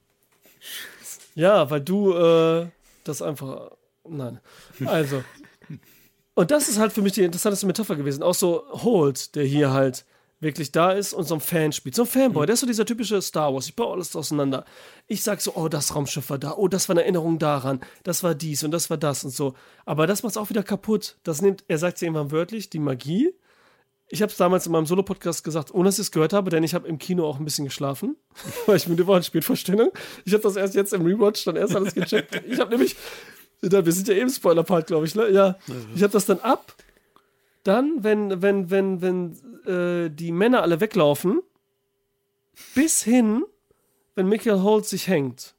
Ja, 1.35 1.69
weil 1.69 1.81
du 1.81 2.13
äh, 2.13 2.67
das 3.03 3.21
einfach. 3.21 3.71
Nein. 4.07 4.39
Also. 4.85 5.23
Und 6.33 6.51
das 6.51 6.67
ist 6.67 6.77
halt 6.79 6.91
für 6.91 7.01
mich 7.01 7.13
die 7.13 7.23
interessanteste 7.23 7.65
Metapher 7.65 7.95
gewesen. 7.95 8.21
Auch 8.23 8.33
so 8.35 8.63
Holt, 8.83 9.35
der 9.35 9.45
hier 9.45 9.71
halt 9.71 10.05
wirklich 10.45 10.71
da 10.71 10.91
ist 10.91 11.13
und 11.13 11.25
so 11.25 11.35
ein 11.35 11.41
Fan 11.41 11.73
spielt. 11.73 11.95
So 11.95 12.03
ein 12.03 12.07
Fanboy, 12.07 12.45
der 12.45 12.53
ist 12.53 12.61
so 12.61 12.67
dieser 12.67 12.85
typische 12.85 13.21
Star 13.21 13.53
Wars. 13.53 13.67
Ich 13.67 13.75
baue 13.75 13.93
alles 13.93 14.15
auseinander. 14.15 14.63
Ich 15.07 15.23
sag 15.23 15.41
so, 15.41 15.53
oh, 15.55 15.67
das 15.67 15.93
Raumschiff 15.93 16.29
war 16.29 16.37
da, 16.37 16.53
oh, 16.55 16.69
das 16.69 16.87
war 16.87 16.93
eine 16.93 17.01
Erinnerung 17.01 17.37
daran, 17.39 17.81
das 18.03 18.23
war 18.23 18.33
dies 18.33 18.63
und 18.63 18.71
das 18.71 18.89
war 18.89 18.97
das 18.97 19.23
und 19.25 19.31
so. 19.31 19.55
Aber 19.85 20.07
das 20.07 20.23
macht's 20.23 20.37
auch 20.37 20.49
wieder 20.49 20.63
kaputt. 20.63 21.17
Das 21.23 21.41
nimmt, 21.41 21.65
er 21.67 21.77
sagt 21.77 21.99
ja 21.99 22.05
irgendwann 22.05 22.31
wörtlich, 22.31 22.69
die 22.69 22.79
Magie. 22.79 23.33
Ich 24.07 24.21
habe 24.21 24.31
es 24.31 24.37
damals 24.37 24.67
in 24.67 24.71
meinem 24.71 24.85
Solo-Podcast 24.85 25.43
gesagt, 25.43 25.73
ohne 25.73 25.85
dass 25.85 25.95
ich 25.95 26.03
es 26.03 26.11
gehört 26.11 26.31
habe, 26.31 26.51
denn 26.51 26.63
ich 26.63 26.75
habe 26.75 26.87
im 26.87 26.99
Kino 26.99 27.25
auch 27.25 27.39
ein 27.39 27.45
bisschen 27.45 27.65
geschlafen, 27.65 28.15
weil 28.67 28.77
ich 28.77 28.87
müde 28.87 29.07
war 29.07 29.17
in 29.17 29.23
Spätvorstellung. 29.23 29.89
Ich 30.25 30.33
habe 30.33 30.43
das 30.43 30.55
erst 30.55 30.75
jetzt 30.75 30.93
im 30.93 31.01
Rewatch 31.01 31.43
dann 31.43 31.55
erst 31.55 31.75
alles 31.75 31.95
gecheckt. 31.95 32.43
Ich 32.47 32.59
habe 32.59 32.69
nämlich, 32.69 32.95
wir 33.61 33.91
sind 33.91 34.07
ja 34.07 34.13
eben 34.13 34.29
Spoiler-Part, 34.29 34.87
glaube 34.87 35.07
ich, 35.07 35.15
ne? 35.15 35.29
Ja, 35.31 35.57
ich 35.95 36.03
habe 36.03 36.13
das 36.13 36.27
dann 36.27 36.39
ab. 36.39 36.75
Dann, 37.65 38.03
wenn, 38.03 38.43
wenn, 38.43 38.69
wenn, 38.69 39.01
wenn 39.01 39.33
äh, 39.65 40.09
die 40.11 40.31
Männer 40.31 40.61
alle 40.61 40.79
weglaufen, 40.79 41.41
bis 42.75 43.01
hin, 43.01 43.43
wenn 44.13 44.29
Michael 44.29 44.61
Holt 44.61 44.85
sich 44.85 45.07
hängt. 45.07 45.54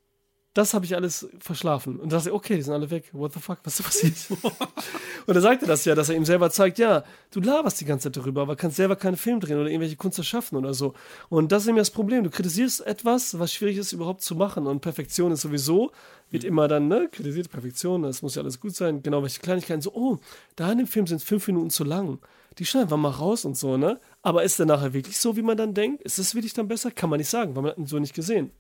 Das 0.57 0.73
habe 0.73 0.87
ich 0.87 0.97
alles 0.97 1.29
verschlafen. 1.39 2.01
Und 2.01 2.13
dachte, 2.13 2.33
okay, 2.33 2.57
die 2.57 2.63
sind 2.63 2.73
alle 2.73 2.91
weg. 2.91 3.11
What 3.13 3.35
the 3.35 3.41
fuck, 3.41 3.59
was 3.65 3.79
ist 3.79 3.85
passiert? 3.85 4.15
Und 5.27 5.35
er 5.35 5.43
sagte 5.43 5.67
das 5.67 5.85
ja, 5.85 5.95
dass 5.95 6.09
er 6.09 6.17
ihm 6.17 6.25
selber 6.25 6.49
zeigt, 6.51 6.79
ja, 6.79 7.05
du 7.31 7.41
laberst 7.41 7.79
die 7.79 7.85
ganze 7.85 8.05
Zeit 8.11 8.17
darüber, 8.17 8.41
aber 8.41 8.57
kannst 8.57 8.79
selber 8.79 8.97
keinen 8.97 9.19
Film 9.19 9.39
drehen 9.39 9.59
oder 9.59 9.69
irgendwelche 9.69 9.97
Kunst 9.97 10.17
erschaffen 10.17 10.57
oder 10.57 10.73
so. 10.73 10.95
Und 11.29 11.53
das 11.53 11.65
ist 11.65 11.69
eben 11.69 11.77
das 11.77 11.91
Problem. 11.91 12.25
Du 12.25 12.31
kritisierst 12.31 12.87
etwas, 12.87 13.39
was 13.39 13.53
schwierig 13.53 13.77
ist 13.77 13.93
überhaupt 13.93 14.23
zu 14.23 14.35
machen. 14.35 14.67
Und 14.67 14.81
Perfektion 14.81 15.31
ist 15.31 15.43
sowieso, 15.43 15.93
wird 16.31 16.43
immer 16.43 16.69
dann, 16.69 16.89
ne, 16.89 17.11
kritisiert 17.13 17.51
Perfektion, 17.51 18.05
das 18.05 18.23
muss 18.23 18.35
ja 18.37 18.41
alles 18.41 18.59
gut 18.59 18.75
sein. 18.75 19.03
Genau, 19.03 19.23
welche 19.23 19.41
Kleinigkeiten. 19.41 19.83
So, 19.83 19.93
oh, 19.93 20.21
da 20.55 20.73
in 20.73 20.79
dem 20.79 20.87
Film 20.87 21.07
sind 21.07 21.23
fünf 21.23 21.47
Minuten 21.49 21.69
zu 21.69 21.85
lang. 21.85 22.19
Die 22.57 22.65
schneiden 22.65 22.91
wir 22.91 22.97
mal 22.97 23.11
raus 23.11 23.45
und 23.45 23.59
so, 23.59 23.77
ne? 23.77 24.01
Aber 24.23 24.43
ist 24.43 24.59
der 24.59 24.65
nachher 24.65 24.95
wirklich 24.95 25.19
so, 25.19 25.37
wie 25.37 25.43
man 25.43 25.59
dann 25.59 25.75
denkt? 25.75 26.03
Ist 26.03 26.19
es 26.19 26.35
wirklich 26.35 26.55
dann 26.55 26.67
besser? 26.67 26.91
Kann 26.91 27.11
man 27.11 27.19
nicht 27.19 27.29
sagen, 27.29 27.55
weil 27.55 27.63
man 27.63 27.73
hat 27.73 27.79
ihn 27.79 27.85
so 27.85 27.99
nicht 27.99 28.15
gesehen. 28.15 28.53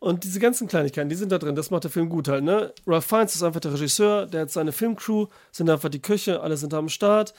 Und 0.00 0.24
diese 0.24 0.40
ganzen 0.40 0.66
Kleinigkeiten, 0.66 1.10
die 1.10 1.14
sind 1.14 1.30
da 1.30 1.38
drin, 1.38 1.54
das 1.54 1.70
macht 1.70 1.84
der 1.84 1.90
Film 1.90 2.08
gut 2.08 2.26
halt, 2.26 2.42
ne? 2.42 2.72
Ralph 2.86 3.04
Fiennes 3.04 3.34
ist 3.34 3.42
einfach 3.42 3.60
der 3.60 3.74
Regisseur, 3.74 4.26
der 4.26 4.42
hat 4.42 4.50
seine 4.50 4.72
Filmcrew, 4.72 5.26
sind 5.52 5.68
einfach 5.68 5.90
die 5.90 6.00
Köche, 6.00 6.40
alle 6.40 6.56
sind 6.56 6.72
da 6.72 6.78
am 6.78 6.88
Start. 6.88 7.34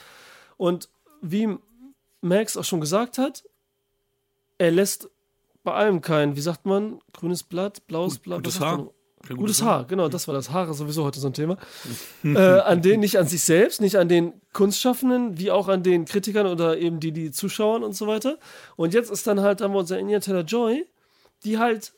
Und 0.57 0.87
wie 1.23 1.57
Max 2.21 2.55
auch 2.57 2.63
schon 2.63 2.79
gesagt 2.79 3.17
hat, 3.17 3.43
er 4.59 4.69
lässt 4.69 5.09
bei 5.63 5.73
allem 5.73 6.01
kein, 6.01 6.35
wie 6.35 6.41
sagt 6.41 6.67
man, 6.67 6.99
grünes 7.13 7.41
Blatt, 7.41 7.87
blaues 7.87 8.19
Blatt, 8.19 8.43
gutes 8.43 8.59
Haar. 8.59 8.89
Kein 9.27 9.37
Gutes 9.37 9.61
Haar, 9.61 9.85
genau, 9.85 10.07
das 10.07 10.27
war 10.27 10.33
das. 10.33 10.49
Haare 10.49 10.73
sowieso 10.73 11.03
heute 11.03 11.19
so 11.19 11.27
ein 11.27 11.33
Thema. 11.33 11.57
äh, 12.23 12.37
an 12.37 12.81
den, 12.81 12.99
nicht 12.99 13.19
an 13.19 13.27
sich 13.27 13.41
selbst, 13.41 13.81
nicht 13.81 13.97
an 13.97 14.07
den 14.09 14.33
Kunstschaffenden, 14.53 15.37
wie 15.39 15.51
auch 15.51 15.67
an 15.67 15.83
den 15.83 16.05
Kritikern 16.05 16.47
oder 16.47 16.77
eben 16.77 16.99
die, 16.99 17.11
die 17.11 17.31
Zuschauern 17.31 17.83
und 17.83 17.93
so 17.95 18.07
weiter. 18.07 18.37
Und 18.75 18.93
jetzt 18.93 19.11
ist 19.11 19.27
dann 19.27 19.41
halt, 19.41 19.61
haben 19.61 19.73
wir 19.73 19.79
unser 19.79 19.97
Anya 19.97 20.19
Taylor 20.19 20.41
Joy, 20.41 20.87
die 21.43 21.59
halt 21.59 21.93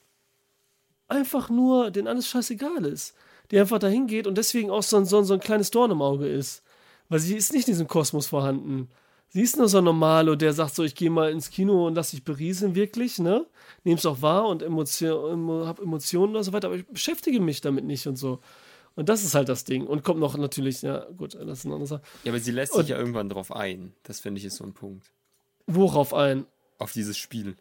einfach 1.13 1.49
nur, 1.49 1.91
denen 1.91 2.07
alles 2.07 2.27
scheißegal 2.27 2.85
ist. 2.85 3.15
Die 3.51 3.59
einfach 3.59 3.79
dahin 3.79 4.07
geht 4.07 4.25
und 4.27 4.37
deswegen 4.37 4.69
auch 4.71 4.83
so 4.83 4.97
ein, 4.97 5.05
so, 5.05 5.17
ein, 5.17 5.25
so 5.25 5.33
ein 5.33 5.39
kleines 5.39 5.71
Dorn 5.71 5.91
im 5.91 6.01
Auge 6.01 6.27
ist. 6.27 6.63
Weil 7.09 7.19
sie 7.19 7.35
ist 7.35 7.53
nicht 7.53 7.67
in 7.67 7.73
diesem 7.73 7.87
Kosmos 7.87 8.27
vorhanden. 8.27 8.89
Sie 9.29 9.41
ist 9.41 9.57
nur 9.57 9.67
so 9.67 9.79
ein 9.79 9.83
Normalo, 9.83 10.35
der 10.35 10.53
sagt 10.53 10.75
so, 10.75 10.83
ich 10.83 10.95
gehe 10.95 11.09
mal 11.09 11.31
ins 11.31 11.49
Kino 11.49 11.87
und 11.87 11.95
lass 11.95 12.11
dich 12.11 12.23
berieseln, 12.23 12.75
wirklich, 12.75 13.17
ne? 13.19 13.45
Nehm's 13.83 14.05
auch 14.05 14.21
wahr 14.21 14.47
und 14.47 14.61
Emotion, 14.61 15.33
emo, 15.33 15.65
hab 15.65 15.79
Emotionen 15.79 16.35
und 16.35 16.43
so 16.43 16.53
weiter, 16.53 16.67
aber 16.67 16.77
ich 16.77 16.85
beschäftige 16.87 17.39
mich 17.41 17.59
damit 17.59 17.83
nicht 17.83 18.05
und 18.07 18.15
so. 18.15 18.39
Und 18.95 19.09
das 19.09 19.23
ist 19.23 19.33
halt 19.33 19.49
das 19.49 19.63
Ding. 19.63 19.87
Und 19.87 20.03
kommt 20.03 20.19
noch 20.19 20.37
natürlich, 20.37 20.83
ja, 20.83 21.05
gut, 21.17 21.33
das 21.33 21.59
ist 21.59 21.65
eine 21.65 21.73
andere 21.73 21.87
Sache. 21.87 22.01
Ja, 22.23 22.31
aber 22.31 22.39
sie 22.39 22.51
lässt 22.51 22.73
Und- 22.73 22.81
sich 22.81 22.89
ja 22.91 22.97
irgendwann 22.99 23.27
drauf 23.29 23.51
ein. 23.51 23.93
Das 24.03 24.19
finde 24.19 24.37
ich 24.39 24.45
ist 24.45 24.57
so 24.57 24.63
ein 24.63 24.73
Punkt. 24.73 25.11
Worauf 25.65 26.13
ein? 26.13 26.45
Auf 26.77 26.91
dieses 26.93 27.17
Spiel. 27.17 27.55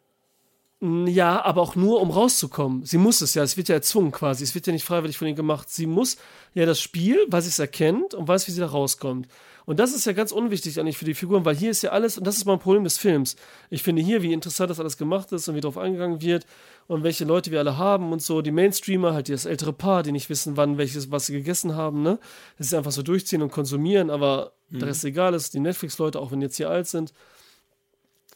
Ja, 0.85 1.45
aber 1.45 1.63
auch 1.63 1.77
nur, 1.77 2.01
um 2.01 2.11
rauszukommen. 2.11 2.85
Sie 2.85 2.99
muss 2.99 3.21
es 3.21 3.35
ja, 3.35 3.45
es 3.45 3.57
wird 3.57 3.69
ja 3.69 3.77
erzwungen 3.77 4.11
quasi. 4.11 4.43
Es 4.43 4.57
wird 4.57 4.67
ja 4.67 4.73
nicht 4.73 4.85
freiwillig 4.85 5.17
von 5.17 5.29
ihr 5.29 5.35
gemacht. 5.35 5.71
Sie 5.71 5.87
muss 5.87 6.17
ja 6.55 6.67
das 6.67 6.81
Spiel, 6.81 7.25
weil 7.29 7.41
sie 7.41 7.51
es 7.51 7.61
erkennt 7.61 8.15
und 8.15 8.27
weiß, 8.27 8.49
wie 8.49 8.51
sie 8.51 8.59
da 8.59 8.67
rauskommt. 8.67 9.29
Und 9.65 9.79
das 9.79 9.95
ist 9.95 10.07
ja 10.07 10.13
ganz 10.13 10.33
unwichtig 10.33 10.81
eigentlich 10.81 10.99
für 10.99 11.05
die 11.05 11.15
Figuren, 11.15 11.45
weil 11.45 11.55
hier 11.55 11.71
ist 11.71 11.83
ja 11.83 11.91
alles, 11.91 12.19
und 12.19 12.27
das 12.27 12.37
ist 12.37 12.47
mein 12.47 12.59
Problem 12.59 12.83
des 12.83 12.99
Films. 12.99 13.37
Ich 13.71 13.85
finde 13.85 14.03
hier, 14.03 14.23
wie 14.23 14.33
interessant 14.33 14.71
das 14.71 14.81
alles 14.81 14.97
gemacht 14.97 15.31
ist 15.31 15.47
und 15.47 15.55
wie 15.55 15.61
drauf 15.61 15.79
eingegangen 15.79 16.21
wird 16.21 16.47
und 16.89 17.05
welche 17.05 17.25
Leute 17.25 17.53
wir 17.53 17.61
alle 17.61 17.79
haben 17.79 18.11
und 18.11 18.21
so. 18.21 18.43
Die 18.43 18.51
Mainstreamer, 18.51 19.15
halt 19.15 19.29
das 19.29 19.45
ältere 19.45 19.73
Paar, 19.73 20.03
die 20.03 20.11
nicht 20.11 20.31
wissen, 20.31 20.57
wann 20.57 20.79
welches, 20.79 21.13
was 21.13 21.27
sie 21.27 21.33
gegessen 21.33 21.77
haben, 21.77 22.03
ne? 22.03 22.19
Das 22.59 22.67
ist 22.67 22.75
einfach 22.75 22.91
so 22.91 23.05
durchziehen 23.05 23.41
und 23.41 23.53
konsumieren, 23.53 24.11
aber 24.11 24.51
der 24.69 24.89
Rest 24.89 25.05
egal 25.05 25.35
ist. 25.35 25.55
Die 25.55 25.61
Netflix-Leute, 25.61 26.19
auch 26.19 26.33
wenn 26.33 26.41
die 26.41 26.47
jetzt 26.47 26.57
hier 26.57 26.71
alt 26.71 26.89
sind. 26.89 27.13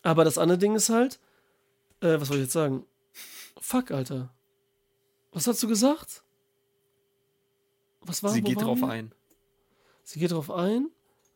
Aber 0.05 0.23
das 0.25 0.39
andere 0.39 0.59
Ding 0.59 0.77
ist 0.77 0.91
halt, 0.91 1.19
äh, 2.07 2.21
was 2.21 2.29
soll 2.29 2.39
ich 2.39 2.45
jetzt 2.45 2.53
sagen? 2.53 2.85
Fuck, 3.61 3.91
Alter. 3.91 4.33
Was 5.33 5.47
hast 5.47 5.63
du 5.63 5.69
gesagt? 5.69 6.23
Was 8.01 8.23
war 8.23 8.31
sie 8.31 8.43
geht 8.43 8.61
drauf 8.61 8.81
wir? 8.81 8.89
ein. 8.89 9.13
Sie 10.05 10.21
geht 10.21 10.31
drauf 10.31 10.51
ein, 10.51 10.91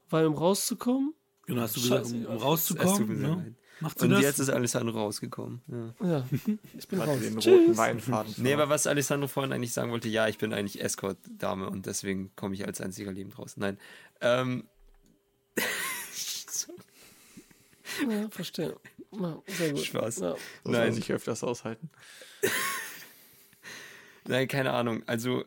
weil 0.08 0.26
um 0.26 0.34
rauszukommen. 0.34 1.14
Genau, 1.46 1.62
hast 1.62 1.76
du 1.76 1.80
gesagt, 1.80 2.06
Scheiße, 2.06 2.28
um, 2.28 2.36
um 2.36 2.38
rauszukommen. 2.38 3.20
Ne? 3.20 3.54
Macht 3.80 3.98
sie 3.98 4.04
Und 4.04 4.12
das? 4.12 4.20
jetzt 4.20 4.38
ist 4.38 4.50
Alessandro 4.50 4.98
rausgekommen. 4.98 5.62
Ja. 5.66 6.06
Ja, 6.06 6.28
ich 6.78 6.86
bin 6.86 7.00
raus. 7.00 7.18
den 7.18 7.34
roten. 7.34 7.76
Weinfaden. 7.76 8.34
Nee, 8.36 8.52
aber 8.52 8.68
was 8.68 8.86
Alessandro 8.86 9.26
vorhin 9.26 9.52
eigentlich 9.52 9.72
sagen 9.72 9.90
wollte, 9.90 10.08
ja, 10.08 10.28
ich 10.28 10.38
bin 10.38 10.52
eigentlich 10.52 10.82
Escort-Dame 10.82 11.68
und 11.68 11.86
deswegen 11.86 12.30
komme 12.36 12.54
ich 12.54 12.66
als 12.66 12.80
einziger 12.80 13.10
lebend 13.10 13.38
raus. 13.38 13.56
Nein. 13.56 13.78
Ähm, 14.20 14.68
Ja, 18.08 18.28
verstehe. 18.30 18.76
Ja, 19.12 19.42
sehr 19.46 19.72
gut. 19.72 19.80
Spaß. 19.84 20.18
Ja. 20.18 20.30
Das 20.64 20.72
Nein. 20.72 20.92
sich 20.92 21.10
öfters 21.12 21.42
aushalten. 21.44 21.90
Nein, 24.26 24.48
keine 24.48 24.72
Ahnung. 24.72 25.02
Also, 25.06 25.44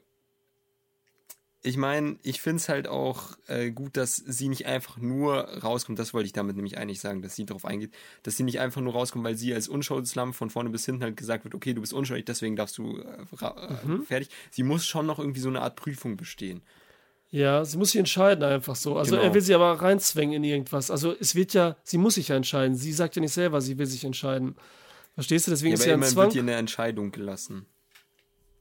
ich 1.66 1.78
meine, 1.78 2.18
ich 2.24 2.42
finde 2.42 2.58
es 2.58 2.68
halt 2.68 2.88
auch 2.90 3.38
äh, 3.48 3.72
gut, 3.72 3.96
dass 3.96 4.18
sie 4.18 4.50
nicht 4.50 4.66
einfach 4.66 4.98
nur 4.98 5.36
rauskommt. 5.38 5.98
Das 5.98 6.14
wollte 6.14 6.26
ich 6.26 6.34
damit 6.34 6.58
nämlich 6.58 6.78
eigentlich 6.78 7.00
sagen, 7.00 7.22
dass 7.22 7.36
sie 7.38 7.46
darauf 7.46 7.64
eingeht, 7.64 7.94
dass 8.24 8.36
sie 8.36 8.44
nicht 8.44 8.60
einfach 8.60 8.82
nur 8.82 8.92
rauskommt, 8.94 9.24
weil 9.24 9.38
sie 9.38 9.54
als 9.54 9.70
Unschuldslamm 9.70 10.34
von 10.34 10.50
vorne 10.50 10.70
bis 10.72 10.86
hinten 10.86 11.04
halt 11.04 11.16
gesagt 11.16 11.46
wird, 11.46 11.56
okay, 11.56 11.74
du 11.74 11.80
bist 11.80 11.94
unschuldig, 11.94 12.26
deswegen 12.26 12.58
darfst 12.58 12.78
du 12.78 12.98
äh, 12.98 13.22
äh, 13.42 13.86
Mhm. 13.88 14.04
fertig. 14.06 14.30
Sie 14.52 14.64
muss 14.64 14.86
schon 14.86 15.06
noch 15.06 15.20
irgendwie 15.20 15.40
so 15.40 15.48
eine 15.48 15.62
Art 15.62 15.78
Prüfung 15.78 16.18
bestehen. 16.18 16.62
Ja, 17.36 17.66
sie 17.66 17.78
muss 17.80 17.92
sich 17.92 18.00
entscheiden 18.00 18.44
einfach 18.44 18.76
so. 18.76 18.96
Also 18.96 19.16
Genau. 19.16 19.24
er 19.28 19.34
will 19.34 19.42
sie 19.42 19.56
aber 19.56 19.72
reinzwängen 19.82 20.36
in 20.36 20.44
irgendwas. 20.44 20.92
Also 20.92 21.16
es 21.20 21.34
wird 21.34 21.56
ja, 21.56 21.76
sie 21.84 21.98
muss 21.98 22.14
sich 22.14 22.28
ja 22.28 22.36
entscheiden. 22.36 22.76
Sie 22.76 22.94
sagt 22.94 23.16
ja 23.16 23.22
nicht 23.22 23.34
selber, 23.34 23.60
sie 23.60 23.80
will 23.80 23.88
sich 23.88 24.06
entscheiden. 24.06 24.56
Verstehst 25.16 25.48
du? 25.48 25.52
Deswegen 25.52 25.72
Ja, 25.76 25.80
ist 25.80 25.86
ja 25.88 25.94
ein 25.96 26.04
Zwang. 26.04 26.26
wird 26.28 26.36
ihr 26.36 26.42
eine 26.44 26.54
Entscheidung 26.54 27.12
gelassen. 27.12 27.66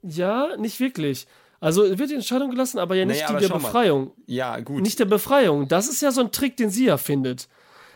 Ja, 0.02 0.56
nicht 0.56 0.80
wirklich. 0.80 1.26
Also 1.60 1.82
wird 1.98 2.10
die 2.10 2.14
Entscheidung 2.14 2.50
gelassen, 2.50 2.78
aber 2.78 2.94
ja 2.96 3.04
nicht 3.04 3.16
Naja, 3.20 3.26
die 3.26 3.30
aber 3.32 3.40
der 3.40 3.48
schau 3.48 3.54
mal. 3.58 3.66
Befreiung. 3.68 4.12
Ja, 4.26 4.58
gut. 4.60 4.80
Nicht 4.82 4.98
der 4.98 5.04
Befreiung. 5.04 5.68
Das 5.68 5.88
ist 5.88 6.00
ja 6.00 6.10
so 6.10 6.22
ein 6.22 6.32
Trick, 6.32 6.56
den 6.56 6.70
sie 6.70 6.86
ja 6.86 6.96
findet. 6.96 7.48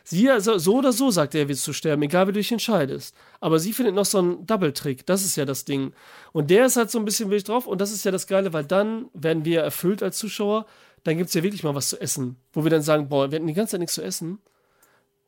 Sie, 0.08 0.30
also, 0.30 0.56
so 0.58 0.76
oder 0.76 0.92
so 0.92 1.10
sagt 1.10 1.34
er, 1.34 1.48
willst 1.48 1.66
du 1.66 1.72
sterben, 1.72 2.02
egal 2.02 2.28
wie 2.28 2.32
du 2.32 2.38
dich 2.38 2.52
entscheidest. 2.52 3.12
Aber 3.40 3.58
sie 3.58 3.72
findet 3.72 3.96
noch 3.96 4.04
so 4.04 4.18
einen 4.18 4.46
Double-Trick. 4.46 5.04
Das 5.04 5.24
ist 5.24 5.34
ja 5.34 5.44
das 5.44 5.64
Ding. 5.64 5.94
Und 6.30 6.48
der 6.48 6.66
ist 6.66 6.76
halt 6.76 6.92
so 6.92 7.00
ein 7.00 7.04
bisschen 7.04 7.28
wild 7.28 7.48
drauf. 7.48 7.66
Und 7.66 7.80
das 7.80 7.90
ist 7.90 8.04
ja 8.04 8.12
das 8.12 8.28
Geile, 8.28 8.52
weil 8.52 8.64
dann 8.64 9.08
werden 9.14 9.44
wir 9.44 9.62
erfüllt 9.62 10.04
als 10.04 10.18
Zuschauer. 10.18 10.66
Dann 11.02 11.16
gibt 11.16 11.26
es 11.26 11.34
ja 11.34 11.42
wirklich 11.42 11.64
mal 11.64 11.74
was 11.74 11.88
zu 11.88 12.00
essen. 12.00 12.36
Wo 12.52 12.62
wir 12.62 12.70
dann 12.70 12.82
sagen, 12.82 13.08
boah, 13.08 13.32
wir 13.32 13.36
hatten 13.36 13.48
die 13.48 13.52
ganze 13.52 13.72
Zeit 13.72 13.80
nichts 13.80 13.96
zu 13.96 14.02
essen. 14.04 14.38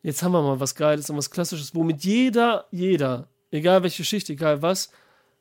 Jetzt 0.04 0.22
haben 0.22 0.30
wir 0.30 0.42
mal 0.42 0.60
was 0.60 0.76
Geiles 0.76 1.10
und 1.10 1.16
was 1.16 1.32
Klassisches, 1.32 1.74
womit 1.74 2.04
jeder, 2.04 2.66
jeder, 2.70 3.26
egal 3.50 3.82
welche 3.82 4.04
Schicht, 4.04 4.30
egal 4.30 4.62
was, 4.62 4.92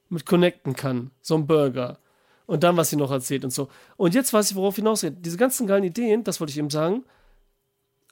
mit 0.10 0.26
connecten 0.26 0.76
kann. 0.76 1.12
So 1.22 1.36
ein 1.36 1.46
Burger. 1.46 2.00
Und 2.48 2.64
dann, 2.64 2.76
was 2.76 2.90
sie 2.90 2.96
noch 2.96 3.12
erzählt 3.12 3.44
und 3.44 3.52
so. 3.52 3.70
Und 3.98 4.16
jetzt 4.16 4.34
weiß 4.34 4.50
ich, 4.50 4.56
worauf 4.56 4.78
hinausgeht. 4.78 5.24
Diese 5.24 5.38
ganzen 5.38 5.68
geilen 5.68 5.84
Ideen, 5.84 6.24
das 6.24 6.40
wollte 6.40 6.50
ich 6.50 6.58
eben 6.58 6.72
sagen. 6.72 7.04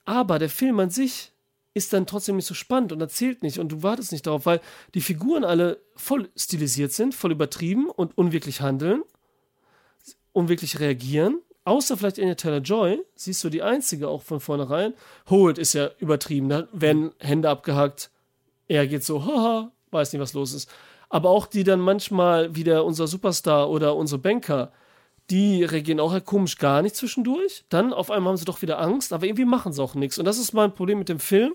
Aber 0.05 0.39
der 0.39 0.49
Film 0.49 0.79
an 0.79 0.89
sich 0.89 1.31
ist 1.73 1.91
dann 1.91 2.07
trotzdem 2.07 2.37
nicht 2.37 2.45
so 2.45 2.53
spannend 2.53 2.93
und 2.93 3.01
erzählt 3.01 3.43
nicht 3.43 3.59
und 3.59 3.69
du 3.69 3.83
wartest 3.83 4.11
nicht 4.11 4.25
darauf, 4.25 4.45
weil 4.45 4.61
die 4.93 5.01
Figuren 5.01 5.43
alle 5.43 5.81
voll 5.95 6.29
stilisiert 6.35 6.93
sind, 6.93 7.13
voll 7.13 7.33
übertrieben 7.33 7.89
und 7.89 8.17
unwirklich 8.17 8.61
handeln, 8.61 9.03
unwirklich 10.31 10.79
reagieren. 10.79 11.41
Außer 11.65 11.97
vielleicht 11.97 12.19
Anya 12.19 12.35
Taylor 12.35 12.59
Joy, 12.59 13.03
siehst 13.15 13.43
du 13.43 13.49
die 13.49 13.63
einzige 13.63 14.07
auch 14.07 14.21
von 14.21 14.39
vornherein. 14.39 14.93
Holt 15.29 15.57
ist 15.57 15.73
ja 15.73 15.89
übertrieben, 15.97 16.47
da 16.47 16.67
werden 16.71 17.11
Hände 17.19 17.49
abgehackt. 17.49 18.11
Er 18.67 18.87
geht 18.87 19.03
so, 19.03 19.25
haha, 19.25 19.71
weiß 19.91 20.13
nicht, 20.13 20.21
was 20.21 20.33
los 20.33 20.53
ist. 20.53 20.69
Aber 21.09 21.29
auch 21.29 21.47
die 21.47 21.63
dann 21.63 21.79
manchmal 21.79 22.55
wieder 22.55 22.85
unser 22.85 23.07
Superstar 23.07 23.69
oder 23.69 23.95
unsere 23.95 24.19
Banker, 24.19 24.71
die 25.29 25.63
reagieren 25.63 25.99
auch 25.99 26.23
komisch 26.23 26.57
gar 26.57 26.81
nicht 26.81 26.95
zwischendurch. 26.95 27.65
Dann 27.69 27.93
auf 27.93 28.11
einmal 28.11 28.31
haben 28.31 28.37
sie 28.37 28.45
doch 28.45 28.61
wieder 28.61 28.79
Angst, 28.79 29.13
aber 29.13 29.25
irgendwie 29.25 29.45
machen 29.45 29.73
sie 29.73 29.81
auch 29.81 29.95
nichts. 29.95 30.17
Und 30.17 30.25
das 30.25 30.37
ist 30.37 30.53
mein 30.53 30.73
Problem 30.73 30.99
mit 30.99 31.09
dem 31.09 31.19
Film, 31.19 31.53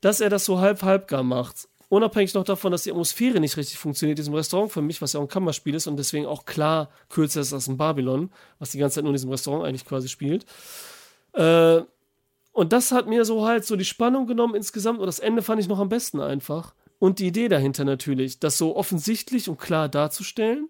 dass 0.00 0.20
er 0.20 0.30
das 0.30 0.44
so 0.44 0.60
halb-halb 0.60 1.08
gar 1.08 1.22
macht. 1.22 1.68
Unabhängig 1.88 2.32
noch 2.32 2.44
davon, 2.44 2.72
dass 2.72 2.84
die 2.84 2.90
Atmosphäre 2.90 3.38
nicht 3.38 3.58
richtig 3.58 3.76
funktioniert 3.76 4.18
in 4.18 4.22
diesem 4.22 4.34
Restaurant 4.34 4.72
für 4.72 4.80
mich, 4.80 5.02
was 5.02 5.12
ja 5.12 5.20
auch 5.20 5.24
ein 5.24 5.28
Kammerspiel 5.28 5.74
ist 5.74 5.86
und 5.86 5.98
deswegen 5.98 6.24
auch 6.24 6.46
klar 6.46 6.88
kürzer 7.10 7.42
ist 7.42 7.52
als 7.52 7.68
in 7.68 7.76
Babylon, 7.76 8.30
was 8.58 8.70
die 8.70 8.78
ganze 8.78 8.94
Zeit 8.94 9.04
nur 9.04 9.10
in 9.10 9.16
diesem 9.16 9.30
Restaurant 9.30 9.66
eigentlich 9.66 9.84
quasi 9.84 10.08
spielt. 10.08 10.46
Äh, 11.34 11.82
und 12.52 12.72
das 12.72 12.92
hat 12.92 13.08
mir 13.08 13.26
so 13.26 13.44
halt 13.44 13.66
so 13.66 13.76
die 13.76 13.84
Spannung 13.84 14.26
genommen 14.26 14.54
insgesamt 14.54 15.00
und 15.00 15.06
das 15.06 15.18
Ende 15.18 15.42
fand 15.42 15.60
ich 15.60 15.68
noch 15.68 15.78
am 15.78 15.90
besten 15.90 16.20
einfach. 16.20 16.74
Und 16.98 17.18
die 17.18 17.26
Idee 17.26 17.48
dahinter 17.48 17.84
natürlich, 17.84 18.38
das 18.38 18.56
so 18.56 18.74
offensichtlich 18.74 19.50
und 19.50 19.58
klar 19.58 19.90
darzustellen 19.90 20.68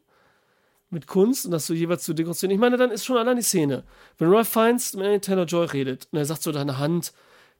mit 0.92 1.06
Kunst 1.06 1.46
und 1.46 1.50
das 1.52 1.66
so 1.66 1.74
jeweils 1.74 2.04
zu 2.04 2.12
dekonstruieren. 2.12 2.54
Ich 2.54 2.60
meine, 2.60 2.76
dann 2.76 2.90
ist 2.90 3.04
schon 3.04 3.16
allein 3.16 3.36
die 3.36 3.42
Szene. 3.42 3.84
Wenn 4.18 4.32
Ralph 4.32 4.48
Fiennes 4.48 4.94
mit 4.94 5.24
Taylor 5.24 5.46
Joy 5.46 5.66
redet 5.66 6.06
und 6.12 6.18
er 6.18 6.26
sagt 6.26 6.42
so, 6.42 6.52
deine 6.52 6.78
Hand 6.78 7.12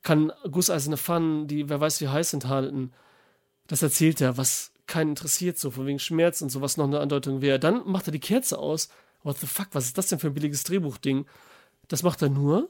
kann 0.03 0.31
gusseiserne 0.49 0.97
Pfannen, 0.97 1.47
die 1.47 1.67
wer 1.69 1.79
weiß 1.81 1.99
wie 2.01 2.09
heiß 2.09 2.29
sind, 2.29 2.47
halten. 2.47 2.91
Das 3.67 3.81
erzählt 3.81 4.21
er, 4.21 4.37
was 4.37 4.71
keinen 4.85 5.09
interessiert, 5.11 5.57
so 5.57 5.71
von 5.71 5.87
wegen 5.87 5.99
Schmerz 5.99 6.41
und 6.41 6.49
so, 6.49 6.61
was 6.61 6.77
noch 6.77 6.85
eine 6.85 6.99
Andeutung 6.99 7.41
wäre. 7.41 7.59
Dann 7.59 7.81
macht 7.85 8.07
er 8.07 8.11
die 8.11 8.19
Kerze 8.19 8.59
aus. 8.59 8.89
What 9.23 9.37
the 9.39 9.47
fuck, 9.47 9.69
was 9.71 9.85
ist 9.85 9.97
das 9.97 10.07
denn 10.07 10.19
für 10.19 10.27
ein 10.27 10.33
billiges 10.33 10.63
Drehbuchding? 10.65 11.25
Das 11.87 12.03
macht 12.03 12.21
er 12.21 12.29
nur, 12.29 12.69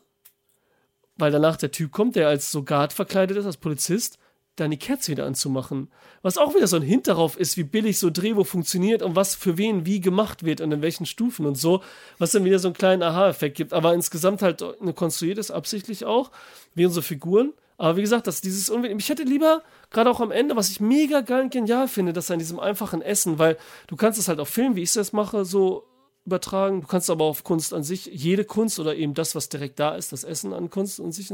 weil 1.17 1.31
danach 1.31 1.57
der 1.57 1.71
Typ 1.71 1.91
kommt, 1.91 2.15
der 2.15 2.27
als 2.27 2.51
Soldat 2.51 2.93
verkleidet 2.93 3.37
ist, 3.37 3.45
als 3.45 3.57
Polizist, 3.57 4.17
dann 4.55 4.71
die 4.71 4.77
Kerze 4.77 5.11
wieder 5.11 5.25
anzumachen. 5.25 5.91
Was 6.21 6.37
auch 6.37 6.53
wieder 6.53 6.67
so 6.67 6.75
ein 6.75 6.83
Hint 6.83 7.07
darauf 7.07 7.37
ist, 7.37 7.57
wie 7.57 7.63
billig 7.63 7.97
so 7.97 8.09
Drehbuch 8.09 8.45
funktioniert 8.45 9.01
und 9.01 9.15
was 9.15 9.33
für 9.33 9.57
wen 9.57 9.85
wie 9.85 9.99
gemacht 9.99 10.43
wird 10.45 10.61
und 10.61 10.71
in 10.71 10.81
welchen 10.81 11.05
Stufen 11.05 11.45
und 11.45 11.55
so, 11.55 11.81
was 12.19 12.31
dann 12.31 12.45
wieder 12.45 12.59
so 12.59 12.67
einen 12.67 12.75
kleinen 12.75 13.01
Aha-Effekt 13.01 13.57
gibt. 13.57 13.73
Aber 13.73 13.93
insgesamt 13.93 14.41
halt 14.41 14.61
eine 14.61 14.93
konstruiert 14.93 15.39
ist, 15.39 15.51
absichtlich 15.51 16.05
auch, 16.05 16.31
wie 16.75 16.85
unsere 16.85 17.03
Figuren. 17.03 17.53
Aber 17.77 17.97
wie 17.97 18.01
gesagt, 18.01 18.27
dass 18.27 18.41
dieses 18.41 18.69
Unwillen, 18.69 18.99
ich 18.99 19.09
hätte 19.09 19.23
lieber, 19.23 19.63
gerade 19.89 20.09
auch 20.09 20.21
am 20.21 20.31
Ende, 20.31 20.55
was 20.55 20.69
ich 20.69 20.79
mega 20.79 21.21
geil 21.21 21.43
und 21.43 21.51
genial 21.51 21.87
finde, 21.87 22.13
dass 22.13 22.29
in 22.29 22.37
diesem 22.37 22.59
einfachen 22.59 23.01
Essen, 23.01 23.39
weil 23.39 23.57
du 23.87 23.95
kannst 23.95 24.19
es 24.19 24.27
halt 24.27 24.39
auf 24.39 24.49
Film, 24.49 24.75
wie 24.75 24.83
ich 24.83 24.93
das 24.93 25.13
mache, 25.13 25.45
so 25.45 25.83
übertragen. 26.25 26.81
Du 26.81 26.87
kannst 26.87 27.09
aber 27.09 27.25
auf 27.25 27.43
Kunst 27.43 27.73
an 27.73 27.83
sich, 27.83 28.05
jede 28.05 28.45
Kunst 28.45 28.79
oder 28.79 28.95
eben 28.95 29.15
das, 29.15 29.33
was 29.33 29.49
direkt 29.49 29.79
da 29.79 29.95
ist, 29.95 30.11
das 30.11 30.23
Essen 30.23 30.53
an 30.53 30.69
Kunst 30.69 31.01
an 31.01 31.11
sich 31.11 31.33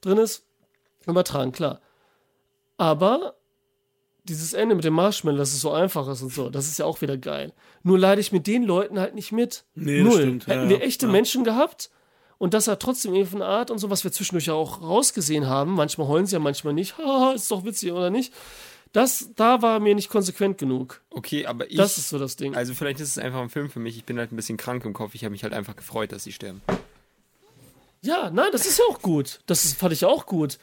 drin 0.00 0.18
ist, 0.18 0.44
übertragen, 1.06 1.52
klar. 1.52 1.80
Aber 2.80 3.34
dieses 4.24 4.54
Ende 4.54 4.74
mit 4.74 4.84
dem 4.84 4.94
Marshmallow, 4.94 5.36
dass 5.36 5.52
es 5.52 5.60
so 5.60 5.70
einfach 5.70 6.08
ist 6.08 6.22
und 6.22 6.32
so, 6.32 6.48
das 6.48 6.66
ist 6.66 6.78
ja 6.78 6.86
auch 6.86 7.02
wieder 7.02 7.18
geil. 7.18 7.52
Nur 7.82 7.98
leide 7.98 8.22
ich 8.22 8.32
mit 8.32 8.46
den 8.46 8.62
Leuten 8.62 8.98
halt 8.98 9.14
nicht 9.14 9.32
mit. 9.32 9.64
Nee, 9.74 10.00
Null. 10.00 10.12
stimmt. 10.20 10.46
Ja, 10.46 10.54
Hätten 10.54 10.68
wir 10.70 10.82
echte 10.82 11.06
Ja. 11.06 11.12
Menschen 11.12 11.44
gehabt 11.44 11.90
und 12.38 12.54
das 12.54 12.68
hat 12.68 12.80
trotzdem 12.80 13.14
irgendwie 13.14 13.36
eine 13.36 13.44
Art 13.44 13.70
und 13.70 13.78
so, 13.78 13.90
was 13.90 14.02
wir 14.02 14.12
zwischendurch 14.12 14.46
ja 14.46 14.54
auch 14.54 14.80
rausgesehen 14.80 15.46
haben. 15.46 15.72
Manchmal 15.74 16.08
heulen 16.08 16.24
sie 16.26 16.36
ja, 16.36 16.38
manchmal 16.38 16.72
nicht. 16.72 16.96
Haha, 16.98 17.32
ist 17.32 17.50
doch 17.50 17.64
witzig 17.64 17.92
oder 17.92 18.08
nicht. 18.08 18.32
Das, 18.92 19.28
da 19.36 19.60
war 19.60 19.78
mir 19.78 19.94
nicht 19.94 20.08
konsequent 20.08 20.56
genug. 20.56 21.02
Okay, 21.10 21.44
aber 21.44 21.70
ich. 21.70 21.76
Das 21.76 21.98
ist 21.98 22.08
so 22.08 22.18
das 22.18 22.36
Ding. 22.36 22.54
also 22.54 22.72
vielleicht 22.74 23.00
ist 23.00 23.08
es 23.10 23.18
einfach 23.18 23.40
ein 23.40 23.50
Film 23.50 23.68
für 23.68 23.78
mich. 23.78 23.96
Ich 23.98 24.04
bin 24.06 24.18
halt 24.18 24.32
ein 24.32 24.36
bisschen 24.36 24.56
krank 24.56 24.84
im 24.86 24.94
Kopf. 24.94 25.14
Ich 25.14 25.22
habe 25.24 25.32
mich 25.32 25.42
halt 25.44 25.52
einfach 25.52 25.76
gefreut, 25.76 26.12
dass 26.12 26.24
sie 26.24 26.32
sterben. 26.32 26.62
Ja, 28.02 28.30
nein, 28.30 28.48
das 28.52 28.64
ist 28.66 28.78
ja 28.78 28.84
auch 28.90 29.02
gut. 29.02 29.40
Das 29.46 29.64
ist, 29.66 29.76
fand 29.78 29.92
ich 29.92 30.06
auch 30.06 30.24
gut. 30.24 30.58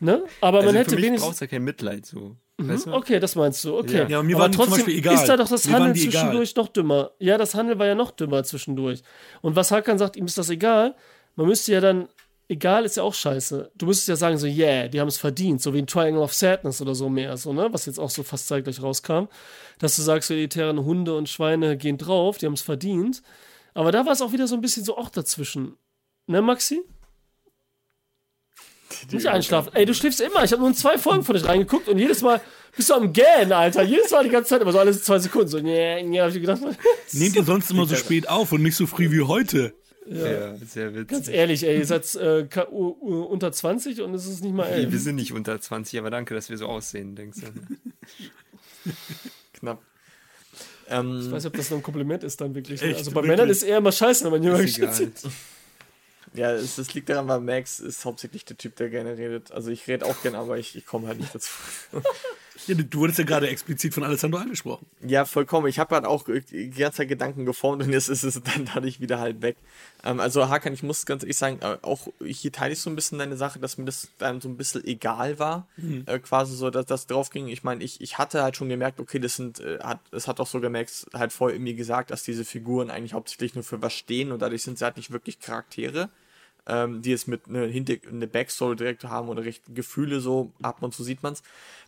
Ne? 0.00 0.24
Aber 0.40 0.58
Also 0.58 0.68
man 0.70 0.76
hätte 0.76 0.96
wenigstens. 0.96 1.22
brauchst 1.22 1.40
ja 1.40 1.46
kein 1.46 1.62
Mitleid 1.64 2.04
so. 2.06 2.36
Weißt 2.58 2.86
du? 2.86 2.92
Okay, 2.92 3.18
das 3.18 3.34
meinst 3.34 3.64
du. 3.64 3.76
Okay. 3.78 3.98
Ja. 3.98 4.08
Ja, 4.08 4.22
mir 4.22 4.36
zum 4.38 4.52
trotzdem 4.52 4.86
ist 4.88 5.26
da 5.28 5.36
doch 5.36 5.48
das 5.48 5.66
Mir 5.66 5.72
waren 5.72 5.82
Handeln 5.82 5.94
die 5.94 6.08
egal. 6.08 6.12
zwischendurch 6.22 6.54
noch 6.56 6.68
dümmer. 6.68 7.10
Ja, 7.18 7.36
das 7.36 7.54
Handeln 7.54 7.78
war 7.78 7.86
ja 7.86 7.94
noch 7.96 8.12
dümmer 8.12 8.44
zwischendurch. 8.44 9.02
Und 9.42 9.56
was 9.56 9.70
Hakan 9.72 9.98
sagt, 9.98 10.16
ihm 10.16 10.26
ist 10.26 10.38
das 10.38 10.50
egal. 10.50 10.94
Man 11.34 11.48
müsste 11.48 11.72
ja 11.72 11.80
dann, 11.80 12.08
egal 12.48 12.84
ist 12.84 12.96
ja 12.96 13.02
auch 13.02 13.14
scheiße. 13.14 13.72
Du 13.74 13.86
müsstest 13.86 14.06
ja 14.08 14.14
sagen 14.14 14.38
so, 14.38 14.46
yeah, 14.46 14.86
die 14.86 15.00
haben 15.00 15.08
es 15.08 15.18
verdient. 15.18 15.62
So 15.62 15.74
wie 15.74 15.78
ein 15.78 15.88
Triangle 15.88 16.22
of 16.22 16.32
Sadness 16.32 16.80
oder 16.80 16.94
so 16.94 17.08
mehr. 17.08 17.36
So, 17.36 17.52
ne? 17.52 17.68
Was 17.72 17.86
jetzt 17.86 17.98
auch 17.98 18.10
so 18.10 18.22
fast 18.22 18.46
zeitgleich 18.46 18.80
rauskam. 18.80 19.24
Dass 19.80 19.96
du 19.96 20.02
sagst, 20.02 20.28
so 20.28 20.34
elitären 20.34 20.84
Hunde 20.84 21.16
und 21.16 21.28
Schweine 21.28 21.76
gehen 21.76 21.98
drauf, 21.98 22.38
die 22.38 22.46
haben 22.46 22.52
es 22.54 22.62
verdient. 22.62 23.20
Aber 23.74 23.90
da 23.90 24.06
war 24.06 24.12
es 24.12 24.22
auch 24.22 24.32
wieder 24.32 24.46
so 24.46 24.54
ein 24.54 24.60
bisschen 24.60 24.84
so 24.84 24.96
auch 24.96 25.10
dazwischen. 25.10 25.76
Ne, 26.28 26.40
Maxi? 26.40 26.82
Nicht 29.12 29.26
einschlafen. 29.26 29.70
Ey, 29.74 29.84
du 29.86 29.94
schläfst 29.94 30.20
immer. 30.20 30.44
Ich 30.44 30.52
habe 30.52 30.60
nur 30.60 30.68
in 30.68 30.74
zwei 30.74 30.98
Folgen 30.98 31.24
von 31.24 31.34
dich 31.34 31.44
reingeguckt 31.44 31.88
und 31.88 31.98
jedes 31.98 32.22
Mal 32.22 32.40
bist 32.76 32.90
du 32.90 32.94
am 32.94 33.12
Gähnen, 33.12 33.52
Alter. 33.52 33.82
Jedes 33.82 34.10
Mal 34.10 34.24
die 34.24 34.30
ganze 34.30 34.50
Zeit, 34.50 34.60
aber 34.60 34.72
so 34.72 34.78
alle 34.78 34.92
zwei 34.98 35.18
Sekunden. 35.18 35.48
So, 35.48 35.58
nee, 35.60 36.02
nee, 36.02 36.20
hab 36.20 36.28
ich 36.30 36.40
gedacht. 36.40 36.60
Nehmt 37.12 37.36
ihr 37.36 37.44
sonst 37.44 37.70
immer 37.70 37.86
so 37.86 37.94
spät 37.96 38.28
auf 38.28 38.52
und 38.52 38.62
nicht 38.62 38.76
so 38.76 38.86
früh 38.86 39.10
wie 39.10 39.22
heute? 39.22 39.72
Ja, 40.06 40.54
sehr 40.56 40.90
Ganz 40.92 41.10
witzig. 41.10 41.34
ehrlich, 41.34 41.62
ey, 41.64 41.78
ihr 41.78 41.86
seid 41.86 42.14
äh, 42.16 42.46
unter 42.70 43.52
20 43.52 44.02
und 44.02 44.12
es 44.12 44.26
ist 44.26 44.42
nicht 44.44 44.52
mal 44.54 44.68
Nee, 44.70 44.82
wir 44.82 44.92
elf. 44.92 45.02
sind 45.02 45.14
nicht 45.16 45.32
unter 45.32 45.58
20, 45.58 45.98
aber 45.98 46.10
danke, 46.10 46.34
dass 46.34 46.50
wir 46.50 46.58
so 46.58 46.66
aussehen, 46.66 47.14
denkst 47.16 47.38
du. 47.40 47.46
Knapp. 49.54 49.80
Ähm, 50.90 51.20
Ich 51.20 51.30
weiß 51.30 51.44
nicht, 51.44 51.46
ob 51.46 51.56
das 51.56 51.70
noch 51.70 51.78
ein 51.78 51.82
Kompliment 51.82 52.22
ist 52.22 52.38
dann 52.40 52.54
wirklich. 52.54 52.82
ne? 52.82 52.88
Echt? 52.88 52.98
also 52.98 53.10
bei 53.12 53.16
Wirklich? 53.16 53.30
Männern 53.30 53.48
ist 53.48 53.62
eher 53.62 53.78
immer 53.78 53.92
scheiße, 53.92 54.24
wenn 54.24 54.32
man 54.32 54.42
jünger 54.42 54.58
Ist 54.60 54.78
geschätzt 54.78 55.26
ja, 56.34 56.52
es, 56.52 56.78
es 56.78 56.94
liegt 56.94 57.08
daran, 57.08 57.28
weil 57.28 57.40
Max 57.40 57.80
ist 57.80 58.04
hauptsächlich 58.04 58.44
der 58.44 58.56
Typ, 58.56 58.76
der 58.76 58.90
gerne 58.90 59.16
redet. 59.16 59.52
Also 59.52 59.70
ich 59.70 59.86
rede 59.86 60.04
auch 60.04 60.20
gerne, 60.22 60.38
aber 60.38 60.58
ich, 60.58 60.76
ich 60.76 60.84
komme 60.84 61.06
halt 61.06 61.20
nicht 61.20 61.34
dazu. 61.34 61.50
Ja, 62.66 62.74
du 62.76 62.98
wurdest 62.98 63.18
ja 63.18 63.24
gerade 63.24 63.48
explizit 63.48 63.92
von 63.92 64.04
Alessandro 64.04 64.38
angesprochen. 64.38 64.86
Ja, 65.04 65.24
vollkommen. 65.24 65.66
Ich 65.66 65.78
habe 65.78 65.94
halt 65.96 66.04
auch 66.04 66.24
die 66.24 66.70
ganze 66.70 66.98
Zeit 66.98 67.08
Gedanken 67.08 67.44
geformt 67.44 67.82
und 67.82 67.92
jetzt 67.92 68.08
ist 68.08 68.22
es 68.22 68.40
dann 68.42 68.70
dadurch 68.72 69.00
wieder 69.00 69.18
halt 69.18 69.42
weg. 69.42 69.56
Ähm, 70.04 70.20
also 70.20 70.48
Hakan, 70.48 70.72
ich 70.72 70.82
muss 70.82 71.04
ganz 71.04 71.24
ehrlich 71.24 71.36
sagen, 71.36 71.58
äh, 71.62 71.78
auch 71.82 72.08
hier 72.24 72.52
teile 72.52 72.72
ich 72.72 72.80
so 72.80 72.90
ein 72.90 72.96
bisschen 72.96 73.18
deine 73.18 73.36
Sache, 73.36 73.58
dass 73.58 73.76
mir 73.76 73.84
das 73.84 74.08
dann 74.18 74.40
so 74.40 74.48
ein 74.48 74.56
bisschen 74.56 74.84
egal 74.84 75.38
war. 75.38 75.66
Äh, 76.06 76.18
quasi 76.20 76.54
so, 76.56 76.70
dass 76.70 76.86
das 76.86 77.06
drauf 77.06 77.30
ging. 77.30 77.48
Ich 77.48 77.64
meine, 77.64 77.82
ich, 77.82 78.00
ich 78.00 78.18
hatte 78.18 78.42
halt 78.42 78.56
schon 78.56 78.68
gemerkt, 78.68 79.00
okay, 79.00 79.18
das 79.18 79.34
sind, 79.36 79.60
äh, 79.60 79.80
hat, 79.80 80.00
es 80.12 80.28
hat 80.28 80.40
auch 80.40 80.46
sogar 80.46 80.70
Max 80.70 81.06
halt 81.12 81.32
vorher 81.32 81.58
mir 81.58 81.74
gesagt, 81.74 82.12
dass 82.12 82.22
diese 82.22 82.44
Figuren 82.44 82.88
eigentlich 82.88 83.14
hauptsächlich 83.14 83.54
nur 83.56 83.64
für 83.64 83.82
was 83.82 83.92
stehen 83.92 84.30
und 84.32 84.40
dadurch 84.40 84.62
sind 84.62 84.78
sie 84.78 84.84
halt 84.84 84.96
nicht 84.96 85.10
wirklich 85.10 85.40
Charaktere 85.40 86.08
ähm, 86.66 87.02
die 87.02 87.12
es 87.12 87.26
mit 87.26 87.48
eine, 87.48 87.64
eine 87.64 88.26
Backstory 88.26 88.76
direkt 88.76 89.04
haben 89.04 89.28
oder 89.28 89.44
recht 89.44 89.74
Gefühle 89.74 90.20
so 90.20 90.52
ab 90.62 90.82
und 90.82 90.94
zu 90.94 91.04
sieht 91.04 91.22
man's. 91.22 91.42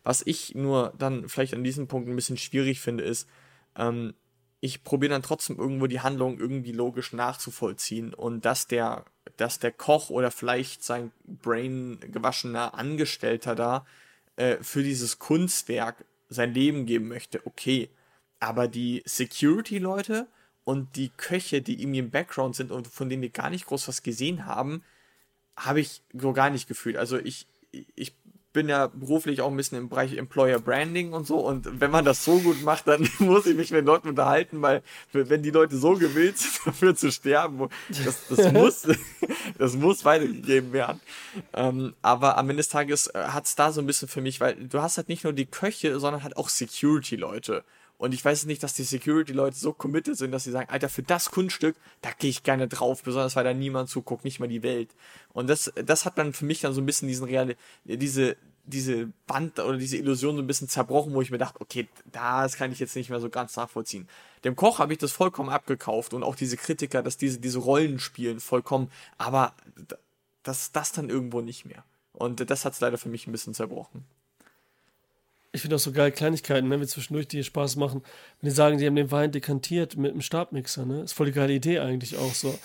Was 0.04 0.22
ich 0.24 0.54
nur 0.54 0.92
dann 0.98 1.28
vielleicht 1.28 1.54
an 1.54 1.64
diesem 1.64 1.88
Punkt 1.88 2.08
ein 2.08 2.16
bisschen 2.16 2.36
schwierig 2.36 2.80
finde, 2.80 3.04
ist, 3.04 3.28
ähm, 3.76 4.14
ich 4.60 4.84
probiere 4.84 5.12
dann 5.12 5.22
trotzdem 5.22 5.58
irgendwo 5.58 5.86
die 5.86 6.00
Handlung 6.00 6.38
irgendwie 6.38 6.72
logisch 6.72 7.12
nachzuvollziehen 7.12 8.14
und 8.14 8.44
dass 8.44 8.66
der, 8.66 9.04
dass 9.36 9.58
der 9.58 9.72
Koch 9.72 10.10
oder 10.10 10.30
vielleicht 10.30 10.82
sein 10.82 11.12
Brain 11.24 11.98
gewaschener 12.00 12.74
Angestellter 12.74 13.54
da 13.54 13.86
äh, 14.36 14.56
für 14.62 14.82
dieses 14.82 15.18
Kunstwerk 15.18 16.04
sein 16.28 16.52
Leben 16.52 16.86
geben 16.86 17.08
möchte, 17.08 17.46
okay. 17.46 17.88
Aber 18.40 18.68
die 18.68 19.02
Security-Leute 19.06 20.26
und 20.66 20.96
die 20.96 21.10
Köche, 21.10 21.62
die 21.62 21.80
irgendwie 21.80 22.00
im 22.00 22.10
Background 22.10 22.56
sind 22.56 22.72
und 22.72 22.88
von 22.88 23.08
denen 23.08 23.22
wir 23.22 23.30
gar 23.30 23.50
nicht 23.50 23.66
groß 23.66 23.86
was 23.86 24.02
gesehen 24.02 24.46
haben, 24.46 24.82
habe 25.56 25.78
ich 25.80 26.02
so 26.12 26.32
gar 26.32 26.50
nicht 26.50 26.66
gefühlt. 26.66 26.96
Also 26.96 27.18
ich, 27.18 27.46
ich 27.94 28.16
bin 28.52 28.68
ja 28.68 28.88
beruflich 28.88 29.42
auch 29.42 29.50
ein 29.50 29.56
bisschen 29.56 29.78
im 29.78 29.88
Bereich 29.88 30.16
Employer 30.16 30.58
Branding 30.58 31.12
und 31.12 31.24
so 31.24 31.38
und 31.38 31.80
wenn 31.80 31.92
man 31.92 32.04
das 32.04 32.24
so 32.24 32.40
gut 32.40 32.64
macht, 32.64 32.88
dann 32.88 33.08
muss 33.20 33.46
ich 33.46 33.54
mich 33.54 33.70
mit 33.70 33.82
den 33.82 33.86
Leuten 33.86 34.08
unterhalten, 34.08 34.60
weil 34.60 34.82
wenn 35.12 35.44
die 35.44 35.50
Leute 35.50 35.76
so 35.76 35.92
gewillt 35.92 36.36
sind, 36.36 36.58
dafür 36.66 36.96
zu 36.96 37.12
sterben, 37.12 37.68
das, 38.04 38.26
das 38.26 38.52
muss, 38.52 38.88
das 39.58 39.74
muss 39.76 40.04
weitergegeben 40.04 40.72
werden. 40.72 41.00
Ähm, 41.52 41.94
aber 42.02 42.38
am 42.38 42.50
Ende 42.50 42.60
des 42.60 42.70
Tages 42.70 43.08
hat 43.14 43.44
es 43.44 43.54
da 43.54 43.70
so 43.70 43.80
ein 43.80 43.86
bisschen 43.86 44.08
für 44.08 44.20
mich, 44.20 44.40
weil 44.40 44.56
du 44.56 44.82
hast 44.82 44.96
halt 44.96 45.08
nicht 45.08 45.22
nur 45.22 45.32
die 45.32 45.46
Köche, 45.46 46.00
sondern 46.00 46.24
halt 46.24 46.36
auch 46.36 46.48
Security-Leute. 46.48 47.62
Und 47.98 48.12
ich 48.12 48.24
weiß 48.24 48.44
nicht, 48.44 48.62
dass 48.62 48.74
die 48.74 48.82
Security-Leute 48.82 49.56
so 49.56 49.72
committed 49.72 50.16
sind, 50.16 50.30
dass 50.30 50.44
sie 50.44 50.50
sagen, 50.50 50.70
Alter, 50.70 50.88
für 50.88 51.02
das 51.02 51.30
Kunststück, 51.30 51.76
da 52.02 52.10
gehe 52.10 52.30
ich 52.30 52.42
gerne 52.42 52.68
drauf, 52.68 53.02
besonders 53.02 53.36
weil 53.36 53.44
da 53.44 53.54
niemand 53.54 53.88
zuguckt, 53.88 54.24
nicht 54.24 54.38
mal 54.38 54.48
die 54.48 54.62
Welt. 54.62 54.90
Und 55.32 55.48
das, 55.48 55.72
das 55.84 56.04
hat 56.04 56.18
dann 56.18 56.32
für 56.32 56.44
mich 56.44 56.60
dann 56.60 56.74
so 56.74 56.80
ein 56.80 56.86
bisschen 56.86 57.08
diesen 57.08 57.26
reale, 57.26 57.56
diese, 57.84 58.36
diese 58.64 59.10
Band 59.26 59.58
oder 59.58 59.78
diese 59.78 59.96
Illusion 59.96 60.36
so 60.36 60.42
ein 60.42 60.46
bisschen 60.46 60.68
zerbrochen, 60.68 61.14
wo 61.14 61.22
ich 61.22 61.30
mir 61.30 61.38
dachte, 61.38 61.60
okay, 61.60 61.88
das 62.12 62.56
kann 62.56 62.72
ich 62.72 62.80
jetzt 62.80 62.96
nicht 62.96 63.08
mehr 63.08 63.20
so 63.20 63.30
ganz 63.30 63.56
nachvollziehen. 63.56 64.08
Dem 64.44 64.56
Koch 64.56 64.78
habe 64.78 64.92
ich 64.92 64.98
das 64.98 65.12
vollkommen 65.12 65.48
abgekauft 65.48 66.12
und 66.12 66.22
auch 66.22 66.36
diese 66.36 66.56
Kritiker, 66.56 67.02
dass 67.02 67.16
diese, 67.16 67.38
diese 67.38 67.60
Rollen 67.60 67.98
spielen, 67.98 68.40
vollkommen, 68.40 68.90
aber 69.16 69.54
das, 70.42 70.72
das 70.72 70.92
dann 70.92 71.08
irgendwo 71.08 71.40
nicht 71.40 71.64
mehr. 71.64 71.84
Und 72.12 72.50
das 72.50 72.64
hat 72.64 72.72
es 72.72 72.80
leider 72.80 72.98
für 72.98 73.08
mich 73.08 73.26
ein 73.26 73.32
bisschen 73.32 73.54
zerbrochen. 73.54 74.04
Ich 75.56 75.62
finde 75.62 75.76
auch 75.76 75.80
so 75.80 75.90
geil 75.90 76.12
Kleinigkeiten, 76.12 76.68
ne, 76.68 76.78
wie 76.82 76.86
zwischendurch 76.86 77.28
die 77.28 77.42
Spaß 77.42 77.76
machen. 77.76 78.02
Wenn 78.40 78.50
die 78.50 78.54
sagen, 78.54 78.76
die 78.76 78.86
haben 78.86 78.94
den 78.94 79.10
Wein 79.10 79.32
dekantiert 79.32 79.96
mit 79.96 80.12
einem 80.12 80.20
Stabmixer, 80.20 80.84
ne? 80.84 81.00
Ist 81.00 81.14
voll 81.14 81.26
die 81.26 81.32
geile 81.32 81.54
Idee 81.54 81.78
eigentlich 81.78 82.18
auch 82.18 82.34
so. 82.34 82.58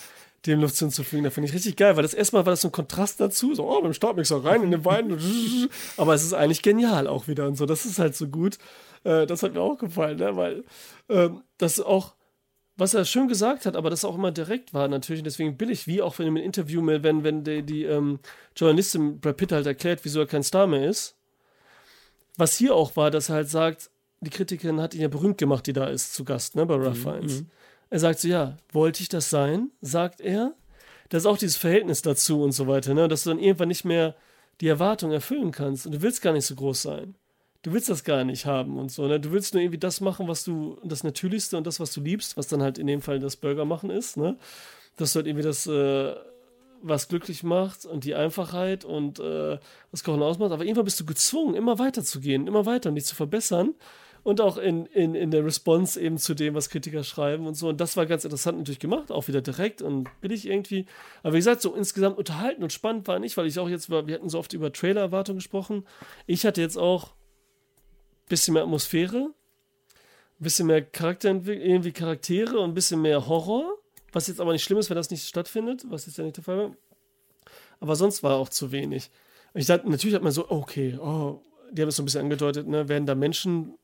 Dem 0.46 0.60
Luft 0.60 0.78
hinzufügen, 0.78 1.24
da 1.24 1.30
finde 1.30 1.48
ich 1.48 1.54
richtig 1.54 1.78
geil, 1.78 1.96
weil 1.96 2.04
das 2.04 2.16
erstmal 2.16 2.46
war 2.46 2.52
das 2.52 2.62
so 2.62 2.68
ein 2.68 2.74
Kontrast 2.74 3.22
dazu, 3.22 3.54
so, 3.54 3.70
oh, 3.70 3.76
mit 3.76 3.86
dem 3.86 3.94
Stabmixer 3.94 4.44
rein 4.44 4.64
in 4.64 4.72
den 4.72 4.84
Wein, 4.84 5.18
aber 5.98 6.16
es 6.16 6.24
ist 6.24 6.34
eigentlich 6.34 6.64
genial 6.64 7.08
auch 7.08 7.28
wieder 7.28 7.48
und 7.48 7.56
so, 7.56 7.68
das 7.68 7.86
ist 7.86 8.00
halt 8.00 8.16
so 8.16 8.28
gut. 8.28 8.58
Äh, 9.04 9.28
das 9.28 9.44
hat 9.44 9.54
mir 9.54 9.62
auch 9.62 9.78
gefallen, 9.78 10.18
ne, 10.18 10.36
weil 10.36 10.64
ähm, 11.10 11.44
das 11.60 11.80
auch, 11.80 12.16
was 12.76 12.96
er 12.96 13.06
schön 13.06 13.28
gesagt 13.28 13.68
hat, 13.68 13.76
aber 13.76 13.92
das 13.92 14.04
auch 14.04 14.16
immer 14.16 14.32
direkt 14.32 14.74
war 14.74 14.88
natürlich, 14.88 15.24
deswegen 15.24 15.58
billig, 15.58 15.88
wie 15.88 16.02
auch 16.02 16.20
wenn 16.20 16.28
im 16.28 16.38
Interview, 16.38 16.86
wenn, 16.86 17.24
wenn 17.24 17.44
die, 17.44 17.64
die 17.64 17.84
ähm, 17.84 18.20
Journalistin 18.56 19.20
Brad 19.22 19.38
Pitt 19.38 19.52
halt 19.52 19.68
erklärt, 19.68 20.02
wieso 20.04 20.20
er 20.22 20.28
kein 20.28 20.44
Star 20.44 20.66
mehr 20.66 20.90
ist, 20.90 21.21
was 22.38 22.58
hier 22.58 22.76
auch 22.76 22.96
war, 22.96 23.12
dass 23.12 23.30
er 23.30 23.36
halt 23.36 23.50
sagt, 23.50 23.90
die 24.22 24.30
Kritikerin 24.30 24.80
hat 24.80 24.94
ihn 24.94 25.02
ja 25.02 25.08
berühmt 25.08 25.38
gemacht, 25.38 25.66
die 25.68 25.74
da 25.74 25.86
ist, 25.88 26.14
zu 26.14 26.24
Gast, 26.24 26.56
ne, 26.56 26.66
bei 26.66 26.76
Rough 26.76 27.00
Fiends. 27.00 27.44
Er 27.90 28.00
sagt 28.00 28.20
so, 28.20 28.28
ja, 28.28 28.58
wollte 28.72 29.02
ich 29.02 29.10
das 29.10 29.30
sein, 29.30 29.72
sagt 29.82 30.22
er. 30.22 30.54
Das 31.10 31.24
ist 31.24 31.28
auch 31.28 31.38
dieses 31.38 31.58
Verhältnis 31.58 32.02
dazu 32.02 32.42
und 32.42 32.54
so 32.54 32.68
weiter, 32.68 32.94
ne, 32.94 33.08
dass 33.08 33.24
du 33.24 33.32
dann 33.32 33.40
irgendwann 33.40 33.68
nicht 33.68 33.84
mehr 33.84 34.16
die 34.62 34.68
Erwartung 34.68 35.12
erfüllen 35.12 35.52
kannst 35.52 35.86
und 35.86 35.92
du 35.94 36.02
willst 36.02 36.22
gar 36.22 36.34
nicht 36.34 36.46
so 36.46 36.56
groß 36.56 36.82
sein. 36.82 37.16
Du 37.64 37.74
willst 37.74 37.90
das 37.90 38.04
gar 38.04 38.24
nicht 38.24 38.46
haben 38.46 38.80
und 38.80 38.92
so, 38.92 39.08
ne? 39.08 39.20
Du 39.20 39.32
willst 39.32 39.54
nur 39.54 39.62
irgendwie 39.62 39.78
das 39.78 40.02
machen, 40.02 40.28
was 40.28 40.44
du, 40.44 40.80
das 40.84 41.04
Natürlichste 41.04 41.58
und 41.58 41.68
das, 41.68 41.80
was 41.80 41.94
du 41.94 42.02
liebst, 42.02 42.36
was 42.36 42.48
dann 42.48 42.64
halt 42.64 42.80
in 42.80 42.88
dem 42.88 43.02
Fall 43.02 43.20
das 43.20 43.36
Burger 43.36 43.66
machen 43.66 43.92
ist, 43.92 44.18
ne? 44.18 44.36
Dass 44.98 45.14
du 45.14 45.18
halt 45.18 45.28
irgendwie 45.28 45.44
das, 45.44 45.68
äh, 45.68 46.16
was 46.82 47.08
glücklich 47.08 47.44
macht 47.44 47.86
und 47.86 48.04
die 48.04 48.16
Einfachheit 48.16 48.86
und 48.86 49.20
äh, 49.20 49.60
was 49.92 50.04
Kochen 50.04 50.22
ausmacht. 50.22 50.52
Aber 50.52 50.64
irgendwann 50.64 50.86
bist 50.86 51.00
du 51.00 51.06
gezwungen, 51.06 51.56
immer 51.56 51.80
weiter 51.80 52.04
zu 52.04 52.20
gehen, 52.20 52.48
immer 52.48 52.66
weiter 52.66 52.90
und 52.90 52.96
dich 52.96 53.06
zu 53.06 53.16
verbessern. 53.16 53.76
Und 54.24 54.40
auch 54.40 54.58
in, 54.58 54.86
in, 54.86 55.16
in 55.16 55.32
der 55.32 55.44
Response 55.44 56.00
eben 56.00 56.20
zu 56.20 56.36
dem, 56.36 56.54
was 56.54 56.70
Kritiker 56.70 57.04
schreiben 57.04 57.48
und 57.48 57.56
so. 57.56 57.70
Und 57.70 57.82
das 57.82 57.98
war 57.98 58.06
ganz 58.06 58.24
interessant 58.24 58.60
natürlich 58.60 58.80
gemacht, 58.80 59.12
auch 59.12 59.28
wieder 59.28 59.42
direkt 59.42 59.82
und 59.82 60.10
billig 60.22 60.48
irgendwie. 60.48 60.86
Aber 61.24 61.34
wie 61.34 61.40
gesagt, 61.40 61.62
so 61.62 61.74
insgesamt 61.74 62.20
unterhalten 62.20 62.62
und 62.62 62.72
spannend 62.72 63.08
war 63.08 63.18
nicht, 63.18 63.36
weil 63.38 63.48
ich 63.48 63.58
auch 63.58 63.68
jetzt, 63.68 63.90
war, 63.90 64.06
wir 64.06 64.14
hatten 64.14 64.30
so 64.30 64.38
oft 64.38 64.54
über 64.54 64.72
Trailer-Erwartungen 64.72 65.40
gesprochen. 65.40 65.88
Ich 66.28 66.46
hatte 66.46 66.62
jetzt 66.62 66.78
auch 66.78 67.08
ein 67.08 68.30
bisschen 68.30 68.54
mehr 68.54 68.62
Atmosphäre, 68.62 69.18
ein 70.40 70.44
bisschen 70.44 70.68
mehr 70.68 70.84
Charakterentwicklung, 70.84 71.68
irgendwie 71.68 71.92
Charaktere 71.92 72.60
und 72.60 72.70
ein 72.70 72.74
bisschen 72.76 73.02
mehr 73.02 73.28
Horror. 73.28 73.81
Was 74.12 74.28
jetzt 74.28 74.42
aber 74.42 74.52
nicht 74.52 74.64
schlimm 74.64 74.78
ist, 74.80 74.90
wenn 74.90 74.98
das 74.98 75.10
nicht 75.10 75.28
stattfindet, 75.28 75.86
was 75.88 76.06
jetzt 76.06 76.18
ja 76.18 76.24
nicht 76.24 76.38
der 76.38 76.44
Fall 76.44 76.58
war. 76.58 76.72
Aber 77.80 77.96
sonst 77.96 78.24
war 78.24 78.36
auch 78.36 78.50
zu 78.50 78.72
wenig. 78.72 79.10
Ich 79.54 79.66
dachte, 79.66 79.90
natürlich 79.90 80.16
hat 80.16 80.24
man 80.24 80.32
so, 80.32 80.50
okay, 80.50 80.98
oh, 80.98 81.42
die 81.72 81.82
haben 81.82 81.90
es 81.90 81.96
so 81.96 82.04
ein 82.04 82.06
bisschen 82.06 82.22
angedeutet, 82.22 82.68
ne, 82.68 82.88
werden 82.88 83.06
da 83.06 83.16
Menschen 83.16 83.78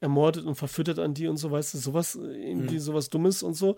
ermordet 0.00 0.44
und 0.44 0.54
verfüttert 0.54 0.98
an 0.98 1.14
die 1.14 1.26
und 1.26 1.36
so, 1.36 1.50
weißt 1.50 1.74
du, 1.74 1.78
sowas, 1.78 2.14
irgendwie 2.14 2.78
sowas 2.78 3.10
Dummes 3.10 3.42
und 3.42 3.54
so. 3.54 3.76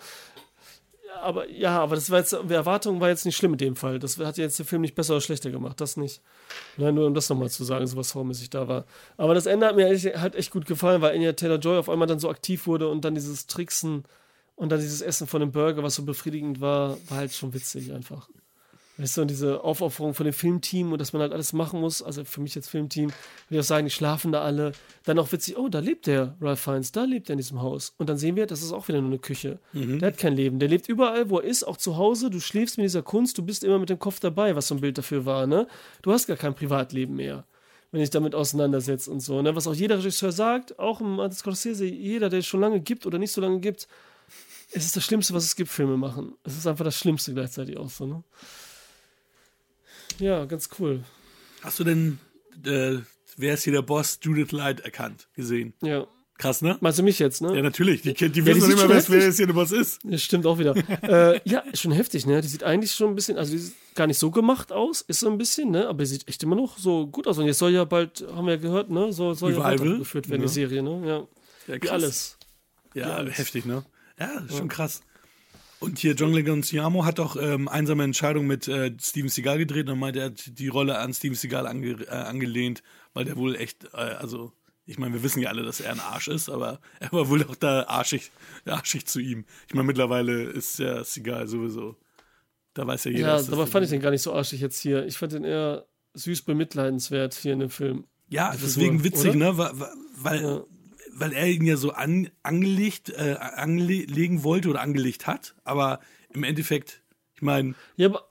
aber 1.22 1.48
ja, 1.48 1.80
aber 1.80 1.94
das 1.94 2.10
war 2.10 2.18
jetzt, 2.18 2.36
die 2.48 2.54
Erwartung 2.54 3.00
war 3.00 3.08
jetzt 3.08 3.24
nicht 3.24 3.36
schlimm 3.36 3.52
in 3.52 3.58
dem 3.58 3.76
Fall. 3.76 3.98
Das 3.98 4.18
hat 4.18 4.38
jetzt 4.38 4.58
den 4.58 4.66
Film 4.66 4.82
nicht 4.82 4.94
besser 4.94 5.14
oder 5.14 5.20
schlechter 5.20 5.50
gemacht, 5.50 5.80
das 5.80 5.96
nicht. 5.96 6.20
Nein, 6.76 6.94
nur 6.94 7.06
um 7.06 7.14
das 7.14 7.28
nochmal 7.28 7.50
zu 7.50 7.64
sagen, 7.64 7.86
so 7.86 7.96
was 7.96 8.14
hormäßig 8.14 8.50
da 8.50 8.68
war. 8.68 8.84
Aber 9.16 9.34
das 9.34 9.46
Ende 9.46 9.66
hat 9.66 9.76
mir 9.76 9.88
echt, 9.88 10.16
hat 10.16 10.34
echt 10.34 10.50
gut 10.50 10.66
gefallen, 10.66 11.00
weil 11.00 11.14
Anya 11.14 11.32
Taylor-Joy 11.32 11.78
auf 11.78 11.88
einmal 11.88 12.08
dann 12.08 12.20
so 12.20 12.28
aktiv 12.30 12.66
wurde 12.66 12.88
und 12.88 13.04
dann 13.04 13.14
dieses 13.14 13.46
Tricksen 13.46 14.04
und 14.60 14.68
dann 14.68 14.78
dieses 14.78 15.00
Essen 15.00 15.26
von 15.26 15.40
dem 15.40 15.52
Burger, 15.52 15.82
was 15.82 15.94
so 15.94 16.04
befriedigend 16.04 16.60
war, 16.60 16.98
war 17.08 17.16
halt 17.16 17.32
schon 17.32 17.54
witzig 17.54 17.94
einfach. 17.94 18.28
Weißt 18.98 19.16
du, 19.16 19.22
und 19.22 19.28
diese 19.28 19.64
Aufopferung 19.64 20.12
von 20.12 20.26
dem 20.26 20.34
Filmteam 20.34 20.92
und 20.92 21.00
dass 21.00 21.14
man 21.14 21.22
halt 21.22 21.32
alles 21.32 21.54
machen 21.54 21.80
muss, 21.80 22.02
also 22.02 22.24
für 22.24 22.42
mich 22.42 22.54
als 22.56 22.68
Filmteam, 22.68 23.06
würde 23.06 23.14
ich 23.48 23.58
auch 23.60 23.64
sagen, 23.64 23.86
die 23.86 23.90
schlafen 23.90 24.32
da 24.32 24.42
alle. 24.42 24.72
Dann 25.04 25.18
auch 25.18 25.32
witzig, 25.32 25.56
oh, 25.56 25.70
da 25.70 25.78
lebt 25.78 26.06
der 26.06 26.36
Ralph 26.42 26.60
Fiennes, 26.60 26.92
da 26.92 27.04
lebt 27.04 27.30
er 27.30 27.32
in 27.32 27.38
diesem 27.38 27.62
Haus. 27.62 27.94
Und 27.96 28.10
dann 28.10 28.18
sehen 28.18 28.36
wir, 28.36 28.46
das 28.46 28.60
ist 28.60 28.72
auch 28.72 28.86
wieder 28.88 29.00
nur 29.00 29.08
eine 29.08 29.18
Küche. 29.18 29.60
Der 29.98 30.08
hat 30.08 30.18
kein 30.18 30.36
Leben. 30.36 30.58
Der 30.58 30.68
lebt 30.68 30.90
überall, 30.90 31.30
wo 31.30 31.38
er 31.38 31.44
ist, 31.44 31.64
auch 31.64 31.78
zu 31.78 31.96
Hause. 31.96 32.28
Du 32.28 32.38
schläfst 32.38 32.76
mit 32.76 32.84
dieser 32.84 33.02
Kunst, 33.02 33.38
du 33.38 33.42
bist 33.42 33.64
immer 33.64 33.78
mit 33.78 33.88
dem 33.88 33.98
Kopf 33.98 34.20
dabei, 34.20 34.54
was 34.56 34.68
so 34.68 34.74
ein 34.74 34.82
Bild 34.82 34.98
dafür 34.98 35.24
war, 35.24 35.46
ne? 35.46 35.66
Du 36.02 36.12
hast 36.12 36.26
gar 36.26 36.36
kein 36.36 36.54
Privatleben 36.54 37.16
mehr, 37.16 37.46
wenn 37.92 38.02
ich 38.02 38.10
damit 38.10 38.34
auseinandersetzt 38.34 39.08
und 39.08 39.20
so, 39.20 39.40
ne? 39.40 39.56
Was 39.56 39.66
auch 39.66 39.74
jeder 39.74 39.96
Regisseur 39.96 40.32
sagt, 40.32 40.78
auch 40.78 41.00
im 41.00 41.16
Martin 41.16 41.38
Scorsese, 41.38 41.86
jeder, 41.86 42.28
der 42.28 42.40
es 42.40 42.46
schon 42.46 42.60
lange 42.60 42.80
gibt 42.80 43.06
oder 43.06 43.16
nicht 43.16 43.32
so 43.32 43.40
lange 43.40 43.60
gibt, 43.60 43.88
es 44.72 44.84
ist 44.86 44.96
das 44.96 45.04
Schlimmste, 45.04 45.34
was 45.34 45.44
es 45.44 45.56
gibt, 45.56 45.70
Filme 45.70 45.96
machen. 45.96 46.34
Es 46.44 46.56
ist 46.56 46.66
einfach 46.66 46.84
das 46.84 46.96
Schlimmste 46.96 47.34
gleichzeitig 47.34 47.76
auch 47.76 47.90
so, 47.90 48.06
ne? 48.06 48.22
Ja, 50.18 50.44
ganz 50.44 50.68
cool. 50.78 51.04
Hast 51.62 51.78
du 51.80 51.84
denn, 51.84 52.18
äh, 52.64 52.98
wer 53.36 53.54
ist 53.54 53.64
hier 53.64 53.72
der 53.72 53.82
Boss, 53.82 54.18
Judith 54.22 54.52
Light 54.52 54.80
erkannt, 54.80 55.28
gesehen? 55.34 55.74
Ja. 55.82 56.06
Krass, 56.40 56.62
ne? 56.62 56.78
Meinst 56.80 56.98
du 56.98 57.02
mich 57.02 57.18
jetzt, 57.18 57.42
ne? 57.42 57.54
Ja, 57.54 57.60
natürlich. 57.60 58.00
Die, 58.00 58.14
die 58.14 58.24
Ja, 58.24 58.30
wissen 58.46 58.60
die 58.62 58.68
nicht 58.68 58.80
schon 58.80 58.88
wer, 58.88 59.22
jetzt 59.22 59.36
hier 59.36 59.46
der 59.46 59.52
Boss 59.52 59.72
ist. 59.72 60.00
Das 60.04 60.22
stimmt 60.22 60.46
auch 60.46 60.58
wieder. 60.58 60.74
äh, 61.02 61.38
ja, 61.44 61.60
ist 61.60 61.82
schon 61.82 61.92
heftig, 61.92 62.24
ne? 62.24 62.40
Die 62.40 62.48
sieht 62.48 62.64
eigentlich 62.64 62.92
schon 62.92 63.10
ein 63.10 63.14
bisschen, 63.14 63.36
also 63.36 63.52
die 63.52 63.58
sieht 63.58 63.74
gar 63.94 64.06
nicht 64.06 64.18
so 64.18 64.30
gemacht 64.30 64.72
aus, 64.72 65.02
ist 65.02 65.20
so 65.20 65.28
ein 65.28 65.36
bisschen, 65.36 65.70
ne? 65.70 65.86
Aber 65.86 65.98
die 65.98 66.06
sieht 66.06 66.26
echt 66.28 66.42
immer 66.42 66.56
noch 66.56 66.78
so 66.78 67.06
gut 67.06 67.26
aus. 67.26 67.36
Und 67.36 67.44
jetzt 67.44 67.58
soll 67.58 67.72
ja 67.72 67.84
bald, 67.84 68.24
haben 68.34 68.46
wir 68.46 68.54
ja 68.54 68.60
gehört, 68.60 68.88
ne? 68.88 69.12
So, 69.12 69.34
soll 69.34 69.52
ja 69.52 69.58
Revival, 69.58 69.90
weitergeführt 69.90 70.30
werden, 70.30 70.40
ne? 70.40 70.46
die 70.46 70.52
Serie, 70.52 70.82
ne? 70.82 71.02
Ja. 71.06 71.26
Ja, 71.66 71.74
Wie 71.74 71.78
krass. 71.80 71.90
alles. 71.90 72.38
Ja, 72.94 73.16
alles. 73.16 73.36
heftig, 73.36 73.66
ne? 73.66 73.84
Ja, 74.20 74.42
schon 74.48 74.68
krass. 74.68 75.00
Und 75.80 75.98
hier 75.98 76.12
John 76.14 76.34
Leguizamo 76.34 77.06
hat 77.06 77.18
auch 77.20 77.36
ähm, 77.36 77.66
einsame 77.66 78.04
Entscheidung 78.04 78.46
mit 78.46 78.68
äh, 78.68 78.92
Steven 79.00 79.30
Seagal 79.30 79.56
gedreht 79.56 79.88
und 79.88 79.98
meinte, 79.98 80.18
er 80.20 80.26
hat 80.26 80.58
die 80.58 80.68
Rolle 80.68 80.98
an 80.98 81.14
Steven 81.14 81.34
Seagal 81.34 81.66
ange, 81.66 81.92
äh, 82.02 82.08
angelehnt, 82.10 82.82
weil 83.14 83.24
der 83.24 83.36
wohl 83.36 83.56
echt, 83.56 83.84
äh, 83.94 83.96
also 83.96 84.52
ich 84.84 84.98
meine, 84.98 85.14
wir 85.14 85.22
wissen 85.22 85.40
ja 85.40 85.48
alle, 85.48 85.62
dass 85.62 85.80
er 85.80 85.92
ein 85.92 86.00
Arsch 86.00 86.28
ist, 86.28 86.50
aber 86.50 86.80
er 87.00 87.10
war 87.12 87.28
wohl 87.30 87.42
auch 87.44 87.54
da 87.56 87.84
arschig, 87.84 88.30
arschig 88.66 89.06
zu 89.06 89.20
ihm. 89.20 89.46
Ich 89.68 89.74
meine, 89.74 89.86
mittlerweile 89.86 90.42
ist 90.42 90.78
ja 90.78 91.02
Seagal 91.02 91.48
sowieso, 91.48 91.96
da 92.74 92.86
weiß 92.86 93.04
ja 93.04 93.10
jeder. 93.12 93.36
Ja, 93.36 93.42
dabei 93.42 93.64
fand 93.64 93.84
ich 93.84 93.90
den 93.90 94.02
gar 94.02 94.10
nicht 94.10 94.22
so 94.22 94.34
arschig 94.34 94.60
jetzt 94.60 94.80
hier. 94.80 95.06
Ich 95.06 95.16
fand 95.16 95.32
den 95.32 95.44
eher 95.44 95.86
süß 96.12 96.42
bemitleidenswert 96.42 97.32
hier 97.34 97.54
in 97.54 97.60
dem 97.60 97.70
Film. 97.70 98.04
Ja, 98.28 98.52
deswegen 98.52 99.00
Figur, 99.00 99.04
witzig, 99.18 99.30
oder? 99.30 99.52
ne? 99.52 99.56
Wa- 99.58 99.92
Weil, 100.16 100.42
Ja. 100.42 100.64
Weil 101.20 101.32
er 101.32 101.46
ihn 101.46 101.64
ja 101.64 101.76
so 101.76 101.92
an, 101.92 102.30
angelegt, 102.42 103.10
äh, 103.10 103.36
anlegen 103.38 104.42
wollte 104.42 104.68
oder 104.70 104.80
angelegt 104.80 105.26
hat, 105.26 105.54
aber 105.64 106.00
im 106.32 106.44
Endeffekt, 106.44 107.02
ich 107.34 107.42
meine, 107.42 107.74
Ja, 107.96 108.08
aber. 108.08 108.26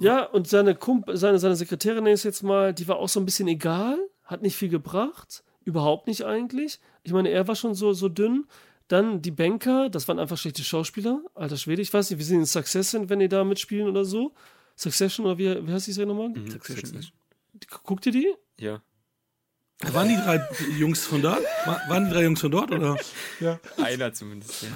Ja, 0.00 0.24
und 0.24 0.48
seine, 0.48 0.74
Kump 0.74 1.08
seine, 1.12 1.38
seine 1.38 1.54
Sekretärin 1.54 2.02
nenne 2.02 2.14
ich 2.14 2.20
es 2.20 2.24
jetzt 2.24 2.42
mal, 2.42 2.74
die 2.74 2.88
war 2.88 2.96
auch 2.96 3.08
so 3.08 3.20
ein 3.20 3.24
bisschen 3.24 3.46
egal, 3.46 3.96
hat 4.24 4.42
nicht 4.42 4.56
viel 4.56 4.68
gebracht, 4.68 5.44
überhaupt 5.64 6.08
nicht 6.08 6.24
eigentlich. 6.24 6.80
Ich 7.04 7.12
meine, 7.12 7.30
er 7.30 7.46
war 7.46 7.54
schon 7.54 7.74
so, 7.74 7.92
so 7.92 8.08
dünn. 8.08 8.46
Dann 8.88 9.22
die 9.22 9.30
Banker, 9.30 9.88
das 9.88 10.08
waren 10.08 10.18
einfach 10.18 10.36
schlechte 10.36 10.62
Schauspieler. 10.64 11.22
Alter 11.34 11.56
Schwede, 11.56 11.80
ich 11.80 11.94
weiß 11.94 12.10
nicht, 12.10 12.18
wie 12.18 12.24
sie 12.24 12.34
in 12.34 12.44
Succession, 12.44 13.08
wenn 13.08 13.20
die 13.20 13.28
da 13.28 13.44
mitspielen 13.44 13.88
oder 13.88 14.04
so. 14.04 14.34
Succession 14.76 15.24
oder 15.26 15.38
wie, 15.38 15.66
wie 15.66 15.72
heißt 15.72 15.86
die 15.86 15.92
Serie 15.92 16.12
nochmal? 16.12 16.34
Succession. 16.50 17.06
Guckt 17.84 18.04
ihr 18.06 18.12
die? 18.12 18.34
Ja. 18.58 18.82
Waren 19.80 20.08
die 20.08 20.16
drei 20.16 20.40
Jungs 20.78 21.06
von 21.06 21.22
dort? 21.22 21.42
Wa- 21.66 21.80
Waren 21.88 22.06
die 22.06 22.10
drei 22.12 22.22
Jungs 22.24 22.40
von 22.40 22.50
dort 22.50 22.70
oder? 22.72 22.96
Einer 23.76 24.12
zumindest. 24.12 24.62
Ja. 24.62 24.68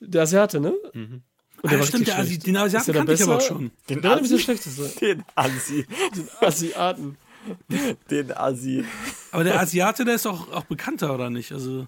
Der 0.00 0.22
Asiate, 0.22 0.60
ne? 0.60 0.72
Und 0.72 1.22
Ah, 1.62 1.70
war 1.78 1.86
stimmt, 1.86 2.00
richtig 2.00 2.04
der 2.06 2.18
Asi, 2.18 2.38
den 2.38 2.56
Asiaten 2.58 2.80
Ist 2.82 2.86
der 2.88 2.94
kannte 2.94 3.12
ich 3.14 3.22
aber 3.22 3.34
auch 3.34 3.38
besser? 3.38 3.48
schon. 3.54 3.70
Den 3.88 4.00
Der 4.02 4.10
war 4.10 4.16
nämlich 4.16 4.32
der 4.32 4.38
schlechteste. 4.38 4.88
Den 5.00 5.24
Assi. 5.34 5.86
Asiaten. 6.40 7.16
Den 8.10 8.32
Assi. 8.36 8.84
Aber 9.32 9.44
der 9.44 9.58
Asiate, 9.60 10.04
der 10.04 10.16
ist 10.16 10.26
auch, 10.26 10.50
auch 10.52 10.64
bekannter, 10.64 11.14
oder 11.14 11.30
nicht? 11.30 11.52
Also, 11.52 11.86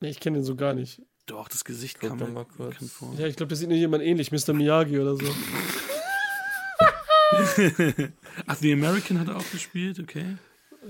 Nee, 0.00 0.10
ich 0.10 0.20
kenne 0.20 0.38
den 0.38 0.44
so 0.44 0.56
gar 0.56 0.74
nicht. 0.74 1.00
doch, 1.26 1.48
das 1.48 1.64
Gesicht 1.64 1.98
Guck 2.00 2.10
kam 2.10 2.18
mir 2.18 2.26
mal 2.28 2.44
kurz. 2.44 2.76
vor. 2.92 3.14
Ja, 3.18 3.26
ich 3.26 3.36
glaube, 3.36 3.48
der 3.48 3.56
sieht 3.56 3.68
nur 3.68 3.78
jemand 3.78 4.02
ähnlich, 4.02 4.30
Mr. 4.32 4.52
Miyagi 4.52 4.98
oder 4.98 5.16
so. 5.16 5.24
Ach, 8.46 8.56
The 8.56 8.72
American 8.72 9.18
hat 9.20 9.28
er 9.28 9.36
auch 9.36 9.50
gespielt, 9.50 9.98
okay. 10.00 10.36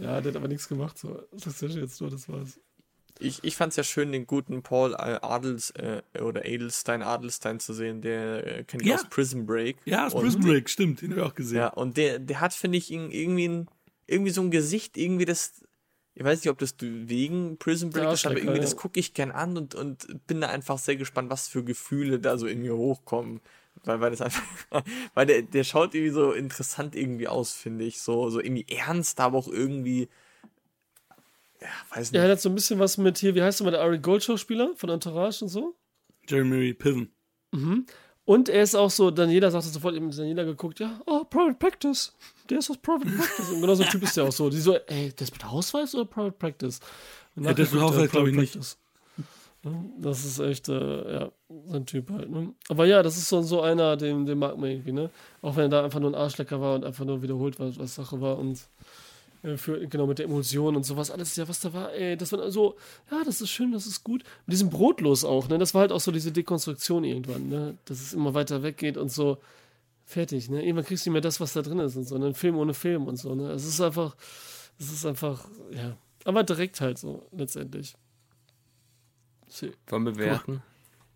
Ja, 0.01 0.21
der 0.21 0.33
hat 0.33 0.37
aber 0.37 0.49
nichts 0.49 0.69
gemacht. 0.69 0.99
So. 0.99 1.23
Das 1.33 1.63
ist 1.63 1.75
jetzt 1.77 2.01
nur, 2.01 2.11
das 2.11 2.29
war's. 2.29 2.59
Ich, 3.19 3.43
ich 3.45 3.57
fand 3.57 3.71
es 3.71 3.77
ja 3.77 3.83
schön, 3.83 4.13
den 4.13 4.27
guten 4.27 4.63
Paul 4.63 4.93
äh, 4.93 5.19
Adels 5.23 5.71
äh, 5.71 6.03
oder 6.21 6.45
Edelstein 6.45 7.03
Adelstein 7.03 7.61
zu 7.61 7.73
sehen, 7.73 8.03
der 8.03 8.59
äh, 8.59 8.65
kennt 8.65 8.83
ich 8.83 8.89
Ja. 8.89 8.97
aus 8.97 9.09
Prison 9.09 9.47
Break. 9.47 9.79
Ja, 9.87 10.09
Und- 10.09 10.23
Prison 10.23 10.43
Break, 10.43 10.69
stimmt, 10.69 11.01
den 11.01 11.13
habe 11.13 11.21
ich 11.23 11.27
auch 11.27 11.35
gesehen. 11.35 11.57
Ja, 11.59 11.69
und 11.69 11.97
der, 11.97 12.19
der 12.19 12.41
hat, 12.41 12.53
finde 12.53 12.77
ich, 12.77 12.93
irgendwie, 12.93 13.49
ein, 13.49 13.69
irgendwie 14.07 14.33
so 14.33 14.43
ein 14.43 14.51
Gesicht, 14.51 14.99
irgendwie 14.99 15.25
das, 15.25 15.65
ich 16.15 16.25
weiß 16.25 16.41
nicht, 16.41 16.51
ob 16.51 16.59
das 16.59 16.75
wegen 16.79 17.57
Prison 17.57 17.89
Break 17.89 18.13
ist, 18.13 18.27
aber 18.27 18.37
irgendwie 18.37 18.57
ja. 18.57 18.63
das 18.63 18.77
gucke 18.77 19.01
ich 19.01 19.15
gern 19.15 19.31
an 19.31 19.57
und, 19.57 19.75
und 19.75 20.27
bin 20.27 20.43
da 20.43 20.49
einfach 20.49 20.77
sehr 20.79 20.97
gespannt, 20.97 21.31
was 21.31 21.49
für 21.49 21.65
Gefühle 21.65 22.19
da 22.19 22.37
so 22.37 22.47
in 22.47 22.61
mir 22.61 22.77
hochkommen. 22.77 23.41
Weil, 23.87 24.01
weil 24.01 24.11
das 24.11 24.21
einfach, 24.21 24.43
weil 25.15 25.27
der, 25.27 25.43
der 25.43 25.65
schaut 25.65 25.95
irgendwie 25.95 26.13
so 26.13 26.33
interessant 26.33 26.95
irgendwie 26.95 27.29
aus, 27.29 27.53
finde 27.53 27.85
ich. 27.85 28.01
So, 28.03 28.29
so 28.31 28.41
irgendwie 28.41 28.67
ernst, 28.69 29.19
aber 29.21 29.39
auch 29.39 29.49
irgendwie, 29.49 30.09
ja, 31.61 31.69
weiß 31.95 32.11
Ja, 32.11 32.21
nicht. 32.21 32.27
er 32.29 32.33
hat 32.33 32.41
so 32.41 32.49
ein 32.51 32.55
bisschen 32.55 32.79
was 32.79 32.99
mit 32.99 33.17
hier, 33.19 33.35
wie 33.35 33.43
heißt 33.43 33.61
der 33.61 33.65
mal, 33.65 33.71
der 33.71 33.81
Ari 33.81 33.99
Gold 33.99 34.23
Schauspieler 34.25 34.73
von 34.77 34.91
Entourage 34.91 35.43
und 35.43 35.49
so. 35.49 35.75
Jeremy 36.29 36.75
Piven. 36.75 37.11
Und 38.25 38.49
er 38.49 38.63
ist 38.63 38.75
auch 38.75 38.91
so, 38.91 39.11
Daniela 39.13 39.51
sagte 39.53 39.69
sofort, 39.69 39.95
eben 39.95 40.11
Daniela 40.11 40.43
geguckt, 40.43 40.81
ja, 40.81 41.01
oh, 41.07 41.23
Private 41.25 41.55
Practice. 41.55 42.13
Der 42.51 42.59
ist 42.59 42.69
aus 42.71 42.77
Private 42.79 43.09
Practice. 43.09 43.51
Und 43.51 43.61
genau 43.61 43.75
so 43.75 43.85
ein 43.85 43.89
Typ 43.89 44.03
ist 44.03 44.17
der 44.17 44.25
auch 44.25 44.33
so. 44.33 44.51
Die 44.51 44.59
so, 44.61 44.75
ey, 44.75 45.13
der 45.13 45.23
ist 45.23 45.33
mit 45.33 45.45
Hausweis 45.45 45.95
oder 45.95 46.05
Private 46.05 46.33
Practice? 46.37 46.81
Und 47.37 47.45
Ja, 47.45 47.55
das 47.55 47.71
mit 47.73 47.81
er 47.81 47.87
Hausweis 47.87 48.11
glaub 48.11 48.27
ich 48.27 48.35
Private 48.35 48.59
nicht. 48.59 48.79
Das 49.99 50.25
ist 50.25 50.39
echt, 50.39 50.69
äh, 50.69 51.15
ja, 51.15 51.33
so 51.49 51.75
ein 51.77 51.87
Typ 51.87 52.11
halt. 52.11 52.31
Ne? 52.31 52.55
Aber 52.69 52.87
ja, 52.87 53.03
das 53.03 53.17
ist 53.17 53.29
so, 53.29 53.43
so 53.43 53.61
einer, 53.63 53.97
den, 53.97 54.27
den 54.27 54.39
mag 54.39 54.57
man 54.59 54.71
irgendwie, 54.71 54.93
ne? 54.93 55.11
Auch 55.43 55.57
wenn 55.57 55.65
er 55.65 55.69
da 55.69 55.85
einfach 55.85 56.01
nur 56.01 56.11
ein 56.11 56.15
Arschlecker 56.15 56.61
war 56.61 56.75
und 56.75 56.85
einfach 56.85 57.05
nur 57.05 57.23
wiederholt, 57.23 57.59
was, 57.59 57.79
was 57.79 57.95
Sache 57.95 58.21
war 58.21 58.39
und 58.39 58.61
äh, 59.43 59.57
für, 59.57 59.87
genau 59.87 60.07
mit 60.07 60.19
der 60.19 60.27
Emulsion 60.27 60.77
und 60.77 60.85
sowas, 60.85 61.11
alles, 61.11 61.37
ja, 61.37 61.49
was 61.49 61.61
da 61.61 61.73
war, 61.73 61.93
ey, 61.93 62.17
das 62.17 62.33
war 62.33 62.51
so, 62.51 62.77
ja, 63.11 63.23
das 63.25 63.41
ist 63.41 63.51
schön, 63.51 63.73
das 63.73 63.87
ist 63.87 64.05
gut. 64.05 64.23
Mit 64.47 64.55
diesem 64.55 64.71
Brotlos 64.71 65.25
auch, 65.25 65.49
ne? 65.49 65.59
Das 65.59 65.75
war 65.75 65.83
halt 65.83 65.93
auch 65.93 66.01
so 66.01 66.13
diese 66.13 66.33
Dekonstruktion 66.33 67.05
irgendwann, 67.05 67.49
ne? 67.49 67.79
Dass 67.85 68.01
es 68.01 68.13
immer 68.13 68.35
weiter 68.35 68.63
weggeht 68.63 68.97
und 68.97 69.11
so 69.11 69.39
fertig, 70.05 70.51
ne? 70.51 70.63
Irgendwann 70.63 70.85
kriegst 70.85 71.07
du 71.07 71.11
nicht 71.11 71.15
mehr 71.15 71.23
das, 71.23 71.41
was 71.41 71.53
da 71.53 71.63
drin 71.63 71.79
ist 71.81 71.97
und 71.97 72.09
so, 72.09 72.19
ne? 72.19 72.27
Ein 72.27 72.35
Film 72.35 72.57
ohne 72.57 72.75
Film 72.75 73.07
und 73.07 73.17
so, 73.17 73.35
ne? 73.35 73.51
Es 73.53 73.65
ist 73.67 73.81
einfach, 73.81 74.17
es 74.79 74.93
ist 74.93 75.07
einfach, 75.07 75.47
ja. 75.73 75.97
Aber 76.25 76.43
direkt 76.43 76.81
halt 76.81 76.99
so, 76.99 77.23
letztendlich. 77.33 77.95
Wir 79.49 79.99
bewerten? 80.01 80.63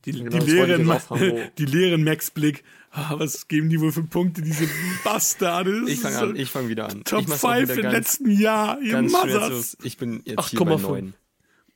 Die, 0.07 0.13
Genau, 0.13 0.31
die, 0.31 0.51
leeren, 0.51 1.51
die 1.59 1.65
leeren 1.67 2.05
Max-Blick. 2.05 2.65
Ah, 2.91 3.19
was 3.19 3.49
geben 3.49 3.69
die 3.69 3.81
wohl 3.81 3.93
für 3.93 4.03
Punkte, 4.03 4.41
diese 4.43 4.67
Bastarde? 5.05 5.85
Ich 5.89 6.01
fange 6.01 6.19
an, 6.19 6.37
ich 6.37 6.51
fange 6.51 6.69
wieder 6.69 6.89
an. 6.89 7.05
Top 7.05 7.21
ich 7.21 7.29
mach's 7.29 7.45
auch 7.45 7.53
5 7.55 7.63
wieder 7.69 7.75
im 7.77 7.83
ganz, 7.83 7.95
letzten 7.95 8.31
Jahr, 8.31 8.81
ihr 8.81 9.03
Mothers. 9.03 9.77
Ich 9.83 9.97
bin 9.99 10.23
jetzt 10.25 10.49
hier 10.49 10.61
bei 10.61 10.73
8,5. 10.75 10.81
9. 10.81 11.15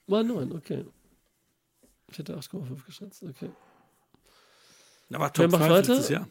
War 0.06 0.22
9, 0.22 0.52
okay. 0.52 0.85
Ich 2.10 2.18
hätte 2.18 2.36
8,5 2.36 2.85
geschätzt, 2.86 3.22
okay. 3.22 3.51
Aber 5.12 5.24
Wer 5.24 5.32
Top 5.32 5.51
macht 5.52 5.62
5 5.62 5.72
weiter? 5.72 5.94
letztes 5.94 6.09
Jahr. 6.09 6.28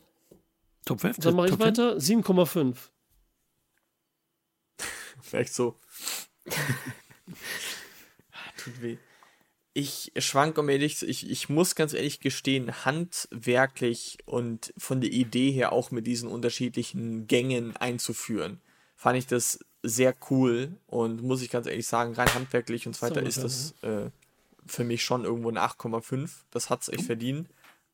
Top 0.85 0.99
5? 0.99 1.17
Dann 1.19 1.35
mache 1.35 1.45
ich 1.47 1.51
Top 1.51 1.61
10? 1.61 1.67
weiter. 1.67 1.97
7,5. 1.97 2.75
Echt 5.31 5.53
so. 5.53 5.79
Tut 8.57 8.81
weh. 8.81 8.97
Ich 9.75 10.11
schwank 10.17 10.57
um 10.59 10.69
ehrlich, 10.69 10.97
zu- 10.97 11.07
ich, 11.07 11.29
ich 11.29 11.49
muss 11.49 11.73
ganz 11.75 11.93
ehrlich 11.93 12.19
gestehen, 12.19 12.85
handwerklich 12.85 14.17
und 14.25 14.73
von 14.77 15.01
der 15.01 15.11
Idee 15.11 15.51
her 15.51 15.71
auch 15.71 15.89
mit 15.91 16.05
diesen 16.05 16.29
unterschiedlichen 16.29 17.27
Gängen 17.27 17.75
einzuführen, 17.77 18.61
fand 18.95 19.17
ich 19.17 19.27
das 19.27 19.59
sehr 19.81 20.13
cool 20.29 20.77
und 20.87 21.23
muss 21.23 21.41
ich 21.41 21.49
ganz 21.49 21.65
ehrlich 21.67 21.87
sagen, 21.87 22.13
rein 22.13 22.33
handwerklich 22.33 22.85
und 22.87 22.95
so 22.95 23.01
weiter 23.01 23.21
So, 23.21 23.27
ist 23.27 23.43
das 23.43 23.73
äh, 23.81 24.09
für 24.65 24.83
mich 24.83 25.03
schon 25.03 25.25
irgendwo 25.25 25.49
eine 25.49 25.61
8,5. 25.61 26.29
Das 26.51 26.69
hat 26.69 26.83
es 26.83 26.89
echt 26.89 27.03
verdient. 27.05 27.49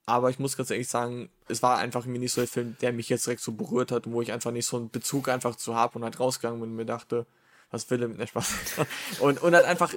Aber 0.06 0.30
ich 0.30 0.40
muss 0.40 0.58
ganz 0.58 0.72
ehrlich 0.72 0.88
sagen, 0.88 1.30
es 1.48 1.62
war 1.64 1.78
einfach 1.78 2.04
irgendwie 2.04 2.20
nicht 2.20 2.32
so 2.34 2.42
ein 2.42 2.48
Film, 2.48 2.76
der 2.82 2.92
mich 2.94 3.10
jetzt 3.10 3.26
direkt 3.28 3.42
so 3.42 3.52
berührt 3.52 3.92
hat 3.92 4.06
und 4.08 4.14
wo 4.14 4.22
ich 4.22 4.32
einfach 4.32 4.52
nicht 4.52 4.66
so 4.66 4.78
einen 4.78 4.90
Bezug 4.90 5.30
einfach 5.30 5.56
zu 5.56 5.76
habe 5.76 5.98
und 5.98 6.04
halt 6.04 6.20
rausgegangen 6.20 6.60
bin 6.60 6.72
und 6.72 6.76
mir 6.76 6.86
dachte, 6.86 7.26
was 7.72 7.90
will 7.90 8.02
er 8.02 8.08
mit 8.08 8.20
der 8.20 8.28
Spaß? 8.28 8.54
und, 9.20 9.42
und 9.42 9.52
dann 9.52 9.66
einfach 9.66 9.94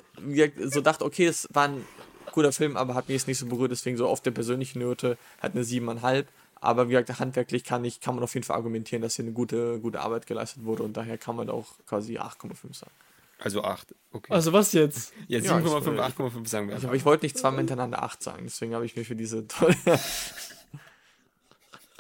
so 0.67 0.81
dachte, 0.81 1.05
okay, 1.05 1.27
es 1.27 1.49
war 1.53 1.69
ein 1.69 1.85
guter 2.33 2.53
Film, 2.53 2.77
aber 2.77 2.95
hat 2.95 3.09
mich 3.09 3.17
jetzt 3.17 3.29
nicht 3.29 3.39
so 3.39 3.47
berührt, 3.47 3.71
deswegen 3.71 3.97
so 3.97 4.09
auf 4.09 4.21
der 4.21 4.31
persönlichen 4.31 4.81
Note 4.81 5.17
hat 5.41 5.55
eine 5.55 5.65
7,5. 5.65 6.25
Aber 6.61 6.89
wie 6.89 6.93
gesagt, 6.93 7.19
handwerklich 7.19 7.65
kann, 7.65 7.85
ich, 7.85 8.01
kann 8.01 8.15
man 8.15 8.23
auf 8.23 8.35
jeden 8.35 8.45
Fall 8.45 8.57
argumentieren, 8.57 9.03
dass 9.03 9.17
hier 9.17 9.25
eine 9.25 9.33
gute, 9.33 9.81
gute 9.81 10.01
Arbeit 10.01 10.27
geleistet 10.27 10.65
wurde 10.65 10.85
und 10.85 10.97
daher 10.97 11.19
kann 11.19 11.35
man 11.35 11.51
auch 11.51 11.67
quasi 11.87 12.19
8,5 12.19 12.75
sagen. 12.75 12.93
Also 13.41 13.65
8. 13.65 13.95
Okay. 14.13 14.33
Also 14.33 14.53
was 14.53 14.73
jetzt? 14.73 15.13
ja, 15.27 15.41
ja, 15.41 15.57
7,5, 15.57 15.95
ich- 15.95 16.01
8,5 16.01 16.47
sagen 16.47 16.69
wir. 16.69 16.77
Ich, 16.77 16.85
aber 16.85 16.95
ich 16.95 17.05
wollte 17.05 17.25
nicht 17.25 17.37
zweimal 17.37 17.59
hintereinander 17.59 18.03
8 18.05 18.23
sagen, 18.23 18.45
deswegen 18.45 18.75
habe 18.75 18.87
ich 18.87 18.95
mir 18.95 19.05
für 19.05 19.17
diese 19.17 19.49
tolle. 19.49 19.75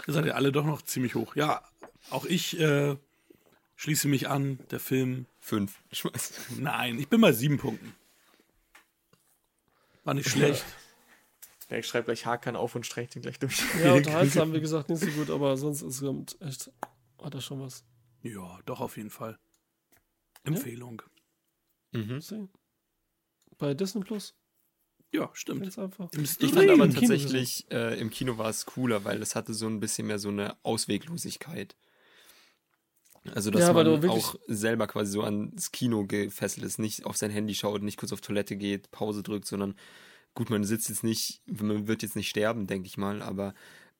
Ihr 0.07 0.15
seid 0.15 0.27
ja 0.27 0.35
alle 0.35 0.53
doch 0.53 0.65
noch 0.65 0.82
ziemlich 0.82 1.16
hoch. 1.16 1.35
Ja, 1.35 1.62
auch 2.11 2.24
ich 2.24 2.59
äh, 2.61 2.97
schließe 3.82 4.06
mich 4.09 4.28
an. 4.28 4.59
Der 4.70 4.78
Film. 4.80 5.26
5. 5.40 5.82
Spaß. 5.90 6.32
Nein, 6.59 6.98
ich 7.00 7.09
bin 7.09 7.20
bei 7.20 7.32
sieben 7.32 7.59
Punkten. 7.59 7.94
War 10.04 10.14
nicht 10.14 10.28
schlecht. 10.30 10.64
Ja, 11.70 11.78
ich 11.78 11.86
schreibe 11.86 12.04
gleich 12.04 12.26
Hakan 12.26 12.54
auf 12.54 12.74
und 12.74 12.84
streiche 12.84 13.12
den 13.12 13.22
gleich 13.22 13.38
durch. 13.38 13.62
Ja, 13.82 13.94
unterhaltsam, 13.94 14.52
wie 14.52 14.60
gesagt, 14.60 14.90
nicht 14.90 15.00
so 15.02 15.10
gut, 15.12 15.30
aber 15.30 15.56
sonst 15.56 15.80
insgesamt 15.80 16.36
echt 16.42 16.70
hat 17.22 17.32
er 17.32 17.40
schon 17.40 17.62
was. 17.62 17.82
Ja, 18.20 18.60
doch 18.66 18.80
auf 18.82 18.98
jeden 18.98 19.09
Fall. 19.09 19.38
Empfehlung. 20.44 21.00
Sehen. 21.92 22.50
Bei 23.56 23.72
Disney 23.72 24.02
Plus, 24.04 24.34
Ja, 25.12 25.30
stimmt. 25.32 25.62
ganz 25.62 25.78
einfach. 25.78 26.12
Im 26.12 26.24
Ich 26.24 26.52
fand 26.52 26.68
aber 26.68 26.90
tatsächlich, 26.90 27.64
äh, 27.70 27.98
im 27.98 28.10
Kino 28.10 28.36
war 28.36 28.50
es 28.50 28.66
cooler, 28.66 29.04
weil 29.04 29.22
es 29.22 29.34
hatte 29.34 29.54
so 29.54 29.66
ein 29.66 29.80
bisschen 29.80 30.09
mehr 30.09 30.18
so 30.18 30.28
eine 30.28 30.59
Ausweglosigkeit. 30.64 31.74
Also, 33.35 33.51
dass 33.51 33.62
Ja, 33.62 33.73
man 33.73 34.09
auch 34.09 34.35
selber 34.49 34.86
quasi 34.86 35.12
so 35.12 35.23
ans 35.23 35.70
Kino 35.70 36.05
gefesselt 36.07 36.66
ist, 36.66 36.78
nicht 36.78 37.07
auf 37.07 37.16
sein 37.16 37.31
Handy 37.31 37.55
schaut, 37.55 37.82
nicht 37.82 37.97
kurz 37.97 38.12
auf 38.12 38.20
Toilette 38.20 38.57
geht, 38.57 38.90
Pause 38.90 39.23
drückt, 39.23 39.47
sondern 39.47 39.74
gut, 40.35 40.51
man 40.51 40.65
sitzt 40.65 40.89
jetzt 40.89 41.05
nicht, 41.05 41.40
man 41.47 41.86
wird 41.86 42.03
jetzt 42.03 42.16
nicht 42.16 42.28
sterben, 42.28 42.66
denke 42.66 42.86
ich 42.89 42.97
mal, 42.97 43.23
aber 43.23 43.55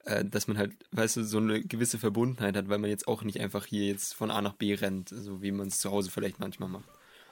äh, 0.05 0.25
dass 0.25 0.49
man 0.49 0.59
halt, 0.59 0.73
weißt 0.91 1.19
du, 1.19 1.25
so 1.25 1.39
eine 1.39 1.63
gewisse 1.63 1.99
Verbundenheit 1.99 2.57
hat, 2.57 2.69
weil 2.69 2.79
man 2.79 2.91
jetzt 2.91 3.07
auch 3.07 3.23
nicht 3.23 3.41
einfach 3.41 3.67
hier 3.67 3.87
jetzt 3.87 4.15
von 4.15 4.31
A 4.31 4.43
nach 4.43 4.55
B 4.55 4.75
rennt, 4.75 5.11
so 5.11 5.41
wie 5.41 5.53
man 5.53 5.69
es 5.69 5.79
zu 5.79 5.91
Hause 5.93 6.11
vielleicht 6.11 6.41
manchmal 6.41 6.69
macht. 6.69 6.89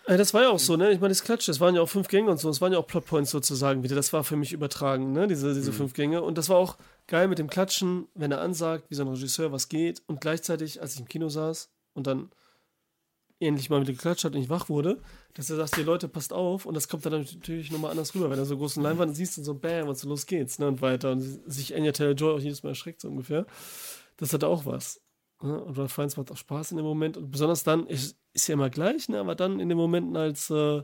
Äh, 0.06 0.16
das 0.16 0.32
war 0.32 0.42
ja 0.42 0.50
auch 0.50 0.58
so, 0.60 0.76
ne? 0.76 0.92
Ich 0.92 1.00
meine, 1.00 1.10
das 1.10 1.24
Klatsch, 1.24 1.48
das 1.48 1.58
waren 1.58 1.74
ja 1.74 1.80
auch 1.80 1.88
fünf 1.88 2.06
Gänge 2.06 2.30
und 2.30 2.38
so. 2.38 2.48
Das 2.48 2.60
waren 2.60 2.72
ja 2.72 2.78
auch 2.78 2.86
Plotpoints 2.86 3.30
sozusagen 3.30 3.82
wieder. 3.82 3.96
Das 3.96 4.12
war 4.12 4.22
für 4.22 4.36
mich 4.36 4.52
übertragen, 4.52 5.12
ne? 5.12 5.26
Diese, 5.26 5.52
diese 5.54 5.72
fünf 5.72 5.92
Gänge. 5.94 6.22
Und 6.22 6.38
das 6.38 6.48
war 6.48 6.56
auch 6.56 6.76
geil 7.08 7.26
mit 7.26 7.38
dem 7.38 7.50
Klatschen, 7.50 8.06
wenn 8.14 8.30
er 8.30 8.40
ansagt, 8.40 8.90
wie 8.90 8.94
so 8.94 9.02
ein 9.02 9.08
Regisseur, 9.08 9.50
was 9.50 9.68
geht. 9.68 10.02
Und 10.06 10.20
gleichzeitig, 10.20 10.80
als 10.80 10.94
ich 10.94 11.00
im 11.00 11.08
Kino 11.08 11.28
saß 11.28 11.70
und 12.00 12.06
dann 12.06 12.30
ähnlich 13.40 13.70
mal 13.70 13.80
wieder 13.80 13.92
geklatscht 13.92 14.24
hat 14.24 14.34
und 14.34 14.42
ich 14.42 14.50
wach 14.50 14.68
wurde, 14.68 15.00
dass 15.34 15.48
er 15.50 15.56
sagt, 15.56 15.76
die 15.76 15.82
Leute, 15.82 16.08
passt 16.08 16.32
auf. 16.32 16.66
Und 16.66 16.74
das 16.74 16.88
kommt 16.88 17.06
dann 17.06 17.12
natürlich 17.22 17.70
nochmal 17.70 17.90
anders 17.90 18.14
rüber, 18.14 18.30
wenn 18.30 18.38
er 18.38 18.44
so 18.44 18.56
großen 18.56 18.82
Leinwand 18.82 19.16
siehst 19.16 19.38
und 19.38 19.44
so 19.44 19.54
bam 19.54 19.88
und 19.88 19.96
so 19.96 20.08
los 20.08 20.26
geht's, 20.26 20.58
ne? 20.58 20.68
Und 20.68 20.82
weiter. 20.82 21.12
Und 21.12 21.20
sich 21.20 21.74
Anya 21.74 21.92
Taylor-Joy 21.92 22.34
auch 22.34 22.40
jedes 22.40 22.62
Mal 22.62 22.70
erschreckt, 22.70 23.00
so 23.00 23.08
ungefähr. 23.08 23.46
Das 24.18 24.32
hat 24.32 24.44
auch 24.44 24.66
was. 24.66 25.00
Ne? 25.42 25.58
Und 25.58 25.78
Ralph 25.78 25.92
Fiennes 25.92 26.16
macht 26.16 26.30
auch 26.30 26.36
Spaß 26.36 26.72
in 26.72 26.76
dem 26.76 26.86
Moment. 26.86 27.16
Und 27.16 27.30
besonders 27.30 27.64
dann, 27.64 27.86
ist, 27.86 28.16
ist 28.34 28.46
ja 28.46 28.54
immer 28.54 28.68
gleich, 28.68 29.08
ne? 29.08 29.18
aber 29.18 29.34
dann 29.34 29.58
in 29.58 29.68
den 29.68 29.78
Momenten 29.78 30.16
als. 30.16 30.50
Äh, 30.50 30.82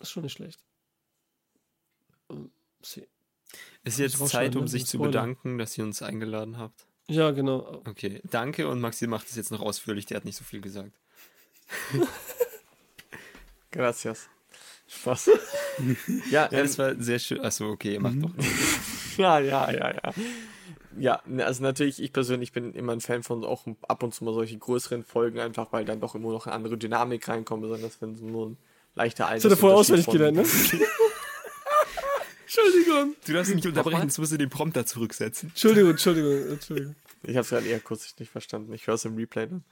ist 0.00 0.10
schon 0.10 0.24
nicht 0.24 0.32
schlecht. 0.32 0.64
Ähm, 2.30 2.50
see. 2.82 3.06
Ist 3.84 3.98
jetzt 3.98 4.18
Zeit, 4.28 4.56
um 4.56 4.62
ne? 4.62 4.68
sich 4.68 4.86
zu 4.86 4.98
bedanken, 4.98 5.58
dass 5.58 5.78
ihr 5.78 5.84
uns 5.84 6.02
eingeladen 6.02 6.58
habt. 6.58 6.86
Ja, 7.12 7.30
genau. 7.30 7.82
Okay, 7.88 8.20
danke 8.24 8.68
und 8.68 8.80
Maxi 8.80 9.06
macht 9.06 9.28
es 9.28 9.36
jetzt 9.36 9.50
noch 9.50 9.60
ausführlich, 9.60 10.06
der 10.06 10.16
hat 10.16 10.24
nicht 10.24 10.36
so 10.36 10.44
viel 10.44 10.60
gesagt. 10.60 10.92
Gracias. 13.70 14.28
Spaß. 14.88 15.30
ja, 16.30 16.48
Ja, 16.48 16.52
ähm, 16.52 16.66
das 16.66 16.78
war 16.78 16.94
sehr 16.96 17.18
schön. 17.18 17.40
Achso, 17.40 17.70
okay, 17.70 17.94
ihr 17.94 18.00
macht 18.00 18.22
doch. 18.22 18.30
Ja, 19.18 19.38
ja, 19.38 19.70
ja, 19.70 19.90
ja. 19.92 20.14
Ja, 20.98 21.22
ne, 21.26 21.44
also 21.44 21.62
natürlich, 21.62 22.02
ich 22.02 22.14
persönlich 22.14 22.52
bin 22.52 22.72
immer 22.72 22.92
ein 22.94 23.02
Fan 23.02 23.22
von 23.22 23.44
auch 23.44 23.66
ab 23.86 24.02
und 24.02 24.14
zu 24.14 24.24
mal 24.24 24.32
solche 24.32 24.56
größeren 24.56 25.04
Folgen, 25.04 25.38
einfach 25.38 25.70
weil 25.70 25.84
dann 25.84 26.00
doch 26.00 26.14
immer 26.14 26.30
noch 26.32 26.46
eine 26.46 26.54
andere 26.54 26.78
Dynamik 26.78 27.28
reinkommt, 27.28 27.62
besonders 27.62 28.00
wenn 28.00 28.16
so 28.16 28.24
nur 28.24 28.50
ein 28.50 28.56
leichter 28.94 29.26
Alter. 29.26 29.36
Das 29.36 29.44
hat 29.44 29.50
er 29.52 29.60
vorher 29.60 29.78
auswendig 29.78 30.06
gelernt, 30.06 30.38
ne? 30.38 30.44
Entschuldigung. 32.52 33.16
Du 33.26 33.32
darfst 33.32 33.50
ihn 33.50 33.56
nicht 33.56 33.66
unterbrechen, 33.66 34.02
jetzt 34.02 34.18
musst 34.18 34.32
du 34.32 34.36
den 34.36 34.50
Prompter 34.50 34.84
zurücksetzen. 34.84 35.50
Entschuldigung, 35.50 35.90
Entschuldigung, 35.90 36.52
Entschuldigung. 36.52 36.96
Ich 37.24 37.36
habe 37.36 37.40
es 37.40 37.50
gerade 37.50 37.66
eher 37.66 37.80
kurz 37.80 38.14
nicht 38.18 38.30
verstanden. 38.30 38.72
Ich 38.72 38.86
höre 38.86 38.94
es 38.94 39.04
im 39.04 39.14
Replay 39.14 39.46
dann. 39.46 39.64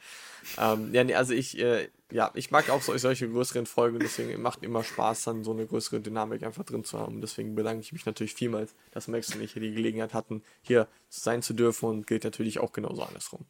Ähm, 0.57 0.95
ja, 0.95 1.03
nee, 1.03 1.15
also 1.15 1.35
ich, 1.35 1.59
äh, 1.59 1.89
ja, 2.11 2.31
ich 2.35 2.51
mag 2.51 2.71
auch 2.71 2.81
so, 2.81 2.97
solche 2.97 3.29
größeren 3.29 3.67
Folgen, 3.67 3.99
deswegen 3.99 4.41
macht 4.41 4.63
immer 4.63 4.85
Spaß, 4.85 5.25
dann 5.25 5.45
so 5.45 5.53
eine 5.53 5.67
größere 5.67 6.01
Dynamik 6.01 6.45
einfach 6.45 6.65
drin 6.65 6.85
zu 6.85 6.99
haben. 6.99 7.21
Deswegen 7.21 7.55
bedanke 7.55 7.83
ich 7.83 7.93
mich 7.93 8.07
natürlich 8.07 8.35
vielmals, 8.35 8.75
dass 8.93 9.09
Max 9.09 9.35
und 9.35 9.43
ich 9.43 9.53
hier 9.53 9.63
die 9.63 9.75
Gelegenheit 9.75 10.15
hatten, 10.15 10.43
hier 10.63 10.87
sein 11.09 11.43
zu 11.43 11.55
dürfen 11.55 11.89
und 11.89 12.07
gilt 12.07 12.25
natürlich 12.25 12.61
auch 12.61 12.73
genauso 12.73 13.03
andersrum. 13.03 13.45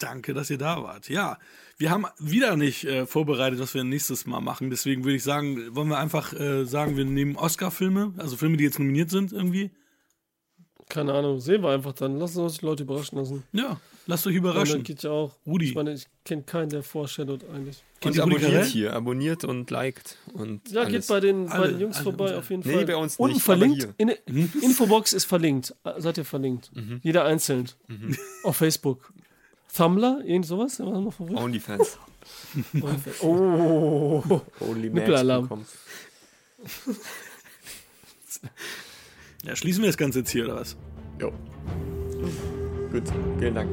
Danke, 0.00 0.34
dass 0.34 0.50
ihr 0.50 0.58
da 0.58 0.82
wart. 0.82 1.08
Ja, 1.08 1.38
wir 1.78 1.90
haben 1.90 2.06
wieder 2.18 2.56
nicht 2.56 2.84
äh, 2.84 3.06
vorbereitet, 3.06 3.60
was 3.60 3.74
wir 3.74 3.84
nächstes 3.84 4.26
Mal 4.26 4.40
machen. 4.40 4.70
Deswegen 4.70 5.04
würde 5.04 5.16
ich 5.16 5.22
sagen, 5.22 5.74
wollen 5.76 5.88
wir 5.88 5.98
einfach 5.98 6.32
äh, 6.32 6.64
sagen, 6.64 6.96
wir 6.96 7.04
nehmen 7.04 7.36
Oscar-Filme, 7.36 8.14
also 8.16 8.36
Filme, 8.36 8.56
die 8.56 8.64
jetzt 8.64 8.78
nominiert 8.78 9.10
sind 9.10 9.32
irgendwie. 9.32 9.70
Keine 10.88 11.12
Ahnung, 11.14 11.38
sehen 11.38 11.62
wir 11.62 11.70
einfach 11.70 11.92
dann. 11.92 12.18
Lassen 12.18 12.40
uns 12.42 12.58
die 12.58 12.66
Leute 12.66 12.82
überraschen 12.82 13.16
lassen. 13.16 13.44
Ja, 13.52 13.80
lasst 14.06 14.26
euch 14.26 14.36
Und 14.38 14.42
dann 14.44 14.52
überraschen. 14.52 14.82
geht 14.82 15.04
ja 15.04 15.10
auch. 15.10 15.36
Rudi. 15.46 15.66
Ich 15.66 15.74
meine, 15.76 15.92
ich 15.92 16.06
kenne 16.24 16.42
keinen, 16.42 16.68
der 16.68 16.82
foreshadowt 16.82 17.44
eigentlich. 17.54 17.84
Kennt 18.00 18.16
Und 18.16 18.22
abonniert 18.22 18.42
Carell? 18.50 18.64
hier, 18.64 18.92
abonniert 18.94 19.44
und 19.44 19.70
liked 19.70 20.16
und 20.32 20.68
Ja, 20.72 20.80
alles. 20.80 20.92
geht 20.92 21.06
bei 21.08 21.20
den, 21.20 21.46
bei 21.46 21.52
Alle- 21.52 21.68
den 21.72 21.80
Jungs 21.80 21.96
alle 21.96 22.04
vorbei 22.04 22.24
unsere- 22.24 22.38
auf 22.40 22.50
jeden 22.50 22.66
Nee, 22.66 22.74
Fall. 22.74 22.86
bei 22.86 22.96
uns 22.96 23.16
Unten 23.18 23.34
nicht, 23.34 23.44
verlinkt. 23.44 23.84
aber 23.84 23.94
In 23.98 24.52
Infobox 24.62 25.12
ist 25.12 25.26
verlinkt. 25.26 25.74
Äh, 25.84 26.00
Seid 26.00 26.18
ihr 26.18 26.24
verlinkt. 26.24 26.72
Jeder 27.02 27.24
einzeln. 27.24 27.68
Auf 28.42 28.56
Facebook. 28.56 29.12
Tumblr, 29.76 30.22
irgend 30.24 30.46
sowas? 30.46 30.78
Wir 30.78 30.86
noch 30.86 31.12
verrückt? 31.12 31.38
Onlyfans. 31.38 31.98
Oh. 33.22 34.22
Nippelalarm. 34.76 35.48
Max 35.48 35.48
bekommen. 35.48 35.66
Ja, 39.44 39.56
schließen 39.56 39.82
wir 39.82 39.88
das 39.88 39.96
Ganze 39.96 40.18
jetzt 40.20 40.30
hier, 40.30 40.44
oder 40.44 40.56
was? 40.56 40.76
Jo. 41.18 41.32
Gut, 42.92 43.04
vielen 43.38 43.54
Dank. 43.54 43.70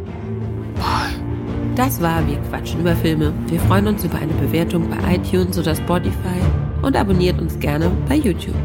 Das 1.76 2.02
war 2.02 2.26
Wir 2.28 2.38
quatschen 2.50 2.80
über 2.82 2.96
Filme. 2.96 3.34
Wir 3.48 3.60
freuen 3.62 3.88
uns 3.88 4.04
über 4.04 4.16
eine 4.16 4.34
Bewertung 4.34 4.90
bei 4.90 5.16
iTunes 5.16 5.58
oder 5.60 5.76
Spotify 5.76 6.42
und 6.82 6.96
abonniert 6.96 7.40
uns 7.40 7.60
gerne 7.60 7.92
bei 8.08 8.16
YouTube. 8.16 8.56